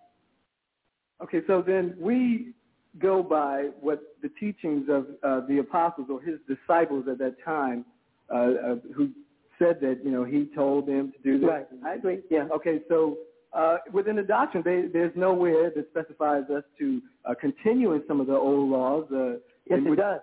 Okay, 1.22 1.40
so 1.46 1.62
then 1.66 1.94
we 1.98 2.52
go 2.98 3.22
by 3.22 3.68
what 3.80 4.02
the 4.22 4.30
teachings 4.40 4.88
of 4.88 5.06
uh, 5.22 5.46
the 5.46 5.58
apostles 5.58 6.08
or 6.10 6.20
his 6.20 6.38
disciples 6.48 7.06
at 7.10 7.18
that 7.18 7.36
time, 7.44 7.84
uh, 8.32 8.36
uh, 8.36 8.74
who 8.94 9.10
said 9.58 9.78
that 9.80 10.00
you 10.04 10.10
know 10.10 10.24
he 10.24 10.48
told 10.54 10.86
them 10.86 11.12
to 11.12 11.18
do 11.22 11.38
this. 11.38 11.48
Right, 11.48 11.66
I 11.84 11.94
agree. 11.94 12.20
Yeah. 12.30 12.48
Okay, 12.54 12.80
so 12.88 13.18
uh, 13.52 13.78
within 13.92 14.16
the 14.16 14.22
doctrine, 14.22 14.62
they, 14.64 14.86
there's 14.92 15.12
nowhere 15.16 15.70
that 15.74 15.86
specifies 15.90 16.44
us 16.54 16.62
to 16.78 17.00
uh, 17.24 17.34
continue 17.40 17.92
in 17.92 18.02
some 18.06 18.20
of 18.20 18.26
the 18.26 18.34
old 18.36 18.68
laws. 18.70 19.06
Uh, 19.12 19.38
Yes, 19.70 19.80
it 19.84 19.90
which- 19.90 19.98
does. 19.98 20.20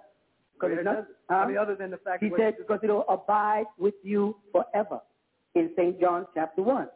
Because 0.60 0.78
It 0.80 0.84
does. 0.86 1.04
I 1.30 1.46
mean, 1.48 1.58
other 1.58 1.76
than 1.76 1.92
the 1.92 1.98
fact 1.98 2.24
he 2.24 2.32
said 2.38 2.56
because 2.58 2.80
it'll 2.82 3.04
abide 3.10 3.66
with 3.78 3.94
you 4.04 4.38
forever 4.54 5.02
in 5.54 5.70
St. 5.76 6.00
John 6.00 6.26
chapter 6.34 6.62
1. 6.64 6.88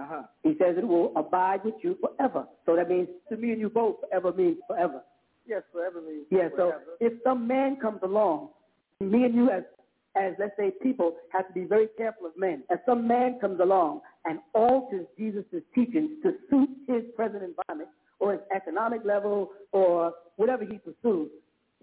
Uh-huh. 0.00 0.22
He 0.42 0.50
says 0.58 0.76
it 0.78 0.86
will 0.86 1.10
abide 1.16 1.64
with 1.64 1.74
you 1.82 1.96
forever. 2.00 2.46
So 2.66 2.76
that 2.76 2.88
means 2.90 3.08
to 3.30 3.36
me 3.36 3.50
and 3.52 3.60
you 3.60 3.68
both, 3.70 3.96
forever 4.00 4.32
means 4.32 4.58
forever. 4.68 5.02
Yes, 5.46 5.62
forever 5.72 6.00
means 6.02 6.26
Yeah, 6.30 6.48
so 6.50 6.56
forever. 6.70 6.82
if 7.00 7.14
some 7.24 7.46
man 7.46 7.76
comes 7.80 8.00
along, 8.02 8.50
me 9.00 9.24
and 9.24 9.34
you 9.34 9.50
as, 9.50 9.62
as 10.16 10.34
let's 10.38 10.56
say 10.58 10.72
people 10.82 11.16
have 11.30 11.46
to 11.48 11.52
be 11.52 11.64
very 11.64 11.88
careful 11.96 12.26
of 12.26 12.32
men. 12.36 12.62
As 12.70 12.78
some 12.86 13.06
man 13.06 13.38
comes 13.40 13.60
along 13.60 14.00
and 14.24 14.38
alters 14.54 15.06
Jesus' 15.18 15.44
teachings 15.74 16.10
to 16.22 16.34
suit 16.50 16.68
his 16.86 17.02
present 17.16 17.42
environment 17.42 17.90
or 18.18 18.32
his 18.32 18.40
economic 18.54 19.04
level 19.04 19.50
or 19.72 20.12
whatever 20.36 20.64
he 20.64 20.78
pursues, 20.78 21.30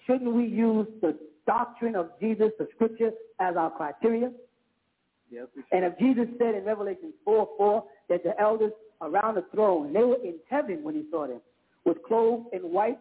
shouldn't 0.06 0.34
we 0.34 0.46
use 0.46 0.88
the 1.02 1.18
doctrine 1.46 1.96
of 1.96 2.12
Jesus, 2.22 2.50
the 2.60 2.68
scripture, 2.76 3.12
as 3.40 3.56
our 3.56 3.72
criteria? 3.72 4.32
Yes, 5.32 5.48
And 5.72 5.86
if 5.86 5.98
Jesus 6.00 6.28
said 6.40 6.56
in 6.56 6.66
Revelation 6.66 7.14
4, 7.24 7.50
4, 7.58 7.84
that 8.10 8.24
the 8.24 8.40
elders 8.40 8.72
around 9.02 9.36
the 9.36 9.46
throne, 9.54 9.94
they 9.94 10.04
were 10.04 10.18
in 10.24 10.36
heaven 10.50 10.84
when 10.84 10.96
he 10.96 11.06
saw 11.12 11.28
them, 11.28 11.42
was 11.86 11.96
clothed 12.08 12.48
in 12.54 12.62
white, 12.72 13.00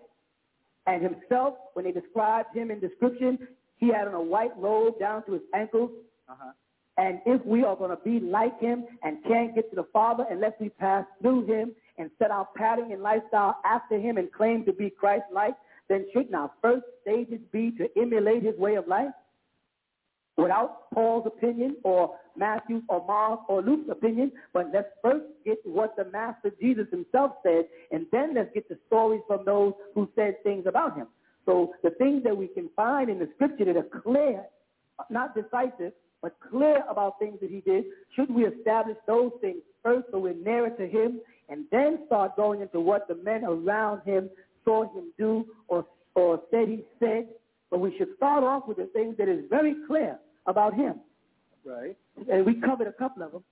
and 0.86 1.02
himself, 1.02 1.54
when 1.74 1.84
they 1.84 1.92
described 1.92 2.56
him 2.56 2.70
in 2.70 2.80
description, 2.80 3.38
he 3.78 3.88
had 3.88 4.08
on 4.08 4.14
a 4.14 4.22
white 4.22 4.56
robe 4.56 4.98
down 4.98 5.24
to 5.26 5.32
his 5.32 5.42
ankles. 5.54 5.90
Uh-huh. 6.28 6.52
And 6.98 7.20
if 7.26 7.44
we 7.46 7.62
are 7.64 7.76
going 7.76 7.96
to 7.96 8.02
be 8.02 8.18
like 8.18 8.58
him 8.60 8.84
and 9.02 9.22
can't 9.24 9.54
get 9.54 9.70
to 9.70 9.76
the 9.76 9.86
Father 9.92 10.26
unless 10.30 10.52
we 10.60 10.68
pass 10.68 11.04
through 11.22 11.46
him 11.46 11.72
and 11.96 12.10
set 12.18 12.30
our 12.30 12.48
pattern 12.56 12.90
and 12.90 13.02
lifestyle 13.02 13.56
after 13.64 13.98
him 13.98 14.16
and 14.16 14.32
claim 14.32 14.64
to 14.64 14.72
be 14.72 14.90
Christ-like, 14.90 15.54
then 15.88 16.06
shouldn't 16.12 16.34
our 16.34 16.50
first 16.60 16.84
stages 17.02 17.40
be 17.52 17.70
to 17.72 17.88
emulate 17.96 18.42
his 18.42 18.56
way 18.58 18.74
of 18.74 18.88
life? 18.88 19.12
Without 20.36 20.90
Paul's 20.92 21.26
opinion 21.26 21.76
or 21.82 22.14
Matthew's 22.36 22.82
or 22.88 23.04
Mark's 23.06 23.44
or 23.48 23.62
Luke's 23.62 23.90
opinion, 23.90 24.30
but 24.52 24.66
let's 24.72 24.88
first 25.02 25.24
get 25.44 25.58
what 25.64 25.96
the 25.96 26.04
Master 26.04 26.52
Jesus 26.60 26.86
himself 26.90 27.32
said, 27.42 27.64
and 27.90 28.06
then 28.12 28.34
let's 28.34 28.50
get 28.54 28.68
the 28.68 28.78
stories 28.86 29.22
from 29.26 29.44
those 29.44 29.72
who 29.94 30.08
said 30.14 30.42
things 30.44 30.66
about 30.66 30.96
him. 30.96 31.08
So 31.46 31.72
the 31.82 31.90
things 31.90 32.22
that 32.24 32.36
we 32.36 32.48
can 32.48 32.68
find 32.76 33.08
in 33.08 33.18
the 33.18 33.28
scripture 33.34 33.64
that 33.64 33.76
are 33.76 34.00
clear, 34.02 34.44
not 35.10 35.34
decisive, 35.34 35.92
but 36.20 36.36
clear 36.50 36.82
about 36.90 37.18
things 37.18 37.38
that 37.40 37.50
he 37.50 37.60
did, 37.60 37.84
should 38.14 38.30
we 38.30 38.44
establish 38.44 38.96
those 39.06 39.30
things 39.40 39.58
first 39.82 40.06
so 40.10 40.18
we're 40.18 40.34
nearer 40.34 40.70
to 40.70 40.86
him, 40.86 41.20
and 41.48 41.64
then 41.70 42.00
start 42.06 42.36
going 42.36 42.60
into 42.60 42.80
what 42.80 43.08
the 43.08 43.14
men 43.14 43.44
around 43.44 44.02
him 44.04 44.28
saw 44.64 44.82
him 44.92 45.12
do 45.16 45.46
or, 45.68 45.86
or 46.14 46.42
said 46.50 46.68
he 46.68 46.84
said? 46.98 47.28
But 47.70 47.80
we 47.80 47.96
should 47.96 48.08
start 48.16 48.44
off 48.44 48.66
with 48.66 48.78
the 48.78 48.86
things 48.86 49.16
that 49.18 49.28
is 49.28 49.44
very 49.48 49.76
clear 49.86 50.18
about 50.46 50.74
him. 50.74 51.00
Right. 51.64 51.96
And 52.30 52.44
we 52.44 52.54
covered 52.54 52.86
a 52.86 52.92
couple 52.92 53.22
of 53.22 53.32
them. 53.32 53.44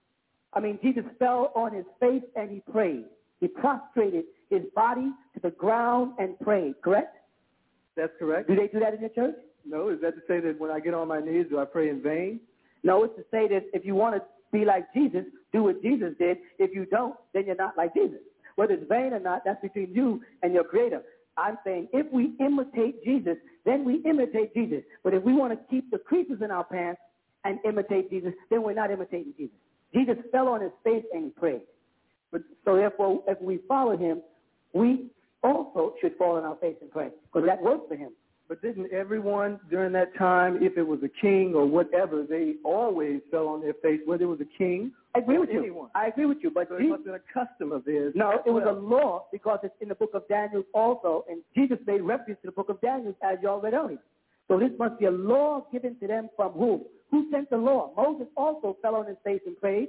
I 0.52 0.60
mean, 0.60 0.78
Jesus 0.82 1.04
fell 1.18 1.52
on 1.54 1.74
his 1.74 1.84
face 2.00 2.22
and 2.34 2.50
he 2.50 2.60
prayed. 2.72 3.04
He 3.40 3.48
prostrated 3.48 4.24
his 4.48 4.62
body 4.74 5.10
to 5.34 5.40
the 5.42 5.50
ground 5.50 6.14
and 6.18 6.38
prayed, 6.40 6.74
correct? 6.82 7.16
That's 7.96 8.12
correct. 8.18 8.48
Do 8.48 8.56
they 8.56 8.68
do 8.68 8.80
that 8.80 8.94
in 8.94 9.00
your 9.00 9.10
church? 9.10 9.36
No, 9.64 9.88
is 9.88 10.00
that 10.02 10.14
to 10.14 10.20
say 10.28 10.40
that 10.40 10.60
when 10.60 10.70
I 10.70 10.80
get 10.80 10.94
on 10.94 11.08
my 11.08 11.20
knees, 11.20 11.46
do 11.50 11.58
I 11.58 11.64
pray 11.64 11.88
in 11.88 12.02
vain? 12.02 12.40
No, 12.84 13.02
it's 13.04 13.16
to 13.16 13.24
say 13.30 13.48
that 13.48 13.64
if 13.72 13.84
you 13.84 13.94
want 13.94 14.16
to 14.16 14.22
be 14.52 14.64
like 14.64 14.92
Jesus, 14.94 15.24
do 15.52 15.64
what 15.64 15.82
Jesus 15.82 16.12
did. 16.18 16.38
If 16.58 16.74
you 16.74 16.86
don't, 16.86 17.14
then 17.34 17.46
you're 17.46 17.56
not 17.56 17.76
like 17.76 17.94
Jesus. 17.94 18.20
Whether 18.54 18.74
it's 18.74 18.88
vain 18.88 19.12
or 19.12 19.20
not, 19.20 19.42
that's 19.44 19.60
between 19.60 19.92
you 19.92 20.22
and 20.42 20.54
your 20.54 20.64
creator. 20.64 21.02
I'm 21.36 21.58
saying 21.64 21.88
if 21.92 22.10
we 22.12 22.32
imitate 22.40 23.04
Jesus, 23.04 23.36
then 23.64 23.84
we 23.84 23.96
imitate 24.08 24.54
Jesus. 24.54 24.82
But 25.02 25.14
if 25.14 25.22
we 25.22 25.34
want 25.34 25.52
to 25.52 25.58
keep 25.68 25.90
the 25.90 25.98
creases 25.98 26.40
in 26.42 26.50
our 26.50 26.64
pants 26.64 27.00
and 27.44 27.58
imitate 27.66 28.10
Jesus, 28.10 28.32
then 28.50 28.62
we're 28.62 28.74
not 28.74 28.90
imitating 28.90 29.34
Jesus. 29.36 29.56
Jesus 29.94 30.16
fell 30.32 30.48
on 30.48 30.60
his 30.60 30.72
face 30.84 31.04
and 31.12 31.24
he 31.24 31.30
prayed. 31.30 31.62
But 32.32 32.42
so 32.64 32.76
therefore, 32.76 33.22
if 33.28 33.40
we 33.40 33.60
follow 33.68 33.96
him, 33.96 34.22
we 34.72 35.06
also 35.46 35.94
should 36.00 36.16
fall 36.16 36.36
on 36.36 36.44
our 36.44 36.56
face 36.56 36.76
and 36.80 36.90
pray 36.90 37.10
because 37.32 37.46
that 37.46 37.62
worked 37.62 37.88
for 37.88 37.96
him. 37.96 38.10
But 38.48 38.62
didn't 38.62 38.92
everyone 38.92 39.58
during 39.70 39.92
that 39.94 40.16
time, 40.16 40.58
if 40.62 40.78
it 40.78 40.86
was 40.86 41.00
a 41.02 41.08
king 41.20 41.54
or 41.54 41.66
whatever, 41.66 42.24
they 42.28 42.54
always 42.64 43.20
fell 43.30 43.48
on 43.48 43.60
their 43.60 43.74
face, 43.74 44.00
whether 44.06 44.22
it 44.24 44.28
was 44.28 44.40
a 44.40 44.58
king 44.58 44.92
I 45.16 45.18
agree 45.18 45.36
or 45.36 45.40
with 45.40 45.50
you. 45.50 45.60
anyone? 45.62 45.90
I 45.96 46.06
agree 46.06 46.26
with 46.26 46.38
you. 46.42 46.50
But 46.50 46.68
So 46.68 46.76
it 46.76 46.82
must 46.82 46.98
have 46.98 47.04
been 47.06 47.14
a 47.14 47.32
custom 47.46 47.72
of 47.72 47.84
theirs. 47.84 48.12
No, 48.14 48.40
it 48.46 48.50
was 48.50 48.62
a 48.68 48.72
law 48.72 49.26
because 49.32 49.58
it's 49.64 49.74
in 49.80 49.88
the 49.88 49.96
book 49.96 50.10
of 50.14 50.28
Daniel 50.28 50.62
also, 50.74 51.24
and 51.28 51.42
Jesus 51.56 51.78
made 51.86 52.02
reference 52.02 52.38
to 52.42 52.46
the 52.46 52.52
book 52.52 52.68
of 52.68 52.80
Daniel 52.80 53.14
as 53.22 53.38
y'all 53.42 53.60
read 53.60 53.74
earlier. 53.74 53.98
So 54.46 54.60
this 54.60 54.70
must 54.78 54.98
be 55.00 55.06
a 55.06 55.10
law 55.10 55.66
given 55.72 55.96
to 55.98 56.06
them 56.06 56.28
from 56.36 56.52
whom? 56.52 56.82
Who 57.10 57.28
sent 57.32 57.50
the 57.50 57.56
law? 57.56 57.92
Moses 57.96 58.28
also 58.36 58.76
fell 58.80 58.94
on 58.94 59.06
his 59.08 59.16
face 59.24 59.40
and 59.46 59.58
prayed. 59.58 59.88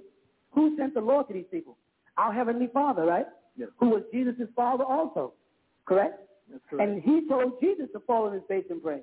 Who 0.53 0.75
sent 0.77 0.95
the 0.95 1.01
law 1.01 1.21
to 1.23 1.33
these 1.33 1.45
people? 1.51 1.77
Our 2.17 2.33
heavenly 2.33 2.69
Father, 2.73 3.03
right? 3.05 3.27
Yes. 3.55 3.69
Who 3.79 3.89
was 3.89 4.01
Jesus' 4.11 4.47
father 4.55 4.83
also, 4.83 5.33
correct? 5.87 6.21
Correct. 6.69 6.89
And 6.89 7.01
he 7.01 7.27
told 7.27 7.59
Jesus 7.61 7.87
to 7.93 7.99
fall 8.01 8.27
on 8.27 8.33
his 8.33 8.43
face 8.47 8.65
and 8.69 8.81
pray. 8.81 8.99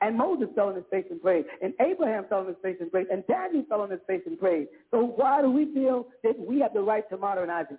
And 0.00 0.16
Moses 0.16 0.48
fell 0.56 0.68
on 0.68 0.74
his 0.74 0.84
face 0.90 1.04
and 1.10 1.22
prayed. 1.22 1.44
And 1.62 1.74
Abraham 1.80 2.24
fell 2.28 2.40
on 2.40 2.48
his 2.48 2.56
face 2.60 2.76
and 2.80 2.90
prayed. 2.90 3.06
And 3.10 3.24
Daniel 3.28 3.64
fell 3.68 3.82
on 3.82 3.90
his 3.90 4.00
face 4.06 4.22
and 4.26 4.38
prayed. 4.38 4.66
So 4.90 5.04
why 5.04 5.40
do 5.42 5.50
we 5.50 5.72
feel 5.72 6.08
that 6.24 6.38
we 6.38 6.58
have 6.58 6.74
the 6.74 6.80
right 6.80 7.08
to 7.10 7.16
modernize 7.16 7.66
it? 7.70 7.78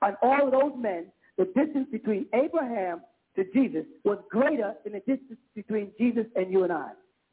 On 0.00 0.16
all 0.22 0.46
of 0.46 0.52
those 0.52 0.72
men, 0.78 1.06
the 1.36 1.46
distance 1.46 1.88
between 1.90 2.26
Abraham 2.32 3.00
to 3.34 3.44
Jesus 3.52 3.84
was 4.04 4.18
greater 4.30 4.74
than 4.84 4.92
the 4.92 5.00
distance 5.00 5.40
between 5.56 5.90
Jesus 5.98 6.26
and 6.36 6.52
you 6.52 6.62
and 6.62 6.72
I. 6.72 6.90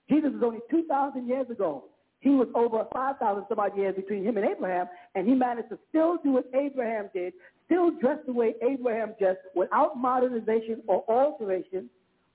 Jesus 0.10 0.32
was 0.34 0.42
only 0.44 0.60
2,000 0.72 1.28
years 1.28 1.50
ago. 1.50 1.86
He 2.22 2.30
was 2.30 2.48
over 2.56 2.86
5,000 2.94 3.46
some 3.50 3.60
odd 3.60 3.76
years 3.76 3.96
between 3.96 4.24
him 4.24 4.38
and 4.38 4.46
Abraham, 4.46 4.88
and 5.16 5.28
he 5.28 5.34
managed 5.34 5.70
to 5.70 5.80
still 5.90 6.18
do 6.24 6.34
what 6.34 6.46
Abraham 6.54 7.10
did, 7.14 7.34
still 7.66 7.92
dress 8.00 8.20
the 8.26 8.34
way 8.34 8.54
Abraham 8.62 9.16
dressed 9.20 9.40
without 9.56 9.98
modernization 9.98 10.82
or 10.88 11.04
alteration 11.10 11.90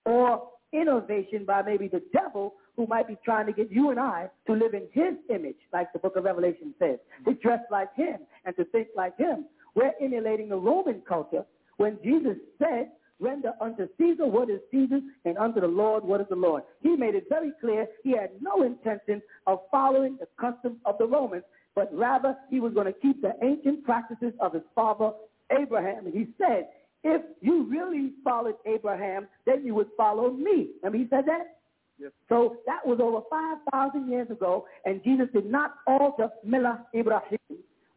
or 0.05 0.49
innovation 0.73 1.45
by 1.45 1.63
maybe 1.63 1.89
the 1.89 2.03
devil 2.13 2.55
who 2.77 2.87
might 2.87 3.07
be 3.07 3.17
trying 3.25 3.47
to 3.47 3.53
get 3.53 3.71
you 3.71 3.91
and 3.91 3.99
I 3.99 4.29
to 4.47 4.53
live 4.53 4.75
in 4.75 4.89
his 4.93 5.15
image, 5.31 5.57
like 5.73 5.93
the 5.93 5.99
book 5.99 6.17
of 6.17 6.25
Revelation 6.25 6.75
says, 6.79 6.99
to 7.25 7.35
dress 7.35 7.61
like 7.71 7.95
him 7.95 8.19
and 8.45 8.55
to 8.57 8.65
think 8.67 8.89
like 8.97 9.17
him. 9.17 9.47
We're 9.75 9.93
emulating 10.01 10.49
the 10.49 10.57
Roman 10.57 11.01
culture 11.09 11.45
when 11.77 11.99
Jesus 12.03 12.37
said, 12.59 12.91
render 13.21 13.53
unto 13.61 13.89
Caesar 13.99 14.27
what 14.27 14.51
is 14.51 14.61
Caesar's 14.71 15.03
and 15.25 15.39
unto 15.39 15.61
the 15.61 15.67
Lord 15.67 16.05
what 16.05 16.21
is 16.21 16.27
the 16.29 16.37
Lord. 16.37 16.63
He 16.83 16.97
made 16.97 17.15
it 17.15 17.25
very 17.29 17.53
clear 17.61 17.87
he 18.03 18.13
had 18.13 18.31
no 18.41 18.63
intention 18.63 19.23
of 19.47 19.61
following 19.71 20.19
the 20.19 20.29
customs 20.41 20.79
of 20.85 20.99
the 20.99 21.07
Romans, 21.07 21.45
but 21.75 21.91
rather 21.95 22.37
he 22.51 22.61
was 22.61 22.73
going 22.75 22.87
to 22.87 22.93
keep 22.93 23.23
the 23.23 23.33
ancient 23.43 23.85
practices 23.85 24.33
of 24.41 24.53
his 24.53 24.63
father 24.75 25.13
Abraham. 25.51 26.07
And 26.07 26.15
he 26.15 26.27
said, 26.39 26.69
if 27.05 27.23
you 27.41 27.65
really 27.71 28.13
followed 28.25 28.57
Abraham, 28.67 29.29
then 29.47 29.65
you 29.65 29.75
would 29.75 29.89
follow 29.97 30.31
me. 30.33 30.71
Remember 30.83 30.99
he 30.99 31.07
said 31.09 31.25
that? 31.27 31.59
Yes. 31.99 32.11
So 32.29 32.57
that 32.67 32.87
was 32.87 32.99
over 33.01 33.21
5,000 33.31 34.11
years 34.11 34.31
ago, 34.31 34.67
and 34.85 35.03
Jesus 35.03 35.29
did 35.33 35.47
not 35.47 35.77
alter 35.87 36.29
Millah 36.47 36.81
Ibrahim. 36.95 37.39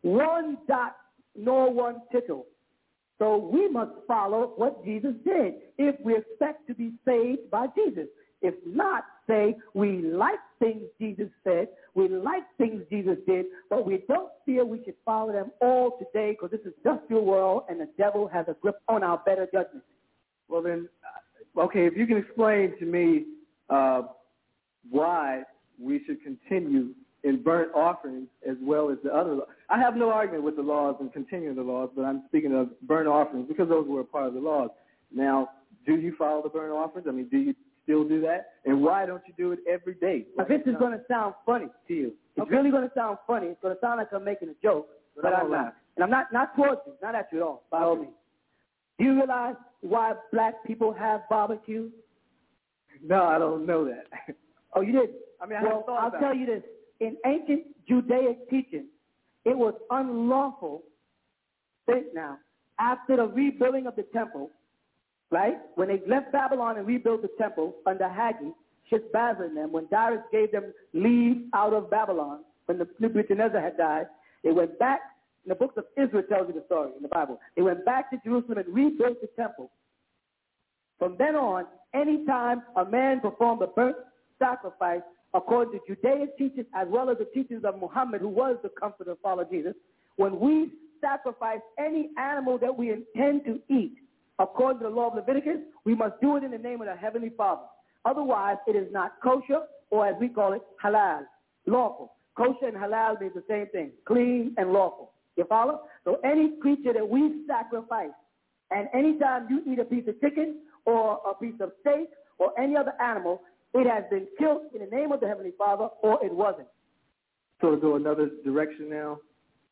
One 0.02 0.58
dot 0.68 0.96
nor 1.36 1.74
one 1.74 2.02
tittle. 2.12 2.46
So 3.20 3.38
we 3.38 3.70
must 3.70 3.92
follow 4.08 4.54
what 4.56 4.84
Jesus 4.84 5.14
did 5.26 5.56
if 5.78 5.96
we 6.04 6.16
expect 6.16 6.68
to 6.68 6.74
be 6.74 6.94
saved 7.06 7.52
by 7.52 7.68
Jesus. 7.76 8.08
If 8.42 8.56
not, 8.66 9.04
say 9.28 9.58
we 9.74 10.02
like 10.02 10.40
things 10.60 10.84
Jesus 11.00 11.28
said, 11.44 11.68
we 11.94 12.08
like 12.08 12.44
things 12.58 12.84
Jesus 12.90 13.18
did, 13.28 13.48
but 13.70 13.86
we 13.86 14.04
don't 14.08 14.32
feel 14.46 14.66
we 14.66 14.82
should 14.86 14.96
follow 15.04 15.34
them 15.34 15.52
all 15.62 15.98
today 16.00 16.32
because 16.32 16.52
this 16.52 16.62
is 16.62 16.74
industrial 16.84 17.26
world 17.26 17.64
and 17.70 17.82
the 17.82 17.90
devil 17.98 18.28
has 18.28 18.46
a 18.48 18.56
grip 18.62 18.78
on 18.88 19.04
our 19.04 19.18
better 19.26 19.46
judgment. 19.54 19.84
Well 20.48 20.62
then, 20.62 20.88
uh, 21.58 21.64
okay, 21.64 21.86
if 21.86 21.98
you 21.98 22.08
can 22.08 22.18
explain 22.18 22.80
to 22.80 22.86
me 22.86 23.26
uh, 23.70 24.04
why 24.90 25.44
we 25.78 26.02
should 26.06 26.24
continue 26.24 26.94
in 27.24 27.44
burnt 27.44 27.72
offerings 27.76 28.28
as 28.50 28.56
well 28.62 28.90
as 28.90 28.98
the 29.04 29.14
other 29.14 29.34
laws. 29.36 29.48
I 29.70 29.80
have 29.80 29.96
no 29.96 30.10
argument 30.10 30.44
with 30.44 30.56
the 30.56 30.62
laws 30.62 30.96
and 31.00 31.12
continuing 31.12 31.56
the 31.56 31.62
laws, 31.64 31.90
but 31.96 32.04
I'm 32.04 32.24
speaking 32.28 32.56
of 32.56 32.70
burnt 32.88 33.08
offerings 33.08 33.48
because 33.48 33.68
those 33.70 33.88
were 33.88 34.02
a 34.02 34.06
part 34.06 34.28
of 34.28 34.34
the 34.34 34.40
laws. 34.40 34.70
Now, 35.14 35.50
do 35.86 35.96
you 35.98 36.16
follow 36.18 36.42
the 36.42 36.50
burnt 36.50 36.72
offerings? 36.72 37.08
I 37.10 37.12
mean, 37.12 37.28
do 37.30 37.38
you 37.38 37.56
still 37.84 38.08
do 38.08 38.22
that? 38.22 38.54
And 38.66 38.82
why 38.82 39.06
don't 39.06 39.22
you 39.28 39.34
do 39.38 39.52
it 39.52 39.60
every 39.70 39.96
day? 39.96 40.26
Now, 40.38 40.46
this 40.46 40.62
is 40.66 40.76
going 40.80 40.94
to 40.94 41.04
sound 41.08 41.34
funny 41.46 41.68
to 41.88 41.94
you. 41.94 42.14
It's 42.36 42.46
Okay. 42.46 42.56
really 42.56 42.72
going 42.72 42.88
to 42.88 42.94
sound 42.96 43.18
funny. 43.28 43.48
It's 43.48 43.62
going 43.62 43.76
to 43.76 43.82
sound 43.82 43.98
like 43.98 44.14
I'm 44.14 44.24
making 44.24 44.50
a 44.50 44.54
joke, 44.64 44.88
but, 45.16 45.24
But 45.24 45.34
I'm 45.34 45.46
I'm 45.46 45.52
not. 45.52 45.64
not. 45.66 45.76
And 45.96 46.04
I'm 46.06 46.10
not 46.10 46.32
not 46.32 46.56
towards 46.56 46.80
you, 46.88 46.94
not 47.02 47.16
at 47.16 47.28
you 47.34 47.40
at 47.40 47.44
all, 47.44 47.64
by 47.70 47.82
all 47.82 47.98
means. 47.98 48.14
Do 48.98 49.04
you 49.06 49.16
realize 49.16 49.56
why 49.82 50.14
black 50.32 50.64
people 50.66 50.94
have 50.94 51.22
barbecue? 51.30 51.90
No, 53.04 53.24
I 53.26 53.38
don't 53.40 53.66
know 53.66 53.84
that. 53.86 54.06
Oh, 54.76 54.82
you 54.82 54.92
didn't? 54.94 55.12
I 55.42 55.46
mean, 55.48 55.58
I 55.60 55.64
well, 55.64 55.84
I'll 55.90 56.12
tell 56.12 56.32
it. 56.32 56.38
you 56.38 56.46
this. 56.46 56.64
In 57.00 57.18
ancient 57.26 57.64
Judaic 57.88 58.50
teaching, 58.50 58.88
it 59.46 59.58
was 59.58 59.74
unlawful, 59.90 60.84
think 61.86 62.08
now, 62.14 62.38
after 62.78 63.18
the 63.18 63.28
rebuilding 63.28 63.88
of 63.88 63.96
the 63.96 64.04
temple, 64.14 64.52
right? 65.32 65.58
When 65.76 65.88
they 65.88 66.02
left 66.08 66.32
Babylon 66.32 66.78
and 66.78 66.88
rebuilt 66.88 67.22
the 67.22 67.30
temple 67.38 67.76
under 67.86 68.08
Haggai, 68.08 68.50
Sheshbazzar 68.92 69.46
and 69.46 69.58
them, 69.58 69.72
when 69.72 69.88
Darius 69.90 70.24
gave 70.32 70.52
them 70.52 70.74
leave 70.94 71.44
out 71.54 71.74
of 71.74 71.90
Babylon, 71.90 72.40
when 72.66 72.78
the 72.78 72.88
Nebuchadnezzar 73.00 73.62
had 73.62 73.78
died, 73.78 74.08
they 74.44 74.52
went 74.52 74.78
back, 74.80 75.00
in 75.46 75.50
the 75.50 75.56
books 75.56 75.78
of 75.78 75.86
Israel 75.98 76.24
tells 76.30 76.48
you 76.48 76.54
the 76.54 76.66
story 76.66 76.92
in 76.96 77.02
the 77.02 77.08
Bible. 77.08 77.40
They 77.56 77.62
went 77.62 77.86
back 77.86 78.12
to 78.12 78.18
Jerusalem 78.24 78.58
and 78.58 78.74
rebuilt 78.74 79.22
the 79.22 79.30
temple. 79.36 79.72
From 80.98 81.16
then 81.18 81.36
on, 81.36 81.66
anytime 81.94 82.62
a 82.76 82.86
man 82.86 83.22
performed 83.22 83.62
a 83.62 83.68
burnt 83.68 83.96
sacrifice, 84.38 85.02
according 85.34 85.80
to 85.80 85.96
Judaic 85.96 86.38
teachings 86.38 86.66
as 86.74 86.88
well 86.90 87.10
as 87.10 87.18
the 87.18 87.26
teachings 87.26 87.64
of 87.64 87.80
Muhammad, 87.80 88.22
who 88.22 88.30
was 88.30 88.58
the 88.64 88.70
comforter 88.70 89.12
and 89.12 89.20
follower 89.20 89.46
Jesus, 89.50 89.74
when 90.16 90.40
we 90.40 90.72
sacrifice 91.02 91.60
any 91.78 92.10
animal 92.18 92.58
that 92.58 92.76
we 92.76 92.92
intend 92.92 93.46
to 93.46 93.60
eat, 93.70 93.94
according 94.40 94.80
to 94.80 94.90
the 94.90 94.96
law 94.96 95.10
of 95.10 95.16
Leviticus, 95.16 95.60
we 95.86 95.96
must 95.96 96.20
do 96.22 96.38
it 96.38 96.44
in 96.44 96.52
the 96.52 96.58
name 96.58 96.82
of 96.82 96.88
the 96.88 96.96
Heavenly 96.96 97.32
Father. 97.38 97.64
Otherwise, 98.06 98.58
it 98.68 98.76
is 98.76 98.92
not 98.92 99.14
kosher, 99.22 99.62
or 99.92 100.08
as 100.08 100.16
we 100.20 100.30
call 100.30 100.54
it, 100.54 100.62
halal, 100.84 101.22
lawful. 101.66 102.14
Kosher 102.36 102.68
and 102.68 102.78
halal 102.78 103.20
means 103.20 103.34
the 103.34 103.44
same 103.50 103.68
thing, 103.68 103.92
clean 104.06 104.54
and 104.58 104.72
lawful. 104.72 105.12
You 105.36 105.46
follow? 105.46 105.82
So 106.06 106.20
any 106.24 106.54
creature 106.62 106.94
that 106.94 107.08
we 107.08 107.44
sacrifice, 107.48 108.12
and 108.72 108.88
anytime 108.94 109.48
you 109.50 109.62
eat 109.72 109.80
a 109.80 109.86
piece 109.86 110.08
of 110.08 110.20
chicken 110.22 110.60
or 110.86 111.20
a 111.30 111.34
piece 111.34 111.60
of 111.60 111.72
steak 111.82 112.10
or 112.38 112.58
any 112.60 112.76
other 112.76 112.94
animal, 113.02 113.42
it 113.74 113.88
has 113.88 114.04
been 114.10 114.28
killed 114.38 114.64
in 114.74 114.82
the 114.82 114.96
name 114.96 115.12
of 115.12 115.20
the 115.20 115.28
Heavenly 115.28 115.54
Father 115.58 115.90
or 116.02 116.24
it 116.24 116.34
wasn't. 116.34 116.68
So 117.62 117.72
to 117.72 117.78
go 117.78 117.96
another 117.96 118.30
direction 118.44 118.90
now? 118.90 119.20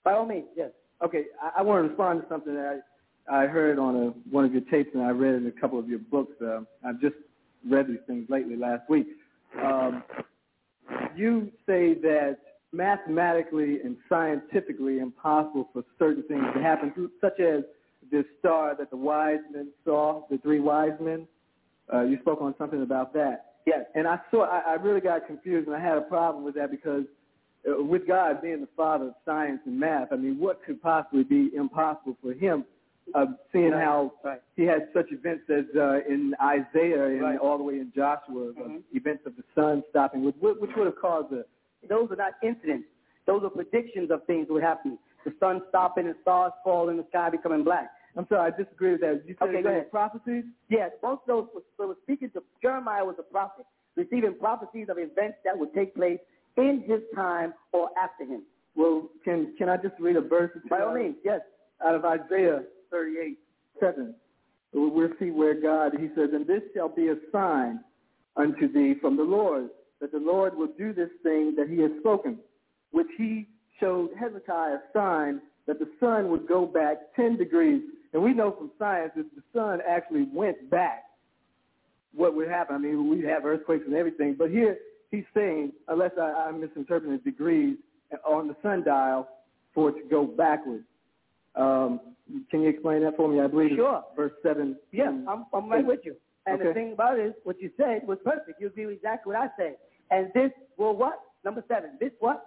By 0.04 0.14
all 0.14 0.26
means, 0.26 0.46
yes. 0.56 0.72
Okay, 1.04 1.26
I, 1.42 1.60
I 1.60 1.62
want 1.62 1.84
to 1.84 1.90
respond 1.90 2.22
to 2.22 2.28
something 2.28 2.54
that 2.54 2.82
I, 3.30 3.44
I 3.44 3.48
heard 3.48 3.80
on 3.80 3.96
a, 3.96 4.06
one 4.30 4.46
of 4.46 4.52
your 4.52 4.64
tapes 4.72 4.90
and 4.94 5.04
I 5.04 5.10
read 5.10 5.36
in 5.36 5.48
a 5.48 5.52
couple 5.52 5.80
of 5.80 5.88
your 5.90 6.00
books. 6.00 6.34
Uh, 6.42 6.62
I've 6.86 7.00
just 7.02 7.16
read 7.68 7.88
these 7.88 7.98
things 8.08 8.30
lately 8.30 8.56
last 8.56 8.90
week. 8.90 9.08
Um, 9.64 10.04
you 11.16 11.52
say 11.66 11.94
that 11.96 12.38
mathematically 12.72 13.82
and 13.82 13.98
scientifically 14.10 15.00
impossible 15.00 15.70
for 15.74 15.84
certain 15.98 16.24
things 16.24 16.46
to 16.54 16.62
happen, 16.62 17.10
such 17.22 17.40
as 17.40 17.64
this 18.12 18.26
star 18.40 18.76
that 18.78 18.90
the 18.90 18.98
wise 18.98 19.40
men 19.52 19.70
saw, 19.84 20.24
the 20.30 20.38
three 20.40 20.60
wise 20.60 20.98
men. 21.02 21.28
Uh, 21.94 22.02
you 22.02 22.18
spoke 22.22 22.42
on 22.42 22.54
something 22.58 22.82
about 22.82 23.14
that. 23.14 23.47
Yes. 23.68 23.82
And 23.96 24.08
I 24.08 24.18
saw, 24.32 24.46
I, 24.46 24.60
I 24.66 24.74
really 24.76 25.02
got 25.02 25.28
confused 25.28 25.68
and 25.68 25.76
I 25.76 25.80
had 25.82 25.98
a 25.98 26.02
problem 26.02 26.46
with 26.46 26.56
that 26.56 26.72
because 26.72 27.04
uh, 27.70 27.84
with 27.84 28.08
God 28.08 28.42
being 28.42 28.62
the 28.62 28.68
father 28.78 29.08
of 29.08 29.14
science 29.26 29.60
and 29.66 29.78
math, 29.78 30.08
I 30.14 30.16
mean, 30.16 30.40
what 30.40 30.64
could 30.66 30.82
possibly 30.82 31.24
be 31.26 31.52
impossible 31.54 32.16
for 32.22 32.32
him? 32.34 32.64
Uh, 33.14 33.26
seeing 33.54 33.72
Right, 33.72 33.84
how 33.84 34.14
right. 34.24 34.42
he 34.56 34.64
had 34.64 34.88
such 34.94 35.08
events 35.12 35.44
as 35.50 35.64
uh, 35.78 36.00
in 36.10 36.34
Isaiah 36.42 37.08
and 37.08 37.22
Right. 37.22 37.38
all 37.40 37.58
the 37.58 37.64
way 37.64 37.76
in 37.76 37.92
Joshua, 37.96 38.50
uh, 38.52 38.54
Mhm. 38.54 38.84
events 38.94 39.26
of 39.26 39.36
the 39.36 39.44
sun 39.56 39.84
stopping, 39.90 40.24
which, 40.26 40.36
would- 40.42 40.60
which 40.62 40.72
would 40.76 40.88
have 40.88 40.98
caused 40.98 41.32
a 41.34 41.44
Those 41.90 42.10
are 42.12 42.16
not 42.18 42.34
incidents. 42.42 42.88
Those 43.26 43.44
are 43.44 43.50
predictions 43.50 44.12
of 44.12 44.24
things 44.26 44.48
that 44.48 44.54
would 44.54 44.64
happen. 44.64 44.98
The 45.26 45.34
sun 45.40 45.62
stopping 45.70 46.08
and 46.08 46.16
stars 46.22 46.52
falling, 46.64 46.98
the 46.98 47.06
sky 47.10 47.30
becoming 47.30 47.64
black. 47.64 47.90
I'm 48.18 48.28
sorry, 48.28 48.52
I 48.52 48.58
disagree 48.58 48.92
with 48.94 49.02
that. 49.02 49.22
You 49.26 49.36
said 49.40 49.50
Okay, 49.50 49.62
go 49.62 49.70
ahead. 49.70 49.92
prophecies? 49.92 50.46
Yes, 50.70 50.92
both 51.02 51.20
those 51.28 51.48
was, 51.54 51.64
so 51.78 51.88
was 51.88 51.98
speaking 52.04 52.32
to 52.32 52.44
Jeremiah 52.62 53.06
was 53.06 53.16
a 53.20 53.24
prophet, 53.24 53.66
receiving 53.96 54.36
prophecies 54.40 54.88
of 54.90 54.98
events 54.98 55.38
that 55.46 55.58
would 55.58 55.74
take 55.74 55.96
place 55.96 56.20
in 56.58 56.84
his 56.88 57.02
time 57.16 57.54
or 57.74 57.90
after 58.02 58.26
him. 58.26 58.42
Well, 58.76 59.10
can 59.24 59.56
can 59.58 59.70
I 59.70 59.78
just 59.78 59.96
read 60.00 60.16
a 60.16 60.22
verse? 60.22 60.52
By 60.70 60.82
all 60.82 60.90
uh, 60.90 60.96
means, 60.96 61.16
yes. 61.24 61.42
Out 61.86 61.94
of 61.94 62.06
Isaiah 62.06 62.64
38, 62.90 63.38
7. 63.80 64.16
We'll 64.74 64.90
we'll 64.90 65.14
see 65.20 65.30
where 65.32 65.60
God, 65.60 65.94
he 66.00 66.08
says, 66.16 66.30
And 66.34 66.46
this 66.48 66.62
shall 66.74 66.90
be 66.90 67.10
a 67.10 67.16
sign 67.32 67.82
unto 68.36 68.72
thee 68.72 68.96
from 69.00 69.16
the 69.16 69.24
Lord, 69.24 69.70
that 70.02 70.12
the 70.12 70.20
Lord 70.20 70.56
will 70.56 70.72
do 70.78 70.94
this 70.94 71.10
thing 71.24 71.54
that 71.58 71.70
he 71.70 71.82
has 71.82 71.92
spoken, 72.00 72.40
which 72.92 73.08
he 73.18 73.48
showed 73.80 74.10
Hezekiah 74.20 74.76
a 74.76 74.82
sign 74.94 75.42
that 75.68 75.80
the 75.80 75.90
sun 76.00 76.30
would 76.30 76.48
go 76.48 76.66
back 76.66 76.98
10 77.16 77.38
degrees. 77.38 77.82
And 78.14 78.24
we 78.24 78.34
know 78.34 78.52
from 78.52 78.72
science 78.80 79.12
that 79.16 79.26
the 79.36 79.44
sun 79.54 79.80
actually 79.88 80.28
went 80.34 80.70
back. 80.70 81.04
What 82.16 82.36
would 82.36 82.48
happen? 82.48 82.76
I 82.76 82.80
mean, 82.80 83.10
we'd 83.10 83.26
have 83.26 83.46
earthquakes 83.46 83.84
and 83.86 83.96
everything, 83.96 84.36
but 84.38 84.50
here 84.50 84.78
he's 85.12 85.26
saying, 85.34 85.74
unless 85.88 86.12
I, 86.20 86.48
I'm 86.48 86.60
misinterpreting 86.60 87.12
the 87.12 87.32
degrees 87.32 87.78
on 88.26 88.48
the 88.48 88.56
sundial, 88.64 89.28
for 89.74 89.90
it 89.90 90.02
to 90.02 90.10
go 90.10 90.26
backwards. 90.26 90.84
Um, 91.56 92.00
can 92.50 92.62
you 92.62 92.70
explain 92.70 93.04
that 93.04 93.16
for 93.16 93.28
me? 93.30 93.40
I 93.40 93.46
believe 93.46 93.72
Sure. 93.76 94.04
verse 94.16 94.32
7. 94.42 94.76
Yes, 94.92 95.14
I'm, 95.28 95.46
I'm 95.54 95.70
right 95.70 95.86
with 95.86 96.00
you. 96.04 96.16
And 96.48 96.60
the 96.60 96.74
thing 96.74 96.94
about 96.94 97.20
it 97.20 97.28
is, 97.28 97.34
what 97.44 97.62
you 97.62 97.70
said 97.78 98.08
was 98.08 98.18
perfect. 98.24 98.60
You 98.60 98.68
agree 98.68 98.88
with 98.88 98.96
exactly 98.96 99.34
what 99.36 99.44
I 99.44 99.50
said. 99.58 99.76
And 100.10 100.32
this 100.34 100.52
will 100.78 100.96
what? 100.96 101.20
Number 101.44 101.64
seven. 101.68 101.92
This 102.00 102.12
what? 102.20 102.44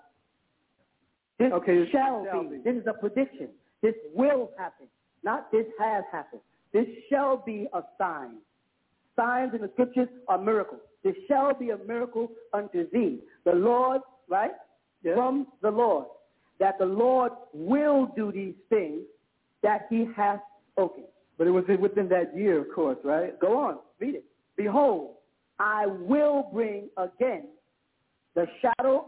This 1.39 1.53
Okay, 1.53 1.89
shall, 1.93 2.27
shall 2.31 2.43
be. 2.43 2.57
be. 2.57 2.63
This 2.63 2.77
is 2.81 2.87
a 2.87 2.95
prediction. 2.95 3.49
This 3.83 3.95
will 4.15 4.51
happen. 4.59 4.87
Not 5.23 5.51
this 5.53 5.67
has 5.79 6.05
happened. 6.11 6.43
This 6.73 6.87
shall 7.11 7.43
be 7.45 7.69
a 7.73 7.83
sign. 7.99 8.37
Signs 9.17 9.53
in 9.55 9.61
the 9.61 9.71
scriptures 9.75 10.09
are 10.29 10.39
miracles. 10.39 10.81
This 11.03 11.15
shall 11.29 11.55
be 11.55 11.71
a 11.71 11.79
miracle 11.79 12.31
unto 12.53 12.89
thee. 12.91 13.21
The 13.45 13.53
Lord, 13.53 14.01
right? 14.29 14.53
From 15.15 15.47
the 15.63 15.71
Lord. 15.71 16.07
That 16.59 16.79
the 16.79 16.87
Lord 16.87 17.33
will 17.53 18.11
do 18.17 18.31
these 18.33 18.55
things 18.69 19.03
that 19.63 19.87
he 19.91 20.07
hath 20.17 20.41
spoken. 20.73 21.05
But 21.39 21.47
it 21.47 21.51
was 21.51 21.65
within 21.81 22.09
that 22.11 22.37
year, 22.37 22.61
of 22.61 22.67
course, 22.75 22.99
right? 23.03 23.39
Go 23.41 23.59
on, 23.59 23.79
read 23.99 24.15
it. 24.17 24.25
Behold, 24.57 25.15
I 25.59 25.87
will 25.87 26.51
bring 26.53 26.89
again 26.99 27.45
the 28.35 28.47
shadow 28.61 29.07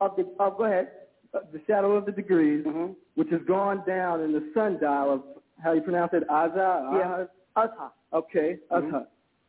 of 0.00 0.16
the, 0.16 0.26
of, 0.40 0.56
go 0.56 0.64
ahead. 0.64 0.88
Uh, 1.34 1.40
the 1.52 1.60
shadow 1.66 1.92
of 1.92 2.06
the 2.06 2.12
degrees, 2.12 2.64
Mm-hmm. 2.64 2.92
which 3.14 3.28
has 3.30 3.40
gone 3.46 3.82
down 3.86 4.22
in 4.22 4.32
the 4.32 4.50
sundial 4.54 5.12
of, 5.12 5.22
how 5.62 5.72
you 5.72 5.80
pronounce 5.82 6.12
it, 6.12 6.26
Azza? 6.28 6.92
Yeah, 6.92 7.26
Azha. 7.56 7.90
Okay, 8.12 8.58
Mhm. 8.70 8.90
Azha. 8.90 9.06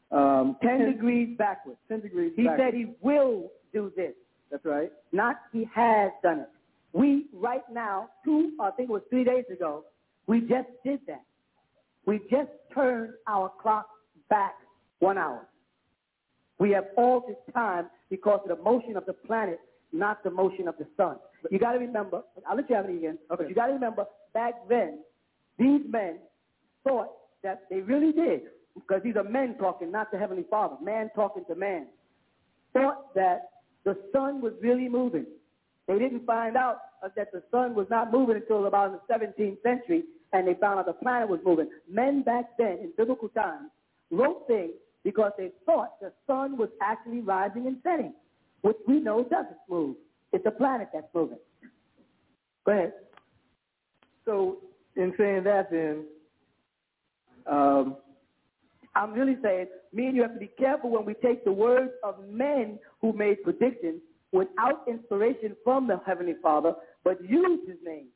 Um, 0.09 0.55
10 0.61 0.85
degrees 0.85 1.37
backwards. 1.37 1.79
10 1.89 1.99
degrees 1.99 2.33
He 2.35 2.45
backwards. 2.45 2.63
said 2.63 2.73
he 2.73 2.95
will 3.01 3.51
do 3.73 3.89
this. 3.95 4.15
That's 4.49 4.63
right. 4.63 4.91
Not 5.11 5.41
he 5.51 5.65
has 5.65 6.11
done 6.23 6.39
it. 6.39 6.49
We, 6.93 7.27
right 7.33 7.67
now, 7.69 8.09
two, 8.23 8.53
I 8.59 8.71
think 8.71 8.89
it 8.89 8.93
was 8.93 9.03
three 9.09 9.25
days 9.25 9.43
ago, 9.49 9.83
we 10.27 10.41
just 10.41 10.69
did 10.85 11.05
that. 11.07 11.23
We 12.05 12.19
just 12.31 12.49
turned 12.73 13.13
our 13.27 13.49
clock 13.61 13.89
back 14.29 14.55
one 14.99 15.17
hour. 15.17 15.45
We 16.59 16.71
have 16.71 16.87
altered 16.95 17.35
time 17.53 17.89
because 18.09 18.39
of 18.49 18.57
the 18.57 18.63
motion 18.63 18.95
of 18.95 19.05
the 19.05 19.13
planet, 19.13 19.59
not 19.91 20.23
the 20.23 20.31
motion 20.31 20.69
of 20.69 20.77
the 20.77 20.87
sun. 20.95 21.17
You 21.51 21.59
got 21.59 21.73
to 21.73 21.79
remember, 21.79 22.23
I'll 22.47 22.55
let 22.55 22.69
you 22.69 22.75
have 22.77 22.85
it 22.89 22.95
again, 22.95 23.19
but 23.27 23.47
you 23.49 23.53
got 23.53 23.67
to 23.67 23.73
remember, 23.73 24.05
back 24.33 24.53
then, 24.69 24.99
these 25.57 25.81
men 25.89 26.19
thought 26.83 27.09
that 27.43 27.63
they 27.69 27.81
really 27.81 28.11
did, 28.11 28.41
because 28.75 29.01
these 29.03 29.15
are 29.15 29.23
men 29.23 29.55
talking, 29.59 29.91
not 29.91 30.11
the 30.11 30.17
Heavenly 30.17 30.45
Father, 30.49 30.75
man 30.81 31.09
talking 31.15 31.43
to 31.45 31.55
man, 31.55 31.87
thought 32.73 33.13
that 33.15 33.49
the 33.85 33.97
sun 34.13 34.41
was 34.41 34.53
really 34.61 34.89
moving. 34.89 35.25
They 35.87 35.97
didn't 35.97 36.25
find 36.25 36.57
out 36.57 36.79
that 37.15 37.31
the 37.31 37.41
sun 37.51 37.73
was 37.73 37.87
not 37.89 38.11
moving 38.11 38.35
until 38.35 38.65
about 38.65 39.07
the 39.07 39.13
17th 39.13 39.61
century, 39.63 40.03
and 40.33 40.47
they 40.47 40.55
found 40.55 40.79
out 40.79 40.85
the 40.85 40.93
planet 40.93 41.29
was 41.29 41.39
moving. 41.45 41.69
Men 41.89 42.21
back 42.21 42.57
then, 42.57 42.79
in 42.81 42.91
biblical 42.97 43.29
times, 43.29 43.69
wrote 44.11 44.45
things 44.47 44.73
because 45.03 45.31
they 45.37 45.51
thought 45.65 45.99
the 46.01 46.11
sun 46.27 46.57
was 46.57 46.69
actually 46.81 47.21
rising 47.21 47.67
and 47.67 47.77
setting, 47.83 48.13
which 48.61 48.75
we 48.87 48.99
know 48.99 49.23
doesn't 49.23 49.57
move. 49.69 49.95
It's 50.33 50.45
a 50.45 50.51
planet 50.51 50.89
that's 50.93 51.07
moving. 51.13 51.37
Go 52.65 52.71
ahead. 52.73 52.93
So, 54.25 54.57
in 54.97 55.13
saying 55.17 55.43
that, 55.43 55.69
then, 55.71 56.05
um, 57.45 57.97
I'm 58.95 59.13
really 59.13 59.37
saying, 59.43 59.67
me 59.93 60.07
and 60.07 60.15
you 60.15 60.23
have 60.23 60.33
to 60.33 60.39
be 60.39 60.49
careful 60.59 60.89
when 60.89 61.05
we 61.05 61.13
take 61.13 61.45
the 61.45 61.51
words 61.51 61.91
of 62.03 62.15
men 62.27 62.79
who 62.99 63.13
made 63.13 63.43
predictions 63.43 64.01
without 64.31 64.83
inspiration 64.87 65.55
from 65.63 65.87
the 65.87 66.01
Heavenly 66.05 66.35
Father, 66.41 66.73
but 67.03 67.23
use 67.23 67.61
His 67.67 67.77
name. 67.85 68.07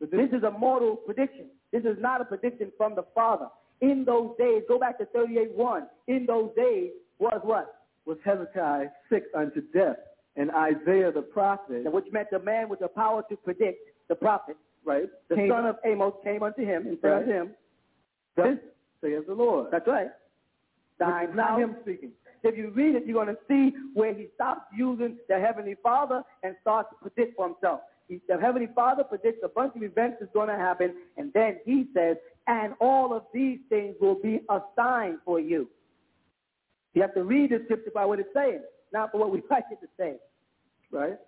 But 0.00 0.10
this 0.10 0.30
is 0.32 0.42
a 0.42 0.50
mortal 0.50 0.96
prediction. 0.96 1.50
This 1.72 1.84
is 1.84 1.96
not 2.00 2.20
a 2.20 2.24
prediction 2.24 2.72
from 2.76 2.94
the 2.94 3.04
Father. 3.14 3.46
In 3.82 4.04
those 4.04 4.30
days, 4.38 4.62
go 4.66 4.78
back 4.78 4.98
to 4.98 5.04
38.1. 5.16 5.82
In 6.08 6.26
those 6.26 6.50
days 6.56 6.90
was 7.18 7.40
what? 7.44 7.74
Was 8.06 8.16
Hezekiah 8.24 8.88
sick 9.10 9.24
unto 9.36 9.60
death, 9.72 9.96
and 10.36 10.50
Isaiah 10.50 11.12
the 11.12 11.22
prophet, 11.22 11.92
which 11.92 12.06
meant 12.10 12.28
the 12.30 12.38
man 12.38 12.68
with 12.68 12.80
the 12.80 12.88
power 12.88 13.22
to 13.28 13.36
predict, 13.36 13.78
the 14.08 14.14
prophet, 14.14 14.56
right? 14.84 15.08
the 15.28 15.36
came- 15.36 15.50
son 15.50 15.66
of 15.66 15.76
Amos 15.84 16.14
came 16.24 16.42
unto 16.42 16.64
him 16.64 16.86
and 16.86 16.98
said 17.00 17.08
Right. 17.10 17.22
unto 17.22 17.32
him, 17.32 17.54
Thus 18.36 18.58
saith 19.00 19.26
the 19.26 19.34
Lord. 19.34 19.70
That's 19.70 19.86
right. 19.86 20.10
Thine 20.98 21.34
not 21.34 21.58
him 21.60 21.76
speaking. 21.82 22.12
If 22.42 22.56
you 22.56 22.70
read 22.70 22.94
it, 22.94 23.04
you're 23.06 23.22
going 23.22 23.34
to 23.34 23.42
see 23.48 23.76
where 23.94 24.14
he 24.14 24.28
stops 24.34 24.62
using 24.74 25.18
the 25.28 25.38
Heavenly 25.38 25.74
Father 25.82 26.22
and 26.42 26.56
starts 26.62 26.88
to 26.90 26.96
predict 26.96 27.36
for 27.36 27.48
himself. 27.48 27.80
He, 28.08 28.20
the 28.28 28.38
Heavenly 28.38 28.68
Father 28.74 29.04
predicts 29.04 29.40
a 29.44 29.48
bunch 29.48 29.76
of 29.76 29.82
events 29.82 30.16
that's 30.20 30.32
going 30.32 30.48
to 30.48 30.56
happen, 30.56 30.94
and 31.16 31.32
then 31.34 31.58
he 31.64 31.86
says, 31.94 32.16
and 32.46 32.74
all 32.80 33.12
of 33.14 33.24
these 33.34 33.58
things 33.68 33.94
will 34.00 34.14
be 34.16 34.40
a 34.48 34.60
sign 34.74 35.18
for 35.24 35.38
you. 35.38 35.68
You 36.94 37.02
have 37.02 37.14
to 37.14 37.24
read 37.24 37.50
the 37.50 37.60
scripture 37.64 37.92
by 37.94 38.04
what 38.04 38.18
it's 38.20 38.32
saying, 38.34 38.62
not 38.92 39.12
for 39.12 39.18
what 39.18 39.30
we 39.30 39.42
like 39.50 39.64
it 39.70 39.80
to 39.80 39.88
say. 39.98 40.16
Right? 40.90 41.18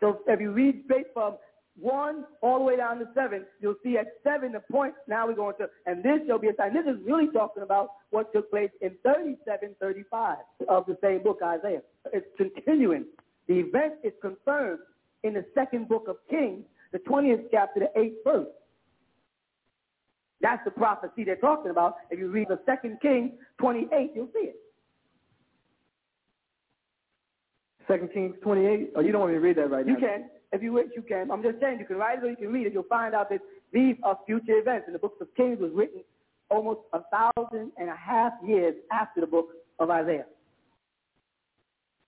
So 0.00 0.20
if 0.26 0.40
you 0.40 0.50
read 0.52 0.82
straight 0.84 1.06
from 1.14 1.36
one 1.78 2.24
all 2.42 2.58
the 2.58 2.64
way 2.64 2.76
down 2.76 2.98
to 2.98 3.06
seven, 3.14 3.44
you'll 3.60 3.76
see 3.84 3.98
at 3.98 4.06
seven 4.24 4.52
the 4.52 4.60
point. 4.70 4.94
Now 5.06 5.26
we're 5.26 5.34
going 5.34 5.54
to, 5.58 5.68
and 5.84 6.02
this 6.02 6.20
shall 6.26 6.38
be 6.38 6.48
a 6.48 6.56
sign. 6.56 6.72
This 6.72 6.86
is 6.86 7.00
really 7.04 7.28
talking 7.32 7.62
about 7.62 7.90
what 8.10 8.32
took 8.32 8.50
place 8.50 8.70
in 8.80 8.92
37, 9.04 9.76
35 9.80 10.38
of 10.68 10.86
the 10.86 10.96
same 11.02 11.22
book, 11.22 11.40
Isaiah. 11.42 11.82
It's 12.12 12.26
continuing. 12.36 13.04
The 13.48 13.54
event 13.54 13.94
is 14.02 14.12
confirmed 14.22 14.80
in 15.22 15.34
the 15.34 15.44
second 15.54 15.88
book 15.88 16.06
of 16.08 16.16
Kings, 16.30 16.64
the 16.92 16.98
20th 16.98 17.46
chapter, 17.50 17.80
the 17.80 18.00
8th 18.00 18.14
verse. 18.24 18.48
That's 20.40 20.62
the 20.64 20.70
prophecy 20.70 21.24
they're 21.24 21.36
talking 21.36 21.70
about. 21.70 21.96
If 22.10 22.18
you 22.18 22.28
read 22.28 22.48
the 22.48 22.60
second 22.66 22.98
Kings 23.00 23.32
28, 23.58 24.12
you'll 24.14 24.28
see 24.34 24.48
it. 24.48 24.56
Second 27.88 28.12
Kings 28.12 28.34
28. 28.42 28.92
Oh, 28.96 29.00
you 29.00 29.12
don't 29.12 29.20
want 29.20 29.32
me 29.32 29.38
to 29.38 29.44
read 29.44 29.56
that 29.56 29.70
right 29.70 29.86
now. 29.86 29.92
You 29.92 29.98
can. 29.98 30.28
If 30.52 30.62
you 30.62 30.72
wish, 30.72 30.86
you 30.94 31.02
can. 31.02 31.30
I'm 31.30 31.42
just 31.42 31.60
saying, 31.60 31.78
you 31.80 31.86
can 31.86 31.96
write 31.96 32.18
it 32.18 32.24
or 32.24 32.30
you 32.30 32.36
can 32.36 32.52
read 32.52 32.66
it. 32.66 32.72
You'll 32.72 32.84
find 32.84 33.14
out 33.14 33.28
that 33.30 33.40
these 33.72 33.96
are 34.02 34.18
future 34.26 34.58
events. 34.58 34.84
And 34.86 34.94
the 34.94 34.98
book 34.98 35.14
of 35.20 35.28
Kings 35.36 35.58
was 35.60 35.70
written 35.74 36.02
almost 36.50 36.80
a 36.92 37.00
thousand 37.10 37.72
and 37.76 37.90
a 37.90 37.96
half 37.96 38.32
years 38.44 38.74
after 38.92 39.20
the 39.20 39.26
book 39.26 39.48
of 39.78 39.90
Isaiah. 39.90 40.26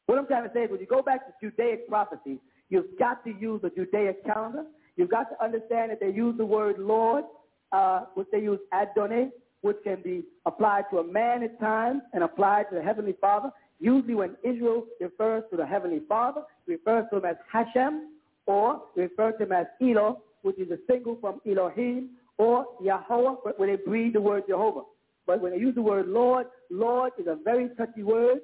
What 0.07 0.19
I'm 0.19 0.27
trying 0.27 0.45
to 0.45 0.55
say 0.55 0.63
is 0.63 0.71
when 0.71 0.81
you 0.81 0.87
go 0.87 1.03
back 1.03 1.27
to 1.27 1.33
Judaic 1.51 1.89
prophecy, 1.89 2.39
you've 2.71 2.99
got 2.99 3.25
to 3.25 3.35
use 3.39 3.61
the 3.63 3.71
Judaic 3.71 4.25
calendar. 4.25 4.65
You've 4.97 5.11
got 5.11 5.25
to 5.25 5.45
understand 5.45 5.91
that 5.91 6.01
they 6.01 6.11
use 6.11 6.37
the 6.39 6.47
word 6.47 6.77
Lord, 6.79 7.25
uh, 7.73 8.05
which 8.15 8.29
they 8.33 8.39
use 8.39 8.59
Adonai, 8.73 9.29
which 9.61 9.77
can 9.85 10.01
be 10.03 10.25
applied 10.47 10.85
to 10.91 10.99
a 10.99 11.05
man 11.05 11.43
at 11.43 11.61
times 11.61 12.01
and 12.13 12.23
applied 12.23 12.71
to 12.71 12.77
the 12.77 12.83
Heavenly 12.83 13.17
Father. 13.21 13.51
Usually 13.81 14.15
when 14.15 14.37
Israel 14.43 14.87
refers 15.01 15.45
to 15.51 15.57
the 15.57 15.67
Heavenly 15.67 16.01
Father, 16.09 16.43
refers 16.67 17.05
to 17.11 17.19
him 17.19 17.25
as 17.25 17.37
Hashem, 17.53 18.09
or 18.49 18.83
refer 18.97 19.33
to 19.33 19.45
him 19.45 19.53
as 19.53 19.67
Elo, 19.81 20.23
which 20.43 20.59
is 20.59 20.71
a 20.71 20.79
single 20.91 21.17
from 21.21 21.41
Elohim, 21.47 22.11
or 22.39 22.65
Yahweh, 22.83 23.35
but 23.45 23.59
when 23.61 23.69
they 23.69 23.77
breathe 23.77 24.15
the 24.15 24.21
word 24.21 24.45
Jehovah. 24.49 24.83
But 25.27 25.43
when 25.43 25.53
they 25.53 25.59
use 25.59 25.75
the 25.75 25.83
word 25.83 26.09
Lord, 26.09 26.47
Lord 26.71 27.13
is 27.19 27.27
a 27.27 27.37
very 27.45 27.69
touchy 27.77 28.03
word 28.03 28.39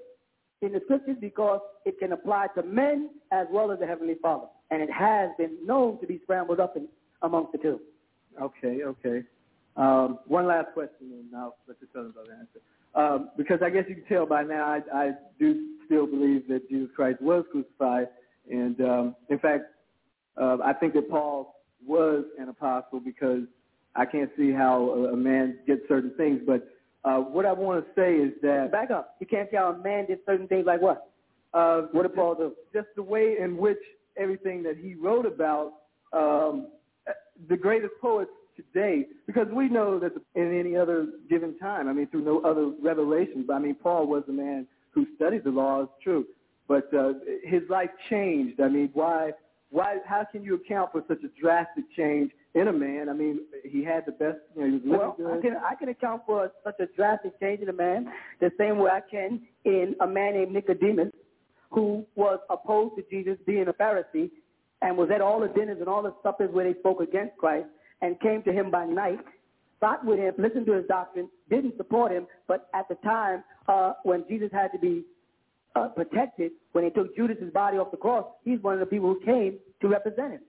in 0.61 0.73
the 0.73 0.81
scriptures 0.85 1.17
because 1.21 1.61
it 1.87 1.99
can 1.99 2.13
apply 2.13 2.49
to 2.57 2.63
men 2.63 3.11
as 3.33 3.47
well 3.51 3.73
as 3.73 3.79
the 3.79 3.87
Heavenly 3.87 4.17
Father. 4.21 4.47
And 4.71 4.83
it 4.83 4.91
has 4.91 5.31
been 5.39 5.57
known 5.65 5.99
to 6.01 6.07
be 6.07 6.21
scrambled 6.25 6.61
up 6.61 6.77
in, 6.77 6.87
amongst 7.23 7.53
the 7.53 7.59
two. 7.59 7.81
Okay, 8.41 8.81
okay. 8.85 9.23
Um, 9.77 10.19
one 10.27 10.47
last 10.47 10.73
question, 10.75 11.13
and 11.13 11.35
I'll 11.35 11.57
let 11.67 11.79
the 11.81 11.99
other 11.99 12.11
brother 12.11 12.37
answer. 12.39 12.61
Um, 12.95 13.31
because 13.37 13.61
I 13.65 13.71
guess 13.71 13.85
you 13.89 13.97
can 13.97 14.05
tell 14.05 14.27
by 14.27 14.43
now, 14.43 14.67
I, 14.67 14.81
I 14.93 15.11
do 15.39 15.77
still 15.87 16.07
believe 16.07 16.47
that 16.49 16.69
Jesus 16.69 16.91
Christ 16.95 17.21
was 17.21 17.45
crucified, 17.51 18.09
and 18.51 18.81
um, 18.81 19.17
in 19.31 19.39
fact, 19.39 19.65
uh, 20.41 20.59
I 20.65 20.73
think 20.73 20.95
that 20.95 21.09
Paul 21.09 21.55
was 21.87 22.25
an 22.39 22.49
apostle 22.49 23.01
because 23.01 23.43
I 23.95 24.05
can't 24.05 24.31
see 24.37 24.51
how 24.51 24.91
a, 24.91 25.13
a 25.13 25.17
man 25.17 25.59
gets 25.67 25.83
certain 25.89 26.13
things. 26.17 26.41
But 26.47 26.69
uh, 27.05 27.19
what 27.19 27.47
I 27.47 27.53
want 27.53 27.85
to 27.85 27.91
say 28.01 28.17
is 28.17 28.33
that 28.43 28.73
back 28.73 28.91
up. 28.91 29.17
You 29.21 29.27
can't 29.27 29.49
see 29.51 29.57
how 29.57 29.73
a 29.73 29.79
man 29.79 30.07
did 30.07 30.19
certain 30.27 30.49
things 30.49 30.67
like 30.67 30.81
what? 30.81 31.11
Uh, 31.53 31.83
what 31.93 32.03
did 32.03 32.15
Paul 32.15 32.35
do? 32.35 32.53
Just 32.73 32.89
the 32.97 33.03
way 33.03 33.37
in 33.41 33.57
which 33.57 33.79
everything 34.17 34.63
that 34.65 34.77
he 34.77 34.95
wrote 34.95 35.27
about 35.27 35.75
um, 36.13 36.69
the 37.49 37.57
greatest 37.57 37.93
poets 38.01 38.31
today, 38.57 39.07
because 39.27 39.49
we 39.53 39.69
know 39.69 39.99
that 39.99 40.13
in 40.35 40.59
any 40.59 40.77
other 40.77 41.09
given 41.29 41.59
time, 41.59 41.89
I 41.89 41.93
mean, 41.93 42.07
through 42.09 42.25
no 42.25 42.41
other 42.41 42.73
revelations, 42.83 43.45
but 43.47 43.55
I 43.55 43.59
mean, 43.59 43.75
Paul 43.75 44.07
was 44.07 44.23
a 44.29 44.33
man 44.33 44.67
who 44.91 45.07
studied 45.17 45.45
the 45.45 45.51
law, 45.51 45.83
it's 45.83 45.93
true, 46.03 46.25
but 46.69 46.93
uh, 46.95 47.15
his 47.45 47.63
life 47.69 47.91
changed. 48.09 48.61
I 48.61 48.69
mean, 48.69 48.91
why? 48.95 49.33
Why? 49.75 49.97
How 50.07 50.25
can 50.31 50.45
you 50.45 50.55
account 50.55 50.93
for 50.93 51.03
such 51.09 51.19
a 51.25 51.41
drastic 51.41 51.85
change 51.97 52.31
in 52.55 52.69
a 52.69 52.73
man? 52.73 53.09
I 53.09 53.13
mean, 53.13 53.41
he 53.65 53.83
had 53.83 54.07
the 54.07 54.13
best. 54.13 54.39
You 54.55 54.61
know, 54.61 54.79
he 54.79 54.89
was 54.89 54.99
Well, 55.01 55.15
good. 55.17 55.39
I 55.39 55.41
can 55.41 55.57
I 55.73 55.75
can 55.75 55.89
account 55.89 56.23
for 56.27 56.53
such 56.63 56.79
a 56.79 56.87
drastic 56.95 57.41
change 57.41 57.61
in 57.61 57.69
a 57.69 57.73
man 57.73 58.07
the 58.39 58.53
same 58.57 58.79
way 58.79 58.93
I 58.93 59.01
can 59.01 59.41
in 59.65 59.97
a 60.01 60.07
man 60.07 60.35
named 60.35 60.53
Nicodemus, 60.53 61.11
who 61.71 62.07
was 62.15 62.39
opposed 62.51 62.95
to 62.99 63.03
Jesus 63.11 63.37
being 63.47 63.67
a 63.67 63.73
Pharisee, 63.73 64.31
and 64.81 64.97
was 64.97 65.11
at 65.13 65.21
all 65.21 65.41
the 65.41 65.49
dinners 65.49 65.79
and 65.81 65.89
all 65.89 66.05
the 66.05 66.15
suppers 66.23 66.51
where 66.53 66.73
they 66.73 66.79
spoke 66.79 67.01
against 67.01 67.37
Christ, 67.37 67.67
and 68.01 68.21
came 68.21 68.45
to 68.45 68.53
him 68.53 68.71
by 68.71 68.87
night, 68.87 69.19
sat 69.81 70.05
with 70.05 70.21
him, 70.21 70.35
listened 70.39 70.67
to 70.67 70.75
his 70.75 70.87
doctrine, 70.87 71.29
didn't 71.51 71.77
support 71.77 72.13
him, 72.13 72.29
but 72.47 72.69
at 72.75 72.89
the 72.89 72.95
time 72.97 73.43
uh, 73.67 73.95
when 74.05 74.25
Jesus 74.29 74.51
had 74.53 74.69
to 74.69 74.79
be 74.79 75.05
uh, 75.75 75.89
protected, 75.89 76.53
when 76.73 76.85
they 76.85 76.91
took 76.91 77.17
Judas's 77.17 77.53
body 77.53 77.79
off 77.79 77.91
the 77.91 77.97
cross, 77.97 78.27
he's 78.45 78.61
one 78.61 78.75
of 78.75 78.81
the 78.81 78.87
people 78.87 79.15
who 79.15 79.21
came 79.25 79.59
to 79.81 79.89
represent 79.89 80.33
him. 80.33 80.41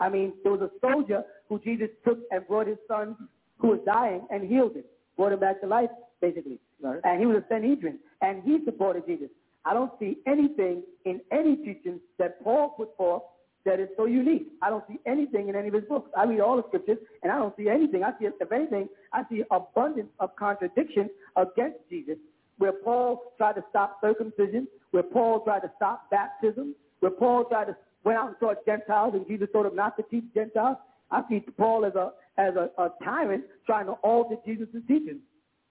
I 0.00 0.08
mean, 0.08 0.32
there 0.42 0.52
was 0.52 0.62
a 0.62 0.70
soldier 0.80 1.22
who 1.48 1.58
Jesus 1.60 1.88
took 2.04 2.18
and 2.30 2.46
brought 2.48 2.66
his 2.66 2.78
son 2.88 3.16
who 3.58 3.68
was 3.68 3.80
dying 3.86 4.26
and 4.30 4.48
healed 4.48 4.74
him, 4.74 4.84
brought 5.16 5.32
him 5.32 5.40
back 5.40 5.60
to 5.60 5.66
life, 5.66 5.90
basically. 6.20 6.58
And 7.04 7.20
he 7.20 7.26
was 7.26 7.36
a 7.36 7.44
Sanhedrin, 7.48 7.98
and 8.22 8.42
he 8.42 8.58
supported 8.64 9.06
Jesus. 9.06 9.28
I 9.64 9.72
don't 9.72 9.92
see 9.98 10.18
anything 10.26 10.82
in 11.04 11.20
any 11.32 11.56
teaching 11.56 12.00
that 12.18 12.42
Paul 12.42 12.70
put 12.76 12.96
forth 12.96 13.22
that 13.64 13.80
is 13.80 13.88
so 13.96 14.04
unique. 14.04 14.48
I 14.60 14.68
don't 14.68 14.84
see 14.88 14.98
anything 15.06 15.48
in 15.48 15.56
any 15.56 15.68
of 15.68 15.74
his 15.74 15.84
books. 15.84 16.10
I 16.16 16.24
read 16.24 16.40
all 16.40 16.56
the 16.56 16.64
scriptures, 16.68 16.98
and 17.22 17.32
I 17.32 17.38
don't 17.38 17.56
see 17.56 17.68
anything. 17.68 18.04
I 18.04 18.10
see, 18.18 18.26
if 18.26 18.52
anything, 18.52 18.88
I 19.12 19.22
see 19.30 19.42
abundance 19.50 20.10
of 20.20 20.36
contradiction 20.36 21.08
against 21.36 21.78
Jesus, 21.88 22.16
where 22.58 22.72
Paul 22.72 23.32
tried 23.36 23.54
to 23.54 23.64
stop 23.70 23.98
circumcision, 24.00 24.68
where 24.92 25.02
Paul 25.02 25.40
tried 25.40 25.60
to 25.60 25.72
stop 25.76 26.10
baptism, 26.10 26.74
where 27.00 27.10
Paul 27.10 27.44
tried 27.44 27.66
to 27.66 27.76
went 28.04 28.18
out 28.18 28.28
and 28.28 28.36
taught 28.38 28.64
Gentiles, 28.66 29.14
and 29.14 29.26
Jesus 29.26 29.48
told 29.52 29.66
him 29.66 29.74
not 29.74 29.96
to 29.96 30.02
teach 30.10 30.24
Gentiles. 30.34 30.76
I 31.10 31.22
see 31.28 31.40
Paul 31.56 31.84
as 31.84 31.94
a 31.94 32.12
as 32.36 32.54
a, 32.56 32.70
a 32.82 32.90
tyrant 33.02 33.44
trying 33.66 33.86
to 33.86 33.92
alter 33.92 34.36
Jesus' 34.44 34.68
teachings 34.88 35.20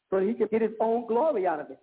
so 0.09 0.19
he 0.19 0.33
could 0.33 0.49
get 0.49 0.61
his 0.61 0.71
own 0.79 1.07
glory 1.07 1.45
out 1.45 1.59
of 1.59 1.69
it. 1.71 1.79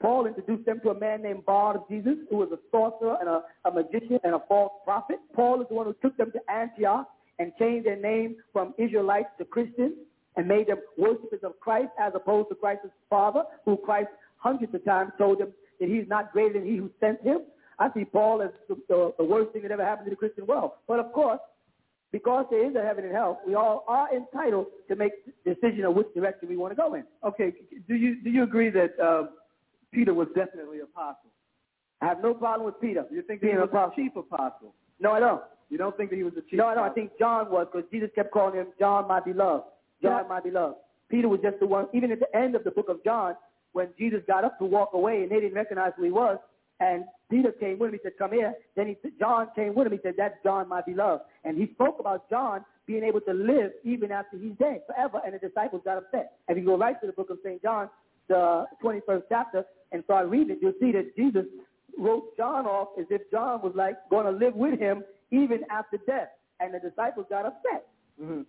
Paul 0.00 0.26
introduced 0.26 0.64
them 0.64 0.80
to 0.82 0.90
a 0.90 0.98
man 0.98 1.22
named 1.22 1.44
Bar 1.44 1.82
Jesus, 1.90 2.16
who 2.30 2.36
was 2.36 2.48
a 2.52 2.58
sorcerer 2.70 3.16
and 3.20 3.28
a, 3.28 3.42
a 3.64 3.70
magician 3.70 4.18
and 4.24 4.34
a 4.34 4.40
false 4.48 4.72
prophet. 4.84 5.18
Paul 5.34 5.60
is 5.60 5.68
the 5.68 5.74
one 5.74 5.86
who 5.86 5.96
took 6.00 6.16
them 6.16 6.32
to 6.32 6.52
Antioch 6.52 7.08
and 7.38 7.52
changed 7.58 7.86
their 7.86 8.00
name 8.00 8.36
from 8.52 8.74
Israelites 8.78 9.28
to 9.38 9.44
Christians 9.44 9.94
and 10.36 10.46
made 10.46 10.68
them 10.68 10.78
worshippers 10.96 11.40
of 11.42 11.58
Christ 11.60 11.90
as 12.00 12.12
opposed 12.14 12.48
to 12.50 12.54
Christ's 12.54 12.88
father, 13.10 13.42
who 13.64 13.76
Christ 13.76 14.08
hundreds 14.40 14.74
of 14.74 14.84
times 14.84 15.12
told 15.16 15.38
them 15.38 15.52
that 15.78 15.88
he's 15.88 16.08
not 16.08 16.32
greater 16.32 16.54
than 16.54 16.66
he 16.66 16.76
who 16.76 16.90
sent 16.98 17.22
him. 17.22 17.40
I 17.78 17.88
see 17.94 18.04
Paul 18.04 18.42
as 18.42 18.50
the, 18.68 18.76
the, 18.88 19.14
the 19.18 19.24
worst 19.24 19.52
thing 19.52 19.62
that 19.62 19.70
ever 19.70 19.84
happened 19.84 20.06
to 20.06 20.10
the 20.10 20.16
Christian 20.16 20.46
world. 20.46 20.72
But 20.86 20.98
of 20.98 21.12
course, 21.12 21.40
because 22.12 22.46
there 22.50 22.68
is 22.68 22.74
a 22.74 22.82
heaven 22.82 23.04
and 23.04 23.12
hell, 23.14 23.40
we 23.46 23.54
all 23.54 23.84
are 23.88 24.14
entitled 24.14 24.66
to 24.88 24.96
make 24.96 25.12
the 25.44 25.54
decision 25.54 25.84
of 25.84 25.94
which 25.94 26.12
direction 26.14 26.48
we 26.48 26.56
want 26.56 26.72
to 26.72 26.76
go 26.76 26.94
in. 26.94 27.04
Okay, 27.24 27.52
do 27.88 27.94
you 27.94 28.20
do 28.22 28.30
you 28.30 28.42
agree 28.42 28.68
that 28.70 28.98
uh, 28.98 29.28
Peter 29.92 30.12
was 30.12 30.28
definitely 30.34 30.78
an 30.78 30.86
apostle? 30.92 31.30
I 32.02 32.06
have 32.06 32.22
no 32.22 32.34
problem 32.34 32.66
with 32.66 32.80
Peter. 32.80 33.04
You 33.10 33.22
think 33.22 33.40
being 33.40 33.54
he 33.54 33.58
was 33.58 33.68
an 33.70 33.76
apostle. 33.76 33.96
chief 33.96 34.16
apostle? 34.16 34.74
No, 34.98 35.12
I 35.12 35.20
don't. 35.20 35.42
You 35.68 35.78
don't 35.78 35.96
think 35.96 36.10
that 36.10 36.16
he 36.16 36.24
was 36.24 36.34
the 36.34 36.42
chief? 36.42 36.58
No, 36.58 36.66
I 36.66 36.74
don't. 36.74 36.84
I 36.84 36.92
think 36.92 37.12
John 37.18 37.50
was 37.50 37.68
because 37.72 37.88
Jesus 37.92 38.10
kept 38.14 38.32
calling 38.32 38.56
him 38.56 38.66
John, 38.78 39.06
my 39.06 39.20
beloved. 39.20 39.64
John, 40.02 40.28
my 40.28 40.40
beloved. 40.40 40.76
Peter 41.08 41.28
was 41.28 41.40
just 41.42 41.60
the 41.60 41.66
one. 41.66 41.86
Even 41.92 42.10
at 42.10 42.18
the 42.18 42.36
end 42.36 42.54
of 42.54 42.64
the 42.64 42.70
book 42.70 42.88
of 42.88 43.04
John, 43.04 43.34
when 43.72 43.88
Jesus 43.98 44.20
got 44.26 44.44
up 44.44 44.58
to 44.58 44.64
walk 44.64 44.90
away 44.94 45.22
and 45.22 45.30
they 45.30 45.40
didn't 45.40 45.54
recognize 45.54 45.92
who 45.96 46.04
he 46.04 46.10
was, 46.10 46.38
and 46.80 47.04
Peter 47.30 47.52
came 47.52 47.78
with 47.78 47.90
him, 47.90 47.94
he 47.94 48.00
said, 48.02 48.12
come 48.18 48.32
here. 48.32 48.54
Then 48.74 48.88
he 48.88 48.96
said, 49.02 49.12
John 49.18 49.48
came 49.54 49.74
with 49.74 49.86
him, 49.86 49.92
he 49.92 49.98
said, 50.02 50.14
that's 50.16 50.36
John, 50.42 50.68
my 50.68 50.80
beloved. 50.80 51.22
And 51.44 51.58
he 51.58 51.70
spoke 51.74 51.98
about 52.00 52.28
John 52.30 52.64
being 52.86 53.04
able 53.04 53.20
to 53.20 53.32
live 53.32 53.72
even 53.84 54.10
after 54.10 54.38
he's 54.38 54.56
dead 54.58 54.80
forever, 54.86 55.20
and 55.24 55.34
the 55.34 55.38
disciples 55.38 55.82
got 55.84 55.98
upset. 55.98 56.32
And 56.48 56.56
if 56.56 56.62
you 56.62 56.68
go 56.68 56.78
right 56.78 57.00
to 57.00 57.06
the 57.06 57.12
book 57.12 57.30
of 57.30 57.38
St. 57.44 57.62
John, 57.62 57.88
the 58.28 58.64
21st 58.82 59.22
chapter, 59.28 59.64
and 59.92 60.02
start 60.04 60.28
reading 60.28 60.56
it, 60.56 60.58
you'll 60.62 60.72
see 60.80 60.92
that 60.92 61.14
Jesus 61.16 61.44
wrote 61.98 62.36
John 62.36 62.66
off 62.66 62.88
as 62.98 63.06
if 63.10 63.30
John 63.30 63.60
was 63.62 63.72
like 63.74 63.96
going 64.08 64.24
to 64.24 64.32
live 64.32 64.54
with 64.54 64.78
him 64.78 65.04
even 65.30 65.60
after 65.70 65.98
death. 66.06 66.28
And 66.60 66.74
the 66.74 66.78
disciples 66.78 67.26
got 67.28 67.46
upset. 67.46 67.86
hmm 68.18 68.42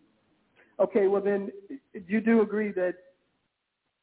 Okay, 0.79 1.07
well 1.07 1.21
then, 1.21 1.51
you 2.07 2.21
do 2.21 2.41
agree 2.41 2.71
that 2.71 2.95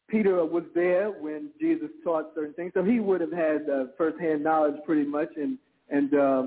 Peter 0.08 0.44
was 0.44 0.64
there 0.74 1.10
when 1.10 1.50
Jesus 1.60 1.88
taught 2.02 2.30
certain 2.34 2.54
things, 2.54 2.72
so 2.74 2.82
he 2.82 2.98
would 3.00 3.20
have 3.20 3.32
had 3.32 3.68
uh, 3.68 3.84
firsthand 3.96 4.42
knowledge 4.42 4.76
pretty 4.86 5.04
much. 5.04 5.28
And 5.36 5.58
and 5.90 6.14
uh, 6.14 6.42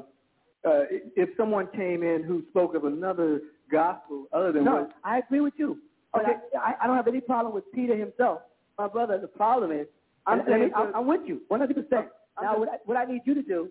uh, 0.65 0.83
if 1.15 1.29
someone 1.37 1.67
came 1.75 2.03
in 2.03 2.23
who 2.23 2.43
spoke 2.49 2.75
of 2.75 2.85
another 2.85 3.41
gospel 3.71 4.25
other 4.33 4.51
than 4.51 4.65
No, 4.65 4.75
what, 4.75 4.91
I 5.03 5.19
agree 5.19 5.41
with 5.41 5.53
you. 5.57 5.77
Okay. 6.15 6.33
I, 6.59 6.73
I, 6.81 6.87
don't 6.87 6.97
have 6.97 7.07
any 7.07 7.21
problem 7.21 7.53
with 7.53 7.63
Peter 7.73 7.95
himself. 7.95 8.41
My 8.77 8.87
brother, 8.87 9.17
the 9.17 9.27
problem 9.27 9.71
is, 9.71 9.87
I'm, 10.27 10.39
And- 10.39 10.47
and 10.47 10.51
let 10.51 10.59
me- 10.59 10.65
it's 10.67 10.75
I'm, 10.77 10.93
a- 10.93 10.97
I'm 10.99 11.07
with 11.07 11.21
you, 11.25 11.41
100%. 11.49 12.07
Now, 12.41 12.59
what 12.59 12.69
I, 12.69 12.77
what 12.85 12.97
I 12.97 13.05
need 13.05 13.21
you 13.25 13.33
to 13.33 13.41
do, 13.41 13.69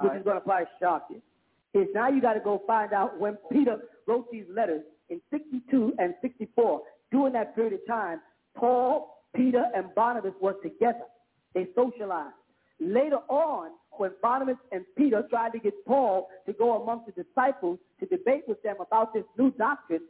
which 0.00 0.10
All 0.10 0.16
is 0.16 0.24
going 0.24 0.36
to 0.36 0.40
probably 0.40 0.66
shock 0.80 1.08
you, 1.10 1.20
is 1.80 1.88
now 1.94 2.08
you 2.08 2.20
got 2.20 2.34
to 2.34 2.40
go 2.40 2.62
find 2.66 2.92
out 2.92 3.18
when 3.20 3.36
Peter 3.50 3.78
wrote 4.06 4.30
these 4.32 4.44
letters 4.52 4.82
in 5.10 5.20
62 5.30 5.94
and 5.98 6.14
64. 6.22 6.82
During 7.10 7.32
that 7.34 7.54
period 7.54 7.74
of 7.74 7.86
time, 7.86 8.20
Paul, 8.56 9.21
Peter, 9.34 9.64
and 9.74 9.86
Barnabas 9.94 10.32
were 10.40 10.54
together. 10.62 11.04
They 11.54 11.68
socialized. 11.74 12.34
Later 12.80 13.18
on, 13.28 13.70
when 13.92 14.10
Barnabas 14.20 14.56
and 14.72 14.84
Peter 14.96 15.22
tried 15.30 15.52
to 15.52 15.58
get 15.58 15.74
Paul 15.86 16.28
to 16.46 16.52
go 16.52 16.82
amongst 16.82 17.06
the 17.06 17.22
disciples 17.22 17.78
to 18.00 18.06
debate 18.06 18.42
with 18.48 18.62
them 18.62 18.76
about 18.80 19.12
this 19.12 19.24
new 19.38 19.50
doctrine, 19.52 20.00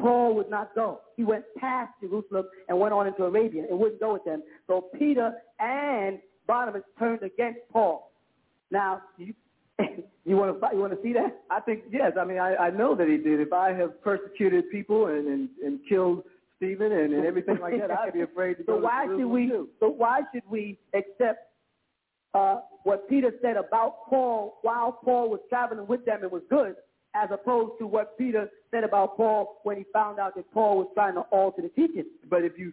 Paul 0.00 0.34
would 0.36 0.50
not 0.50 0.74
go. 0.74 1.00
He 1.16 1.24
went 1.24 1.44
past 1.58 1.92
Jerusalem 2.00 2.46
and 2.68 2.78
went 2.78 2.92
on 2.92 3.06
into 3.06 3.24
Arabia 3.24 3.64
and 3.68 3.78
wouldn't 3.78 4.00
go 4.00 4.12
with 4.12 4.24
them. 4.24 4.42
So 4.66 4.86
Peter 4.98 5.32
and 5.58 6.18
Barnabas 6.46 6.82
turned 6.98 7.22
against 7.22 7.60
Paul. 7.72 8.12
Now, 8.70 9.02
you, 9.18 9.34
you 10.24 10.36
want 10.36 10.60
to 10.60 10.68
you 10.72 10.80
want 10.80 10.92
to 10.92 11.02
see 11.02 11.12
that? 11.14 11.42
I 11.50 11.60
think 11.60 11.84
yes. 11.90 12.12
I 12.20 12.24
mean, 12.24 12.38
I, 12.38 12.56
I 12.56 12.70
know 12.70 12.94
that 12.94 13.08
he 13.08 13.16
did. 13.16 13.40
If 13.40 13.52
I 13.52 13.72
have 13.72 14.02
persecuted 14.02 14.70
people 14.70 15.06
and 15.06 15.26
and, 15.26 15.48
and 15.64 15.80
killed 15.88 16.24
Stephen 16.58 16.92
and, 16.92 17.14
and 17.14 17.24
everything 17.24 17.58
like 17.60 17.78
that, 17.78 17.90
I'd 17.90 18.12
be 18.12 18.20
afraid 18.20 18.58
to 18.58 18.62
go. 18.64 18.74
So 18.74 18.80
to 18.80 18.84
why 18.84 19.06
should 19.06 19.26
we? 19.26 19.48
too. 19.48 19.68
So 19.80 19.88
why 19.88 20.20
should 20.32 20.42
we 20.48 20.78
accept 20.92 21.48
uh, 22.34 22.60
what 22.82 23.08
Peter 23.08 23.32
said 23.40 23.56
about 23.56 24.06
Paul 24.08 24.58
while 24.62 24.92
Paul 24.92 25.30
was 25.30 25.40
traveling 25.48 25.86
with 25.86 26.04
them 26.04 26.22
and 26.22 26.30
was 26.30 26.42
good, 26.50 26.74
as 27.14 27.28
opposed 27.32 27.78
to 27.78 27.86
what 27.86 28.18
Peter 28.18 28.50
said 28.70 28.84
about 28.84 29.16
Paul 29.16 29.60
when 29.62 29.76
he 29.76 29.84
found 29.92 30.18
out 30.18 30.34
that 30.34 30.52
Paul 30.52 30.78
was 30.78 30.88
trying 30.94 31.14
to 31.14 31.22
alter 31.30 31.62
the 31.62 31.68
teaching? 31.68 32.04
But 32.28 32.44
if 32.44 32.58
you 32.58 32.72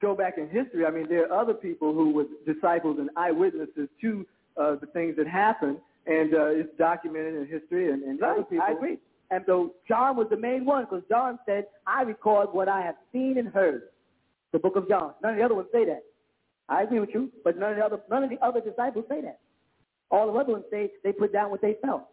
go 0.00 0.14
back 0.14 0.38
in 0.38 0.48
history, 0.48 0.86
I 0.86 0.90
mean, 0.90 1.06
there 1.08 1.30
are 1.30 1.40
other 1.40 1.54
people 1.54 1.92
who 1.92 2.12
were 2.12 2.26
disciples 2.46 2.98
and 2.98 3.10
eyewitnesses 3.16 3.88
to 4.00 4.26
uh, 4.56 4.76
the 4.76 4.86
things 4.86 5.16
that 5.16 5.26
happened, 5.26 5.78
and 6.06 6.34
uh, 6.34 6.46
it's 6.46 6.70
documented 6.78 7.34
in 7.34 7.46
history. 7.46 7.90
And, 7.90 8.02
and 8.02 8.22
other 8.22 8.44
people, 8.44 8.64
I 8.66 8.72
agree. 8.72 8.98
And 9.30 9.42
so 9.46 9.72
John 9.88 10.16
was 10.16 10.28
the 10.30 10.36
main 10.36 10.64
one 10.64 10.84
because 10.84 11.02
John 11.08 11.38
said, 11.46 11.66
I 11.86 12.02
record 12.02 12.48
what 12.52 12.68
I 12.68 12.80
have 12.82 12.94
seen 13.12 13.36
and 13.38 13.48
heard. 13.48 13.82
The 14.52 14.58
book 14.58 14.76
of 14.76 14.88
John. 14.88 15.12
None 15.22 15.32
of 15.32 15.38
the 15.38 15.44
other 15.44 15.54
ones 15.54 15.68
say 15.72 15.84
that. 15.84 16.02
I 16.68 16.82
agree 16.82 17.00
with 17.00 17.10
you, 17.12 17.30
but 17.44 17.58
none 17.58 17.72
of 17.72 17.76
the 17.76 17.84
other 17.84 18.00
none 18.10 18.24
of 18.24 18.30
the 18.30 18.44
other 18.44 18.60
disciples 18.60 19.04
say 19.08 19.20
that. 19.20 19.40
All 20.10 20.32
the 20.32 20.38
other 20.38 20.52
ones 20.52 20.64
say 20.70 20.90
they 21.04 21.12
put 21.12 21.32
down 21.32 21.50
what 21.50 21.60
they 21.60 21.76
felt. 21.82 22.08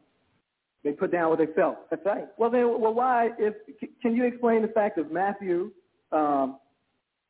They 0.84 0.92
put 0.92 1.12
down 1.12 1.30
what 1.30 1.40
they 1.40 1.48
felt. 1.56 1.90
That's 1.90 2.06
right. 2.06 2.28
Well, 2.38 2.50
then, 2.50 2.80
well, 2.82 2.94
why? 2.94 3.30
If 3.40 3.56
can 4.02 4.16
you 4.16 4.26
explain 4.26 4.62
the 4.62 4.68
fact 4.68 4.98
of 4.98 5.12
Matthew? 5.12 5.72
Um, 6.12 6.58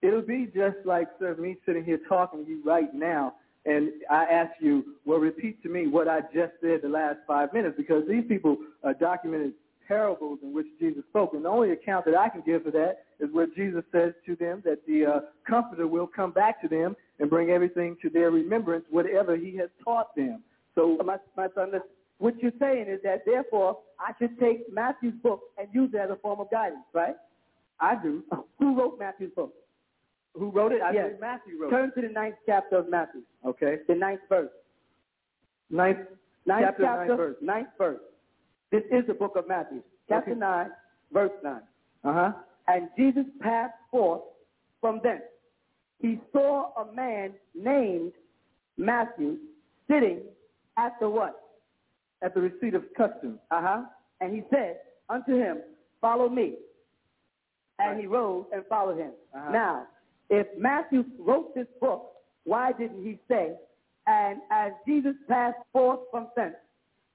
it'll 0.02 0.22
be 0.22 0.48
just 0.53 0.78
like 0.86 1.08
sir, 1.20 1.36
me 1.36 1.58
sitting 1.66 1.86
here 1.86 2.00
talking 2.10 2.44
to 2.45 2.52
you 2.52 2.62
right 2.66 2.94
now, 2.94 3.36
and 3.66 3.90
I 4.10 4.26
ask 4.26 4.52
you, 4.60 4.95
well, 5.06 5.20
repeat 5.20 5.62
to 5.64 5.70
me 5.70 5.88
what 5.88 6.08
I 6.08 6.22
just 6.34 6.53
said 6.62 6.82
the 6.82 6.90
last 6.90 7.20
five 7.28 7.53
minutes, 7.53 7.76
because 7.78 8.03
these 8.10 8.26
people 8.28 8.58
uh, 8.84 8.94
documented 9.00 9.53
parables 9.88 10.40
in 10.44 10.53
which 10.53 10.68
Jesus 10.80 11.03
spoke, 11.10 11.34
and 11.34 11.45
the 11.45 11.50
only 11.50 11.72
account 11.72 12.06
that 12.06 12.16
I 12.16 12.30
can 12.30 12.42
give 12.45 12.64
for 12.64 12.72
that 12.72 13.06
is 13.20 13.30
where 13.32 13.48
Jesus 13.48 13.84
says 13.92 14.14
to 14.26 14.36
them 14.36 14.62
that 14.66 14.86
the 14.88 15.06
uh, 15.06 15.20
Comforter 15.48 15.88
will 15.88 16.08
come 16.08 16.32
back 16.32 16.62
to 16.62 16.68
them 16.68 16.95
and 17.20 17.30
bring 17.30 17.50
everything 17.50 17.98
to 18.02 18.10
their 18.10 18.32
remembrance, 18.32 18.86
whatever 18.90 19.36
He 19.36 19.56
has 19.58 19.70
taught 19.84 20.16
them. 20.16 20.44
So, 20.76 20.98
my, 21.06 21.18
my 21.38 21.48
son, 21.56 21.68
listen, 21.72 21.88
what 22.18 22.42
you're 22.42 22.52
saying 22.60 22.86
is 22.88 23.00
that 23.03 23.24
therefore 23.26 23.80
I 24.00 24.14
should 24.20 24.40
take 24.40 24.72
Matthew's 24.72 25.14
book 25.22 25.42
and 25.58 25.68
use 25.74 25.92
it 25.94 25.98
as 25.98 26.10
a 26.10 26.16
form 26.16 26.40
of 26.40 26.50
guidance, 26.50 26.86
right? 26.94 27.16
I 27.80 27.95
do. 28.02 28.24
Who 28.60 28.78
wrote 28.78 28.98
Matthew's 28.98 29.32
book? 29.36 29.53
Who 30.36 30.50
wrote 30.50 30.72
it? 30.72 30.82
I 30.82 30.94
Yes. 30.94 31.10
said 31.12 31.20
Matthew 31.20 31.62
wrote 31.62 31.70
Turn 31.70 31.92
to 31.95 32.02
the 32.02 32.08
ninth 32.10 32.36
chapter 32.45 32.78
of 32.78 32.90
Matthew. 32.90 33.22
Okay. 33.45 33.80
the 33.88 33.95
ninth 33.95 34.22
verse. 34.30 34.50
Ninth, 35.70 36.00
Ninth 36.45 36.66
chapter, 36.66 36.84
chapter, 36.84 37.08
ninth 37.08 37.18
verse. 37.18 37.36
ninth 37.42 37.68
verse. 37.78 38.00
This 38.74 38.82
is 38.92 39.06
the 39.06 39.14
book 39.14 39.35
of 39.35 39.48
Matthew, 39.48 39.84
chapter 40.10 40.32
Okay. 40.32 40.40
9, 40.40 40.72
verse 41.11 41.32
9. 41.43 41.61
Uh-huh. 42.06 42.32
And 42.68 42.90
Jesus 42.98 43.26
passed 43.40 43.77
forth 43.92 44.24
from 44.82 45.00
thence. 45.03 45.22
He 46.00 46.19
saw 46.32 46.74
a 46.82 46.92
man 46.92 47.34
named 47.53 48.14
Matthew 48.76 49.38
sitting 49.88 50.22
at 50.76 51.00
the 51.00 51.08
what? 51.08 51.40
At 52.24 52.34
the 52.34 52.42
receipt 52.42 52.74
of 52.74 52.84
custom. 52.98 53.38
Uh-huh. 53.52 53.84
And 54.22 54.34
he 54.34 54.42
said 54.50 54.80
unto 55.08 55.35
him, 55.35 55.60
Follow 56.02 56.27
me. 56.27 56.56
And 57.77 58.00
he 58.00 58.08
rose 58.08 58.45
and 58.52 58.64
followed 58.66 58.98
him. 58.98 59.11
Uh-huh. 59.35 59.52
Now, 59.52 59.88
if 60.32 60.48
Matthew 60.58 61.06
wrote 61.19 61.53
this 61.53 61.68
book, 61.80 62.10
why 62.43 62.72
didn't 62.72 63.03
he 63.03 63.19
say, 63.27 63.53
and 64.08 64.40
as 64.50 64.72
Jesus 64.88 65.14
passed 65.30 65.60
forth 65.72 66.00
from 66.10 66.30
thence, 66.35 66.56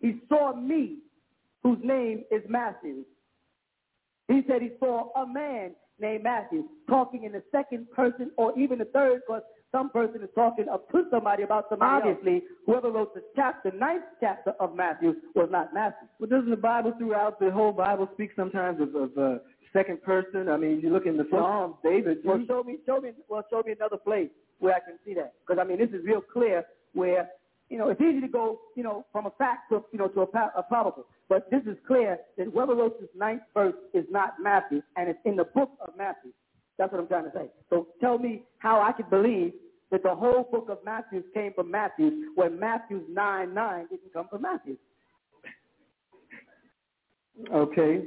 he 0.01 0.21
saw 0.29 0.55
me, 0.55 0.99
whose 1.69 1.85
name 1.85 2.25
is 2.31 2.43
Matthew. 2.49 3.05
He 4.29 4.43
said 4.49 4.63
he 4.63 4.71
saw 4.79 5.13
a 5.21 5.27
man 5.27 5.73
named 6.01 6.25
Matthew 6.25 6.65
talking 6.89 7.25
in 7.25 7.33
the 7.33 7.43
second 7.53 7.91
person 7.91 8.31
or 8.39 8.59
even 8.59 8.79
the 8.79 8.87
third, 8.87 9.21
because 9.27 9.43
some 9.71 9.91
person 9.91 10.23
is 10.23 10.31
talking 10.35 10.67
up 10.69 10.91
to 10.93 11.05
somebody 11.11 11.43
about 11.43 11.67
somebody 11.69 12.09
Obviously, 12.09 12.43
whoever 12.65 12.91
wrote 12.91 13.15
the 13.15 13.23
chapter, 13.37 13.71
ninth 13.73 14.05
chapter 14.21 14.53
of 14.61 14.75
Matthew 14.75 15.15
was 15.35 15.49
not 15.51 15.75
Matthew. 15.75 16.09
But 16.19 16.31
doesn't 16.31 16.49
the 16.49 16.57
Bible 16.57 16.95
throughout 16.99 17.39
the 17.39 17.51
whole 17.51 17.73
Bible 17.73 18.09
speak 18.15 18.31
sometimes 18.35 18.81
of, 18.81 18.95
of 18.95 19.19
uh, 19.19 19.39
second 19.75 20.03
person? 20.03 20.49
I 20.49 20.57
mean, 20.57 20.81
you 20.81 20.91
look 20.91 21.05
in 21.05 21.19
the 21.19 21.27
Psalms, 21.31 21.75
David. 21.85 22.19
Well, 22.25 22.43
show 22.49 22.63
me, 22.63 22.79
show 22.87 23.01
me, 23.01 23.11
well, 23.29 23.45
show 23.51 23.63
me 23.67 23.73
another 23.73 23.99
place 23.99 24.31
where 24.59 24.75
I 24.75 24.81
can 24.81 24.99
see 25.05 25.13
that. 25.15 25.35
Because 25.47 25.61
I 25.61 25.67
mean, 25.69 25.79
this 25.79 25.91
is 25.91 26.05
real 26.05 26.23
clear. 26.23 26.65
Where 26.95 27.29
you 27.69 27.79
know 27.79 27.89
it's 27.89 28.01
easy 28.01 28.21
to 28.21 28.29
go, 28.29 28.61
you 28.77 28.83
know, 28.83 29.05
from 29.13 29.27
a 29.27 29.31
fact 29.31 29.71
to 29.71 29.85
you 29.93 29.99
know 29.99 30.09
to 30.09 30.23
a, 30.23 30.53
a 30.57 30.63
probable. 30.63 31.07
But 31.29 31.51
this 31.51 31.63
is 31.67 31.77
clear 31.87 32.19
that 32.37 32.47
whoever 32.53 32.75
ninth 33.15 33.43
verse 33.53 33.75
is 33.93 34.05
not 34.11 34.35
Matthew, 34.41 34.83
and 34.97 35.09
it's 35.09 35.19
in 35.25 35.37
the 35.37 35.45
book 35.45 35.71
of 35.81 35.97
Matthew. 35.97 36.33
That's 36.79 36.93
what 36.93 37.01
I'm 37.01 37.09
trying 37.09 37.25
to 37.25 37.33
say. 37.35 37.51
So 37.71 37.89
tell 38.01 38.19
me 38.19 38.45
how 38.59 38.81
I 38.81 38.93
could 38.93 39.11
believe 39.11 39.53
that 39.91 40.03
the 40.03 40.15
whole 40.15 40.49
book 40.51 40.69
of 40.71 40.79
Matthew 40.85 41.23
came 41.35 41.53
from 41.55 41.71
Matthew, 41.71 42.31
when 42.35 42.59
Matthew's 42.59 43.05
nine 43.11 43.55
nine 43.55 43.87
didn't 43.91 44.13
come 44.13 44.29
from 44.29 44.43
Matthew. 44.43 44.77
Okay. 47.53 48.05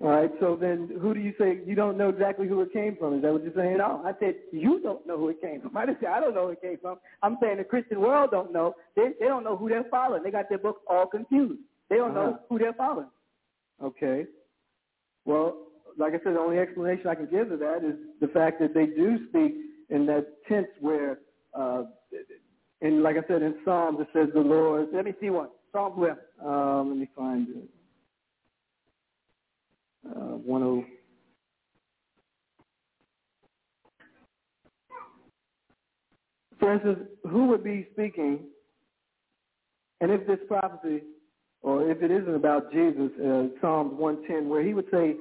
All 0.00 0.08
right. 0.10 0.30
So 0.38 0.54
then, 0.54 0.90
who 1.00 1.12
do 1.12 1.18
you 1.20 1.34
say 1.38 1.58
you 1.66 1.74
don't 1.74 1.96
know 1.98 2.08
exactly 2.08 2.46
who 2.46 2.60
it 2.60 2.72
came 2.72 2.96
from? 2.96 3.16
Is 3.16 3.22
that 3.22 3.32
what 3.32 3.42
you're 3.42 3.52
saying? 3.54 3.78
No, 3.78 4.00
I 4.04 4.12
said 4.20 4.36
you 4.52 4.80
don't 4.80 5.04
know 5.06 5.18
who 5.18 5.28
it 5.30 5.40
came 5.40 5.60
from. 5.60 5.76
I 5.76 5.86
didn't 5.86 6.00
say 6.00 6.06
I 6.06 6.20
don't 6.20 6.34
know 6.34 6.46
who 6.46 6.52
it 6.52 6.60
came 6.62 6.78
from. 6.80 6.98
I'm 7.22 7.36
saying 7.42 7.56
the 7.58 7.64
Christian 7.64 8.00
world 8.00 8.30
don't 8.30 8.52
know. 8.52 8.74
They 8.94 9.10
they 9.18 9.26
don't 9.26 9.42
know 9.42 9.56
who 9.56 9.68
they're 9.68 9.84
following. 9.90 10.22
They 10.22 10.30
got 10.30 10.48
their 10.48 10.58
books 10.58 10.82
all 10.88 11.06
confused. 11.06 11.60
They 11.90 11.96
don't 11.96 12.12
Uh-huh. 12.12 12.30
know 12.30 12.38
who 12.48 12.58
they're 12.60 12.74
following. 12.74 13.08
Okay. 13.82 14.26
Well, 15.24 15.66
like 15.98 16.14
I 16.14 16.18
said, 16.22 16.34
the 16.34 16.40
only 16.40 16.58
explanation 16.58 17.08
I 17.08 17.16
can 17.16 17.26
give 17.26 17.48
to 17.48 17.56
that 17.56 17.82
is 17.84 17.96
the 18.20 18.28
fact 18.28 18.60
that 18.60 18.74
they 18.74 18.86
do 18.86 19.28
speak 19.28 19.54
in 19.90 20.06
that 20.06 20.26
tense 20.48 20.68
where, 20.80 21.18
uh, 21.54 21.84
and 22.82 23.02
like 23.02 23.16
I 23.16 23.26
said, 23.26 23.42
in 23.42 23.56
Psalms 23.64 23.98
it 24.00 24.08
says 24.12 24.28
the 24.32 24.40
Lord. 24.40 24.88
Let 24.92 25.04
me 25.06 25.14
see 25.20 25.30
one. 25.30 25.48
Psalms 25.72 25.96
where? 25.98 26.18
Um, 26.44 26.90
let 26.90 26.98
me 26.98 27.08
find 27.16 27.48
it. 27.48 27.68
Uh, 30.06 30.36
one 30.36 30.62
oh. 30.62 30.84
For 36.58 36.72
instance, 36.72 36.98
who 37.30 37.46
would 37.46 37.62
be 37.62 37.86
speaking, 37.92 38.40
and 40.00 40.10
if 40.10 40.26
this 40.26 40.38
prophecy, 40.48 41.02
or 41.62 41.88
if 41.90 42.02
it 42.02 42.10
isn't 42.10 42.34
about 42.34 42.72
Jesus, 42.72 43.10
uh, 43.18 43.46
Psalms 43.60 43.92
110, 43.94 44.48
where 44.48 44.62
he 44.62 44.74
would 44.74 44.86
say, 44.90 45.16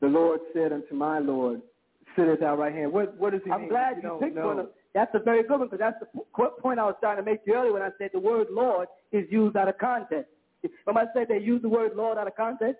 the 0.00 0.06
Lord 0.06 0.40
said 0.52 0.72
unto 0.72 0.94
my 0.94 1.18
Lord, 1.18 1.62
sit 2.16 2.28
at 2.28 2.40
thy 2.40 2.52
right 2.52 2.74
hand. 2.74 2.92
What 2.92 3.16
what 3.18 3.32
does 3.32 3.40
he 3.44 3.50
I'm 3.50 3.62
mean? 3.62 3.68
glad 3.70 3.96
you 3.96 4.02
don't 4.02 4.20
picked 4.20 4.36
know. 4.36 4.48
one. 4.48 4.66
That's 4.94 5.10
a 5.14 5.18
very 5.18 5.42
good 5.42 5.58
one 5.58 5.68
because 5.68 5.78
that's 5.80 5.98
the 6.00 6.06
p- 6.06 6.60
point 6.60 6.78
I 6.78 6.84
was 6.84 6.94
trying 7.00 7.16
to 7.16 7.22
make 7.22 7.40
you 7.46 7.54
earlier 7.54 7.72
when 7.72 7.82
I 7.82 7.90
said 7.98 8.10
the 8.12 8.20
word 8.20 8.48
Lord 8.50 8.88
is 9.12 9.24
used 9.30 9.56
out 9.56 9.68
of 9.68 9.78
context. 9.78 10.30
When 10.84 10.96
I 10.96 11.04
said 11.14 11.26
they 11.28 11.38
use 11.38 11.62
the 11.62 11.68
word 11.68 11.92
Lord 11.96 12.16
out 12.16 12.26
of 12.26 12.36
context, 12.36 12.76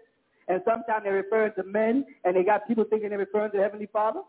and 0.49 0.61
sometimes 0.65 1.05
they're 1.05 1.15
referring 1.15 1.53
to 1.57 1.65
men, 1.65 2.05
and 2.25 2.37
they 2.37 2.45
got 2.45 2.67
people 2.67 2.85
thinking 2.85 3.11
they're 3.11 3.19
referring 3.19 3.51
to 3.53 3.57
the 3.59 3.63
Heavenly 3.63 3.89
Father. 3.93 4.21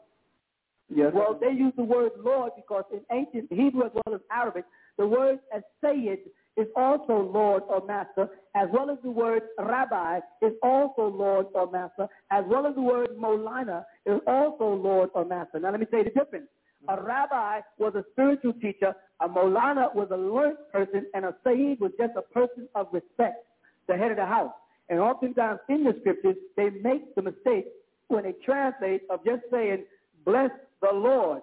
Yes. 0.93 1.11
Well, 1.13 1.37
they 1.39 1.51
use 1.51 1.73
the 1.75 1.83
word 1.83 2.11
Lord 2.19 2.51
because 2.55 2.83
in 2.93 3.01
ancient 3.11 3.51
Hebrew 3.51 3.85
as 3.85 3.91
well 3.93 4.15
as 4.15 4.21
Arabic, 4.31 4.65
the 4.97 5.07
word 5.07 5.39
Sayyid 5.83 6.19
is 6.57 6.67
also 6.75 7.19
Lord 7.33 7.63
or 7.67 7.85
Master, 7.85 8.29
as 8.55 8.69
well 8.71 8.89
as 8.89 8.97
the 9.03 9.11
word 9.11 9.43
Rabbi 9.59 10.19
is 10.41 10.53
also 10.63 11.07
Lord 11.07 11.47
or 11.53 11.69
Master, 11.69 12.07
as 12.31 12.45
well 12.47 12.65
as 12.65 12.75
the 12.75 12.81
word 12.81 13.09
Molana 13.19 13.83
is 14.05 14.19
also 14.27 14.73
Lord 14.73 15.09
or 15.15 15.25
Master. 15.25 15.59
Now 15.59 15.71
let 15.71 15.79
me 15.79 15.87
say 15.91 16.03
the 16.03 16.11
difference. 16.11 16.47
A 16.87 16.95
mm-hmm. 16.95 17.05
rabbi 17.05 17.61
was 17.77 17.95
a 17.95 18.05
spiritual 18.11 18.53
teacher, 18.53 18.93
a 19.19 19.27
Molana 19.27 19.93
was 19.95 20.07
a 20.11 20.17
learned 20.17 20.57
person, 20.71 21.07
and 21.13 21.25
a 21.25 21.35
Sayyid 21.43 21.79
was 21.79 21.91
just 21.97 22.13
a 22.15 22.21
person 22.21 22.69
of 22.75 22.87
respect, 22.91 23.45
the 23.87 23.97
head 23.97 24.11
of 24.11 24.17
the 24.17 24.25
house. 24.25 24.53
And 24.89 24.99
oftentimes 24.99 25.59
in 25.69 25.83
the 25.83 25.95
scriptures, 26.01 26.35
they 26.55 26.69
make 26.69 27.15
the 27.15 27.21
mistake 27.21 27.67
when 28.07 28.23
they 28.23 28.33
translate 28.45 29.01
of 29.09 29.23
just 29.25 29.41
saying, 29.51 29.85
bless 30.25 30.51
the 30.81 30.91
Lord, 30.93 31.41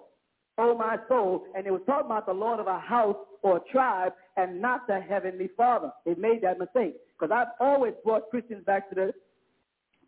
O 0.57 0.77
my 0.77 0.97
soul, 1.09 1.45
and 1.55 1.65
they 1.65 1.71
were 1.71 1.79
talking 1.79 2.05
about 2.05 2.25
the 2.25 2.33
Lord 2.33 2.59
of 2.59 2.67
a 2.67 2.79
house 2.79 3.17
or 3.41 3.57
a 3.57 3.71
tribe 3.71 4.13
and 4.37 4.61
not 4.61 4.87
the 4.87 4.99
Heavenly 4.99 5.49
Father. 5.57 5.91
They 6.05 6.15
made 6.15 6.41
that 6.43 6.59
mistake. 6.59 6.95
Because 7.19 7.35
I've 7.35 7.53
always 7.59 7.93
brought 8.03 8.29
Christians 8.29 8.63
back 8.65 8.89
to 8.89 8.95
the, 8.95 9.13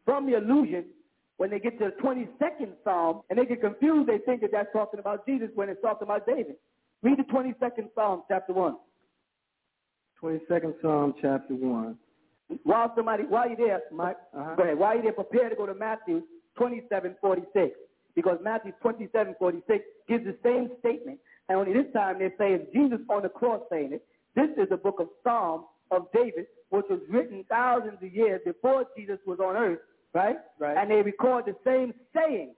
from 0.05 0.25
the 0.25 0.37
illusion 0.37 0.85
when 1.37 1.49
they 1.49 1.59
get 1.59 1.77
to 1.79 1.85
the 1.85 2.01
22nd 2.01 2.71
Psalm 2.83 3.21
and 3.29 3.37
they 3.37 3.45
get 3.45 3.61
confused, 3.61 4.07
they 4.07 4.19
think 4.19 4.41
that 4.41 4.51
that's 4.51 4.71
talking 4.71 4.99
about 4.99 5.25
Jesus 5.25 5.49
when 5.55 5.69
it's 5.69 5.81
talking 5.81 6.05
about 6.05 6.25
David. 6.25 6.55
Read 7.03 7.17
the 7.19 7.23
22nd 7.23 7.89
Psalm, 7.93 8.23
chapter 8.29 8.53
1. 8.53 8.75
22nd 10.23 10.73
Psalm, 10.81 11.13
chapter 11.21 11.53
1. 11.53 11.97
While 12.63 12.91
somebody, 12.95 13.23
while 13.23 13.47
you're 13.47 13.57
there, 13.57 13.81
Mike, 13.91 14.17
Uh-huh. 14.33 14.55
go 14.55 14.63
ahead. 14.63 14.77
While 14.77 14.93
you're 14.95 15.03
there, 15.03 15.13
prepare 15.13 15.49
to 15.49 15.55
go 15.55 15.65
to 15.65 15.73
Matthew 15.73 16.21
27, 16.55 17.15
46. 17.21 17.77
Because 18.15 18.39
Matthew 18.41 18.71
27, 18.81 19.35
46 19.39 19.83
gives 20.07 20.25
the 20.25 20.37
same 20.43 20.69
statement. 20.79 21.19
And 21.49 21.57
only 21.59 21.73
this 21.73 21.91
time 21.93 22.19
they're 22.19 22.33
saying 22.37 22.67
Jesus 22.73 22.99
on 23.09 23.23
the 23.23 23.29
cross 23.29 23.61
saying 23.69 23.93
it. 23.93 24.05
This 24.35 24.49
is 24.57 24.69
the 24.69 24.77
book 24.77 24.99
of 24.99 25.09
Psalms 25.23 25.65
of 25.91 26.07
David, 26.13 26.47
which 26.69 26.85
was 26.89 26.99
written 27.09 27.43
thousands 27.49 28.01
of 28.01 28.11
years 28.13 28.41
before 28.45 28.85
Jesus 28.97 29.19
was 29.25 29.39
on 29.39 29.55
earth, 29.55 29.79
right? 30.13 30.37
Right. 30.59 30.77
And 30.77 30.89
they 30.89 31.01
record 31.01 31.45
the 31.45 31.55
same 31.65 31.93
saying. 32.15 32.53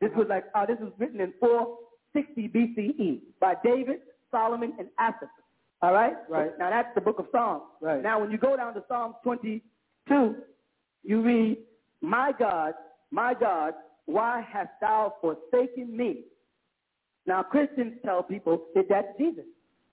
This 0.00 0.10
was 0.16 0.26
like, 0.28 0.44
uh, 0.54 0.66
this 0.66 0.78
was 0.80 0.92
written 0.98 1.20
in 1.20 1.32
460 1.40 2.48
BCE 2.48 3.20
by 3.40 3.54
David, 3.64 4.00
Solomon, 4.30 4.74
and 4.78 4.88
Asaph. 4.98 5.28
All 5.84 5.92
right? 5.92 6.14
Right. 6.30 6.58
Now 6.58 6.70
that's 6.70 6.88
the 6.94 7.02
book 7.02 7.18
of 7.18 7.26
Psalms. 7.30 7.62
Right. 7.82 8.02
Now 8.02 8.18
when 8.18 8.30
you 8.30 8.38
go 8.38 8.56
down 8.56 8.72
to 8.72 8.82
Psalm 8.88 9.16
22, 9.22 10.34
you 11.02 11.22
read, 11.22 11.58
My 12.00 12.32
God, 12.38 12.72
my 13.10 13.34
God, 13.34 13.74
why 14.06 14.42
hast 14.50 14.70
thou 14.80 15.14
forsaken 15.20 15.94
me? 15.94 16.22
Now 17.26 17.42
Christians 17.42 17.98
tell 18.02 18.22
people 18.22 18.64
that 18.74 18.86
that's 18.88 19.08
Jesus. 19.18 19.44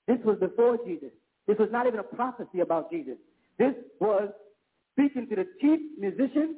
This 0.08 0.18
was 0.24 0.38
before 0.40 0.78
Jesus. 0.86 1.10
This 1.46 1.58
was 1.58 1.68
not 1.74 1.88
even 1.88 2.00
a 2.00 2.04
prophecy 2.04 2.62
about 2.62 2.90
Jesus. 2.90 3.18
This 3.60 3.74
was 4.00 4.30
speaking 4.94 5.28
to 5.28 5.36
the 5.36 5.46
chief 5.60 5.82
musicians 6.00 6.56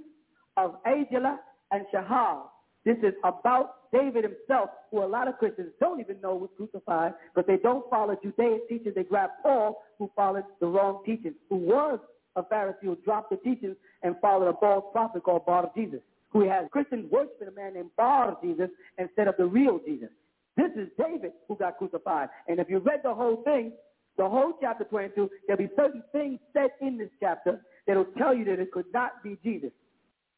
of 0.57 0.75
Ajala 0.83 1.37
and 1.71 1.85
Shahar. 1.91 2.43
This 2.85 2.97
is 2.97 3.13
about 3.23 3.91
David 3.91 4.25
himself, 4.25 4.69
who 4.91 5.03
a 5.03 5.07
lot 5.07 5.27
of 5.27 5.37
Christians 5.37 5.69
don't 5.79 5.99
even 5.99 6.19
know 6.19 6.35
was 6.35 6.49
crucified, 6.57 7.13
but 7.35 7.47
they 7.47 7.57
don't 7.57 7.89
follow 7.89 8.17
Judean 8.21 8.59
teachings. 8.67 8.95
They 8.95 9.03
grab 9.03 9.29
Paul, 9.41 9.83
who 9.99 10.11
followed 10.15 10.43
the 10.59 10.67
wrong 10.67 11.03
teachings, 11.05 11.35
who 11.49 11.57
was 11.57 11.99
a 12.35 12.43
Pharisee 12.43 12.83
who 12.83 12.97
dropped 12.97 13.29
the 13.29 13.37
teachings 13.37 13.75
and 14.01 14.15
followed 14.19 14.49
a 14.49 14.57
false 14.59 14.85
prophet 14.91 15.23
called 15.23 15.45
Bar 15.45 15.71
Jesus, 15.75 15.99
who 16.31 16.47
has 16.49 16.65
Christians 16.71 17.09
worshiping 17.11 17.47
a 17.47 17.51
man 17.51 17.75
named 17.75 17.91
Bar 17.95 18.37
Jesus 18.43 18.69
instead 18.97 19.27
of 19.27 19.35
the 19.37 19.45
real 19.45 19.79
Jesus. 19.85 20.09
This 20.57 20.71
is 20.75 20.89
David 20.97 21.31
who 21.47 21.55
got 21.55 21.77
crucified. 21.77 22.29
And 22.47 22.59
if 22.59 22.69
you 22.69 22.79
read 22.79 23.01
the 23.03 23.13
whole 23.13 23.43
thing, 23.43 23.73
the 24.17 24.27
whole 24.27 24.53
chapter 24.61 24.83
22, 24.83 25.29
there'll 25.47 25.61
be 25.61 25.73
certain 25.75 26.03
things 26.11 26.39
said 26.53 26.69
in 26.81 26.97
this 26.97 27.09
chapter 27.19 27.61
that'll 27.87 28.05
tell 28.17 28.35
you 28.35 28.45
that 28.45 28.59
it 28.59 28.71
could 28.71 28.85
not 28.93 29.23
be 29.23 29.37
Jesus. 29.43 29.71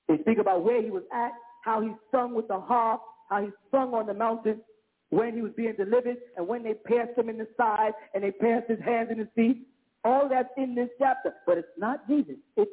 They 0.07 0.17
speak 0.19 0.37
about 0.37 0.63
where 0.63 0.81
he 0.81 0.89
was 0.89 1.03
at, 1.11 1.31
how 1.65 1.81
he 1.81 1.91
sung 2.11 2.35
with 2.35 2.47
the 2.47 2.59
harp, 2.59 3.01
how 3.29 3.41
he 3.41 3.49
sung 3.71 3.93
on 3.93 4.05
the 4.05 4.13
mountain, 4.13 4.61
when 5.09 5.33
he 5.33 5.41
was 5.41 5.51
being 5.57 5.73
delivered, 5.75 6.17
and 6.37 6.47
when 6.47 6.63
they 6.63 6.73
pierced 6.85 7.17
him 7.17 7.27
in 7.29 7.37
the 7.37 7.47
side, 7.57 7.93
and 8.13 8.23
they 8.23 8.31
pierced 8.31 8.69
his 8.69 8.79
hands 8.79 9.07
and 9.09 9.19
his 9.19 9.27
feet. 9.35 9.67
All 10.03 10.29
that's 10.29 10.49
in 10.57 10.75
this 10.75 10.89
chapter, 10.99 11.33
but 11.47 11.57
it's 11.57 11.67
not 11.77 12.07
Jesus. 12.07 12.35
It's, 12.55 12.69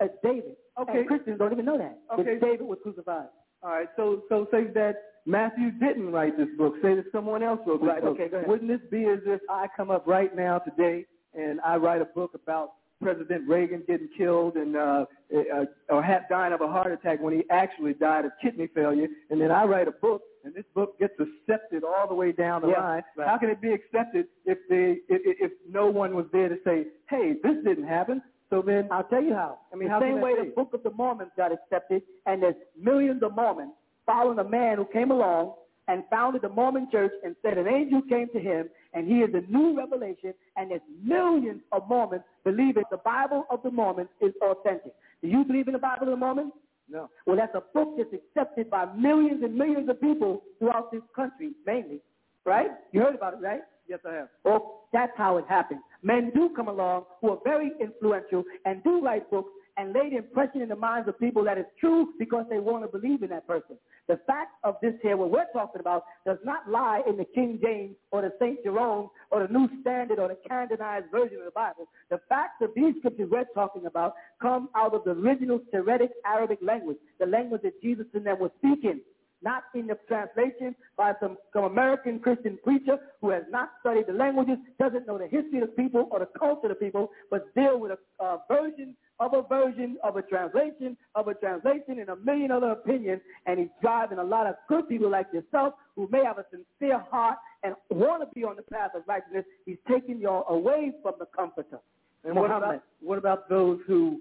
it's 0.00 0.14
David. 0.24 0.56
Okay. 0.80 0.98
And 1.00 1.06
Christians 1.06 1.38
don't 1.38 1.52
even 1.52 1.66
know 1.66 1.76
that. 1.76 1.98
Okay. 2.14 2.34
That 2.34 2.40
David 2.40 2.66
was 2.66 2.78
crucified. 2.82 3.28
All 3.62 3.70
right, 3.70 3.88
so 3.96 4.22
so 4.28 4.46
say 4.50 4.64
that 4.74 4.94
Matthew 5.26 5.70
didn't 5.72 6.12
write 6.12 6.36
this 6.38 6.48
book. 6.56 6.74
Say 6.82 6.94
that 6.94 7.06
someone 7.12 7.42
else 7.42 7.60
wrote 7.66 7.80
this 7.80 7.88
Right, 7.88 8.02
book. 8.02 8.18
okay. 8.20 8.42
Wouldn't 8.46 8.68
this 8.68 8.80
be 8.90 9.04
as 9.06 9.18
if 9.26 9.40
I 9.50 9.66
come 9.76 9.90
up 9.90 10.06
right 10.06 10.34
now 10.36 10.58
today 10.58 11.04
and 11.34 11.60
I 11.62 11.76
write 11.76 12.00
a 12.00 12.04
book 12.04 12.32
about 12.34 12.72
President 13.02 13.48
Reagan 13.48 13.82
getting 13.86 14.08
killed 14.16 14.56
and 14.56 14.76
uh, 14.76 15.04
uh, 15.34 15.64
or 15.90 16.02
ha 16.02 16.20
dying 16.30 16.52
of 16.52 16.60
a 16.60 16.66
heart 16.68 16.92
attack 16.92 17.20
when 17.20 17.34
he 17.34 17.44
actually 17.50 17.94
died 17.94 18.24
of 18.24 18.32
kidney 18.42 18.68
failure, 18.74 19.08
and 19.30 19.40
then 19.40 19.50
I 19.50 19.64
write 19.64 19.88
a 19.88 19.92
book 19.92 20.22
and 20.46 20.54
this 20.54 20.64
book 20.74 20.98
gets 21.00 21.14
accepted 21.18 21.82
all 21.82 22.06
the 22.06 22.14
way 22.14 22.30
down 22.30 22.62
the 22.62 22.68
Yeah, 22.68 22.80
line? 22.80 23.02
right. 23.16 23.28
How 23.28 23.36
can 23.36 23.50
it 23.50 23.60
be 23.60 23.72
accepted 23.72 24.26
if 24.44 24.58
they 24.70 25.00
if, 25.08 25.36
if 25.40 25.52
no 25.68 25.86
one 25.90 26.14
was 26.14 26.26
there 26.32 26.48
to 26.48 26.56
say, 26.64 26.86
hey, 27.10 27.34
this 27.42 27.56
didn't 27.64 27.86
happen? 27.88 28.22
So 28.48 28.62
then 28.62 28.88
I'll 28.92 29.02
tell 29.04 29.22
you 29.22 29.34
how. 29.34 29.58
I 29.72 29.76
mean, 29.76 29.88
the 29.88 30.00
same 30.00 30.20
way 30.20 30.34
the? 30.36 30.52
Book 30.52 30.72
of 30.72 30.84
the 30.84 30.90
Mormons 30.92 31.32
got 31.36 31.50
accepted, 31.52 32.02
and 32.26 32.42
there's 32.42 32.54
millions 32.80 33.24
of 33.24 33.34
Mormons 33.34 33.72
following 34.06 34.38
a 34.38 34.44
man 34.44 34.76
who 34.76 34.84
came 34.84 35.10
along 35.10 35.54
and 35.88 36.04
founded 36.10 36.42
the 36.42 36.48
Mormon 36.48 36.88
church 36.90 37.12
and 37.24 37.36
said 37.42 37.58
an 37.58 37.68
angel 37.68 38.02
came 38.08 38.28
to 38.32 38.40
him, 38.40 38.68
and 38.92 39.06
he 39.06 39.18
is 39.18 39.30
a 39.34 39.50
new 39.50 39.76
revelation, 39.76 40.34
and 40.56 40.70
there's 40.70 40.80
millions 41.02 41.62
of 41.72 41.88
Mormons 41.88 42.22
believing 42.44 42.84
the 42.90 42.98
Bible 42.98 43.44
of 43.50 43.62
the 43.62 43.70
Mormons 43.70 44.08
is 44.20 44.32
authentic. 44.42 44.94
Do 45.22 45.28
you 45.28 45.44
believe 45.44 45.68
in 45.68 45.72
the 45.72 45.78
Bible 45.78 46.04
of 46.04 46.10
the 46.10 46.16
Mormons? 46.16 46.52
No. 46.88 47.10
Well, 47.26 47.36
that's 47.36 47.54
a 47.54 47.62
book 47.74 47.96
that's 47.96 48.12
accepted 48.12 48.70
by 48.70 48.86
millions 48.94 49.42
and 49.42 49.56
millions 49.56 49.88
of 49.88 50.00
people 50.00 50.42
throughout 50.58 50.92
this 50.92 51.02
country, 51.14 51.52
mainly. 51.66 52.00
Right? 52.44 52.70
You 52.92 53.00
heard 53.00 53.16
about 53.16 53.34
it, 53.34 53.40
right? 53.40 53.62
Yes, 53.88 54.00
I 54.08 54.14
have. 54.14 54.28
Well, 54.44 54.88
that's 54.92 55.12
how 55.16 55.36
it 55.36 55.44
happens. 55.48 55.80
Men 56.02 56.30
do 56.34 56.50
come 56.54 56.68
along 56.68 57.04
who 57.20 57.30
are 57.30 57.38
very 57.44 57.72
influential 57.80 58.44
and 58.64 58.82
do 58.84 59.00
write 59.00 59.28
books 59.30 59.50
and 59.76 59.92
lay 59.92 60.10
the 60.10 60.16
impression 60.16 60.62
in 60.62 60.68
the 60.68 60.76
minds 60.76 61.08
of 61.08 61.18
people 61.18 61.44
that 61.44 61.58
it's 61.58 61.70
true 61.78 62.08
because 62.18 62.46
they 62.48 62.58
want 62.58 62.82
to 62.82 62.98
believe 62.98 63.22
in 63.22 63.30
that 63.30 63.46
person. 63.46 63.76
The 64.08 64.18
fact 64.26 64.52
of 64.64 64.76
this 64.80 64.94
here, 65.02 65.16
what 65.16 65.30
we're 65.30 65.50
talking 65.52 65.80
about, 65.80 66.04
does 66.24 66.38
not 66.44 66.68
lie 66.68 67.02
in 67.08 67.16
the 67.16 67.26
King 67.34 67.58
James 67.62 67.96
or 68.10 68.22
the 68.22 68.32
St. 68.40 68.62
Jerome 68.64 69.10
or 69.30 69.46
the 69.46 69.52
New 69.52 69.68
Standard 69.82 70.18
or 70.18 70.28
the 70.28 70.38
canonized 70.48 71.06
version 71.10 71.38
of 71.38 71.44
the 71.44 71.50
Bible. 71.50 71.88
The 72.10 72.20
facts 72.28 72.62
of 72.62 72.70
these 72.74 72.94
scriptures 72.98 73.28
we're 73.30 73.44
talking 73.54 73.86
about 73.86 74.14
come 74.40 74.68
out 74.74 74.94
of 74.94 75.04
the 75.04 75.10
original 75.10 75.60
Syriac 75.70 76.10
Arabic 76.24 76.58
language, 76.62 76.98
the 77.18 77.26
language 77.26 77.62
that 77.62 77.82
Jesus 77.82 78.06
and 78.14 78.24
them 78.24 78.38
were 78.38 78.52
speaking 78.58 79.00
not 79.42 79.64
in 79.74 79.86
the 79.86 79.98
translation 80.08 80.74
by 80.96 81.12
some, 81.20 81.36
some 81.52 81.64
American 81.64 82.18
Christian 82.18 82.58
preacher 82.64 82.98
who 83.20 83.30
has 83.30 83.42
not 83.50 83.70
studied 83.80 84.06
the 84.06 84.12
languages, 84.12 84.56
doesn't 84.78 85.06
know 85.06 85.18
the 85.18 85.28
history 85.28 85.60
of 85.60 85.68
the 85.68 85.82
people 85.82 86.08
or 86.10 86.20
the 86.20 86.38
culture 86.38 86.68
of 86.68 86.70
the 86.70 86.84
people, 86.84 87.10
but 87.30 87.54
deal 87.54 87.78
with 87.78 87.92
a 87.92 88.38
version 88.48 88.96
of 89.18 89.32
a 89.34 89.42
version 89.42 89.96
of 90.04 90.16
a 90.16 90.22
translation 90.22 90.96
of 91.14 91.28
a 91.28 91.34
translation 91.34 91.98
and 92.00 92.08
a 92.08 92.16
million 92.16 92.50
other 92.50 92.70
opinions, 92.70 93.20
and 93.46 93.58
he's 93.58 93.68
driving 93.80 94.18
a 94.18 94.24
lot 94.24 94.46
of 94.46 94.54
good 94.68 94.88
people 94.88 95.10
like 95.10 95.26
yourself 95.32 95.74
who 95.94 96.08
may 96.10 96.22
have 96.24 96.38
a 96.38 96.44
sincere 96.50 96.98
heart 97.10 97.38
and 97.62 97.74
want 97.90 98.22
to 98.22 98.28
be 98.34 98.44
on 98.44 98.56
the 98.56 98.62
path 98.62 98.90
of 98.94 99.02
righteousness. 99.06 99.44
He's 99.64 99.78
taking 99.88 100.18
y'all 100.20 100.44
away 100.48 100.92
from 101.02 101.14
the 101.18 101.26
comforter. 101.26 101.78
And 102.24 102.34
what 102.34 102.50
about 102.50 102.82
what 103.00 103.18
about 103.18 103.48
those 103.48 103.80
who 103.86 104.20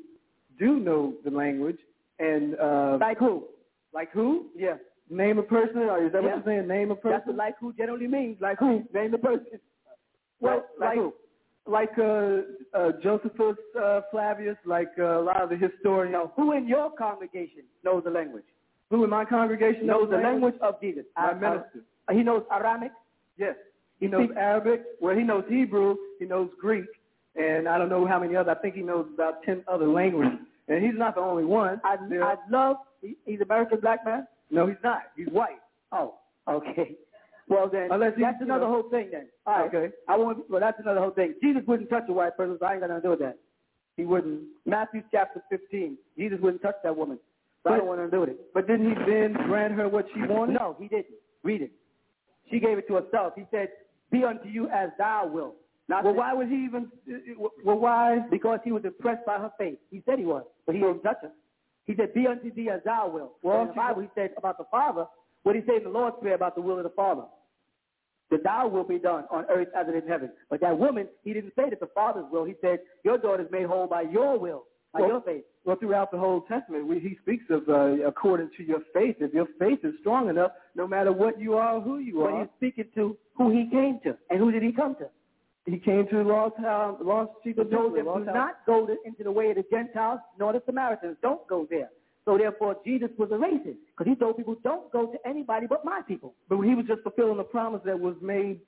do 0.60 0.80
know 0.80 1.14
the 1.24 1.32
language 1.32 1.80
and 2.20 2.56
uh, 2.60 2.98
like 3.02 3.18
who? 3.18 3.46
Like 3.94 4.12
who? 4.12 4.48
Yeah. 4.56 4.76
Name 5.10 5.38
a 5.38 5.44
person, 5.44 5.78
or 5.78 6.04
is 6.06 6.12
that 6.14 6.24
Yeah. 6.24 6.36
what 6.36 6.46
you're 6.46 6.58
saying? 6.58 6.68
Name 6.68 6.92
a 6.92 6.96
person. 6.96 7.12
That's 7.12 7.28
what 7.28 7.36
like 7.36 7.56
who 7.60 7.74
generally 7.74 8.08
means. 8.08 8.38
Like 8.40 8.60
who? 8.60 8.84
Name 8.94 9.12
the 9.12 9.18
person. 9.18 9.60
Well, 10.40 10.66
like, 10.80 10.90
like 10.90 10.98
who? 10.98 11.14
Like 11.68 11.92
uh, 11.98 12.42
uh, 12.78 12.92
Josephus 13.02 13.58
uh, 13.82 14.02
Flavius, 14.12 14.58
like 14.66 14.92
uh, 15.00 15.20
a 15.20 15.24
lot 15.24 15.42
of 15.42 15.50
the 15.50 15.58
historians. 15.58 16.14
Now, 16.14 16.32
who 16.36 16.52
in 16.54 16.68
your 16.68 16.92
congregation 16.92 17.64
knows 17.84 18.04
the 18.04 18.12
language? 18.12 18.44
Who 18.92 19.04
in 19.04 19.10
my 19.10 19.26
congregation 19.26 19.88
knows 19.88 20.10
the 20.12 20.18
language 20.18 20.56
of 20.62 20.80
Jesus? 20.80 21.06
My 21.18 21.34
minister. 21.34 21.82
uh, 22.08 22.14
he 22.14 22.22
knows 22.22 22.44
Aramaic. 22.52 22.92
Yes, 23.38 23.56
he 24.00 24.08
knows 24.08 24.30
Arabic. 24.38 24.84
Well, 25.02 25.16
he 25.16 25.24
knows 25.24 25.44
Hebrew. 25.50 25.96
He 26.20 26.26
knows 26.26 26.50
Greek, 26.62 26.86
and 27.36 27.68
I 27.68 27.78
don't 27.80 27.90
know 27.90 28.06
how 28.06 28.20
many 28.20 28.36
other. 28.36 28.52
I 28.52 28.56
think 28.56 28.76
he 28.76 28.82
knows 28.82 29.08
about 29.14 29.42
ten 29.44 29.64
other 29.68 29.88
languages. 29.88 30.38
And 30.68 30.84
he's 30.84 30.98
not 30.98 31.14
the 31.16 31.22
only 31.22 31.46
one. 31.46 31.80
I, 31.84 31.96
I 32.24 32.36
love. 32.50 32.78
He, 33.02 33.16
he's 33.26 33.42
American 33.42 33.80
black 33.80 34.04
man. 34.06 34.28
no, 34.50 34.66
he's 34.68 34.78
not. 34.84 35.02
He's 35.16 35.28
white. 35.28 35.60
Oh, 35.92 36.16
okay. 36.48 36.96
Well 37.48 37.70
then, 37.70 37.90
Unless 37.92 38.14
that's 38.20 38.38
you 38.40 38.46
another 38.46 38.66
know. 38.66 38.82
whole 38.82 38.90
thing 38.90 39.10
then. 39.12 39.28
All 39.46 39.60
right. 39.60 39.74
Okay. 39.74 39.94
I 40.08 40.18
won't. 40.18 40.50
Well, 40.50 40.60
that's 40.60 40.80
another 40.80 41.00
whole 41.00 41.12
thing. 41.12 41.36
Jesus 41.44 41.62
wouldn't 41.68 41.90
touch 41.90 42.06
a 42.10 42.14
white 42.14 42.36
person, 42.36 42.58
so 42.60 42.66
I 42.66 42.72
ain't 42.74 42.82
got 42.82 42.90
nothing 42.90 43.04
to 43.04 43.06
do 43.06 43.10
with 43.12 43.20
that. 43.20 43.38
He 43.98 44.04
wouldn't. 44.06 44.42
Matthew 44.66 45.04
chapter 45.12 45.42
15. 45.50 45.98
Jesus 46.18 46.40
wouldn't 46.42 46.62
touch 46.64 46.76
that 46.84 46.98
woman, 46.98 47.20
so 47.64 47.72
I 47.74 47.78
don't 47.78 47.88
want 47.88 48.00
to 48.02 48.10
do 48.10 48.22
with 48.22 48.30
it. 48.30 48.40
But 48.54 48.68
didn't 48.68 48.90
he 48.90 48.96
then 49.12 49.34
grant 49.46 49.74
her 49.76 49.88
what 49.88 50.08
she 50.14 50.22
wanted? 50.24 50.54
No, 50.54 50.76
he 50.80 50.88
didn't. 50.88 51.06
Read 51.44 51.62
it. 51.62 51.72
She 52.50 52.60
gave 52.60 52.78
it 52.80 52.88
to 52.88 52.96
herself. 52.96 53.34
He 53.36 53.44
said, 53.52 53.70
"Be 54.12 54.24
unto 54.24 54.48
you 54.50 54.68
as 54.70 54.90
thou 54.98 55.28
wilt." 55.28 55.56
Not 55.88 56.04
Well, 56.04 56.14
that- 56.14 56.20
why 56.20 56.34
would 56.34 56.48
he 56.48 56.66
even? 56.66 56.92
Well, 57.64 57.78
why? 57.78 58.20
Because 58.32 58.60
he 58.64 58.72
was 58.72 58.84
impressed 58.86 59.24
by 59.26 59.38
her 59.38 59.52
faith. 59.58 59.78
He 59.92 60.02
said 60.08 60.18
he 60.18 60.26
was, 60.26 60.44
but 60.66 60.74
he 60.74 60.82
didn't 60.82 61.04
touch 61.04 61.20
her. 61.22 61.32
He 61.86 61.94
said, 61.96 62.12
"Be 62.16 62.26
unto 62.26 62.50
thee 62.52 62.72
as 62.72 62.82
thou 62.84 63.08
wilt." 63.08 63.38
Well, 63.44 63.62
in 63.62 63.68
the 63.68 63.74
Bible, 63.76 64.02
he 64.02 64.10
said 64.16 64.34
about 64.36 64.58
the 64.58 64.64
Father. 64.66 65.06
What 65.46 65.54
did 65.54 65.64
he 65.64 65.70
say 65.70 65.78
in 65.78 65.84
the 65.84 65.90
Lord's 65.90 66.18
Prayer 66.20 66.34
about 66.34 66.56
the 66.56 66.62
will 66.62 66.78
of 66.78 66.84
the 66.84 66.90
Father? 66.90 67.22
That 68.32 68.44
thou 68.44 68.68
will 68.68 68.84
be 68.84 68.98
done 68.98 69.26
on 69.30 69.46
earth 69.48 69.68
as 69.78 69.88
it 69.88 69.96
is 69.96 70.02
in 70.04 70.10
heaven. 70.10 70.32
But 70.50 70.60
that 70.62 70.76
woman, 70.78 71.08
he 71.24 71.34
didn't 71.34 71.54
say 71.56 71.70
that 71.70 71.80
the 71.80 71.90
Father's 71.94 72.26
will. 72.32 72.44
He 72.46 72.56
said, 72.62 72.80
"Your 73.04 73.20
daughter 73.20 73.44
is 73.44 73.52
made 73.52 73.68
whole 73.68 73.86
by 73.86 74.02
your 74.02 74.40
will, 74.40 74.66
by 74.92 75.02
Well- 75.02 75.10
your 75.10 75.22
faith." 75.22 75.46
Well, 75.64 75.76
throughout 75.76 76.10
the 76.10 76.18
whole 76.18 76.42
Testament, 76.42 76.88
we, 76.88 76.98
he 77.00 77.16
speaks 77.22 77.46
of 77.52 77.70
uh, 77.70 78.04
according 78.08 78.50
to 78.58 78.64
your 78.64 78.80
faith. 78.94 79.18
If 79.20 79.34
your 79.36 79.46
faith 79.60 79.86
is 79.86 79.94
strong 80.00 80.30
enough, 80.30 80.52
no 80.74 80.88
matter 80.88 81.12
what 81.12 81.40
you 81.40 81.54
are 81.56 81.76
or 81.76 81.82
who 81.82 82.00
you 82.00 82.22
But 82.22 82.34
are, 82.34 82.40
he's 82.42 82.50
speaking 82.58 82.86
to 82.96 83.16
who 83.36 83.52
he 83.52 83.70
came 83.70 84.00
to, 84.06 84.18
and 84.32 84.40
who 84.40 84.52
did 84.52 84.64
he 84.64 84.72
come 84.72 84.96
to? 84.96 85.08
he 85.68 85.80
came 85.80 86.08
to 86.08 86.18
the 86.18 86.24
lost 86.24 86.56
house, 86.58 87.00
lost 87.02 87.32
sheep 87.44 87.58
of 87.58 87.70
told 87.72 87.98
Israel. 87.98 88.06
them, 88.06 88.06
lost 88.06 88.26
do 88.28 88.34
not 88.34 88.56
go 88.68 88.86
to, 88.86 88.96
into 89.06 89.24
the 89.24 89.32
way 89.32 89.50
of 89.50 89.56
the 89.56 89.66
Gentiles, 89.72 90.20
nor 90.40 90.54
the 90.54 90.62
Samaritans. 90.66 91.18
Don't 91.24 91.46
go 91.48 91.66
there. 91.70 91.90
So 92.26 92.40
therefore, 92.40 92.76
Jesus 92.84 93.10
was 93.20 93.30
a 93.32 93.36
racist 93.36 93.78
because 93.96 94.08
he 94.12 94.16
told 94.16 94.38
people, 94.38 94.56
don't 94.64 94.92
go 94.92 95.06
to 95.06 95.18
anybody 95.28 95.68
but 95.68 95.86
my 95.86 96.02
people. 96.08 96.34
But 96.50 96.60
he 96.62 96.74
was 96.74 96.86
just 96.88 97.04
fulfilling 97.04 97.38
the 97.38 97.44
promise 97.44 97.82
that 97.86 98.00
was 98.00 98.16
made 98.20 98.60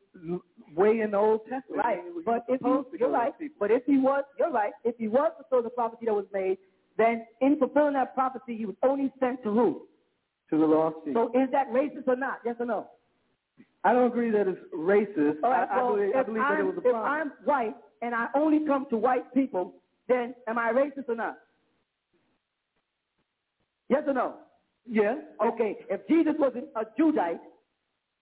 way 0.75 0.99
in 0.99 1.11
the 1.11 1.17
Old 1.17 1.41
Testament. 1.49 1.83
Right. 1.83 1.99
But 2.23 2.45
if 2.47 2.61
he, 2.61 2.97
you're 2.99 3.09
right. 3.09 3.33
But 3.59 3.71
if 3.71 3.83
he 3.85 3.97
was, 3.97 4.23
you're 4.37 4.51
right. 4.51 4.73
If 4.83 4.95
he 4.99 5.07
was 5.07 5.31
fulfilling 5.37 5.63
the 5.63 5.71
prophecy 5.71 6.05
that 6.05 6.13
was 6.13 6.27
made, 6.31 6.59
then 6.99 7.25
in 7.41 7.57
fulfilling 7.57 7.93
that 7.93 8.13
prophecy, 8.13 8.55
he 8.55 8.65
was 8.65 8.75
only 8.83 9.11
sent 9.19 9.41
to 9.43 9.51
who? 9.51 9.81
To 10.51 10.57
the 10.57 10.65
lost 10.65 10.97
sheep. 11.03 11.15
So 11.15 11.29
is 11.29 11.49
that 11.51 11.71
racist 11.71 12.07
or 12.07 12.15
not? 12.15 12.39
Yes 12.45 12.55
or 12.59 12.67
no? 12.67 12.87
I 13.83 13.93
don't 13.93 14.05
agree 14.07 14.29
that 14.31 14.47
it's 14.47 14.59
racist. 14.73 15.37
All 15.43 15.49
right. 15.49 15.67
I, 15.69 15.79
I 15.79 15.83
well, 15.83 15.95
believe, 15.95 16.15
I 16.15 16.19
if, 16.19 16.25
believe 16.27 16.41
that 16.43 16.59
it 16.59 16.63
was 16.63 16.75
a 16.75 16.87
if 16.87 16.91
promise. 16.91 17.09
I'm 17.09 17.45
white 17.45 17.75
and 18.03 18.13
I 18.13 18.27
only 18.35 18.65
come 18.67 18.85
to 18.91 18.97
white 18.97 19.33
people, 19.33 19.73
then 20.07 20.35
am 20.47 20.59
I 20.59 20.71
racist 20.71 21.09
or 21.09 21.15
not? 21.15 21.37
Yes 23.89 24.03
or 24.07 24.13
no? 24.13 24.35
Yes. 24.89 25.17
Okay, 25.45 25.77
if 25.89 26.07
Jesus 26.07 26.33
was 26.39 26.53
a 26.75 27.01
Judite 27.01 27.39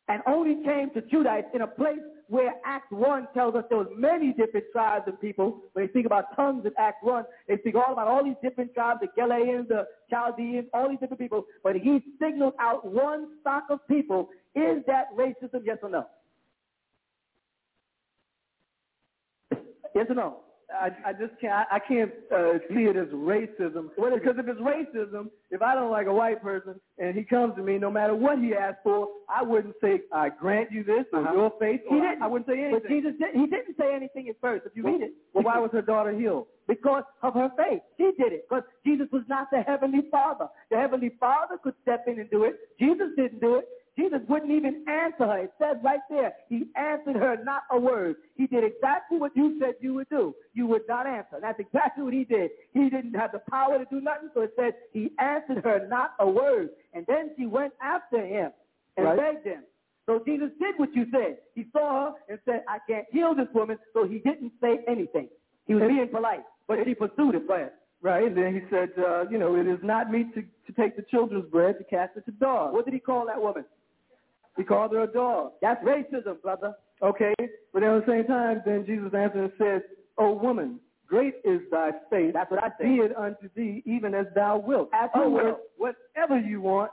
and 0.08 0.22
only 0.28 0.64
came 0.64 0.92
to 0.94 1.02
Judites 1.02 1.54
in 1.54 1.62
a 1.62 1.68
place 1.68 2.00
where 2.28 2.54
Act 2.66 2.92
1 2.92 3.28
tells 3.34 3.56
us 3.56 3.64
there 3.70 3.78
was 3.78 3.88
many 3.96 4.34
different 4.34 4.66
tribes 4.72 5.06
and 5.08 5.20
people, 5.20 5.62
when 5.74 5.86
they 5.86 5.92
speak 5.92 6.06
about 6.06 6.36
tongues 6.36 6.66
in 6.66 6.72
Act 6.78 7.04
1, 7.04 7.24
they 7.48 7.58
speak 7.60 7.76
all 7.76 7.94
about 7.94 8.08
all 8.08 8.24
these 8.24 8.36
different 8.42 8.74
tribes, 8.74 9.00
the 9.02 9.08
Galileans, 9.16 9.68
the 9.68 9.86
Chaldeans, 10.10 10.66
all 10.74 10.90
these 10.90 11.00
different 11.00 11.20
people, 11.20 11.46
but 11.64 11.76
he 11.76 12.02
signaled 12.20 12.54
out 12.60 12.86
one 12.86 13.28
stock 13.42 13.66
of 13.70 13.88
people. 13.88 14.30
Is 14.56 14.84
that 14.88 15.06
racism, 15.16 15.62
yes 15.64 15.78
or 15.84 15.90
no? 15.90 16.06
Yes 19.94 20.08
or 20.10 20.16
no? 20.16 20.45
I, 20.74 20.90
I 21.10 21.14
just 21.14 21.40
can't. 21.40 21.68
I, 21.72 21.80
can't 21.80 22.12
uh, 22.34 22.54
see 22.70 22.84
it 22.86 22.96
as 22.98 23.08
racism. 23.10 23.90
because 23.96 24.36
if 24.38 24.48
it's 24.48 24.60
racism, 24.60 25.30
if 25.52 25.62
I 25.62 25.76
don't 25.76 25.92
like 25.92 26.08
a 26.08 26.14
white 26.14 26.42
person 26.42 26.80
and 26.98 27.16
he 27.16 27.24
comes 27.24 27.56
to 27.56 27.62
me, 27.64 27.78
no 27.78 27.92
matter 27.92 28.16
what 28.16 28.40
he 28.40 28.54
asks 28.54 28.80
for, 28.84 29.08
I 29.30 29.44
wouldn't 29.44 29.76
say 29.82 30.02
I 30.12 30.30
grant 30.30 30.72
you 30.72 30.84
this 30.84 31.06
or 31.14 31.20
Uh-huh. 31.22 31.34
your 31.36 31.54
faith. 31.60 31.82
He 31.88 31.96
didn't. 31.96 32.22
I 32.22 32.28
wouldn't 32.28 32.48
say 32.48 32.60
anything. 32.60 32.80
But 32.82 32.90
Jesus 32.90 33.12
did, 33.20 33.36
he 33.36 33.46
didn't 33.48 33.78
say 33.78 33.94
anything 33.94 34.28
at 34.30 34.36
first. 34.42 34.66
If 34.66 34.76
you 34.76 34.84
Well- 34.84 34.94
read 34.94 35.04
it, 35.04 35.14
well, 35.34 35.44
why 35.44 35.60
was 35.60 35.72
her 35.72 35.82
daughter 35.84 36.12
healed? 36.12 36.48
Because 36.68 37.04
of 37.22 37.36
her 37.36 37.52
faith. 37.56 37.82
She 37.98 38.12
did 38.18 38.34
it. 38.34 38.48
Because 38.50 38.64
Jesus 38.84 39.08
was 39.12 39.22
not 39.28 39.52
the 39.52 39.62
Heavenly 39.62 40.02
Father. 40.10 40.48
The 40.72 40.78
Heavenly 40.78 41.10
Father 41.20 41.58
could 41.64 41.76
step 41.84 42.08
in 42.08 42.20
and 42.20 42.30
do 42.32 42.44
it. 42.46 42.56
Jesus 42.80 43.10
didn't 43.16 43.40
do 43.40 43.56
it. 43.56 43.68
Jesus 43.98 44.20
wouldn't 44.28 44.52
even 44.52 44.84
answer 44.88 45.26
her. 45.26 45.40
It 45.40 45.54
says 45.60 45.78
right 45.84 46.02
there, 46.10 46.34
he 46.50 46.68
answered 46.76 47.16
her 47.16 47.38
not 47.44 47.64
a 47.72 47.80
word. 47.80 48.18
He 48.36 48.46
did 48.46 48.64
exactly 48.64 49.18
what 49.18 49.36
you 49.36 49.58
said 49.60 49.76
you 49.80 49.94
would 49.94 50.10
do. 50.10 50.36
You 50.54 50.68
would 50.68 50.82
not 50.88 51.08
answer. 51.08 51.38
That's 51.42 51.60
exactly 51.60 52.04
what 52.04 52.14
he 52.14 52.26
did. 52.26 52.52
He 52.74 52.90
didn't 52.90 53.14
have 53.14 53.32
the 53.32 53.42
power 53.50 53.78
to 53.78 53.86
do 53.86 54.02
nothing, 54.02 54.30
so 54.34 54.42
it 54.42 54.52
says 54.60 54.74
he 54.92 55.12
answered 55.20 55.64
her 55.64 55.88
not 55.90 56.14
a 56.20 56.28
word. 56.28 56.70
And 56.94 57.06
then 57.08 57.32
she 57.38 57.46
went 57.46 57.74
after 57.82 58.26
him 58.26 58.52
and 58.98 59.06
Right. 59.06 59.18
begged 59.18 59.46
him. 59.46 59.64
So 60.06 60.22
Jesus 60.26 60.52
did 60.60 60.78
what 60.78 60.94
you 60.94 61.08
said. 61.12 61.38
He 61.56 61.66
saw 61.72 62.12
her 62.12 62.14
and 62.30 62.40
said, 62.46 62.64
I 62.68 62.80
can't 62.88 63.08
heal 63.12 63.34
this 63.34 63.48
woman, 63.54 63.78
so 63.94 64.06
he 64.08 64.20
didn't 64.20 64.52
say 64.62 64.80
anything. 64.88 65.30
He 65.68 65.74
was 65.74 65.84
being 65.88 66.08
polite, 66.10 66.44
but 66.68 66.78
she 66.86 66.94
pursued 66.94 67.36
it. 67.36 67.50
Ahead. 67.50 67.72
Right. 68.02 68.28
And 68.28 68.38
then 68.38 68.54
he 68.54 68.62
said, 68.70 68.90
uh, 69.00 69.28
you 69.30 69.40
know, 69.40 69.56
it 69.56 69.66
is 69.68 69.80
not 69.82 70.12
meet 70.12 70.32
to, 70.36 70.42
to 70.42 70.74
take 70.80 70.96
the 70.96 71.02
children's 71.10 71.50
bread 71.50 71.80
to 71.80 71.84
cast 71.86 72.16
it 72.18 72.26
to 72.26 72.32
dogs. 72.34 72.74
What 72.74 72.86
did 72.86 72.94
he 72.94 73.00
call 73.00 73.26
that 73.26 73.42
woman? 73.42 73.66
He 74.58 74.64
called 74.64 74.94
her 74.94 75.04
a 75.04 75.08
dog. 75.08 75.54
That's 75.62 75.84
racism, 75.84 76.42
brother. 76.42 76.74
Okay. 77.02 77.34
But 77.74 77.84
at 77.84 78.06
the 78.06 78.12
same 78.12 78.26
time, 78.26 78.62
then 78.66 78.86
Jesus 78.86 79.14
answered 79.14 79.44
and 79.44 79.52
said, 79.58 79.84
O 80.18 80.34
woman, 80.34 80.80
great 81.08 81.36
is 81.44 81.62
thy 81.72 81.92
faith. 82.10 82.34
That's 82.34 82.50
what 82.50 82.64
I 82.64 82.70
said. 82.78 82.84
Be 82.84 82.96
it 82.96 83.16
unto 83.18 83.50
thee 83.56 83.84
even 83.86 84.14
as 84.14 84.28
thou 84.34 84.58
wilt. 84.58 84.90
As 84.94 85.10
you 85.14 85.22
oh, 85.24 85.30
will. 85.30 85.60
whatever 85.78 86.40
you 86.40 86.62
want, 86.62 86.92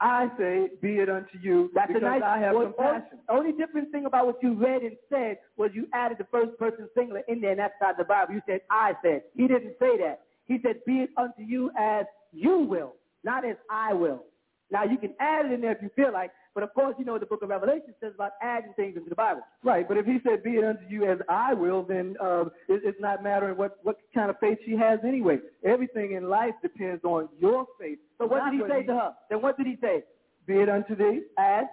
I 0.00 0.28
say, 0.38 0.68
be 0.80 0.94
it 0.94 1.10
unto 1.10 1.38
you 1.42 1.70
That's 1.74 1.88
because 1.88 2.02
a 2.02 2.06
nice. 2.06 2.22
I 2.24 2.38
have 2.38 2.54
well, 2.54 2.66
compassion. 2.66 3.18
The 3.28 3.34
only 3.34 3.52
different 3.52 3.92
thing 3.92 4.06
about 4.06 4.26
what 4.26 4.42
you 4.42 4.54
read 4.54 4.82
and 4.82 4.96
said 5.10 5.38
was 5.58 5.70
you 5.74 5.88
added 5.92 6.16
the 6.18 6.26
first 6.30 6.58
person 6.58 6.88
singular 6.96 7.22
in 7.28 7.40
there, 7.40 7.50
and 7.50 7.60
that's 7.60 7.74
not 7.82 7.98
the 7.98 8.04
Bible. 8.04 8.34
You 8.34 8.40
said 8.46 8.60
I 8.70 8.94
said. 9.02 9.22
He 9.34 9.46
didn't 9.46 9.74
say 9.78 9.98
that. 9.98 10.22
He 10.46 10.58
said, 10.62 10.82
"Be 10.86 11.00
it 11.00 11.10
unto 11.18 11.42
you 11.42 11.70
as 11.78 12.06
you 12.32 12.60
will, 12.60 12.94
not 13.24 13.44
as 13.44 13.56
I 13.70 13.92
will." 13.92 14.24
Now 14.70 14.84
you 14.84 14.96
can 14.96 15.12
add 15.20 15.46
it 15.46 15.52
in 15.52 15.60
there 15.60 15.72
if 15.72 15.82
you 15.82 15.90
feel 15.94 16.12
like, 16.12 16.30
but 16.54 16.62
of 16.62 16.74
course 16.74 16.94
you 16.98 17.04
know 17.04 17.12
what 17.12 17.20
the 17.20 17.26
Book 17.26 17.42
of 17.42 17.48
Revelation 17.48 17.94
says 18.00 18.12
about 18.14 18.32
adding 18.42 18.72
things 18.74 18.96
into 18.96 19.08
the 19.08 19.14
Bible. 19.14 19.42
Right, 19.62 19.86
but 19.86 19.96
if 19.96 20.06
he 20.06 20.18
said, 20.26 20.42
"Be 20.42 20.50
it 20.50 20.64
unto 20.64 20.82
you 20.88 21.10
as 21.10 21.18
I 21.28 21.54
will," 21.54 21.82
then 21.82 22.16
uh, 22.20 22.44
it, 22.68 22.82
it's 22.84 23.00
not 23.00 23.22
mattering 23.22 23.56
what 23.56 23.78
what 23.82 23.98
kind 24.14 24.30
of 24.30 24.38
faith 24.40 24.58
she 24.64 24.76
has 24.76 25.00
anyway. 25.06 25.38
Everything 25.64 26.12
in 26.12 26.28
life 26.28 26.54
depends 26.62 27.04
on 27.04 27.28
your 27.38 27.66
faith. 27.80 27.98
So 28.18 28.26
what 28.26 28.38
not 28.38 28.52
did 28.52 28.60
he 28.62 28.68
say 28.68 28.82
to 28.86 28.92
her? 28.92 29.12
Then 29.28 29.42
what 29.42 29.56
did 29.56 29.66
he 29.66 29.76
say? 29.80 30.04
Be 30.46 30.54
it 30.54 30.68
unto 30.68 30.96
thee 30.96 31.22
as. 31.38 31.66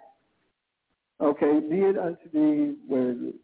Okay, 1.20 1.60
be 1.60 1.78
it 1.78 1.98
unto 1.98 2.30
thee. 2.32 2.76
Where 2.88 3.12
is 3.12 3.18
it? 3.20 3.36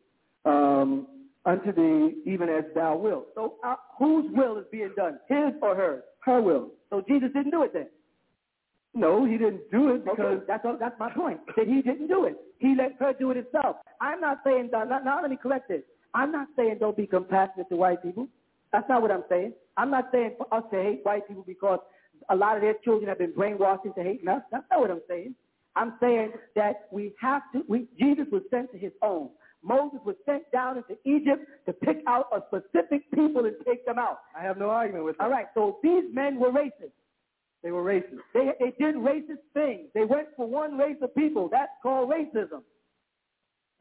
Um, 0.45 1.07
unto 1.45 1.71
thee 1.73 2.15
even 2.25 2.49
as 2.49 2.65
thou 2.75 2.95
wilt. 2.95 3.27
So 3.35 3.55
uh, 3.65 3.75
whose 3.97 4.25
will 4.31 4.57
is 4.57 4.65
being 4.71 4.93
done? 4.95 5.19
His 5.27 5.53
or 5.61 5.75
hers? 5.75 6.03
Her 6.19 6.41
will. 6.41 6.69
So 6.89 7.03
Jesus 7.07 7.29
didn't 7.33 7.51
do 7.51 7.63
it 7.63 7.73
then. 7.73 7.87
No, 8.95 9.25
he 9.25 9.37
didn't 9.37 9.71
do 9.71 9.89
it 9.95 10.05
because 10.05 10.37
Okay, 10.37 10.45
that's 10.47 10.65
all, 10.65 10.77
that's 10.79 10.97
my 10.99 11.11
point. 11.11 11.39
That 11.57 11.67
he 11.67 11.81
didn't 11.81 12.07
do 12.07 12.25
it. 12.25 12.37
He 12.59 12.75
let 12.77 12.93
her 12.99 13.13
do 13.13 13.31
it 13.31 13.37
himself. 13.37 13.77
I'm 13.99 14.21
not 14.21 14.39
saying 14.45 14.69
that. 14.71 14.87
Now, 14.87 14.99
now 14.99 15.21
let 15.21 15.31
me 15.31 15.37
correct 15.41 15.67
this. 15.67 15.81
I'm 16.13 16.31
not 16.31 16.47
saying 16.55 16.77
don't 16.79 16.95
be 16.95 17.07
compassionate 17.07 17.69
to 17.69 17.75
white 17.75 18.03
people. 18.03 18.27
That's 18.71 18.87
not 18.87 19.01
what 19.01 19.11
I'm 19.11 19.23
saying. 19.29 19.53
I'm 19.77 19.89
not 19.89 20.09
saying 20.11 20.35
for 20.37 20.51
us 20.53 20.63
to 20.71 20.81
hate 20.81 20.99
white 21.03 21.27
people 21.27 21.43
because 21.45 21.79
a 22.29 22.35
lot 22.35 22.55
of 22.55 22.61
their 22.61 22.75
children 22.83 23.09
have 23.09 23.17
been 23.17 23.33
brainwashed 23.33 23.85
into 23.85 24.03
hating 24.03 24.27
us. 24.27 24.41
That's 24.51 24.65
not 24.69 24.79
what 24.79 24.91
I'm 24.91 25.01
saying. 25.07 25.35
I'm 25.75 25.93
saying 25.99 26.33
that 26.55 26.87
we 26.91 27.13
have 27.19 27.41
to. 27.53 27.63
We, 27.67 27.87
Jesus 27.99 28.25
was 28.31 28.43
sent 28.51 28.71
to 28.73 28.77
his 28.77 28.91
own. 29.01 29.29
Moses 29.63 29.99
was 30.05 30.15
sent 30.25 30.43
down 30.51 30.77
into 30.77 30.97
Egypt 31.05 31.45
to 31.65 31.73
pick 31.73 32.03
out 32.05 32.27
a 32.35 32.41
specific 32.47 33.09
people 33.11 33.45
and 33.45 33.55
take 33.65 33.85
them 33.85 33.97
out. 33.97 34.19
I 34.37 34.43
have 34.43 34.57
no 34.57 34.69
argument 34.69 35.05
with 35.05 35.17
that. 35.17 35.23
All 35.23 35.29
right. 35.31 35.47
So 35.53 35.79
these 35.81 36.03
men 36.11 36.39
were 36.39 36.51
racist. 36.51 36.91
They 37.63 37.71
were 37.71 37.83
racist. 37.83 38.19
They, 38.33 38.51
they 38.59 38.73
did 38.77 38.95
racist 38.95 39.43
things. 39.53 39.87
They 39.93 40.03
went 40.03 40.27
for 40.35 40.47
one 40.47 40.77
race 40.77 40.97
of 41.01 41.15
people. 41.15 41.49
That's 41.49 41.71
called 41.81 42.09
racism. 42.09 42.61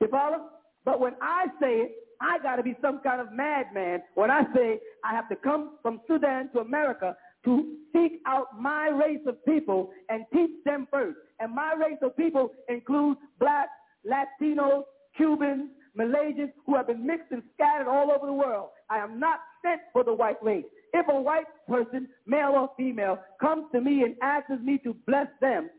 You 0.01 0.09
follow? 0.09 0.49
But 0.85 1.01
when 1.01 1.15
I 1.21 1.47
say 1.61 1.75
it, 1.75 1.93
I 2.21 2.39
got 2.39 2.57
to 2.57 2.63
be 2.63 2.77
some 2.81 3.01
kind 3.03 3.21
of 3.21 3.33
madman 3.33 4.03
when 4.15 4.31
I 4.31 4.43
say 4.55 4.79
I 5.05 5.13
have 5.13 5.29
to 5.29 5.37
come 5.37 5.79
from 5.83 6.01
Sudan 6.07 6.51
to 6.53 6.61
America 6.61 7.17
to 7.45 7.77
seek 7.93 8.21
out 8.27 8.47
my 8.61 8.89
race 8.89 9.21
of 9.27 9.45
people 9.45 9.91
and 10.09 10.25
teach 10.33 10.51
them 10.65 10.87
first. 10.91 11.19
And 11.41 11.53
my 11.53 11.75
race 11.75 11.99
of 12.03 12.17
people 12.17 12.53
includes 12.69 13.19
blacks, 13.41 13.71
Latinos, 14.07 14.85
Cubans, 15.17 15.71
Malaysians 15.99 16.53
who 16.65 16.77
have 16.77 16.87
been 16.87 17.05
mixed 17.05 17.33
and 17.33 17.43
scattered 17.55 17.89
all 17.89 18.13
over 18.13 18.27
the 18.27 18.33
world. 18.33 18.69
I 18.89 18.99
am 18.99 19.19
not 19.19 19.41
sent 19.63 19.81
for 19.93 20.05
the 20.05 20.13
white 20.13 20.43
race. 20.43 20.65
If 20.93 21.07
a 21.09 21.21
white 21.21 21.47
person, 21.69 22.09
male 22.27 22.53
or 22.55 22.71
female, 22.77 23.19
comes 23.41 23.65
to 23.73 23.81
me 23.81 24.03
and 24.03 24.15
asks 24.23 24.51
me 24.63 24.79
to 24.79 24.95
bless 25.07 25.29
them, 25.41 25.71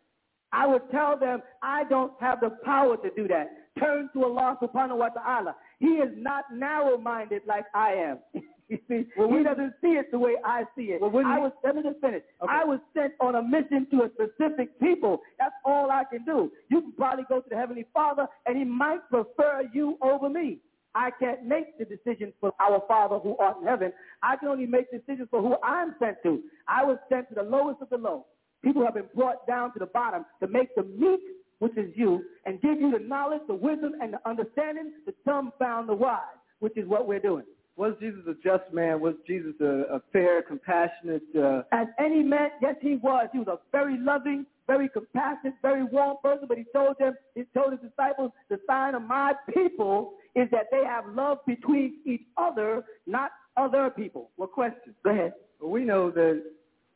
I 0.52 0.68
would 0.68 0.90
tell 0.92 1.18
them 1.18 1.42
I 1.62 1.84
don't 1.86 2.14
have 2.20 2.40
the 2.40 2.52
power 2.64 2.98
to 2.98 3.10
do 3.16 3.28
that. 3.28 3.50
Turn 3.80 4.10
to 4.14 4.24
Allah 4.24 4.58
subhanahu 4.62 4.98
wa 4.98 5.10
ta'ala. 5.10 5.56
He 5.80 5.88
is 5.88 6.12
not 6.16 6.46
narrow-minded 6.54 7.42
like 7.48 7.66
I 7.74 7.94
am. 7.94 8.20
You 8.70 8.80
see, 8.88 9.06
he 9.16 9.44
doesn't 9.44 9.74
see 9.82 9.90
it 9.90 10.10
the 10.10 10.18
way 10.18 10.36
I 10.44 10.64
see 10.76 10.94
it. 10.94 11.04
I 11.04 11.38
was, 11.38 11.52
let 11.64 11.76
me 11.76 11.84
just 11.84 12.00
finish. 12.00 12.24
I 12.48 12.64
was 12.64 12.80
sent 12.96 13.14
on 13.20 13.36
a 13.36 13.44
mission 13.44 13.86
to 13.92 14.04
a 14.04 14.10
specific 14.14 14.80
people. 14.80 15.22
That's 15.38 15.54
all 15.66 15.92
I 15.92 16.06
can 16.10 16.24
do. 16.26 16.50
You 16.70 16.82
can 16.82 16.94
probably 16.94 17.26
go 17.28 17.42
to 17.42 17.50
the 17.50 17.58
Heavenly 17.58 17.86
Father, 17.94 18.26
and 18.48 18.58
he 18.58 18.64
might 18.64 19.08
prefer 19.10 19.70
you 19.74 19.98
over 20.02 20.30
me. 20.30 20.60
I 20.96 21.10
can't 21.20 21.44
make 21.46 21.78
the 21.78 21.86
decisions 21.86 22.34
for 22.40 22.54
our 22.60 22.84
Father 22.88 23.20
who 23.20 23.36
art 23.38 23.58
in 23.62 23.68
heaven. 23.68 23.92
I 24.22 24.36
can 24.36 24.48
only 24.48 24.66
make 24.66 24.92
decisions 24.92 25.28
for 25.32 25.42
who 25.42 25.56
I'm 25.64 25.96
sent 26.00 26.18
to. 26.24 26.42
I 26.68 26.84
was 26.84 26.98
sent 27.10 27.30
to 27.30 27.36
the 27.36 27.44
lowest 27.44 27.82
of 27.82 27.90
the 27.90 27.98
low. 27.98 28.26
People 28.64 28.86
have 28.86 28.94
been 28.94 29.10
brought 29.16 29.46
down 29.48 29.74
to 29.74 29.80
the 29.80 29.88
bottom 29.88 30.26
to 30.40 30.48
make 30.48 30.74
the 30.76 30.84
meek, 30.84 31.22
which 31.60 31.78
is 31.78 31.92
you, 31.96 32.24
and 32.46 32.62
give 32.62 32.80
you 32.80 32.92
the 32.92 33.04
knowledge, 33.04 33.42
the 33.48 33.54
wisdom, 33.54 33.94
and 34.02 34.14
the 34.14 34.30
understanding 34.30 34.94
to 35.06 35.14
dumbfound 35.28 35.88
the 35.88 35.94
wise, 35.94 36.20
which 36.60 36.78
is 36.78 36.88
what 36.88 37.08
we're 37.08 37.20
doing. 37.20 37.44
Was 37.76 37.94
Jesus 38.00 38.22
a 38.28 38.36
just 38.44 38.72
man? 38.72 39.02
Was 39.02 39.16
Jesus 39.26 39.54
a, 39.60 39.96
a 39.96 40.02
fair, 40.12 40.44
compassionate? 40.44 41.24
Uh... 41.36 41.64
As 41.72 41.88
any 42.00 42.22
man, 42.22 42.52
yes, 42.62 42.76
he 42.82 42.98
was. 42.98 43.28
He 43.34 43.40
was 43.40 43.48
a 43.48 43.58
very 43.72 43.98
loving, 43.98 44.46
very 44.68 44.88
compassionate, 44.88 45.56
very 45.62 45.84
warm 45.84 46.18
person. 46.22 46.46
But 46.48 46.60
he 46.60 46.66
told 46.72 46.98
them, 47.00 47.16
he 47.34 47.46
told 47.54 47.72
his 47.72 47.82
disciples, 47.82 48.32
the 48.50 48.60
sign 48.68 48.94
of 48.94 49.02
my 49.02 49.34
people 49.52 50.14
is 50.36 50.50
that 50.52 50.68
they 50.72 50.84
have 50.84 51.06
love 51.08 51.40
between 51.46 51.96
each 52.06 52.24
other, 52.38 52.84
not 53.06 53.32
other 53.58 53.90
people. 53.90 54.30
Well, 54.38 54.48
question. 54.48 54.96
Go 55.04 55.12
ahead. 55.12 55.34
Well, 55.60 55.72
we 55.72 55.84
know 55.84 56.10
that 56.12 56.44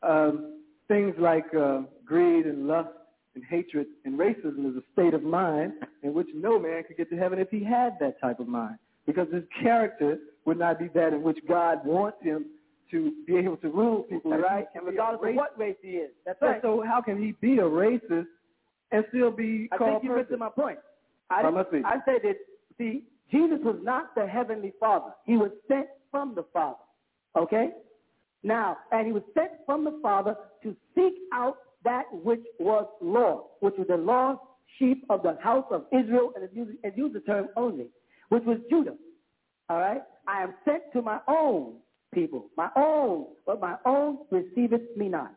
um, 0.02 0.60
things 0.88 1.14
like 1.18 1.46
uh, 1.54 1.82
greed 2.04 2.46
and 2.46 2.66
lust 2.66 2.88
and 3.34 3.44
hatred 3.44 3.86
and 4.04 4.18
racism 4.18 4.68
is 4.70 4.76
a 4.76 4.82
state 4.92 5.14
of 5.14 5.22
mind 5.22 5.72
in 6.02 6.14
which 6.14 6.28
no 6.34 6.58
man 6.58 6.82
could 6.84 6.96
get 6.96 7.08
to 7.10 7.16
heaven 7.16 7.38
if 7.38 7.48
he 7.50 7.62
had 7.62 7.96
that 8.00 8.20
type 8.20 8.40
of 8.40 8.48
mind, 8.48 8.78
because 9.06 9.28
his 9.32 9.44
character 9.62 10.18
would 10.44 10.58
not 10.58 10.78
be 10.78 10.88
that 10.94 11.12
in 11.12 11.22
which 11.22 11.38
God 11.46 11.84
wants 11.84 12.18
him 12.22 12.46
to 12.90 13.12
be 13.26 13.36
able 13.36 13.58
to 13.58 13.68
rule 13.68 14.02
people, 14.04 14.30
That's 14.30 14.42
right? 14.42 14.66
And 14.74 14.86
regardless 14.86 15.30
of 15.30 15.36
what 15.36 15.58
race 15.58 15.76
he 15.82 15.90
is. 15.90 16.10
That's 16.24 16.40
right. 16.40 16.60
So 16.62 16.82
how 16.86 17.02
can 17.02 17.22
he 17.22 17.32
be 17.32 17.58
a 17.58 17.62
racist 17.62 18.26
and 18.90 19.04
still 19.10 19.30
be 19.30 19.68
I 19.70 19.76
called 19.76 20.00
think 20.00 20.04
you 20.04 20.16
missed 20.16 20.30
perfect? 20.30 20.40
my 20.40 20.48
point. 20.48 20.78
I, 21.30 21.42
I 21.42 21.50
must 21.50 21.70
be. 21.70 21.82
I 21.84 21.96
said 22.06 22.20
that, 22.24 22.36
see, 22.78 23.02
Jesus 23.30 23.58
was 23.62 23.76
not 23.82 24.14
the 24.14 24.26
heavenly 24.26 24.72
Father. 24.80 25.12
He 25.24 25.36
was 25.36 25.50
sent 25.68 25.86
from 26.10 26.34
the 26.34 26.44
Father. 26.52 26.78
Okay? 27.36 27.70
Now, 28.42 28.78
and 28.92 29.06
he 29.06 29.12
was 29.12 29.22
sent 29.34 29.50
from 29.66 29.84
the 29.84 29.98
Father 30.02 30.36
to 30.62 30.74
seek 30.94 31.14
out 31.34 31.56
that 31.84 32.04
which 32.12 32.42
was 32.58 32.86
lost, 33.00 33.48
which 33.60 33.74
was 33.76 33.86
the 33.88 33.96
lost 33.96 34.40
sheep 34.78 35.04
of 35.10 35.22
the 35.22 35.36
house 35.42 35.66
of 35.70 35.84
Israel, 35.92 36.32
and 36.34 36.44
it 36.44 36.96
used 36.96 37.14
the 37.14 37.20
term 37.20 37.48
only, 37.56 37.86
which 38.28 38.44
was 38.44 38.58
Judah. 38.70 38.94
All 39.68 39.78
right? 39.78 40.02
I 40.26 40.42
am 40.42 40.54
sent 40.64 40.82
to 40.92 41.02
my 41.02 41.20
own 41.28 41.74
people, 42.14 42.46
my 42.56 42.70
own, 42.76 43.26
but 43.46 43.60
my 43.60 43.76
own 43.84 44.18
receiveth 44.30 44.82
me 44.96 45.08
not. 45.08 45.34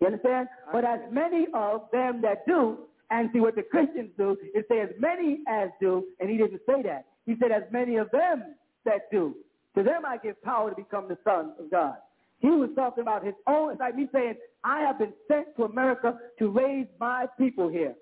You 0.00 0.06
understand? 0.08 0.48
But 0.72 0.84
as 0.84 1.00
many 1.10 1.46
of 1.54 1.82
them 1.92 2.20
that 2.22 2.46
do, 2.46 2.78
and 3.10 3.30
see 3.32 3.40
what 3.40 3.54
the 3.54 3.62
Christians 3.62 4.10
do, 4.16 4.36
is 4.54 4.64
say 4.68 4.80
as 4.80 4.90
many 4.98 5.40
as 5.48 5.68
do, 5.80 6.04
and 6.20 6.30
he 6.30 6.36
didn't 6.36 6.60
say 6.66 6.82
that. 6.82 7.06
He 7.26 7.34
said 7.40 7.52
as 7.52 7.62
many 7.70 7.96
of 7.96 8.10
them 8.10 8.54
that 8.84 9.10
do. 9.10 9.34
To 9.76 9.82
them 9.82 10.04
I 10.06 10.18
give 10.18 10.40
power 10.42 10.70
to 10.70 10.76
become 10.76 11.08
the 11.08 11.18
sons 11.24 11.52
of 11.58 11.70
God. 11.70 11.94
He 12.40 12.48
was 12.48 12.70
talking 12.76 13.02
about 13.02 13.24
his 13.24 13.34
own. 13.46 13.72
It's 13.72 13.80
like 13.80 13.96
me 13.96 14.08
saying, 14.12 14.34
I 14.62 14.80
have 14.80 14.98
been 14.98 15.12
sent 15.28 15.56
to 15.56 15.64
America 15.64 16.18
to 16.38 16.50
raise 16.50 16.86
my 17.00 17.26
people 17.38 17.68
here. 17.68 17.94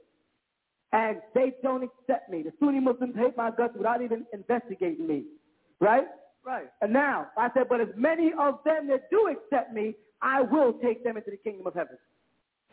And 0.93 1.19
they 1.35 1.53
don't 1.63 1.83
accept 1.83 2.29
me. 2.29 2.43
The 2.43 2.53
Sunni 2.61 2.81
Muslims 2.81 3.15
hate 3.17 3.37
my 3.37 3.51
guts 3.51 3.75
without 3.77 4.03
even 4.03 4.27
investigating 4.33 5.07
me. 5.07 5.25
Right? 5.81 6.07
Right. 6.45 6.69
And 6.81 6.93
now, 6.93 7.29
I 7.39 7.49
said, 7.55 7.69
but 7.69 7.81
as 7.81 7.89
many 7.97 8.33
of 8.39 8.59
them 8.65 8.89
that 8.89 9.09
do 9.11 9.29
accept 9.29 9.73
me, 9.73 9.95
I 10.21 10.43
will 10.43 10.73
take 10.75 11.05
them 11.05 11.17
into 11.17 11.31
the 11.31 11.37
kingdom 11.37 11.67
of 11.67 11.75
heaven. 11.75 11.97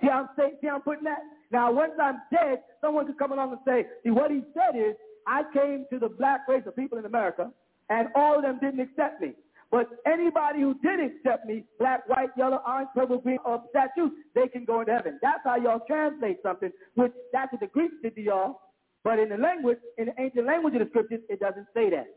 See 0.01 0.07
how 0.07 0.21
I'm 0.21 0.29
saying, 0.37 0.57
see 0.61 0.67
how 0.67 0.75
I'm 0.75 0.81
putting 0.81 1.03
that? 1.03 1.19
Now, 1.51 1.71
once 1.71 1.93
I'm 2.01 2.19
dead, 2.31 2.59
someone 2.81 3.05
could 3.05 3.17
come 3.17 3.31
along 3.31 3.51
and 3.51 3.59
say, 3.65 3.85
see, 4.03 4.11
what 4.11 4.31
he 4.31 4.41
said 4.53 4.79
is, 4.79 4.95
I 5.27 5.43
came 5.53 5.85
to 5.91 5.99
the 5.99 6.09
black 6.09 6.47
race 6.47 6.63
of 6.65 6.75
people 6.75 6.97
in 6.97 7.05
America, 7.05 7.51
and 7.89 8.07
all 8.15 8.37
of 8.37 8.43
them 8.43 8.59
didn't 8.61 8.79
accept 8.79 9.21
me. 9.21 9.33
But 9.71 9.87
anybody 10.07 10.61
who 10.61 10.73
did 10.81 10.99
accept 10.99 11.45
me, 11.45 11.63
black, 11.77 12.07
white, 12.09 12.29
yellow, 12.35 12.61
orange, 12.67 12.89
purple, 12.95 13.19
green, 13.19 13.37
or 13.45 13.63
statue, 13.69 14.09
they 14.33 14.47
can 14.47 14.65
go 14.65 14.79
into 14.79 14.93
heaven. 14.93 15.19
That's 15.21 15.41
how 15.43 15.57
y'all 15.57 15.81
translate 15.87 16.37
something, 16.41 16.71
which 16.95 17.11
that's 17.31 17.51
what 17.51 17.61
the 17.61 17.67
Greeks 17.67 17.93
did 18.01 18.15
to 18.15 18.21
y'all. 18.21 18.61
But 19.03 19.19
in 19.19 19.29
the 19.29 19.37
language, 19.37 19.77
in 19.97 20.07
the 20.07 20.13
ancient 20.19 20.45
language 20.47 20.73
of 20.73 20.79
the 20.79 20.87
scriptures, 20.89 21.21
it 21.29 21.39
doesn't 21.39 21.67
say 21.73 21.89
that. 21.91 22.07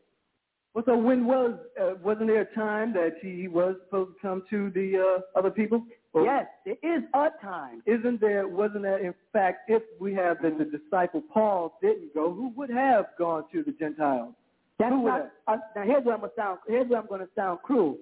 Well, 0.74 0.84
so 0.86 0.96
when 0.96 1.26
was 1.26 1.58
uh, 1.80 1.94
wasn't 2.02 2.28
there 2.28 2.40
a 2.42 2.54
time 2.54 2.94
that 2.94 3.16
he 3.20 3.46
was 3.46 3.76
supposed 3.84 4.12
to 4.14 4.26
come 4.26 4.42
to 4.48 4.70
the 4.70 5.20
uh, 5.34 5.38
other 5.38 5.50
people? 5.50 5.84
Yes, 6.14 6.46
it 6.66 6.78
is 6.86 7.02
a 7.14 7.28
time. 7.40 7.82
Isn't 7.86 8.20
there? 8.20 8.46
Wasn't 8.46 8.82
there? 8.82 8.98
In 8.98 9.14
fact, 9.32 9.70
if 9.70 9.82
we 9.98 10.12
have 10.14 10.42
that 10.42 10.58
the 10.58 10.64
disciple 10.64 11.22
Paul 11.32 11.78
didn't 11.80 12.12
go, 12.14 12.32
who 12.32 12.52
would 12.54 12.70
have 12.70 13.06
gone 13.18 13.44
to 13.52 13.62
the 13.62 13.72
Gentiles? 13.72 14.34
That's 14.78 14.92
Who 14.92 15.06
not, 15.06 15.30
uh, 15.46 15.56
now 15.74 15.82
here's 15.84 16.04
where 16.04 16.14
I'm 16.14 16.20
gonna 16.20 16.32
sound. 16.36 16.58
Here's 16.68 16.88
where 16.88 17.00
I'm 17.00 17.06
going 17.06 17.20
to 17.20 17.28
sound 17.34 17.60
cruel. 17.62 17.96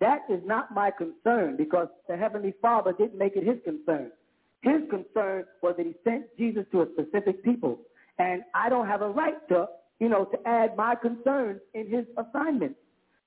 That 0.00 0.20
is 0.28 0.40
not 0.44 0.72
my 0.74 0.90
concern 0.90 1.56
because 1.56 1.88
the 2.08 2.16
heavenly 2.16 2.54
Father 2.60 2.92
didn't 2.92 3.18
make 3.18 3.36
it 3.36 3.44
his 3.44 3.56
concern. 3.64 4.12
His 4.62 4.82
concern 4.90 5.44
was 5.62 5.74
that 5.76 5.86
he 5.86 5.94
sent 6.04 6.24
Jesus 6.36 6.64
to 6.72 6.82
a 6.82 6.86
specific 6.92 7.42
people, 7.42 7.80
and 8.18 8.42
I 8.54 8.68
don't 8.68 8.86
have 8.86 9.00
a 9.00 9.08
right 9.08 9.36
to, 9.48 9.66
you 9.98 10.08
know, 10.08 10.26
to 10.26 10.38
add 10.46 10.76
my 10.76 10.94
concerns 10.94 11.60
in 11.74 11.88
his 11.88 12.04
assignment. 12.18 12.76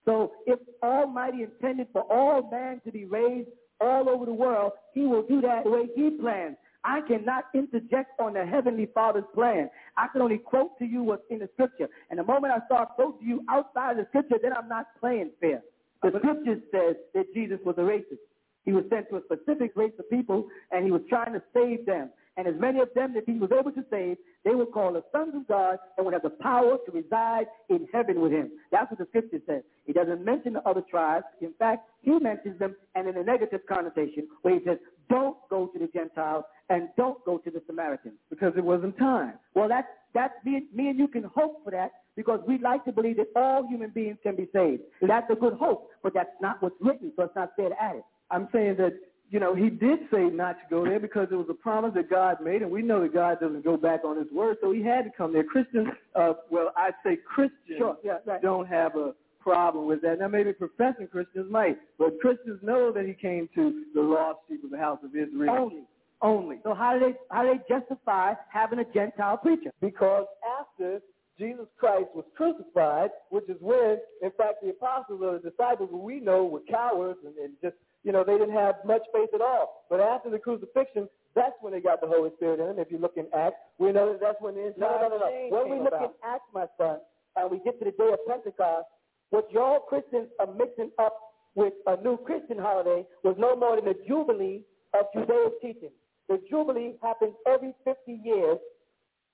So 0.06 0.34
if 0.46 0.60
Almighty 0.84 1.44
intended 1.44 1.88
for 1.92 2.04
all 2.04 2.50
man 2.52 2.82
to 2.86 2.92
be 2.92 3.06
raised 3.06 3.50
all 3.82 4.10
over 4.10 4.26
the 4.26 4.34
world, 4.34 4.74
he 4.94 5.02
will 5.02 5.24
do 5.24 5.42
that 5.42 5.64
the 5.64 5.70
way 5.70 5.88
he 5.96 6.12
plans. 6.12 6.58
I 6.84 7.02
cannot 7.02 7.46
interject 7.54 8.20
on 8.20 8.34
the 8.34 8.46
Heavenly 8.46 8.88
Father's 8.94 9.26
plan. 9.36 9.70
I 9.98 10.08
can 10.08 10.22
only 10.22 10.38
quote 10.38 10.78
to 10.80 10.86
you 10.86 11.04
what's 11.04 11.24
in 11.30 11.40
the 11.40 11.50
Scripture. 11.54 11.90
And 12.10 12.20
the 12.20 12.24
moment 12.24 12.54
I 12.54 12.66
start 12.66 12.90
quoting 12.96 13.20
to 13.20 13.26
you 13.26 13.44
outside 13.50 13.92
of 13.92 13.98
the 13.98 14.06
Scripture, 14.10 14.38
then 14.42 14.54
I'm 14.56 14.70
not 14.70 14.86
playing 15.00 15.32
fair. 15.42 15.62
The 16.02 16.12
Scripture 16.20 16.60
says 16.72 16.96
that 17.14 17.34
Jesus 17.34 17.60
was 17.66 17.76
a 17.78 17.82
racist. 17.82 18.24
He 18.64 18.72
was 18.72 18.86
sent 18.90 19.10
to 19.10 19.18
a 19.18 19.22
specific 19.24 19.74
race 19.76 19.92
of 20.00 20.10
people, 20.10 20.48
and 20.72 20.86
he 20.86 20.92
was 20.92 21.02
trying 21.10 21.34
to 21.34 21.42
save 21.54 21.86
them. 21.86 22.10
And 22.38 22.48
as 22.48 22.56
many 22.58 22.80
of 22.80 22.90
them 22.96 23.14
that 23.16 23.24
he 23.26 23.34
was 23.34 23.52
able 23.52 23.72
to 23.72 23.84
save, 23.90 24.18
they 24.46 24.56
were 24.56 24.66
called 24.66 24.96
the 24.96 25.04
sons 25.12 25.34
of 25.36 25.48
God 25.48 25.78
and 25.98 26.06
would 26.06 26.14
have 26.14 26.24
the 26.24 26.30
power 26.30 26.78
to 26.86 26.92
reside 26.92 27.48
in 27.70 27.88
heaven 27.92 28.22
with 28.22 28.32
him. 28.32 28.52
That's 28.72 28.90
what 28.90 29.00
the 29.00 29.08
scripture 29.08 29.42
says. 29.46 29.64
He 29.86 29.94
doesn't 29.94 30.24
mention 30.24 30.54
the 30.54 30.68
other 30.68 30.84
tribes. 30.90 31.26
In 31.42 31.54
fact, 31.60 31.90
he 32.02 32.18
mentions 32.20 32.58
them 32.60 32.76
and 32.96 33.08
in 33.08 33.18
a 33.18 33.24
negative 33.24 33.62
connotation 33.68 34.28
where 34.42 34.58
he 34.58 34.66
says, 34.66 34.78
don't 35.10 35.38
go 35.50 35.68
to 35.68 35.80
the 35.80 35.88
Gentiles 35.88 36.46
and 36.70 36.88
don't 36.96 37.24
go 37.26 37.40
to 37.40 37.52
the 37.52 37.62
Samaritans. 37.68 38.16
Because 38.30 38.54
it 38.56 38.64
wasn't 38.64 38.98
time. 38.98 39.34
Well, 39.56 39.68
that's, 39.68 39.88
that's 40.14 40.34
me, 40.46 40.64
me 40.74 40.90
and 40.90 41.00
you 41.00 41.08
can 41.08 41.24
hope 41.24 41.64
for 41.64 41.72
that 41.72 41.92
because 42.16 42.40
we 42.48 42.58
like 42.58 42.86
to 42.86 42.92
believe 42.92 43.18
that 43.18 43.28
all 43.36 43.68
human 43.68 43.90
beings 43.90 44.18
can 44.24 44.36
be 44.36 44.48
saved. 44.54 44.84
That's 45.02 45.30
a 45.32 45.36
good 45.36 45.54
hope, 45.54 45.90
but 46.04 46.14
that's 46.14 46.30
not 46.42 46.62
what's 46.62 46.76
written, 46.80 47.12
so 47.16 47.24
it's 47.24 47.36
not 47.36 47.52
fair 47.56 47.70
to 47.70 47.82
add 47.82 47.98
it. 47.98 48.04
I'm 48.32 48.48
saying 48.54 48.76
that 48.78 48.94
you 49.30 49.40
know, 49.40 49.54
he 49.54 49.70
did 49.70 50.00
say 50.12 50.24
not 50.24 50.54
to 50.54 50.64
go 50.70 50.84
there 50.84 51.00
because 51.00 51.28
it 51.32 51.36
was 51.36 51.48
a 51.50 51.54
promise 51.54 51.92
that 51.96 52.10
God 52.10 52.38
made, 52.44 52.62
and 52.62 52.72
we 52.72 52.82
know 52.82 53.02
that 53.02 53.14
God 53.14 53.40
doesn't 53.40 53.64
go 53.64 53.78
back 53.78 54.04
on 54.04 54.18
his 54.18 54.32
word, 54.32 54.58
so 54.62 54.72
he 54.72 54.82
had 54.82 55.04
to 55.04 55.12
come 55.16 55.34
there. 55.34 55.44
Christians, 55.44 55.88
uh, 56.16 56.34
well, 56.50 56.72
I'd 56.76 56.94
say 57.04 57.18
Christians 57.18 57.78
Sure, 57.78 57.98
yeah, 58.04 58.18
right. 58.26 58.42
don't 58.42 58.68
have 58.68 58.96
a 58.96 59.14
problem 59.40 59.86
with 59.86 60.02
that. 60.02 60.20
Now, 60.20 60.28
maybe 60.28 60.52
professing 60.54 61.08
Christians 61.08 61.52
might, 61.52 61.78
but 61.98 62.20
Christians 62.20 62.60
know 62.62 62.92
that 62.92 63.06
he 63.06 63.14
came 63.14 63.48
to 63.56 63.84
the 63.94 64.02
lost 64.02 64.40
sheep 64.48 64.64
of 64.64 64.72
the 64.72 64.78
house 64.78 65.00
of 65.04 65.16
Israel. 65.16 65.50
Only. 65.50 65.84
Only. 66.22 66.58
So 66.64 66.74
how 66.74 66.94
do 66.94 67.00
they 67.00 67.14
how 67.32 67.44
do 67.44 67.58
they 67.58 67.74
justify 67.74 68.34
having 68.52 68.80
a 68.80 68.86
Gentile 68.94 69.38
preacher? 69.38 69.72
Because 69.80 70.26
after 70.60 71.00
Jesus 71.40 71.68
Christ 71.78 72.10
was 72.14 72.26
crucified, 72.36 73.12
which 73.30 73.48
is 73.48 73.56
when, 73.62 73.98
in 74.22 74.32
fact, 74.32 74.56
the 74.62 74.72
apostles 74.72 75.22
or 75.24 75.40
the 75.40 75.50
disciples, 75.50 75.90
who 75.90 76.00
we 76.00 76.20
know 76.20 76.44
were 76.44 76.60
cowards 76.70 77.20
and, 77.26 77.34
and 77.38 77.54
just, 77.64 77.76
you 78.04 78.12
know, 78.12 78.24
they 78.24 78.38
didn't 78.38 78.56
have 78.56 78.76
much 78.86 79.02
faith 79.14 79.30
at 79.34 79.42
all. 79.42 79.86
But 79.90 80.00
after 80.00 80.30
the 80.30 80.40
crucifixion, 80.40 81.10
that's 81.36 81.54
when 81.62 81.74
they 81.74 81.82
got 81.82 82.02
the 82.02 82.08
Holy 82.08 82.32
Spirit 82.38 82.60
in 82.60 82.68
them. 82.68 82.80
If 82.80 82.92
you 82.92 82.98
look 82.98 83.14
in 83.18 83.28
Acts, 83.36 83.58
we 83.78 83.92
know 83.92 84.12
that 84.12 84.20
that's 84.22 84.42
when 84.42 84.56
the 84.56 84.74
No, 84.78 84.88
entire 84.88 85.10
no, 85.10 85.10
no, 85.10 85.18
no. 85.20 85.28
thing 85.28 85.52
When 85.52 85.70
we 85.70 85.78
look 85.80 85.94
about. 85.94 86.04
in 86.04 86.10
Acts, 86.24 86.50
my 86.54 86.66
son, 86.78 87.00
and 87.36 87.52
we 87.52 87.60
get 87.60 87.78
to 87.80 87.86
the 87.86 87.92
day 87.92 88.10
of 88.12 88.20
Pentecost, 88.28 88.86
what 89.30 89.46
y'all 89.52 89.80
Christians 89.82 90.28
are 90.40 90.48
mixing 90.54 90.92
up 90.98 91.14
with 91.56 91.74
a 91.88 92.02
new 92.02 92.18
Christian 92.18 92.58
holiday 92.58 93.06
was 93.24 93.36
no 93.38 93.56
more 93.56 93.76
than 93.76 93.86
the 93.86 93.96
Jubilee 94.08 94.62
of 94.94 95.06
Judaic 95.14 95.62
teaching. 95.62 95.92
The 96.30 96.42
Jubilee 96.50 96.94
happens 97.04 97.34
every 97.48 97.74
50 97.86 98.22
years 98.24 98.58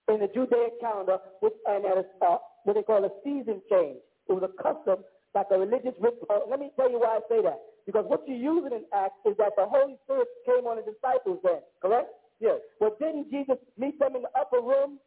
in 0.09 0.19
the 0.19 0.27
Judaic 0.33 0.79
calendar, 0.81 1.17
which, 1.41 1.53
and 1.67 1.85
at 1.85 1.97
a, 1.97 2.05
uh, 2.25 2.37
what 2.63 2.73
they 2.73 2.83
call 2.83 3.03
a 3.05 3.09
season 3.23 3.61
change. 3.69 3.97
It 4.27 4.33
was 4.33 4.43
a 4.43 4.61
custom, 4.61 5.03
like 5.33 5.47
a 5.51 5.57
religious 5.59 5.93
ritual. 5.99 6.27
Let 6.49 6.59
me 6.59 6.71
tell 6.75 6.89
you 6.89 6.99
why 6.99 7.17
I 7.17 7.19
say 7.29 7.41
that. 7.43 7.59
Because 7.85 8.05
what 8.07 8.27
you're 8.27 8.37
using 8.37 8.73
in 8.73 8.85
Acts 8.93 9.21
is 9.25 9.37
that 9.37 9.53
the 9.55 9.65
Holy 9.65 9.95
Spirit 10.03 10.27
came 10.45 10.65
on 10.65 10.77
the 10.77 10.85
disciples 10.85 11.39
then, 11.43 11.61
correct? 11.81 12.09
Yes. 12.39 12.59
Well, 12.79 12.97
didn't 12.99 13.29
Jesus 13.29 13.57
meet 13.77 13.99
them 13.99 14.15
in 14.15 14.23
the 14.23 14.33
upper 14.37 14.59
room 14.59 14.99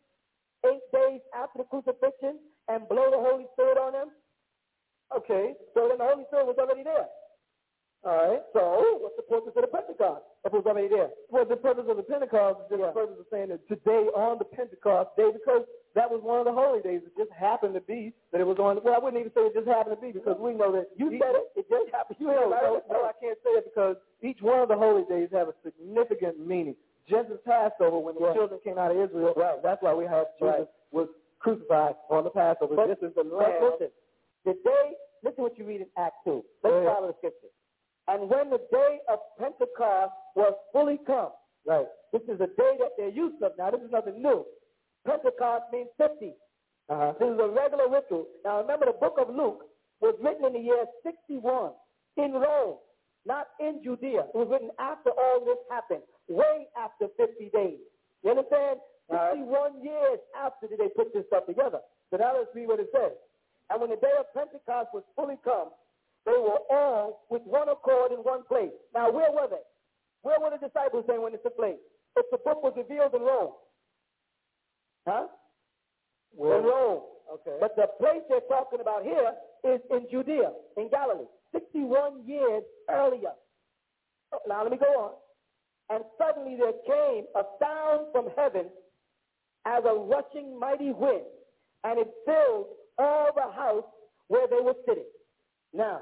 eight 0.65 0.87
days 0.93 1.21
after 1.35 1.59
the 1.59 1.65
crucifixion 1.65 2.39
and 2.69 2.89
blow 2.89 3.11
the 3.11 3.19
Holy 3.19 3.47
Spirit 3.55 3.79
on 3.79 3.93
them? 3.93 4.09
Okay, 5.15 5.55
so 5.75 5.89
then 5.89 5.99
the 5.99 6.05
Holy 6.05 6.25
Spirit 6.29 6.47
was 6.47 6.57
already 6.59 6.85
there. 6.85 7.09
All 8.05 8.15
right. 8.15 8.43
So 8.53 9.03
what's 9.03 9.17
the 9.17 9.27
purpose 9.27 9.53
of 9.57 9.63
the 9.63 9.73
Pentecost 9.75 10.23
if 10.45 10.55
it 10.55 10.57
was 10.57 10.67
already 10.67 10.89
there? 10.89 11.11
Well, 11.31 11.45
the 11.45 11.57
purpose 11.57 11.87
of 11.89 11.97
the 11.97 12.07
Pentecost 12.07 12.71
is 12.71 12.79
just 12.79 12.83
the 12.83 12.95
purpose 12.95 13.19
of 13.19 13.27
saying 13.33 13.49
that 13.51 13.67
today 13.67 14.07
on 14.15 14.39
the 14.39 14.47
Pentecost 14.47 15.11
day, 15.19 15.31
because 15.35 15.67
that 15.95 16.11
was 16.11 16.21
one 16.23 16.39
of 16.39 16.45
the 16.45 16.53
holy 16.53 16.81
days. 16.81 17.01
It 17.05 17.17
just 17.17 17.33
happened 17.33 17.75
to 17.75 17.81
be 17.81 18.13
that 18.33 18.41
it 18.41 18.47
was 18.47 18.59
on. 18.59 18.79
Well, 18.85 18.95
I 18.95 18.99
wouldn't 18.99 19.19
even 19.21 19.33
say 19.35 19.43
it 19.49 19.55
just 19.55 19.67
happened 19.69 19.97
to 19.97 20.03
be 20.03 20.13
because 20.13 20.37
we 20.39 20.53
know 20.55 20.71
that 20.73 20.89
You 20.97 21.11
said 21.19 21.35
it. 21.35 21.47
It 21.57 21.67
just 21.69 21.91
happened. 21.95 22.17
You 22.21 22.29
know, 22.29 22.51
no, 22.51 22.83
no, 22.91 23.05
I 23.05 23.13
can't 23.21 23.39
say 23.45 23.51
it 23.59 23.65
because 23.65 23.97
each 24.23 24.39
one 24.41 24.61
of 24.61 24.69
the 24.69 24.77
holy 24.77 25.05
days 25.05 25.29
have 25.33 25.49
a 25.49 25.55
significant 25.65 26.39
meaning. 26.45 26.77
Just 27.09 27.31
as 27.31 27.39
Passover, 27.47 27.99
when 27.99 28.15
the 28.15 28.21
Right. 28.21 28.35
children 28.37 28.61
came 28.61 28.77
out 28.77 28.91
of 28.91 28.99
Israel, 29.01 29.33
right. 29.35 29.63
that's 29.63 29.81
why 29.83 29.95
we 29.95 30.05
have 30.05 30.27
Jesus 30.39 30.69
was 30.93 31.09
crucified 31.41 31.97
on 32.11 32.25
the 32.25 32.31
Passover. 32.31 32.77
But- 32.77 32.89
this 32.89 33.03
is 33.03 33.15
the 33.15 33.25
lamb. 33.25 33.63
listen, 33.65 33.89
the 34.45 34.55
day, 34.55 34.97
listen 35.25 35.43
what 35.43 35.57
you 35.59 35.65
read 35.65 35.81
in 35.81 35.89
Acts 35.97 36.19
2. 36.25 36.45
Let's 36.63 36.75
ahead. 36.77 36.87
follow 36.95 37.07
the 37.09 37.15
scripture. 37.17 37.49
And 38.09 38.29
when 38.29 38.51
the 38.51 38.59
day 38.71 39.01
of 39.09 39.21
Pentecost 39.39 40.13
was 40.35 40.55
fully 40.73 40.99
come, 41.07 41.33
right, 41.67 41.87
this 42.13 42.23
is 42.29 42.41
a 42.41 42.47
day 42.47 42.77
that 42.79 42.93
they're 42.97 43.09
used 43.09 43.39
to. 43.41 43.53
Now, 43.59 43.71
this 43.71 43.81
is 43.81 43.91
nothing 43.91 44.21
new. 44.23 44.45
Pentecost 45.09 45.65
means 45.73 45.89
50. 45.97 46.37
Uh-huh. 46.89 47.13
This 47.19 47.29
is 47.33 47.41
a 47.41 47.49
regular 47.49 47.89
ritual. 47.89 48.29
Now, 48.45 48.61
remember, 48.61 48.87
the 48.87 49.01
book 49.01 49.17
of 49.17 49.33
Luke 49.33 49.65
was 50.01 50.15
written 50.21 50.45
in 50.45 50.53
the 50.53 50.61
year 50.61 50.85
61 51.05 51.73
in 52.17 52.33
Rome, 52.33 52.77
not 53.25 53.49
in 53.61 53.81
Judea. 53.83 54.29
It 54.29 54.37
was 54.37 54.49
written 54.53 54.71
after 54.79 55.11
all 55.11 55.45
this 55.45 55.61
happened, 55.71 56.05
way 56.29 56.69
after 56.77 57.09
50 57.17 57.51
days. 57.53 57.81
You 58.23 58.37
understand? 58.37 58.81
61 59.09 59.81
years 59.81 60.21
after 60.37 60.69
did 60.69 60.79
they 60.81 60.93
put 60.93 61.13
this 61.17 61.25
stuff 61.33 61.49
together. 61.49 61.81
So 62.13 62.21
now 62.21 62.37
let's 62.37 62.53
read 62.55 62.69
what 62.69 62.81
it 62.81 62.93
says. 62.93 63.17
And 63.71 63.81
when 63.81 63.91
the 63.91 64.01
day 64.01 64.13
of 64.21 64.29
Pentecost 64.33 64.93
was 64.93 65.05
fully 65.17 65.37
come, 65.45 65.73
they 66.25 66.37
were 66.37 66.61
all 66.69 67.25
with 67.31 67.43
one 67.45 67.69
accord 67.69 68.13
in 68.13 68.21
one 68.21 68.45
place. 68.45 68.73
Now, 68.93 69.13
where 69.13 69.33
were 69.33 69.49
they? 69.49 69.65
Where 70.23 70.41
were 70.41 70.53
the 70.53 70.61
disciples 70.61 71.05
then 71.09 71.23
when 71.23 71.33
it 71.33 71.43
took 71.43 71.57
place? 71.57 71.81
If 72.17 72.27
the 72.33 72.39
book 72.39 72.63
was 72.63 72.73
revealed 72.77 73.15
in 73.15 73.23
Rome. 73.23 73.53
Huh? 75.07 75.27
Where? 76.35 76.59
In 76.59 76.65
Rome. 76.65 77.03
Okay. 77.35 77.57
But 77.61 77.77
the 77.77 77.87
place 77.99 78.23
they're 78.29 78.41
talking 78.49 78.81
about 78.81 79.03
here 79.03 79.33
is 79.65 79.81
in 79.91 80.07
Judea, 80.11 80.53
in 80.77 80.89
Galilee, 80.89 81.27
61 81.53 82.27
years 82.27 82.63
earlier. 82.91 83.33
Now 84.47 84.63
let 84.63 84.73
me 84.73 84.79
go 84.79 84.87
on. 84.87 85.13
And 85.91 86.05
suddenly 86.19 86.57
there 86.57 86.73
came 86.87 87.25
a 87.35 87.43
sound 87.61 88.07
from 88.13 88.29
heaven 88.37 88.67
as 89.67 89.85
a 89.85 89.95
rushing 89.95 90.59
mighty 90.59 90.93
wind, 90.93 91.25
and 91.85 91.99
it 91.99 92.09
filled 92.25 92.67
all 92.99 93.29
the 93.35 93.51
house 93.53 93.85
where 94.29 94.47
they 94.49 94.61
were 94.61 94.77
sitting. 94.87 95.09
Now, 95.73 96.01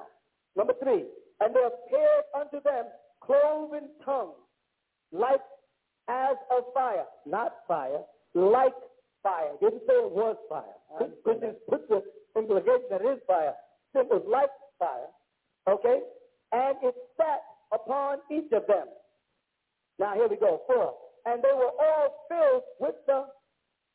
number 0.57 0.75
three, 0.83 1.05
and 1.41 1.55
there 1.55 1.67
appeared 1.67 2.25
unto 2.39 2.63
them 2.63 2.87
cloven 3.21 3.89
tongues, 4.05 4.35
like 5.13 5.41
as 6.09 6.37
of 6.57 6.65
fire, 6.75 7.05
not 7.25 7.55
fire, 7.67 8.01
like 8.35 8.75
fire. 9.27 9.59
It 9.59 9.61
didn't 9.61 9.83
say 9.91 9.99
it 9.99 10.15
was 10.15 10.39
fire. 10.47 10.79
Christians 11.27 11.59
put 11.67 11.83
the 11.91 11.99
implication 12.39 12.87
that 12.95 13.03
it 13.03 13.19
is 13.19 13.23
fire. 13.27 13.59
It 13.99 14.07
was 14.07 14.23
like 14.31 14.55
fire, 14.79 15.11
okay? 15.67 15.99
And 16.55 16.79
it 16.87 16.95
sat 17.19 17.43
upon 17.75 18.23
each 18.31 18.55
of 18.55 18.63
them. 18.71 18.87
Now 19.99 20.15
here 20.15 20.31
we 20.31 20.39
go, 20.39 20.63
four. 20.71 20.95
And 21.27 21.43
they 21.43 21.51
were 21.51 21.75
all 21.75 22.23
filled 22.31 22.63
with 22.79 22.95
the 23.11 23.27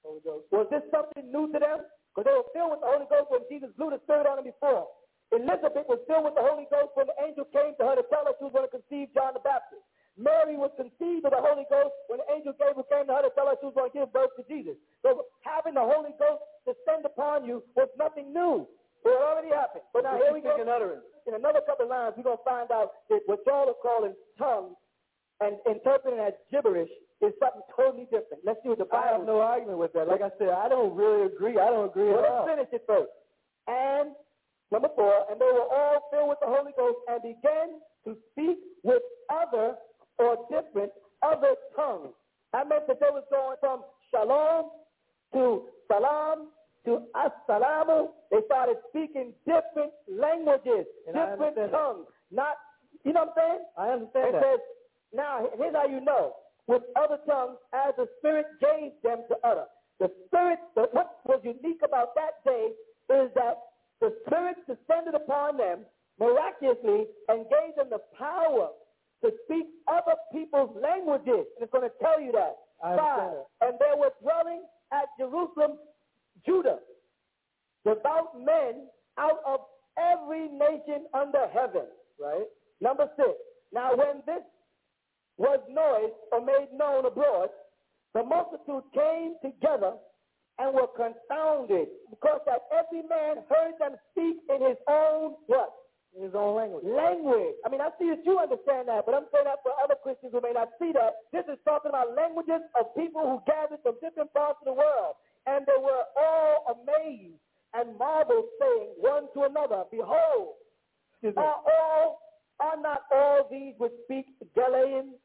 Holy 0.03 0.19
Ghost. 0.25 0.51
Was 0.51 0.67
this 0.67 0.83
something 0.91 1.31
new 1.31 1.47
to 1.53 1.59
them? 1.63 1.79
Because 2.11 2.27
they 2.27 2.35
were 2.35 2.51
filled 2.51 2.71
with 2.75 2.83
the 2.83 2.91
Holy 2.91 3.07
Ghost 3.07 3.31
when 3.31 3.47
Jesus 3.47 3.71
blew 3.79 3.95
the 3.95 4.03
Spirit 4.03 4.27
on 4.27 4.43
them 4.43 4.49
before. 4.51 4.91
Elizabeth 5.31 5.87
was 5.87 6.03
filled 6.11 6.27
with 6.27 6.35
the 6.35 6.43
Holy 6.43 6.67
Ghost 6.67 6.91
when 6.99 7.07
the 7.07 7.15
angel 7.23 7.47
came 7.55 7.71
to 7.79 7.83
her 7.87 7.95
to 7.95 8.03
tell 8.11 8.27
her 8.27 8.35
she 8.35 8.43
was 8.43 8.51
going 8.51 8.67
to 8.67 8.75
conceive 8.75 9.07
John 9.15 9.31
the 9.31 9.39
Baptist. 9.39 9.85
Mary 10.22 10.53
was 10.56 10.69
conceived 10.77 11.25
of 11.25 11.33
the 11.33 11.41
Holy 11.41 11.66
Ghost 11.67 11.91
when 12.08 12.22
the 12.22 12.27
angel 12.30 12.53
Gabriel 12.53 12.85
came 12.85 13.09
to 13.09 13.14
her 13.17 13.25
to 13.25 13.33
tell 13.33 13.50
her 13.50 13.58
she 13.58 13.67
was 13.67 13.75
going 13.75 13.90
to 13.90 13.98
give 13.98 14.14
birth 14.14 14.30
to 14.38 14.45
Jesus. 14.45 14.77
So 15.01 15.25
having 15.41 15.74
the 15.74 15.83
Holy 15.83 16.14
Ghost 16.22 16.45
descend 16.64 17.03
upon 17.09 17.43
you 17.43 17.66
was 17.74 17.90
nothing 17.98 18.30
new. 18.30 18.69
It 19.01 19.09
had 19.09 19.25
already 19.25 19.50
happened. 19.50 19.83
But 19.93 20.06
now 20.06 20.22
here 20.22 20.30
we 20.30 20.45
go. 20.45 20.53
In 20.61 21.33
another 21.33 21.61
couple 21.66 21.85
of 21.85 21.91
lines, 21.91 22.14
we're 22.17 22.30
going 22.30 22.38
to 22.38 22.45
find 22.45 22.69
out 22.69 23.06
that 23.09 23.25
what 23.25 23.41
y'all 23.50 23.69
are 23.69 23.82
calling 23.82 24.14
tongues 24.38 24.77
and 25.41 25.58
interpreting 25.66 26.22
as 26.22 26.33
gibberish 26.53 26.90
is 27.22 27.33
something 27.41 27.66
totally 27.74 28.06
different. 28.09 28.45
Let's 28.45 28.61
see 28.61 28.69
what 28.69 28.77
the 28.77 28.90
I 28.93 29.09
Bible 29.09 29.17
have 29.17 29.27
no 29.27 29.41
argument 29.41 29.77
with 29.77 29.93
that. 29.93 30.08
Like 30.08 30.22
I 30.22 30.30
said, 30.38 30.50
I 30.50 30.69
don't 30.69 30.93
really 30.93 31.25
agree. 31.25 31.58
I 31.58 31.69
don't 31.69 31.90
agree 31.90 32.09
well, 32.09 32.25
at 32.25 32.30
all. 32.30 32.45
let's 32.45 32.58
finish 32.58 32.69
it 32.74 32.83
first. 32.85 33.14
And 33.69 34.14
number 34.72 34.90
four, 34.95 35.25
and 35.30 35.38
they 35.41 35.50
were 35.50 35.69
all 35.69 36.09
filled 36.09 36.30
with 36.30 36.41
the 36.41 36.50
Holy 36.50 36.74
Ghost 36.77 36.98
and 37.09 37.22
began 37.22 37.82
to 38.06 38.17
speak 38.33 38.58
with 38.82 39.01
other 39.30 39.77
or 40.22 40.38
different 40.50 40.91
other 41.24 41.56
tongues. 41.75 42.14
I 42.53 42.64
meant 42.64 42.88
that 42.88 43.00
they 43.00 43.09
was 43.11 43.24
going 43.32 43.58
from 43.59 43.82
shalom 44.11 44.69
to 45.33 45.64
salam 45.88 46.48
to 46.85 47.03
assalamu. 47.16 48.09
They 48.32 48.40
started 48.45 48.77
speaking 48.90 49.33
different 49.45 49.91
languages, 50.09 50.85
And 51.08 51.16
different 51.16 51.41
understand 51.58 51.72
that. 51.72 51.72
tongues. 51.72 52.08
Not, 52.32 52.56
you 53.03 53.14
know 53.14 53.25
what 53.25 53.33
I'm 53.38 53.40
saying? 53.40 53.61
I 53.77 53.88
understand 53.91 54.27
It 54.27 54.32
that. 54.33 54.43
says, 54.43 54.59
now 55.14 55.48
here's 55.58 55.75
how 55.75 55.88
you 55.88 56.01
know. 56.01 56.33
With 56.67 56.83
other 56.95 57.17
tongues, 57.27 57.58
as 57.74 57.93
the 57.98 58.08
Spirit 58.19 58.45
gave 58.61 58.91
them 59.03 59.24
to 59.30 59.35
utter. 59.43 59.66
The 60.00 60.09
Spirit, 60.27 60.59
the, 60.75 60.88
what 60.91 61.19
was 61.25 61.41
unique 61.43 61.82
about 61.83 62.16
that 62.16 62.43
day 62.45 62.69
is 63.14 63.30
that 63.35 63.58
the 64.00 64.14
Spirit 64.25 64.58
descended 64.67 65.16
upon 65.16 65.58
them 65.58 65.80
miraculously 66.19 67.06
and 67.30 67.45
gave 67.50 67.75
them 67.75 67.88
the 67.90 68.00
power 68.17 68.69
to 69.24 69.32
speak 69.45 69.67
other 69.88 70.16
people's 70.33 70.75
languages. 70.82 71.45
And 71.56 71.61
it's 71.61 71.72
going 71.72 71.88
to 71.88 71.95
tell 72.01 72.19
you 72.19 72.32
that. 72.33 72.56
Five, 72.82 73.45
and 73.61 73.77
there 73.80 73.95
were 73.95 74.09
dwelling 74.22 74.64
at 74.91 75.06
Jerusalem, 75.19 75.77
Judah, 76.45 76.80
devout 77.85 78.33
men 78.38 78.88
out 79.19 79.38
of 79.45 79.59
every 79.98 80.48
nation 80.50 81.06
under 81.14 81.48
heaven. 81.53 81.85
Right? 82.19 82.45
Number 82.82 83.08
six. 83.16 83.30
Now 83.72 83.95
when 83.95 84.24
this 84.25 84.41
was 85.38 85.59
noised 85.69 86.17
or 86.32 86.43
made 86.43 86.69
known 86.74 87.06
abroad, 87.06 87.50
the 88.14 88.24
multitude 88.24 88.83
came 88.93 89.35
together 89.41 89.93
and 90.59 90.74
were 90.74 90.88
confounded 90.88 91.88
because 92.09 92.41
that 92.45 92.64
every 92.74 93.08
man 93.08 93.38
heard 93.50 93.74
them 93.80 93.95
speak 94.11 94.38
in 94.50 94.67
his 94.67 94.77
own 94.88 95.35
what? 95.48 95.72
In 96.11 96.23
his 96.27 96.35
own 96.35 96.59
language. 96.59 96.83
Language. 96.83 97.56
I 97.64 97.72
mean, 97.72 97.80
I 97.80 97.88
see 97.95 98.11
that 98.11 98.25
you 98.27 98.35
understand 98.35 98.91
that, 98.91 99.07
but 99.07 99.15
I'm 99.15 99.31
saying 99.31 99.48
that 99.48 99.64
for 99.64 99.72
other 99.80 99.95
Christians 99.95 100.35
who 100.35 100.43
may 100.43 100.51
not 100.51 100.75
see 100.75 100.91
that. 100.91 101.23
This 101.31 101.48
is 101.48 101.56
talking 101.64 101.88
about 101.88 102.15
languages 102.19 102.59
of 102.75 102.91
people 102.99 103.23
who 103.23 103.40
gathered 103.48 103.80
from 103.80 103.95
different 104.03 104.33
parts 104.35 104.59
of 104.59 104.67
the 104.67 104.75
world. 104.75 105.15
And 105.48 105.64
they 105.64 105.80
were 105.80 106.03
all 106.19 106.75
amazed 106.75 107.40
and 107.73 107.98
marveled, 107.98 108.51
saying 108.59 108.91
one 108.99 109.31
to 109.33 109.48
another, 109.48 109.88
Behold, 109.90 110.59
are 111.38 111.61
all 111.64 112.19
are 112.59 112.80
not 112.80 113.03
all 113.11 113.48
these 113.49 113.73
which 113.77 113.91
speak 114.06 114.25
Galileans? 114.56 115.15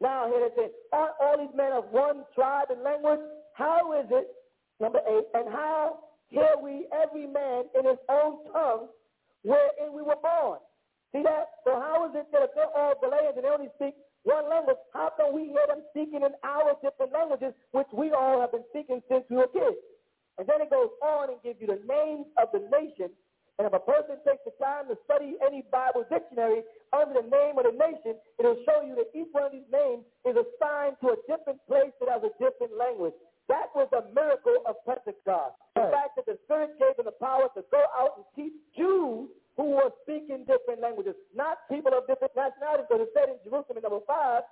Now 0.00 0.28
here 0.28 0.46
it 0.46 0.52
says, 0.56 0.70
aren't 0.92 1.14
all 1.20 1.38
these 1.38 1.54
men 1.54 1.72
of 1.72 1.84
one 1.90 2.24
tribe 2.34 2.68
and 2.70 2.82
language? 2.82 3.20
How 3.54 3.92
is 3.98 4.06
it, 4.10 4.28
number 4.78 5.00
eight, 5.08 5.24
and 5.34 5.48
how 5.52 6.00
hear 6.28 6.56
we 6.62 6.86
every 6.92 7.26
man 7.26 7.64
in 7.78 7.86
his 7.86 7.98
own 8.08 8.44
tongue 8.52 8.88
wherein 9.42 9.92
we 9.92 10.02
were 10.02 10.20
born? 10.20 10.60
See 11.12 11.22
that? 11.22 11.62
So 11.66 11.74
how 11.74 12.06
is 12.06 12.14
it 12.14 12.30
that 12.30 12.42
if 12.46 12.50
they're 12.54 12.70
all 12.70 12.94
Galileans 13.00 13.34
and 13.34 13.44
they 13.44 13.50
only 13.50 13.70
speak 13.74 13.94
one 14.22 14.48
language, 14.48 14.78
how 14.92 15.10
can 15.16 15.34
we 15.34 15.48
hear 15.50 15.66
them 15.66 15.82
speaking 15.90 16.22
in 16.22 16.34
our 16.44 16.76
different 16.84 17.12
languages, 17.12 17.56
which 17.72 17.88
we 17.92 18.12
all 18.12 18.40
have 18.40 18.52
been 18.52 18.66
speaking 18.70 19.02
since 19.10 19.24
we 19.30 19.36
were 19.36 19.50
kids? 19.50 19.80
And 20.38 20.46
then 20.46 20.62
it 20.62 20.70
goes 20.70 20.88
on 21.02 21.34
and 21.34 21.42
gives 21.42 21.60
you 21.60 21.66
the 21.66 21.82
names 21.82 22.30
of 22.38 22.48
the 22.52 22.62
nations. 22.70 23.12
And 23.58 23.68
if 23.68 23.76
a 23.76 23.82
person 23.82 24.16
takes 24.24 24.40
the 24.48 24.56
time 24.56 24.88
to 24.88 24.96
study 25.04 25.36
any 25.44 25.60
Bible 25.68 26.06
dictionary 26.08 26.64
under 26.96 27.20
the 27.20 27.28
name 27.28 27.60
of 27.60 27.68
the 27.68 27.76
nation, 27.76 28.16
it'll 28.40 28.56
show 28.64 28.80
you 28.80 28.96
that 28.96 29.12
each 29.12 29.28
one 29.36 29.44
of 29.44 29.52
these 29.52 29.68
names 29.68 30.00
is 30.24 30.32
assigned 30.32 30.96
to 31.04 31.12
a 31.12 31.18
different 31.28 31.60
place 31.68 31.92
that 32.00 32.08
has 32.08 32.24
a 32.24 32.32
different 32.40 32.72
language. 32.72 33.12
That 33.52 33.68
was 33.74 33.90
the 33.92 34.08
miracle 34.14 34.64
of 34.64 34.80
Pentecost. 34.88 35.60
The 35.80 35.92
fact 35.92 36.12
that 36.16 36.26
the 36.26 36.36
Spirit 36.44 36.76
gave 36.76 36.96
them 36.96 37.08
the 37.08 37.16
power 37.16 37.48
to 37.56 37.62
go 37.70 37.82
out 37.96 38.20
and 38.20 38.24
teach 38.36 38.56
Jews 38.76 39.32
who 39.56 39.76
were 39.76 39.90
speaking 40.04 40.44
different 40.44 40.80
languages, 40.80 41.16
not 41.34 41.64
people 41.68 41.92
of 41.92 42.06
different 42.06 42.32
nationalities, 42.36 42.86
because 42.88 43.08
it 43.08 43.12
said 43.16 43.28
in 43.28 43.38
Jerusalem 43.44 43.76
in 43.76 43.84
number 43.84 44.04
five, 44.06 44.44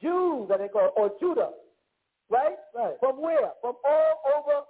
Jews, 0.00 0.48
that 0.48 0.58
they 0.60 0.68
call, 0.68 0.92
or 0.96 1.12
Judah, 1.20 1.52
right? 2.30 2.56
Right. 2.74 2.96
From 3.00 3.20
where? 3.20 3.52
From 3.60 3.76
all 3.84 4.14
over 4.36 4.64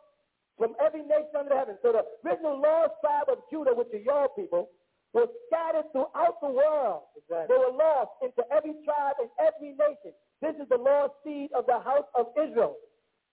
from 0.56 0.74
every 0.78 1.02
nation 1.02 1.34
under 1.34 1.54
heaven. 1.56 1.76
So 1.82 1.90
the 1.90 2.06
original 2.22 2.60
lost 2.60 2.94
tribe 3.02 3.26
of 3.26 3.42
Judah, 3.50 3.74
which 3.74 3.90
are 3.92 3.98
your 3.98 4.28
people, 4.38 4.70
was 5.12 5.28
scattered 5.46 5.90
throughout 5.92 6.38
the 6.42 6.50
world. 6.50 7.10
Exactly. 7.18 7.46
They 7.50 7.58
were 7.58 7.74
lost 7.74 8.10
into 8.22 8.42
every 8.50 8.74
tribe 8.86 9.18
and 9.18 9.30
every 9.38 9.74
nation. 9.74 10.14
This 10.42 10.54
is 10.58 10.68
the 10.70 10.78
lost 10.78 11.14
seed 11.22 11.50
of 11.54 11.66
the 11.66 11.78
house 11.78 12.06
of 12.18 12.30
Israel. 12.38 12.76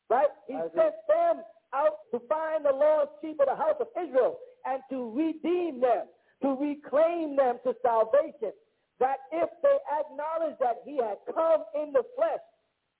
Right? 0.09 0.29
He 0.47 0.53
sent 0.53 0.97
them 1.07 1.45
out 1.75 1.97
to 2.11 2.19
find 2.29 2.65
the 2.65 2.73
lost 2.73 3.11
sheep 3.21 3.39
of 3.39 3.47
the 3.47 3.55
house 3.55 3.77
of 3.79 3.87
Israel 4.01 4.37
and 4.65 4.81
to 4.91 5.11
redeem 5.11 5.81
them. 5.81 6.07
to 6.43 6.49
reclaim 6.59 7.35
them 7.37 7.57
to 7.65 7.75
salvation. 7.83 8.51
That 8.99 9.17
if 9.31 9.49
they 9.63 9.77
acknowledge 9.99 10.57
that 10.59 10.81
he 10.85 10.97
had 10.97 11.17
come 11.33 11.63
in 11.75 11.93
the 11.93 12.03
flesh, 12.15 12.41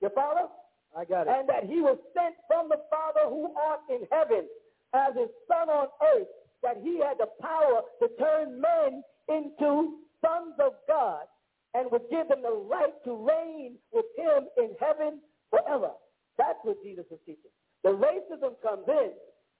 you 0.01 0.09
follow? 0.15 0.51
I 0.97 1.05
got 1.05 1.27
it. 1.27 1.33
And 1.33 1.49
that 1.49 1.65
he 1.65 1.81
was 1.81 1.97
sent 2.13 2.35
from 2.47 2.69
the 2.69 2.79
Father 2.91 3.29
who 3.29 3.53
art 3.55 3.81
in 3.89 4.01
heaven 4.11 4.47
as 4.93 5.15
his 5.15 5.29
son 5.47 5.69
on 5.69 5.87
earth, 6.15 6.27
that 6.63 6.77
he 6.83 6.99
had 6.99 7.17
the 7.19 7.29
power 7.41 7.81
to 8.01 8.09
turn 8.19 8.61
men 8.61 9.03
into 9.29 9.97
sons 10.21 10.55
of 10.59 10.73
God 10.87 11.25
and 11.75 11.89
would 11.91 12.03
give 12.11 12.27
them 12.29 12.41
the 12.43 12.53
right 12.69 12.93
to 13.05 13.13
reign 13.15 13.75
with 13.93 14.05
him 14.17 14.47
in 14.57 14.75
heaven 14.79 15.19
forever. 15.49 15.91
That's 16.37 16.59
what 16.63 16.77
Jesus 16.83 17.05
is 17.11 17.19
teaching. 17.25 17.51
The 17.83 17.89
racism 17.89 18.53
comes 18.61 18.85
in 18.87 19.11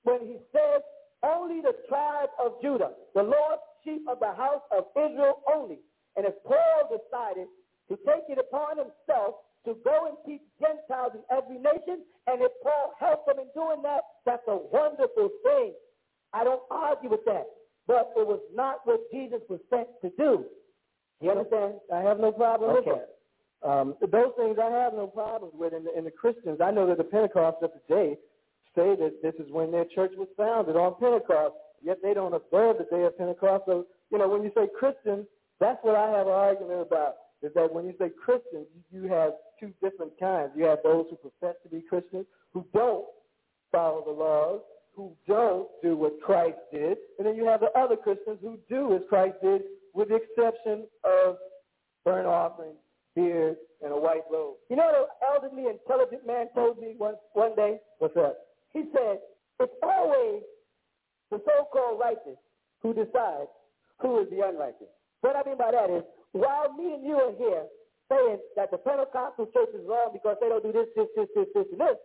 when 0.04 0.22
he 0.22 0.38
says 0.52 0.82
only 1.24 1.62
the 1.62 1.74
tribe 1.90 2.30
of 2.44 2.62
Judah, 2.62 2.92
the 3.16 3.24
Lord's 3.24 3.62
sheep 3.84 4.02
of 4.10 4.20
the 4.20 4.34
house 4.34 4.62
of 4.72 4.86
Israel 4.96 5.42
only. 5.54 5.80
And 6.16 6.26
if 6.26 6.34
Paul 6.44 6.90
decided 6.90 7.48
to 7.90 7.96
take 8.06 8.26
it 8.30 8.38
upon 8.38 8.78
himself 8.78 9.36
to 9.66 9.78
go 9.84 10.08
and 10.10 10.18
teach 10.26 10.42
Gentiles 10.60 11.14
in 11.14 11.22
every 11.36 11.58
nation, 11.58 12.02
and 12.28 12.42
if 12.42 12.52
Paul 12.64 12.94
helped 13.00 13.28
them 13.28 13.38
in 13.40 13.48
doing 13.54 13.82
that, 13.84 14.02
that's 14.26 14.42
a 14.48 14.58
wonderful 14.58 15.30
thing. 15.44 15.74
I 16.34 16.44
don't 16.44 16.62
argue 16.72 17.10
with 17.10 17.26
that. 17.26 17.46
But 17.88 18.12
it 18.16 18.26
was 18.26 18.40
not 18.54 18.78
what 18.86 19.02
Jesus 19.12 19.42
was 19.50 19.60
sent 19.70 19.88
to 20.02 20.10
do. 20.18 20.46
You 21.20 21.32
understand? 21.32 21.74
I 21.94 22.00
have 22.02 22.20
no 22.20 22.32
problem 22.32 22.72
Okay. 22.78 22.90
with 22.90 23.00
that. 23.00 23.10
Um, 23.64 23.96
those 24.02 24.32
things 24.38 24.58
I 24.62 24.72
have 24.72 24.94
no 24.94 25.08
problems 25.08 25.54
with. 25.56 25.74
In 25.74 25.84
the, 25.84 25.98
in 25.98 26.04
the 26.04 26.12
Christians, 26.12 26.60
I 26.64 26.72
know 26.72 26.88
that 26.88 26.98
the 26.98 27.04
Pentecost 27.04 27.58
of 27.62 27.72
today 27.74 28.18
say 28.76 28.96
that 28.96 29.22
this 29.22 29.36
is 29.36 29.52
when 29.52 29.72
their 29.72 29.86
church 29.86 30.12
was 30.18 30.28
founded 30.36 30.76
on 30.76 30.96
Pentecost, 31.00 31.56
yet 31.84 31.98
they 32.02 32.14
don't 32.14 32.34
observe 32.34 32.78
the 32.78 32.88
day 32.96 33.04
of 33.04 33.18
Pentecost. 33.18 33.64
So, 33.68 33.86
you 34.10 34.18
know, 34.18 34.28
when 34.28 34.44
you 34.44 34.52
say 34.56 34.68
Christians, 34.78 35.28
that's 35.60 35.80
what 35.84 35.96
I 35.96 36.10
have 36.10 36.28
an 36.28 36.34
argument 36.34 36.82
about, 36.82 37.16
is 37.44 37.52
that 37.54 37.72
when 37.72 37.86
you 37.86 37.94
say 38.00 38.10
Christians, 38.10 38.66
you, 38.92 39.04
you 39.04 39.10
have 39.10 39.34
two 39.60 39.72
different 39.82 40.14
kinds. 40.20 40.52
You 40.56 40.66
have 40.66 40.80
those 40.84 41.06
who 41.10 41.18
profess 41.18 41.56
to 41.64 41.70
be 41.70 41.82
Christians, 41.82 42.26
who 42.54 42.66
don't 42.74 43.06
follow 43.72 44.04
the 44.06 44.12
laws, 44.12 44.62
who 44.96 45.12
don't 45.28 45.68
do 45.82 45.96
what 45.96 46.20
Christ 46.22 46.58
did, 46.72 46.98
and 47.18 47.28
then 47.28 47.36
you 47.36 47.46
have 47.46 47.62
the 47.62 47.72
other 47.78 47.96
Christians 47.96 48.40
who 48.42 48.58
do 48.70 48.94
as 48.96 49.02
Christ 49.08 49.36
did, 49.42 49.62
with 49.94 50.10
the 50.10 50.16
exception 50.16 50.86
of 51.04 51.38
burnt 52.04 52.28
offerings, 52.28 52.78
beard, 53.16 53.58
and 53.84 53.92
a 53.92 53.98
white 53.98 54.24
robe. 54.32 54.56
You 54.70 54.76
know 54.76 54.86
what 54.86 54.96
an 54.96 55.50
elderly, 55.50 55.70
intelligent 55.70 56.26
man 56.26 56.48
told 56.54 56.80
me 56.80 56.96
one, 56.98 57.16
one 57.34 57.56
day? 57.56 57.80
What's 58.00 58.14
that? 58.16 58.36
He 58.74 58.84
said, 58.94 59.20
it's 59.60 59.74
always 59.84 60.44
the 61.30 61.42
so-called 61.46 62.00
righteous 62.00 62.40
who 62.82 62.94
decides 62.94 63.50
who 64.00 64.20
is 64.22 64.30
the 64.30 64.42
unrighteous. 64.48 64.90
What 65.22 65.36
I 65.36 65.48
mean 65.48 65.58
by 65.58 65.72
that 65.72 65.90
is, 65.90 66.04
while 66.32 66.74
me 66.74 66.94
and 66.96 67.06
you 67.06 67.16
are 67.16 67.34
here 67.38 67.66
saying 68.10 68.40
that 68.56 68.72
the 68.72 68.78
Pentecostal 68.78 69.48
church 69.54 69.70
is 69.74 69.86
wrong 69.88 70.12
because 70.14 70.38
they 70.42 70.50
don't 70.50 70.64
do 70.64 70.72
this, 70.72 70.88
this, 70.96 71.08
this, 71.16 71.28
this, 71.36 71.48
this, 71.54 71.66
and 71.72 71.80
this, 71.80 71.98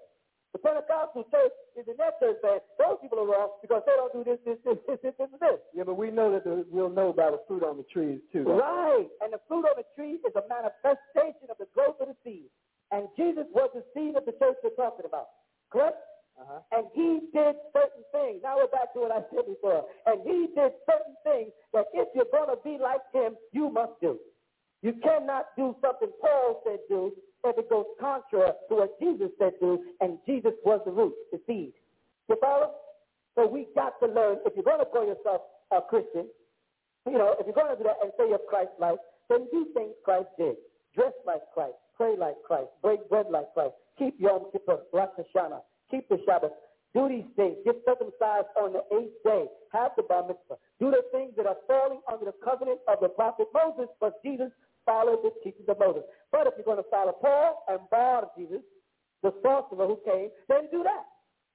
the 0.56 0.64
Pentecostal 0.64 1.28
church 1.28 1.52
is 1.76 1.84
in 1.84 2.00
that 2.00 2.16
church 2.16 2.40
saying 2.40 2.64
those 2.80 2.96
people 3.04 3.20
are 3.20 3.28
wrong 3.28 3.60
because 3.60 3.84
they 3.84 3.92
don't 3.92 4.08
do 4.16 4.24
this, 4.24 4.40
this, 4.48 4.56
this, 4.64 4.80
this, 4.88 4.96
this, 5.04 5.12
this, 5.20 5.28
and 5.28 5.42
this. 5.44 5.60
Yeah, 5.76 5.84
but 5.84 6.00
we 6.00 6.08
know 6.08 6.32
that 6.32 6.48
the, 6.48 6.64
we'll 6.72 6.88
know 6.88 7.12
by 7.12 7.28
the 7.28 7.44
fruit 7.44 7.60
on 7.60 7.76
the 7.76 7.84
trees, 7.92 8.24
too. 8.32 8.48
Right. 8.48 9.04
And 9.20 9.36
the 9.36 9.40
fruit 9.52 9.68
on 9.68 9.76
the 9.76 9.84
tree 9.92 10.16
is 10.16 10.32
a 10.32 10.40
manifestation 10.48 11.52
of 11.52 11.60
the 11.60 11.68
growth 11.76 12.00
of 12.00 12.08
the 12.08 12.16
seed. 12.24 12.48
And 12.88 13.04
Jesus 13.20 13.44
was 13.52 13.68
the 13.76 13.84
seed 13.92 14.16
of 14.16 14.24
the 14.24 14.32
church 14.40 14.56
we're 14.64 14.72
talking 14.80 15.04
about. 15.04 15.28
Correct? 15.68 16.00
Uh-huh. 16.40 16.64
And 16.72 16.88
he 16.96 17.28
did 17.36 17.60
certain 17.76 18.04
things. 18.16 18.40
Now 18.40 18.56
we're 18.56 18.72
back 18.72 18.96
to 18.96 19.04
what 19.04 19.12
I 19.12 19.28
said 19.28 19.44
before. 19.44 19.84
And 20.08 20.24
he 20.24 20.56
did 20.56 20.72
certain 20.88 21.16
things 21.20 21.52
that 21.76 21.92
if 21.92 22.08
you're 22.16 22.32
going 22.32 22.48
to 22.48 22.60
be 22.64 22.80
like 22.80 23.04
him, 23.12 23.36
you 23.52 23.68
must 23.68 24.00
do. 24.00 24.16
You 24.80 24.96
cannot 25.04 25.52
do 25.52 25.76
something 25.84 26.08
Paul 26.16 26.64
said 26.64 26.80
do 26.88 27.12
if 27.44 27.58
it 27.58 27.70
goes 27.70 27.86
contrary 28.00 28.52
to 28.68 28.74
what 28.74 28.98
Jesus 29.00 29.30
said 29.38 29.52
do, 29.60 29.82
and 30.00 30.18
Jesus 30.26 30.52
was 30.64 30.80
the 30.84 30.92
root, 30.92 31.14
the 31.32 31.40
seed. 31.46 31.72
You 32.28 32.36
follow? 32.40 32.72
So 33.34 33.46
we 33.46 33.68
got 33.74 34.00
to 34.00 34.06
learn, 34.06 34.38
if 34.46 34.54
you're 34.54 34.64
going 34.64 34.80
to 34.80 34.86
call 34.86 35.06
yourself 35.06 35.42
a 35.70 35.80
Christian, 35.80 36.26
you 37.06 37.18
know, 37.18 37.36
if 37.38 37.46
you're 37.46 37.54
going 37.54 37.70
to 37.70 37.76
do 37.76 37.84
that 37.84 37.98
and 38.02 38.10
say 38.18 38.28
you're 38.28 38.40
Christ-like, 38.48 38.98
then 39.28 39.46
do 39.52 39.66
things 39.74 39.94
Christ 40.04 40.28
did. 40.38 40.56
Dress 40.94 41.12
like 41.26 41.42
Christ, 41.52 41.76
pray 41.96 42.16
like 42.16 42.36
Christ, 42.46 42.68
break 42.82 43.08
bread 43.08 43.26
like 43.30 43.52
Christ, 43.54 43.74
keep 43.98 44.14
Yom 44.18 44.46
Kippur, 44.52 44.80
Rosh 44.92 45.10
Hashanah, 45.18 45.60
keep 45.90 46.08
the 46.08 46.16
Shabbat, 46.26 46.50
do 46.94 47.08
these 47.08 47.28
things, 47.36 47.56
get 47.64 47.76
circumcised 47.84 48.48
on 48.56 48.72
the 48.72 48.82
eighth 48.96 49.22
day, 49.22 49.44
have 49.72 49.92
the 49.96 50.02
bar 50.02 50.26
mitzvah, 50.26 50.56
do 50.80 50.90
the 50.90 51.04
things 51.12 51.32
that 51.36 51.46
are 51.46 51.60
falling 51.66 52.00
under 52.10 52.24
the 52.24 52.34
covenant 52.42 52.80
of 52.88 52.98
the 53.02 53.08
prophet 53.08 53.48
Moses, 53.52 53.88
but 54.00 54.22
Jesus 54.24 54.48
followed 54.86 55.20
the 55.22 55.32
teachings 55.44 55.68
of 55.68 55.78
Moses. 55.78 56.02
But 56.32 56.46
if 56.46 56.54
you're 56.56 56.64
going 56.64 56.82
to 56.82 56.90
follow 56.90 57.12
Paul 57.12 57.64
and 57.68 57.80
Bar 57.90 58.30
Jesus, 58.38 58.62
the 59.22 59.34
sorcerer 59.42 59.86
who 59.86 59.98
came, 60.06 60.30
then 60.48 60.70
do 60.70 60.82
that. 60.84 61.04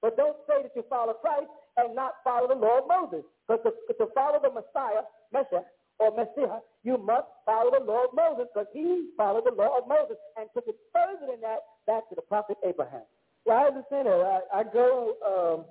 But 0.02 0.16
don't 0.16 0.36
say 0.46 0.62
that 0.62 0.72
you 0.76 0.84
follow 0.90 1.14
Christ 1.14 1.48
and 1.76 1.94
not 1.96 2.20
follow 2.22 2.48
the 2.48 2.58
law 2.58 2.82
of 2.82 2.88
Moses. 2.88 3.24
Because 3.48 3.72
to, 3.88 3.94
to 3.94 4.06
follow 4.14 4.38
the 4.42 4.50
Messiah, 4.50 5.06
Messiah, 5.32 5.64
or 5.98 6.10
Messiah, 6.10 6.58
you 6.82 6.98
must 6.98 7.28
follow 7.46 7.70
the 7.70 7.80
of 7.80 8.10
Moses 8.14 8.46
because 8.52 8.66
he 8.72 9.10
followed 9.16 9.44
the 9.46 9.54
law 9.54 9.78
of 9.78 9.88
Moses 9.88 10.16
and 10.36 10.48
took 10.54 10.66
it 10.66 10.76
further 10.92 11.30
than 11.30 11.40
that 11.40 11.60
back 11.86 12.08
to 12.08 12.14
the 12.14 12.22
prophet 12.22 12.56
Abraham. 12.66 13.02
Well, 13.46 13.58
I 13.58 13.66
understand 13.68 14.06
that. 14.06 14.42
I, 14.52 14.60
I 14.60 14.62
go, 14.64 15.16
um, 15.22 15.64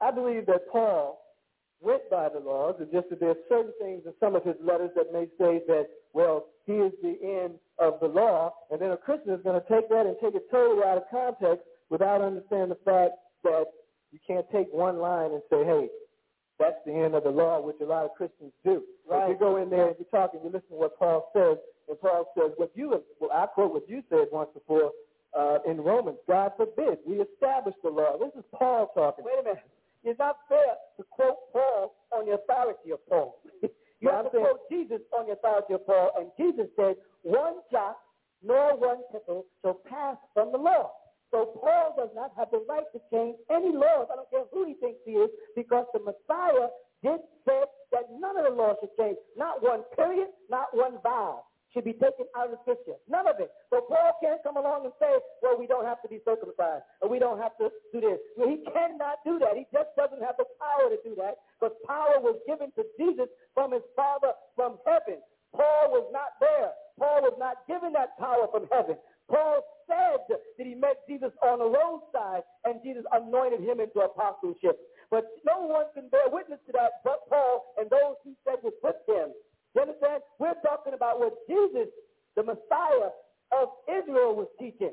I 0.00 0.10
believe 0.10 0.46
that 0.46 0.68
Paul 0.72 1.20
went 1.80 2.08
by 2.10 2.28
the 2.28 2.40
laws, 2.40 2.76
and 2.80 2.90
just 2.90 3.08
that 3.10 3.20
there 3.20 3.30
are 3.30 3.42
certain 3.48 3.72
things 3.80 4.02
in 4.06 4.12
some 4.18 4.34
of 4.34 4.44
his 4.44 4.56
letters 4.64 4.90
that 4.96 5.12
may 5.12 5.26
say 5.38 5.62
that, 5.68 5.86
well, 6.12 6.46
he 6.68 6.74
is 6.74 6.92
the 7.00 7.16
end 7.24 7.54
of 7.78 7.98
the 8.00 8.06
law, 8.06 8.52
and 8.70 8.78
then 8.78 8.90
a 8.90 8.96
Christian 8.96 9.32
is 9.32 9.40
going 9.42 9.58
to 9.58 9.66
take 9.72 9.88
that 9.88 10.04
and 10.04 10.14
take 10.20 10.34
it 10.34 10.44
totally 10.50 10.84
out 10.84 10.98
of 10.98 11.04
context 11.10 11.64
without 11.88 12.20
understanding 12.20 12.68
the 12.68 12.82
fact 12.84 13.16
that 13.42 13.64
you 14.12 14.18
can't 14.26 14.44
take 14.52 14.68
one 14.70 14.98
line 14.98 15.32
and 15.32 15.40
say, 15.48 15.64
hey, 15.64 15.88
that's 16.60 16.76
the 16.84 16.92
end 16.92 17.14
of 17.14 17.24
the 17.24 17.30
law, 17.30 17.60
which 17.60 17.76
a 17.80 17.84
lot 17.84 18.04
of 18.04 18.12
Christians 18.14 18.52
do. 18.64 18.82
Right. 19.08 19.24
If 19.24 19.28
you 19.30 19.38
go 19.38 19.56
in 19.56 19.70
there 19.70 19.88
and 19.88 19.96
you're 19.98 20.12
talking, 20.12 20.40
you 20.44 20.50
listen 20.52 20.68
to 20.68 20.76
what 20.76 20.98
Paul 20.98 21.30
says, 21.32 21.56
and 21.88 21.98
Paul 22.00 22.28
says, 22.36 22.52
what 22.56 22.70
you, 22.74 23.00
well, 23.18 23.30
I 23.32 23.46
quote 23.46 23.72
what 23.72 23.88
you 23.88 24.02
said 24.10 24.28
once 24.30 24.50
before 24.52 24.92
uh, 25.32 25.58
in 25.66 25.80
Romans, 25.80 26.18
God 26.26 26.52
forbid, 26.56 26.98
we 27.06 27.24
establish 27.24 27.74
the 27.82 27.88
law. 27.88 28.18
This 28.18 28.32
is 28.36 28.44
Paul 28.52 28.90
talking. 28.94 29.24
Wait 29.24 29.40
a 29.40 29.42
minute. 29.42 29.64
It's 30.04 30.18
not 30.18 30.36
fair 30.48 30.76
to 30.98 31.04
quote 31.10 31.52
Paul 31.52 31.94
on 32.12 32.26
the 32.26 32.32
authority 32.32 32.92
of 32.92 32.98
Paul. 33.08 33.40
you 34.00 34.10
have 34.10 34.30
to 34.30 34.38
quote 34.38 34.60
Jesus 34.70 35.00
on 35.16 35.26
your 35.26 35.36
of 35.42 35.86
Paul, 35.86 36.10
and 36.18 36.30
Jesus 36.38 36.70
said, 36.76 36.96
one 37.22 37.54
jot 37.72 37.96
nor 38.42 38.76
one 38.78 38.98
tittle 39.10 39.46
shall 39.62 39.80
pass 39.88 40.16
from 40.34 40.52
the 40.52 40.58
law. 40.58 40.92
So 41.30 41.58
Paul 41.60 41.94
does 41.98 42.10
not 42.14 42.32
have 42.38 42.50
the 42.50 42.64
right 42.68 42.86
to 42.94 43.00
change 43.12 43.36
any 43.50 43.74
laws. 43.74 44.06
I 44.10 44.16
don't 44.16 44.30
care 44.30 44.44
who 44.52 44.66
he 44.66 44.74
thinks 44.74 45.00
he 45.04 45.12
is, 45.12 45.30
because 45.56 45.84
the 45.92 46.00
Messiah 46.00 46.68
did 47.02 47.20
say 47.46 47.62
that 47.92 48.04
none 48.18 48.38
of 48.38 48.44
the 48.44 48.54
laws 48.54 48.76
should 48.80 48.96
change. 48.98 49.18
Not 49.36 49.62
one 49.62 49.82
period, 49.96 50.28
not 50.48 50.68
one 50.72 50.98
vowel 51.02 51.47
should 51.72 51.84
be 51.84 51.92
taken 51.92 52.24
out 52.36 52.52
of 52.52 52.58
scripture. 52.62 52.96
None 53.08 53.28
of 53.28 53.40
it. 53.40 53.50
So 53.70 53.84
Paul 53.84 54.16
can't 54.22 54.42
come 54.42 54.56
along 54.56 54.84
and 54.84 54.94
say, 55.00 55.12
well, 55.42 55.58
we 55.58 55.66
don't 55.66 55.84
have 55.84 56.00
to 56.02 56.08
be 56.08 56.20
circumcised, 56.24 56.84
or 57.00 57.08
we 57.08 57.18
don't 57.18 57.38
have 57.38 57.56
to 57.58 57.68
do 57.92 58.00
this. 58.00 58.18
Well, 58.36 58.48
he 58.48 58.64
cannot 58.72 59.20
do 59.24 59.38
that. 59.40 59.56
He 59.56 59.68
just 59.72 59.92
doesn't 59.96 60.22
have 60.22 60.36
the 60.40 60.48
power 60.56 60.88
to 60.88 60.98
do 61.04 61.14
that, 61.20 61.44
because 61.56 61.76
power 61.86 62.20
was 62.20 62.40
given 62.46 62.72
to 62.76 62.84
Jesus 62.96 63.28
from 63.52 63.72
his 63.72 63.84
Father 63.96 64.32
from 64.56 64.78
heaven. 64.86 65.20
Paul 65.52 65.92
was 65.92 66.08
not 66.12 66.36
there. 66.40 66.72
Paul 66.98 67.22
was 67.22 67.36
not 67.38 67.64
given 67.68 67.92
that 67.94 68.18
power 68.18 68.48
from 68.50 68.66
heaven. 68.72 68.96
Paul 69.28 69.60
said 69.86 70.24
that 70.28 70.40
he 70.56 70.74
met 70.74 71.04
Jesus 71.08 71.32
on 71.44 71.60
the 71.60 71.68
roadside, 71.68 72.42
and 72.64 72.80
Jesus 72.82 73.04
anointed 73.12 73.60
him 73.60 73.80
into 73.80 74.00
apostleship. 74.00 74.76
But 75.10 75.24
no 75.44 75.64
one 75.64 75.86
can 75.94 76.08
bear 76.08 76.28
witness 76.28 76.60
to 76.66 76.72
that 76.72 77.00
but 77.04 77.24
Paul 77.28 77.74
and 77.78 77.88
those 77.88 78.20
he 78.24 78.36
said 78.44 78.60
was 78.62 78.76
with 78.82 79.00
him. 79.08 79.32
You 79.78 79.86
understand? 79.86 80.26
We're 80.42 80.58
talking 80.66 80.90
about 80.90 81.22
what 81.22 81.38
Jesus, 81.46 81.86
the 82.34 82.42
Messiah 82.42 83.14
of 83.54 83.70
Israel, 83.86 84.34
was 84.34 84.50
teaching, 84.58 84.90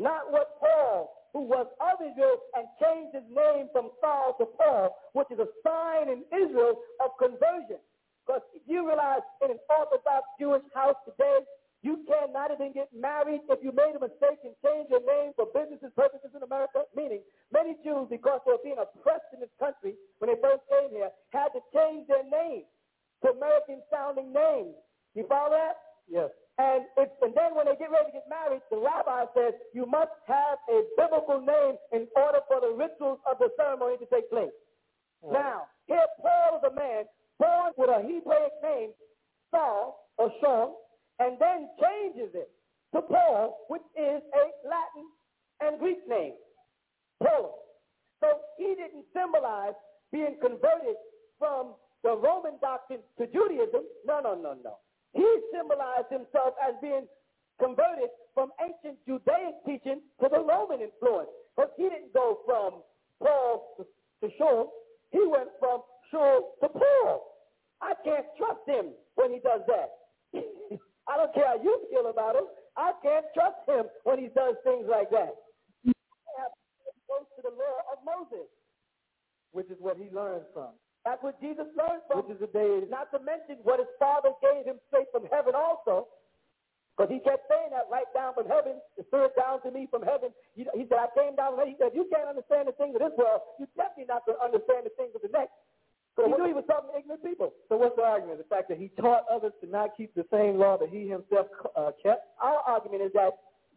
not 0.00 0.32
what 0.32 0.56
Paul, 0.56 1.12
who 1.36 1.44
was 1.44 1.68
of 1.76 2.00
Israel 2.00 2.40
and 2.56 2.64
changed 2.80 3.12
his 3.12 3.28
name 3.28 3.68
from 3.76 3.92
Saul 4.00 4.32
to 4.40 4.48
Paul, 4.56 4.96
which 5.12 5.28
is 5.28 5.44
a 5.44 5.50
sign 5.60 6.08
in 6.08 6.24
Israel 6.32 6.80
of 7.04 7.12
conversion. 7.20 7.76
Because 8.24 8.40
if 8.56 8.64
you 8.64 8.88
realize 8.88 9.20
in 9.44 9.52
an 9.52 9.60
Orthodox 9.68 10.24
Jewish 10.40 10.64
house 10.72 10.96
today, 11.04 11.44
you 11.84 12.00
cannot 12.08 12.48
even 12.48 12.72
get 12.72 12.88
married 12.96 13.44
if 13.52 13.60
you 13.60 13.76
made 13.76 13.92
a 13.92 14.00
mistake 14.00 14.40
and 14.40 14.56
change 14.64 14.88
your 14.88 15.04
name 15.04 15.36
for 15.36 15.52
business 15.52 15.84
purposes 15.92 16.32
in 16.32 16.40
America. 16.40 16.88
Meaning, 16.96 17.20
many 17.52 17.76
Jews, 17.84 18.08
because 18.08 18.40
they 18.48 18.56
were 18.56 18.64
being 18.64 18.80
oppressed 18.80 19.28
in 19.36 19.44
this 19.44 19.52
country 19.60 20.00
when 20.16 20.32
they 20.32 20.40
first 20.40 20.64
came 20.72 20.96
here, 20.96 21.12
had 21.28 21.52
to 21.52 21.60
change 21.76 22.08
their 22.08 22.24
name 22.24 22.64
to 23.22 23.30
American-sounding 23.30 24.32
names. 24.32 24.74
You 25.14 25.26
follow 25.28 25.50
that? 25.50 25.76
Yes. 26.08 26.30
And 26.58 26.84
if, 26.96 27.08
and 27.22 27.34
then 27.34 27.54
when 27.54 27.66
they 27.66 27.74
get 27.74 27.90
ready 27.90 28.10
to 28.10 28.18
get 28.22 28.28
married, 28.30 28.62
the 28.70 28.78
rabbi 28.78 29.26
says 29.34 29.54
you 29.74 29.86
must 29.86 30.14
have 30.26 30.58
a 30.70 30.86
biblical 30.96 31.40
name 31.40 31.74
in 31.90 32.06
order 32.14 32.40
for 32.46 32.60
the 32.60 32.70
rituals 32.70 33.18
of 33.26 33.38
the 33.38 33.50
ceremony 33.56 33.96
to 33.98 34.06
take 34.06 34.30
place. 34.30 34.54
Now, 35.24 35.66
here 35.86 36.04
Paul 36.20 36.60
is 36.60 36.70
a 36.70 36.74
man 36.74 37.04
born 37.40 37.72
with 37.76 37.90
a 37.90 37.98
Hebraic 37.98 38.52
name, 38.62 38.90
Saul 39.50 39.98
or 40.18 40.30
Shaul, 40.42 40.74
and 41.18 41.38
then 41.40 41.68
changes 41.80 42.30
it 42.34 42.50
to 42.94 43.02
Paul, 43.02 43.66
which 43.68 43.82
is 43.96 44.22
a 44.22 44.44
Latin 44.68 45.06
and 45.60 45.80
Greek 45.80 46.06
name, 46.06 46.34
Paul. 47.22 47.58
So 48.20 48.28
he 48.58 48.74
didn't 48.76 49.06
symbolize 49.12 49.74
being 50.12 50.36
converted 50.40 50.96
from 51.38 51.74
the 52.04 52.14
Roman 52.14 52.60
doctrine 52.60 53.00
to 53.18 53.26
Judaism. 53.26 53.88
No, 54.06 54.20
no, 54.20 54.36
no, 54.36 54.54
no. 54.62 54.76
He 55.16 55.24
symbolized 55.50 56.12
himself 56.12 56.54
as 56.60 56.76
being 56.80 57.08
converted 57.58 58.12
from 58.34 58.52
ancient 58.60 59.00
Judaic 59.08 59.56
teaching 59.64 60.04
to 60.20 60.28
the 60.28 60.44
Roman 60.44 60.84
influence. 60.84 61.32
But 61.56 61.72
he 61.76 61.84
didn't 61.84 62.12
go 62.12 62.40
from 62.44 62.84
Paul 63.18 63.74
to, 63.80 64.28
Shaul. 64.40 64.68
He 65.12 65.20
went 65.26 65.48
from 65.58 65.80
Shaul 66.12 66.52
to 66.62 66.68
Paul. 66.68 67.24
I 67.80 67.94
can't 68.04 68.26
trust 68.36 68.60
him 68.68 68.92
when 69.14 69.32
he 69.32 69.40
does 69.40 69.60
that. 69.66 69.90
I 71.08 71.16
don't 71.16 71.34
care 71.34 71.46
how 71.46 71.62
you 71.62 71.80
feel 71.90 72.10
about 72.10 72.36
him. 72.36 72.44
I 72.76 72.92
can't 73.02 73.26
trust 73.34 73.64
him 73.68 73.86
when 74.04 74.18
he 74.18 74.28
does 74.28 74.56
things 74.64 74.86
like 74.90 75.10
that. 75.10 75.34
He 75.82 75.92
goes 77.08 77.26
to 77.36 77.42
the 77.42 77.50
law 77.50 77.78
of 77.92 77.98
Moses, 78.04 78.48
which 79.52 79.70
is 79.70 79.76
what 79.80 79.96
he 79.96 80.08
learned 80.14 80.44
from. 80.52 80.72
That's 81.04 81.20
what 81.20 81.36
Jesus 81.40 81.68
learned 81.76 82.00
from. 82.08 82.24
Which 82.24 82.32
is 82.36 82.40
the 82.40 82.48
day. 82.48 82.88
Not 82.88 83.12
to 83.12 83.20
mention 83.20 83.60
what 83.60 83.78
his 83.78 83.92
father 84.00 84.32
gave 84.40 84.64
him 84.64 84.80
straight 84.88 85.12
from 85.12 85.28
heaven 85.28 85.52
also. 85.52 86.08
Because 86.96 87.10
he 87.10 87.18
kept 87.20 87.44
saying 87.50 87.74
that 87.74 87.90
right 87.90 88.08
down 88.14 88.38
from 88.38 88.46
heaven, 88.46 88.78
the 88.96 89.04
spirit 89.10 89.34
down 89.34 89.58
to 89.66 89.70
me 89.74 89.90
from 89.90 90.06
heaven. 90.06 90.30
He, 90.54 90.64
he 90.78 90.86
said, 90.86 91.02
I 91.02 91.10
came 91.12 91.34
down. 91.34 91.58
He 91.66 91.74
said, 91.76 91.90
you 91.92 92.06
can't 92.08 92.30
understand 92.30 92.70
the 92.70 92.76
things 92.78 92.94
of 92.94 93.02
this 93.02 93.12
world. 93.18 93.42
You 93.58 93.66
definitely 93.74 94.08
not 94.08 94.24
going 94.24 94.38
to 94.38 94.44
understand 94.46 94.86
the 94.86 94.94
things 94.94 95.10
of 95.12 95.20
the 95.20 95.28
next. 95.34 95.52
So 96.14 96.30
he 96.30 96.32
knew 96.32 96.46
he 96.46 96.54
was 96.54 96.64
talking 96.70 96.94
to 96.94 96.98
ignorant 96.98 97.26
people. 97.26 97.50
So 97.68 97.76
what's 97.76 97.98
the 97.98 98.06
argument? 98.06 98.38
The 98.38 98.46
fact 98.46 98.70
that 98.70 98.78
he 98.78 98.94
taught 98.94 99.26
others 99.26 99.52
to 99.60 99.66
not 99.66 99.98
keep 99.98 100.14
the 100.14 100.24
same 100.30 100.56
law 100.56 100.78
that 100.78 100.88
he 100.88 101.10
himself 101.10 101.50
uh, 101.74 101.90
kept? 101.98 102.22
Our 102.38 102.62
argument 102.62 103.02
is 103.02 103.12
that 103.18 103.34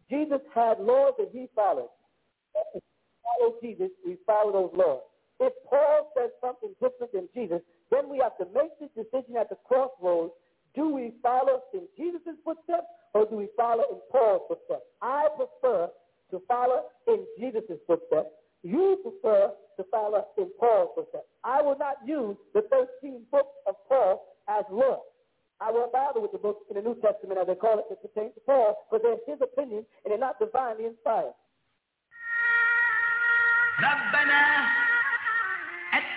Jesus 0.08 0.38
had 0.54 0.78
laws 0.78 1.18
that 1.18 1.34
he 1.34 1.50
followed. 1.58 1.90
If 2.54 2.66
we 2.78 2.80
follow 3.26 3.58
Jesus, 3.58 3.90
we 4.06 4.16
follow 4.24 4.54
those 4.54 4.78
laws. 4.78 5.02
If 5.39 5.53
Paul 5.69 6.11
says 6.17 6.29
something 6.39 6.71
different 6.81 7.11
than 7.11 7.27
Jesus, 7.33 7.61
then 7.91 8.09
we 8.09 8.19
have 8.19 8.37
to 8.37 8.45
make 8.53 8.71
this 8.79 8.89
decision 8.95 9.35
at 9.37 9.49
the 9.49 9.57
crossroads. 9.67 10.33
Do 10.75 10.89
we 10.89 11.13
follow 11.21 11.61
in 11.73 11.81
Jesus' 11.97 12.37
footsteps 12.43 12.87
or 13.13 13.25
do 13.25 13.35
we 13.35 13.47
follow 13.55 13.83
in 13.91 13.99
Paul's 14.11 14.41
footsteps? 14.47 14.85
I 15.01 15.27
prefer 15.35 15.89
to 16.31 16.41
follow 16.47 16.83
in 17.07 17.25
Jesus' 17.39 17.77
footsteps. 17.85 18.29
You 18.63 18.97
prefer 19.03 19.51
to 19.77 19.83
follow 19.91 20.25
in 20.37 20.49
Paul's 20.59 20.89
footsteps. 20.95 21.27
I 21.43 21.61
will 21.61 21.77
not 21.77 21.97
use 22.05 22.37
the 22.53 22.63
13 23.01 23.21
books 23.31 23.53
of 23.67 23.75
Paul 23.87 24.23
as 24.47 24.63
law. 24.71 25.01
I 25.61 25.71
won't 25.71 25.91
bother 25.91 26.19
with 26.19 26.31
the 26.31 26.37
books 26.37 26.65
in 26.69 26.75
the 26.75 26.81
New 26.81 26.95
Testament, 26.95 27.39
as 27.39 27.47
they 27.47 27.55
call 27.55 27.79
it, 27.79 27.85
that 27.89 28.01
pertain 28.01 28.33
to 28.33 28.39
Paul, 28.45 28.87
because 28.89 29.03
they're 29.03 29.35
his 29.35 29.41
opinion 29.41 29.85
and 30.03 30.11
they're 30.11 30.17
not 30.17 30.39
divinely 30.39 30.85
inspired. 30.85 31.33
ربنا 33.79 34.86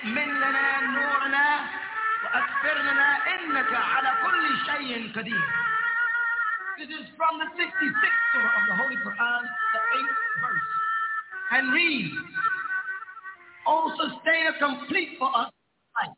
أتمن 0.00 0.28
لنا 0.40 0.80
نورنا 0.80 1.66
وأكفر 2.24 2.78
لنا 2.82 3.16
إنك 3.34 3.74
على 3.74 4.10
كل 4.24 4.66
شيء 4.66 5.12
قدير 5.16 5.42
This 6.78 6.88
is 6.90 7.06
from 7.16 7.38
the 7.38 7.46
66th 7.56 8.22
surah 8.34 8.60
of 8.60 8.64
the 8.68 8.76
Holy 8.76 8.96
Quran, 8.96 9.42
the 9.72 9.80
8th 9.96 10.40
verse. 10.42 10.68
And 11.52 11.72
reads, 11.72 12.12
O 13.66 13.92
sustainer 13.96 14.52
complete 14.60 15.16
for 15.18 15.28
us 15.34 15.50
life, 15.96 16.14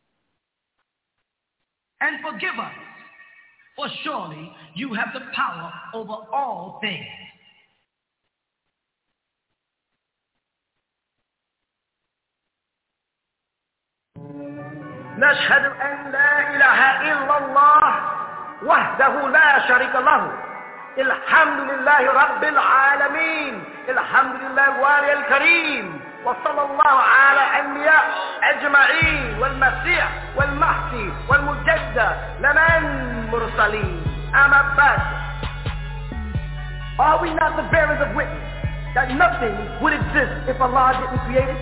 and 2.00 2.18
forgive 2.26 2.58
us, 2.58 2.74
for 3.76 3.86
surely 4.02 4.50
you 4.74 4.94
have 4.94 5.10
the 5.14 5.20
power 5.32 5.72
over 5.94 6.14
all 6.32 6.78
things. 6.80 7.06
نشهد 15.17 15.65
أن 15.65 16.11
لا 16.11 16.39
إله 16.55 17.01
إلا 17.11 17.37
الله 17.37 17.95
وحده 18.65 19.27
لا 19.29 19.67
شريك 19.67 19.95
له. 19.95 20.31
الحمد 20.97 21.59
لله 21.69 22.01
رب 22.13 22.43
العالمين. 22.43 23.63
الحمد 23.89 24.35
لله 24.41 24.65
الوالي 24.75 25.13
الكريم. 25.13 26.01
وصلى 26.25 26.61
الله 26.61 26.95
على 27.17 27.43
أنبياء 27.61 28.05
أجمعين. 28.43 29.39
والمسيح 29.39 30.07
والمحسي 30.37 31.13
والمجدد. 31.29 32.17
لمن 32.39 32.81
مرسلين 33.31 34.01
أما 34.35 34.61
بعد. 34.77 35.01
Are 36.99 37.21
we 37.21 37.29
not 37.33 37.55
the 37.55 37.63
bearers 37.69 38.01
of 38.01 38.15
witness 38.15 38.49
that 38.95 39.09
nothing 39.13 39.57
would 39.81 39.93
exist 39.93 40.49
if 40.49 40.61
Allah 40.61 40.93
didn't 40.97 41.21
create 41.25 41.49
it? 41.49 41.61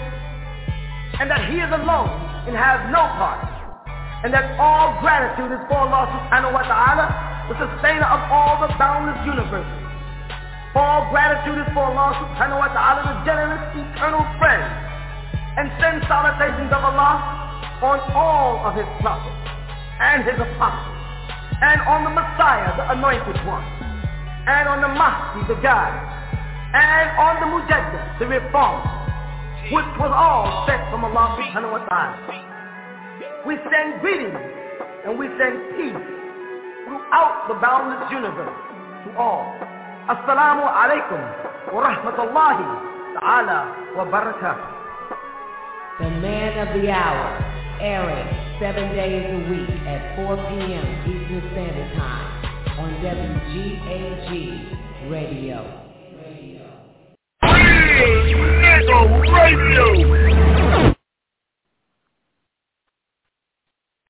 And 1.20 1.32
that 1.32 1.44
He 1.52 1.60
is 1.60 1.72
alone 1.72 2.31
and 2.48 2.58
has 2.58 2.82
no 2.90 3.06
part. 3.22 3.46
And 4.26 4.34
that 4.34 4.58
all 4.62 4.98
gratitude 5.02 5.50
is 5.50 5.62
for 5.66 5.82
Allah 5.82 6.06
subhanahu 6.10 6.54
wa 6.54 6.62
ta'ala, 6.66 7.06
the 7.50 7.58
sustainer 7.58 8.06
of 8.06 8.22
all 8.30 8.62
the 8.62 8.70
boundless 8.78 9.18
universe. 9.26 9.66
All 10.78 11.10
gratitude 11.10 11.58
is 11.58 11.70
for 11.74 11.90
Allah 11.90 12.14
subhanahu 12.22 12.62
wa 12.62 12.70
ta'ala, 12.70 13.02
the 13.02 13.18
generous 13.26 13.62
eternal 13.74 14.22
friend. 14.38 14.62
And 15.58 15.68
send 15.82 16.06
salutations 16.08 16.72
of 16.72 16.82
Allah 16.82 17.18
on 17.82 17.98
all 18.14 18.62
of 18.66 18.78
his 18.78 18.88
prophets 19.02 19.42
and 20.00 20.24
his 20.24 20.38
apostles. 20.38 20.98
And 21.62 21.82
on 21.86 22.06
the 22.06 22.14
Messiah, 22.14 22.74
the 22.78 22.86
anointed 22.94 23.38
one. 23.46 23.66
And 24.48 24.70
on 24.70 24.82
the 24.82 24.90
Mahdi, 24.90 25.46
the 25.50 25.60
guide. 25.62 25.98
And 26.74 27.08
on 27.20 27.34
the 27.42 27.48
Mujaddid, 27.52 28.18
the 28.18 28.26
reformer 28.26 29.02
which 29.72 29.88
was 29.96 30.12
all 30.12 30.68
sent 30.68 30.84
from 30.92 31.08
Allah 31.08 31.40
subhanahu 31.40 31.72
wa 31.72 31.82
ta'ala. 31.88 32.20
We 33.48 33.56
send 33.72 34.04
greetings 34.04 34.36
and 35.08 35.16
we 35.18 35.32
send 35.40 35.56
peace 35.80 36.04
throughout 36.84 37.48
the 37.48 37.56
boundless 37.56 38.04
universe 38.12 38.52
to 39.08 39.10
all. 39.16 39.48
Assalamu 40.12 40.68
alaikum 40.68 41.22
wa 41.72 41.88
rahmatullahi 41.88 42.68
ta'ala 43.16 43.60
wa 43.96 44.04
barakatuh. 44.12 44.70
The 46.04 46.10
man 46.20 46.68
of 46.68 46.70
the 46.76 46.92
hour, 46.92 47.28
airing 47.80 48.28
seven 48.60 48.92
days 48.92 49.24
a 49.24 49.40
week 49.50 49.72
at 49.88 50.16
4 50.20 50.36
p.m. 50.36 50.88
Eastern 51.08 51.44
Standard 51.56 51.96
Time 51.96 52.28
on 52.76 52.92
WGAG 53.00 54.30
Radio. 55.10 55.81
Free 57.52 58.34
Nigga 58.62 59.00
Radio! 59.30 60.96